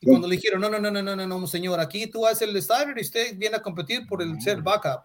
Y 0.00 0.06
cuando 0.06 0.26
le 0.26 0.34
dijeron, 0.34 0.60
no, 0.60 0.68
no, 0.68 0.80
no, 0.80 0.90
no, 0.90 1.00
no, 1.00 1.14
no, 1.14 1.26
no, 1.26 1.46
señor, 1.46 1.78
aquí 1.78 2.08
tú 2.08 2.26
haces 2.26 2.48
el 2.48 2.60
starter 2.60 2.98
y 2.98 3.02
usted 3.02 3.36
viene 3.36 3.56
a 3.56 3.62
competir 3.62 4.04
por 4.08 4.20
el 4.20 4.40
ser 4.40 4.60
backup. 4.62 5.04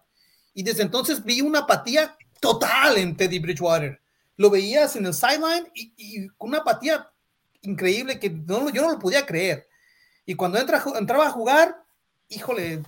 Y 0.56 0.62
desde 0.62 0.82
entonces 0.82 1.22
vi 1.22 1.42
una 1.42 1.60
apatía 1.60 2.16
total 2.40 2.96
en 2.96 3.14
Teddy 3.14 3.38
Bridgewater. 3.40 4.00
Lo 4.38 4.48
veías 4.48 4.96
en 4.96 5.04
el 5.04 5.12
sideline 5.12 5.70
y, 5.74 5.92
y 5.98 6.28
con 6.28 6.48
una 6.48 6.60
apatía 6.60 7.12
increíble 7.60 8.18
que 8.18 8.30
no, 8.30 8.70
yo 8.70 8.80
no 8.80 8.92
lo 8.92 8.98
podía 8.98 9.26
creer. 9.26 9.68
Y 10.24 10.34
cuando 10.34 10.56
entra, 10.56 10.82
entraba 10.98 11.26
a 11.26 11.30
jugar, 11.30 11.76
híjole, 12.30 12.82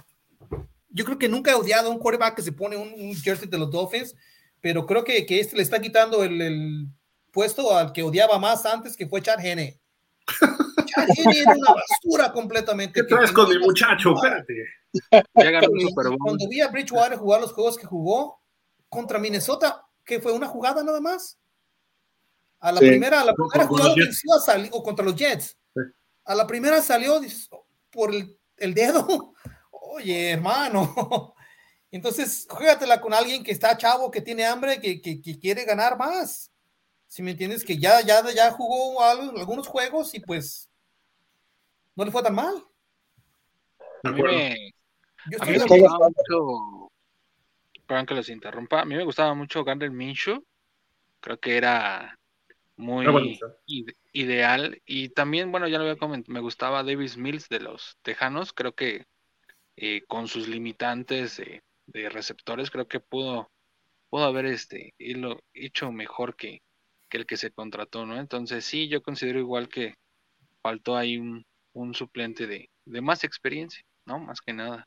yo 0.88 1.04
creo 1.04 1.18
que 1.18 1.28
nunca 1.28 1.50
he 1.50 1.54
odiado 1.54 1.90
a 1.90 1.92
un 1.92 1.98
quarterback 1.98 2.36
que 2.36 2.42
se 2.42 2.52
pone 2.52 2.74
un, 2.74 2.90
un 2.94 3.14
jersey 3.14 3.46
de 3.46 3.58
los 3.58 3.70
Dolphins, 3.70 4.14
pero 4.62 4.86
creo 4.86 5.04
que, 5.04 5.26
que 5.26 5.38
este 5.38 5.54
le 5.54 5.62
está 5.62 5.78
quitando 5.78 6.24
el, 6.24 6.40
el, 6.40 6.86
puesto 7.30 7.76
al 7.76 7.92
que 7.92 8.02
odiaba 8.02 8.38
más 8.38 8.64
antes, 8.64 8.96
que 8.96 9.06
fue 9.06 9.20
Chad 9.20 9.44
Henne. 9.44 9.78
Chad 10.86 11.08
Henne 11.18 11.38
era 11.38 11.52
una 11.54 11.74
basura 11.74 12.32
completamente. 12.32 13.02
¿Qué 13.02 13.06
traes 13.06 13.30
con 13.30 13.46
mi 13.50 13.58
muchacho? 13.58 14.14
Espérate. 14.14 14.77
Ya 15.10 15.50
ganó 15.50 15.68
un 15.70 15.80
Super 15.80 16.08
Bowl. 16.08 16.18
Cuando 16.18 16.48
vi 16.48 16.60
a 16.60 16.68
Bridgewater 16.68 17.18
jugar 17.18 17.40
los 17.40 17.52
juegos 17.52 17.76
que 17.76 17.86
jugó 17.86 18.40
contra 18.88 19.18
Minnesota, 19.18 19.86
que 20.04 20.20
fue 20.20 20.32
una 20.32 20.46
jugada 20.48 20.82
nada 20.82 21.00
más. 21.00 21.38
A 22.60 22.72
la 22.72 22.80
Sí. 22.80 22.88
primera, 22.88 23.20
a 23.20 23.24
la 23.24 23.34
primera 23.34 23.66
jugada 23.66 23.92
ofensiva 23.92 24.38
salió, 24.40 24.70
o 24.72 24.82
contra 24.82 25.04
los 25.04 25.14
Jets. 25.14 25.56
Sí. 25.74 25.80
A 26.24 26.34
la 26.34 26.46
primera 26.46 26.82
salió 26.82 27.20
por 27.90 28.14
el, 28.14 28.36
el 28.56 28.74
dedo. 28.74 29.06
Oye, 29.70 30.30
hermano. 30.32 31.34
Entonces, 31.90 32.46
juégatela 32.50 33.00
con 33.00 33.14
alguien 33.14 33.42
que 33.42 33.52
está 33.52 33.76
chavo, 33.76 34.10
que 34.10 34.20
tiene 34.20 34.44
hambre, 34.44 34.80
que, 34.80 35.00
que- 35.00 35.22
que 35.22 35.38
quiere 35.38 35.64
ganar 35.64 35.96
más. 35.96 36.50
Si 37.06 37.22
me 37.22 37.30
entiendes, 37.30 37.64
que 37.64 37.78
ya, 37.78 38.00
ya, 38.02 38.22
ya 38.30 38.50
jugó 38.52 39.02
algo- 39.02 39.38
algunos 39.38 39.66
juegos 39.66 40.14
y 40.14 40.20
pues 40.20 40.68
no 41.94 42.04
le 42.04 42.10
fue 42.10 42.22
tan 42.22 42.34
mal. 42.34 42.54
De 44.02 44.10
A 44.10 44.12
mí 44.12 44.18
acuerdo. 44.20 44.36
me, 44.36 44.74
Yo 45.30 45.38
a 45.42 45.46
mí 45.46 45.52
me 45.52 45.66
gustaba 45.82 46.08
mucho, 46.08 46.88
perdón 47.86 48.06
que 48.06 48.14
los 48.14 48.28
interrumpa, 48.28 48.80
a 48.80 48.84
mí 48.84 48.94
me 48.94 49.04
gustaba 49.04 49.34
mucho 49.34 49.64
Gardner 49.64 49.90
Minshew, 49.90 50.42
creo 51.20 51.38
que 51.38 51.56
era 51.56 52.14
muy 52.76 53.04
ide- 53.66 53.96
ideal 54.12 54.80
y 54.86 55.08
también, 55.10 55.50
bueno, 55.50 55.68
ya 55.68 55.78
lo 55.78 55.84
había 55.84 55.96
comentado, 55.96 56.32
me 56.32 56.40
gustaba 56.40 56.82
Davis 56.82 57.16
Mills 57.16 57.48
de 57.48 57.60
los 57.60 57.96
Tejanos, 58.02 58.52
creo 58.52 58.72
que 58.72 59.04
eh, 59.76 60.02
con 60.08 60.28
sus 60.28 60.48
limitantes 60.48 61.36
de, 61.38 61.60
de 61.86 62.08
receptores, 62.08 62.70
creo 62.70 62.88
que 62.88 63.00
pudo, 63.00 63.48
pudo 64.10 64.24
haber 64.24 64.46
este, 64.46 64.92
hilo- 64.98 65.40
hecho 65.54 65.92
mejor 65.92 66.36
que, 66.36 66.60
que 67.08 67.18
el 67.18 67.26
que 67.26 67.36
se 67.36 67.50
contrató, 67.52 68.04
¿no? 68.06 68.18
Entonces 68.18 68.64
sí, 68.64 68.88
yo 68.88 69.02
considero 69.02 69.38
igual 69.40 69.68
que 69.68 69.94
faltó 70.62 70.96
ahí 70.96 71.16
un, 71.18 71.44
un 71.74 71.94
suplente 71.94 72.46
de, 72.46 72.68
de 72.86 73.00
más 73.00 73.24
experiencia, 73.24 73.82
¿no? 74.06 74.18
Más 74.18 74.40
que 74.40 74.52
nada. 74.52 74.84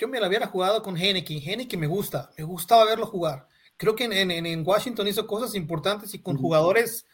Yo 0.00 0.08
me 0.08 0.18
la 0.18 0.28
hubiera 0.28 0.46
jugado 0.46 0.82
con 0.82 0.96
Henneke. 0.96 1.36
Henneke 1.44 1.76
me 1.76 1.86
gusta, 1.86 2.30
me 2.38 2.44
gustaba 2.44 2.86
verlo 2.86 3.06
jugar. 3.06 3.46
Creo 3.76 3.94
que 3.94 4.04
en, 4.04 4.12
en- 4.14 4.46
en 4.46 4.66
Washington 4.66 5.06
hizo 5.08 5.26
cosas 5.26 5.54
importantes 5.54 6.14
y 6.14 6.20
con 6.20 6.38
jugadores 6.38 7.04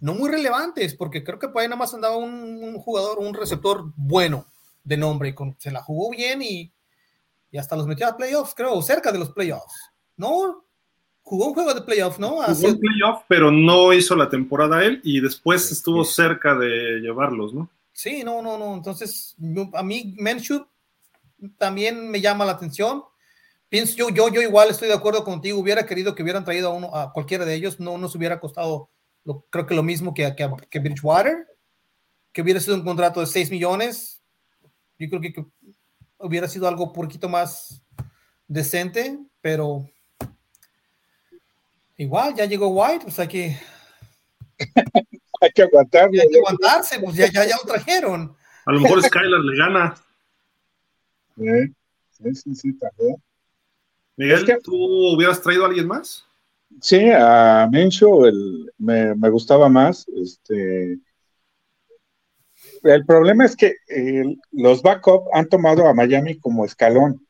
no 0.00 0.14
muy 0.14 0.30
relevantes, 0.30 0.94
porque 0.94 1.24
creo 1.24 1.38
que 1.38 1.48
por 1.48 1.62
ahí 1.62 1.68
nada 1.68 1.78
más 1.78 1.92
andaba 1.94 2.16
un, 2.16 2.32
un 2.32 2.78
jugador, 2.78 3.18
un 3.18 3.34
receptor 3.34 3.92
bueno 3.96 4.46
de 4.84 4.96
nombre, 4.96 5.30
y 5.30 5.34
con, 5.34 5.56
se 5.58 5.72
la 5.72 5.82
jugó 5.82 6.10
bien 6.10 6.40
y, 6.42 6.70
y 7.50 7.58
hasta 7.58 7.74
los 7.74 7.86
metió 7.88 8.06
a 8.06 8.16
playoffs, 8.16 8.54
creo, 8.54 8.80
cerca 8.82 9.10
de 9.10 9.18
los 9.18 9.30
playoffs. 9.30 9.90
¿No? 10.16 10.64
Jugó 11.22 11.48
un 11.48 11.54
juego 11.54 11.74
de 11.74 11.80
playoffs, 11.82 12.20
¿no? 12.20 12.28
Jugó 12.28 12.42
Hace- 12.42 12.68
un 12.68 12.78
playoff, 12.78 13.22
pero 13.26 13.50
no 13.50 13.92
hizo 13.92 14.14
la 14.14 14.28
temporada 14.28 14.84
él 14.84 15.00
y 15.02 15.20
después 15.20 15.72
estuvo 15.72 16.04
cerca 16.04 16.54
de 16.54 17.00
llevarlos, 17.00 17.52
¿no? 17.52 17.68
Sí, 17.92 18.22
no, 18.22 18.40
no, 18.42 18.56
no. 18.58 18.74
Entonces, 18.74 19.34
a 19.72 19.82
mí 19.82 20.14
Minshew 20.18 20.66
también 21.58 22.10
me 22.10 22.20
llama 22.20 22.44
la 22.44 22.52
atención. 22.52 23.02
Pienso 23.68 23.96
yo, 23.96 24.10
yo, 24.10 24.28
yo 24.28 24.42
igual 24.42 24.70
estoy 24.70 24.88
de 24.88 24.94
acuerdo 24.94 25.24
contigo. 25.24 25.58
Hubiera 25.58 25.86
querido 25.86 26.14
que 26.14 26.22
hubieran 26.22 26.44
traído 26.44 26.70
a 26.70 26.74
uno, 26.74 26.94
a 26.94 27.12
cualquiera 27.12 27.44
de 27.44 27.54
ellos. 27.54 27.80
No 27.80 27.98
nos 27.98 28.14
hubiera 28.14 28.40
costado, 28.40 28.90
lo, 29.24 29.44
creo 29.50 29.66
que 29.66 29.74
lo 29.74 29.82
mismo 29.82 30.14
que, 30.14 30.34
que, 30.36 30.48
que 30.70 30.78
Bridgewater, 30.78 31.46
que 32.32 32.42
hubiera 32.42 32.60
sido 32.60 32.76
un 32.76 32.84
contrato 32.84 33.20
de 33.20 33.26
6 33.26 33.50
millones. 33.50 34.22
Yo 34.98 35.08
creo 35.08 35.20
que, 35.20 35.32
que 35.32 35.44
hubiera 36.18 36.48
sido 36.48 36.68
algo 36.68 36.84
un 36.84 36.92
poquito 36.92 37.28
más 37.28 37.82
decente, 38.46 39.18
pero 39.40 39.88
igual 41.96 42.34
ya 42.34 42.46
llegó 42.46 42.68
White, 42.68 43.04
pues 43.04 43.18
hay 43.18 43.28
que, 43.28 43.58
Hay 45.40 45.50
que 45.54 45.62
aguantarlo. 45.62 46.20
hay 46.20 46.28
que 46.28 46.38
aguantarse, 46.38 46.98
pues 47.00 47.16
ya, 47.16 47.26
ya, 47.30 47.44
ya 47.44 47.56
lo 47.56 47.72
trajeron. 47.72 48.36
A 48.64 48.72
lo 48.72 48.80
mejor 48.80 49.02
Skylar 49.02 49.40
le 49.40 49.56
gana. 49.56 49.94
Sí, 51.36 52.34
sí, 52.34 52.54
sí, 52.54 52.78
también. 52.78 53.16
Miguel, 54.16 54.38
Es 54.38 54.44
que- 54.44 54.58
¿tú 54.62 54.74
hubieras 54.74 55.40
traído 55.42 55.64
a 55.64 55.68
alguien 55.68 55.86
más? 55.86 56.24
Sí, 56.80 57.10
a 57.14 57.68
Minshew 57.70 58.24
el, 58.26 58.72
me, 58.78 59.14
me 59.14 59.28
gustaba 59.30 59.68
más. 59.68 60.06
Este, 60.08 60.98
el 62.82 63.06
problema 63.06 63.44
es 63.44 63.54
que 63.56 63.74
eh, 63.88 64.36
los 64.52 64.82
backup 64.82 65.28
han 65.32 65.48
tomado 65.48 65.86
a 65.86 65.94
Miami 65.94 66.38
como 66.38 66.64
escalón. 66.64 67.26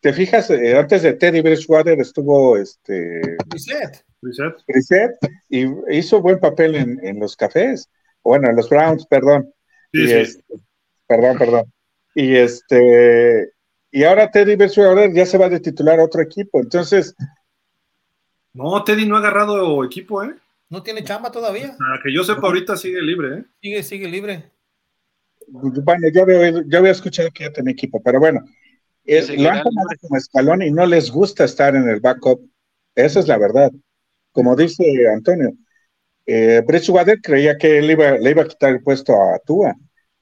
Te 0.00 0.12
fijas, 0.12 0.50
eh, 0.50 0.76
antes 0.78 1.02
de 1.02 1.14
Teddy 1.14 1.40
Bridgewater 1.40 1.98
estuvo 2.00 2.56
este, 2.56 3.20
Reset. 3.48 4.04
Reset. 4.22 4.54
Brissett 4.66 5.16
y 5.48 5.66
hizo 5.96 6.20
buen 6.20 6.38
papel 6.38 6.76
en, 6.76 7.04
en 7.04 7.18
los 7.18 7.36
cafés. 7.36 7.90
Bueno, 8.22 8.48
en 8.48 8.56
los 8.56 8.68
Browns, 8.68 9.06
perdón. 9.06 9.52
Sí, 9.92 10.02
y 10.02 10.06
sí. 10.06 10.14
este, 10.14 10.44
perdón, 11.06 11.38
perdón. 11.38 11.72
Y 12.20 12.34
este, 12.34 13.52
y 13.92 14.02
ahora 14.02 14.28
Teddy 14.28 14.56
Bridgewater 14.56 15.14
ya 15.14 15.24
se 15.24 15.38
va 15.38 15.48
de 15.48 15.60
titular 15.60 16.00
a 16.00 16.04
otro 16.04 16.20
equipo. 16.20 16.60
Entonces, 16.60 17.14
No, 18.52 18.82
Teddy 18.82 19.06
no 19.06 19.14
ha 19.14 19.20
agarrado 19.20 19.84
equipo, 19.84 20.24
¿eh? 20.24 20.34
No 20.68 20.82
tiene 20.82 21.04
chamba 21.04 21.30
todavía. 21.30 21.76
Para 21.78 22.02
que 22.02 22.12
yo 22.12 22.24
sepa, 22.24 22.48
ahorita 22.48 22.76
sigue 22.76 23.00
libre, 23.00 23.38
¿eh? 23.38 23.44
Sigue, 23.62 23.82
sigue 23.84 24.08
libre. 24.08 24.50
Bueno, 25.46 26.08
yo 26.12 26.22
había, 26.22 26.50
yo 26.66 26.78
había 26.78 26.90
escuchado 26.90 27.30
que 27.32 27.44
ya 27.44 27.52
tenía 27.52 27.72
equipo, 27.72 28.02
pero 28.02 28.18
bueno, 28.18 28.44
eh, 29.04 29.22
Sí, 29.22 29.36
lo 29.36 29.50
han 29.50 29.62
tomado 29.62 29.88
como 30.00 30.16
escalón 30.16 30.62
y 30.62 30.72
no 30.72 30.86
les 30.86 31.12
gusta 31.12 31.44
estar 31.44 31.76
en 31.76 31.88
el 31.88 32.00
backup. 32.00 32.40
Esa 32.96 33.20
es 33.20 33.28
la 33.28 33.38
verdad. 33.38 33.70
Como 34.32 34.56
dice 34.56 35.08
Antonio, 35.08 35.52
eh, 36.26 36.64
Bridgewater 36.66 37.20
creía 37.22 37.56
que 37.56 37.78
él 37.78 37.92
iba, 37.92 38.18
le 38.18 38.30
iba 38.30 38.42
a 38.42 38.48
quitar 38.48 38.72
el 38.72 38.82
puesto 38.82 39.14
a 39.14 39.38
Tua. 39.38 39.76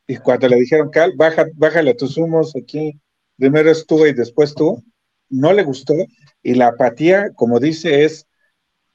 Y 0.06 0.16
cuando 0.18 0.48
le 0.48 0.56
dijeron, 0.56 0.90
Cal, 0.90 1.12
baja, 1.16 1.46
bájale 1.54 1.94
tus 1.94 2.16
humos 2.16 2.54
aquí, 2.56 3.00
primero 3.36 3.70
es 3.70 3.86
Tua 3.86 4.08
y 4.08 4.12
después 4.12 4.54
tú, 4.54 4.82
no 5.28 5.52
le 5.52 5.62
gustó. 5.64 5.94
Y 6.42 6.54
la 6.54 6.68
apatía, 6.68 7.32
como 7.34 7.58
dice, 7.58 8.04
es 8.04 8.26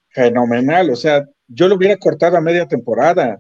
fenomenal. 0.10 0.90
O 0.90 0.96
sea, 0.96 1.26
yo 1.48 1.68
lo 1.68 1.76
hubiera 1.76 1.98
cortado 1.98 2.38
a 2.38 2.42
media 2.42 2.66
temporada. 2.68 3.40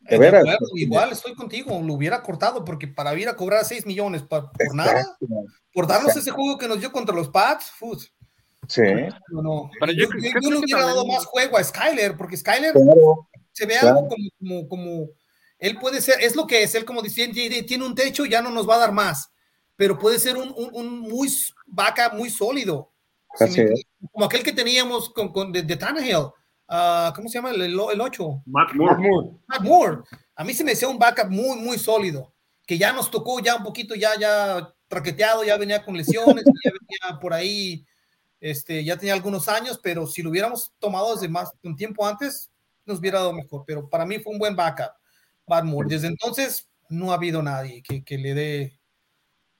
De 0.00 0.16
Eh, 0.16 0.18
veras. 0.18 0.42
acuerdo, 0.42 0.66
igual 0.74 1.12
estoy 1.12 1.34
contigo, 1.34 1.80
lo 1.82 1.94
hubiera 1.94 2.22
cortado 2.22 2.64
porque 2.64 2.88
para 2.88 3.14
ir 3.14 3.28
a 3.28 3.36
cobrar 3.36 3.64
6 3.64 3.86
millones 3.86 4.22
por 4.22 4.50
nada, 4.74 5.16
por 5.72 5.86
darnos 5.86 6.08
Exacto. 6.08 6.20
ese 6.20 6.30
juego 6.32 6.58
que 6.58 6.66
nos 6.68 6.80
dio 6.80 6.90
contra 6.90 7.14
los 7.14 7.28
Pats, 7.28 7.70
fut, 7.70 8.00
Sí, 8.68 8.80
no, 9.32 9.42
no. 9.42 9.70
Pero 9.80 9.92
yo, 9.92 10.06
yo 10.08 10.18
yo- 10.20 10.40
yo 10.40 10.50
le 10.50 10.58
hubiera 10.58 10.84
dado 10.86 11.04
más 11.06 11.24
juego 11.24 11.56
a 11.56 11.64
Skyler, 11.64 12.16
porque 12.16 12.36
Skyler 12.36 12.72
claro. 12.72 13.28
se 13.52 13.66
ve 13.66 13.74
claro. 13.80 13.96
algo 13.98 14.08
como, 14.08 14.28
como, 14.38 14.68
como, 14.68 15.08
él 15.62 15.78
puede 15.78 16.00
ser, 16.00 16.16
es 16.20 16.36
lo 16.36 16.46
que 16.46 16.62
es, 16.62 16.74
él 16.74 16.84
como 16.84 17.00
dice, 17.00 17.28
tiene, 17.28 17.62
tiene 17.62 17.86
un 17.86 17.94
techo, 17.94 18.26
ya 18.26 18.42
no 18.42 18.50
nos 18.50 18.68
va 18.68 18.74
a 18.74 18.80
dar 18.80 18.92
más, 18.92 19.32
pero 19.76 19.98
puede 19.98 20.18
ser 20.18 20.36
un, 20.36 20.52
un, 20.56 20.70
un 20.72 21.00
muy 21.00 21.28
vaca 21.66 22.10
muy 22.10 22.28
sólido, 22.28 22.92
¿sí 23.34 23.44
me 23.44 23.72
Así 23.72 23.86
como 24.12 24.26
aquel 24.26 24.42
que 24.42 24.52
teníamos 24.52 25.10
con, 25.10 25.32
con 25.32 25.50
de, 25.52 25.62
de 25.62 25.76
Tannehill, 25.76 26.32
Ah, 26.74 27.12
¿cómo 27.14 27.28
se 27.28 27.34
llama 27.34 27.50
el, 27.50 27.60
el, 27.60 27.72
el 27.72 28.00
8? 28.00 28.42
Matt 28.46 28.72
Moore. 28.72 29.30
Matt 29.46 29.60
Moore. 29.60 29.98
A 30.34 30.42
mí 30.42 30.54
se 30.54 30.64
me 30.64 30.70
decía 30.70 30.88
un 30.88 30.98
backup 30.98 31.28
muy, 31.28 31.58
muy 31.58 31.78
sólido, 31.78 32.32
que 32.66 32.78
ya 32.78 32.94
nos 32.94 33.10
tocó 33.10 33.40
ya 33.40 33.56
un 33.56 33.62
poquito, 33.62 33.94
ya, 33.94 34.18
ya 34.18 34.72
traqueteado, 34.88 35.44
ya 35.44 35.58
venía 35.58 35.84
con 35.84 35.94
lesiones, 35.94 36.44
ya 36.64 36.70
venía 36.70 37.20
por 37.20 37.34
ahí, 37.34 37.84
este, 38.40 38.82
ya 38.84 38.96
tenía 38.96 39.12
algunos 39.12 39.48
años, 39.48 39.78
pero 39.82 40.06
si 40.06 40.22
lo 40.22 40.30
hubiéramos 40.30 40.72
tomado 40.78 41.14
desde 41.14 41.28
más, 41.28 41.52
un 41.62 41.76
tiempo 41.76 42.06
antes, 42.06 42.50
nos 42.86 43.00
hubiera 43.00 43.18
dado 43.18 43.34
mejor, 43.34 43.64
pero 43.66 43.86
para 43.90 44.06
mí 44.06 44.18
fue 44.18 44.32
un 44.32 44.38
buen 44.38 44.56
backup, 44.56 44.92
Matt 45.52 45.64
Moore. 45.64 45.88
Desde 45.88 46.06
entonces 46.08 46.66
no 46.88 47.12
ha 47.12 47.16
habido 47.16 47.42
nadie 47.42 47.82
que, 47.82 48.02
que 48.02 48.16
le 48.16 48.32
dé 48.34 48.78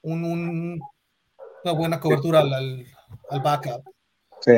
un, 0.01 0.23
un- 0.23 0.81
una 1.63 1.73
buena 1.73 1.99
cobertura 1.99 2.39
al, 2.39 2.53
al, 2.53 2.85
al 3.29 3.41
backup. 3.41 3.83
Sí. 4.41 4.53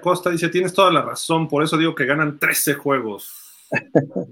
Costa 0.00 0.30
dice, 0.30 0.48
tienes 0.50 0.72
toda 0.72 0.92
la 0.92 1.02
razón, 1.02 1.48
por 1.48 1.64
eso 1.64 1.76
digo 1.76 1.94
que 1.94 2.06
ganan 2.06 2.38
13 2.38 2.74
juegos. 2.74 3.32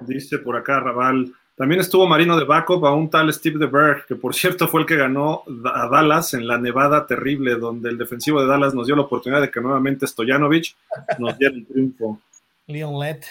dice 0.00 0.38
por 0.38 0.56
acá 0.56 0.80
Raval. 0.80 1.32
También 1.56 1.80
estuvo 1.80 2.08
Marino 2.08 2.36
de 2.36 2.44
backup 2.44 2.84
a 2.84 2.92
un 2.92 3.08
tal 3.08 3.32
Steve 3.32 3.60
DeBerg, 3.60 4.06
que 4.06 4.16
por 4.16 4.34
cierto 4.34 4.66
fue 4.66 4.80
el 4.80 4.86
que 4.86 4.96
ganó 4.96 5.44
a 5.72 5.86
Dallas 5.86 6.34
en 6.34 6.48
la 6.48 6.58
nevada 6.58 7.06
terrible, 7.06 7.54
donde 7.54 7.90
el 7.90 7.96
defensivo 7.98 8.40
de 8.40 8.48
Dallas 8.48 8.74
nos 8.74 8.86
dio 8.88 8.96
la 8.96 9.02
oportunidad 9.02 9.40
de 9.40 9.52
que 9.52 9.60
nuevamente 9.60 10.06
Stojanovic 10.08 10.74
nos 11.20 11.38
diera 11.38 11.54
el 11.54 11.64
triunfo. 11.64 12.20
Leon 12.66 12.98
Lett. 12.98 13.26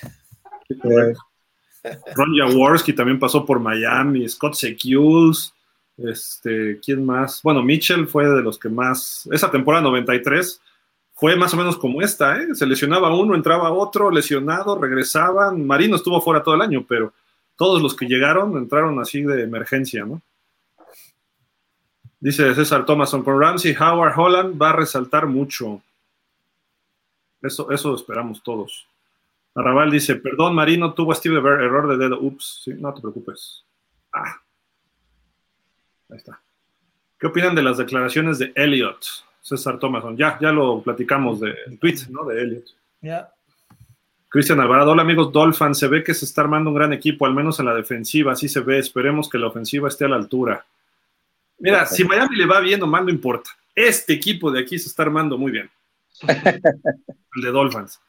Ron 2.15 2.35
Jaworski 2.38 2.94
también 2.94 3.19
pasó 3.19 3.45
por 3.45 3.60
Miami, 3.60 4.27
Scott 4.27 4.53
Secules, 4.53 5.53
este, 5.98 6.80
¿quién 6.80 7.06
más? 7.06 7.41
Bueno, 7.44 7.61
Mitchell 7.61 8.07
fue 8.07 8.26
de 8.27 8.41
los 8.41 8.57
que 8.57 8.69
más, 8.69 9.27
esa 9.31 9.52
temporada 9.52 9.84
93 9.84 10.61
fue 11.14 11.35
más 11.35 11.53
o 11.53 11.57
menos 11.57 11.77
como 11.77 12.02
esta, 12.02 12.41
¿eh? 12.41 12.56
Se 12.56 12.65
lesionaba 12.65 13.15
uno, 13.15 13.35
entraba 13.35 13.72
otro, 13.72 14.10
lesionado, 14.10 14.80
regresaban, 14.80 15.65
Marino 15.65 15.95
estuvo 15.95 16.19
fuera 16.22 16.44
todo 16.44 16.56
el 16.56 16.61
año, 16.61 16.85
pero 16.88 17.14
todos 17.56 17.81
los 17.81 17.95
que 17.95 18.07
llegaron 18.07 18.57
entraron 18.57 18.99
así 18.99 19.22
de 19.22 19.44
emergencia, 19.44 20.06
¿no? 20.06 20.22
Dice 22.19 22.56
César 22.56 22.85
Thomason, 22.85 23.22
con 23.22 23.40
Ramsey, 23.40 23.76
Howard, 23.77 24.18
Holland 24.18 24.61
va 24.61 24.69
a 24.69 24.73
resaltar 24.73 25.27
mucho. 25.27 25.81
Eso, 27.41 27.69
eso 27.69 27.94
esperamos 27.94 28.41
todos. 28.41 28.88
Arrabal 29.55 29.91
dice, 29.91 30.15
perdón, 30.15 30.55
Marino 30.55 30.93
tuvo 30.93 31.11
a 31.11 31.15
Steve 31.15 31.39
Ver, 31.39 31.61
error 31.61 31.88
de 31.88 31.97
dedo. 31.97 32.19
Ups, 32.19 32.61
sí, 32.63 32.73
no 32.73 32.93
te 32.93 33.01
preocupes. 33.01 33.63
Ah. 34.11 34.41
Ahí 36.09 36.17
está. 36.17 36.41
¿Qué 37.19 37.27
opinan 37.27 37.55
de 37.55 37.63
las 37.63 37.77
declaraciones 37.77 38.39
de 38.39 38.51
Elliot? 38.55 38.99
César 39.41 39.77
Thomason. 39.77 40.17
Ya, 40.17 40.39
ya 40.39 40.51
lo 40.51 40.81
platicamos 40.81 41.39
de 41.39 41.53
tweet, 41.80 41.99
¿no? 42.09 42.25
De 42.25 42.41
Elliot. 42.41 42.65
Ya. 43.01 43.30
Cristian 44.34 44.59
Alvarado, 44.59 44.91
hola 44.91 45.03
amigos 45.03 45.31
Dolphins, 45.31 45.77
se 45.77 45.88
ve 45.88 46.03
que 46.03 46.15
se 46.15 46.25
está 46.25 46.41
armando 46.41 46.71
un 46.71 46.75
gran 46.75 46.91
equipo, 46.91 47.27
al 47.27 47.35
menos 47.35 47.59
en 47.59 47.67
la 47.67 47.75
defensiva, 47.75 48.31
así 48.31 48.49
se 48.49 48.61
ve, 48.61 48.80
esperemos 48.80 49.30
que 49.30 49.38
la 49.38 49.45
ofensiva 49.45 49.88
esté 49.88 50.05
a 50.05 50.07
la 50.07 50.15
altura. 50.15 50.65
Mira, 51.59 51.85
si 51.85 52.03
Miami 52.03 52.35
le 52.38 52.47
va 52.47 52.59
bien 52.59 52.81
o 52.81 52.88
mal, 52.88 53.05
no 53.05 53.11
importa. 53.11 53.51
Este 53.75 54.13
equipo 54.13 54.51
de 54.51 54.61
aquí 54.61 54.80
se 54.80 54.89
está 54.89 55.03
armando 55.03 55.38
muy 55.38 55.51
bien. 55.51 55.69
El 56.25 57.41
de 57.43 57.51
Dolphins. 57.51 58.01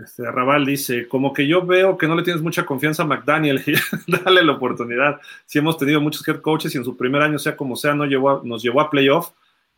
Este, 0.00 0.26
Arrabal 0.26 0.64
dice, 0.64 1.06
como 1.06 1.32
que 1.32 1.46
yo 1.46 1.66
veo 1.66 1.98
que 1.98 2.06
no 2.06 2.14
le 2.14 2.22
tienes 2.22 2.42
mucha 2.42 2.64
confianza 2.64 3.02
a 3.02 3.06
McDaniel, 3.06 3.62
dale 4.06 4.42
la 4.42 4.52
oportunidad. 4.52 5.20
Si 5.44 5.58
hemos 5.58 5.76
tenido 5.76 6.00
muchos 6.00 6.26
head 6.26 6.40
coaches 6.40 6.74
y 6.74 6.78
en 6.78 6.84
su 6.84 6.96
primer 6.96 7.20
año, 7.20 7.38
sea 7.38 7.56
como 7.56 7.76
sea, 7.76 7.94
no 7.94 8.06
llevó 8.06 8.42
nos 8.42 8.62
llevó 8.62 8.80
a 8.80 8.88
playoff, 8.88 9.32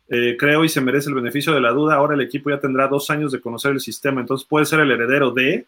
eh, 0.07 0.37
creo 0.39 0.63
y 0.63 0.69
se 0.69 0.79
merece 0.79 1.09
el 1.09 1.15
beneficio 1.15 1.53
de 1.53 1.59
la 1.59 1.71
duda. 1.71 1.95
Ahora 1.95 2.15
el 2.15 2.21
equipo 2.21 2.49
ya 2.49 2.59
tendrá 2.59 2.87
dos 2.87 3.09
años 3.09 3.31
de 3.31 3.41
conocer 3.41 3.71
el 3.71 3.81
sistema, 3.81 4.21
entonces 4.21 4.47
puede 4.47 4.65
ser 4.65 4.79
el 4.79 4.91
heredero 4.91 5.31
de, 5.31 5.65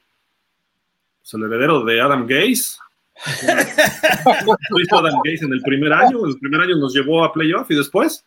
pues 1.20 1.34
el 1.34 1.44
heredero 1.44 1.84
de 1.84 2.00
Adam 2.00 2.26
Gaze. 2.26 2.78
hizo 4.80 4.98
Adam 4.98 5.20
Gaze 5.26 5.46
en 5.46 5.54
el 5.54 5.62
primer 5.62 5.92
año, 5.92 6.24
en 6.24 6.30
el 6.30 6.40
primer 6.40 6.62
año 6.62 6.78
nos 6.78 6.94
llevó 6.94 7.26
a 7.26 7.34
playoff 7.34 7.70
y 7.70 7.76
después. 7.76 8.24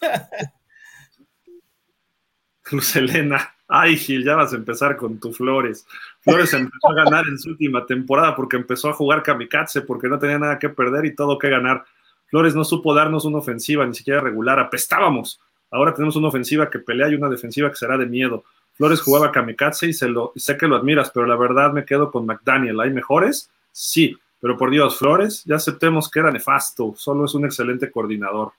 Luz 2.70 2.96
Elena, 2.96 3.55
ay 3.68 3.96
Gil, 3.96 4.24
ya 4.24 4.36
vas 4.36 4.52
a 4.52 4.56
empezar 4.56 4.96
con 4.96 5.18
tu 5.18 5.32
Flores. 5.32 5.86
Flores 6.20 6.52
empezó 6.54 6.90
a 6.90 6.94
ganar 6.94 7.26
en 7.26 7.38
su 7.38 7.50
última 7.50 7.84
temporada 7.86 8.34
porque 8.34 8.56
empezó 8.56 8.90
a 8.90 8.92
jugar 8.92 9.22
kamikaze, 9.22 9.82
porque 9.82 10.08
no 10.08 10.18
tenía 10.18 10.38
nada 10.38 10.58
que 10.58 10.68
perder 10.68 11.04
y 11.06 11.14
todo 11.14 11.38
que 11.38 11.50
ganar. 11.50 11.84
Flores 12.26 12.54
no 12.54 12.64
supo 12.64 12.94
darnos 12.94 13.24
una 13.24 13.38
ofensiva, 13.38 13.86
ni 13.86 13.94
siquiera 13.94 14.20
regular, 14.20 14.58
apestábamos. 14.58 15.40
Ahora 15.70 15.94
tenemos 15.94 16.16
una 16.16 16.28
ofensiva 16.28 16.70
que 16.70 16.78
pelea 16.78 17.08
y 17.08 17.14
una 17.14 17.28
defensiva 17.28 17.70
que 17.70 17.76
será 17.76 17.96
de 17.96 18.06
miedo. 18.06 18.44
Flores 18.74 19.00
jugaba 19.00 19.32
kamikaze 19.32 19.88
y, 19.88 20.08
lo, 20.08 20.32
sé 20.36 20.56
que 20.56 20.66
lo 20.66 20.76
admiras, 20.76 21.10
pero 21.12 21.26
la 21.26 21.36
verdad 21.36 21.72
me 21.72 21.84
quedo 21.84 22.10
con 22.10 22.26
McDaniel. 22.26 22.80
¿Hay 22.80 22.90
mejores? 22.90 23.50
Sí, 23.72 24.16
pero 24.40 24.56
por 24.56 24.70
Dios, 24.70 24.98
Flores, 24.98 25.44
ya 25.44 25.56
aceptemos 25.56 26.10
que 26.10 26.20
era 26.20 26.30
nefasto, 26.30 26.94
solo 26.96 27.24
es 27.24 27.34
un 27.34 27.46
excelente 27.46 27.90
coordinador. 27.90 28.52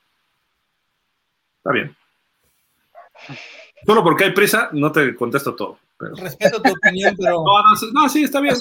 Está 1.58 1.72
bien. 1.72 1.96
Solo 3.86 4.04
porque 4.04 4.26
hay 4.26 4.32
prisa, 4.32 4.70
no 4.74 4.92
te 4.92 5.16
contesto 5.16 5.56
todo. 5.56 5.80
Pero... 5.98 6.16
Respeto 6.16 6.62
tu 6.62 6.72
opinión, 6.72 7.16
pero. 7.18 7.44
No, 7.46 7.62
no, 7.62 8.02
no 8.02 8.10
sí, 8.10 8.24
está 8.24 8.40
bien. 8.40 8.56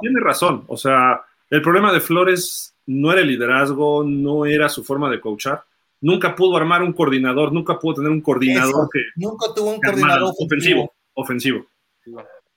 Tiene 0.00 0.20
razón. 0.20 0.64
O 0.66 0.76
sea, 0.76 1.22
el 1.50 1.62
problema 1.62 1.92
de 1.92 2.00
Flores 2.00 2.74
no 2.86 3.12
era 3.12 3.20
el 3.20 3.28
liderazgo, 3.28 4.04
no 4.04 4.46
era 4.46 4.68
su 4.68 4.84
forma 4.84 5.10
de 5.10 5.20
coachar. 5.20 5.64
Nunca 6.00 6.34
pudo 6.34 6.56
armar 6.56 6.82
un 6.82 6.92
coordinador, 6.92 7.52
nunca 7.52 7.78
pudo 7.78 7.96
tener 7.96 8.10
un 8.10 8.20
coordinador 8.20 8.70
Eso, 8.70 8.88
que. 8.92 9.00
Nunca 9.16 9.46
tuvo 9.54 9.70
un 9.70 9.80
coordinador 9.80 10.32
ofensivo. 10.38 10.92
Ofensivo. 11.14 11.66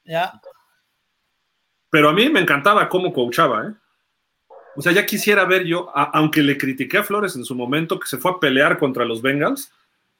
Ya. 0.05 0.39
Pero 1.89 2.09
a 2.09 2.13
mí 2.13 2.29
me 2.29 2.39
encantaba 2.39 2.87
cómo 2.87 3.11
coachaba, 3.11 3.67
¿eh? 3.67 3.73
O 4.75 4.81
sea, 4.81 4.93
ya 4.93 5.05
quisiera 5.05 5.43
ver 5.45 5.65
yo, 5.65 5.91
a, 5.93 6.03
aunque 6.03 6.41
le 6.41 6.57
critiqué 6.57 6.99
a 6.99 7.03
Flores 7.03 7.35
en 7.35 7.43
su 7.43 7.55
momento, 7.55 7.99
que 7.99 8.07
se 8.07 8.17
fue 8.17 8.31
a 8.31 8.39
pelear 8.39 8.77
contra 8.77 9.03
los 9.03 9.21
Bengals, 9.21 9.71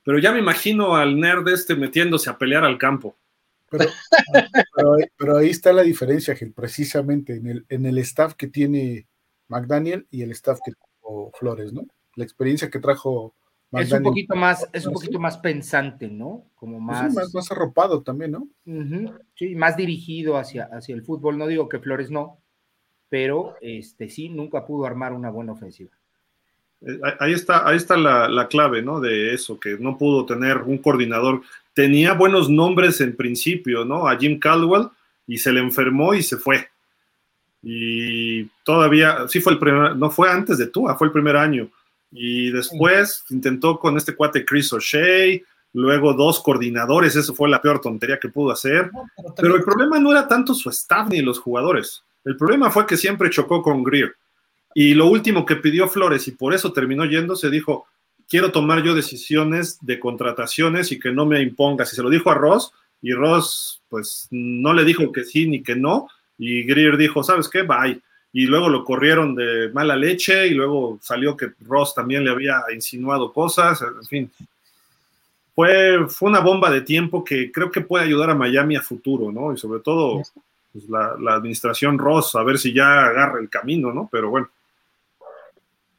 pero 0.04 0.20
ya 0.20 0.32
me 0.32 0.40
imagino 0.40 0.96
al 0.96 1.20
nerd 1.20 1.48
este 1.50 1.76
metiéndose 1.76 2.30
a 2.30 2.38
pelear 2.38 2.64
al 2.64 2.78
campo. 2.78 3.16
Pero, 3.70 3.86
pero, 4.76 4.96
pero 5.18 5.38
ahí 5.38 5.50
está 5.50 5.72
la 5.72 5.84
diferencia, 5.84 6.36
Gil, 6.36 6.54
precisamente 6.54 7.36
en 7.36 7.48
el, 7.48 7.66
en 7.70 7.86
el 7.86 7.98
staff 8.00 8.36
que 8.36 8.48
tiene 8.48 9.08
McDaniel 9.48 10.08
y 10.10 10.24
el 10.24 10.32
staff 10.32 10.60
que 10.64 10.74
tuvo 11.02 11.32
Flores, 11.38 11.72
¿no? 11.74 11.86
La 12.16 12.24
experiencia 12.24 12.70
que 12.70 12.80
trajo 12.80 13.34
McDaniel. 13.72 13.94
Es 13.94 13.98
un 14.00 14.04
poquito 14.04 14.36
más, 14.36 14.70
es 14.74 14.86
un 14.86 14.94
poquito 14.94 15.20
más 15.20 15.38
pensante, 15.38 16.10
¿no? 16.10 16.46
Como 16.56 16.80
más, 16.80 17.12
sí, 17.12 17.16
más, 17.16 17.34
más, 17.34 17.52
arropado 17.52 18.02
también, 18.02 18.32
¿no? 18.32 18.48
Uh 18.66 18.72
-huh. 18.72 19.20
Sí, 19.36 19.56
más 19.56 19.78
dirigido 19.78 20.38
hacia, 20.38 20.66
hacia 20.66 20.96
el 20.96 21.04
fútbol. 21.04 21.38
No 21.38 21.48
digo 21.48 21.70
que 21.70 21.80
Flores 21.80 22.12
no, 22.12 22.40
pero 23.08 23.56
este 23.62 24.10
sí, 24.10 24.30
nunca 24.30 24.66
pudo 24.66 24.86
armar 24.86 25.14
una 25.14 25.30
buena 25.30 25.54
ofensiva. 25.54 25.92
Ahí 27.20 27.34
está, 27.34 27.68
ahí 27.68 27.78
está 27.78 27.96
la, 27.96 28.28
la, 28.28 28.48
clave, 28.48 28.82
¿no? 28.82 29.00
De 29.00 29.34
eso, 29.34 29.60
que 29.60 29.78
no 29.80 29.98
pudo 29.98 30.26
tener 30.26 30.58
un 30.58 30.80
coordinador. 30.80 31.42
Tenía 31.74 32.14
buenos 32.14 32.50
nombres 32.50 33.02
en 33.02 33.16
principio, 33.16 33.86
¿no? 33.86 34.08
A 34.08 34.18
Jim 34.18 34.40
Caldwell 34.40 34.88
y 35.28 35.38
se 35.38 35.52
le 35.52 35.60
enfermó 35.60 36.14
y 36.14 36.24
se 36.24 36.38
fue. 36.38 36.68
Y 37.64 38.46
todavía, 38.64 39.28
sí 39.28 39.40
fue 39.40 39.54
el 39.54 39.60
primer, 39.60 39.96
no 39.96 40.10
fue 40.10 40.30
antes 40.30 40.58
de 40.58 40.68
Tua, 40.68 40.96
fue 40.96 41.08
el 41.08 41.14
primer 41.14 41.38
año. 41.38 41.70
Y 42.12 42.52
después 42.52 43.24
intentó 43.30 43.80
con 43.80 43.96
este 43.96 44.16
cuate 44.16 44.44
Chris 44.44 44.74
O'Shea, 44.74 45.40
luego 45.74 46.14
dos 46.14 46.42
coordinadores, 46.42 47.16
eso 47.16 47.34
fue 47.34 47.48
la 47.48 47.62
peor 47.62 47.80
tontería 47.80 48.20
que 48.20 48.30
pudo 48.30 48.52
hacer. 48.52 48.92
No, 48.92 49.06
pero, 49.16 49.36
pero 49.36 49.56
el 49.56 49.64
problema 49.64 50.00
no 50.00 50.12
era 50.12 50.28
tanto 50.28 50.54
su 50.54 50.70
staff 50.70 51.10
ni 51.10 51.22
los 51.22 51.40
jugadores. 51.40 52.04
El 52.26 52.36
problema 52.36 52.70
fue 52.70 52.86
que 52.86 52.98
siempre 52.98 53.30
chocó 53.30 53.62
con 53.62 53.84
Greer. 53.84 54.16
Y 54.74 54.94
lo 54.94 55.08
último 55.08 55.46
que 55.46 55.58
pidió 55.58 55.88
Flores, 55.88 56.28
y 56.28 56.32
por 56.32 56.54
eso 56.54 56.72
terminó 56.72 57.06
yendo, 57.06 57.36
se 57.36 57.50
dijo, 57.50 57.88
quiero 58.30 58.52
tomar 58.52 58.82
yo 58.84 58.96
decisiones 58.96 59.78
de 59.82 60.00
contrataciones 60.00 60.92
y 60.92 61.00
que 61.00 61.12
no 61.12 61.26
me 61.26 61.42
impongas. 61.42 61.92
Y 61.92 61.96
se 61.96 62.04
lo 62.04 62.10
dijo 62.10 62.32
a 62.32 62.36
Ross, 62.36 62.72
y 63.02 63.14
Ross, 63.14 63.82
pues, 63.90 64.28
no 64.32 64.74
le 64.74 64.86
dijo 64.86 65.12
que 65.12 65.26
sí 65.26 65.48
ni 65.48 65.62
que 65.62 65.76
no, 65.76 66.08
y 66.38 66.64
Greer 66.64 66.96
dijo, 66.96 67.24
¿sabes 67.24 67.50
qué? 67.50 67.64
Bye. 67.64 68.00
Y 68.34 68.46
luego 68.46 68.70
lo 68.70 68.86
corrieron 68.86 69.36
de 69.36 69.70
mala 69.74 69.98
leche, 69.98 70.48
y 70.48 70.54
luego 70.54 70.98
salió 71.02 71.36
que 71.36 71.52
Ross 71.60 71.94
también 71.94 72.24
le 72.24 72.32
había 72.32 72.62
insinuado 72.74 73.34
cosas, 73.34 73.82
en 73.82 74.06
fin. 74.06 74.32
Fue, 75.54 76.08
fue 76.08 76.30
una 76.30 76.40
bomba 76.40 76.72
de 76.72 76.80
tiempo 76.82 77.26
que 77.26 77.52
creo 77.52 77.70
que 77.70 77.82
puede 77.82 78.06
ayudar 78.06 78.30
a 78.30 78.36
Miami 78.36 78.78
a 78.78 78.82
futuro, 78.82 79.34
¿no? 79.34 79.54
Y 79.54 79.58
sobre 79.58 79.82
todo 79.82 80.22
pues, 80.72 80.88
la, 80.88 81.18
la 81.20 81.34
administración 81.34 82.00
Ross, 82.00 82.36
a 82.36 82.44
ver 82.44 82.58
si 82.58 82.72
ya 82.72 83.08
agarra 83.08 83.42
el 83.42 83.50
camino, 83.50 83.92
¿no? 83.94 84.08
Pero 84.10 84.30
bueno. 84.30 84.50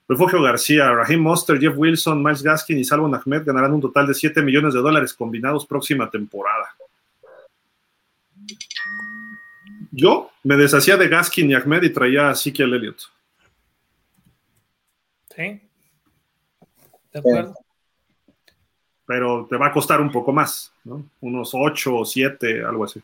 Refugio 0.08 0.42
García, 0.42 0.90
Raheem 0.92 1.20
Monster, 1.20 1.58
Jeff 1.58 1.74
Wilson, 1.76 2.22
Miles 2.22 2.42
Gaskin 2.42 2.78
y 2.78 2.84
Salvon 2.84 3.14
Ahmed 3.14 3.44
ganarán 3.44 3.72
un 3.72 3.80
total 3.80 4.06
de 4.06 4.14
7 4.14 4.42
millones 4.42 4.74
de 4.74 4.80
dólares 4.80 5.14
combinados 5.14 5.66
próxima 5.66 6.10
temporada. 6.10 6.74
Yo 9.90 10.30
me 10.42 10.56
deshacía 10.56 10.96
de 10.96 11.08
Gaskin 11.08 11.50
y 11.50 11.54
Ahmed 11.54 11.82
y 11.82 11.90
traía 11.90 12.28
a 12.28 12.32
Ezekiel 12.32 12.74
Elliott. 12.74 13.02
Sí. 15.34 15.60
De 17.12 17.18
acuerdo. 17.18 17.54
Pero 19.06 19.46
te 19.48 19.56
va 19.56 19.66
a 19.66 19.72
costar 19.72 20.00
un 20.00 20.10
poco 20.10 20.32
más, 20.32 20.72
¿no? 20.84 21.04
Unos 21.20 21.50
8 21.52 21.94
o 21.94 22.04
7, 22.04 22.64
algo 22.64 22.84
así. 22.84 23.02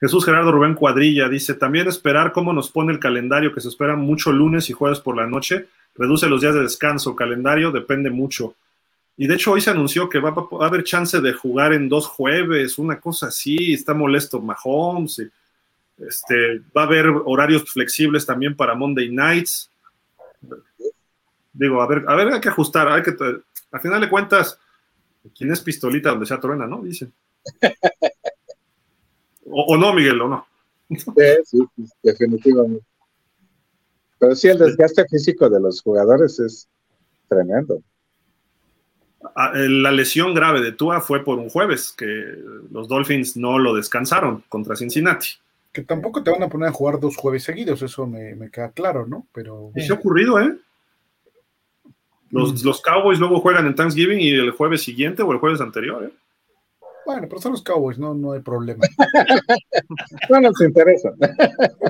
Jesús 0.00 0.24
Gerardo 0.24 0.52
Rubén 0.52 0.74
Cuadrilla 0.74 1.28
dice, 1.28 1.54
también 1.54 1.88
esperar 1.88 2.32
cómo 2.32 2.52
nos 2.52 2.70
pone 2.70 2.92
el 2.92 2.98
calendario, 2.98 3.54
que 3.54 3.60
se 3.60 3.68
espera 3.68 3.96
mucho 3.96 4.30
lunes 4.32 4.68
y 4.68 4.74
jueves 4.74 5.00
por 5.00 5.16
la 5.16 5.26
noche, 5.26 5.68
reduce 5.94 6.28
los 6.28 6.40
días 6.40 6.54
de 6.54 6.62
descanso, 6.62 7.16
calendario 7.16 7.70
depende 7.70 8.10
mucho. 8.10 8.54
Y 9.16 9.26
de 9.26 9.34
hecho 9.34 9.52
hoy 9.52 9.62
se 9.62 9.70
anunció 9.70 10.08
que 10.08 10.18
va, 10.18 10.34
a 10.60 10.66
haber 10.66 10.84
chance 10.84 11.20
de 11.20 11.32
jugar 11.32 11.72
en 11.72 11.88
dos 11.88 12.06
jueves, 12.06 12.76
una 12.76 13.00
cosa 13.00 13.28
así, 13.28 13.72
está 13.72 13.94
molesto 13.94 14.40
Mahomes, 14.40 15.22
este, 15.98 16.58
va 16.76 16.82
a 16.82 16.84
haber 16.86 17.06
horarios 17.24 17.64
flexibles 17.70 18.26
también 18.26 18.54
para 18.54 18.74
Monday 18.74 19.08
Nights. 19.08 19.70
Digo, 21.54 21.80
a 21.80 21.86
ver, 21.86 22.04
a 22.06 22.14
ver, 22.14 22.34
hay 22.34 22.40
que 22.40 22.50
ajustar, 22.50 22.88
hay 22.88 23.02
que, 23.02 23.14
al 23.72 23.80
final 23.80 24.02
de 24.02 24.10
cuentas, 24.10 24.58
¿quién 25.34 25.50
es 25.50 25.60
pistolita 25.62 26.10
donde 26.10 26.26
sea 26.26 26.38
truena, 26.38 26.66
no? 26.66 26.82
Dicen. 26.82 27.10
O, 29.58 29.62
o, 29.72 29.76
no, 29.78 29.94
Miguel, 29.94 30.20
o 30.20 30.28
no. 30.28 30.46
Sí, 30.90 31.10
sí, 31.44 31.58
definitivamente. 32.02 32.84
Pero 34.18 34.34
sí, 34.36 34.48
el 34.48 34.58
desgaste 34.58 35.06
físico 35.08 35.48
de 35.48 35.58
los 35.58 35.80
jugadores 35.80 36.38
es 36.38 36.68
tremendo. 37.26 37.82
La 39.34 39.90
lesión 39.92 40.34
grave 40.34 40.60
de 40.60 40.72
Tua 40.72 41.00
fue 41.00 41.24
por 41.24 41.38
un 41.38 41.48
jueves, 41.48 41.94
que 41.96 42.06
los 42.70 42.86
Dolphins 42.86 43.38
no 43.38 43.58
lo 43.58 43.74
descansaron 43.74 44.44
contra 44.50 44.76
Cincinnati. 44.76 45.28
Que 45.72 45.82
tampoco 45.82 46.22
te 46.22 46.30
van 46.30 46.42
a 46.42 46.48
poner 46.50 46.68
a 46.68 46.72
jugar 46.72 47.00
dos 47.00 47.16
jueves 47.16 47.44
seguidos, 47.44 47.80
eso 47.80 48.06
me, 48.06 48.34
me 48.34 48.50
queda 48.50 48.70
claro, 48.72 49.06
¿no? 49.06 49.26
Pero. 49.32 49.70
¿Qué 49.74 49.86
ha 49.90 49.94
ocurrido, 49.94 50.38
eh? 50.38 50.54
Los, 52.30 52.62
mm. 52.62 52.66
los 52.66 52.82
Cowboys 52.82 53.18
luego 53.18 53.40
juegan 53.40 53.66
en 53.66 53.74
Thanksgiving 53.74 54.20
y 54.20 54.32
el 54.32 54.50
jueves 54.50 54.82
siguiente 54.82 55.22
o 55.22 55.32
el 55.32 55.38
jueves 55.38 55.62
anterior, 55.62 56.04
¿eh? 56.04 56.12
Bueno, 57.06 57.28
pero 57.28 57.40
son 57.40 57.52
los 57.52 57.62
Cowboys, 57.62 58.00
no, 58.00 58.14
no 58.14 58.32
hay 58.32 58.40
problema. 58.40 58.84
no 60.28 60.40
nos 60.40 60.60
interesa. 60.60 61.12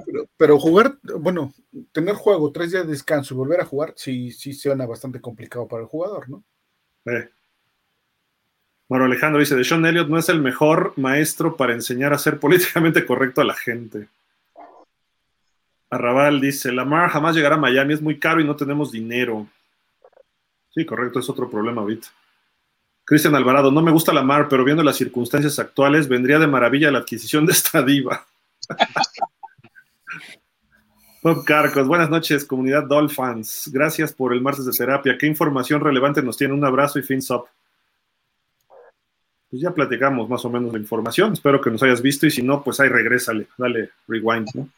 Pero, 0.05 0.29
pero, 0.37 0.59
jugar, 0.59 0.99
bueno, 1.19 1.55
tener 1.91 2.15
juego, 2.15 2.53
tres 2.53 2.73
días 2.73 2.85
de 2.85 2.93
descanso 2.93 3.33
y 3.33 3.39
volver 3.39 3.63
a 3.63 3.65
jugar, 3.65 3.95
sí, 3.97 4.31
sí 4.31 4.53
suena 4.53 4.85
bastante 4.85 5.19
complicado 5.19 5.67
para 5.67 5.83
el 5.83 5.89
jugador, 5.89 6.29
¿no? 6.29 6.45
Eh. 7.07 7.31
Bueno, 8.89 9.07
Alejandro 9.07 9.41
dice, 9.41 9.57
de 9.57 9.65
Sean 9.65 9.87
Elliott 9.87 10.09
no 10.09 10.19
es 10.19 10.29
el 10.29 10.43
mejor 10.43 10.93
maestro 10.97 11.57
para 11.57 11.73
enseñar 11.73 12.13
a 12.13 12.19
ser 12.19 12.39
políticamente 12.39 13.07
correcto 13.07 13.41
a 13.41 13.45
la 13.45 13.55
gente. 13.55 14.09
Arrabal 15.89 16.43
dice, 16.43 16.73
Lamar 16.73 17.09
jamás 17.09 17.35
llegará 17.35 17.55
a 17.55 17.59
Miami, 17.59 17.95
es 17.95 18.03
muy 18.03 18.19
caro 18.19 18.43
y 18.43 18.45
no 18.45 18.55
tenemos 18.55 18.93
dinero. 18.93 19.47
Sí, 20.75 20.85
correcto, 20.85 21.21
es 21.21 21.31
otro 21.31 21.49
problema 21.49 21.81
ahorita. 21.81 22.09
Cristian 23.07 23.35
Alvarado, 23.37 23.71
no 23.71 23.81
me 23.83 23.93
gusta 23.93 24.13
Lamar, 24.13 24.49
pero 24.49 24.65
viendo 24.65 24.83
las 24.83 24.97
circunstancias 24.97 25.59
actuales, 25.61 26.09
vendría 26.09 26.39
de 26.41 26.47
maravilla 26.49 26.91
la 26.91 26.99
adquisición 26.99 27.47
de 27.47 27.53
esta 27.53 27.81
diva. 27.83 28.27
Bob 31.23 31.45
Carcos, 31.45 31.87
buenas 31.89 32.11
noches, 32.11 32.45
comunidad 32.45 32.85
Dolphins. 32.85 33.71
Gracias 33.73 34.13
por 34.13 34.33
el 34.33 34.41
martes 34.41 34.65
de 34.65 34.73
terapia. 34.73 35.17
¿Qué 35.19 35.27
información 35.27 35.81
relevante 35.81 36.23
nos 36.23 36.37
tiene? 36.37 36.55
Un 36.55 36.65
abrazo 36.65 36.99
y 36.99 37.03
fins 37.03 37.31
up. 37.31 37.45
Pues 39.51 39.63
ya 39.63 39.71
platicamos 39.73 40.29
más 40.29 40.45
o 40.45 40.51
menos 40.51 40.73
la 40.73 40.79
información. 40.79 41.33
Espero 41.33 41.61
que 41.61 41.71
nos 41.71 41.83
hayas 41.83 42.03
visto 42.03 42.27
y 42.27 42.31
si 42.31 42.43
no, 42.43 42.63
pues 42.63 42.79
ahí 42.81 42.89
regrésale, 42.89 43.47
dale 43.57 43.91
rewind, 44.07 44.49
¿no? 44.55 44.69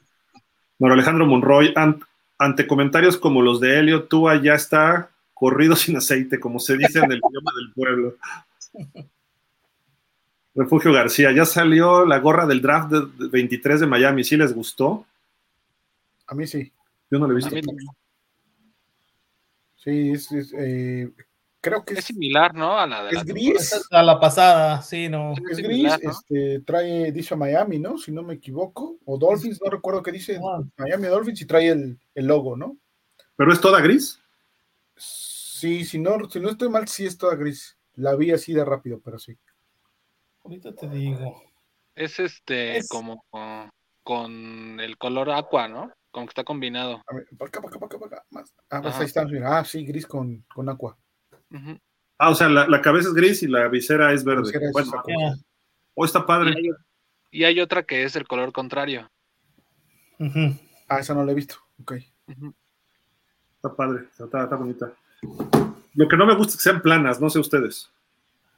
Bueno, 0.79 0.95
Alejandro 0.95 1.27
Monroy, 1.27 1.73
an- 1.77 2.01
ante 2.39 2.67
comentarios 2.67 3.17
como 3.17 3.43
los 3.43 3.61
de 3.61 3.79
Helio, 3.79 4.05
Tua 4.05 4.41
ya 4.41 4.55
está 4.55 5.11
corrido 5.39 5.77
sin 5.77 5.97
aceite, 5.97 6.41
como 6.41 6.59
se 6.59 6.77
dice 6.77 6.99
en 6.99 7.13
el 7.13 7.21
idioma 7.29 7.53
del 7.57 7.73
pueblo. 7.75 8.17
Refugio 10.55 10.93
García, 10.93 11.31
ya 11.33 11.45
salió 11.45 12.05
la 12.05 12.19
gorra 12.19 12.45
del 12.47 12.61
draft 12.61 12.91
de 12.91 13.07
de 13.25 13.29
23 13.29 13.81
de 13.81 13.87
Miami, 13.87 14.25
¿sí 14.25 14.37
les 14.37 14.53
gustó? 14.53 15.07
A 16.27 16.35
mí 16.35 16.47
sí. 16.47 16.73
Yo 17.11 17.19
no 17.19 17.27
la 17.29 17.33
he 17.33 17.37
A 17.47 17.51
visto. 17.51 17.71
Sí, 19.77 20.11
es, 20.11 20.33
es, 20.33 20.53
eh, 20.59 21.11
creo 21.61 21.85
que 21.85 21.93
Es 21.95 22.01
es, 22.01 22.05
similar, 22.07 22.53
¿no? 22.55 22.77
A 22.77 22.87
la 22.87 23.05
de 23.05 23.13
la 23.13 23.21
es 23.21 23.27
gris. 23.27 23.87
A 23.93 24.03
la 24.03 24.19
pasada, 24.19 24.83
sí, 24.83 25.09
no. 25.09 25.33
Es 25.33 25.59
gris, 25.59 25.59
similar, 25.59 26.01
¿no? 26.03 26.11
este, 26.11 26.61
trae, 26.67 27.13
dice 27.13 27.37
Miami, 27.37 27.79
¿no? 27.79 27.97
Si 27.97 28.11
no 28.11 28.25
me 28.25 28.35
equivoco. 28.35 28.99
O 29.05 29.17
Dolphins, 29.17 29.61
no 29.65 29.71
recuerdo 29.71 30.03
qué 30.03 30.11
dice 30.11 30.41
Ah. 30.45 30.61
Miami 30.77 31.07
Dolphins 31.07 31.41
y 31.41 31.47
trae 31.47 31.69
el, 31.69 31.99
el 32.15 32.27
logo, 32.27 32.57
¿no? 32.57 32.77
¿Pero 33.37 33.53
es 33.53 33.61
toda 33.61 33.81
gris? 33.81 34.21
Sí, 34.99 35.85
si 35.85 35.99
no, 35.99 36.29
si 36.31 36.41
no 36.41 36.51
estoy 36.51 36.69
mal, 36.69 36.87
sí 36.89 37.07
es 37.07 37.17
toda 37.19 37.35
gris. 37.35 37.77
La 37.95 38.15
vi 38.15 38.31
así 38.31 38.53
de 38.53 38.65
rápido, 38.65 39.01
pero 39.01 39.19
sí. 39.19 39.37
Ahorita 40.45 40.75
te 40.75 40.89
digo. 40.89 41.43
Es 41.95 42.19
este 42.21 42.77
Es- 42.79 42.89
como 42.89 43.25
uh, 43.33 43.69
con 44.03 44.79
el 44.81 44.97
color 44.99 45.31
aqua, 45.31 45.69
¿no? 45.69 45.93
Como 46.11 46.27
que 46.27 46.31
está 46.31 46.45
combinado. 46.45 47.03
A 47.07 47.15
ver, 47.15 47.27
para 47.37 47.49
acá, 47.49 47.61
para 47.61 47.69
acá, 47.77 47.79
para 47.79 47.87
acá, 47.87 47.99
para 47.99 48.17
acá. 48.17 48.27
Más. 48.31 48.55
Ah, 48.71 48.83
pues 48.83 48.95
ahí 48.97 49.05
está, 49.07 49.25
mira. 49.25 49.59
Ah, 49.59 49.65
sí, 49.65 49.85
gris 49.85 50.07
con, 50.07 50.45
con 50.55 50.69
aqua. 50.69 50.97
Ah, 52.19 52.31
o 52.31 52.35
sea, 52.35 52.49
la, 52.49 52.67
la 52.67 52.81
cabeza 52.81 53.09
es 53.09 53.15
gris 53.15 53.43
y 53.43 53.47
la 53.49 53.69
visera 53.69 54.13
es 54.13 54.25
verde. 54.25 54.43
visera 54.43 54.67
es 54.67 54.73
Bueno. 54.73 54.91
Ya. 55.07 55.35
oh, 55.95 56.05
está 56.05 56.21
Y, 56.21 56.23
padre. 56.23 56.55
hay, 56.57 56.71
y 57.31 57.45
hay 57.45 57.61
otra 57.61 57.83
que 57.85 58.05
es 58.05 58.17
el 58.17 58.27
color 58.27 58.53
contrario. 58.53 59.11
Ujú. 60.19 60.57
Ah, 60.89 61.01
esa 61.01 61.15
no 61.15 61.25
la 61.25 61.33
he 61.33 61.35
visto. 61.35 61.57
Ok. 61.81 61.95
Ujú. 62.29 62.55
Está 63.59 63.75
padre, 63.75 64.05
está, 64.11 64.25
está- 64.25 64.45
está 64.45 64.57
bonita. 64.57 64.93
Lo 65.95 66.09
que 66.09 66.17
no 66.17 66.27
me 66.27 66.35
gusta 66.37 66.53
es 66.53 66.57
que 66.59 66.63
sean 66.63 66.81
planas, 66.81 67.21
no 67.21 67.29
sé 67.29 67.39
ustedes. 67.41 67.91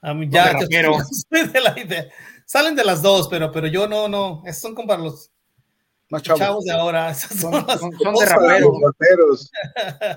A 0.02 0.12
mí 0.14 0.28
ya, 0.30 0.52
de 1.30 1.60
la 1.60 1.78
idea. 1.78 2.06
Salen 2.44 2.74
de 2.76 2.84
las 2.84 3.00
dos, 3.02 3.28
pero, 3.28 3.50
pero 3.52 3.66
yo 3.66 3.86
no, 3.88 4.08
no. 4.08 4.42
Esas 4.44 4.60
son 4.62 4.74
como 4.74 4.88
para 4.88 5.02
los 5.02 5.30
Más 6.10 6.22
chavos, 6.22 6.40
chavos. 6.40 6.64
de 6.64 6.72
ahora. 6.72 7.10
Esas 7.12 7.38
son 7.40 7.52
Son, 7.52 7.64
las 7.66 7.80
son- 7.80 7.92
son 7.92 8.12
dos. 8.14 8.20
de 8.20 8.26
raperos. 8.26 9.50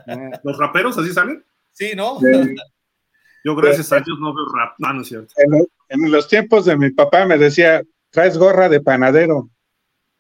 Eh, 0.08 0.32
¿Los 0.44 0.58
raperos 0.58 0.98
así 0.98 1.14
salen? 1.14 1.44
Sí, 1.72 1.94
¿no? 1.96 2.20
Sí. 2.20 2.56
Yo, 3.46 3.56
gracias 3.56 3.92
a 3.92 4.00
Dios, 4.00 4.18
no 4.20 4.34
veo 4.34 4.46
rap. 4.54 4.76
No, 4.80 4.94
no 4.94 5.02
es 5.02 5.08
cierto. 5.08 5.34
En, 5.38 5.52
lo- 5.52 5.68
en 5.90 6.12
los 6.12 6.28
tiempos 6.28 6.66
de 6.66 6.78
mi 6.78 6.90
papá 6.92 7.26
me 7.26 7.38
decía, 7.38 7.82
traes 8.10 8.38
gorra 8.38 8.68
de 8.70 8.82
panadero. 8.82 9.50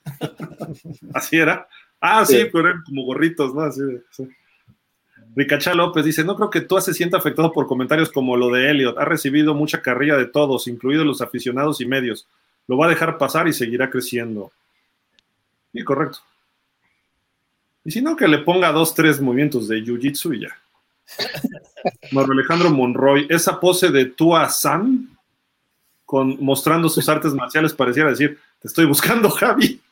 Así 1.14 1.38
era. 1.38 1.68
Ah, 2.02 2.26
sí, 2.26 2.42
Sí. 2.42 2.50
pero 2.52 2.68
eran 2.70 2.84
como 2.86 3.06
gorritos, 3.06 3.54
¿no? 3.56 3.62
Así 3.62 3.82
de- 3.82 4.02
sí. 4.12 4.28
Ricacha 5.36 5.74
López 5.74 6.06
dice: 6.06 6.24
No 6.24 6.36
creo 6.36 6.50
que 6.50 6.62
tú 6.62 6.80
se 6.80 6.94
sienta 6.94 7.18
afectado 7.18 7.52
por 7.52 7.68
comentarios 7.68 8.12
como 8.12 8.38
lo 8.38 8.50
de 8.50 8.70
Elliot. 8.70 8.98
Ha 8.98 9.06
recibido 9.06 9.54
mucha 9.54 9.82
carrilla 9.82 10.18
de 10.18 10.26
todos, 10.26 10.68
incluidos 10.68 11.06
los 11.06 11.22
aficionados 11.22 11.82
y 11.82 11.86
medios. 11.86 12.28
Lo 12.68 12.78
va 12.78 12.86
a 12.86 12.90
dejar 12.90 13.18
pasar 13.18 13.48
y 13.48 13.54
seguirá 13.54 13.90
creciendo. 13.90 14.52
Sí, 15.72 15.84
correcto. 15.84 16.20
Y 17.84 17.92
si 17.92 18.02
no, 18.02 18.16
que 18.16 18.28
le 18.28 18.38
ponga 18.40 18.72
dos, 18.72 18.94
tres 18.94 19.20
movimientos 19.20 19.68
de 19.68 19.84
jiu-jitsu 19.84 20.38
y 20.38 20.42
ya. 20.42 20.56
Mario 22.12 22.34
Alejandro 22.34 22.70
Monroy, 22.70 23.28
esa 23.30 23.60
pose 23.60 23.90
de 23.90 24.06
Tua 24.06 24.48
San, 24.50 25.10
con, 26.06 26.38
mostrando 26.40 26.88
sus 26.90 27.10
artes 27.10 27.34
marciales, 27.34 27.74
pareciera 27.74 28.10
decir: 28.10 28.40
Te 28.60 28.68
estoy 28.68 28.86
buscando, 28.86 29.30
Javi. 29.30 29.82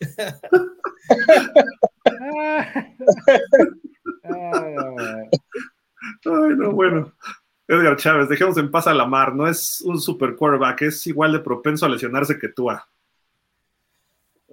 Ay, 6.24 6.54
no, 6.56 6.72
bueno. 6.72 7.12
Edgar 7.68 7.96
Chávez, 7.96 8.28
dejemos 8.28 8.56
en 8.58 8.70
paz 8.70 8.86
a 8.88 8.94
Lamar. 8.94 9.34
No 9.34 9.46
es 9.46 9.80
un 9.82 10.00
super 10.00 10.34
quarterback, 10.34 10.82
es 10.82 11.06
igual 11.06 11.32
de 11.32 11.38
propenso 11.38 11.86
a 11.86 11.88
lesionarse 11.88 12.38
que 12.38 12.48
Tua. 12.48 12.88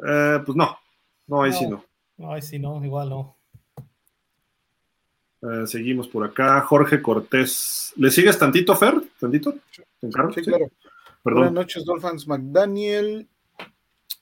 Eh, 0.08 0.40
pues 0.46 0.56
no, 0.56 0.78
no, 1.26 1.42
ahí 1.42 1.52
sí 1.54 1.68
no. 1.68 1.84
Ay, 2.30 2.42
sí, 2.44 2.60
no, 2.60 2.84
igual 2.84 3.10
no. 3.10 3.36
Eh, 5.42 5.66
seguimos 5.66 6.08
por 6.08 6.24
acá. 6.26 6.62
Jorge 6.62 7.02
Cortés. 7.02 7.94
¿Le 7.96 8.12
sigues 8.12 8.38
tantito, 8.38 8.76
Fer? 8.76 9.02
¿Tantito? 9.20 9.56
¿Te 10.00 10.08
encargo? 10.08 10.34
Sí, 10.34 10.44
Sí. 10.44 10.52
claro. 10.52 10.70
Buenas 11.24 11.52
noches, 11.52 11.84
Dolphins 11.86 12.28
McDaniel. 12.28 13.28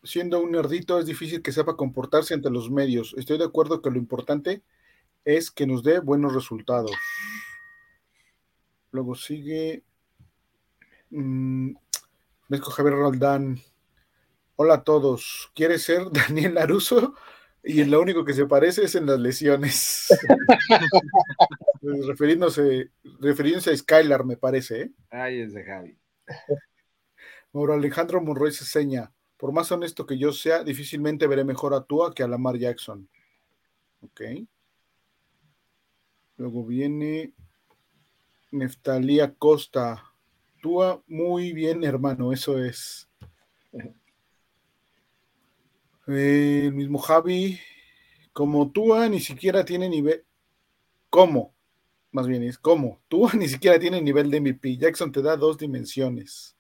Siendo 0.06 0.40
un 0.40 0.52
nerdito, 0.52 1.00
es 1.00 1.08
difícil 1.08 1.42
que 1.42 1.52
sepa 1.52 1.76
comportarse 1.76 2.36
ante 2.36 2.52
los 2.52 2.70
medios. 2.70 3.16
Estoy 3.18 3.40
de 3.40 3.46
acuerdo 3.46 3.82
que 3.82 3.90
lo 3.90 3.98
importante 3.98 4.62
es 5.26 5.50
que 5.50 5.66
nos 5.66 5.82
dé 5.82 6.00
buenos 6.00 6.36
resultados. 6.36 6.92
Luego 8.92 9.16
sigue. 9.16 9.84
mm, 11.10 11.72
Vesco 12.48 12.70
Javier 12.70 12.94
Roldán. 12.94 13.60
Hola 14.58 14.76
a 14.76 14.84
todos. 14.84 15.52
¿Quieres 15.56 15.82
ser 15.82 16.04
Daniel 16.12 16.54
Laruso? 16.54 17.16
Y 17.64 17.84
lo 17.84 18.00
único 18.00 18.24
que 18.24 18.34
se 18.34 18.46
parece 18.46 18.84
es 18.84 18.94
en 18.94 19.08
las 19.08 19.20
lesiones. 19.20 20.08
Pues, 21.82 22.06
refiriéndose, 22.08 22.92
refiriéndose 23.20 23.72
a 23.72 23.78
Skylar, 23.78 24.24
me 24.24 24.38
parece, 24.38 24.82
¿eh? 24.82 24.92
Ay, 25.10 25.40
es 25.40 25.54
de 25.54 25.64
Javi. 25.64 25.98
Mauro 27.54 27.74
Alejandro 27.74 28.22
Monroy 28.22 28.52
se 28.52 28.66
seña. 28.66 29.12
Por 29.38 29.52
más 29.52 29.72
honesto 29.72 30.06
que 30.06 30.18
yo 30.18 30.32
sea, 30.32 30.64
difícilmente 30.64 31.28
veré 31.28 31.44
mejor 31.44 31.74
a 31.74 31.84
Tua 31.84 32.14
que 32.14 32.24
a 32.24 32.28
Lamar 32.28 32.58
Jackson. 32.58 33.10
Ok. 34.02 34.22
Luego 36.38 36.66
viene 36.66 37.34
Neftalía 38.52 39.34
Costa. 39.36 40.14
Tua, 40.62 41.04
muy 41.08 41.52
bien, 41.52 41.84
hermano, 41.84 42.32
eso 42.32 42.64
es. 42.64 43.10
El 46.08 46.74
mismo 46.74 47.00
Javi. 47.00 47.60
Como 48.32 48.72
Tua 48.72 49.10
ni 49.10 49.20
siquiera 49.20 49.66
tiene 49.66 49.90
nivel. 49.90 50.26
¿Cómo? 51.10 51.54
Más 52.12 52.28
bien 52.28 52.44
es 52.44 52.58
¿cómo? 52.58 53.02
Tua 53.10 53.34
ni 53.38 53.50
siquiera 53.50 53.78
tiene 53.80 54.02
nivel 54.02 54.32
de 54.32 54.40
MVP. 54.40 54.78
Jackson 54.78 55.12
te 55.12 55.22
da 55.22 55.36
dos 55.36 55.58
dimensiones 55.58 56.55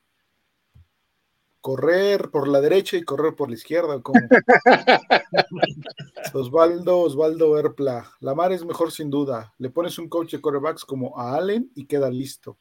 correr 1.65 2.29
por 2.29 2.47
la 2.47 2.61
derecha 2.61 2.95
y 2.95 3.01
correr 3.01 3.33
por 3.33 3.49
la 3.49 3.55
izquierda. 3.55 3.99
Osvaldo, 6.35 6.99
Osvaldo 6.99 7.57
Erpla. 7.57 8.07
Lamar 8.19 8.51
es 8.51 8.63
mejor 8.63 8.91
sin 8.91 9.09
duda. 9.09 9.51
Le 9.57 9.71
pones 9.71 9.97
un 9.97 10.07
coach 10.07 10.33
de 10.33 10.41
quarterbacks 10.41 10.85
como 10.85 11.19
a 11.19 11.35
Allen 11.35 11.71
y 11.73 11.87
queda 11.87 12.11
listo. 12.11 12.59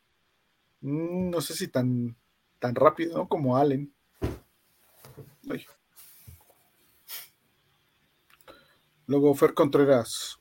Mm, 0.81 1.28
no 1.28 1.43
sé 1.43 1.52
si 1.52 1.68
tan, 1.68 2.16
tan 2.59 2.74
rápido, 2.74 3.18
¿no? 3.18 3.28
Como 3.28 3.59
Allen. 3.59 3.93
Ay. 5.51 5.66
Luego 9.06 9.35
Fer 9.35 9.52
Contreras. 9.52 10.39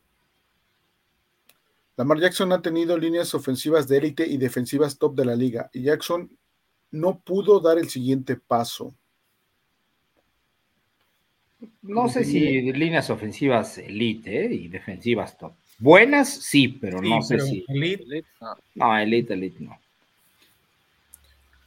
Lamar 1.97 2.17
Jackson 2.17 2.53
ha 2.53 2.61
tenido 2.61 2.97
líneas 2.97 3.35
ofensivas 3.35 3.89
de 3.89 3.97
élite 3.97 4.25
y 4.25 4.37
defensivas 4.37 4.97
top 4.97 5.15
de 5.15 5.25
la 5.25 5.35
liga. 5.35 5.69
Y 5.73 5.83
Jackson 5.83 6.29
no 6.93 7.19
pudo 7.19 7.59
dar 7.59 7.77
el 7.79 7.89
siguiente 7.89 8.35
paso. 8.35 8.93
No 11.81 12.07
sé 12.07 12.23
si 12.23 12.71
líneas 12.71 13.09
ofensivas 13.09 13.77
elite 13.79 14.45
¿eh? 14.45 14.53
y 14.53 14.67
defensivas 14.67 15.37
top. 15.37 15.53
Buenas, 15.79 16.29
sí, 16.29 16.67
pero 16.67 17.01
no 17.01 17.21
sé 17.21 17.35
pero 17.35 17.45
si. 17.47 17.65
elite, 17.67 18.23
No. 18.39 18.55
No, 18.75 18.97
elite, 18.97 19.33
elite 19.33 19.63
no. 19.63 19.77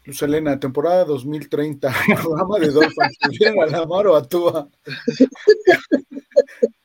Luz 0.05 0.23
Elena, 0.23 0.61
temporada 0.61 1.05
2030, 1.05 1.93
programa 2.23 2.61
de 2.61 2.71
Dolphins. 2.71 3.19
¿Prefieren 3.21 3.61
a 3.61 3.67
Lamar 3.67 4.07
o 4.07 4.17
a 4.17 4.27
Tua? 4.27 4.69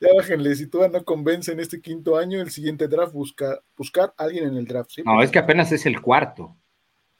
Ya 0.00 0.08
bájenle, 0.16 0.56
si 0.56 0.66
Tua 0.66 0.88
no 0.88 1.04
convence 1.04 1.52
en 1.52 1.60
este 1.60 1.80
quinto 1.80 2.16
año, 2.16 2.40
el 2.40 2.50
siguiente 2.50 2.88
draft 2.88 3.12
busca, 3.12 3.60
buscar 3.76 4.12
a 4.16 4.24
alguien 4.24 4.48
en 4.48 4.56
el 4.56 4.66
draft. 4.66 4.90
¿sí? 4.90 5.02
No, 5.04 5.22
es 5.22 5.30
que 5.30 5.38
apenas 5.38 5.70
es 5.70 5.86
el 5.86 6.00
cuarto. 6.00 6.56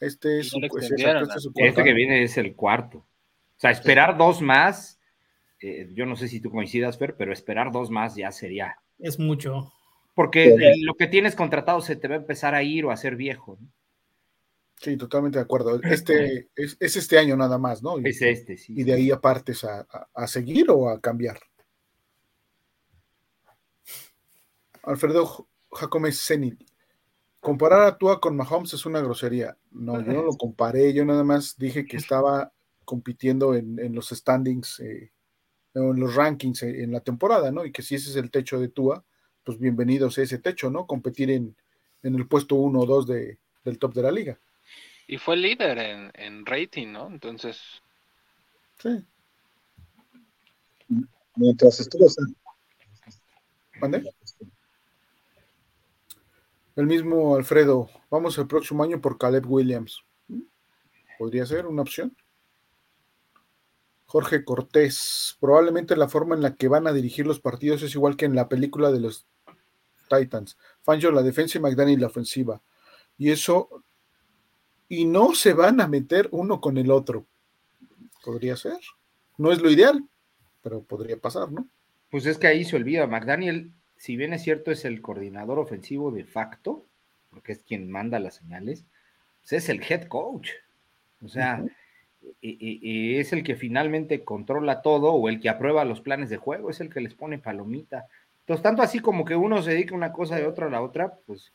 Este 0.02 0.40
es, 0.40 0.46
No 0.52 0.58
su, 0.68 0.78
exacto, 0.78 1.22
este 1.22 1.36
es 1.36 1.42
su 1.42 1.48
Este 1.50 1.60
cuarto 1.60 1.84
que 1.84 1.92
viene 1.94 2.22
es 2.24 2.36
el 2.36 2.54
cuarto. 2.56 2.98
O 2.98 3.06
sea, 3.62 3.70
esperar 3.70 4.16
dos 4.18 4.40
más, 4.42 4.98
eh, 5.60 5.88
yo 5.92 6.06
no 6.06 6.16
sé 6.16 6.26
si 6.28 6.40
tú 6.40 6.50
coincidas, 6.50 6.98
Fer, 6.98 7.14
pero 7.16 7.32
esperar 7.32 7.70
dos 7.70 7.88
más 7.90 8.16
ya 8.16 8.32
sería. 8.32 8.76
Es 8.98 9.18
mucho. 9.18 9.72
Porque 10.14 10.74
lo 10.80 10.94
que 10.94 11.06
tienes 11.06 11.34
contratado 11.36 11.80
se 11.80 11.96
te 11.96 12.08
va 12.08 12.14
a 12.16 12.18
empezar 12.18 12.54
a 12.54 12.62
ir 12.62 12.84
o 12.84 12.90
a 12.90 12.96
ser 12.96 13.14
viejo. 13.16 13.56
¿no? 13.60 13.68
Sí, 14.76 14.96
totalmente 14.96 15.38
de 15.38 15.44
acuerdo. 15.44 15.80
Este 15.84 16.48
es, 16.56 16.76
es 16.80 16.96
este 16.96 17.18
año 17.18 17.36
nada 17.36 17.56
más, 17.56 17.82
¿no? 17.82 17.98
Y, 18.00 18.08
Es 18.08 18.20
este, 18.22 18.56
sí. 18.58 18.74
y 18.76 18.82
de 18.82 18.94
ahí 18.94 19.10
apartes 19.12 19.62
a, 19.64 19.86
a- 19.88 20.08
a 20.12 20.26
seguir 20.26 20.68
o 20.70 20.88
a 20.88 21.00
cambiar. 21.00 21.38
Alfredo 24.82 25.48
Jacome 25.70 26.10
Zenit. 26.12 26.60
Comparar 27.42 27.82
a 27.82 27.98
Tua 27.98 28.20
con 28.20 28.36
Mahomes 28.36 28.72
es 28.72 28.86
una 28.86 29.00
grosería. 29.00 29.56
No, 29.72 30.00
yo 30.00 30.12
no 30.12 30.22
lo 30.22 30.32
comparé, 30.38 30.94
yo 30.94 31.04
nada 31.04 31.24
más 31.24 31.56
dije 31.58 31.84
que 31.84 31.96
estaba 32.14 32.52
compitiendo 32.84 33.54
en, 33.54 33.80
en 33.80 33.94
los 33.94 34.10
standings, 34.10 34.78
eh, 34.78 35.10
o 35.74 35.90
en 35.92 35.98
los 36.00 36.14
rankings 36.14 36.62
eh, 36.62 36.84
en 36.84 36.92
la 36.92 37.00
temporada, 37.00 37.50
¿no? 37.50 37.64
Y 37.64 37.72
que 37.72 37.82
si 37.82 37.96
ese 37.96 38.10
es 38.10 38.16
el 38.16 38.30
techo 38.30 38.60
de 38.60 38.68
Tua, 38.68 39.04
pues 39.42 39.58
bienvenidos 39.58 40.18
a 40.18 40.22
ese 40.22 40.38
techo, 40.38 40.70
¿no? 40.70 40.86
Competir 40.86 41.32
en, 41.32 41.56
en 42.04 42.14
el 42.14 42.28
puesto 42.28 42.54
1 42.54 42.78
o 42.78 42.86
2 42.86 43.06
de, 43.08 43.38
del 43.64 43.78
top 43.78 43.94
de 43.94 44.02
la 44.02 44.12
liga. 44.12 44.38
Y 45.08 45.18
fue 45.18 45.36
líder 45.36 45.78
en, 45.78 46.12
en 46.14 46.46
rating, 46.46 46.92
¿no? 46.92 47.08
Entonces, 47.08 47.82
Sí. 48.78 49.04
Mientras 51.36 51.80
estuvo. 51.80 52.06
¿Mande? 53.80 54.12
El 56.74 56.86
mismo 56.86 57.36
Alfredo, 57.36 57.90
vamos 58.10 58.38
el 58.38 58.46
próximo 58.46 58.82
año 58.82 58.98
por 58.98 59.18
Caleb 59.18 59.44
Williams. 59.46 60.02
¿Podría 61.18 61.44
ser 61.44 61.66
una 61.66 61.82
opción? 61.82 62.16
Jorge 64.06 64.42
Cortés, 64.42 65.36
probablemente 65.38 65.96
la 65.96 66.08
forma 66.08 66.34
en 66.34 66.40
la 66.40 66.56
que 66.56 66.68
van 66.68 66.86
a 66.86 66.92
dirigir 66.94 67.26
los 67.26 67.40
partidos 67.40 67.82
es 67.82 67.94
igual 67.94 68.16
que 68.16 68.24
en 68.24 68.34
la 68.34 68.48
película 68.48 68.90
de 68.90 69.00
los 69.00 69.26
Titans. 70.08 70.56
Fangio 70.82 71.12
la 71.12 71.22
defensa 71.22 71.58
y 71.58 71.60
McDaniel 71.60 72.00
la 72.00 72.06
ofensiva. 72.06 72.62
Y 73.18 73.30
eso, 73.30 73.84
y 74.88 75.04
no 75.04 75.34
se 75.34 75.52
van 75.52 75.78
a 75.82 75.88
meter 75.88 76.28
uno 76.32 76.58
con 76.60 76.78
el 76.78 76.90
otro. 76.90 77.26
Podría 78.24 78.56
ser. 78.56 78.78
No 79.36 79.52
es 79.52 79.60
lo 79.60 79.70
ideal, 79.70 80.08
pero 80.62 80.82
podría 80.82 81.18
pasar, 81.18 81.52
¿no? 81.52 81.68
Pues 82.10 82.24
es 82.24 82.38
que 82.38 82.46
ahí 82.46 82.64
se 82.64 82.76
olvida. 82.76 83.06
McDaniel, 83.06 83.72
si 84.02 84.16
bien 84.16 84.32
es 84.32 84.42
cierto, 84.42 84.72
es 84.72 84.84
el 84.84 85.00
coordinador 85.00 85.60
ofensivo 85.60 86.10
de 86.10 86.24
facto, 86.24 86.84
porque 87.30 87.52
es 87.52 87.60
quien 87.60 87.88
manda 87.88 88.18
las 88.18 88.34
señales, 88.34 88.82
pues 89.40 89.52
es 89.52 89.68
el 89.68 89.80
head 89.80 90.08
coach. 90.08 90.50
O 91.24 91.28
sea, 91.28 91.64
y- 92.40 92.58
y- 92.58 92.80
y 92.82 93.18
es 93.18 93.32
el 93.32 93.44
que 93.44 93.54
finalmente 93.54 94.24
controla 94.24 94.82
todo 94.82 95.12
o 95.12 95.28
el 95.28 95.40
que 95.40 95.48
aprueba 95.48 95.84
los 95.84 96.00
planes 96.00 96.30
de 96.30 96.36
juego, 96.36 96.68
es 96.68 96.80
el 96.80 96.90
que 96.90 97.00
les 97.00 97.14
pone 97.14 97.38
palomita. 97.38 98.06
Entonces, 98.40 98.64
tanto 98.64 98.82
así 98.82 98.98
como 98.98 99.24
que 99.24 99.36
uno 99.36 99.62
se 99.62 99.70
dedica 99.70 99.94
una 99.94 100.12
cosa 100.12 100.34
de 100.34 100.46
otra 100.48 100.66
a 100.66 100.70
la 100.70 100.82
otra, 100.82 101.14
pues, 101.24 101.52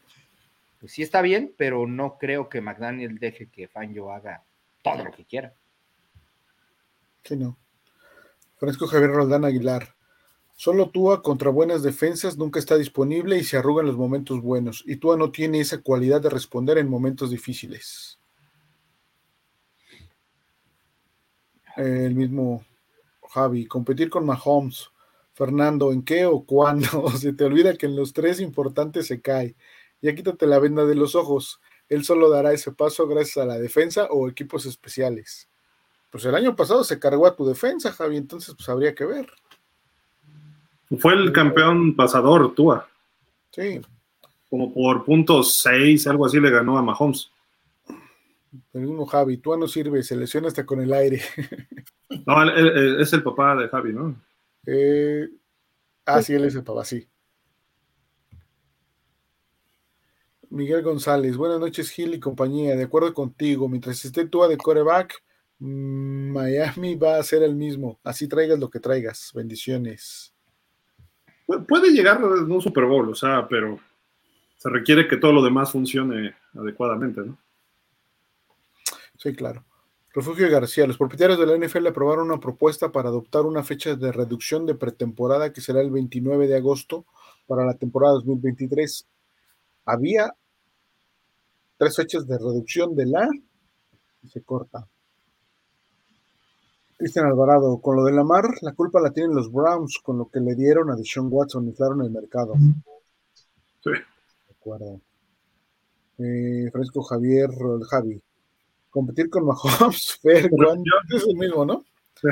pues 0.80 0.94
sí 0.94 1.02
está 1.02 1.22
bien, 1.22 1.54
pero 1.58 1.86
no 1.86 2.18
creo 2.18 2.48
que 2.48 2.62
McDaniel 2.62 3.20
deje 3.20 3.48
que 3.48 3.68
Fangio 3.68 4.10
haga 4.10 4.42
todo 4.84 5.04
lo 5.04 5.12
que 5.12 5.26
quiera. 5.26 5.54
Sí, 7.26 7.36
no. 7.36 7.58
Francisco 8.56 8.88
Javier 8.88 9.12
Roldán 9.12 9.44
Aguilar. 9.44 9.97
Solo 10.60 10.90
Tua 10.90 11.22
contra 11.22 11.52
buenas 11.52 11.84
defensas 11.84 12.36
nunca 12.36 12.58
está 12.58 12.78
disponible 12.78 13.38
y 13.38 13.44
se 13.44 13.58
arruga 13.58 13.82
en 13.82 13.88
los 13.90 13.96
momentos 13.96 14.42
buenos. 14.42 14.84
Y 14.88 14.96
Tua 14.96 15.16
no 15.16 15.32
tiene 15.32 15.60
esa 15.60 15.84
cualidad 15.84 16.20
de 16.20 16.32
responder 16.32 16.80
en 16.80 16.90
momentos 16.90 17.30
difíciles. 17.30 18.20
El 21.76 22.16
mismo 22.16 22.66
Javi. 23.30 23.68
Competir 23.68 24.10
con 24.10 24.26
Mahomes. 24.26 24.90
Fernando, 25.34 25.92
¿en 25.92 26.02
qué 26.02 26.26
o 26.26 26.44
cuándo? 26.44 27.08
Se 27.16 27.34
te 27.34 27.44
olvida 27.44 27.76
que 27.76 27.86
en 27.86 27.96
los 27.96 28.12
tres 28.12 28.40
importantes 28.40 29.06
se 29.06 29.22
cae. 29.22 29.56
Ya 30.02 30.16
quítate 30.16 30.48
la 30.48 30.58
venda 30.58 30.86
de 30.86 30.96
los 30.96 31.14
ojos. 31.14 31.62
Él 31.88 32.04
solo 32.04 32.32
dará 32.32 32.52
ese 32.52 32.72
paso 32.72 33.08
gracias 33.08 33.38
a 33.38 33.46
la 33.46 33.60
defensa 33.60 34.08
o 34.10 34.28
equipos 34.28 34.66
especiales. 34.66 35.50
Pues 36.10 36.26
el 36.26 36.34
año 36.34 36.56
pasado 36.56 36.84
se 36.84 36.98
cargó 36.98 37.28
a 37.28 37.36
tu 37.36 37.46
defensa, 37.46 37.92
Javi, 37.92 38.18
entonces 38.18 38.56
pues 38.56 38.68
habría 38.70 38.96
que 38.96 39.06
ver. 39.06 39.30
Fue 41.00 41.14
el 41.14 41.32
campeón 41.32 41.96
pasador, 41.96 42.54
Tua. 42.56 42.88
Sí, 43.52 43.82
Como 44.50 44.74
por 44.74 45.04
punto 45.04 45.44
6, 45.44 46.08
algo 46.08 46.26
así 46.26 46.40
le 46.40 46.50
ganó 46.50 46.78
a 46.78 46.82
Mahomes. 46.82 47.30
el 48.74 48.82
mismo 48.82 49.06
Javi, 49.06 49.38
tú 49.38 49.56
no 49.58 49.68
sirve, 49.68 50.02
se 50.04 50.16
lesiona 50.16 50.48
hasta 50.48 50.66
con 50.66 50.82
el 50.82 50.94
aire. 50.94 51.22
No, 52.26 52.42
él- 52.42 52.52
él- 52.56 52.78
él 52.78 53.02
es 53.02 53.12
el 53.12 53.22
papá 53.22 53.54
de 53.58 53.68
Javi, 53.68 53.92
¿no? 53.92 54.16
Eh, 54.66 55.28
ah, 56.06 56.22
sí, 56.22 56.34
él 56.34 56.46
es 56.46 56.56
el 56.56 56.64
papá, 56.64 56.86
sí. 56.86 57.06
Miguel 60.50 60.82
González, 60.84 61.36
buenas 61.36 61.60
noches, 61.60 61.90
Gil 61.90 62.14
y 62.14 62.20
compañía. 62.22 62.76
De 62.78 62.84
acuerdo 62.84 63.14
contigo, 63.14 63.68
mientras 63.68 64.04
esté 64.06 64.26
Tua 64.28 64.48
de 64.48 64.56
coreback, 64.58 65.22
mm, 65.60 66.32
Miami 66.32 66.96
va 66.96 67.18
a 67.18 67.24
ser 67.24 67.44
el 67.44 67.56
mismo. 67.56 68.00
Así 68.04 68.28
traigas 68.30 68.58
lo 68.58 68.70
que 68.70 68.80
traigas. 68.80 69.32
Bendiciones. 69.36 70.34
Pu- 71.48 71.66
Puede 71.66 71.90
llegar 71.92 72.22
a 72.22 72.26
un 72.26 72.62
Super 72.62 72.86
Bowl, 72.86 73.10
o 73.10 73.16
sea, 73.16 73.48
pero 73.48 73.80
se 74.58 74.70
requiere 74.70 75.08
que 75.08 75.18
todo 75.18 75.34
lo 75.34 75.44
demás 75.44 75.72
funcione 75.72 76.36
adecuadamente, 76.54 77.22
¿no? 77.22 77.38
Sí, 79.18 79.34
claro. 79.36 79.64
Refugio 80.14 80.50
García, 80.50 80.88
los 80.88 80.98
propietarios 80.98 81.40
de 81.40 81.46
la 81.46 81.56
NFL 81.56 81.88
aprobaron 81.88 82.28
una 82.32 82.40
propuesta 82.40 82.92
para 82.92 83.10
adoptar 83.10 83.46
una 83.46 83.64
fecha 83.64 83.96
de 83.96 84.12
reducción 84.12 84.66
de 84.66 84.74
pretemporada 84.76 85.54
que 85.54 85.62
será 85.62 85.82
el 85.82 85.92
29 85.92 86.48
de 86.48 86.58
agosto 86.58 87.06
para 87.46 87.66
la 87.66 87.76
temporada 87.76 88.14
2023. 88.16 89.08
Había 89.86 90.34
tres 91.78 91.96
fechas 91.96 92.28
de 92.28 92.38
reducción 92.38 92.96
de 92.96 93.06
la 93.06 93.28
y 94.24 94.28
se 94.28 94.42
corta. 94.42 94.88
Cristian 96.98 97.28
Alvarado, 97.28 97.80
con 97.80 97.96
lo 97.96 98.04
de 98.04 98.12
Lamar, 98.12 98.46
la 98.62 98.74
culpa 98.74 99.00
la 99.00 99.12
tienen 99.12 99.36
los 99.36 99.52
Browns, 99.52 100.00
con 100.04 100.18
lo 100.18 100.30
que 100.30 100.40
le 100.40 100.56
dieron 100.56 100.90
a 100.90 100.96
Deshaun 100.96 101.28
Watson, 101.32 101.68
inflaron 101.68 102.02
el 102.02 102.10
mercado. 102.10 102.56
Sí. 102.56 103.92
De 103.92 104.56
acuerdo. 104.60 105.00
Eh, 106.18 106.70
Francisco 106.72 107.04
Javier, 107.04 107.50
el 107.52 107.84
Javi. 107.84 108.22
Competir 108.90 109.30
con 109.30 109.46
Mahomes, 109.46 110.18
Fer, 110.22 110.50
Juan, 110.50 110.84
es 111.16 111.24
el 111.28 111.36
mismo, 111.36 111.66
¿no? 111.66 111.86
Sí. 112.20 112.30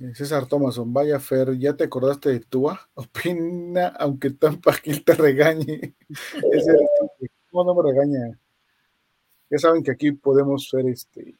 Eh, 0.00 0.14
César 0.16 0.46
Thomason, 0.46 0.92
vaya 0.92 1.20
Fer, 1.20 1.56
¿ya 1.58 1.76
te 1.76 1.84
acordaste 1.84 2.30
de 2.30 2.40
Tua? 2.40 2.80
Opina, 2.94 3.88
aunque 3.98 4.30
Tampa 4.30 4.72
Gil 4.72 5.04
te 5.04 5.14
regañe. 5.14 5.94
Ese. 6.52 6.72
¿Cómo 7.52 7.64
no 7.64 7.80
me 7.80 7.92
regaña? 7.92 8.38
Ya 9.50 9.58
saben 9.58 9.82
que 9.82 9.90
aquí 9.90 10.12
podemos 10.12 10.68
ser 10.68 10.86
este, 10.86 11.34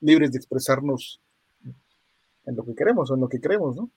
libres 0.00 0.32
de 0.32 0.38
expresarnos 0.38 1.20
en 2.44 2.56
lo 2.56 2.64
que 2.64 2.74
queremos 2.74 3.10
o 3.10 3.14
en 3.14 3.20
lo 3.20 3.28
que 3.28 3.40
creemos, 3.40 3.76
¿no? 3.76 3.90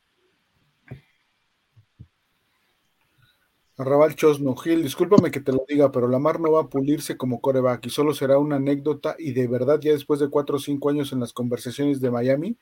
Arrabal 3.77 4.15
Chosno, 4.15 4.55
Gil, 4.55 4.83
discúlpame 4.83 5.31
que 5.31 5.41
te 5.41 5.51
lo 5.51 5.65
diga, 5.67 5.91
pero 5.91 6.07
Lamar 6.07 6.39
no 6.39 6.53
va 6.53 6.61
a 6.61 6.69
pulirse 6.69 7.17
como 7.17 7.41
coreback 7.41 7.87
y 7.87 7.89
solo 7.89 8.13
será 8.13 8.37
una 8.37 8.55
anécdota 8.55 9.17
y 9.19 9.33
de 9.33 9.47
verdad 9.47 9.81
ya 9.81 9.91
después 9.91 10.21
de 10.21 10.29
cuatro 10.29 10.55
o 10.55 10.59
cinco 10.59 10.89
años 10.89 11.11
en 11.11 11.19
las 11.19 11.33
conversaciones 11.33 11.99
de 11.99 12.09
Miami, 12.09 12.57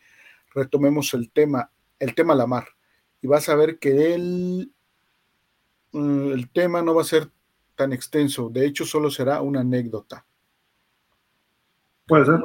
retomemos 0.56 1.14
el 1.14 1.30
tema, 1.30 1.70
el 2.00 2.16
tema 2.16 2.34
Lamar 2.34 2.66
y 3.22 3.28
vas 3.28 3.48
a 3.48 3.56
ver 3.56 3.78
que 3.78 4.16
él, 4.16 4.74
mm, 5.92 6.32
el 6.32 6.50
tema 6.50 6.82
no 6.82 6.96
va 6.96 7.04
a 7.04 7.06
ser 7.06 7.30
tan 7.76 7.94
extenso, 7.94 8.50
de 8.50 8.66
hecho 8.66 8.86
solo 8.86 9.10
será 9.10 9.42
una 9.42 9.62
anécdota. 9.62 10.26
Puede 12.08 12.26
ser. 12.26 12.40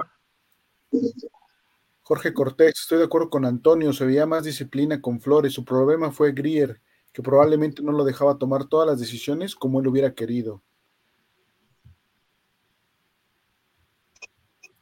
Jorge 2.02 2.32
Cortés, 2.32 2.80
estoy 2.80 2.98
de 2.98 3.04
acuerdo 3.04 3.28
con 3.28 3.44
Antonio, 3.44 3.92
se 3.92 4.06
veía 4.06 4.24
más 4.24 4.44
disciplina 4.44 5.00
con 5.02 5.20
Flores, 5.20 5.52
su 5.52 5.64
problema 5.64 6.10
fue 6.10 6.32
Grier, 6.32 6.80
que 7.12 7.22
probablemente 7.22 7.82
no 7.82 7.92
lo 7.92 8.04
dejaba 8.04 8.38
tomar 8.38 8.66
todas 8.66 8.86
las 8.86 8.98
decisiones 8.98 9.54
como 9.54 9.80
él 9.80 9.88
hubiera 9.88 10.14
querido. 10.14 10.62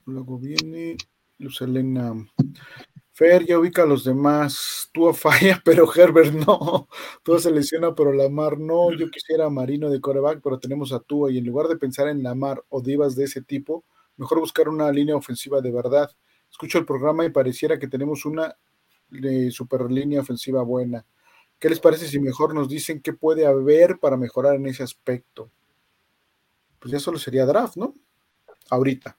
Luego 0.04 0.38
viene 0.38 0.96
Luz 1.38 1.60
Elena. 1.62 2.14
Fer 3.16 3.46
ya 3.46 3.58
ubica 3.58 3.84
a 3.84 3.86
los 3.86 4.04
demás. 4.04 4.90
Tú 4.92 5.10
falla, 5.14 5.58
pero 5.64 5.90
Herbert 5.90 6.34
no. 6.34 6.86
Tua 7.22 7.38
se 7.38 7.50
lesiona, 7.50 7.94
pero 7.94 8.12
Lamar 8.12 8.58
no. 8.58 8.92
Yo 8.92 9.10
quisiera 9.10 9.46
a 9.46 9.50
Marino 9.50 9.88
de 9.88 10.02
coreback, 10.02 10.42
pero 10.42 10.58
tenemos 10.58 10.92
a 10.92 11.00
Tua. 11.00 11.32
Y 11.32 11.38
en 11.38 11.46
lugar 11.46 11.66
de 11.68 11.78
pensar 11.78 12.08
en 12.08 12.22
Lamar 12.22 12.62
o 12.68 12.82
divas 12.82 13.16
de 13.16 13.24
ese 13.24 13.40
tipo, 13.40 13.86
mejor 14.18 14.38
buscar 14.38 14.68
una 14.68 14.92
línea 14.92 15.16
ofensiva 15.16 15.62
de 15.62 15.72
verdad. 15.72 16.10
Escucho 16.50 16.76
el 16.76 16.84
programa 16.84 17.24
y 17.24 17.30
pareciera 17.30 17.78
que 17.78 17.88
tenemos 17.88 18.26
una 18.26 18.54
de 19.08 19.50
super 19.50 19.90
línea 19.90 20.20
ofensiva 20.20 20.62
buena. 20.62 21.06
¿Qué 21.58 21.70
les 21.70 21.80
parece 21.80 22.08
si 22.08 22.20
mejor 22.20 22.54
nos 22.54 22.68
dicen 22.68 23.00
qué 23.00 23.14
puede 23.14 23.46
haber 23.46 23.98
para 23.98 24.18
mejorar 24.18 24.56
en 24.56 24.66
ese 24.66 24.82
aspecto? 24.82 25.50
Pues 26.78 26.92
ya 26.92 27.00
solo 27.00 27.18
sería 27.18 27.46
draft, 27.46 27.78
¿no? 27.78 27.94
Ahorita. 28.68 29.16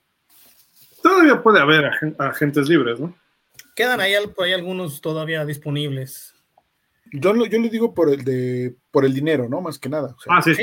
Todavía 1.02 1.42
puede 1.42 1.60
haber 1.60 1.90
agentes 2.20 2.70
libres, 2.70 3.00
¿no? 3.00 3.16
Quedan 3.78 4.02
ahí, 4.02 4.16
por 4.36 4.46
ahí 4.46 4.54
algunos 4.54 5.02
todavía 5.02 5.46
disponibles. 5.46 6.34
Yo, 7.14 7.36
yo 7.36 7.60
le 7.60 7.70
digo 7.70 7.94
por 7.94 8.10
el 8.10 8.24
de 8.24 8.76
por 8.90 9.06
el 9.06 9.14
dinero, 9.14 9.48
¿no? 9.48 9.62
Más 9.62 9.78
que 9.78 9.88
nada. 9.88 10.16
ah, 10.28 10.42
sí. 10.42 10.56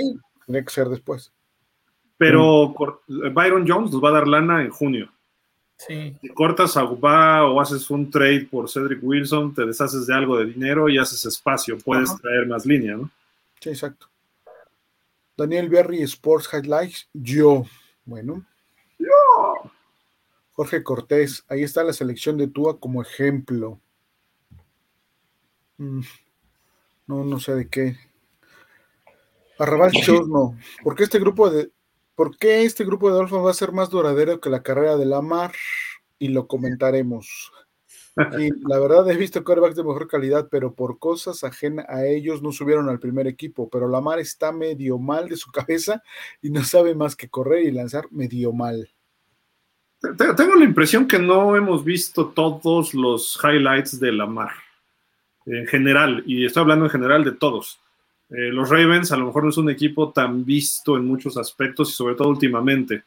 Tiene 0.44 0.64
que 0.64 0.72
ser 0.72 0.88
después. 0.88 1.32
Pero 2.18 2.74
Byron 3.06 3.66
Jones 3.68 3.92
nos 3.92 4.02
va 4.02 4.08
a 4.08 4.14
dar 4.14 4.26
lana 4.26 4.62
en 4.62 4.70
junio. 4.70 5.12
Sí. 5.76 6.16
Si 6.20 6.28
cortas 6.30 6.76
a 6.76 6.82
Uba 6.82 7.46
o 7.46 7.60
haces 7.60 7.88
un 7.88 8.10
trade 8.10 8.48
por 8.50 8.68
Cedric 8.68 8.98
Wilson, 9.00 9.54
te 9.54 9.64
deshaces 9.64 10.08
de 10.08 10.14
algo 10.14 10.36
de 10.36 10.46
dinero 10.46 10.88
y 10.88 10.98
haces 10.98 11.24
espacio. 11.24 11.78
Puedes 11.78 12.12
traer 12.20 12.48
más 12.48 12.66
línea, 12.66 12.96
¿no? 12.96 13.08
Sí, 13.60 13.68
exacto. 13.68 14.08
Daniel 15.36 15.68
Berry, 15.68 16.02
Sports 16.02 16.48
Highlights. 16.52 17.08
Yo. 17.12 17.64
Bueno. 18.04 18.44
Jorge 20.55 20.82
Cortés, 20.82 21.44
ahí 21.48 21.62
está 21.62 21.82
la 21.82 21.93
selección 21.93 22.39
de 22.39 22.48
Tua 22.48 22.78
como 22.78 23.02
ejemplo. 23.02 23.81
Mm, 25.78 26.01
no, 27.09 27.24
no 27.24 27.40
sé 27.40 27.55
de 27.55 27.68
qué. 27.68 27.97
Arrabal 29.59 29.93
Chosno, 29.93 30.56
¿por 30.82 30.94
qué 30.97 31.05
este 31.05 31.18
grupo 31.18 31.51
de 31.51 31.70
por 32.14 32.36
qué 32.36 32.62
este 32.62 32.85
grupo 32.85 33.09
de 33.09 33.16
Dolphins 33.16 33.44
va 33.44 33.51
a 33.51 33.55
ser 33.55 33.72
más 33.72 33.90
duradero 33.90 34.40
que 34.40 34.51
la 34.51 34.62
carrera 34.62 34.97
de 34.97 35.06
Lamar? 35.06 35.52
Y 36.18 36.28
lo 36.28 36.47
comentaremos. 36.47 37.52
Y 38.39 38.51
la 38.68 38.78
verdad 38.78 39.10
he 39.10 39.16
visto 39.16 39.43
quarterbacks 39.43 39.74
de 39.74 39.82
mejor 39.82 40.06
calidad, 40.06 40.48
pero 40.48 40.74
por 40.74 41.01
cosas 41.01 41.43
ajenas 41.43 41.86
a 41.89 42.06
ellos 42.06 42.43
no 42.43 42.52
subieron 42.52 42.89
al 42.89 43.01
primer 43.01 43.26
equipo. 43.26 43.68
Pero 43.68 43.89
Lamar 43.89 44.20
está 44.20 44.53
medio 44.53 44.98
mal 44.98 45.28
de 45.28 45.37
su 45.37 45.51
cabeza 45.53 46.03
y 46.40 46.51
no 46.51 46.62
sabe 46.62 46.95
más 46.95 47.16
que 47.16 47.28
correr 47.28 47.64
y 47.64 47.72
lanzar 47.72 48.06
medio 48.12 48.53
mal. 48.53 48.94
Tengo 50.36 50.54
la 50.56 50.64
impresión 50.64 51.08
que 51.08 51.18
no 51.18 51.56
hemos 51.56 51.84
visto 51.84 52.26
todos 52.28 52.94
los 52.94 53.38
highlights 53.42 53.98
de 53.98 54.12
Lamar 54.12 54.52
en 55.46 55.66
general, 55.66 56.22
y 56.26 56.44
estoy 56.44 56.62
hablando 56.62 56.86
en 56.86 56.90
general 56.90 57.24
de 57.24 57.32
todos. 57.32 57.78
Eh, 58.30 58.50
los 58.50 58.70
Ravens 58.70 59.12
a 59.12 59.16
lo 59.16 59.26
mejor 59.26 59.44
no 59.44 59.50
es 59.50 59.58
un 59.58 59.70
equipo 59.70 60.10
tan 60.10 60.44
visto 60.44 60.96
en 60.96 61.06
muchos 61.06 61.36
aspectos 61.36 61.90
y 61.90 61.92
sobre 61.92 62.14
todo 62.14 62.28
últimamente. 62.28 63.04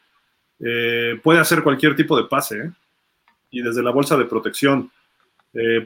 Eh, 0.60 1.18
puede 1.22 1.40
hacer 1.40 1.62
cualquier 1.62 1.96
tipo 1.96 2.16
de 2.16 2.24
pase 2.24 2.58
¿eh? 2.58 2.70
y 3.50 3.62
desde 3.62 3.82
la 3.82 3.90
bolsa 3.90 4.16
de 4.16 4.24
protección. 4.24 4.90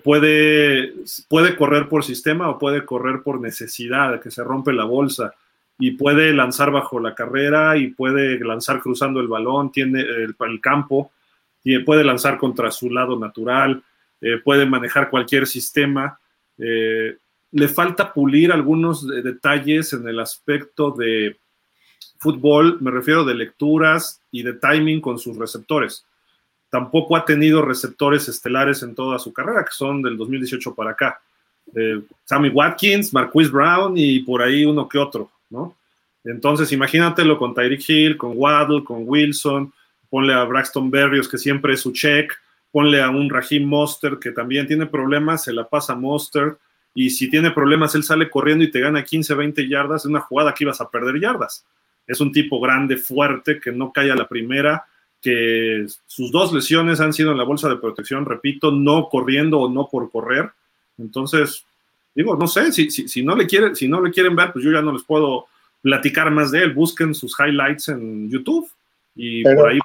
puede, 0.04 0.94
puede 1.28 1.56
correr 1.56 1.88
por 1.88 2.04
sistema 2.04 2.50
o 2.50 2.58
puede 2.58 2.84
correr 2.84 3.22
por 3.22 3.40
necesidad, 3.40 4.20
que 4.20 4.30
se 4.30 4.44
rompe 4.44 4.72
la 4.72 4.84
bolsa 4.84 5.34
y 5.82 5.90
puede 5.90 6.32
lanzar 6.32 6.70
bajo 6.70 7.00
la 7.00 7.12
carrera 7.12 7.76
y 7.76 7.88
puede 7.88 8.38
lanzar 8.38 8.78
cruzando 8.78 9.18
el 9.18 9.26
balón, 9.26 9.72
tiene 9.72 10.00
el, 10.00 10.60
campo, 10.60 11.10
y 11.64 11.76
puede 11.80 12.04
lanzar 12.04 12.38
contra 12.38 12.70
su 12.70 12.88
lado 12.88 13.18
natural, 13.18 13.82
puede 14.44 14.64
manejar 14.64 15.10
cualquier 15.10 15.48
sistema. 15.48 16.20
Eh, 16.56 17.16
le 17.50 17.66
falta 17.66 18.12
pulir 18.12 18.52
algunos 18.52 19.08
detalles 19.08 19.92
en 19.92 20.06
el 20.06 20.20
aspecto 20.20 20.92
de 20.92 21.36
fútbol, 22.18 22.78
me 22.80 22.92
refiero 22.92 23.24
de 23.24 23.34
lecturas 23.34 24.20
y 24.30 24.44
de 24.44 24.52
timing 24.52 25.00
con 25.00 25.18
sus 25.18 25.36
receptores. 25.36 26.06
Tampoco 26.70 27.16
ha 27.16 27.24
tenido 27.24 27.60
receptores 27.60 28.28
estelares 28.28 28.84
en 28.84 28.94
toda 28.94 29.18
su 29.18 29.32
carrera, 29.32 29.64
que 29.64 29.72
son 29.72 30.00
del 30.00 30.16
2018 30.16 30.76
para 30.76 30.92
acá. 30.92 31.20
Eh, 31.74 32.00
Sammy 32.24 32.50
Watkins, 32.50 33.12
Marquise 33.12 33.50
Brown 33.50 33.94
y 33.96 34.20
por 34.20 34.42
ahí 34.42 34.64
uno 34.64 34.88
que 34.88 34.98
otro, 34.98 35.28
Entonces, 36.24 36.72
imagínatelo 36.72 37.36
con 37.38 37.54
Tyreek 37.54 37.88
Hill, 37.88 38.16
con 38.16 38.32
Waddle, 38.34 38.84
con 38.84 39.02
Wilson, 39.06 39.72
ponle 40.08 40.34
a 40.34 40.44
Braxton 40.44 40.90
Berrios, 40.90 41.28
que 41.28 41.38
siempre 41.38 41.74
es 41.74 41.80
su 41.80 41.92
check, 41.92 42.32
ponle 42.70 43.02
a 43.02 43.10
un 43.10 43.28
Raheem 43.28 43.64
Monster, 43.64 44.18
que 44.18 44.30
también 44.30 44.66
tiene 44.66 44.86
problemas, 44.86 45.44
se 45.44 45.52
la 45.52 45.68
pasa 45.68 45.94
Monster 45.94 46.56
y 46.94 47.10
si 47.10 47.30
tiene 47.30 47.50
problemas, 47.50 47.94
él 47.94 48.02
sale 48.02 48.28
corriendo 48.28 48.64
y 48.64 48.70
te 48.70 48.80
gana 48.80 49.02
15, 49.02 49.34
20 49.34 49.68
yardas, 49.68 50.02
es 50.02 50.06
una 50.06 50.20
jugada 50.20 50.52
que 50.52 50.64
ibas 50.64 50.80
a 50.80 50.90
perder 50.90 51.20
yardas. 51.20 51.64
Es 52.06 52.20
un 52.20 52.32
tipo 52.32 52.60
grande, 52.60 52.96
fuerte, 52.96 53.60
que 53.60 53.72
no 53.72 53.92
cae 53.92 54.10
a 54.10 54.16
la 54.16 54.28
primera, 54.28 54.84
que 55.20 55.86
sus 56.06 56.30
dos 56.30 56.52
lesiones 56.52 57.00
han 57.00 57.12
sido 57.12 57.32
en 57.32 57.38
la 57.38 57.44
bolsa 57.44 57.68
de 57.68 57.76
protección, 57.76 58.26
repito, 58.26 58.70
no 58.70 59.08
corriendo 59.08 59.60
o 59.60 59.70
no 59.70 59.88
por 59.88 60.10
correr. 60.10 60.50
Entonces, 60.98 61.64
digo, 62.14 62.36
no 62.36 62.46
sé, 62.46 62.72
si, 62.72 62.90
si, 62.90 63.22
no, 63.22 63.34
le 63.36 63.46
quieren, 63.46 63.74
si 63.74 63.88
no 63.88 64.00
le 64.00 64.10
quieren 64.10 64.36
ver, 64.36 64.52
pues 64.52 64.64
yo 64.64 64.72
ya 64.72 64.82
no 64.82 64.92
les 64.92 65.02
puedo 65.02 65.46
platicar 65.80 66.30
más 66.30 66.50
de 66.50 66.64
él. 66.64 66.74
Busquen 66.74 67.14
sus 67.14 67.34
highlights 67.38 67.88
en 67.88 68.30
YouTube 68.30 68.68
y 69.14 69.42
por 69.42 69.68
ahí 69.68 69.78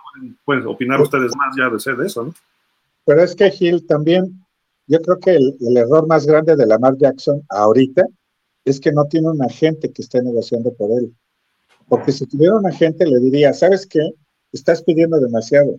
pueden, 0.46 0.68
opinar 0.68 1.02
ustedes 1.02 1.36
más 1.36 1.56
ya 1.58 1.70
de, 1.70 1.98
de 1.98 2.08
eso, 2.08 2.26
¿no? 2.26 2.34
Pero 3.06 3.24
es 3.24 3.36
que 3.36 3.50
Gil 3.52 3.86
también 3.86 4.46
yo 4.88 5.02
creo 5.02 5.20
que 5.20 5.36
el, 5.36 5.78
error 5.78 6.08
más 6.08 6.26
grande 6.26 6.56
de 6.56 6.66
Lamar 6.66 6.98
Jackson 6.98 7.44
ahorita 7.50 8.06
es 8.66 8.80
que 8.80 8.92
no 8.92 9.06
tiene 9.06 9.30
un 9.30 9.44
agente 9.44 9.92
que 9.92 10.02
esté 10.02 10.22
negociando 10.22 10.74
por 10.74 10.92
él. 10.92 11.14
Porque 11.90 12.12
si 12.12 12.26
tuviera 12.26 12.58
un 12.58 12.66
agente 12.66 13.06
le 13.06 13.20
diría, 13.20 13.54
¿sabes 13.54 13.86
qué? 13.86 14.00
Estás 14.52 14.82
pidiendo 14.82 15.20
demasiado. 15.20 15.78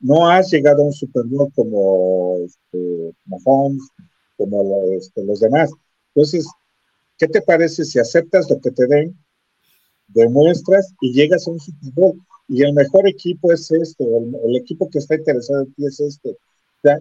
No 0.00 0.28
has 0.28 0.50
llegado 0.50 0.82
a 0.82 0.86
un 0.86 0.92
Super 0.92 1.24
Bowl 1.24 1.52
como 1.54 2.38
este, 2.44 3.12
Mahomes, 3.26 3.88
como 4.50 4.84
este, 4.92 5.24
los 5.24 5.40
demás. 5.40 5.70
Entonces, 6.14 6.46
¿qué 7.18 7.26
te 7.28 7.42
parece 7.42 7.84
si 7.84 7.98
aceptas 7.98 8.50
lo 8.50 8.60
que 8.60 8.70
te 8.70 8.86
den, 8.86 9.16
demuestras 10.08 10.92
y 11.00 11.12
llegas 11.12 11.46
a 11.46 11.52
un 11.52 11.60
Super 11.60 11.92
Bowl? 11.94 12.20
Y 12.48 12.62
el 12.62 12.72
mejor 12.72 13.08
equipo 13.08 13.52
es 13.52 13.70
este, 13.70 14.04
el, 14.04 14.34
el 14.44 14.56
equipo 14.56 14.90
que 14.90 14.98
está 14.98 15.14
interesado 15.14 15.62
en 15.62 15.72
ti 15.74 15.86
es 15.86 16.00
este 16.00 16.36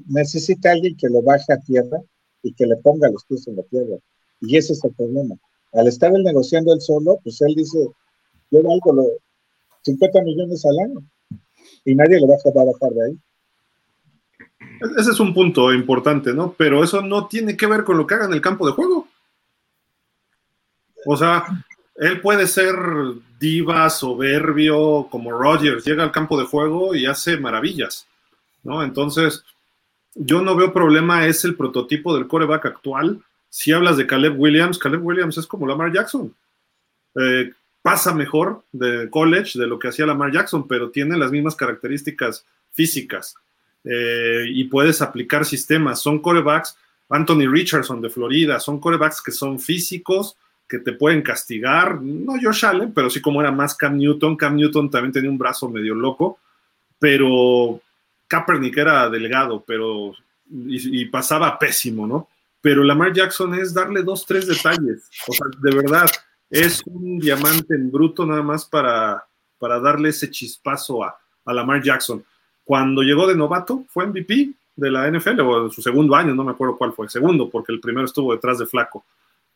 necesita 0.07 0.71
alguien 0.71 0.95
que 0.95 1.09
lo 1.09 1.21
baje 1.21 1.51
a 1.53 1.57
tierra 1.57 1.99
y 2.43 2.53
que 2.53 2.65
le 2.65 2.77
ponga 2.77 3.09
los 3.09 3.25
pies 3.25 3.47
en 3.47 3.55
la 3.55 3.63
tierra. 3.63 3.97
Y 4.41 4.57
ese 4.57 4.73
es 4.73 4.83
el 4.83 4.93
problema. 4.93 5.35
Al 5.73 5.87
estar 5.87 6.13
él 6.13 6.23
negociando 6.23 6.73
él 6.73 6.81
solo, 6.81 7.19
pues 7.23 7.41
él 7.41 7.55
dice, 7.55 7.87
yo 8.51 8.63
valgo 8.63 8.93
lo, 8.93 9.07
50 9.83 10.21
millones 10.21 10.65
al 10.65 10.79
año 10.79 11.03
y 11.85 11.95
nadie 11.95 12.19
le 12.19 12.27
va 12.27 12.35
a 12.35 12.65
bajar 12.65 12.93
de 12.93 13.05
ahí. 13.05 13.19
Ese 14.97 15.11
es 15.11 15.19
un 15.19 15.33
punto 15.33 15.71
importante, 15.71 16.33
¿no? 16.33 16.55
Pero 16.57 16.83
eso 16.83 17.01
no 17.01 17.27
tiene 17.27 17.55
que 17.55 17.67
ver 17.67 17.83
con 17.83 17.97
lo 17.97 18.07
que 18.07 18.15
haga 18.15 18.25
en 18.25 18.33
el 18.33 18.41
campo 18.41 18.65
de 18.65 18.73
juego. 18.73 19.07
O 21.05 21.15
sea, 21.15 21.45
él 21.95 22.19
puede 22.19 22.47
ser 22.47 22.75
diva, 23.39 23.89
soberbio, 23.89 25.07
como 25.09 25.31
Rogers, 25.31 25.85
llega 25.85 26.03
al 26.03 26.11
campo 26.11 26.39
de 26.39 26.45
juego 26.45 26.95
y 26.95 27.05
hace 27.05 27.37
maravillas, 27.37 28.07
¿no? 28.63 28.83
Entonces, 28.83 29.43
yo 30.15 30.41
no 30.41 30.55
veo 30.55 30.73
problema, 30.73 31.27
es 31.27 31.45
el 31.45 31.55
prototipo 31.55 32.15
del 32.15 32.27
coreback 32.27 32.65
actual. 32.65 33.21
Si 33.49 33.71
hablas 33.71 33.97
de 33.97 34.07
Caleb 34.07 34.39
Williams, 34.39 34.79
Caleb 34.79 35.05
Williams 35.05 35.37
es 35.37 35.47
como 35.47 35.67
Lamar 35.67 35.91
Jackson. 35.93 36.33
Eh, 37.15 37.51
pasa 37.81 38.13
mejor 38.13 38.63
de 38.71 39.09
college 39.09 39.59
de 39.59 39.67
lo 39.67 39.77
que 39.77 39.89
hacía 39.89 40.05
Lamar 40.05 40.31
Jackson, 40.31 40.67
pero 40.67 40.89
tiene 40.89 41.17
las 41.17 41.31
mismas 41.31 41.55
características 41.55 42.45
físicas 42.71 43.35
eh, 43.83 44.45
y 44.47 44.65
puedes 44.65 45.01
aplicar 45.01 45.45
sistemas. 45.45 46.01
Son 46.01 46.19
corebacks, 46.19 46.77
Anthony 47.09 47.47
Richardson 47.49 48.01
de 48.01 48.09
Florida, 48.09 48.59
son 48.59 48.79
corebacks 48.79 49.21
que 49.21 49.31
son 49.31 49.59
físicos, 49.59 50.37
que 50.67 50.79
te 50.79 50.93
pueden 50.93 51.21
castigar. 51.21 52.01
No 52.01 52.33
Josh 52.41 52.65
Allen, 52.65 52.93
pero 52.93 53.09
sí 53.09 53.19
como 53.21 53.41
era 53.41 53.51
más 53.51 53.75
Cam 53.75 53.97
Newton. 53.97 54.37
Cam 54.37 54.55
Newton 54.55 54.89
también 54.89 55.11
tenía 55.11 55.29
un 55.29 55.37
brazo 55.37 55.69
medio 55.69 55.93
loco, 55.93 56.39
pero 56.97 57.81
Kaepernick 58.27 58.77
era 58.77 59.09
delgado, 59.09 59.63
pero 59.67 60.13
y, 60.49 61.05
pasaba 61.05 61.57
pésimo, 61.59 62.07
¿no? 62.07 62.29
Pero 62.61 62.83
Lamar 62.83 63.11
Jackson 63.13 63.55
es 63.55 63.73
darle 63.73 64.03
dos, 64.03 64.25
tres 64.25 64.47
detalles. 64.47 65.09
O 65.27 65.33
sea, 65.33 65.47
de 65.61 65.75
verdad, 65.75 66.05
es 66.49 66.81
un 66.85 67.19
diamante 67.19 67.73
en 67.73 67.91
bruto 67.91 68.25
nada 68.25 68.43
más 68.43 68.65
para, 68.65 69.25
para 69.57 69.79
darle 69.79 70.09
ese 70.09 70.29
chispazo 70.29 71.03
a, 71.03 71.17
a 71.45 71.53
Lamar 71.53 71.81
Jackson. 71.81 72.23
Cuando 72.63 73.01
llegó 73.01 73.27
de 73.27 73.35
novato, 73.35 73.85
fue 73.89 74.07
MVP 74.07 74.51
de 74.75 74.91
la 74.91 75.09
NFL, 75.09 75.39
o 75.41 75.65
en 75.65 75.71
su 75.71 75.81
segundo 75.81 76.15
año, 76.15 76.33
no 76.33 76.43
me 76.43 76.51
acuerdo 76.51 76.77
cuál 76.77 76.93
fue, 76.93 77.09
segundo, 77.09 77.49
porque 77.49 77.71
el 77.71 77.79
primero 77.79 78.05
estuvo 78.05 78.33
detrás 78.33 78.57
de 78.59 78.65
Flaco. 78.65 79.05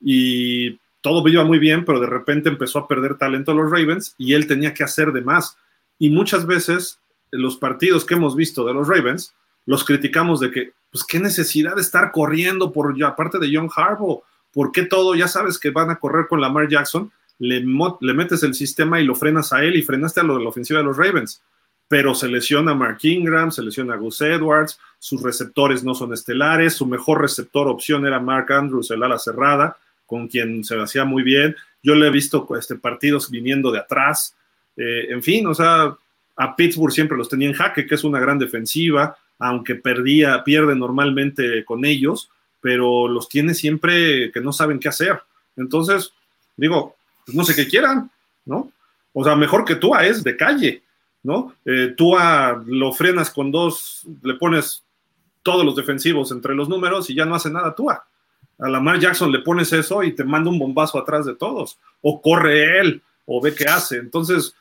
Y 0.01 0.77
todo 1.01 1.27
iba 1.27 1.43
muy 1.43 1.59
bien, 1.59 1.85
pero 1.85 1.99
de 1.99 2.07
repente 2.07 2.49
empezó 2.49 2.79
a 2.79 2.87
perder 2.87 3.15
talento 3.15 3.51
a 3.51 3.55
los 3.55 3.69
Ravens 3.69 4.15
y 4.17 4.33
él 4.33 4.47
tenía 4.47 4.73
que 4.73 4.83
hacer 4.83 5.11
de 5.11 5.21
más. 5.21 5.57
Y 5.99 6.09
muchas 6.09 6.45
veces 6.45 6.99
los 7.31 7.57
partidos 7.57 8.05
que 8.05 8.15
hemos 8.15 8.35
visto 8.35 8.65
de 8.65 8.73
los 8.73 8.87
Ravens, 8.87 9.33
los 9.65 9.83
criticamos 9.83 10.39
de 10.39 10.51
que, 10.51 10.73
pues, 10.91 11.03
qué 11.03 11.19
necesidad 11.19 11.75
de 11.75 11.81
estar 11.81 12.11
corriendo 12.11 12.71
por, 12.71 12.95
aparte 13.03 13.39
de 13.39 13.49
John 13.53 13.69
Harbaugh, 13.75 14.21
¿por 14.53 14.71
qué 14.71 14.83
todo? 14.83 15.15
Ya 15.15 15.27
sabes 15.27 15.59
que 15.59 15.69
van 15.69 15.89
a 15.89 15.97
correr 15.97 16.27
con 16.27 16.41
Lamar 16.41 16.67
Jackson, 16.67 17.11
le, 17.39 17.59
le 17.61 18.13
metes 18.13 18.43
el 18.43 18.53
sistema 18.53 18.99
y 18.99 19.05
lo 19.05 19.15
frenas 19.15 19.51
a 19.53 19.63
él 19.63 19.75
y 19.75 19.83
frenaste 19.83 20.21
a 20.21 20.23
lo 20.23 20.37
de 20.37 20.43
la 20.43 20.49
ofensiva 20.49 20.79
de 20.79 20.85
los 20.85 20.97
Ravens. 20.97 21.41
Pero 21.87 22.15
se 22.15 22.27
lesiona 22.27 22.73
Mark 22.73 22.99
Ingram, 23.03 23.51
se 23.51 23.61
lesiona 23.61 23.95
Gus 23.95 24.21
Edwards, 24.21 24.79
sus 24.99 25.21
receptores 25.21 25.83
no 25.83 25.93
son 25.93 26.13
estelares, 26.13 26.73
su 26.73 26.85
mejor 26.85 27.21
receptor 27.21 27.67
opción 27.67 28.05
era 28.07 28.19
Mark 28.19 28.51
Andrews, 28.51 28.89
el 28.91 29.03
ala 29.03 29.19
cerrada, 29.19 29.77
con 30.05 30.27
quien 30.27 30.63
se 30.63 30.79
hacía 30.79 31.05
muy 31.05 31.23
bien. 31.23 31.55
Yo 31.83 31.95
le 31.95 32.07
he 32.07 32.11
visto 32.11 32.47
este, 32.57 32.75
partidos 32.75 33.29
viniendo 33.29 33.71
de 33.71 33.79
atrás. 33.79 34.35
Eh, 34.75 35.07
en 35.09 35.21
fin, 35.21 35.45
o 35.47 35.53
sea, 35.53 35.95
a 36.35 36.55
Pittsburgh 36.55 36.91
siempre 36.91 37.17
los 37.17 37.29
tenía 37.29 37.47
en 37.47 37.53
jaque, 37.53 37.85
que 37.85 37.95
es 37.95 38.03
una 38.03 38.19
gran 38.19 38.39
defensiva, 38.39 39.17
aunque 39.39 39.75
perdía, 39.75 40.43
pierde 40.43 40.75
normalmente 40.75 41.63
con 41.65 41.85
ellos, 41.85 42.29
pero 42.61 43.07
los 43.07 43.29
tiene 43.29 43.53
siempre 43.53 44.31
que 44.31 44.41
no 44.41 44.51
saben 44.51 44.79
qué 44.79 44.87
hacer. 44.87 45.21
Entonces, 45.55 46.13
digo, 46.57 46.95
pues 47.25 47.37
no 47.37 47.43
sé 47.43 47.55
qué 47.55 47.67
quieran, 47.67 48.09
¿no? 48.45 48.71
O 49.13 49.23
sea, 49.23 49.35
mejor 49.35 49.65
que 49.65 49.75
tú 49.75 49.95
es 49.95 50.23
de 50.23 50.35
calle, 50.35 50.81
¿no? 51.25 51.53
Eh, 51.65 51.95
tú 51.97 52.15
lo 52.67 52.93
frenas 52.93 53.31
con 53.31 53.51
dos, 53.51 54.05
le 54.21 54.35
pones 54.35 54.85
todos 55.41 55.65
los 55.65 55.75
defensivos 55.75 56.31
entre 56.31 56.53
los 56.53 56.69
números 56.69 57.09
y 57.09 57.15
ya 57.15 57.25
no 57.25 57.33
hace 57.33 57.49
nada 57.49 57.73
tú. 57.73 57.89
A 57.89 58.05
Lamar 58.59 58.99
Jackson 58.99 59.31
le 59.31 59.39
pones 59.39 59.73
eso 59.73 60.03
y 60.03 60.13
te 60.13 60.23
manda 60.23 60.51
un 60.51 60.59
bombazo 60.59 60.99
atrás 60.99 61.25
de 61.25 61.35
todos, 61.35 61.79
o 62.01 62.21
corre 62.21 62.79
él, 62.79 63.01
o 63.25 63.41
ve 63.41 63.55
qué 63.55 63.65
hace. 63.65 63.97
Entonces, 63.97 64.55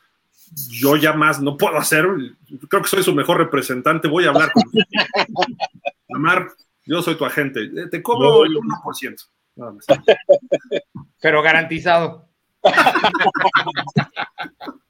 yo 0.71 0.95
ya 0.95 1.13
más 1.13 1.39
no 1.39 1.55
puedo 1.55 1.77
hacer, 1.77 2.07
creo 2.67 2.81
que 2.81 2.89
soy 2.89 3.03
su 3.03 3.13
mejor 3.13 3.37
representante, 3.37 4.07
voy 4.07 4.25
a 4.25 4.29
hablar 4.29 4.51
con 4.51 4.63
Lamar, 6.09 6.47
yo 6.83 7.03
soy 7.03 7.15
tu 7.15 7.25
agente, 7.25 7.61
eh, 7.61 7.89
te 7.91 8.01
cobro 8.01 8.43
el 8.43 8.55
1%. 8.55 9.23
Pero 11.21 11.43
garantizado. 11.43 12.27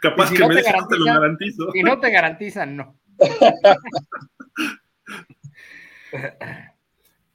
Capaz 0.00 0.30
que 0.30 0.46
me 0.46 0.56
te, 0.56 0.62
te 0.62 0.96
lo 0.96 1.04
garantizo. 1.04 1.70
Si 1.72 1.82
no 1.82 1.98
te 1.98 2.10
garantizan, 2.10 2.76
no. 2.76 2.98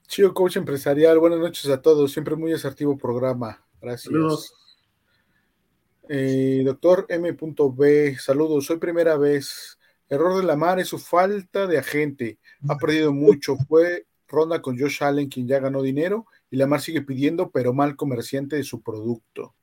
Chido 0.06 0.32
Coach 0.32 0.56
Empresarial, 0.56 1.18
buenas 1.18 1.40
noches 1.40 1.68
a 1.70 1.82
todos. 1.82 2.12
Siempre 2.12 2.36
muy 2.36 2.52
asertivo 2.52 2.96
programa. 2.96 3.66
Gracias. 3.80 4.52
Eh, 6.08 6.62
doctor 6.64 7.06
M.B, 7.08 8.16
saludos. 8.18 8.66
Soy 8.66 8.78
primera 8.78 9.16
vez. 9.16 9.78
Error 10.08 10.40
de 10.40 10.46
la 10.46 10.56
mar 10.56 10.78
es 10.78 10.88
su 10.88 10.98
falta 10.98 11.66
de 11.66 11.78
agente. 11.78 12.38
Ha 12.68 12.76
perdido 12.76 13.12
mucho. 13.12 13.56
Fue 13.68 14.06
ronda 14.28 14.60
con 14.60 14.78
Josh 14.78 15.02
Allen, 15.02 15.28
quien 15.28 15.46
ya 15.46 15.60
ganó 15.60 15.82
dinero, 15.82 16.26
y 16.50 16.56
la 16.56 16.66
mar 16.66 16.80
sigue 16.80 17.02
pidiendo, 17.02 17.50
pero 17.50 17.72
mal 17.72 17.96
comerciante 17.96 18.56
de 18.56 18.64
su 18.64 18.82
producto. 18.82 19.54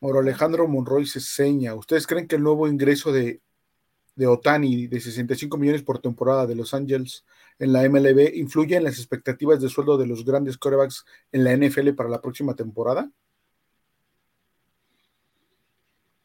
Moro 0.00 0.20
Alejandro 0.20 0.68
Monroy 0.68 1.06
se 1.06 1.20
seña. 1.20 1.74
¿Ustedes 1.74 2.06
creen 2.06 2.28
que 2.28 2.36
el 2.36 2.42
nuevo 2.42 2.68
ingreso 2.68 3.12
de, 3.12 3.40
de 4.14 4.26
Otani 4.26 4.86
de 4.86 5.00
65 5.00 5.56
millones 5.56 5.82
por 5.82 5.98
temporada 5.98 6.46
de 6.46 6.54
Los 6.54 6.74
Angeles 6.74 7.24
en 7.58 7.72
la 7.72 7.88
MLB 7.88 8.34
influye 8.34 8.76
en 8.76 8.84
las 8.84 8.98
expectativas 8.98 9.60
de 9.60 9.68
sueldo 9.68 9.96
de 9.96 10.06
los 10.06 10.24
grandes 10.24 10.58
corebacks 10.58 11.04
en 11.32 11.44
la 11.44 11.56
NFL 11.56 11.90
para 11.90 12.08
la 12.08 12.20
próxima 12.20 12.54
temporada? 12.54 13.10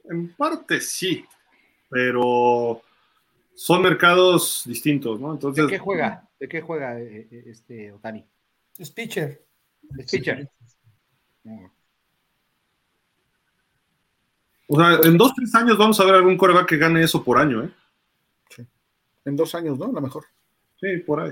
En 0.06 0.34
parte 0.36 0.82
sí, 0.82 1.24
pero 1.90 2.82
son 3.54 3.82
mercados 3.84 4.64
distintos, 4.66 5.20
¿no? 5.20 5.34
Entonces, 5.34 5.66
¿De 5.66 5.72
qué 5.72 5.78
juega? 5.78 6.28
¿De 6.40 6.48
qué 6.48 6.62
juega 6.62 7.00
eh, 7.00 7.28
eh, 7.32 7.44
este 7.46 7.92
Otani? 7.92 8.26
Es 8.78 8.90
pitcher. 8.90 9.46
Es 9.98 10.12
pitcher. 10.12 10.50
O 14.72 14.80
sea, 14.80 15.00
en 15.04 15.18
dos, 15.18 15.34
tres 15.36 15.54
años 15.56 15.80
vamos 15.80 16.00
a 16.00 16.06
ver 16.06 16.14
algún 16.14 16.38
coreback 16.38 16.70
que 16.70 16.78
gane 16.78 17.02
eso 17.02 17.24
por 17.24 17.40
año, 17.40 17.64
¿eh? 17.64 17.72
Sí. 18.56 18.64
En 19.26 19.36
dos 19.36 19.56
años, 19.56 19.80
¿no? 19.80 19.86
A 19.86 19.92
lo 19.92 20.00
mejor. 20.00 20.26
Sí, 20.80 20.98
por 21.08 21.22
ahí. 21.22 21.32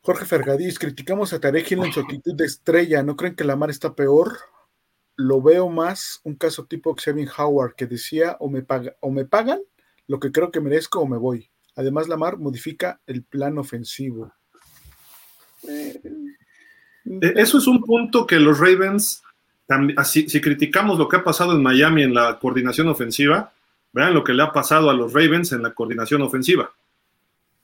Jorge 0.00 0.24
Fergadís, 0.24 0.78
criticamos 0.78 1.34
a 1.34 1.40
Tarek 1.40 1.72
en 1.72 1.92
su 1.92 2.00
actitud 2.00 2.34
de 2.34 2.46
estrella. 2.46 3.02
¿No 3.02 3.16
creen 3.16 3.34
que 3.36 3.44
la 3.44 3.54
mar 3.54 3.68
está 3.68 3.94
peor? 3.94 4.38
Lo 5.14 5.42
veo 5.42 5.68
más 5.68 6.22
un 6.24 6.36
caso 6.36 6.64
tipo 6.64 6.94
Xavier 6.94 7.28
Howard 7.36 7.74
que 7.74 7.86
decía 7.86 8.38
o 8.40 8.48
me, 8.48 8.62
paga, 8.62 8.96
o 9.00 9.10
me 9.10 9.26
pagan 9.26 9.60
lo 10.06 10.18
que 10.18 10.32
creo 10.32 10.50
que 10.50 10.60
merezco 10.60 11.00
o 11.00 11.06
me 11.06 11.18
voy. 11.18 11.50
Además, 11.74 12.08
la 12.08 12.16
mar 12.16 12.38
modifica 12.38 12.98
el 13.06 13.24
plan 13.24 13.58
ofensivo. 13.58 14.32
Eh, 15.68 16.00
eso 17.36 17.58
es 17.58 17.66
un 17.66 17.82
punto 17.82 18.26
que 18.26 18.40
los 18.40 18.58
Ravens 18.58 19.22
si 20.04 20.40
criticamos 20.40 20.98
lo 20.98 21.08
que 21.08 21.16
ha 21.16 21.24
pasado 21.24 21.52
en 21.52 21.62
Miami 21.62 22.02
en 22.02 22.14
la 22.14 22.38
coordinación 22.38 22.88
ofensiva, 22.88 23.52
vean 23.92 24.14
lo 24.14 24.22
que 24.22 24.34
le 24.34 24.42
ha 24.42 24.52
pasado 24.52 24.90
a 24.90 24.94
los 24.94 25.12
Ravens 25.12 25.52
en 25.52 25.62
la 25.62 25.72
coordinación 25.72 26.22
ofensiva. 26.22 26.70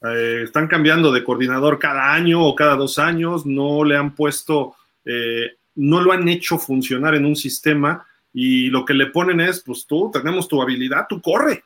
Eh, 0.04 0.42
están 0.44 0.66
cambiando 0.66 1.12
de 1.12 1.22
coordinador 1.22 1.78
cada 1.78 2.12
año 2.12 2.42
o 2.42 2.54
cada 2.54 2.74
dos 2.74 2.98
años, 2.98 3.46
no 3.46 3.84
le 3.84 3.96
han 3.96 4.14
puesto, 4.14 4.74
eh, 5.04 5.52
no 5.76 6.00
lo 6.00 6.12
han 6.12 6.28
hecho 6.28 6.58
funcionar 6.58 7.14
en 7.14 7.24
un 7.24 7.36
sistema 7.36 8.04
y 8.34 8.68
lo 8.68 8.84
que 8.84 8.94
le 8.94 9.06
ponen 9.06 9.40
es, 9.40 9.60
pues 9.60 9.86
tú 9.86 10.10
tenemos 10.12 10.48
tu 10.48 10.60
habilidad, 10.60 11.06
tú 11.08 11.20
corre. 11.20 11.62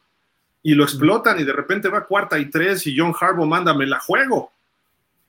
Y 0.63 0.75
lo 0.75 0.83
explotan 0.83 1.39
y 1.41 1.45
de 1.45 1.53
repente 1.53 1.89
va 1.89 2.05
cuarta 2.05 2.39
y 2.39 2.51
tres 2.51 2.87
y 2.87 2.99
John 2.99 3.15
Harbaugh 3.19 3.47
mándame 3.47 3.87
la 3.87 4.01
juego. 4.01 4.51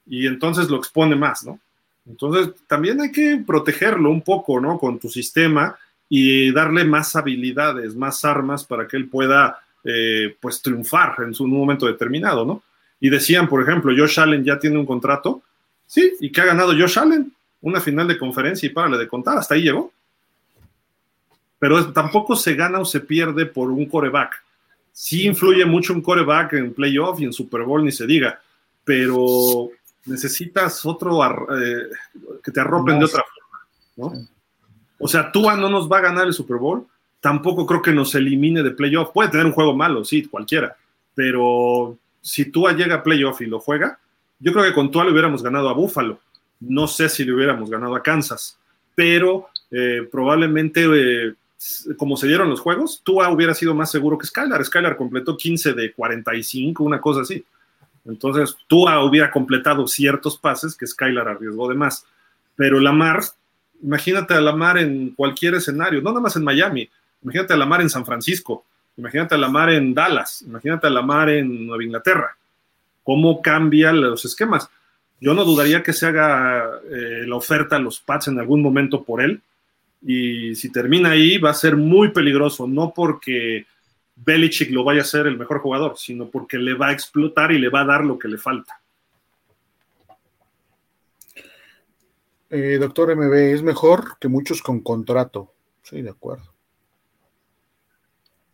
Y 0.08 0.26
entonces 0.26 0.68
lo 0.68 0.78
expone 0.78 1.16
más, 1.16 1.46
¿no? 1.46 1.60
Entonces, 2.10 2.54
también 2.68 3.02
hay 3.02 3.12
que 3.12 3.44
protegerlo 3.46 4.10
un 4.10 4.22
poco, 4.22 4.60
¿no? 4.60 4.78
Con 4.78 5.00
tu 5.00 5.10
sistema 5.10 5.78
y 6.10 6.52
darle 6.52 6.86
más 6.86 7.16
habilidades, 7.16 7.96
más 7.96 8.24
armas 8.24 8.64
para 8.64 8.88
que 8.88 8.98
él 8.98 9.10
pueda, 9.10 9.60
eh, 9.84 10.36
pues, 10.40 10.62
triunfar 10.62 11.16
en 11.20 11.34
su 11.34 11.46
momento 11.48 11.86
determinado, 11.86 12.46
¿no? 12.46 12.64
Y 13.00 13.10
decían, 13.10 13.48
por 13.48 13.62
ejemplo, 13.62 13.94
Josh 13.96 14.20
Allen 14.20 14.44
ya 14.44 14.58
tiene 14.58 14.78
un 14.78 14.86
contrato, 14.86 15.42
sí, 15.86 16.14
y 16.20 16.32
que 16.32 16.42
ha 16.42 16.46
ganado 16.46 16.72
Josh 16.72 16.98
Allen 16.98 17.32
una 17.62 17.82
final 17.82 18.08
de 18.08 18.18
conferencia 18.18 18.68
y 18.68 18.72
párale 18.72 18.98
de 18.98 19.08
contar, 19.08 19.38
hasta 19.38 19.56
ahí 19.56 19.64
llegó. 19.64 19.92
Pero 21.60 21.92
tampoco 21.92 22.36
se 22.36 22.54
gana 22.54 22.80
o 22.80 22.86
se 22.86 23.00
pierde 23.00 23.46
por 23.46 23.72
un 23.72 23.86
coreback. 23.88 24.44
Sí 24.94 25.26
influye 25.26 25.66
mucho 25.66 25.94
un 25.94 26.02
coreback 26.02 26.54
en 26.54 26.74
playoff 26.74 27.20
y 27.20 27.26
en 27.26 27.34
Super 27.34 27.64
Bowl, 27.64 27.84
ni 27.84 27.92
se 27.92 28.06
diga, 28.06 28.40
pero 28.84 29.70
necesitas 30.08 30.86
otro 30.86 31.24
eh, 31.56 31.90
que 32.44 32.52
te 32.52 32.60
arropen 32.60 33.00
de 33.00 33.06
otra 33.06 33.24
forma, 33.24 34.16
¿no? 34.16 34.28
O 35.00 35.08
sea, 35.08 35.32
Tua 35.32 35.56
no 35.56 35.70
nos 35.70 35.92
va 35.92 36.00
a 36.00 36.02
ganar 36.02 36.26
el 36.26 36.34
Super 36.34 36.58
Bowl, 36.58 36.88
tampoco 37.20 37.66
creo 37.66 37.82
que 37.82 37.92
nos 37.92 38.16
elimine 38.16 38.64
de 38.64 38.72
playoff. 38.72 39.12
Puede 39.14 39.30
tener 39.30 39.46
un 39.46 39.52
juego 39.52 39.76
malo, 39.76 40.04
sí, 40.04 40.26
cualquiera, 40.26 40.76
pero 41.14 41.98
si 42.22 42.52
Tua 42.52 42.74
llega 42.74 42.96
a 42.96 43.04
playoff 43.04 43.42
y 43.42 43.46
lo 43.46 43.60
juega, 43.60 44.00
yo 44.40 44.52
creo 44.52 44.66
que 44.66 44.74
con 44.74 44.92
Tua 44.92 45.06
le 45.06 45.12
hubiéramos 45.12 45.44
ganado 45.44 45.70
a 45.70 45.74
Buffalo. 45.74 46.20
No 46.60 46.88
sé 46.88 47.10
si 47.10 47.24
le 47.24 47.34
hubiéramos 47.34 47.70
ganado 47.70 47.96
a 47.96 48.02
Kansas, 48.02 48.58
pero 48.96 49.50
eh, 49.70 50.08
probablemente, 50.12 50.86
eh, 50.86 51.34
como 51.98 52.18
se 52.18 52.28
dieron 52.28 52.50
los 52.50 52.60
juegos, 52.60 53.02
Tua 53.04 53.30
hubiera 53.30 53.54
sido 53.54 53.76
más 53.76 53.92
seguro 53.92 54.18
que 54.18 54.26
Skylar. 54.26 54.64
Skylar 54.66 54.98
completó 54.98 55.38
15 55.38 55.74
de 55.74 55.92
45, 55.94 56.84
una 56.84 57.00
cosa 57.00 57.22
así. 57.22 57.44
Entonces, 58.08 58.56
Tua 58.68 59.04
hubiera 59.04 59.32
completado 59.32 59.88
ciertos 59.88 60.38
pases 60.38 60.76
que 60.76 60.88
Skylar 60.88 61.28
arriesgó 61.28 61.68
de 61.70 61.76
más. 61.76 62.06
Pero 62.56 62.80
Lamar, 62.80 63.22
imagínate 63.84 64.34
a 64.34 64.42
Lamar 64.42 64.78
en 64.78 65.12
cualquier 65.12 65.56
escenario, 65.56 66.02
no 66.02 66.10
nada 66.10 66.22
más 66.22 66.36
en 66.36 66.44
Miami, 66.44 66.90
imagínate 67.22 67.54
a 67.54 67.58
Lamar 67.58 67.82
en 67.82 67.90
San 67.90 68.06
Francisco, 68.06 68.66
imagínate 68.98 69.36
a 69.36 69.38
Lamar 69.38 69.70
en 69.72 69.94
Dallas, 69.94 70.42
imagínate 70.42 70.88
a 70.88 70.90
Lamar 70.90 71.30
en 71.30 71.68
Nueva 71.68 71.84
Inglaterra. 71.84 72.38
¿Cómo 73.04 73.42
cambian 73.42 74.02
los 74.02 74.26
esquemas? 74.26 74.70
Yo 75.20 75.34
no 75.34 75.46
dudaría 75.46 75.82
que 75.84 75.94
se 75.94 76.08
haga 76.08 76.80
eh, 76.90 77.24
la 77.26 77.36
oferta 77.36 77.76
a 77.76 77.80
los 77.80 78.00
Pats 78.00 78.28
en 78.28 78.40
algún 78.40 78.62
momento 78.62 79.04
por 79.04 79.22
él. 79.22 79.42
Y 80.02 80.56
si 80.56 80.72
termina 80.72 81.12
ahí, 81.12 81.38
va 81.38 81.50
a 81.50 81.56
ser 81.56 81.76
muy 81.76 82.10
peligroso, 82.10 82.68
no 82.68 82.94
porque 82.96 83.66
Belichick 84.18 84.72
lo 84.72 84.84
vaya 84.84 85.02
a 85.02 85.06
ser 85.06 85.28
el 85.28 85.38
mejor 85.38 85.60
jugador, 85.60 85.98
sino 85.98 86.30
porque 86.30 86.58
le 86.58 86.74
va 86.74 86.88
a 86.88 86.92
explotar 86.92 87.52
y 87.52 87.60
le 87.60 87.70
va 87.70 87.82
a 87.82 87.86
dar 87.86 88.04
lo 88.04 88.18
que 88.18 88.28
le 88.28 88.38
falta. 88.38 88.82
Eh, 92.50 92.78
doctor 92.80 93.16
MB, 93.16 93.34
es 93.34 93.62
mejor 93.62 94.18
que 94.20 94.28
muchos 94.28 94.62
con 94.62 94.80
contrato. 94.80 95.54
Sí, 95.84 96.02
de 96.02 96.10
acuerdo. 96.10 96.54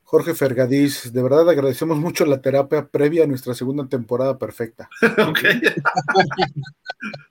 Jorge 0.04 0.36
Fergadís, 0.36 1.14
de 1.14 1.24
verdad 1.24 1.50
agradecemos 1.50 1.98
mucho 1.98 2.26
la 2.26 2.42
terapia 2.42 2.88
previa 2.88 3.24
a 3.24 3.28
nuestra 3.28 3.54
segunda 3.54 3.88
temporada 3.88 4.38
perfecta. 4.38 4.90
ok. 5.28 5.40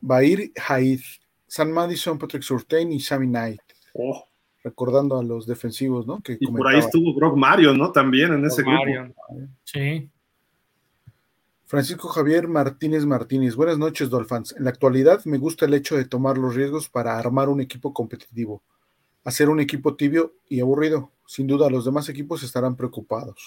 Bair 0.00 0.52
Haid, 0.68 1.00
San 1.46 1.72
Madison, 1.72 2.18
Patrick 2.18 2.42
Surtain 2.42 2.92
y 2.92 3.00
Sammy 3.00 3.26
Knight. 3.26 3.60
Oh 3.94 4.26
recordando 4.66 5.16
a 5.16 5.22
los 5.22 5.46
defensivos, 5.46 6.08
¿no? 6.08 6.20
y 6.26 6.46
por 6.48 6.66
ahí 6.66 6.80
estuvo 6.80 7.14
Brock 7.14 7.36
Mario, 7.36 7.72
¿no? 7.72 7.92
También 7.92 8.32
en 8.32 8.44
ese 8.44 8.64
grupo. 8.64 9.14
Sí. 9.62 10.10
Francisco 11.66 12.08
Javier 12.08 12.48
Martínez 12.48 13.06
Martínez, 13.06 13.54
buenas 13.54 13.78
noches, 13.78 14.10
Dolphins. 14.10 14.56
En 14.58 14.64
la 14.64 14.70
actualidad 14.70 15.24
me 15.24 15.38
gusta 15.38 15.66
el 15.66 15.74
hecho 15.74 15.96
de 15.96 16.04
tomar 16.04 16.36
los 16.36 16.56
riesgos 16.56 16.88
para 16.88 17.16
armar 17.16 17.48
un 17.48 17.60
equipo 17.60 17.94
competitivo, 17.94 18.60
hacer 19.22 19.48
un 19.48 19.60
equipo 19.60 19.94
tibio 19.94 20.34
y 20.48 20.58
aburrido. 20.58 21.12
sin 21.28 21.46
duda 21.46 21.70
los 21.70 21.84
demás 21.84 22.08
equipos 22.08 22.42
estarán 22.42 22.74
preocupados. 22.74 23.40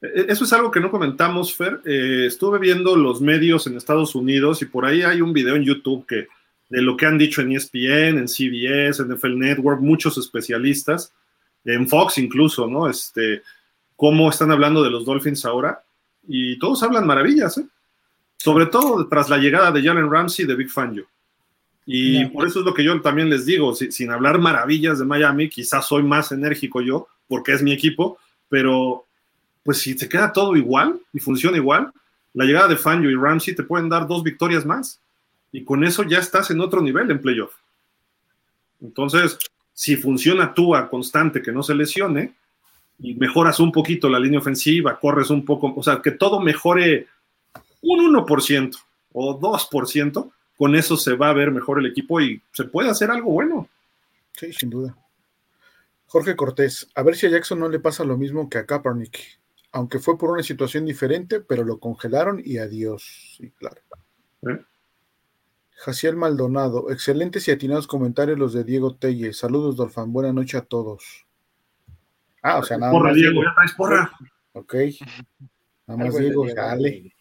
E-, 0.00 0.26
eso 0.28 0.44
es 0.44 0.52
algo 0.52 0.70
que 0.70 0.78
no 0.78 0.92
comentamos, 0.92 1.56
Fer. 1.56 1.80
Eh, 1.84 2.26
estuve 2.26 2.60
viendo 2.60 2.94
los 2.94 3.20
medios 3.20 3.66
en 3.66 3.76
Estados 3.76 4.14
Unidos 4.14 4.62
y 4.62 4.66
por 4.66 4.86
ahí 4.86 5.02
hay 5.02 5.20
un 5.20 5.32
video 5.32 5.56
en 5.56 5.64
YouTube 5.64 6.06
que 6.06 6.28
de 6.74 6.82
lo 6.82 6.96
que 6.96 7.06
han 7.06 7.16
dicho 7.16 7.40
en 7.40 7.52
ESPN, 7.52 8.18
en 8.18 8.26
CBS, 8.26 9.00
en 9.00 9.14
NFL 9.14 9.38
Network, 9.38 9.80
muchos 9.80 10.18
especialistas, 10.18 11.14
en 11.64 11.86
Fox 11.86 12.18
incluso, 12.18 12.66
¿no? 12.66 12.90
Este, 12.90 13.42
cómo 13.94 14.28
están 14.28 14.50
hablando 14.50 14.82
de 14.82 14.90
los 14.90 15.04
Dolphins 15.04 15.44
ahora 15.44 15.84
y 16.26 16.58
todos 16.58 16.82
hablan 16.82 17.06
maravillas, 17.06 17.58
¿eh? 17.58 17.66
Sobre 18.38 18.66
todo 18.66 19.06
tras 19.06 19.28
la 19.28 19.38
llegada 19.38 19.70
de 19.70 19.84
Jalen 19.84 20.10
Ramsey 20.10 20.46
de 20.46 20.56
Big 20.56 20.68
Fangio. 20.68 21.06
Y 21.86 22.24
por 22.26 22.44
eso 22.48 22.58
es 22.58 22.66
lo 22.66 22.74
que 22.74 22.82
yo 22.82 23.00
también 23.00 23.30
les 23.30 23.46
digo, 23.46 23.72
sin 23.72 24.10
hablar 24.10 24.40
maravillas 24.40 24.98
de 24.98 25.04
Miami, 25.04 25.48
quizás 25.48 25.86
soy 25.86 26.02
más 26.02 26.32
enérgico 26.32 26.80
yo, 26.80 27.06
porque 27.28 27.52
es 27.52 27.62
mi 27.62 27.72
equipo, 27.72 28.18
pero 28.48 29.06
pues 29.62 29.78
si 29.78 29.96
se 29.96 30.08
queda 30.08 30.32
todo 30.32 30.56
igual 30.56 30.98
y 31.12 31.20
funciona 31.20 31.56
igual, 31.56 31.92
la 32.32 32.44
llegada 32.44 32.66
de 32.66 32.76
Fangio 32.76 33.10
y 33.10 33.14
Ramsey 33.14 33.54
te 33.54 33.62
pueden 33.62 33.88
dar 33.88 34.08
dos 34.08 34.24
victorias 34.24 34.66
más. 34.66 35.00
Y 35.54 35.62
con 35.62 35.84
eso 35.84 36.02
ya 36.02 36.18
estás 36.18 36.50
en 36.50 36.60
otro 36.60 36.82
nivel 36.82 37.08
en 37.12 37.20
playoff. 37.20 37.54
Entonces, 38.82 39.38
si 39.72 39.94
funciona 39.94 40.52
tú 40.52 40.74
a 40.74 40.90
constante, 40.90 41.42
que 41.42 41.52
no 41.52 41.62
se 41.62 41.76
lesione, 41.76 42.34
y 42.98 43.14
mejoras 43.14 43.60
un 43.60 43.70
poquito 43.70 44.08
la 44.08 44.18
línea 44.18 44.40
ofensiva, 44.40 44.98
corres 44.98 45.30
un 45.30 45.44
poco, 45.44 45.72
o 45.76 45.80
sea, 45.80 46.02
que 46.02 46.10
todo 46.10 46.40
mejore 46.40 47.06
un 47.82 48.16
1% 48.16 48.76
o 49.12 49.38
2%, 49.38 50.32
con 50.56 50.74
eso 50.74 50.96
se 50.96 51.14
va 51.14 51.28
a 51.28 51.34
ver 51.34 51.52
mejor 51.52 51.78
el 51.78 51.86
equipo 51.86 52.20
y 52.20 52.42
se 52.50 52.64
puede 52.64 52.90
hacer 52.90 53.12
algo 53.12 53.30
bueno. 53.30 53.68
Sí, 54.32 54.52
sin 54.52 54.70
duda. 54.70 54.96
Jorge 56.06 56.34
Cortés, 56.34 56.88
a 56.96 57.04
ver 57.04 57.14
si 57.14 57.26
a 57.26 57.30
Jackson 57.30 57.60
no 57.60 57.68
le 57.68 57.78
pasa 57.78 58.02
lo 58.02 58.18
mismo 58.18 58.50
que 58.50 58.58
a 58.58 58.66
Kaepernick 58.66 59.38
aunque 59.70 60.00
fue 60.00 60.18
por 60.18 60.30
una 60.30 60.42
situación 60.42 60.84
diferente, 60.84 61.40
pero 61.40 61.64
lo 61.64 61.78
congelaron 61.78 62.40
y 62.44 62.58
adiós. 62.58 63.36
Sí, 63.36 63.50
claro. 63.58 63.80
¿Eh? 64.42 64.60
Jaciel 65.84 66.16
Maldonado, 66.16 66.90
excelentes 66.90 67.46
y 67.46 67.50
atinados 67.50 67.86
comentarios 67.86 68.38
los 68.38 68.54
de 68.54 68.64
Diego 68.64 68.94
Telle. 68.96 69.34
Saludos, 69.34 69.76
Dolfan. 69.76 70.14
Buenas 70.14 70.32
noches 70.32 70.54
a 70.54 70.64
todos. 70.64 71.26
Ah, 72.40 72.58
o 72.58 72.62
sea, 72.62 72.78
nada 72.78 72.90
porra, 72.90 73.10
más. 73.10 73.16
Diego, 73.16 73.42
ya 73.44 73.54
traes 73.54 73.72
porra. 73.74 74.10
Ok. 74.54 74.74
Nada 75.86 76.02
más 76.02 76.16
Diego, 76.16 76.46
dale. 76.54 77.14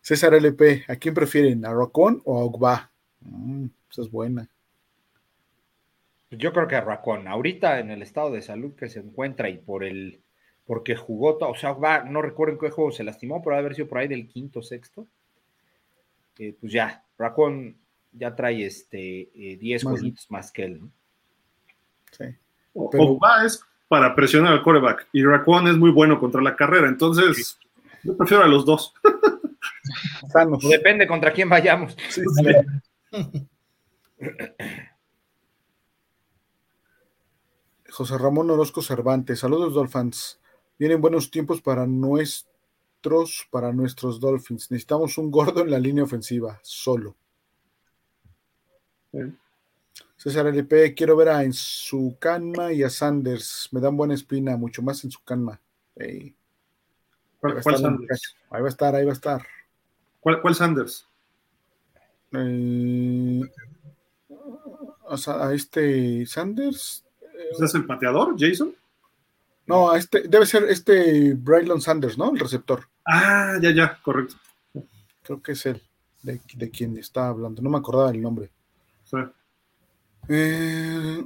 César 0.00 0.34
LP, 0.34 0.84
¿a 0.88 0.96
quién 0.96 1.14
prefieren? 1.14 1.64
¿A 1.64 1.72
Racón 1.72 2.20
o 2.24 2.40
a 2.40 2.44
Ogba? 2.44 2.90
Mm, 3.20 3.66
esa 3.88 4.02
es 4.02 4.10
buena. 4.10 4.50
Yo 6.32 6.52
creo 6.52 6.66
que 6.66 6.74
a 6.74 6.80
Racón. 6.80 7.28
Ahorita 7.28 7.78
en 7.78 7.92
el 7.92 8.02
estado 8.02 8.32
de 8.32 8.42
salud 8.42 8.74
que 8.74 8.88
se 8.88 8.98
encuentra 8.98 9.48
y 9.48 9.58
por 9.58 9.84
el 9.84 10.22
porque 10.66 10.96
jugó, 10.96 11.38
o 11.38 11.54
sea, 11.54 11.74
va, 11.74 12.02
no 12.02 12.20
recuerdo 12.20 12.54
en 12.54 12.58
qué 12.58 12.70
juego 12.70 12.90
se 12.90 13.04
lastimó, 13.04 13.40
pero 13.42 13.56
haber 13.56 13.76
sido 13.76 13.86
por 13.86 13.98
ahí 13.98 14.08
del 14.08 14.26
quinto, 14.26 14.60
sexto. 14.60 15.06
Eh, 16.40 16.56
pues 16.58 16.72
ya, 16.72 17.04
Racón 17.18 17.76
ya 18.12 18.34
trae 18.34 18.64
este 18.64 19.30
10 19.60 19.84
eh, 19.84 20.14
más 20.30 20.50
que 20.50 20.64
él. 20.64 20.80
¿no? 20.80 20.90
Sí. 22.12 22.24
Pero... 22.90 23.18
va 23.18 23.44
es 23.44 23.62
para 23.88 24.14
presionar 24.14 24.54
al 24.54 24.62
coreback 24.62 25.06
y 25.12 25.22
Racón 25.22 25.68
es 25.68 25.76
muy 25.76 25.90
bueno 25.90 26.18
contra 26.18 26.40
la 26.40 26.56
carrera, 26.56 26.88
entonces 26.88 27.58
yo 28.02 28.16
prefiero 28.16 28.42
a 28.42 28.48
los 28.48 28.64
dos. 28.64 28.94
Depende 30.70 31.06
contra 31.06 31.30
quién 31.30 31.50
vayamos. 31.50 31.94
Sí, 32.08 32.22
José 37.90 38.16
Ramón 38.16 38.50
Orozco 38.50 38.80
Cervantes, 38.80 39.40
saludos 39.40 39.74
Dolphins. 39.74 40.40
Vienen 40.78 41.02
buenos 41.02 41.30
tiempos 41.30 41.60
para 41.60 41.84
para 43.50 43.72
nuestros 43.72 44.20
Dolphins. 44.20 44.70
Necesitamos 44.70 45.16
un 45.18 45.30
gordo 45.30 45.62
en 45.62 45.70
la 45.70 45.78
línea 45.78 46.04
ofensiva, 46.04 46.58
solo. 46.62 47.16
César 50.16 50.46
LP, 50.46 50.94
quiero 50.94 51.16
ver 51.16 51.30
a 51.30 51.42
en 51.42 51.52
su 51.52 52.16
canma 52.18 52.72
y 52.72 52.82
a 52.82 52.90
Sanders. 52.90 53.68
Me 53.72 53.80
dan 53.80 53.96
buena 53.96 54.14
espina, 54.14 54.56
mucho 54.56 54.82
más 54.82 55.02
en 55.04 55.10
su 55.10 55.22
canma. 55.24 55.60
Ahí, 55.98 56.34
va 57.42 57.50
ahí 57.50 58.62
va 58.62 58.66
a 58.66 58.68
estar, 58.68 58.94
ahí 58.94 59.04
va 59.04 59.10
a 59.10 59.14
estar. 59.14 59.46
¿Cuál, 60.20 60.54
Sanders? 60.54 61.06
Eh, 62.32 63.40
a 65.08 65.52
este 65.52 66.26
Sanders. 66.26 67.04
¿Es 67.58 67.74
el 67.74 67.86
pateador, 67.86 68.36
Jason? 68.38 68.74
No, 69.70 69.94
este 69.94 70.26
debe 70.28 70.46
ser 70.46 70.64
este 70.64 71.34
Braylon 71.34 71.80
Sanders, 71.80 72.18
¿no? 72.18 72.32
El 72.32 72.40
receptor. 72.40 72.89
Ah, 73.04 73.58
ya, 73.60 73.70
ya, 73.70 73.98
correcto. 74.02 74.36
Creo 75.22 75.42
que 75.42 75.52
es 75.52 75.66
él, 75.66 75.82
de, 76.22 76.70
quien 76.70 76.96
está 76.98 77.28
hablando. 77.28 77.62
No 77.62 77.70
me 77.70 77.78
acordaba 77.78 78.10
el 78.10 78.20
nombre. 78.20 78.50
Sí. 79.04 79.16
Eh, 80.28 81.24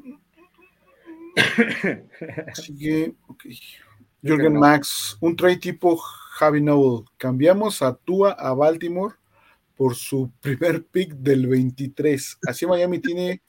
sigue, 2.54 3.14
ok. 3.26 3.44
Jürgen 4.22 4.54
Max, 4.58 5.18
un 5.20 5.36
trade 5.36 5.58
tipo 5.58 5.96
Javi 5.96 6.60
Noble. 6.60 7.04
Cambiamos 7.18 7.82
a 7.82 7.94
Tua 7.94 8.32
a 8.32 8.54
Baltimore 8.54 9.14
por 9.76 9.94
su 9.94 10.30
primer 10.40 10.84
pick 10.86 11.12
del 11.12 11.46
23. 11.46 12.38
Así 12.46 12.66
Miami 12.66 13.00
tiene 13.00 13.42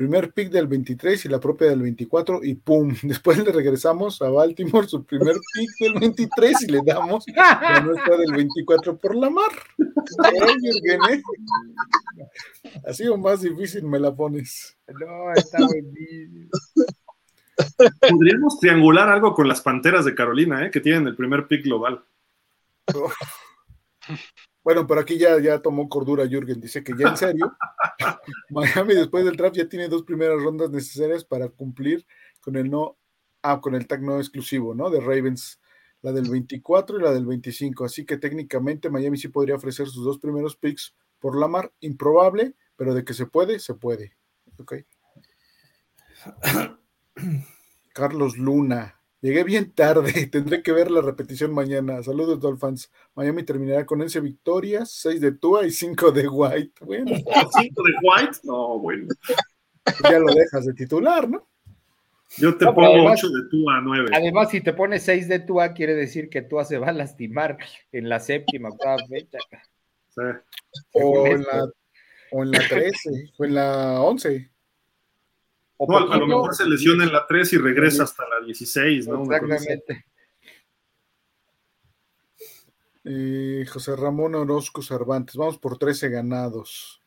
primer 0.00 0.32
pick 0.32 0.48
del 0.48 0.66
23 0.66 1.26
y 1.26 1.28
la 1.28 1.38
propia 1.38 1.68
del 1.68 1.82
24 1.82 2.42
y 2.42 2.54
pum, 2.54 2.94
después 3.02 3.36
le 3.36 3.52
regresamos 3.52 4.22
a 4.22 4.30
Baltimore 4.30 4.88
su 4.88 5.04
primer 5.04 5.36
pick 5.52 5.70
del 5.78 6.00
23 6.00 6.62
y 6.62 6.66
le 6.68 6.80
damos 6.86 7.22
la 7.36 7.80
nuestra 7.80 8.16
del 8.16 8.32
24 8.32 8.96
por 8.96 9.14
la 9.14 9.28
mar. 9.28 9.52
¿eh? 11.10 11.22
Así 12.88 13.06
o 13.08 13.18
más 13.18 13.42
difícil 13.42 13.84
me 13.84 14.00
la 14.00 14.14
pones. 14.16 14.74
No, 14.88 15.34
está 15.34 15.58
buenísimo. 15.66 16.48
Podríamos 18.08 18.58
triangular 18.58 19.10
algo 19.10 19.34
con 19.34 19.48
las 19.48 19.60
Panteras 19.60 20.06
de 20.06 20.14
Carolina, 20.14 20.64
¿eh? 20.64 20.70
que 20.70 20.80
tienen 20.80 21.08
el 21.08 21.14
primer 21.14 21.46
pick 21.46 21.64
global. 21.64 22.02
Bueno, 24.62 24.86
pero 24.86 25.00
aquí 25.00 25.18
ya, 25.18 25.38
ya 25.40 25.60
tomó 25.60 25.88
cordura 25.88 26.26
Jürgen, 26.26 26.60
dice 26.60 26.84
que 26.84 26.92
ya 26.96 27.08
en 27.08 27.16
serio, 27.16 27.56
Miami 28.50 28.94
después 28.94 29.24
del 29.24 29.36
draft 29.36 29.56
ya 29.56 29.68
tiene 29.68 29.88
dos 29.88 30.02
primeras 30.02 30.42
rondas 30.42 30.70
necesarias 30.70 31.24
para 31.24 31.48
cumplir 31.48 32.06
con 32.40 32.56
el 32.56 32.70
no, 32.70 32.98
ah, 33.42 33.60
con 33.60 33.74
el 33.74 33.86
tag 33.86 34.02
no 34.02 34.18
exclusivo, 34.18 34.74
¿no? 34.74 34.90
De 34.90 35.00
Ravens, 35.00 35.60
la 36.02 36.12
del 36.12 36.28
24 36.28 36.98
y 36.98 37.02
la 37.02 37.12
del 37.12 37.26
25, 37.26 37.84
así 37.84 38.04
que 38.04 38.18
técnicamente 38.18 38.90
Miami 38.90 39.16
sí 39.16 39.28
podría 39.28 39.54
ofrecer 39.54 39.88
sus 39.88 40.04
dos 40.04 40.18
primeros 40.18 40.56
picks 40.56 40.94
por 41.18 41.38
la 41.38 41.48
mar, 41.48 41.72
improbable, 41.80 42.54
pero 42.76 42.94
de 42.94 43.04
que 43.04 43.14
se 43.14 43.26
puede, 43.26 43.58
se 43.60 43.74
puede. 43.74 44.16
Ok. 44.58 44.74
Carlos 47.94 48.36
Luna, 48.38 48.99
Llegué 49.22 49.44
bien 49.44 49.72
tarde, 49.72 50.26
tendré 50.32 50.62
que 50.62 50.72
ver 50.72 50.90
la 50.90 51.02
repetición 51.02 51.52
mañana. 51.52 52.02
Saludos, 52.02 52.40
Dolphins. 52.40 52.90
Miami 53.14 53.42
terminará 53.42 53.84
con 53.84 54.00
11 54.00 54.20
victorias, 54.20 54.90
6 54.92 55.20
de 55.20 55.32
Tua 55.32 55.66
y 55.66 55.70
5 55.70 56.10
de 56.10 56.28
White. 56.28 56.84
Bueno. 56.84 57.16
5 57.60 57.82
de 57.82 57.92
White? 58.02 58.38
No, 58.44 58.78
bueno. 58.78 59.08
Ya 60.04 60.18
lo 60.18 60.32
dejas 60.32 60.66
de 60.66 60.74
titular, 60.74 61.28
¿no? 61.28 61.46
Yo 62.38 62.56
te 62.56 62.64
pongo 62.64 63.10
8 63.10 63.28
de 63.28 63.48
Tua, 63.50 63.80
9. 63.82 64.10
Además, 64.14 64.50
si 64.50 64.60
te 64.60 64.72
pones 64.72 65.02
6 65.02 65.28
de 65.28 65.40
Tua, 65.40 65.72
quiere 65.72 65.94
decir 65.94 66.30
que 66.30 66.42
Tua 66.42 66.64
se 66.64 66.78
va 66.78 66.88
a 66.88 66.92
lastimar 66.92 67.58
en 67.92 68.08
la 68.08 68.20
séptima, 68.20 68.68
octava 68.68 68.98
fecha. 69.08 69.38
Sí. 70.08 70.22
O, 70.92 71.26
en 71.26 71.42
la, 71.42 71.68
o 72.30 72.42
en 72.42 72.52
la 72.52 72.68
13, 72.68 73.32
o 73.36 73.44
en 73.44 73.54
la 73.54 74.00
11. 74.00 74.50
O 75.82 75.96
a, 75.96 76.14
lo 76.18 76.26
mejor 76.26 76.54
se 76.54 76.68
lesiona 76.68 77.04
en 77.04 77.12
la 77.12 77.26
3 77.26 77.54
y 77.54 77.56
regresa 77.56 78.02
hasta 78.02 78.28
la 78.28 78.44
16, 78.44 79.08
¿no? 79.08 79.22
Exactamente. 79.22 80.04
Eh, 83.02 83.64
José 83.66 83.96
Ramón 83.96 84.34
Orozco 84.34 84.82
Cervantes, 84.82 85.36
vamos 85.36 85.56
por 85.56 85.78
13 85.78 86.10
ganados. 86.10 87.02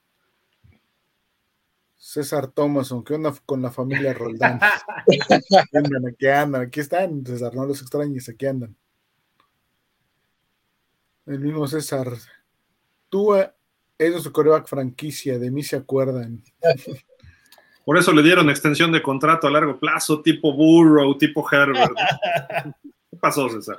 César 1.95 2.47
Thomason, 2.47 3.03
¿qué 3.03 3.13
onda 3.13 3.31
con 3.45 3.61
la 3.61 3.69
familia 3.69 4.11
Roldán? 4.11 4.59
andan? 5.73 6.07
Aquí 6.07 6.27
andan, 6.27 6.61
aquí 6.63 6.79
están, 6.79 7.23
César, 7.23 7.53
no 7.53 7.67
los 7.67 7.79
extrañes, 7.79 8.27
aquí 8.27 8.47
andan. 8.47 8.75
El 11.27 11.41
mismo 11.41 11.67
César, 11.67 12.07
tú 13.07 13.35
eres 13.35 13.53
nuestro 13.99 14.33
coreback 14.33 14.67
franquicia, 14.67 15.37
de 15.37 15.51
mí 15.51 15.61
se 15.61 15.75
acuerdan. 15.75 16.41
Por 17.85 17.97
eso 17.97 18.13
le 18.13 18.23
dieron 18.23 18.49
extensión 18.49 18.91
de 18.91 19.01
contrato 19.01 19.47
a 19.47 19.51
largo 19.51 19.77
plazo, 19.79 20.21
tipo 20.21 20.53
Burrow, 20.53 21.17
tipo 21.17 21.45
Herbert. 21.49 21.91
¿Qué 23.11 23.17
pasó, 23.17 23.49
César? 23.49 23.77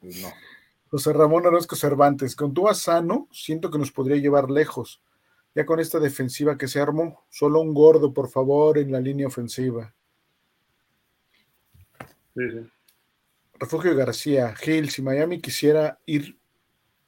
Pues 0.00 0.24
José 0.90 1.12
Ramón 1.12 1.46
Orozco 1.46 1.76
Cervantes, 1.76 2.34
con 2.34 2.52
tu 2.52 2.66
sano, 2.74 3.28
siento 3.30 3.70
que 3.70 3.78
nos 3.78 3.92
podría 3.92 4.16
llevar 4.16 4.50
lejos. 4.50 5.00
Ya 5.54 5.66
con 5.66 5.80
esta 5.80 5.98
defensiva 5.98 6.56
que 6.56 6.68
se 6.68 6.80
armó, 6.80 7.26
solo 7.28 7.60
un 7.60 7.74
gordo, 7.74 8.12
por 8.12 8.28
favor, 8.28 8.78
en 8.78 8.90
la 8.90 9.00
línea 9.00 9.26
ofensiva. 9.26 9.94
Sí, 12.34 12.50
sí. 12.50 12.70
Refugio 13.60 13.94
García, 13.94 14.54
Gil, 14.54 14.88
si 14.88 15.02
Miami 15.02 15.40
quisiera 15.40 15.98
ir, 16.06 16.38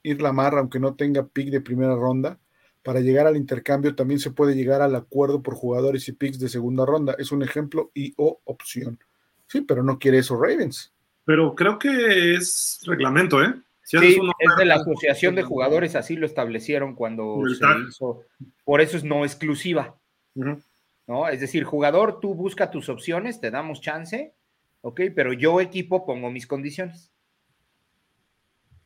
ir 0.03 0.21
la 0.21 0.33
marra, 0.33 0.61
aunque 0.61 0.79
no 0.79 0.95
tenga 0.95 1.27
pick 1.27 1.49
de 1.49 1.63
primera 1.63 1.95
ronda, 1.95 2.39
para 2.83 3.01
llegar 3.01 3.27
al 3.27 3.37
intercambio 3.37 3.95
también 3.95 4.21
se 4.21 4.31
puede 4.31 4.55
llegar 4.55 4.83
al 4.83 4.95
acuerdo 4.95 5.43
por 5.43 5.55
jugadores 5.55 6.09
y 6.09 6.13
picks 6.13 6.39
de 6.39 6.49
segunda 6.49 6.85
ronda. 6.85 7.15
Es 7.19 7.33
un 7.33 7.43
ejemplo 7.43 7.91
y 7.95 8.13
o 8.17 8.41
opción. 8.45 8.99
Sí, 9.47 9.61
pero 9.61 9.83
no 9.83 9.99
quiere 9.99 10.19
eso 10.19 10.37
Ravens. 10.37 10.93
Pero 11.25 11.55
creo 11.55 11.79
que 11.79 12.35
es 12.35 12.81
reglamento, 12.85 13.43
¿eh? 13.43 13.55
Si 13.83 13.99
sí, 13.99 14.21
es 14.39 14.57
de 14.57 14.65
la 14.65 14.77
asociación 14.77 15.35
de 15.35 15.43
jugadores, 15.43 15.97
así 15.97 16.17
lo 16.17 16.25
establecieron 16.27 16.95
cuando 16.95 17.43
se 17.49 17.65
hizo. 17.89 18.23
Por 18.65 18.81
eso 18.81 18.97
es 18.97 19.05
no 19.05 19.25
exclusiva. 19.25 19.97
Uh 20.35 20.45
-huh. 20.45 20.63
¿no? 21.07 21.29
Es 21.29 21.41
decir, 21.41 21.65
jugador, 21.65 22.21
tú 22.21 22.35
busca 22.35 22.71
tus 22.71 22.89
opciones, 22.89 23.41
te 23.41 23.51
damos 23.51 23.81
chance, 23.81 24.35
ok, 24.81 25.01
pero 25.15 25.33
yo 25.33 25.61
equipo 25.61 26.07
pongo 26.07 26.31
mis 26.31 26.47
condiciones. 26.47 27.13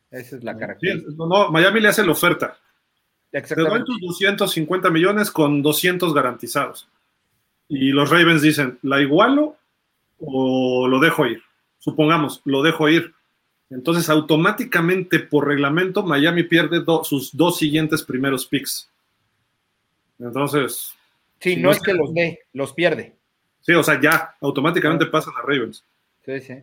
Esa 0.09 0.37
es 0.37 0.43
la 0.43 0.57
característica. 0.57 1.11
Sí, 1.11 1.17
no, 1.17 1.27
no, 1.27 1.51
Miami 1.51 1.81
le 1.81 1.89
hace 1.89 2.05
la 2.05 2.13
oferta. 2.13 2.57
Te 3.31 3.55
doy 3.55 3.83
tus 3.83 3.99
250 4.01 4.89
millones 4.89 5.31
con 5.31 5.61
200 5.61 6.13
garantizados. 6.13 6.87
Y 7.67 7.89
los 7.89 8.09
Ravens 8.09 8.41
dicen, 8.41 8.79
¿la 8.81 9.01
igualo 9.01 9.57
o 10.19 10.87
lo 10.87 10.99
dejo 10.99 11.25
ir? 11.25 11.41
Supongamos, 11.79 12.41
lo 12.45 12.63
dejo 12.63 12.87
ir. 12.89 13.13
Entonces, 13.69 14.09
automáticamente, 14.09 15.19
por 15.19 15.47
reglamento, 15.47 16.03
Miami 16.03 16.43
pierde 16.43 16.81
do, 16.81 17.03
sus 17.03 17.35
dos 17.35 17.57
siguientes 17.57 18.01
primeros 18.03 18.45
picks. 18.45 18.89
Entonces. 20.19 20.93
Sí, 21.39 21.55
si 21.55 21.57
no, 21.57 21.69
no, 21.69 21.71
es 21.71 21.81
que 21.81 21.93
los 21.93 22.13
dé, 22.13 22.39
los 22.53 22.73
pierde. 22.73 23.15
Sí, 23.61 23.73
o 23.73 23.83
sea, 23.83 23.99
ya, 23.99 24.35
automáticamente 24.39 25.05
pasan 25.07 25.33
a 25.37 25.41
Ravens. 25.41 25.83
Sí, 26.25 26.39
sí. 26.39 26.53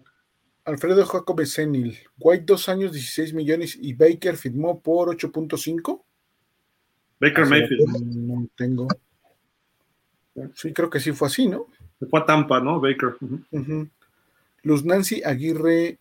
Alfredo 0.64 1.04
Jacob 1.04 1.44
Senil, 1.44 1.98
White 2.18 2.44
dos 2.46 2.70
años, 2.70 2.92
16 2.92 3.34
millones 3.34 3.78
y 3.78 3.92
Baker 3.92 4.36
firmó 4.38 4.80
por 4.80 5.14
8.5. 5.14 6.00
Baker 7.20 7.46
Mayfield. 7.46 7.88
No 8.16 8.48
tengo. 8.56 8.88
Sí, 10.54 10.72
creo 10.72 10.90
que 10.90 11.00
sí 11.00 11.12
fue 11.12 11.28
así, 11.28 11.48
¿no? 11.48 11.66
Se 11.98 12.06
fue 12.06 12.20
a 12.20 12.26
Tampa, 12.26 12.60
¿no? 12.60 12.80
Baker. 12.80 13.16
Uh 13.20 13.26
-huh. 13.26 13.44
Uh 13.50 13.60
-huh. 13.60 13.90
Luz 14.62 14.84
Nancy 14.84 15.22
Aguirre 15.24 15.98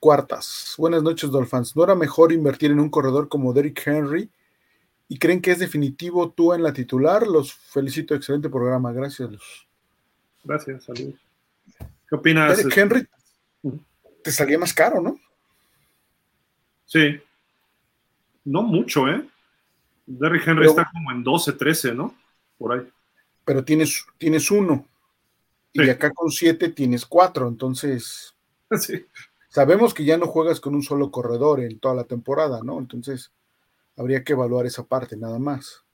Cuartas. 0.00 0.74
Buenas 0.78 1.02
noches, 1.02 1.30
Dolphins. 1.30 1.76
¿No 1.76 1.84
era 1.84 1.94
mejor 1.94 2.32
invertir 2.32 2.70
en 2.70 2.80
un 2.80 2.90
corredor 2.90 3.28
como 3.28 3.52
Derrick 3.52 3.86
Henry? 3.86 4.30
¿Y 5.08 5.18
creen 5.18 5.40
que 5.40 5.52
es 5.52 5.58
definitivo 5.58 6.30
tú 6.30 6.52
en 6.52 6.62
la 6.62 6.72
titular? 6.72 7.26
Los 7.26 7.54
felicito, 7.54 8.14
excelente 8.14 8.48
programa. 8.48 8.92
Gracias, 8.92 9.30
Luz. 9.30 9.68
Gracias, 10.42 10.84
saludos. 10.84 11.14
¿Qué 12.08 12.14
opinas? 12.14 12.56
Derrick 12.56 12.76
Henry 12.76 13.08
te 14.22 14.32
salía 14.32 14.58
más 14.58 14.74
caro, 14.74 15.00
¿no? 15.00 15.18
Sí. 16.84 17.20
No 18.44 18.62
mucho, 18.62 19.08
¿eh? 19.08 19.28
Derrick 20.06 20.46
Henry 20.46 20.60
pero, 20.60 20.70
está 20.70 20.90
como 20.92 21.10
en 21.10 21.22
12, 21.22 21.52
13, 21.52 21.94
¿no? 21.94 22.14
Por 22.56 22.72
ahí. 22.72 22.88
Pero 23.44 23.64
tienes, 23.64 24.06
tienes 24.18 24.50
uno. 24.50 24.86
Sí. 25.74 25.82
Y 25.82 25.90
acá 25.90 26.12
con 26.12 26.30
7 26.30 26.70
tienes 26.70 27.04
4, 27.04 27.48
entonces. 27.48 28.32
Sí. 28.80 29.06
Sabemos 29.48 29.94
que 29.94 30.04
ya 30.04 30.18
no 30.18 30.26
juegas 30.26 30.58
con 30.58 30.74
un 30.74 30.82
solo 30.82 31.12
corredor 31.12 31.60
en 31.60 31.78
toda 31.78 31.94
la 31.94 32.02
temporada, 32.02 32.62
¿no? 32.64 32.80
Entonces, 32.80 33.30
habría 33.96 34.24
que 34.24 34.32
evaluar 34.32 34.66
esa 34.66 34.84
parte 34.84 35.16
nada 35.16 35.38
más. 35.38 35.84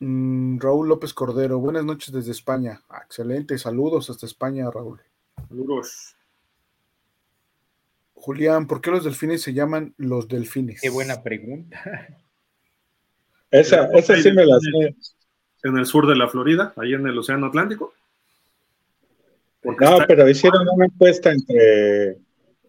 Mm, 0.00 0.58
Raúl 0.58 0.88
López 0.88 1.14
Cordero, 1.14 1.60
buenas 1.60 1.84
noches 1.84 2.12
desde 2.12 2.32
España. 2.32 2.82
Ah, 2.88 3.02
excelente, 3.04 3.56
saludos 3.56 4.10
hasta 4.10 4.26
España, 4.26 4.70
Raúl. 4.70 5.00
Saludos. 5.48 6.16
Julián, 8.24 8.66
¿por 8.66 8.80
qué 8.80 8.90
los 8.90 9.04
delfines 9.04 9.42
se 9.42 9.52
llaman 9.52 9.92
los 9.98 10.28
delfines? 10.28 10.80
Qué 10.80 10.88
buena 10.88 11.22
pregunta. 11.22 11.78
Esa, 13.50 13.88
esa 13.92 14.16
sí 14.16 14.32
me 14.32 14.44
la 14.44 14.58
sé. 14.58 14.96
En 15.62 15.76
el 15.76 15.86
sur 15.86 16.08
de 16.08 16.16
la 16.16 16.26
Florida, 16.26 16.72
ahí 16.76 16.92
en 16.92 17.06
el 17.06 17.16
Océano 17.16 17.46
Atlántico. 17.46 17.92
Porque 19.62 19.84
no, 19.84 19.98
pero 20.08 20.28
hicieron 20.28 20.66
una 20.68 20.86
encuesta 20.86 21.30
entre, 21.30 22.18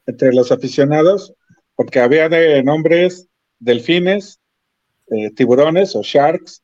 entre 0.05 0.31
los 0.31 0.51
aficionados, 0.51 1.33
porque 1.75 2.01
había 2.01 2.29
de 2.29 2.61
nombres 2.61 3.27
delfines, 3.57 4.39
eh, 5.07 5.31
tiburones 5.31 5.95
o 5.95 6.03
sharks. 6.03 6.61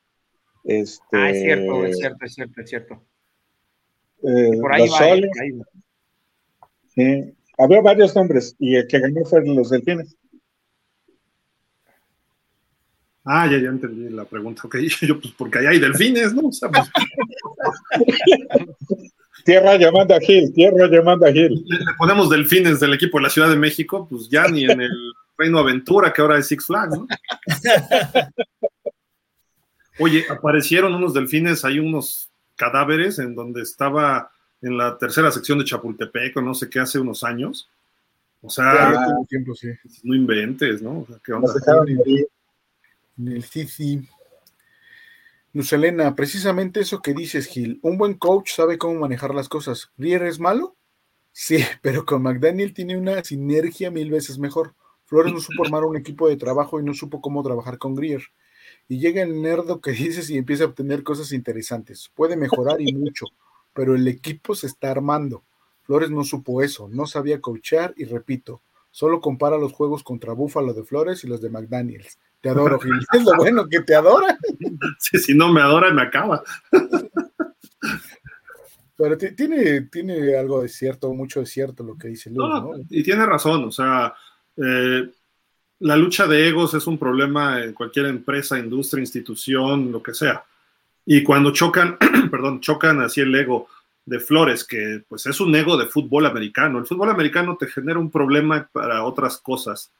Este, 0.65 1.03
ah, 1.13 1.31
es 1.31 1.41
cierto, 1.41 1.85
es 1.85 1.97
cierto, 1.97 2.25
es 2.25 2.33
cierto, 2.35 2.61
es 2.61 2.69
cierto. 2.69 3.03
Eh, 4.21 4.59
por 4.61 4.71
ahí 4.71 4.87
va, 4.87 4.97
soles, 4.99 5.31
por 5.33 5.41
ahí 5.41 5.51
va. 5.51 5.65
Sí, 6.89 7.35
había 7.63 7.81
varios 7.81 8.15
nombres 8.15 8.55
y 8.59 8.75
el 8.75 8.87
que 8.87 8.99
ganó 8.99 9.25
fueron 9.25 9.55
los 9.55 9.69
delfines. 9.69 10.15
Ah, 13.23 13.47
ya, 13.47 13.59
ya 13.59 13.69
entendí 13.69 14.09
la 14.09 14.25
pregunta. 14.25 14.63
Ok, 14.65 14.77
yo, 15.01 15.19
pues 15.19 15.33
porque 15.37 15.59
allá 15.59 15.69
hay 15.69 15.79
delfines, 15.79 16.33
¿no? 16.33 16.47
O 16.47 16.51
sea, 16.51 16.69
pues... 16.69 16.89
Tierra 19.43 19.75
llamando 19.75 20.13
a 20.13 20.19
Gil, 20.19 20.53
tierra 20.53 20.87
llamando 20.87 21.25
a 21.25 21.31
Gil. 21.31 21.63
Le, 21.65 21.79
le, 21.79 21.93
ponemos 21.97 22.29
delfines 22.29 22.79
del 22.79 22.93
equipo 22.93 23.17
de 23.17 23.23
la 23.23 23.29
Ciudad 23.31 23.49
de 23.49 23.55
México, 23.55 24.05
pues 24.07 24.29
ya 24.29 24.47
ni 24.47 24.65
en 24.65 24.81
el 24.81 24.91
Reino 25.35 25.57
Aventura, 25.57 26.13
que 26.13 26.21
ahora 26.21 26.37
es 26.37 26.47
Six 26.47 26.67
Flags, 26.67 26.95
¿no? 26.95 27.07
Oye, 29.99 30.25
aparecieron 30.29 30.93
unos 30.93 31.13
delfines, 31.13 31.65
hay 31.65 31.79
unos 31.79 32.29
cadáveres 32.55 33.17
en 33.19 33.33
donde 33.33 33.63
estaba 33.63 34.31
en 34.61 34.77
la 34.77 34.97
tercera 34.97 35.31
sección 35.31 35.59
de 35.59 35.65
Chapultepec, 35.65 36.37
o 36.37 36.41
no 36.41 36.53
sé 36.53 36.69
qué, 36.69 36.79
hace 36.79 36.99
unos 36.99 37.23
años. 37.23 37.69
O 38.41 38.49
sea, 38.49 38.93
ya, 38.93 39.25
tiempo, 39.27 39.53
sí. 39.53 39.69
no 40.03 40.15
inventes, 40.15 40.81
¿no? 40.81 40.99
O 41.01 41.05
sea, 41.05 41.17
¿qué 41.23 41.33
onda? 41.33 41.53
Sí, 43.43 43.67
sí. 43.67 44.07
Luz 45.53 45.73
Elena, 45.73 46.15
precisamente 46.15 46.79
eso 46.79 47.01
que 47.01 47.13
dices, 47.13 47.45
Gil. 47.47 47.79
Un 47.81 47.97
buen 47.97 48.13
coach 48.13 48.51
sabe 48.51 48.77
cómo 48.77 48.99
manejar 48.99 49.35
las 49.35 49.49
cosas. 49.49 49.91
¿Rier 49.97 50.23
es 50.23 50.39
malo? 50.39 50.75
Sí, 51.31 51.57
pero 51.81 52.05
con 52.05 52.23
McDaniel 52.23 52.73
tiene 52.73 52.97
una 52.97 53.23
sinergia 53.23 53.91
mil 53.91 54.09
veces 54.09 54.39
mejor. 54.39 54.75
Flores 55.05 55.33
no 55.33 55.41
supo 55.41 55.65
armar 55.65 55.83
un 55.83 55.97
equipo 55.97 56.29
de 56.29 56.37
trabajo 56.37 56.79
y 56.79 56.83
no 56.83 56.93
supo 56.93 57.19
cómo 57.19 57.43
trabajar 57.43 57.77
con 57.77 57.95
Grier. 57.95 58.23
Y 58.87 58.99
llega 58.99 59.21
el 59.21 59.41
nerdo 59.41 59.81
que 59.81 59.91
dices 59.91 60.29
y 60.29 60.37
empieza 60.37 60.63
a 60.63 60.67
obtener 60.67 61.03
cosas 61.03 61.31
interesantes. 61.33 62.09
Puede 62.15 62.37
mejorar 62.37 62.81
y 62.81 62.93
mucho, 62.93 63.27
pero 63.73 63.95
el 63.95 64.07
equipo 64.07 64.55
se 64.55 64.67
está 64.67 64.91
armando. 64.91 65.43
Flores 65.81 66.09
no 66.09 66.23
supo 66.23 66.61
eso, 66.61 66.87
no 66.89 67.05
sabía 67.05 67.41
coachar 67.41 67.93
y 67.97 68.05
repito, 68.05 68.61
solo 68.91 69.19
compara 69.19 69.57
los 69.57 69.73
juegos 69.73 70.03
contra 70.03 70.33
Búfalo 70.33 70.73
de 70.73 70.83
Flores 70.83 71.23
y 71.23 71.27
los 71.27 71.41
de 71.41 71.49
McDaniels. 71.49 72.19
Te 72.41 72.49
adoro, 72.49 72.79
Gil. 72.79 72.93
Es 73.13 73.23
lo 73.23 73.35
bueno 73.35 73.67
que 73.67 73.81
te 73.81 73.95
adora. 73.95 74.37
Sí, 74.99 75.17
si 75.17 75.33
no 75.33 75.51
me 75.51 75.61
adora, 75.61 75.91
me 75.93 76.01
acaba. 76.01 76.43
Pero 78.95 79.17
tiene, 79.17 79.81
tiene 79.81 80.37
algo 80.37 80.61
de 80.61 80.69
cierto, 80.69 81.11
mucho 81.13 81.39
de 81.39 81.47
cierto 81.47 81.83
lo 81.83 81.97
que 81.97 82.09
dice 82.09 82.29
no, 82.29 82.61
¿no? 82.61 82.71
Y 82.89 83.01
tiene 83.01 83.25
razón, 83.25 83.63
o 83.63 83.71
sea, 83.71 84.13
eh, 84.57 85.09
la 85.79 85.95
lucha 85.95 86.27
de 86.27 86.47
egos 86.47 86.75
es 86.75 86.85
un 86.85 86.99
problema 86.99 87.63
en 87.63 87.73
cualquier 87.73 88.05
empresa, 88.05 88.59
industria, 88.59 89.01
institución, 89.01 89.91
lo 89.91 90.03
que 90.03 90.13
sea. 90.13 90.45
Y 91.05 91.23
cuando 91.23 91.51
chocan, 91.51 91.97
perdón, 92.31 92.61
chocan 92.61 93.01
así 93.01 93.21
el 93.21 93.35
ego 93.35 93.67
de 94.05 94.19
Flores, 94.19 94.63
que 94.63 95.03
pues 95.07 95.25
es 95.25 95.39
un 95.39 95.55
ego 95.55 95.77
de 95.77 95.85
fútbol 95.85 96.25
americano. 96.25 96.79
El 96.79 96.85
fútbol 96.85 97.09
americano 97.09 97.57
te 97.57 97.67
genera 97.67 97.99
un 97.99 98.11
problema 98.11 98.67
para 98.71 99.03
otras 99.03 99.37
cosas 99.37 99.91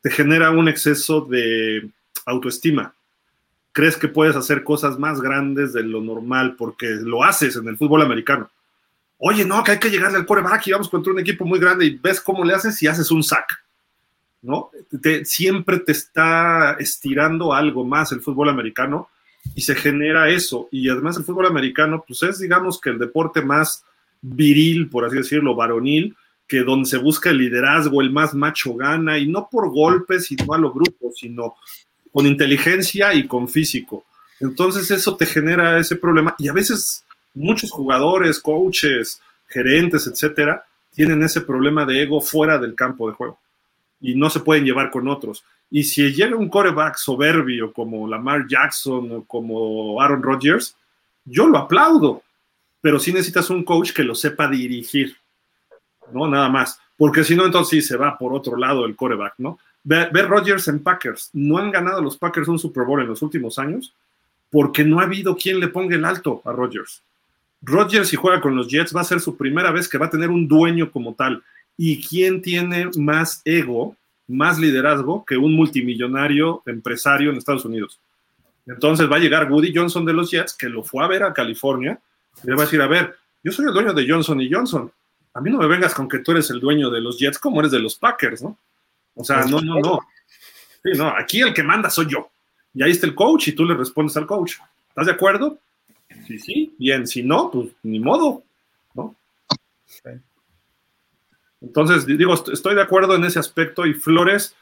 te 0.00 0.10
genera 0.10 0.50
un 0.50 0.68
exceso 0.68 1.22
de 1.22 1.88
autoestima. 2.26 2.94
Crees 3.72 3.96
que 3.96 4.08
puedes 4.08 4.34
hacer 4.34 4.64
cosas 4.64 4.98
más 4.98 5.20
grandes 5.20 5.72
de 5.72 5.82
lo 5.82 6.00
normal 6.00 6.56
porque 6.56 6.86
lo 6.88 7.22
haces 7.22 7.56
en 7.56 7.68
el 7.68 7.76
fútbol 7.76 8.02
americano. 8.02 8.50
Oye, 9.18 9.44
no, 9.44 9.62
que 9.62 9.72
hay 9.72 9.78
que 9.78 9.90
llegarle 9.90 10.18
al 10.18 10.26
coreback 10.26 10.66
y 10.66 10.72
vamos 10.72 10.88
contra 10.88 11.12
un 11.12 11.20
equipo 11.20 11.44
muy 11.44 11.58
grande 11.58 11.84
y 11.84 11.98
ves 11.98 12.20
cómo 12.20 12.44
le 12.44 12.54
haces 12.54 12.82
y 12.82 12.86
haces 12.86 13.10
un 13.10 13.22
sack. 13.22 13.62
¿No? 14.42 14.70
Te, 15.02 15.26
siempre 15.26 15.80
te 15.80 15.92
está 15.92 16.76
estirando 16.80 17.52
algo 17.52 17.84
más 17.84 18.10
el 18.12 18.22
fútbol 18.22 18.48
americano 18.48 19.10
y 19.54 19.62
se 19.62 19.74
genera 19.74 20.28
eso. 20.28 20.68
Y 20.70 20.88
además 20.88 21.16
el 21.16 21.24
fútbol 21.24 21.46
americano, 21.46 22.04
pues 22.06 22.22
es 22.22 22.38
digamos 22.38 22.80
que 22.80 22.90
el 22.90 22.98
deporte 22.98 23.42
más 23.42 23.84
viril, 24.20 24.88
por 24.88 25.04
así 25.04 25.16
decirlo, 25.16 25.54
varonil, 25.54 26.16
que 26.46 26.60
donde 26.60 26.88
se 26.88 26.98
busca 26.98 27.30
el 27.30 27.38
liderazgo, 27.38 28.00
el 28.00 28.10
más 28.10 28.34
macho 28.34 28.74
gana, 28.74 29.18
y 29.18 29.26
no 29.26 29.48
por 29.50 29.70
golpes 29.70 30.30
y 30.32 30.36
no 30.36 30.54
a 30.54 30.72
sino 31.14 31.54
con 32.12 32.26
inteligencia 32.26 33.14
y 33.14 33.26
con 33.26 33.48
físico. 33.48 34.04
Entonces 34.40 34.90
eso 34.90 35.16
te 35.16 35.26
genera 35.26 35.78
ese 35.78 35.96
problema 35.96 36.34
y 36.38 36.48
a 36.48 36.52
veces 36.52 37.04
muchos 37.34 37.70
jugadores, 37.70 38.40
coaches, 38.40 39.20
gerentes, 39.46 40.06
etcétera, 40.06 40.64
tienen 40.92 41.22
ese 41.22 41.42
problema 41.42 41.84
de 41.84 42.02
ego 42.02 42.20
fuera 42.20 42.58
del 42.58 42.74
campo 42.74 43.08
de 43.08 43.14
juego 43.14 43.38
y 44.00 44.14
no 44.14 44.30
se 44.30 44.40
pueden 44.40 44.64
llevar 44.64 44.90
con 44.90 45.08
otros. 45.08 45.44
Y 45.70 45.84
si 45.84 46.12
llega 46.12 46.36
un 46.36 46.48
coreback 46.48 46.96
soberbio 46.96 47.72
como 47.72 48.08
Lamar 48.08 48.46
Jackson 48.48 49.12
o 49.12 49.24
como 49.24 50.00
Aaron 50.00 50.22
Rodgers, 50.22 50.76
yo 51.24 51.46
lo 51.46 51.58
aplaudo, 51.58 52.22
pero 52.80 52.98
sí 52.98 53.12
necesitas 53.12 53.50
un 53.50 53.64
coach 53.64 53.92
que 53.92 54.02
lo 54.02 54.14
sepa 54.14 54.48
dirigir, 54.48 55.16
¿no? 56.12 56.26
Nada 56.26 56.48
más, 56.48 56.80
porque 56.96 57.24
si 57.24 57.36
no, 57.36 57.46
entonces 57.46 57.70
sí 57.70 57.88
se 57.88 57.96
va 57.96 58.18
por 58.18 58.32
otro 58.32 58.56
lado 58.56 58.84
el 58.84 58.96
coreback, 58.96 59.34
¿no? 59.38 59.58
Ve, 59.84 60.08
ve 60.12 60.22
Rodgers 60.22 60.68
en 60.68 60.82
Packers, 60.82 61.30
no 61.32 61.58
han 61.58 61.70
ganado 61.70 62.02
los 62.02 62.16
Packers 62.16 62.48
un 62.48 62.58
Super 62.58 62.84
Bowl 62.84 63.00
en 63.00 63.08
los 63.08 63.22
últimos 63.22 63.58
años 63.58 63.94
porque 64.50 64.84
no 64.84 65.00
ha 65.00 65.04
habido 65.04 65.36
quien 65.36 65.60
le 65.60 65.68
ponga 65.68 65.96
el 65.96 66.04
alto 66.04 66.42
a 66.44 66.52
Rodgers. 66.52 67.02
Rodgers, 67.62 68.08
si 68.08 68.16
juega 68.16 68.40
con 68.40 68.56
los 68.56 68.68
Jets, 68.68 68.94
va 68.94 69.02
a 69.02 69.04
ser 69.04 69.20
su 69.20 69.36
primera 69.36 69.70
vez 69.70 69.88
que 69.88 69.98
va 69.98 70.06
a 70.06 70.10
tener 70.10 70.30
un 70.30 70.48
dueño 70.48 70.90
como 70.90 71.14
tal. 71.14 71.42
¿Y 71.82 72.06
quién 72.06 72.42
tiene 72.42 72.90
más 72.98 73.40
ego, 73.42 73.96
más 74.28 74.58
liderazgo 74.58 75.24
que 75.24 75.38
un 75.38 75.54
multimillonario 75.54 76.62
empresario 76.66 77.30
en 77.30 77.38
Estados 77.38 77.64
Unidos? 77.64 77.98
Entonces 78.66 79.10
va 79.10 79.16
a 79.16 79.18
llegar 79.18 79.50
Woody 79.50 79.72
Johnson 79.74 80.04
de 80.04 80.12
los 80.12 80.30
Jets, 80.30 80.52
que 80.52 80.68
lo 80.68 80.84
fue 80.84 81.02
a 81.02 81.08
ver 81.08 81.22
a 81.22 81.32
California, 81.32 81.98
y 82.44 82.48
le 82.48 82.54
va 82.54 82.64
a 82.64 82.66
decir, 82.66 82.82
a 82.82 82.86
ver, 82.86 83.16
yo 83.42 83.50
soy 83.50 83.64
el 83.64 83.72
dueño 83.72 83.94
de 83.94 84.06
Johnson 84.06 84.42
y 84.42 84.52
Johnson. 84.52 84.92
A 85.32 85.40
mí 85.40 85.50
no 85.50 85.56
me 85.56 85.66
vengas 85.66 85.94
con 85.94 86.06
que 86.06 86.18
tú 86.18 86.32
eres 86.32 86.50
el 86.50 86.60
dueño 86.60 86.90
de 86.90 87.00
los 87.00 87.18
Jets 87.18 87.38
como 87.38 87.60
eres 87.60 87.72
de 87.72 87.78
los 87.78 87.94
Packers, 87.94 88.42
¿no? 88.42 88.58
O 89.14 89.24
sea, 89.24 89.46
no, 89.46 89.62
no, 89.62 89.80
no. 89.80 90.00
Sí, 90.84 90.90
no, 90.98 91.08
aquí 91.08 91.40
el 91.40 91.54
que 91.54 91.62
manda 91.62 91.88
soy 91.88 92.08
yo. 92.10 92.28
Y 92.74 92.82
ahí 92.82 92.90
está 92.90 93.06
el 93.06 93.14
coach 93.14 93.48
y 93.48 93.52
tú 93.52 93.64
le 93.64 93.74
respondes 93.74 94.14
al 94.18 94.26
coach. 94.26 94.56
¿Estás 94.90 95.06
de 95.06 95.12
acuerdo? 95.12 95.58
Sí, 96.26 96.38
sí, 96.38 96.74
bien. 96.78 97.06
Si 97.06 97.22
no, 97.22 97.50
pues 97.50 97.70
ni 97.84 98.00
modo, 98.00 98.42
¿no? 98.92 99.16
Entonces, 101.60 102.06
digo, 102.06 102.34
estoy 102.52 102.74
de 102.74 102.82
acuerdo 102.82 103.14
en 103.14 103.24
ese 103.24 103.38
aspecto 103.38 103.86
y 103.86 103.94
Flores 103.94 104.54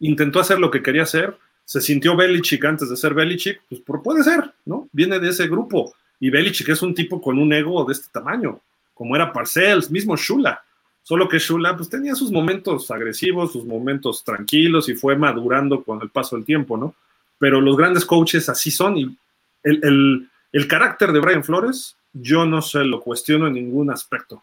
intentó 0.00 0.40
hacer 0.40 0.58
lo 0.58 0.70
que 0.70 0.82
quería 0.82 1.02
hacer. 1.02 1.36
Se 1.64 1.80
sintió 1.80 2.16
Belichick 2.16 2.64
antes 2.64 2.88
de 2.88 2.96
ser 2.96 3.14
Belichick, 3.14 3.60
pues 3.68 3.82
puede 4.02 4.22
ser, 4.22 4.52
¿no? 4.64 4.88
Viene 4.92 5.18
de 5.18 5.28
ese 5.28 5.48
grupo. 5.48 5.94
Y 6.20 6.30
Belichick 6.30 6.68
es 6.70 6.82
un 6.82 6.94
tipo 6.94 7.20
con 7.20 7.38
un 7.38 7.52
ego 7.52 7.84
de 7.84 7.92
este 7.92 8.08
tamaño, 8.10 8.60
como 8.94 9.16
era 9.16 9.32
Parcells, 9.32 9.90
mismo 9.90 10.16
Shula. 10.16 10.62
Solo 11.02 11.28
que 11.28 11.38
Shula 11.38 11.76
pues 11.76 11.88
tenía 11.88 12.14
sus 12.14 12.32
momentos 12.32 12.90
agresivos, 12.90 13.52
sus 13.52 13.64
momentos 13.64 14.24
tranquilos 14.24 14.88
y 14.88 14.94
fue 14.94 15.14
madurando 15.16 15.84
con 15.84 16.00
el 16.02 16.08
paso 16.08 16.36
del 16.36 16.44
tiempo, 16.44 16.76
¿no? 16.76 16.94
Pero 17.38 17.60
los 17.60 17.76
grandes 17.76 18.04
coaches 18.04 18.48
así 18.48 18.70
son 18.70 18.96
y 18.96 19.16
el, 19.62 19.80
el, 19.84 20.30
el 20.52 20.68
carácter 20.68 21.12
de 21.12 21.20
Brian 21.20 21.44
Flores 21.44 21.96
yo 22.12 22.46
no 22.46 22.62
se 22.62 22.82
lo 22.84 23.00
cuestiono 23.00 23.46
en 23.46 23.54
ningún 23.54 23.90
aspecto. 23.90 24.42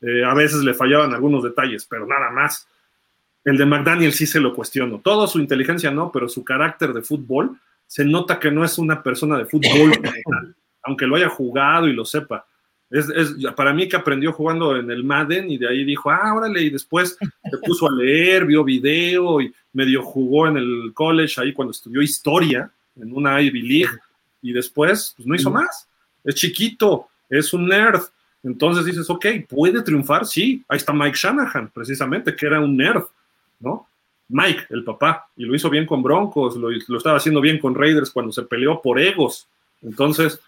Eh, 0.00 0.24
a 0.24 0.34
veces 0.34 0.62
le 0.62 0.74
fallaban 0.74 1.14
algunos 1.14 1.42
detalles, 1.42 1.86
pero 1.86 2.06
nada 2.06 2.30
más. 2.30 2.68
El 3.44 3.56
de 3.56 3.66
McDaniel 3.66 4.12
sí 4.12 4.26
se 4.26 4.40
lo 4.40 4.54
cuestiono. 4.54 5.00
Todo 5.00 5.26
su 5.26 5.38
inteligencia 5.38 5.90
no, 5.90 6.10
pero 6.10 6.28
su 6.28 6.44
carácter 6.44 6.92
de 6.92 7.02
fútbol 7.02 7.58
se 7.86 8.04
nota 8.04 8.40
que 8.40 8.50
no 8.50 8.64
es 8.64 8.78
una 8.78 9.02
persona 9.02 9.38
de 9.38 9.46
fútbol, 9.46 9.92
aunque 10.82 11.06
lo 11.06 11.16
haya 11.16 11.28
jugado 11.28 11.86
y 11.86 11.92
lo 11.92 12.04
sepa. 12.04 12.46
Es, 12.90 13.08
es, 13.10 13.34
para 13.56 13.72
mí 13.72 13.88
que 13.88 13.96
aprendió 13.96 14.32
jugando 14.32 14.76
en 14.76 14.90
el 14.90 15.02
Madden 15.02 15.50
y 15.50 15.58
de 15.58 15.68
ahí 15.68 15.84
dijo, 15.84 16.10
ah, 16.10 16.34
órale, 16.34 16.62
y 16.62 16.70
después 16.70 17.16
se 17.18 17.58
puso 17.64 17.88
a 17.88 17.94
leer, 17.94 18.46
vio 18.46 18.62
video 18.62 19.40
y 19.40 19.52
medio 19.72 20.02
jugó 20.02 20.46
en 20.48 20.56
el 20.56 20.92
college 20.94 21.40
ahí 21.40 21.52
cuando 21.52 21.72
estudió 21.72 22.00
historia 22.02 22.70
en 22.96 23.12
una 23.12 23.40
Ivy 23.40 23.62
League 23.62 23.98
y 24.42 24.52
después 24.52 25.14
pues, 25.16 25.26
no 25.26 25.34
hizo 25.34 25.50
más. 25.50 25.88
Es 26.24 26.36
chiquito, 26.36 27.08
es 27.28 27.52
un 27.52 27.66
nerd. 27.66 28.00
Entonces 28.46 28.84
dices, 28.84 29.10
ok, 29.10 29.26
¿puede 29.48 29.82
triunfar? 29.82 30.24
Sí, 30.24 30.64
ahí 30.68 30.76
está 30.76 30.92
Mike 30.92 31.18
Shanahan, 31.20 31.68
precisamente, 31.74 32.36
que 32.36 32.46
era 32.46 32.60
un 32.60 32.76
nerd, 32.76 33.02
¿no? 33.58 33.88
Mike, 34.28 34.66
el 34.70 34.84
papá, 34.84 35.28
y 35.36 35.44
lo 35.44 35.54
hizo 35.56 35.68
bien 35.68 35.84
con 35.84 36.00
Broncos, 36.00 36.54
lo, 36.56 36.70
estaba 36.70 37.16
haciendo 37.16 37.40
bien 37.40 37.58
con 37.58 37.74
Raiders 37.74 38.10
cuando 38.10 38.30
se 38.30 38.42
peleó 38.42 38.80
por 38.80 39.00
egos. 39.00 39.48
Entonces, 39.82 40.40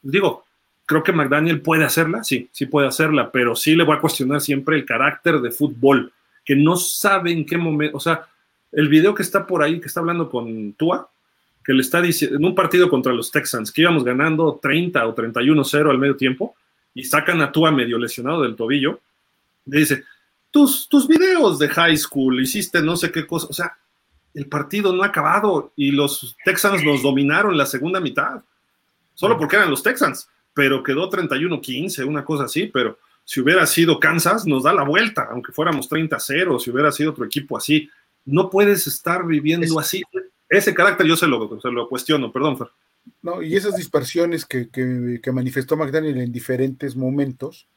digo, 0.00 0.44
creo 0.86 1.02
que 1.02 1.12
McDaniel 1.12 1.60
puede 1.60 1.84
hacerla, 1.84 2.24
sí, 2.24 2.48
sí 2.50 2.64
puede 2.64 2.88
hacerla, 2.88 3.30
pero 3.30 3.54
sí 3.54 3.76
le 3.76 3.84
voy 3.84 3.96
a 3.96 4.00
cuestionar 4.00 4.40
siempre 4.40 4.76
el 4.76 4.86
carácter 4.86 5.40
de 5.40 5.50
fútbol, 5.50 6.12
que 6.46 6.56
no 6.56 6.76
sabe 6.76 7.30
en 7.30 7.44
qué 7.44 7.58
momento, 7.58 7.98
o 7.98 8.00
sea, 8.00 8.26
el 8.72 8.88
video 8.88 9.14
que 9.14 9.22
está 9.22 9.46
por 9.46 9.62
ahí, 9.62 9.80
que 9.80 9.88
está 9.88 10.00
hablando 10.00 10.30
con 10.30 10.72
Tua, 10.72 11.10
que 11.62 11.74
le 11.74 11.82
está 11.82 12.00
diciendo, 12.00 12.38
en 12.38 12.44
un 12.46 12.54
partido 12.54 12.88
contra 12.88 13.12
los 13.12 13.30
Texans, 13.30 13.70
que 13.70 13.82
íbamos 13.82 14.02
ganando 14.02 14.58
30 14.62 15.06
o 15.06 15.14
31-0 15.14 15.90
al 15.90 15.98
medio 15.98 16.16
tiempo, 16.16 16.54
y 16.94 17.04
sacan 17.04 17.40
a 17.42 17.52
Tua 17.52 17.70
medio 17.70 17.98
lesionado 17.98 18.42
del 18.42 18.56
tobillo, 18.56 19.00
le 19.66 19.80
dice, 19.80 20.04
tus, 20.50 20.88
tus 20.88 21.08
videos 21.08 21.58
de 21.58 21.68
high 21.68 21.96
school, 21.96 22.40
hiciste 22.40 22.80
no 22.82 22.96
sé 22.96 23.10
qué 23.10 23.26
cosa, 23.26 23.48
o 23.50 23.52
sea, 23.52 23.76
el 24.32 24.46
partido 24.46 24.92
no 24.92 25.02
ha 25.02 25.06
acabado 25.06 25.72
y 25.76 25.90
los 25.90 26.36
Texans 26.44 26.84
nos 26.84 27.02
dominaron 27.02 27.56
la 27.56 27.66
segunda 27.66 28.00
mitad, 28.00 28.42
solo 29.14 29.36
porque 29.38 29.56
eran 29.56 29.70
los 29.70 29.82
Texans 29.82 30.28
pero 30.54 30.82
quedó 30.82 31.10
31-15, 31.10 32.06
una 32.06 32.24
cosa 32.24 32.44
así, 32.44 32.70
pero 32.72 32.96
si 33.24 33.40
hubiera 33.40 33.66
sido 33.66 33.98
Kansas, 33.98 34.46
nos 34.46 34.62
da 34.62 34.72
la 34.72 34.84
vuelta, 34.84 35.28
aunque 35.30 35.52
fuéramos 35.52 35.90
30-0, 35.90 36.60
si 36.60 36.70
hubiera 36.70 36.92
sido 36.92 37.10
otro 37.10 37.24
equipo 37.24 37.56
así. 37.58 37.90
No 38.24 38.48
puedes 38.48 38.86
estar 38.86 39.26
viviendo 39.26 39.66
es, 39.66 39.86
así. 39.86 40.02
Ese 40.48 40.72
carácter 40.72 41.06
yo 41.06 41.16
se 41.16 41.26
lo, 41.26 41.60
se 41.60 41.70
lo 41.70 41.88
cuestiono, 41.88 42.30
perdón, 42.30 42.56
Fer. 42.56 42.68
No, 43.22 43.42
y 43.42 43.56
esas 43.56 43.76
dispersiones 43.76 44.44
que, 44.44 44.70
que, 44.70 45.20
que, 45.22 45.32
manifestó 45.32 45.76
McDaniel 45.76 46.18
en 46.18 46.32
diferentes 46.32 46.96
momentos, 46.96 47.68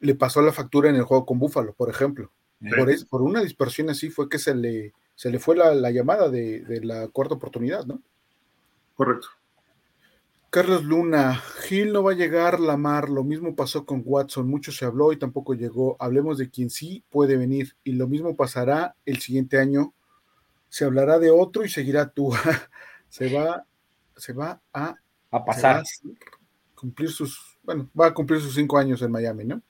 le 0.00 0.14
pasó 0.14 0.42
la 0.42 0.52
factura 0.52 0.90
en 0.90 0.96
el 0.96 1.02
juego 1.02 1.26
con 1.26 1.38
Búfalo, 1.38 1.74
por 1.74 1.90
ejemplo. 1.90 2.30
Sí. 2.60 2.68
Por, 2.76 2.90
es, 2.90 3.04
por, 3.04 3.22
una 3.22 3.40
dispersión 3.40 3.90
así 3.90 4.10
fue 4.10 4.28
que 4.28 4.38
se 4.38 4.54
le, 4.54 4.92
se 5.14 5.30
le 5.30 5.38
fue 5.38 5.56
la, 5.56 5.74
la 5.74 5.90
llamada 5.90 6.28
de, 6.28 6.60
de 6.60 6.84
la 6.84 7.08
cuarta 7.08 7.34
oportunidad, 7.34 7.86
¿no? 7.86 8.00
Correcto. 8.94 9.28
Carlos 10.52 10.84
Luna, 10.84 11.36
Gil 11.62 11.94
no 11.94 12.02
va 12.02 12.12
a 12.12 12.14
llegar, 12.14 12.60
Lamar, 12.60 13.08
lo 13.08 13.24
mismo 13.24 13.56
pasó 13.56 13.86
con 13.86 14.02
Watson, 14.04 14.46
mucho 14.46 14.70
se 14.70 14.84
habló 14.84 15.10
y 15.10 15.16
tampoco 15.16 15.54
llegó. 15.54 15.96
Hablemos 15.98 16.36
de 16.36 16.50
quien 16.50 16.68
sí 16.68 17.02
puede 17.08 17.38
venir 17.38 17.74
y 17.84 17.92
lo 17.92 18.06
mismo 18.06 18.36
pasará 18.36 18.94
el 19.06 19.18
siguiente 19.20 19.58
año. 19.58 19.94
Se 20.68 20.84
hablará 20.84 21.18
de 21.18 21.30
otro 21.30 21.64
y 21.64 21.70
seguirá 21.70 22.10
tú. 22.10 22.34
se 23.08 23.32
va, 23.32 23.64
se 24.16 24.32
va 24.32 24.60
a, 24.72 24.94
a 25.30 25.44
pasar. 25.44 25.76
A 25.76 25.82
cumplir 26.74 27.10
sus, 27.10 27.56
bueno, 27.62 27.88
va 27.98 28.08
a 28.08 28.14
cumplir 28.14 28.40
sus 28.40 28.54
cinco 28.54 28.76
años 28.76 29.00
en 29.02 29.12
Miami, 29.12 29.44
¿no? 29.44 29.62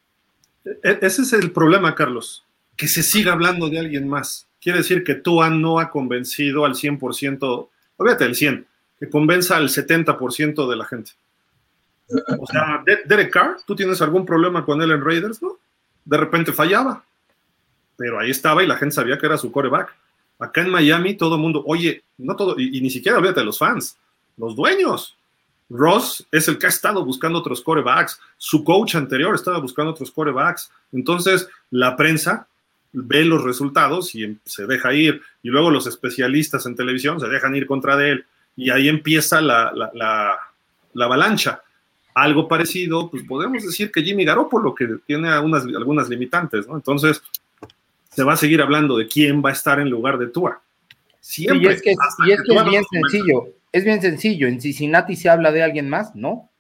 E, 0.65 0.99
Ese 1.03 1.23
es 1.23 1.33
el 1.35 1.53
problema, 1.53 1.95
Carlos, 1.95 2.45
que 2.75 2.89
se 2.89 3.03
siga 3.03 3.33
hablando 3.33 3.69
de 3.69 3.79
alguien 3.79 4.09
más. 4.09 4.49
Quiere 4.61 4.79
decir 4.79 5.05
que 5.05 5.15
Tua 5.15 5.51
no 5.51 5.79
ha 5.79 5.91
convencido 5.91 6.65
al 6.65 6.75
100%, 6.75 7.69
olvídate 7.99 8.25
del 8.25 8.35
100%, 8.35 8.65
que 8.99 9.11
convenza 9.11 9.57
al 9.57 9.69
70% 9.69 10.71
de 10.71 10.77
la 10.77 10.85
gente. 10.87 11.11
O 12.39 12.47
sea, 12.47 12.83
Derek 13.05 13.31
Carr, 13.31 13.57
¿tú 13.67 13.77
tienes 13.77 14.01
algún 14.01 14.25
problema 14.25 14.65
con 14.65 14.81
él 14.81 14.91
en 14.91 15.05
Raiders? 15.05 15.43
No. 15.43 15.59
De 16.05 16.17
repente 16.17 16.53
fallaba. 16.53 17.05
Pero 17.97 18.19
ahí 18.19 18.31
estaba 18.31 18.63
y 18.63 18.67
la 18.67 18.77
gente 18.77 18.95
sabía 18.95 19.19
que 19.19 19.27
era 19.27 19.39
su 19.39 19.53
coreback. 19.53 19.95
Acá 20.39 20.63
en 20.63 20.71
Miami 20.71 21.15
todo 21.15 21.37
el 21.37 21.41
mundo, 21.41 21.63
oye, 21.67 22.05
no 22.19 22.37
todo, 22.37 22.59
y, 22.59 22.79
y 22.79 22.81
ni 22.81 22.91
siquiera 22.91 23.19
olvídate 23.19 23.41
de 23.41 23.47
los 23.47 23.59
fans, 23.59 23.97
los 24.37 24.57
dueños. 24.57 25.17
Ross 25.71 26.27
es 26.31 26.49
el 26.49 26.59
que 26.59 26.67
ha 26.67 26.69
estado 26.69 27.05
buscando 27.05 27.39
otros 27.39 27.63
corebacks. 27.63 28.21
Su 28.37 28.63
coach 28.63 28.95
anterior 28.95 29.35
estaba 29.35 29.59
buscando 29.59 29.93
otros 29.93 30.11
corebacks. 30.11 30.71
Entonces, 30.93 31.49
la 31.71 31.97
prensa 31.97 32.47
ve 32.93 33.25
los 33.25 33.43
resultados 33.43 34.15
y 34.15 34.39
se 34.45 34.67
deja 34.67 34.93
ir. 34.93 35.23
Y 35.43 35.49
luego 35.49 35.71
los 35.71 35.87
especialistas 35.87 36.67
en 36.67 36.77
televisión 36.77 37.19
se 37.21 37.29
dejan 37.29 37.57
ir 37.57 37.67
contra 37.67 37.97
de 37.97 38.11
él 38.11 38.27
y 38.57 38.71
ahí 38.71 38.89
empieza 38.89 39.41
la, 39.41 39.73
la, 39.75 39.91
la, 39.95 40.39
la, 40.93 41.05
avalancha. 41.07 41.63
Algo 42.15 42.47
parecido, 42.47 43.11
pues 43.11 43.23
podemos 43.25 43.63
decir 43.63 43.91
que 43.91 44.03
Jimmy 44.03 44.25
Garoppolo, 44.25 44.75
que 44.75 44.99
tiene 45.07 45.39
unas, 45.39 45.65
algunas 45.65 46.09
limitantes, 46.11 46.69
¿no? 46.69 46.77
Entonces, 46.77 47.23
se 48.11 48.23
va 48.23 48.35
a 48.35 48.37
seguir 48.37 48.61
hablando 48.61 48.99
de 48.99 49.07
quién 49.07 49.43
va 49.43 49.49
a 49.49 49.55
estar 49.55 49.81
en 49.81 49.89
lugar 49.89 50.19
de 50.19 50.27
Tua. 50.27 50.61
Siempre. 51.21 51.71
y 51.71 51.73
es 51.73 51.83
que, 51.83 51.93
y 52.27 52.33
es, 52.33 52.43
que 52.43 52.55
es 52.55 52.65
bien 52.67 52.85
sencillo, 52.91 53.47
es 53.73 53.85
bien 53.85 54.01
sencillo. 54.03 54.47
En 54.47 54.61
Cincinnati 54.61 55.17
se 55.17 55.29
habla 55.29 55.51
de 55.51 55.63
alguien 55.63 55.89
más, 55.89 56.15
¿no? 56.15 56.51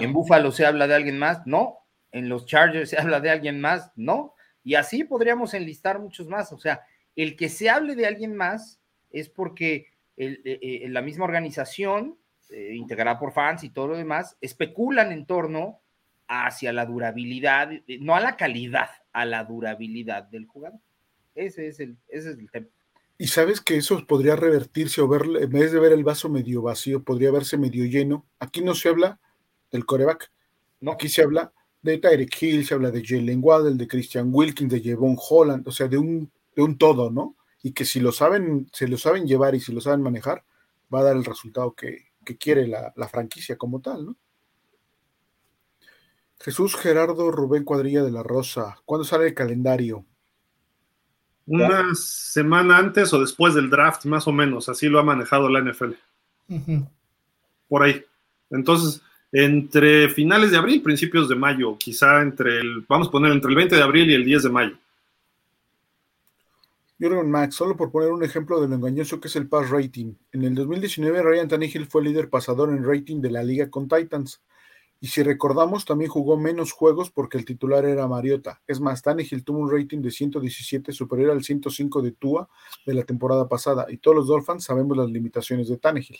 En 0.00 0.12
Buffalo 0.12 0.50
se 0.50 0.66
habla 0.66 0.86
de 0.86 0.94
alguien 0.94 1.18
más, 1.18 1.46
no. 1.46 1.78
En 2.10 2.28
los 2.28 2.46
Chargers 2.46 2.90
se 2.90 2.98
habla 2.98 3.20
de 3.20 3.30
alguien 3.30 3.60
más, 3.60 3.92
no. 3.96 4.34
Y 4.64 4.74
así 4.74 5.04
podríamos 5.04 5.54
enlistar 5.54 5.98
muchos 5.98 6.26
más. 6.26 6.52
O 6.52 6.58
sea, 6.58 6.82
el 7.16 7.36
que 7.36 7.48
se 7.48 7.70
hable 7.70 7.94
de 7.94 8.06
alguien 8.06 8.34
más 8.34 8.80
es 9.10 9.28
porque 9.28 9.86
el, 10.16 10.40
el, 10.44 10.92
la 10.92 11.02
misma 11.02 11.24
organización, 11.24 12.18
eh, 12.50 12.74
integrada 12.74 13.18
por 13.18 13.32
fans 13.32 13.62
y 13.64 13.70
todo 13.70 13.88
lo 13.88 13.96
demás, 13.96 14.36
especulan 14.40 15.12
en 15.12 15.26
torno 15.26 15.80
hacia 16.28 16.72
la 16.72 16.84
durabilidad, 16.84 17.70
no 18.00 18.14
a 18.14 18.20
la 18.20 18.36
calidad, 18.36 18.90
a 19.12 19.24
la 19.24 19.44
durabilidad 19.44 20.24
del 20.24 20.46
jugador. 20.46 20.80
Ese 21.34 21.68
es 21.68 21.80
el, 21.80 21.96
ese 22.08 22.30
es 22.30 22.38
el 22.38 22.50
tema. 22.50 22.66
Y 23.18 23.26
sabes 23.26 23.60
que 23.60 23.76
eso 23.76 24.06
podría 24.06 24.36
revertirse 24.36 25.00
o 25.00 25.08
ver, 25.08 25.22
en 25.40 25.50
vez 25.50 25.72
de 25.72 25.80
ver 25.80 25.92
el 25.92 26.04
vaso 26.04 26.28
medio 26.28 26.62
vacío, 26.62 27.02
podría 27.02 27.32
verse 27.32 27.58
medio 27.58 27.84
lleno. 27.84 28.24
Aquí 28.38 28.62
no 28.62 28.74
se 28.74 28.88
habla 28.88 29.20
del 29.72 29.84
coreback, 29.84 30.30
no. 30.80 30.92
aquí 30.92 31.08
se 31.08 31.22
habla 31.22 31.52
de 31.82 31.98
Tyreek 31.98 32.42
Hill, 32.42 32.64
se 32.64 32.74
habla 32.74 32.90
de 32.90 33.04
Jalen 33.04 33.40
Waddell, 33.42 33.76
de 33.76 33.88
Christian 33.88 34.30
Wilkins, 34.32 34.72
de 34.72 34.80
Jevon 34.80 35.16
Holland, 35.18 35.66
o 35.66 35.72
sea, 35.72 35.88
de 35.88 35.98
un, 35.98 36.30
de 36.54 36.62
un 36.62 36.78
todo, 36.78 37.10
¿no? 37.10 37.36
y 37.62 37.72
que 37.72 37.84
si 37.84 38.00
lo 38.00 38.12
saben, 38.12 38.68
se 38.72 38.88
lo 38.88 38.96
saben 38.96 39.26
llevar 39.26 39.54
y 39.54 39.60
si 39.60 39.72
lo 39.72 39.80
saben 39.80 40.02
manejar, 40.02 40.44
va 40.92 41.00
a 41.00 41.04
dar 41.04 41.16
el 41.16 41.24
resultado 41.24 41.74
que, 41.74 42.06
que 42.24 42.36
quiere 42.36 42.66
la, 42.66 42.92
la, 42.96 43.08
franquicia 43.08 43.56
como 43.56 43.80
tal, 43.80 44.06
¿no? 44.06 44.16
Jesús 46.40 46.76
Gerardo 46.76 47.32
Rubén 47.32 47.64
Cuadrilla 47.64 48.04
de 48.04 48.12
la 48.12 48.22
Rosa. 48.22 48.76
¿Cuándo 48.84 49.04
sale 49.04 49.26
el 49.26 49.34
calendario? 49.34 50.06
Una 51.48 51.94
semana 51.94 52.76
antes 52.76 53.12
o 53.14 53.20
después 53.20 53.54
del 53.54 53.70
draft, 53.70 54.04
más 54.04 54.28
o 54.28 54.32
menos. 54.32 54.68
Así 54.68 54.86
lo 54.88 54.98
ha 54.98 55.02
manejado 55.02 55.48
la 55.48 55.62
NFL. 55.62 55.92
Por 57.68 57.82
ahí. 57.82 58.04
Entonces, 58.50 59.02
entre 59.32 60.08
finales 60.10 60.50
de 60.50 60.58
abril, 60.58 60.82
principios 60.82 61.28
de 61.28 61.36
mayo, 61.36 61.76
quizá 61.78 62.20
entre 62.20 62.60
el, 62.60 62.84
vamos 62.86 63.08
a 63.08 63.10
poner 63.10 63.32
entre 63.32 63.50
el 63.50 63.56
20 63.56 63.76
de 63.76 63.82
abril 63.82 64.10
y 64.10 64.14
el 64.14 64.24
10 64.24 64.42
de 64.44 64.50
mayo. 64.50 64.78
Jürgen 66.98 67.30
Max, 67.30 67.54
solo 67.54 67.76
por 67.76 67.92
poner 67.92 68.10
un 68.10 68.24
ejemplo 68.24 68.60
de 68.60 68.68
lo 68.68 68.74
engañoso 68.74 69.20
que 69.20 69.28
es 69.28 69.36
el 69.36 69.48
pass 69.48 69.70
rating. 69.70 70.14
En 70.32 70.42
el 70.42 70.54
2019, 70.54 71.22
Ryan 71.22 71.48
Tannehill 71.48 71.86
fue 71.86 72.02
líder 72.02 72.28
pasador 72.28 72.70
en 72.70 72.84
rating 72.84 73.20
de 73.20 73.30
la 73.30 73.42
liga 73.42 73.70
con 73.70 73.88
Titans. 73.88 74.40
Y 75.00 75.06
si 75.06 75.22
recordamos, 75.22 75.84
también 75.84 76.10
jugó 76.10 76.36
menos 76.36 76.72
juegos 76.72 77.10
porque 77.10 77.38
el 77.38 77.44
titular 77.44 77.84
era 77.84 78.08
Mariota. 78.08 78.60
Es 78.66 78.80
más, 78.80 79.00
Tannehill 79.00 79.44
tuvo 79.44 79.58
un 79.58 79.70
rating 79.70 80.02
de 80.02 80.10
117 80.10 80.92
superior 80.92 81.30
al 81.30 81.44
105 81.44 82.02
de 82.02 82.12
Tua 82.12 82.48
de 82.84 82.94
la 82.94 83.04
temporada 83.04 83.48
pasada. 83.48 83.86
Y 83.88 83.98
todos 83.98 84.16
los 84.16 84.26
Dolphins 84.26 84.64
sabemos 84.64 84.96
las 84.96 85.08
limitaciones 85.08 85.68
de 85.68 85.76
Tannehill. 85.76 86.18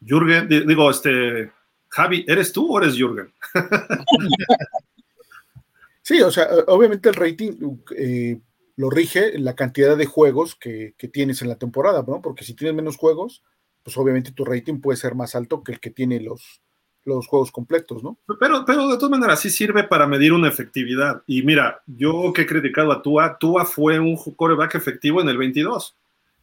Jürgen, 0.00 0.48
digo, 0.48 0.90
este, 0.90 1.52
Javi, 1.88 2.24
¿eres 2.26 2.52
tú 2.52 2.74
o 2.74 2.80
eres 2.80 2.96
Jürgen? 2.96 3.32
sí, 6.02 6.20
o 6.20 6.32
sea, 6.32 6.48
obviamente 6.66 7.08
el 7.08 7.14
rating 7.14 7.78
eh, 7.96 8.40
lo 8.74 8.90
rige 8.90 9.38
la 9.38 9.54
cantidad 9.54 9.96
de 9.96 10.06
juegos 10.06 10.56
que, 10.56 10.94
que, 10.98 11.06
tienes 11.06 11.42
en 11.42 11.48
la 11.48 11.58
temporada, 11.58 12.04
¿no? 12.06 12.20
Porque 12.20 12.44
si 12.44 12.54
tienes 12.54 12.74
menos 12.74 12.96
juegos, 12.96 13.44
pues 13.84 13.96
obviamente 13.96 14.32
tu 14.32 14.44
rating 14.44 14.80
puede 14.80 14.96
ser 14.96 15.14
más 15.14 15.36
alto 15.36 15.62
que 15.62 15.72
el 15.72 15.80
que 15.80 15.90
tiene 15.90 16.18
los, 16.18 16.60
los 17.04 17.26
juegos 17.26 17.50
completos, 17.50 18.02
¿no? 18.02 18.16
Pero, 18.38 18.64
pero 18.64 18.88
de 18.88 18.96
todas 18.96 19.10
maneras 19.10 19.40
sí 19.40 19.50
sirve 19.50 19.84
para 19.84 20.06
medir 20.06 20.32
una 20.32 20.48
efectividad. 20.48 21.22
Y 21.26 21.42
mira, 21.42 21.82
yo 21.86 22.32
que 22.32 22.42
he 22.42 22.46
criticado 22.46 22.92
a 22.92 23.02
Tua, 23.02 23.38
Tua 23.38 23.64
fue 23.64 23.98
un 23.98 24.16
coreback 24.16 24.74
efectivo 24.74 25.20
en 25.20 25.28
el 25.28 25.38
22. 25.38 25.94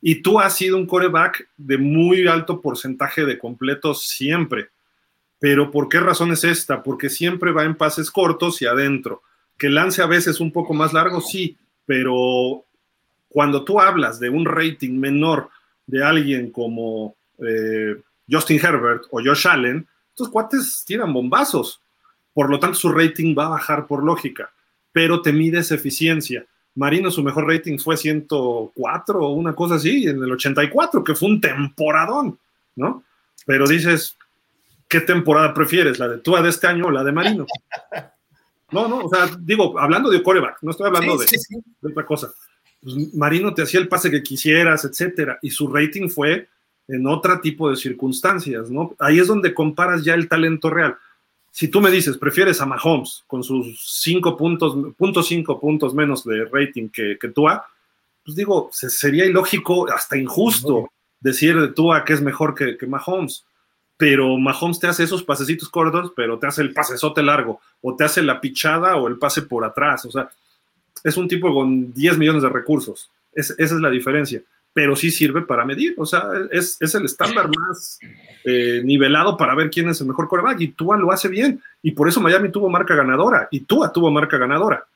Y 0.01 0.21
Tua 0.21 0.45
ha 0.45 0.49
sido 0.49 0.77
un 0.77 0.87
coreback 0.87 1.47
de 1.57 1.77
muy 1.77 2.27
alto 2.27 2.61
porcentaje 2.61 3.25
de 3.25 3.37
completos 3.37 4.07
siempre. 4.07 4.69
Pero 5.39 5.71
¿por 5.71 5.89
qué 5.89 5.99
razón 5.99 6.31
es 6.31 6.43
esta? 6.43 6.83
Porque 6.83 7.09
siempre 7.09 7.51
va 7.51 7.63
en 7.63 7.75
pases 7.75 8.11
cortos 8.11 8.61
y 8.61 8.65
adentro. 8.65 9.23
Que 9.57 9.69
lance 9.69 10.01
a 10.01 10.07
veces 10.07 10.39
un 10.39 10.51
poco 10.51 10.73
más 10.73 10.93
largo, 10.93 11.21
sí, 11.21 11.57
pero 11.85 12.63
cuando 13.29 13.63
tú 13.63 13.79
hablas 13.79 14.19
de 14.19 14.29
un 14.29 14.45
rating 14.45 14.99
menor 14.99 15.49
de 15.87 16.03
alguien 16.03 16.51
como 16.51 17.15
eh, 17.39 17.95
Justin 18.29 18.59
Herbert 18.63 19.03
o 19.11 19.19
Josh 19.23 19.47
Allen, 19.47 19.87
estos 20.21 20.29
cuates 20.29 20.83
tiran 20.85 21.13
bombazos. 21.13 21.81
Por 22.33 22.49
lo 22.49 22.59
tanto, 22.59 22.75
su 22.75 22.91
rating 22.91 23.35
va 23.37 23.47
a 23.47 23.49
bajar 23.49 23.87
por 23.87 24.03
lógica, 24.03 24.51
pero 24.91 25.21
te 25.21 25.33
mides 25.33 25.71
eficiencia. 25.71 26.45
Marino, 26.75 27.11
su 27.11 27.23
mejor 27.23 27.47
rating 27.47 27.77
fue 27.77 27.97
104 27.97 29.19
o 29.19 29.33
una 29.33 29.53
cosa 29.53 29.75
así, 29.75 30.07
en 30.07 30.23
el 30.23 30.31
84, 30.31 31.03
que 31.03 31.15
fue 31.15 31.29
un 31.29 31.41
temporadón, 31.41 32.39
¿no? 32.75 33.03
Pero 33.45 33.67
dices, 33.67 34.15
¿qué 34.87 35.01
temporada 35.01 35.53
prefieres? 35.53 35.99
¿La 35.99 36.07
de 36.07 36.19
Tua 36.19 36.41
de 36.41 36.49
este 36.49 36.67
año 36.67 36.85
o 36.85 36.91
la 36.91 37.03
de 37.03 37.11
Marino? 37.11 37.45
No, 38.73 38.87
no, 38.87 38.99
o 38.99 39.09
sea, 39.09 39.29
digo, 39.37 39.77
hablando 39.77 40.09
de 40.09 40.23
coreback, 40.23 40.59
no 40.61 40.71
estoy 40.71 40.87
hablando 40.87 41.17
de, 41.17 41.25
de, 41.25 41.89
otra 41.91 42.05
cosa. 42.05 42.31
Pues 42.81 43.13
Marino 43.13 43.53
te 43.53 43.63
hacía 43.63 43.81
el 43.81 43.89
pase 43.89 44.09
que 44.09 44.23
quisieras, 44.23 44.85
etcétera, 44.85 45.39
y 45.41 45.49
su 45.49 45.67
rating 45.67 46.07
fue 46.07 46.47
en 46.87 47.07
otro 47.07 47.39
tipo 47.39 47.69
de 47.69 47.75
circunstancias, 47.75 48.69
¿no? 48.69 48.95
Ahí 48.99 49.19
es 49.19 49.27
donde 49.27 49.53
comparas 49.53 50.03
ya 50.03 50.13
el 50.13 50.27
talento 50.27 50.69
real. 50.69 50.97
Si 51.51 51.67
tú 51.67 51.81
me 51.81 51.91
dices, 51.91 52.17
prefieres 52.17 52.61
a 52.61 52.65
Mahomes 52.65 53.23
con 53.27 53.43
sus 53.43 53.79
5 54.01 54.37
puntos, 54.37 54.93
punto 54.97 55.21
cinco 55.21 55.59
puntos 55.59 55.93
menos 55.93 56.23
de 56.23 56.45
rating 56.45 56.89
que, 56.89 57.17
que 57.19 57.27
Tua, 57.29 57.65
pues 58.23 58.35
digo, 58.35 58.69
sería 58.71 59.25
ilógico, 59.25 59.91
hasta 59.91 60.17
injusto 60.17 60.89
decir 61.19 61.59
de 61.59 61.69
Tua 61.69 62.05
que 62.05 62.13
es 62.13 62.21
mejor 62.21 62.55
que, 62.55 62.77
que 62.77 62.87
Mahomes. 62.87 63.45
Pero 63.97 64.37
Mahomes 64.37 64.79
te 64.79 64.87
hace 64.87 65.03
esos 65.03 65.23
pasecitos 65.23 65.69
cortos, 65.69 66.13
pero 66.15 66.39
te 66.39 66.47
hace 66.47 66.61
el 66.61 66.73
pasesote 66.73 67.21
largo, 67.21 67.59
o 67.81 67.95
te 67.95 68.03
hace 68.03 68.23
la 68.23 68.41
pichada 68.41 68.95
o 68.95 69.07
el 69.07 69.19
pase 69.19 69.43
por 69.43 69.63
atrás. 69.63 70.05
O 70.05 70.11
sea, 70.11 70.29
es 71.03 71.17
un 71.17 71.27
tipo 71.27 71.53
con 71.53 71.93
10 71.93 72.17
millones 72.17 72.43
de 72.43 72.49
recursos. 72.49 73.11
Es, 73.33 73.51
esa 73.51 73.75
es 73.75 73.81
la 73.81 73.89
diferencia 73.89 74.41
pero 74.73 74.95
sí 74.95 75.11
sirve 75.11 75.41
para 75.41 75.65
medir. 75.65 75.95
O 75.97 76.05
sea, 76.05 76.23
es, 76.51 76.77
el 76.81 77.05
estándar 77.05 77.49
más 77.57 77.99
eh, 78.45 78.81
nivelado 78.83 79.35
para 79.35 79.55
ver 79.55 79.69
quién 79.69 79.89
es 79.89 79.99
el 80.01 80.07
mejor 80.07 80.27
coreback. 80.27 80.61
Y 80.61 80.69
Tua 80.69 80.97
lo 80.97 81.11
hace 81.11 81.27
bien. 81.27 81.61
Y 81.81 81.91
por 81.91 82.07
eso 82.07 82.21
Miami 82.21 82.51
tuvo 82.51 82.69
marca 82.69 82.95
ganadora. 82.95 83.47
Y 83.51 83.61
Tua 83.61 83.91
tuvo 83.91 84.09
marca 84.11 84.37
ganadora. 84.37 84.87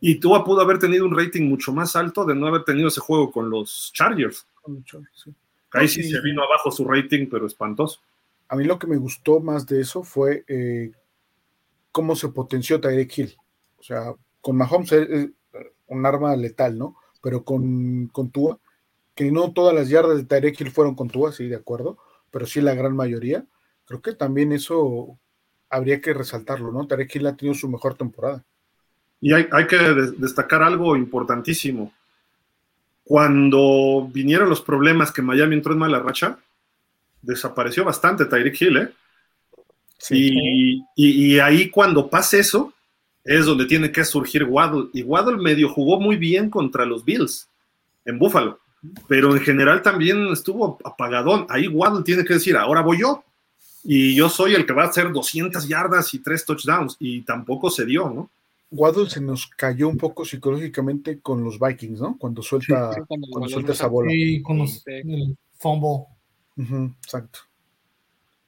Y 0.00 0.16
Tua 0.16 0.44
pudo 0.44 0.62
haber 0.62 0.78
tenido 0.78 1.04
un 1.04 1.16
rating 1.16 1.42
mucho 1.42 1.72
más 1.72 1.94
alto 1.94 2.24
de 2.24 2.34
no 2.34 2.46
haber 2.46 2.64
tenido 2.64 2.88
ese 2.88 3.00
juego 3.00 3.30
con 3.30 3.50
los 3.50 3.92
Chargers. 3.94 4.46
Ahí 5.72 5.88
sí 5.88 6.02
se 6.02 6.20
vino 6.20 6.42
abajo 6.42 6.70
su 6.70 6.86
rating, 6.86 7.28
pero 7.30 7.46
espantoso. 7.46 8.00
A 8.48 8.56
mí 8.56 8.64
lo 8.64 8.78
que 8.78 8.86
me 8.86 8.96
gustó 8.96 9.40
más 9.40 9.66
de 9.66 9.80
eso 9.80 10.02
fue 10.02 10.44
eh, 10.48 10.90
cómo 11.90 12.16
se 12.16 12.28
potenció 12.28 12.80
Tyreek 12.80 13.18
Hill. 13.18 13.36
O 13.78 13.82
sea, 13.82 14.14
con 14.40 14.56
Mahomes 14.56 14.92
es 14.92 15.30
un 15.86 16.06
arma 16.06 16.34
letal, 16.36 16.78
¿no? 16.78 16.96
Pero 17.22 17.44
con, 17.44 18.08
con 18.08 18.30
Tua 18.30 18.58
que 19.14 19.30
no 19.30 19.52
todas 19.52 19.74
las 19.74 19.88
yardas 19.88 20.16
de 20.16 20.24
Tyreek 20.24 20.60
Hill 20.60 20.70
fueron 20.70 20.94
con 20.94 21.08
Tua, 21.08 21.32
sí, 21.32 21.46
de 21.46 21.56
acuerdo, 21.56 21.98
pero 22.30 22.46
sí 22.46 22.60
la 22.60 22.74
gran 22.74 22.96
mayoría. 22.96 23.44
Creo 23.84 24.00
que 24.00 24.14
también 24.14 24.52
eso 24.52 25.18
habría 25.68 26.00
que 26.00 26.14
resaltarlo, 26.14 26.72
¿no? 26.72 26.86
Tyreek 26.86 27.14
Hill 27.14 27.26
ha 27.26 27.36
tenido 27.36 27.54
su 27.54 27.68
mejor 27.68 27.94
temporada. 27.94 28.44
Y 29.20 29.32
hay, 29.32 29.46
hay 29.52 29.66
que 29.66 29.78
destacar 30.18 30.62
algo 30.62 30.96
importantísimo. 30.96 31.92
Cuando 33.04 34.08
vinieron 34.12 34.48
los 34.48 34.62
problemas 34.62 35.12
que 35.12 35.22
Miami 35.22 35.56
entró 35.56 35.72
en 35.72 35.78
mala 35.78 36.00
racha, 36.00 36.38
desapareció 37.20 37.84
bastante 37.84 38.24
Tyreek 38.24 38.60
Hill, 38.60 38.76
¿eh? 38.78 38.92
Sí. 39.98 40.16
Y, 40.16 40.84
y, 40.96 41.34
y, 41.34 41.38
ahí 41.38 41.70
cuando 41.70 42.10
pasa 42.10 42.36
eso, 42.36 42.72
es 43.22 43.44
donde 43.44 43.66
tiene 43.66 43.92
que 43.92 44.04
surgir 44.04 44.42
Waddle. 44.44 44.88
Y 44.92 45.02
Waddle 45.02 45.36
medio 45.36 45.68
jugó 45.68 46.00
muy 46.00 46.16
bien 46.16 46.50
contra 46.50 46.84
los 46.84 47.04
Bills 47.04 47.48
en 48.04 48.18
Buffalo 48.18 48.58
pero 49.06 49.34
en 49.34 49.42
general 49.42 49.82
también 49.82 50.26
estuvo 50.28 50.78
apagadón. 50.84 51.46
Ahí 51.48 51.68
Waddle 51.68 52.02
tiene 52.02 52.24
que 52.24 52.34
decir, 52.34 52.56
ahora 52.56 52.80
voy 52.80 53.00
yo. 53.00 53.24
Y 53.84 54.14
yo 54.14 54.28
soy 54.28 54.54
el 54.54 54.64
que 54.64 54.72
va 54.72 54.84
a 54.84 54.88
hacer 54.88 55.12
200 55.12 55.66
yardas 55.66 56.14
y 56.14 56.20
tres 56.20 56.44
touchdowns. 56.44 56.96
Y 56.98 57.22
tampoco 57.22 57.70
se 57.70 57.84
dio, 57.84 58.10
¿no? 58.10 58.30
Waddle 58.70 59.10
se 59.10 59.20
nos 59.20 59.46
cayó 59.46 59.88
un 59.88 59.98
poco 59.98 60.24
psicológicamente 60.24 61.20
con 61.20 61.44
los 61.44 61.58
Vikings, 61.58 62.00
¿no? 62.00 62.16
Cuando 62.18 62.42
suelta, 62.42 62.90
cuando, 63.06 63.48
suelta 63.48 63.72
esa 63.72 63.86
bola. 63.86 64.10
Sí, 64.10 64.42
con 64.42 64.58
los, 64.58 64.82
el 64.86 65.36
fumble. 65.58 66.06
exacto. 67.04 67.40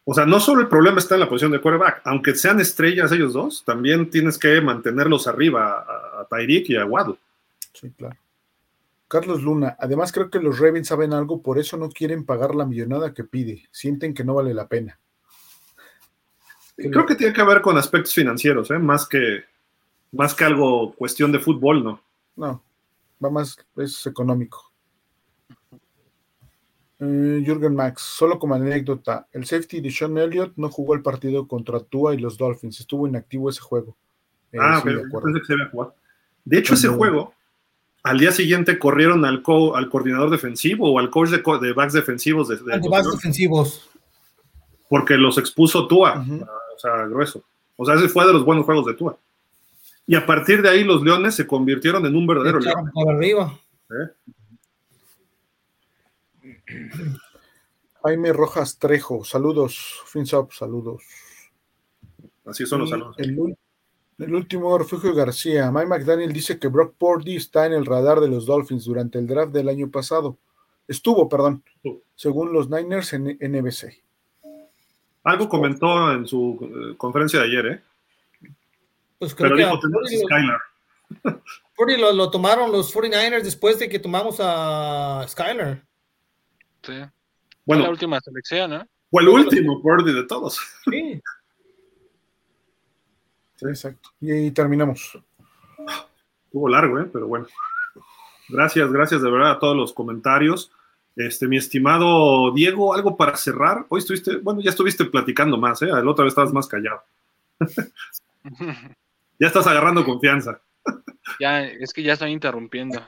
O 0.07 0.15
sea, 0.15 0.27
no 0.27 0.41
solo 0.41 0.63
el 0.63 0.69
problema 0.69 0.99
está 0.99 1.15
en 1.15 1.21
la 1.21 1.29
posición 1.29 1.53
de 1.53 1.61
quarterback, 1.61 2.03
aunque 2.05 2.35
sean 2.35 2.61
estrellas 2.61 3.11
ellos 3.13 3.33
dos, 3.33 3.65
también 3.65 4.11
tienes 4.11 4.39
que 4.39 4.61
mantenerlos 4.61 5.27
arriba 5.27 5.79
a, 5.79 6.21
a 6.21 6.27
Tyreek 6.29 6.71
y 6.71 6.77
a 6.77 6.85
Waddle. 6.85 7.17
Sí, 7.73 7.91
claro. 7.97 8.17
Carlos 9.15 9.45
Luna, 9.45 9.77
además 9.79 10.11
creo 10.11 10.29
que 10.29 10.41
los 10.41 10.59
Ravens 10.59 10.89
saben 10.89 11.13
algo, 11.13 11.41
por 11.41 11.57
eso 11.61 11.77
no 11.77 11.89
quieren 11.89 12.27
pagar 12.27 12.53
la 12.57 12.67
millonada 12.67 13.15
que 13.15 13.23
pide, 13.23 13.63
sienten 13.71 14.13
que 14.13 14.25
no 14.25 14.35
vale 14.35 14.53
la 14.53 14.67
pena. 14.67 14.99
Creo 16.77 17.07
que 17.07 17.15
tiene 17.15 17.33
que 17.33 17.45
ver 17.45 17.61
con 17.61 17.79
aspectos 17.79 18.13
financieros, 18.13 18.73
¿eh? 18.73 18.79
más, 18.81 19.07
que, 19.07 19.45
más 20.11 20.35
que 20.35 20.43
algo 20.43 20.97
cuestión 20.97 21.31
de 21.31 21.39
fútbol, 21.39 21.85
¿no? 21.85 22.03
No, 22.35 22.65
va 23.25 23.31
más, 23.31 23.57
es 23.77 24.05
económico. 24.05 24.73
Eh, 26.99 27.45
Jürgen 27.47 27.77
Max, 27.77 28.03
solo 28.03 28.41
como 28.41 28.57
anécdota, 28.57 29.29
el 29.31 29.47
safety 29.47 29.81
de 29.81 29.93
Sean 29.93 30.19
Elliott 30.19 30.55
no 30.57 30.71
jugó 30.71 30.95
el 30.95 31.03
partido 31.03 31.47
contra 31.47 31.79
Tua 31.79 32.15
y 32.15 32.19
los 32.19 32.37
Dolphins, 32.37 32.81
estuvo 32.81 33.07
inactivo 33.07 33.49
ese 33.49 33.61
juego. 33.61 33.97
Eh, 34.51 34.59
ah, 34.61 34.81
pero 34.83 35.03
pensé 35.03 35.39
que 35.39 35.47
se 35.47 35.71
jugado. 35.71 35.95
De 36.45 36.59
hecho, 36.59 36.75
ese 36.75 36.89
juego 36.89 37.34
al 38.05 38.19
día 38.19 38.33
siguiente 38.33 38.79
corrieron 38.79 39.25
al, 39.25 39.43
al 39.75 39.89
coordinador 39.89 40.31
defensivo 40.31 40.93
o 40.93 40.99
al 40.99 41.11
coach 41.11 41.31
de, 41.31 41.73
backs 41.73 41.95
defensivos. 41.95 42.49
De, 42.49 42.57
de, 42.57 42.89
backs 42.89 43.11
defensivos. 43.11 43.91
Porque 44.91 45.17
los 45.17 45.39
expuso 45.39 45.89
Tua, 45.89 46.23
o 46.23 46.79
sea, 46.79 47.07
grueso. 47.07 47.43
O 47.77 47.85
sea, 47.85 47.95
ese 47.95 48.09
fue 48.09 48.27
de 48.27 48.35
los 48.35 48.45
buenos 48.45 48.67
juegos 48.67 48.85
de 48.85 48.95
Tua. 48.95 49.17
Y 50.07 50.15
a 50.15 50.27
partir 50.27 50.61
de 50.61 50.69
ahí 50.69 50.85
los 50.85 51.03
Leones 51.03 51.35
se 51.35 51.47
convirtieron 51.47 52.05
en 52.05 52.15
un 52.15 52.27
verdadero 52.27 52.61
león. 52.61 52.91
Por 52.93 53.11
arriba. 53.11 53.59
Jaime 58.03 58.33
Rojas 58.35 58.79
Trejo, 58.79 59.25
saludos. 59.25 60.03
Finsop, 60.05 60.53
saludos. 60.53 61.03
Así 62.45 62.67
son 62.67 62.81
los 62.81 62.91
saludos. 62.91 63.17
El 63.19 63.57
último 64.19 64.77
refugio 64.79 65.15
García. 65.15 65.71
Mike 65.71 65.87
McDaniel 65.87 66.33
dice 66.33 66.59
que 66.59 66.69
Brock 66.69 66.95
Purdy 66.97 67.37
está 67.37 67.67
en 67.67 67.73
el 67.73 67.85
radar 67.87 68.21
de 68.21 68.29
los 68.29 68.47
Dolphins 68.47 68.85
durante 68.85 69.19
el 69.19 69.27
draft 69.27 69.53
del 69.53 69.69
año 69.69 69.91
pasado. 69.91 70.39
Estuvo, 70.87 71.29
perdón, 71.29 71.65
según 72.15 72.53
los 72.53 72.69
Niners 72.71 73.13
en 73.15 73.39
NBC. 73.41 74.03
Algo 75.25 75.49
comentó 75.49 76.13
en 76.13 76.27
su 76.27 76.59
eh, 76.93 76.97
conferencia 76.97 77.41
de 77.41 77.47
ayer, 77.47 77.67
¿eh? 77.67 77.83
Pues 79.19 79.35
creo 79.35 79.51
Pero 79.51 79.57
que 79.57 79.65
dijo 79.65 79.81
Purdy 79.81 80.17
lo- 80.21 80.27
Skylar. 80.29 80.61
Purdy 81.77 81.97
lo, 81.97 82.13
lo 82.13 82.31
tomaron 82.31 82.71
los 82.71 82.95
49ers 82.95 83.43
después 83.43 83.79
de 83.79 83.89
que 83.89 83.99
tomamos 83.99 84.37
a 84.41 85.25
Skyler. 85.29 85.83
Sí. 86.83 86.93
Fue 86.93 86.97
la 86.99 87.13
Bueno, 87.65 87.91
última 87.91 88.21
selección, 88.21 88.71
¿no? 88.71 88.87
fue 89.11 89.23
el 89.23 89.29
último 89.29 89.81
Purdy 89.81 90.13
de 90.13 90.25
todos. 90.25 90.59
Sí. 90.91 91.21
Exacto. 93.61 94.11
Y 94.21 94.31
ahí 94.31 94.51
terminamos. 94.51 95.19
Estuvo 96.47 96.69
largo, 96.69 97.01
¿eh? 97.01 97.09
Pero 97.13 97.27
bueno. 97.27 97.47
Gracias, 98.49 98.91
gracias 98.93 99.23
de 99.23 99.31
verdad 99.31 99.53
a 99.53 99.59
todos 99.59 99.77
los 99.77 99.93
comentarios. 99.93 100.71
Este, 101.17 101.47
mi 101.47 101.57
estimado 101.57 102.53
Diego, 102.53 102.95
algo 102.95 103.17
para 103.17 103.37
cerrar. 103.37 103.87
Hoy 103.89 104.01
estuviste, 104.01 104.37
bueno, 104.37 104.61
ya 104.61 104.71
estuviste 104.71 105.05
platicando 105.05 105.57
más, 105.57 105.81
¿eh? 105.83 105.87
La 105.87 106.09
otra 106.09 106.25
vez 106.25 106.33
estabas 106.33 106.53
más 106.53 106.67
callado. 106.67 107.03
Ya 109.37 109.49
estás 109.49 109.67
agarrando 109.67 110.05
confianza. 110.05 110.61
ya, 111.41 111.65
es 111.65 111.93
que 111.93 112.05
ya 112.05 112.13
estoy 112.13 112.31
interrumpiendo. 112.31 113.03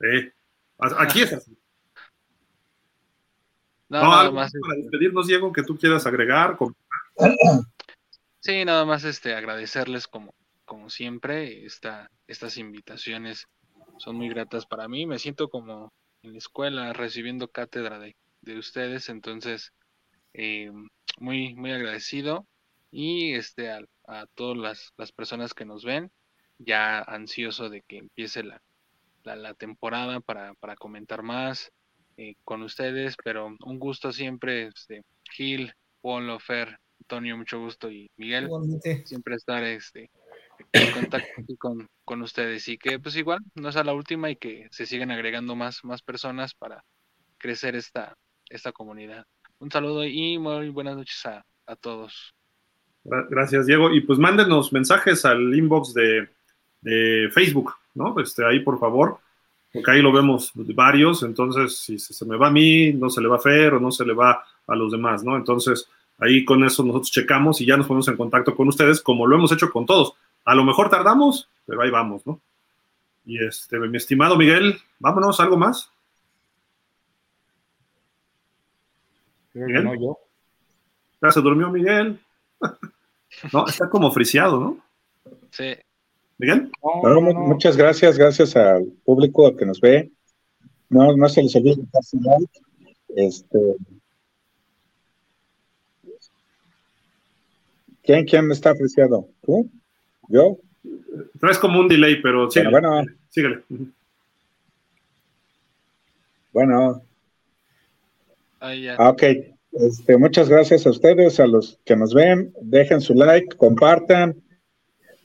¿eh? 0.00 0.32
Aquí 0.78 1.22
es 1.22 1.32
así. 1.32 1.50
No, 3.88 3.98
No, 3.98 4.08
nada 4.10 4.20
algo 4.20 4.34
más. 4.34 4.52
para 4.52 4.76
despedirnos, 4.80 5.26
Diego, 5.26 5.52
que 5.52 5.64
tú 5.64 5.76
quieras 5.76 6.06
agregar. 6.06 6.56
Sí, 8.44 8.62
nada 8.66 8.84
más 8.84 9.04
este 9.04 9.34
agradecerles 9.34 10.06
como, 10.06 10.34
como 10.66 10.90
siempre. 10.90 11.64
Esta, 11.64 12.10
estas 12.26 12.58
invitaciones 12.58 13.46
son 13.96 14.16
muy 14.16 14.28
gratas 14.28 14.66
para 14.66 14.86
mí. 14.86 15.06
Me 15.06 15.18
siento 15.18 15.48
como 15.48 15.94
en 16.22 16.32
la 16.32 16.38
escuela 16.38 16.92
recibiendo 16.92 17.48
cátedra 17.48 17.98
de, 17.98 18.14
de 18.42 18.58
ustedes. 18.58 19.08
Entonces, 19.08 19.72
eh, 20.34 20.70
muy, 21.18 21.54
muy 21.54 21.72
agradecido. 21.72 22.46
Y 22.90 23.32
este 23.32 23.70
a, 23.70 23.80
a 24.06 24.26
todas 24.34 24.58
las, 24.58 24.92
las 24.98 25.10
personas 25.12 25.54
que 25.54 25.64
nos 25.64 25.82
ven, 25.82 26.12
ya 26.58 26.98
ansioso 27.00 27.70
de 27.70 27.80
que 27.88 27.96
empiece 27.96 28.42
la, 28.44 28.60
la, 29.24 29.54
temporada 29.54 30.20
para, 30.20 30.52
para 30.56 30.76
comentar 30.76 31.22
más 31.22 31.72
eh, 32.18 32.34
con 32.44 32.60
ustedes. 32.62 33.16
Pero 33.24 33.46
un 33.64 33.78
gusto 33.78 34.12
siempre, 34.12 34.66
este, 34.66 35.02
Gil, 35.32 35.72
Polo, 36.02 36.38
Fer, 36.38 36.78
Antonio, 37.04 37.36
mucho 37.36 37.60
gusto 37.60 37.90
y 37.90 38.10
Miguel 38.16 38.44
Igualmente. 38.44 39.06
siempre 39.06 39.34
estar 39.34 39.62
este 39.62 40.10
en 40.72 40.92
contacto 40.92 41.28
aquí 41.42 41.56
con, 41.56 41.86
con 42.04 42.22
ustedes 42.22 42.66
y 42.68 42.78
que 42.78 42.98
pues 42.98 43.14
igual 43.16 43.40
no 43.54 43.70
sea 43.72 43.84
la 43.84 43.92
última 43.92 44.30
y 44.30 44.36
que 44.36 44.68
se 44.70 44.86
sigan 44.86 45.10
agregando 45.10 45.54
más, 45.54 45.84
más 45.84 46.00
personas 46.02 46.54
para 46.54 46.82
crecer 47.38 47.76
esta, 47.76 48.16
esta 48.48 48.72
comunidad. 48.72 49.26
Un 49.58 49.70
saludo 49.70 50.04
y 50.04 50.38
muy 50.38 50.70
buenas 50.70 50.96
noches 50.96 51.26
a, 51.26 51.44
a 51.66 51.76
todos. 51.76 52.34
Gra- 53.04 53.26
Gracias, 53.28 53.66
Diego. 53.66 53.92
Y 53.92 54.00
pues 54.00 54.18
mándenos 54.18 54.72
mensajes 54.72 55.24
al 55.26 55.54
inbox 55.54 55.92
de, 55.92 56.28
de 56.80 57.28
Facebook, 57.32 57.74
¿no? 57.94 58.18
Este, 58.18 58.46
ahí, 58.46 58.60
por 58.60 58.78
favor, 58.78 59.18
porque 59.72 59.90
ahí 59.90 60.00
lo 60.02 60.12
vemos 60.12 60.52
varios. 60.54 61.22
Entonces, 61.22 61.76
si 61.78 61.98
se 61.98 62.24
me 62.24 62.36
va 62.36 62.46
a 62.48 62.50
mí, 62.52 62.92
no 62.94 63.10
se 63.10 63.20
le 63.20 63.28
va 63.28 63.36
a 63.36 63.40
Fer 63.40 63.74
o 63.74 63.80
no 63.80 63.90
se 63.90 64.06
le 64.06 64.14
va 64.14 64.42
a 64.66 64.74
los 64.74 64.90
demás, 64.92 65.22
¿no? 65.22 65.36
Entonces, 65.36 65.86
ahí 66.24 66.44
con 66.44 66.64
eso 66.64 66.82
nosotros 66.82 67.10
checamos 67.10 67.60
y 67.60 67.66
ya 67.66 67.76
nos 67.76 67.86
ponemos 67.86 68.08
en 68.08 68.16
contacto 68.16 68.54
con 68.54 68.68
ustedes, 68.68 69.00
como 69.00 69.26
lo 69.26 69.36
hemos 69.36 69.52
hecho 69.52 69.70
con 69.70 69.86
todos. 69.86 70.14
A 70.44 70.54
lo 70.54 70.64
mejor 70.64 70.90
tardamos, 70.90 71.48
pero 71.66 71.82
ahí 71.82 71.90
vamos, 71.90 72.26
¿no? 72.26 72.40
Y 73.26 73.42
este, 73.42 73.78
mi 73.78 73.96
estimado 73.96 74.36
Miguel, 74.36 74.78
vámonos, 74.98 75.40
¿algo 75.40 75.56
más? 75.56 75.90
Creo 79.52 79.66
Bien. 79.66 79.78
que 79.78 79.84
no 79.84 79.94
yo. 79.94 80.18
Ya 81.22 81.30
se 81.30 81.40
durmió 81.40 81.70
Miguel. 81.70 82.20
No, 83.52 83.66
está 83.66 83.90
como 83.90 84.12
friseado, 84.12 84.60
¿no? 84.60 84.78
Sí, 85.50 85.74
Miguel. 86.38 86.70
No. 87.02 87.20
Muchas 87.20 87.76
gracias, 87.76 88.16
gracias 88.16 88.54
al 88.54 88.84
público 89.04 89.56
que 89.56 89.66
nos 89.66 89.80
ve. 89.80 90.12
No, 90.88 91.16
no 91.16 91.28
se 91.28 91.42
les 91.42 91.56
olvide 91.56 91.82
dejar 91.82 92.04
su 92.04 92.20
like. 92.20 92.60
Este, 93.16 93.58
¿Quién, 98.04 98.24
quién 98.26 98.50
está 98.52 98.70
apreciado? 98.70 99.28
¿Tú? 99.42 99.70
¿Yo? 100.28 100.58
Traes 101.40 101.58
como 101.58 101.80
un 101.80 101.88
delay, 101.88 102.20
pero 102.20 102.50
síguele. 102.50 102.70
Bueno, 102.70 102.90
bueno. 102.90 103.12
síguele. 103.30 103.60
Bueno, 106.52 107.02
ahí 108.60 108.82
ya. 108.82 108.96
ah, 108.98 109.10
ok. 109.10 109.22
Este, 109.72 110.16
muchas 110.16 110.48
gracias 110.48 110.86
a 110.86 110.90
ustedes, 110.90 111.40
a 111.40 111.46
los 111.46 111.80
que 111.84 111.96
nos 111.96 112.14
ven. 112.14 112.52
Dejen 112.60 113.00
su 113.00 113.14
like, 113.14 113.56
compartan, 113.56 114.40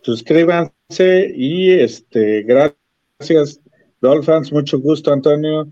suscríbanse 0.02 1.32
y 1.36 1.72
este, 1.72 2.44
gracias, 2.44 3.62
Dolphins. 4.02 4.52
Mucho 4.52 4.80
gusto, 4.80 5.12
Antonio. 5.12 5.68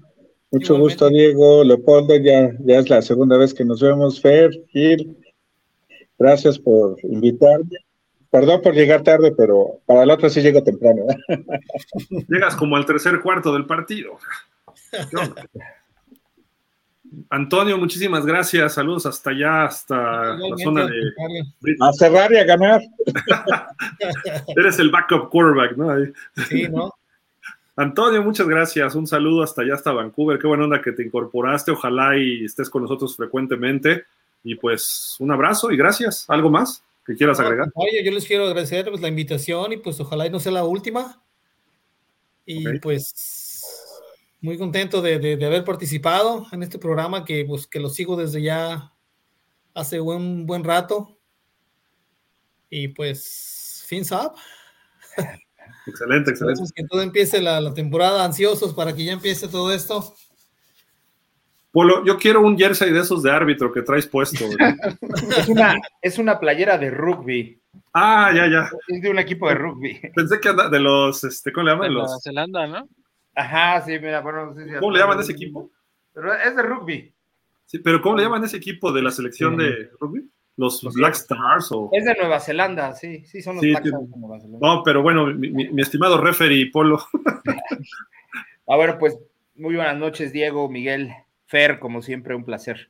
Mucho 0.52 0.76
Igualmente. 0.76 0.94
gusto, 0.94 1.10
Diego, 1.10 1.64
Leopoldo. 1.64 2.18
Ya, 2.18 2.52
ya 2.60 2.80
es 2.80 2.90
la 2.90 3.02
segunda 3.02 3.38
vez 3.38 3.54
que 3.54 3.66
nos 3.66 3.82
vemos. 3.82 4.22
Fer, 4.22 4.52
Gil, 4.68 5.18
gracias 6.18 6.60
por 6.60 6.98
invitarme. 7.04 7.78
Perdón 8.30 8.62
por 8.62 8.74
llegar 8.74 9.04
tarde, 9.04 9.34
pero 9.36 9.80
para 9.86 10.04
el 10.04 10.12
otro 10.12 10.30
sí 10.30 10.42
llego 10.42 10.62
temprano. 10.62 11.04
¿eh? 11.10 11.46
Llegas 12.28 12.56
como 12.56 12.76
al 12.76 12.86
tercer 12.86 13.22
cuarto 13.22 13.54
del 13.54 13.66
partido. 13.66 14.18
Antonio, 17.30 17.78
muchísimas 17.78 18.26
gracias. 18.26 18.74
Saludos 18.74 19.06
hasta 19.06 19.30
allá, 19.30 19.64
hasta 19.66 20.36
la 20.36 20.58
zona 20.62 20.88
de. 20.88 21.76
A 21.80 21.94
cerrar 21.94 22.32
y 22.34 22.38
a 22.38 22.44
ganar. 22.44 22.82
Eres 24.56 24.80
el 24.80 24.92
backup 24.92 25.30
quarterback, 25.30 25.78
¿no? 25.78 25.96
Sí, 26.50 26.68
¿no? 26.70 26.94
Antonio, 27.78 28.24
muchas 28.24 28.48
gracias. 28.48 28.96
Un 28.96 29.08
saludo 29.08 29.44
hasta 29.44 29.62
allá, 29.62 29.76
hasta 29.76 29.92
Vancouver. 29.92 30.40
Qué 30.40 30.48
buena 30.48 30.64
onda 30.64 30.82
que 30.82 30.92
te 30.92 31.04
incorporaste. 31.04 31.72
Ojalá 31.72 32.18
y 32.18 32.44
estés 32.44 32.70
con 32.70 32.82
nosotros 32.82 33.16
frecuentemente. 33.16 34.06
Y 34.50 34.56
pues 34.56 35.18
un 35.20 35.30
abrazo 35.30 35.72
y 35.72 35.78
gracias. 35.78 36.24
¿Algo 36.30 36.50
más 36.50 36.82
que 37.06 37.16
quieras 37.16 37.38
agregar? 37.42 37.70
Oye, 37.76 38.02
yo 38.02 38.12
les 38.14 38.26
quiero 38.26 38.46
agradecer 38.48 38.86
pues, 38.90 39.02
la 39.02 39.10
invitación 39.10 39.74
y 39.74 39.78
pues 39.78 40.00
ojalá 40.00 40.26
y 40.26 40.30
no 40.30 40.40
sea 40.40 40.54
la 40.54 40.64
última. 40.64 41.22
Y 42.46 42.80
pues 42.80 43.62
muy 44.40 44.58
contento 44.58 45.02
de, 45.02 45.20
de- 45.20 45.36
de 45.36 45.46
haber 45.46 45.66
participado 45.66 46.48
en 46.54 46.64
este 46.64 46.80
programa 46.80 47.26
que 47.26 47.44
pues 47.44 47.68
que 47.68 47.82
lo 47.82 47.90
sigo 47.90 48.16
desde 48.16 48.42
ya 48.42 48.94
hace 49.74 50.00
un 50.00 50.46
buen 50.46 50.64
rato. 50.64 51.18
Y 52.70 52.88
pues, 52.90 53.84
fins 53.86 54.12
up. 54.14 54.32
Excelente, 55.86 56.32
excelente. 56.32 56.62
Que 56.74 56.84
todo 56.86 57.02
empiece 57.02 57.42
la, 57.42 57.60
la 57.60 57.74
temporada, 57.74 58.24
ansiosos 58.24 58.74
para 58.74 58.94
que 58.96 59.04
ya 59.04 59.12
empiece 59.12 59.50
todo 59.50 59.74
esto. 59.74 60.16
Polo, 61.78 62.04
yo 62.04 62.18
quiero 62.18 62.42
un 62.42 62.58
jersey 62.58 62.92
de 62.92 63.02
esos 63.02 63.22
de 63.22 63.30
árbitro 63.30 63.72
que 63.72 63.84
traes 63.84 64.08
puesto. 64.08 64.46
Es 65.38 65.48
una, 65.48 65.76
es 66.02 66.18
una 66.18 66.40
playera 66.40 66.76
de 66.80 66.90
rugby. 66.90 67.62
ah, 67.94 68.32
ya, 68.36 68.48
ya. 68.48 68.70
Es 68.88 69.00
de 69.04 69.12
un 69.12 69.20
equipo 69.20 69.48
de 69.48 69.54
rugby. 69.54 70.00
Pensé 70.16 70.40
que 70.40 70.50
anda 70.50 70.70
de 70.70 70.80
los, 70.80 71.24
este, 71.24 71.52
¿cómo 71.54 71.66
le 71.66 71.72
De 71.72 71.76
llaman? 71.76 71.94
Nueva 71.94 72.08
Los, 72.14 72.24
Zelanda, 72.24 72.66
¿no? 72.66 72.90
Ajá, 73.36 73.82
sí, 73.86 73.92
mira, 74.00 74.22
bueno, 74.22 74.48
no 74.48 74.56
sé 74.56 74.66
si- 74.66 74.74
¿Cómo 74.80 74.92
le 74.92 75.00
llaman 75.00 75.20
a 75.20 75.22
ese 75.22 75.34
equipo? 75.34 75.70
Pero 76.16 76.34
es 76.34 76.56
de 76.56 76.64
rugby. 76.64 77.14
Sí, 77.68 77.78
pero 77.78 78.02
¿cómo 78.02 78.18
le 78.18 78.24
llaman 78.24 78.42
a 78.42 78.46
ese 78.48 78.58
equipo 78.58 78.92
de 78.92 79.04
la 79.04 79.12
selección 79.12 79.56
de 79.56 79.92
rugby? 80.00 80.28
Los 80.56 80.82
Black 80.96 81.14
Stars 81.14 81.72
o... 81.74 81.92
Es 81.94 82.06
de 82.06 82.16
Nueva 82.16 82.40
Zelanda, 82.40 82.96
sí, 82.96 83.24
sí, 83.26 83.44
son 83.44 83.58
los 83.58 83.62
Sí, 83.62 83.70
Black 83.70 83.84
tiene- 83.84 83.98
Stars 84.00 84.12
de 84.14 84.20
Nueva 84.20 84.40
Zelanda. 84.40 84.68
No, 84.68 84.82
pero 84.84 85.04
bueno, 85.04 85.28
mi, 85.28 85.52
mi- 85.52 85.70
mi 85.70 85.82
estimado 85.84 86.20
referee 86.20 86.72
Polo. 86.72 86.98
Ah, 88.70 88.76
bueno, 88.76 88.98
pues 89.00 89.18
muy 89.56 89.76
buenas 89.76 89.96
noches, 89.98 90.34
Diego, 90.34 90.68
Miguel, 90.68 91.14
Fer, 91.48 91.80
como 91.80 92.02
siempre, 92.02 92.36
un 92.36 92.46
placer. 92.46 92.90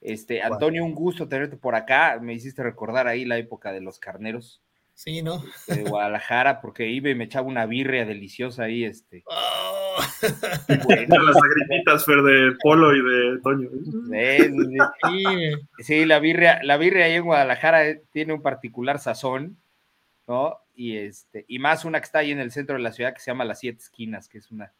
Este, 0.00 0.42
Antonio, 0.42 0.84
un 0.84 0.94
gusto 0.94 1.28
tenerte 1.28 1.56
por 1.56 1.76
acá. 1.76 2.18
Me 2.20 2.34
hiciste 2.34 2.62
recordar 2.62 3.06
ahí 3.06 3.24
la 3.24 3.38
época 3.38 3.72
de 3.72 3.80
los 3.80 4.00
carneros 4.00 4.60
Sí, 4.94 5.22
¿no? 5.22 5.42
de 5.66 5.82
Guadalajara, 5.84 6.60
porque 6.60 6.88
iba 6.88 7.08
y 7.10 7.14
me 7.14 7.24
echaba 7.24 7.46
una 7.46 7.66
birria 7.66 8.04
deliciosa 8.04 8.64
ahí, 8.64 8.84
este. 8.84 9.24
Oh. 9.94 10.84
bueno, 10.84 11.18
Las 11.22 11.36
lagrimitas, 11.36 12.06
Fer, 12.06 12.22
de 12.22 12.56
Polo 12.62 12.96
y 12.96 13.02
de 13.02 13.40
Toño. 13.42 13.68
sí, 13.70 14.38
sí, 14.38 14.64
sí. 14.64 14.78
Sí, 15.10 15.84
Sí, 15.84 16.04
la 16.06 16.18
birria, 16.18 16.60
la 16.62 16.78
birria 16.78 17.04
ahí 17.04 17.14
en 17.14 17.24
Guadalajara 17.24 17.86
eh, 17.88 18.02
tiene 18.10 18.32
un 18.32 18.40
particular 18.40 18.98
sazón, 18.98 19.58
¿no? 20.26 20.56
Y 20.74 20.96
este, 20.96 21.44
y 21.46 21.58
más 21.58 21.84
una 21.84 22.00
que 22.00 22.06
está 22.06 22.20
ahí 22.20 22.30
en 22.30 22.38
el 22.38 22.52
centro 22.52 22.76
de 22.76 22.82
la 22.82 22.92
ciudad 22.92 23.12
que 23.12 23.20
se 23.20 23.30
llama 23.30 23.44
Las 23.44 23.60
Siete 23.60 23.82
Esquinas, 23.82 24.30
que 24.30 24.38
es 24.38 24.50
una, 24.50 24.72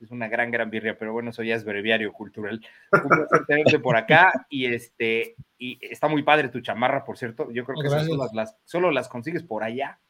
es 0.00 0.10
una 0.10 0.28
gran, 0.28 0.50
gran 0.50 0.70
birria, 0.70 0.98
pero 0.98 1.12
bueno, 1.12 1.30
eso 1.30 1.42
ya 1.42 1.54
es 1.54 1.64
breviario 1.64 2.12
cultural. 2.12 2.60
Un 2.92 3.08
placer 3.08 3.46
tenerte 3.46 3.78
por 3.78 3.96
acá, 3.96 4.46
y 4.48 4.66
este, 4.66 5.36
y 5.58 5.78
está 5.80 6.08
muy 6.08 6.22
padre 6.22 6.48
tu 6.48 6.60
chamarra, 6.60 7.04
por 7.04 7.16
cierto. 7.16 7.50
Yo 7.50 7.64
creo 7.64 7.80
que 7.80 7.86
esas 7.88 8.06
solo 8.06 8.28
las, 8.32 8.56
solo 8.64 8.90
las 8.90 9.08
consigues 9.08 9.42
por 9.42 9.64
allá. 9.64 10.00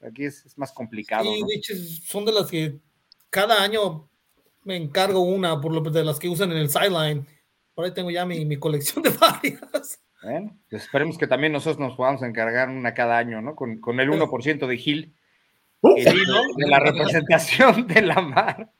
Aquí 0.00 0.24
es, 0.24 0.44
es 0.44 0.56
más 0.58 0.72
complicado, 0.72 1.24
Sí, 1.24 1.40
¿no? 1.40 1.46
de 1.46 1.54
hecho, 1.54 1.74
son 2.04 2.24
de 2.24 2.32
las 2.32 2.50
que 2.50 2.78
cada 3.30 3.62
año 3.62 4.08
me 4.64 4.76
encargo 4.76 5.20
una 5.20 5.60
por 5.60 5.72
lo 5.72 5.80
de 5.80 6.04
las 6.04 6.18
que 6.18 6.28
usan 6.28 6.52
en 6.52 6.58
el 6.58 6.70
sideline. 6.70 7.26
Por 7.74 7.84
ahí 7.84 7.94
tengo 7.94 8.10
ya 8.10 8.24
mi, 8.24 8.44
mi 8.44 8.58
colección 8.58 9.02
de 9.02 9.10
varias. 9.20 10.00
Bueno, 10.22 10.56
pues 10.68 10.82
esperemos 10.82 11.16
que 11.16 11.26
también 11.26 11.52
nosotros 11.52 11.78
nos 11.78 11.96
podamos 11.96 12.22
encargar 12.22 12.68
una 12.68 12.92
cada 12.92 13.18
año, 13.18 13.40
¿no? 13.40 13.54
Con, 13.54 13.80
con 13.80 14.00
el 14.00 14.10
1% 14.10 14.66
de 14.66 14.76
Gil, 14.76 15.14
Uh, 15.80 15.94
el 15.96 16.04
de 16.56 16.66
la 16.66 16.80
representación 16.80 17.86
de 17.86 18.02
la 18.02 18.20
mar. 18.20 18.72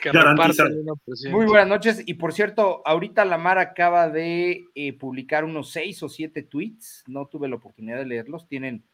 Que 0.00 0.10
Garantiza. 0.10 0.64
reparte 0.64 0.80
el 0.80 0.86
1%. 0.86 1.30
Muy 1.30 1.46
buenas 1.46 1.68
noches. 1.68 2.02
Y 2.06 2.14
por 2.14 2.32
cierto, 2.32 2.82
ahorita 2.84 3.24
la 3.24 3.38
mar 3.38 3.58
acaba 3.58 4.08
de 4.08 4.64
eh, 4.74 4.92
publicar 4.94 5.44
unos 5.44 5.70
seis 5.70 6.02
o 6.02 6.08
siete 6.08 6.42
tweets. 6.42 7.04
No 7.06 7.26
tuve 7.26 7.48
la 7.48 7.56
oportunidad 7.56 7.98
de 7.98 8.06
leerlos. 8.06 8.48
Tienen 8.48 8.84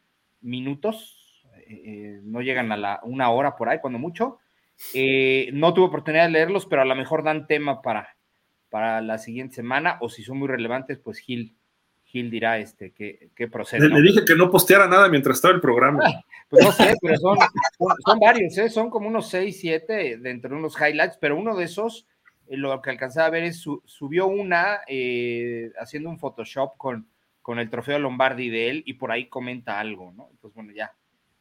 minutos, 0.41 1.44
eh, 1.67 1.83
eh, 1.85 2.20
no 2.23 2.41
llegan 2.41 2.73
a 2.73 2.76
la 2.76 3.01
una 3.02 3.31
hora 3.31 3.57
por 3.57 3.68
ahí, 3.68 3.78
cuando 3.81 3.99
mucho. 3.99 4.39
Eh, 4.94 5.51
no 5.52 5.73
tuve 5.73 5.86
oportunidad 5.86 6.25
de 6.25 6.33
leerlos, 6.33 6.67
pero 6.67 6.83
a 6.83 6.86
lo 6.86 6.94
mejor 6.94 7.23
dan 7.23 7.47
tema 7.47 7.83
para, 7.83 8.17
para 8.68 9.01
la 9.01 9.18
siguiente 9.18 9.57
semana. 9.57 9.99
O 10.01 10.09
si 10.09 10.23
son 10.23 10.39
muy 10.39 10.49
relevantes, 10.49 10.99
pues 10.99 11.18
Gil, 11.18 11.57
Gil 12.05 12.31
dirá 12.31 12.59
este 12.59 12.93
qué, 12.93 13.31
qué 13.35 13.49
procede. 13.49 13.83
Le, 13.83 13.89
¿no? 13.89 14.01
le 14.01 14.10
dije 14.10 14.25
que 14.25 14.35
no 14.35 14.51
posteara 14.51 14.86
nada 14.86 15.09
mientras 15.09 15.36
estaba 15.36 15.55
el 15.55 15.60
programa. 15.60 16.02
Pues 16.49 16.65
no 16.65 16.73
sé, 16.73 16.94
pero 17.02 17.16
son, 17.18 17.39
son, 17.78 17.89
son 18.05 18.18
varios, 18.20 18.57
¿eh? 18.58 18.68
son 18.68 18.89
como 18.91 19.08
unos 19.08 19.28
6, 19.31 19.58
7 19.60 20.16
dentro 20.18 20.50
de 20.50 20.57
unos 20.57 20.76
highlights, 20.81 21.18
pero 21.20 21.36
uno 21.36 21.57
de 21.57 21.65
esos, 21.65 22.07
eh, 22.47 22.57
lo 22.57 22.81
que 22.81 22.91
alcancé 22.91 23.20
a 23.20 23.31
ver 23.31 23.42
es, 23.44 23.58
su- 23.58 23.83
subió 23.84 24.26
una 24.28 24.81
eh, 24.86 25.73
haciendo 25.81 26.08
un 26.08 26.18
Photoshop 26.20 26.76
con, 26.76 27.08
con 27.42 27.58
el 27.58 27.68
trofeo 27.68 27.99
Lombardi 27.99 28.49
de 28.49 28.70
él 28.70 28.83
y 28.86 28.94
por 28.94 29.10
ahí 29.10 29.26
comenta 29.28 29.81
algo, 29.81 30.12
¿no? 30.12 30.28
Entonces, 30.31 30.55
bueno, 30.55 30.73
ya, 30.73 30.94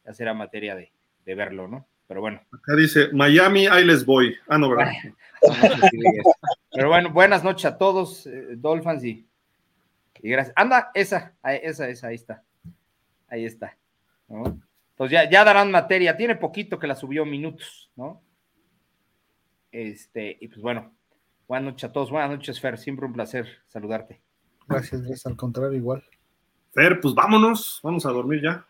ya 0.04 0.12
será 0.12 0.34
materia 0.34 0.74
de, 0.74 0.90
de 1.24 1.34
verlo, 1.36 1.68
¿no? 1.68 1.86
Pero 2.08 2.20
bueno, 2.20 2.40
Acá 2.52 2.74
dice, 2.76 3.08
Miami, 3.12 3.66
ahí 3.66 3.84
les 3.84 4.04
voy. 4.04 4.34
Ah, 4.48 4.58
no, 4.58 4.70
¿verdad? 4.70 4.92
eso. 5.42 6.32
pero 6.72 6.88
bueno, 6.88 7.10
buenas 7.10 7.42
noches 7.44 7.64
a 7.66 7.78
todos, 7.78 8.26
eh, 8.26 8.54
Dolphins, 8.56 9.04
y, 9.04 9.26
y 10.22 10.30
gracias. 10.30 10.52
Anda, 10.56 10.90
esa, 10.94 11.34
esa, 11.44 11.88
esa, 11.88 12.06
ahí 12.08 12.14
está. 12.16 12.42
Ahí 13.28 13.44
está. 13.44 13.76
¿no? 14.28 14.60
Pues 14.96 15.10
ya, 15.10 15.28
ya 15.28 15.44
darán 15.44 15.70
materia. 15.70 16.16
Tiene 16.16 16.36
poquito 16.36 16.78
que 16.78 16.86
la 16.86 16.96
subió 16.96 17.24
minutos, 17.24 17.90
¿no? 17.96 18.22
Este, 19.70 20.38
y 20.40 20.48
pues 20.48 20.60
bueno, 20.60 20.92
buenas 21.46 21.72
noches 21.72 21.90
a 21.90 21.92
todos. 21.92 22.10
Buenas 22.10 22.30
noches, 22.30 22.60
Fer. 22.60 22.78
Siempre 22.78 23.06
un 23.06 23.12
placer 23.12 23.46
saludarte. 23.68 24.20
Gracias, 24.66 25.02
gracias. 25.02 25.26
Al 25.26 25.36
contrario, 25.36 25.76
igual. 25.76 26.02
Fer, 26.72 27.00
pues 27.00 27.14
vámonos, 27.14 27.80
vamos 27.82 28.06
a 28.06 28.10
dormir 28.10 28.40
ya. 28.42 28.66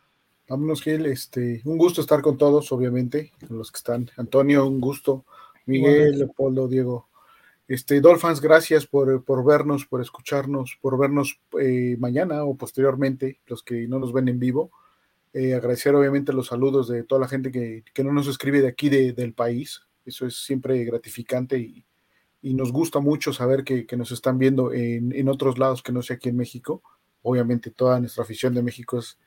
Vámonos, 0.48 0.82
Gil. 0.82 1.06
Este, 1.06 1.62
un 1.64 1.78
gusto 1.78 2.00
estar 2.00 2.20
con 2.22 2.36
todos, 2.36 2.70
obviamente, 2.72 3.32
con 3.46 3.58
los 3.58 3.70
que 3.70 3.78
están. 3.78 4.10
Antonio, 4.16 4.66
un 4.66 4.80
gusto. 4.80 5.24
Miguel. 5.66 6.18
Leopoldo, 6.18 6.68
Diego. 6.68 7.08
Este, 7.68 8.00
Dolphins, 8.00 8.40
gracias 8.40 8.86
por, 8.86 9.24
por 9.24 9.44
vernos, 9.44 9.86
por 9.86 10.00
escucharnos, 10.00 10.78
por 10.80 10.96
vernos 10.98 11.40
eh, 11.60 11.96
mañana 11.98 12.44
o 12.44 12.55
posteriormente, 12.56 13.40
los 13.46 13.62
que 13.62 13.88
no 13.88 13.98
nos 13.98 14.12
ven 14.12 14.28
en 14.28 14.38
vivo. 14.38 14.70
Eh, 15.39 15.52
agradecer 15.55 15.94
obviamente 15.94 16.32
los 16.32 16.47
saludos 16.47 16.89
de 16.89 17.02
toda 17.02 17.20
la 17.20 17.28
gente 17.28 17.50
que, 17.52 17.84
que 17.92 18.02
no 18.05 18.10
nos 18.12 18.26
escribe 18.26 18.62
de 18.62 18.68
aquí 18.68 18.89
de- 18.89 19.12
del 19.12 19.34
país. 19.34 19.82
Eso 20.06 20.24
es 20.26 20.44
siempre 20.44 20.82
gratificante 20.84 21.58
y, 21.58 21.84
y 22.40 22.55
nos 22.55 22.73
gusta 22.73 23.00
mucho 23.00 23.32
saber 23.34 23.62
que, 23.62 23.84
que 23.86 23.97
nos 23.98 24.12
están 24.12 24.39
viendo 24.39 24.73
en, 24.73 25.12
en 25.12 25.28
otros 25.28 25.58
lados 25.58 25.82
que 25.82 25.92
no 25.92 26.00
sea 26.00 26.16
aquí 26.16 26.31
en 26.31 26.36
México. 26.39 26.82
Obviamente 27.23 27.70
toda 27.70 28.00
nuestra 28.00 28.23
afición 28.24 28.55
de 28.55 28.62
México 28.62 28.98
es, 28.98 29.18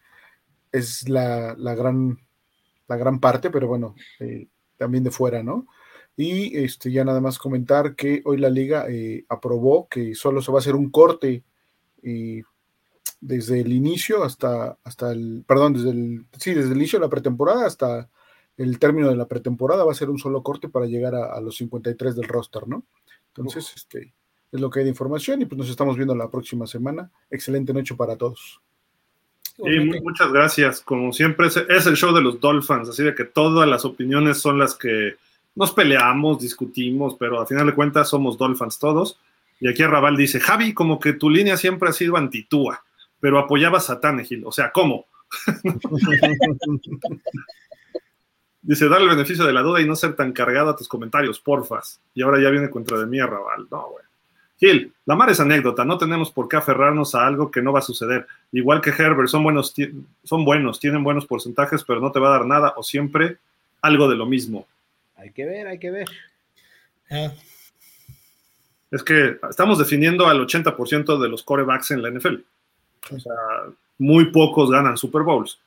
es 0.72 1.08
la, 1.08 1.54
la 1.58 1.76
gran, 1.76 2.18
la 2.88 2.96
gran 2.98 3.20
parte, 3.20 3.52
pero 3.52 3.68
bueno, 3.68 3.94
eh, 4.20 4.48
también 4.78 5.04
de 5.04 5.12
fuera, 5.12 5.44
¿no? 5.44 5.68
Y 6.18 6.58
este, 6.58 6.92
ya 6.92 7.04
nada 7.06 7.22
más 7.22 7.38
comentar 7.38 7.96
que 7.96 8.22
hoy 8.26 8.38
la 8.38 8.50
liga 8.50 8.86
eh, 8.90 9.26
aprobó 9.30 9.88
que 9.88 10.16
solo 10.16 10.42
se 10.42 10.52
va 10.52 10.58
a 10.58 10.62
hacer 10.62 10.76
un 10.76 10.90
corte 10.90 11.44
eh, 12.02 12.42
desde 13.22 13.62
el 13.62 13.74
inicio 13.74 14.24
hasta, 14.24 14.78
hasta 14.84 15.12
el, 15.12 15.44
perdón, 15.46 15.74
desde 15.74 15.90
el, 15.92 16.26
sí, 16.38 16.54
desde 16.54 16.72
el 16.72 16.78
inicio 16.78 17.00
de 17.00 17.06
la 17.06 17.10
pretemporada 17.10 17.66
hasta 17.66 18.10
el 18.58 18.80
término 18.80 19.10
de 19.10 19.16
la 19.16 19.28
pretemporada 19.28 19.84
va 19.86 19.92
a 19.92 19.96
ser 19.96 20.10
un 20.10 20.20
solo 20.20 20.44
corte 20.44 20.70
para 20.70 20.86
llegar 20.86 21.16
a, 21.16 21.34
a 21.34 21.42
los 21.42 21.56
53 21.58 22.16
del 22.16 22.28
roster, 22.28 22.68
¿no? 22.68 22.84
Entonces, 23.30 23.72
este, 23.76 24.14
es 24.52 24.60
lo 24.60 24.70
que 24.70 24.80
hay 24.80 24.86
de 24.86 24.92
información 24.92 25.42
y 25.42 25.46
pues 25.46 25.58
nos 25.58 25.70
estamos 25.70 25.96
viendo 25.96 26.16
la 26.16 26.30
próxima 26.30 26.66
semana. 26.68 27.10
Excelente 27.30 27.74
noche 27.74 27.96
para 27.96 28.18
todos. 28.18 28.60
Y 29.60 29.80
mu- 29.80 30.02
muchas 30.02 30.32
gracias. 30.32 30.82
Como 30.82 31.14
siempre, 31.14 31.48
es, 31.48 31.86
el 31.86 31.96
show 31.96 32.14
de 32.14 32.22
los 32.22 32.40
Dolphins, 32.40 32.90
así 32.90 33.04
de 33.04 33.14
que 33.16 33.26
todas 33.26 33.68
las 33.68 33.86
opiniones 33.86 34.40
son 34.40 34.58
las 34.58 34.76
que 34.76 35.16
nos 35.56 35.72
peleamos, 35.74 36.40
discutimos, 36.42 37.16
pero 37.20 37.40
a 37.42 37.46
final 37.46 37.68
de 37.68 37.76
cuentas 37.76 38.10
somos 38.10 38.38
Dolphins 38.38 38.80
todos. 38.80 39.20
Y 39.60 39.68
aquí 39.68 39.84
Raval 39.84 40.16
dice, 40.16 40.40
Javi, 40.40 40.74
como 40.74 41.00
que 41.00 41.14
tu 41.14 41.30
línea 41.30 41.58
siempre 41.58 41.90
ha 41.90 41.94
sido 41.94 42.16
antitúa, 42.16 42.84
pero 43.20 43.40
apoyabas 43.40 43.90
a 43.90 44.00
Tannehill. 44.00 44.46
O 44.46 44.52
sea, 44.52 44.72
¿cómo? 44.72 45.06
Dice, 48.62 48.90
darle 48.90 49.06
el 49.06 49.16
beneficio 49.16 49.46
de 49.46 49.54
la 49.54 49.62
duda 49.62 49.82
y 49.82 49.86
no 49.86 49.96
ser 49.96 50.16
tan 50.16 50.34
cargado 50.34 50.70
a 50.70 50.76
tus 50.76 50.88
comentarios, 50.88 51.40
porfas. 51.40 52.02
Y 52.14 52.22
ahora 52.22 52.42
ya 52.42 52.50
viene 52.50 52.70
contra 52.70 53.00
de 53.00 53.06
mí, 53.06 53.20
Raval. 53.20 53.68
No, 53.72 53.90
güey. 53.90 54.04
Gil, 54.60 54.94
la 55.06 55.16
mar 55.16 55.30
es 55.30 55.40
anécdota, 55.40 55.86
no 55.86 55.98
tenemos 55.98 56.32
por 56.32 56.50
qué 56.50 56.58
aferrarnos 56.58 57.16
a 57.16 57.26
algo 57.26 57.50
que 57.50 57.62
no 57.62 57.72
va 57.72 57.80
a 57.80 57.84
suceder. 57.84 58.28
Igual 58.52 58.82
que 58.82 58.90
Herbert, 58.90 59.30
son 59.30 59.42
buenos, 59.42 59.74
son 60.26 60.44
buenos, 60.44 60.82
tienen 60.82 61.02
buenos 61.02 61.26
porcentajes, 61.26 61.86
pero 61.86 62.02
no 62.02 62.12
te 62.12 62.20
va 62.20 62.28
a 62.28 62.40
dar 62.40 62.46
nada 62.46 62.74
o 62.76 62.84
siempre 62.84 63.38
algo 63.82 64.10
de 64.10 64.18
lo 64.18 64.26
mismo. 64.26 64.68
Hay 65.16 65.32
que 65.32 65.46
ver, 65.46 65.68
hay 65.68 65.80
que 65.80 65.92
ver. 65.92 66.10
Eh, 67.10 67.32
Es 68.92 69.02
que 69.02 69.40
estamos 69.50 69.80
definiendo 69.80 70.28
al 70.28 70.46
80% 70.46 71.20
de 71.22 71.30
los 71.30 71.44
corebacks 71.44 71.92
en 71.92 72.02
la 72.02 72.10
NFL. 72.12 72.36
O 73.12 73.20
sea, 73.20 73.34
muy 73.98 74.32
pocos 74.32 74.72
ganan 74.72 74.98
Super 74.98 75.24
Bowls. 75.24 75.60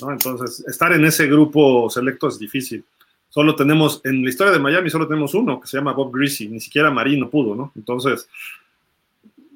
¿no? 0.00 0.12
Entonces, 0.12 0.64
estar 0.66 0.92
en 0.92 1.04
ese 1.04 1.26
grupo 1.26 1.88
selecto 1.90 2.28
es 2.28 2.38
difícil. 2.38 2.84
Solo 3.28 3.54
tenemos, 3.54 4.00
en 4.04 4.24
la 4.24 4.28
historia 4.28 4.52
de 4.52 4.58
Miami, 4.58 4.90
solo 4.90 5.06
tenemos 5.06 5.34
uno 5.34 5.60
que 5.60 5.68
se 5.68 5.76
llama 5.76 5.92
Bob 5.92 6.12
Greasy, 6.12 6.48
ni 6.48 6.60
siquiera 6.60 6.90
Marino 6.90 7.30
pudo, 7.30 7.54
¿no? 7.54 7.72
Entonces, 7.76 8.28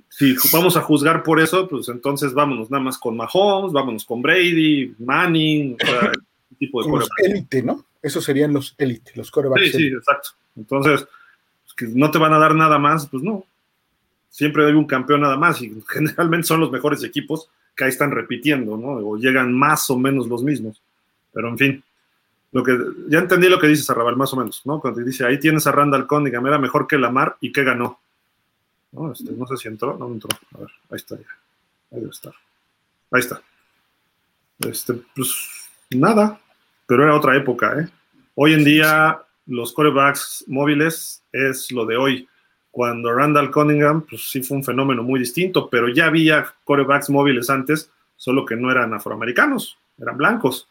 si 0.09 0.37
vamos 0.53 0.77
a 0.77 0.81
juzgar 0.81 1.25
por 1.25 1.41
eso, 1.41 1.69
pues 1.69 1.89
entonces 1.89 2.33
vámonos 2.33 2.71
nada 2.71 2.85
más 2.85 2.99
con 2.99 3.17
Mahomes, 3.17 3.73
vámonos 3.73 4.05
con 4.05 4.23
Brady, 4.23 4.95
Manning, 5.01 5.77
o 5.83 5.87
sea, 5.87 6.13
tipo 6.57 6.85
de 6.85 6.89
los 6.89 7.09
élite, 7.19 7.63
¿no? 7.65 7.85
Esos 8.01 8.23
serían 8.23 8.53
los 8.53 8.77
élite, 8.79 9.11
los 9.17 9.31
corebacks. 9.31 9.73
Sí, 9.73 9.73
sí, 9.73 9.87
exacto. 9.89 10.31
Entonces, 10.55 11.05
pues, 11.65 11.75
que 11.77 11.87
no 11.99 12.13
te 12.13 12.19
van 12.19 12.33
a 12.33 12.39
dar 12.39 12.55
nada 12.55 12.79
más, 12.79 13.09
pues 13.09 13.25
no. 13.25 13.45
Siempre 14.35 14.67
hay 14.67 14.73
un 14.73 14.85
campeón 14.85 15.21
nada 15.21 15.37
más 15.37 15.63
y 15.63 15.73
generalmente 15.89 16.49
son 16.49 16.59
los 16.59 16.73
mejores 16.73 17.05
equipos 17.05 17.49
que 17.77 17.85
ahí 17.85 17.91
están 17.91 18.11
repitiendo, 18.11 18.77
¿no? 18.77 18.89
O 18.89 19.17
llegan 19.17 19.53
más 19.53 19.89
o 19.91 19.97
menos 19.97 20.27
los 20.27 20.43
mismos. 20.43 20.83
Pero 21.33 21.51
en 21.51 21.57
fin, 21.57 21.85
lo 22.51 22.65
que 22.65 22.77
ya 23.07 23.21
entendí 23.21 23.49
lo 23.49 23.61
que 23.61 23.69
dices, 23.69 23.89
Arrabal, 23.91 24.17
más 24.17 24.33
o 24.33 24.37
menos, 24.37 24.63
¿no? 24.65 24.81
Cuando 24.81 25.03
dice, 25.03 25.25
ahí 25.25 25.39
tienes 25.39 25.69
a 25.69 25.73
Randall 25.73 26.09
Cunningham, 26.09 26.49
era 26.49 26.59
mejor 26.59 26.89
que 26.89 26.99
Lamar 26.99 27.37
y 27.41 27.53
que 27.53 27.63
ganó. 27.63 28.01
¿No? 28.91 29.13
Este, 29.13 29.31
no 29.31 29.47
sé 29.47 29.57
si 29.57 29.69
entró, 29.69 29.97
no 29.97 30.09
entró. 30.09 30.31
A 30.55 30.59
ver, 30.59 30.69
ahí 30.91 30.97
está 30.97 31.15
ya. 31.15 31.29
Ahí 31.93 32.01
debe 32.01 32.11
estar. 32.11 32.35
Ahí 33.13 33.21
está. 33.21 33.41
Este, 34.69 34.95
pues 35.15 35.33
nada, 35.91 36.41
pero 36.89 37.05
era 37.05 37.15
otra 37.15 37.37
época, 37.37 37.79
¿eh? 37.79 37.89
Hoy 38.35 38.55
en 38.55 38.65
día 38.65 39.23
los 39.47 39.73
corebacks 39.73 40.45
móviles 40.49 41.23
es 41.31 41.71
lo 41.71 41.87
de 41.87 41.97
hoy. 41.97 42.29
Cuando 42.75 43.15
Randall 43.15 43.53
Cunningham, 43.53 44.03
pues 44.03 44.29
sí 44.29 44.43
fue 44.43 44.57
un 44.57 44.65
fenómeno 44.65 45.05
muy 45.05 45.21
distinto, 45.21 45.71
pero 45.71 45.89
ya 45.89 46.07
había 46.07 46.45
corebacks 46.65 47.09
móviles 47.09 47.49
antes, 47.49 47.89
solo 48.17 48.45
que 48.45 48.57
no 48.57 48.69
eran 48.69 48.93
afroamericanos, 48.93 49.79
eran 49.97 50.17
blancos. 50.17 50.69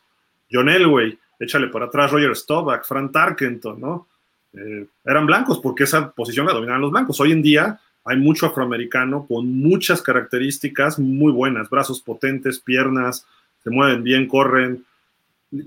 John 0.51 0.67
Elway, 0.67 1.17
échale 1.39 1.67
por 1.67 1.81
atrás 1.81 2.11
Roger 2.11 2.35
Staubach, 2.35 2.83
Frank 2.83 3.13
Tarkenton, 3.13 3.79
¿no? 3.79 4.09
Eh, 4.51 4.85
eran 5.05 5.25
blancos 5.25 5.59
porque 5.59 5.85
esa 5.85 6.11
posición 6.11 6.45
la 6.45 6.51
dominaban 6.51 6.81
los 6.81 6.91
blancos. 6.91 7.21
Hoy 7.21 7.31
en 7.31 7.41
día 7.41 7.79
hay 8.03 8.17
mucho 8.17 8.47
afroamericano 8.47 9.25
con 9.25 9.47
muchas 9.61 10.01
características 10.01 10.99
muy 10.99 11.31
buenas, 11.31 11.69
brazos 11.69 12.01
potentes, 12.01 12.59
piernas, 12.59 13.25
se 13.63 13.69
mueven 13.69 14.03
bien, 14.03 14.27
corren, 14.27 14.83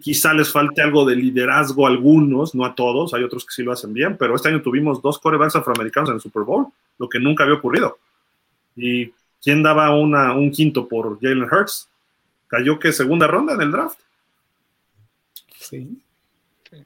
quizá 0.01 0.33
les 0.35 0.51
falte 0.51 0.83
algo 0.83 1.05
de 1.05 1.17
liderazgo 1.17 1.87
a 1.87 1.91
algunos, 1.91 2.55
no 2.55 2.65
a 2.65 2.75
todos, 2.75 3.15
hay 3.15 3.23
otros 3.23 3.45
que 3.45 3.53
sí 3.53 3.63
lo 3.63 3.73
hacen 3.73 3.93
bien, 3.93 4.17
pero 4.17 4.35
este 4.35 4.49
año 4.49 4.63
tuvimos 4.63 5.01
dos 5.01 5.19
corebacks 5.19 5.57
afroamericanos 5.57 6.11
en 6.11 6.17
el 6.17 6.21
Super 6.21 6.43
Bowl, 6.43 6.67
lo 6.99 7.09
que 7.09 7.19
nunca 7.19 7.45
había 7.45 7.57
ocurrido. 7.57 7.99
¿Y 8.75 9.13
quién 9.43 9.63
daba 9.63 9.97
una, 9.97 10.35
un 10.35 10.51
quinto 10.51 10.89
por 10.89 11.21
Jalen 11.21 11.45
Hurts? 11.45 11.89
Cayó 12.49 12.79
que 12.79 12.93
segunda 12.93 13.27
ronda 13.27 13.55
en 13.55 13.61
el 13.61 13.73
draft. 13.73 13.99
Sí. 15.59 15.99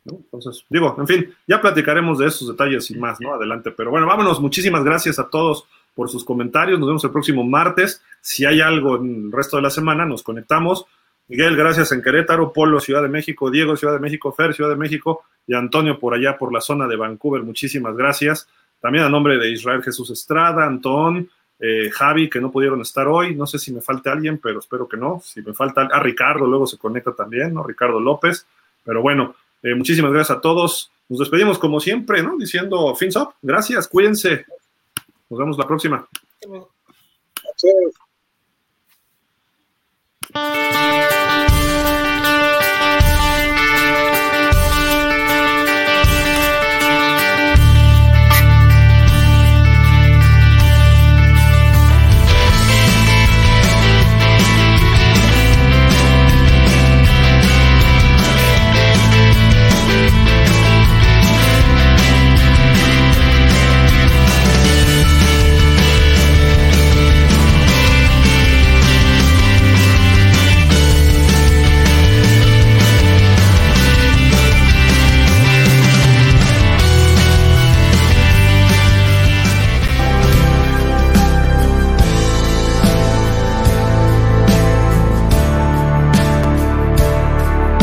¿no? 0.04 0.14
Entonces, 0.16 0.64
digo, 0.68 0.94
en 0.98 1.06
fin, 1.06 1.34
ya 1.46 1.60
platicaremos 1.60 2.18
de 2.18 2.26
esos 2.26 2.48
detalles 2.48 2.90
y 2.90 2.96
más, 2.96 3.20
¿no? 3.20 3.34
Adelante. 3.34 3.70
Pero 3.70 3.90
bueno, 3.90 4.06
vámonos. 4.06 4.40
Muchísimas 4.40 4.84
gracias 4.84 5.18
a 5.18 5.28
todos 5.28 5.64
por 5.94 6.08
sus 6.08 6.24
comentarios. 6.24 6.78
Nos 6.78 6.88
vemos 6.88 7.04
el 7.04 7.10
próximo 7.10 7.44
martes. 7.44 8.02
Si 8.20 8.44
hay 8.44 8.60
algo 8.60 8.96
en 8.96 9.26
el 9.26 9.32
resto 9.32 9.56
de 9.56 9.62
la 9.62 9.70
semana, 9.70 10.06
nos 10.06 10.22
conectamos. 10.22 10.86
Miguel, 11.30 11.54
gracias 11.54 11.92
en 11.92 12.02
Querétaro, 12.02 12.52
Polo, 12.52 12.80
Ciudad 12.80 13.02
de 13.02 13.08
México, 13.08 13.52
Diego, 13.52 13.76
Ciudad 13.76 13.94
de 13.94 14.00
México, 14.00 14.32
Fer, 14.32 14.52
Ciudad 14.52 14.68
de 14.68 14.74
México 14.74 15.22
y 15.46 15.54
Antonio 15.54 15.96
por 15.96 16.12
allá 16.12 16.36
por 16.36 16.52
la 16.52 16.60
zona 16.60 16.88
de 16.88 16.96
Vancouver. 16.96 17.44
Muchísimas 17.44 17.96
gracias. 17.96 18.48
También 18.80 19.04
a 19.04 19.08
nombre 19.08 19.38
de 19.38 19.48
Israel 19.48 19.80
Jesús 19.80 20.10
Estrada, 20.10 20.66
Antón, 20.66 21.30
eh, 21.60 21.88
Javi, 21.92 22.28
que 22.28 22.40
no 22.40 22.50
pudieron 22.50 22.80
estar 22.80 23.06
hoy. 23.06 23.36
No 23.36 23.46
sé 23.46 23.60
si 23.60 23.72
me 23.72 23.80
falta 23.80 24.10
alguien, 24.10 24.38
pero 24.38 24.58
espero 24.58 24.88
que 24.88 24.96
no. 24.96 25.22
Si 25.24 25.40
me 25.40 25.54
falta 25.54 25.82
a 25.82 26.00
Ricardo, 26.00 26.48
luego 26.48 26.66
se 26.66 26.78
conecta 26.78 27.12
también, 27.12 27.54
¿no? 27.54 27.62
Ricardo 27.62 28.00
López. 28.00 28.44
Pero 28.82 29.00
bueno, 29.00 29.36
eh, 29.62 29.76
muchísimas 29.76 30.10
gracias 30.10 30.36
a 30.36 30.40
todos. 30.40 30.90
Nos 31.08 31.20
despedimos 31.20 31.60
como 31.60 31.78
siempre, 31.78 32.24
¿no? 32.24 32.36
Diciendo 32.38 32.92
fins 32.96 33.14
up. 33.14 33.34
Gracias, 33.40 33.86
cuídense. 33.86 34.46
Nos 35.28 35.38
vemos 35.38 35.56
la 35.56 35.68
próxima. 35.68 36.08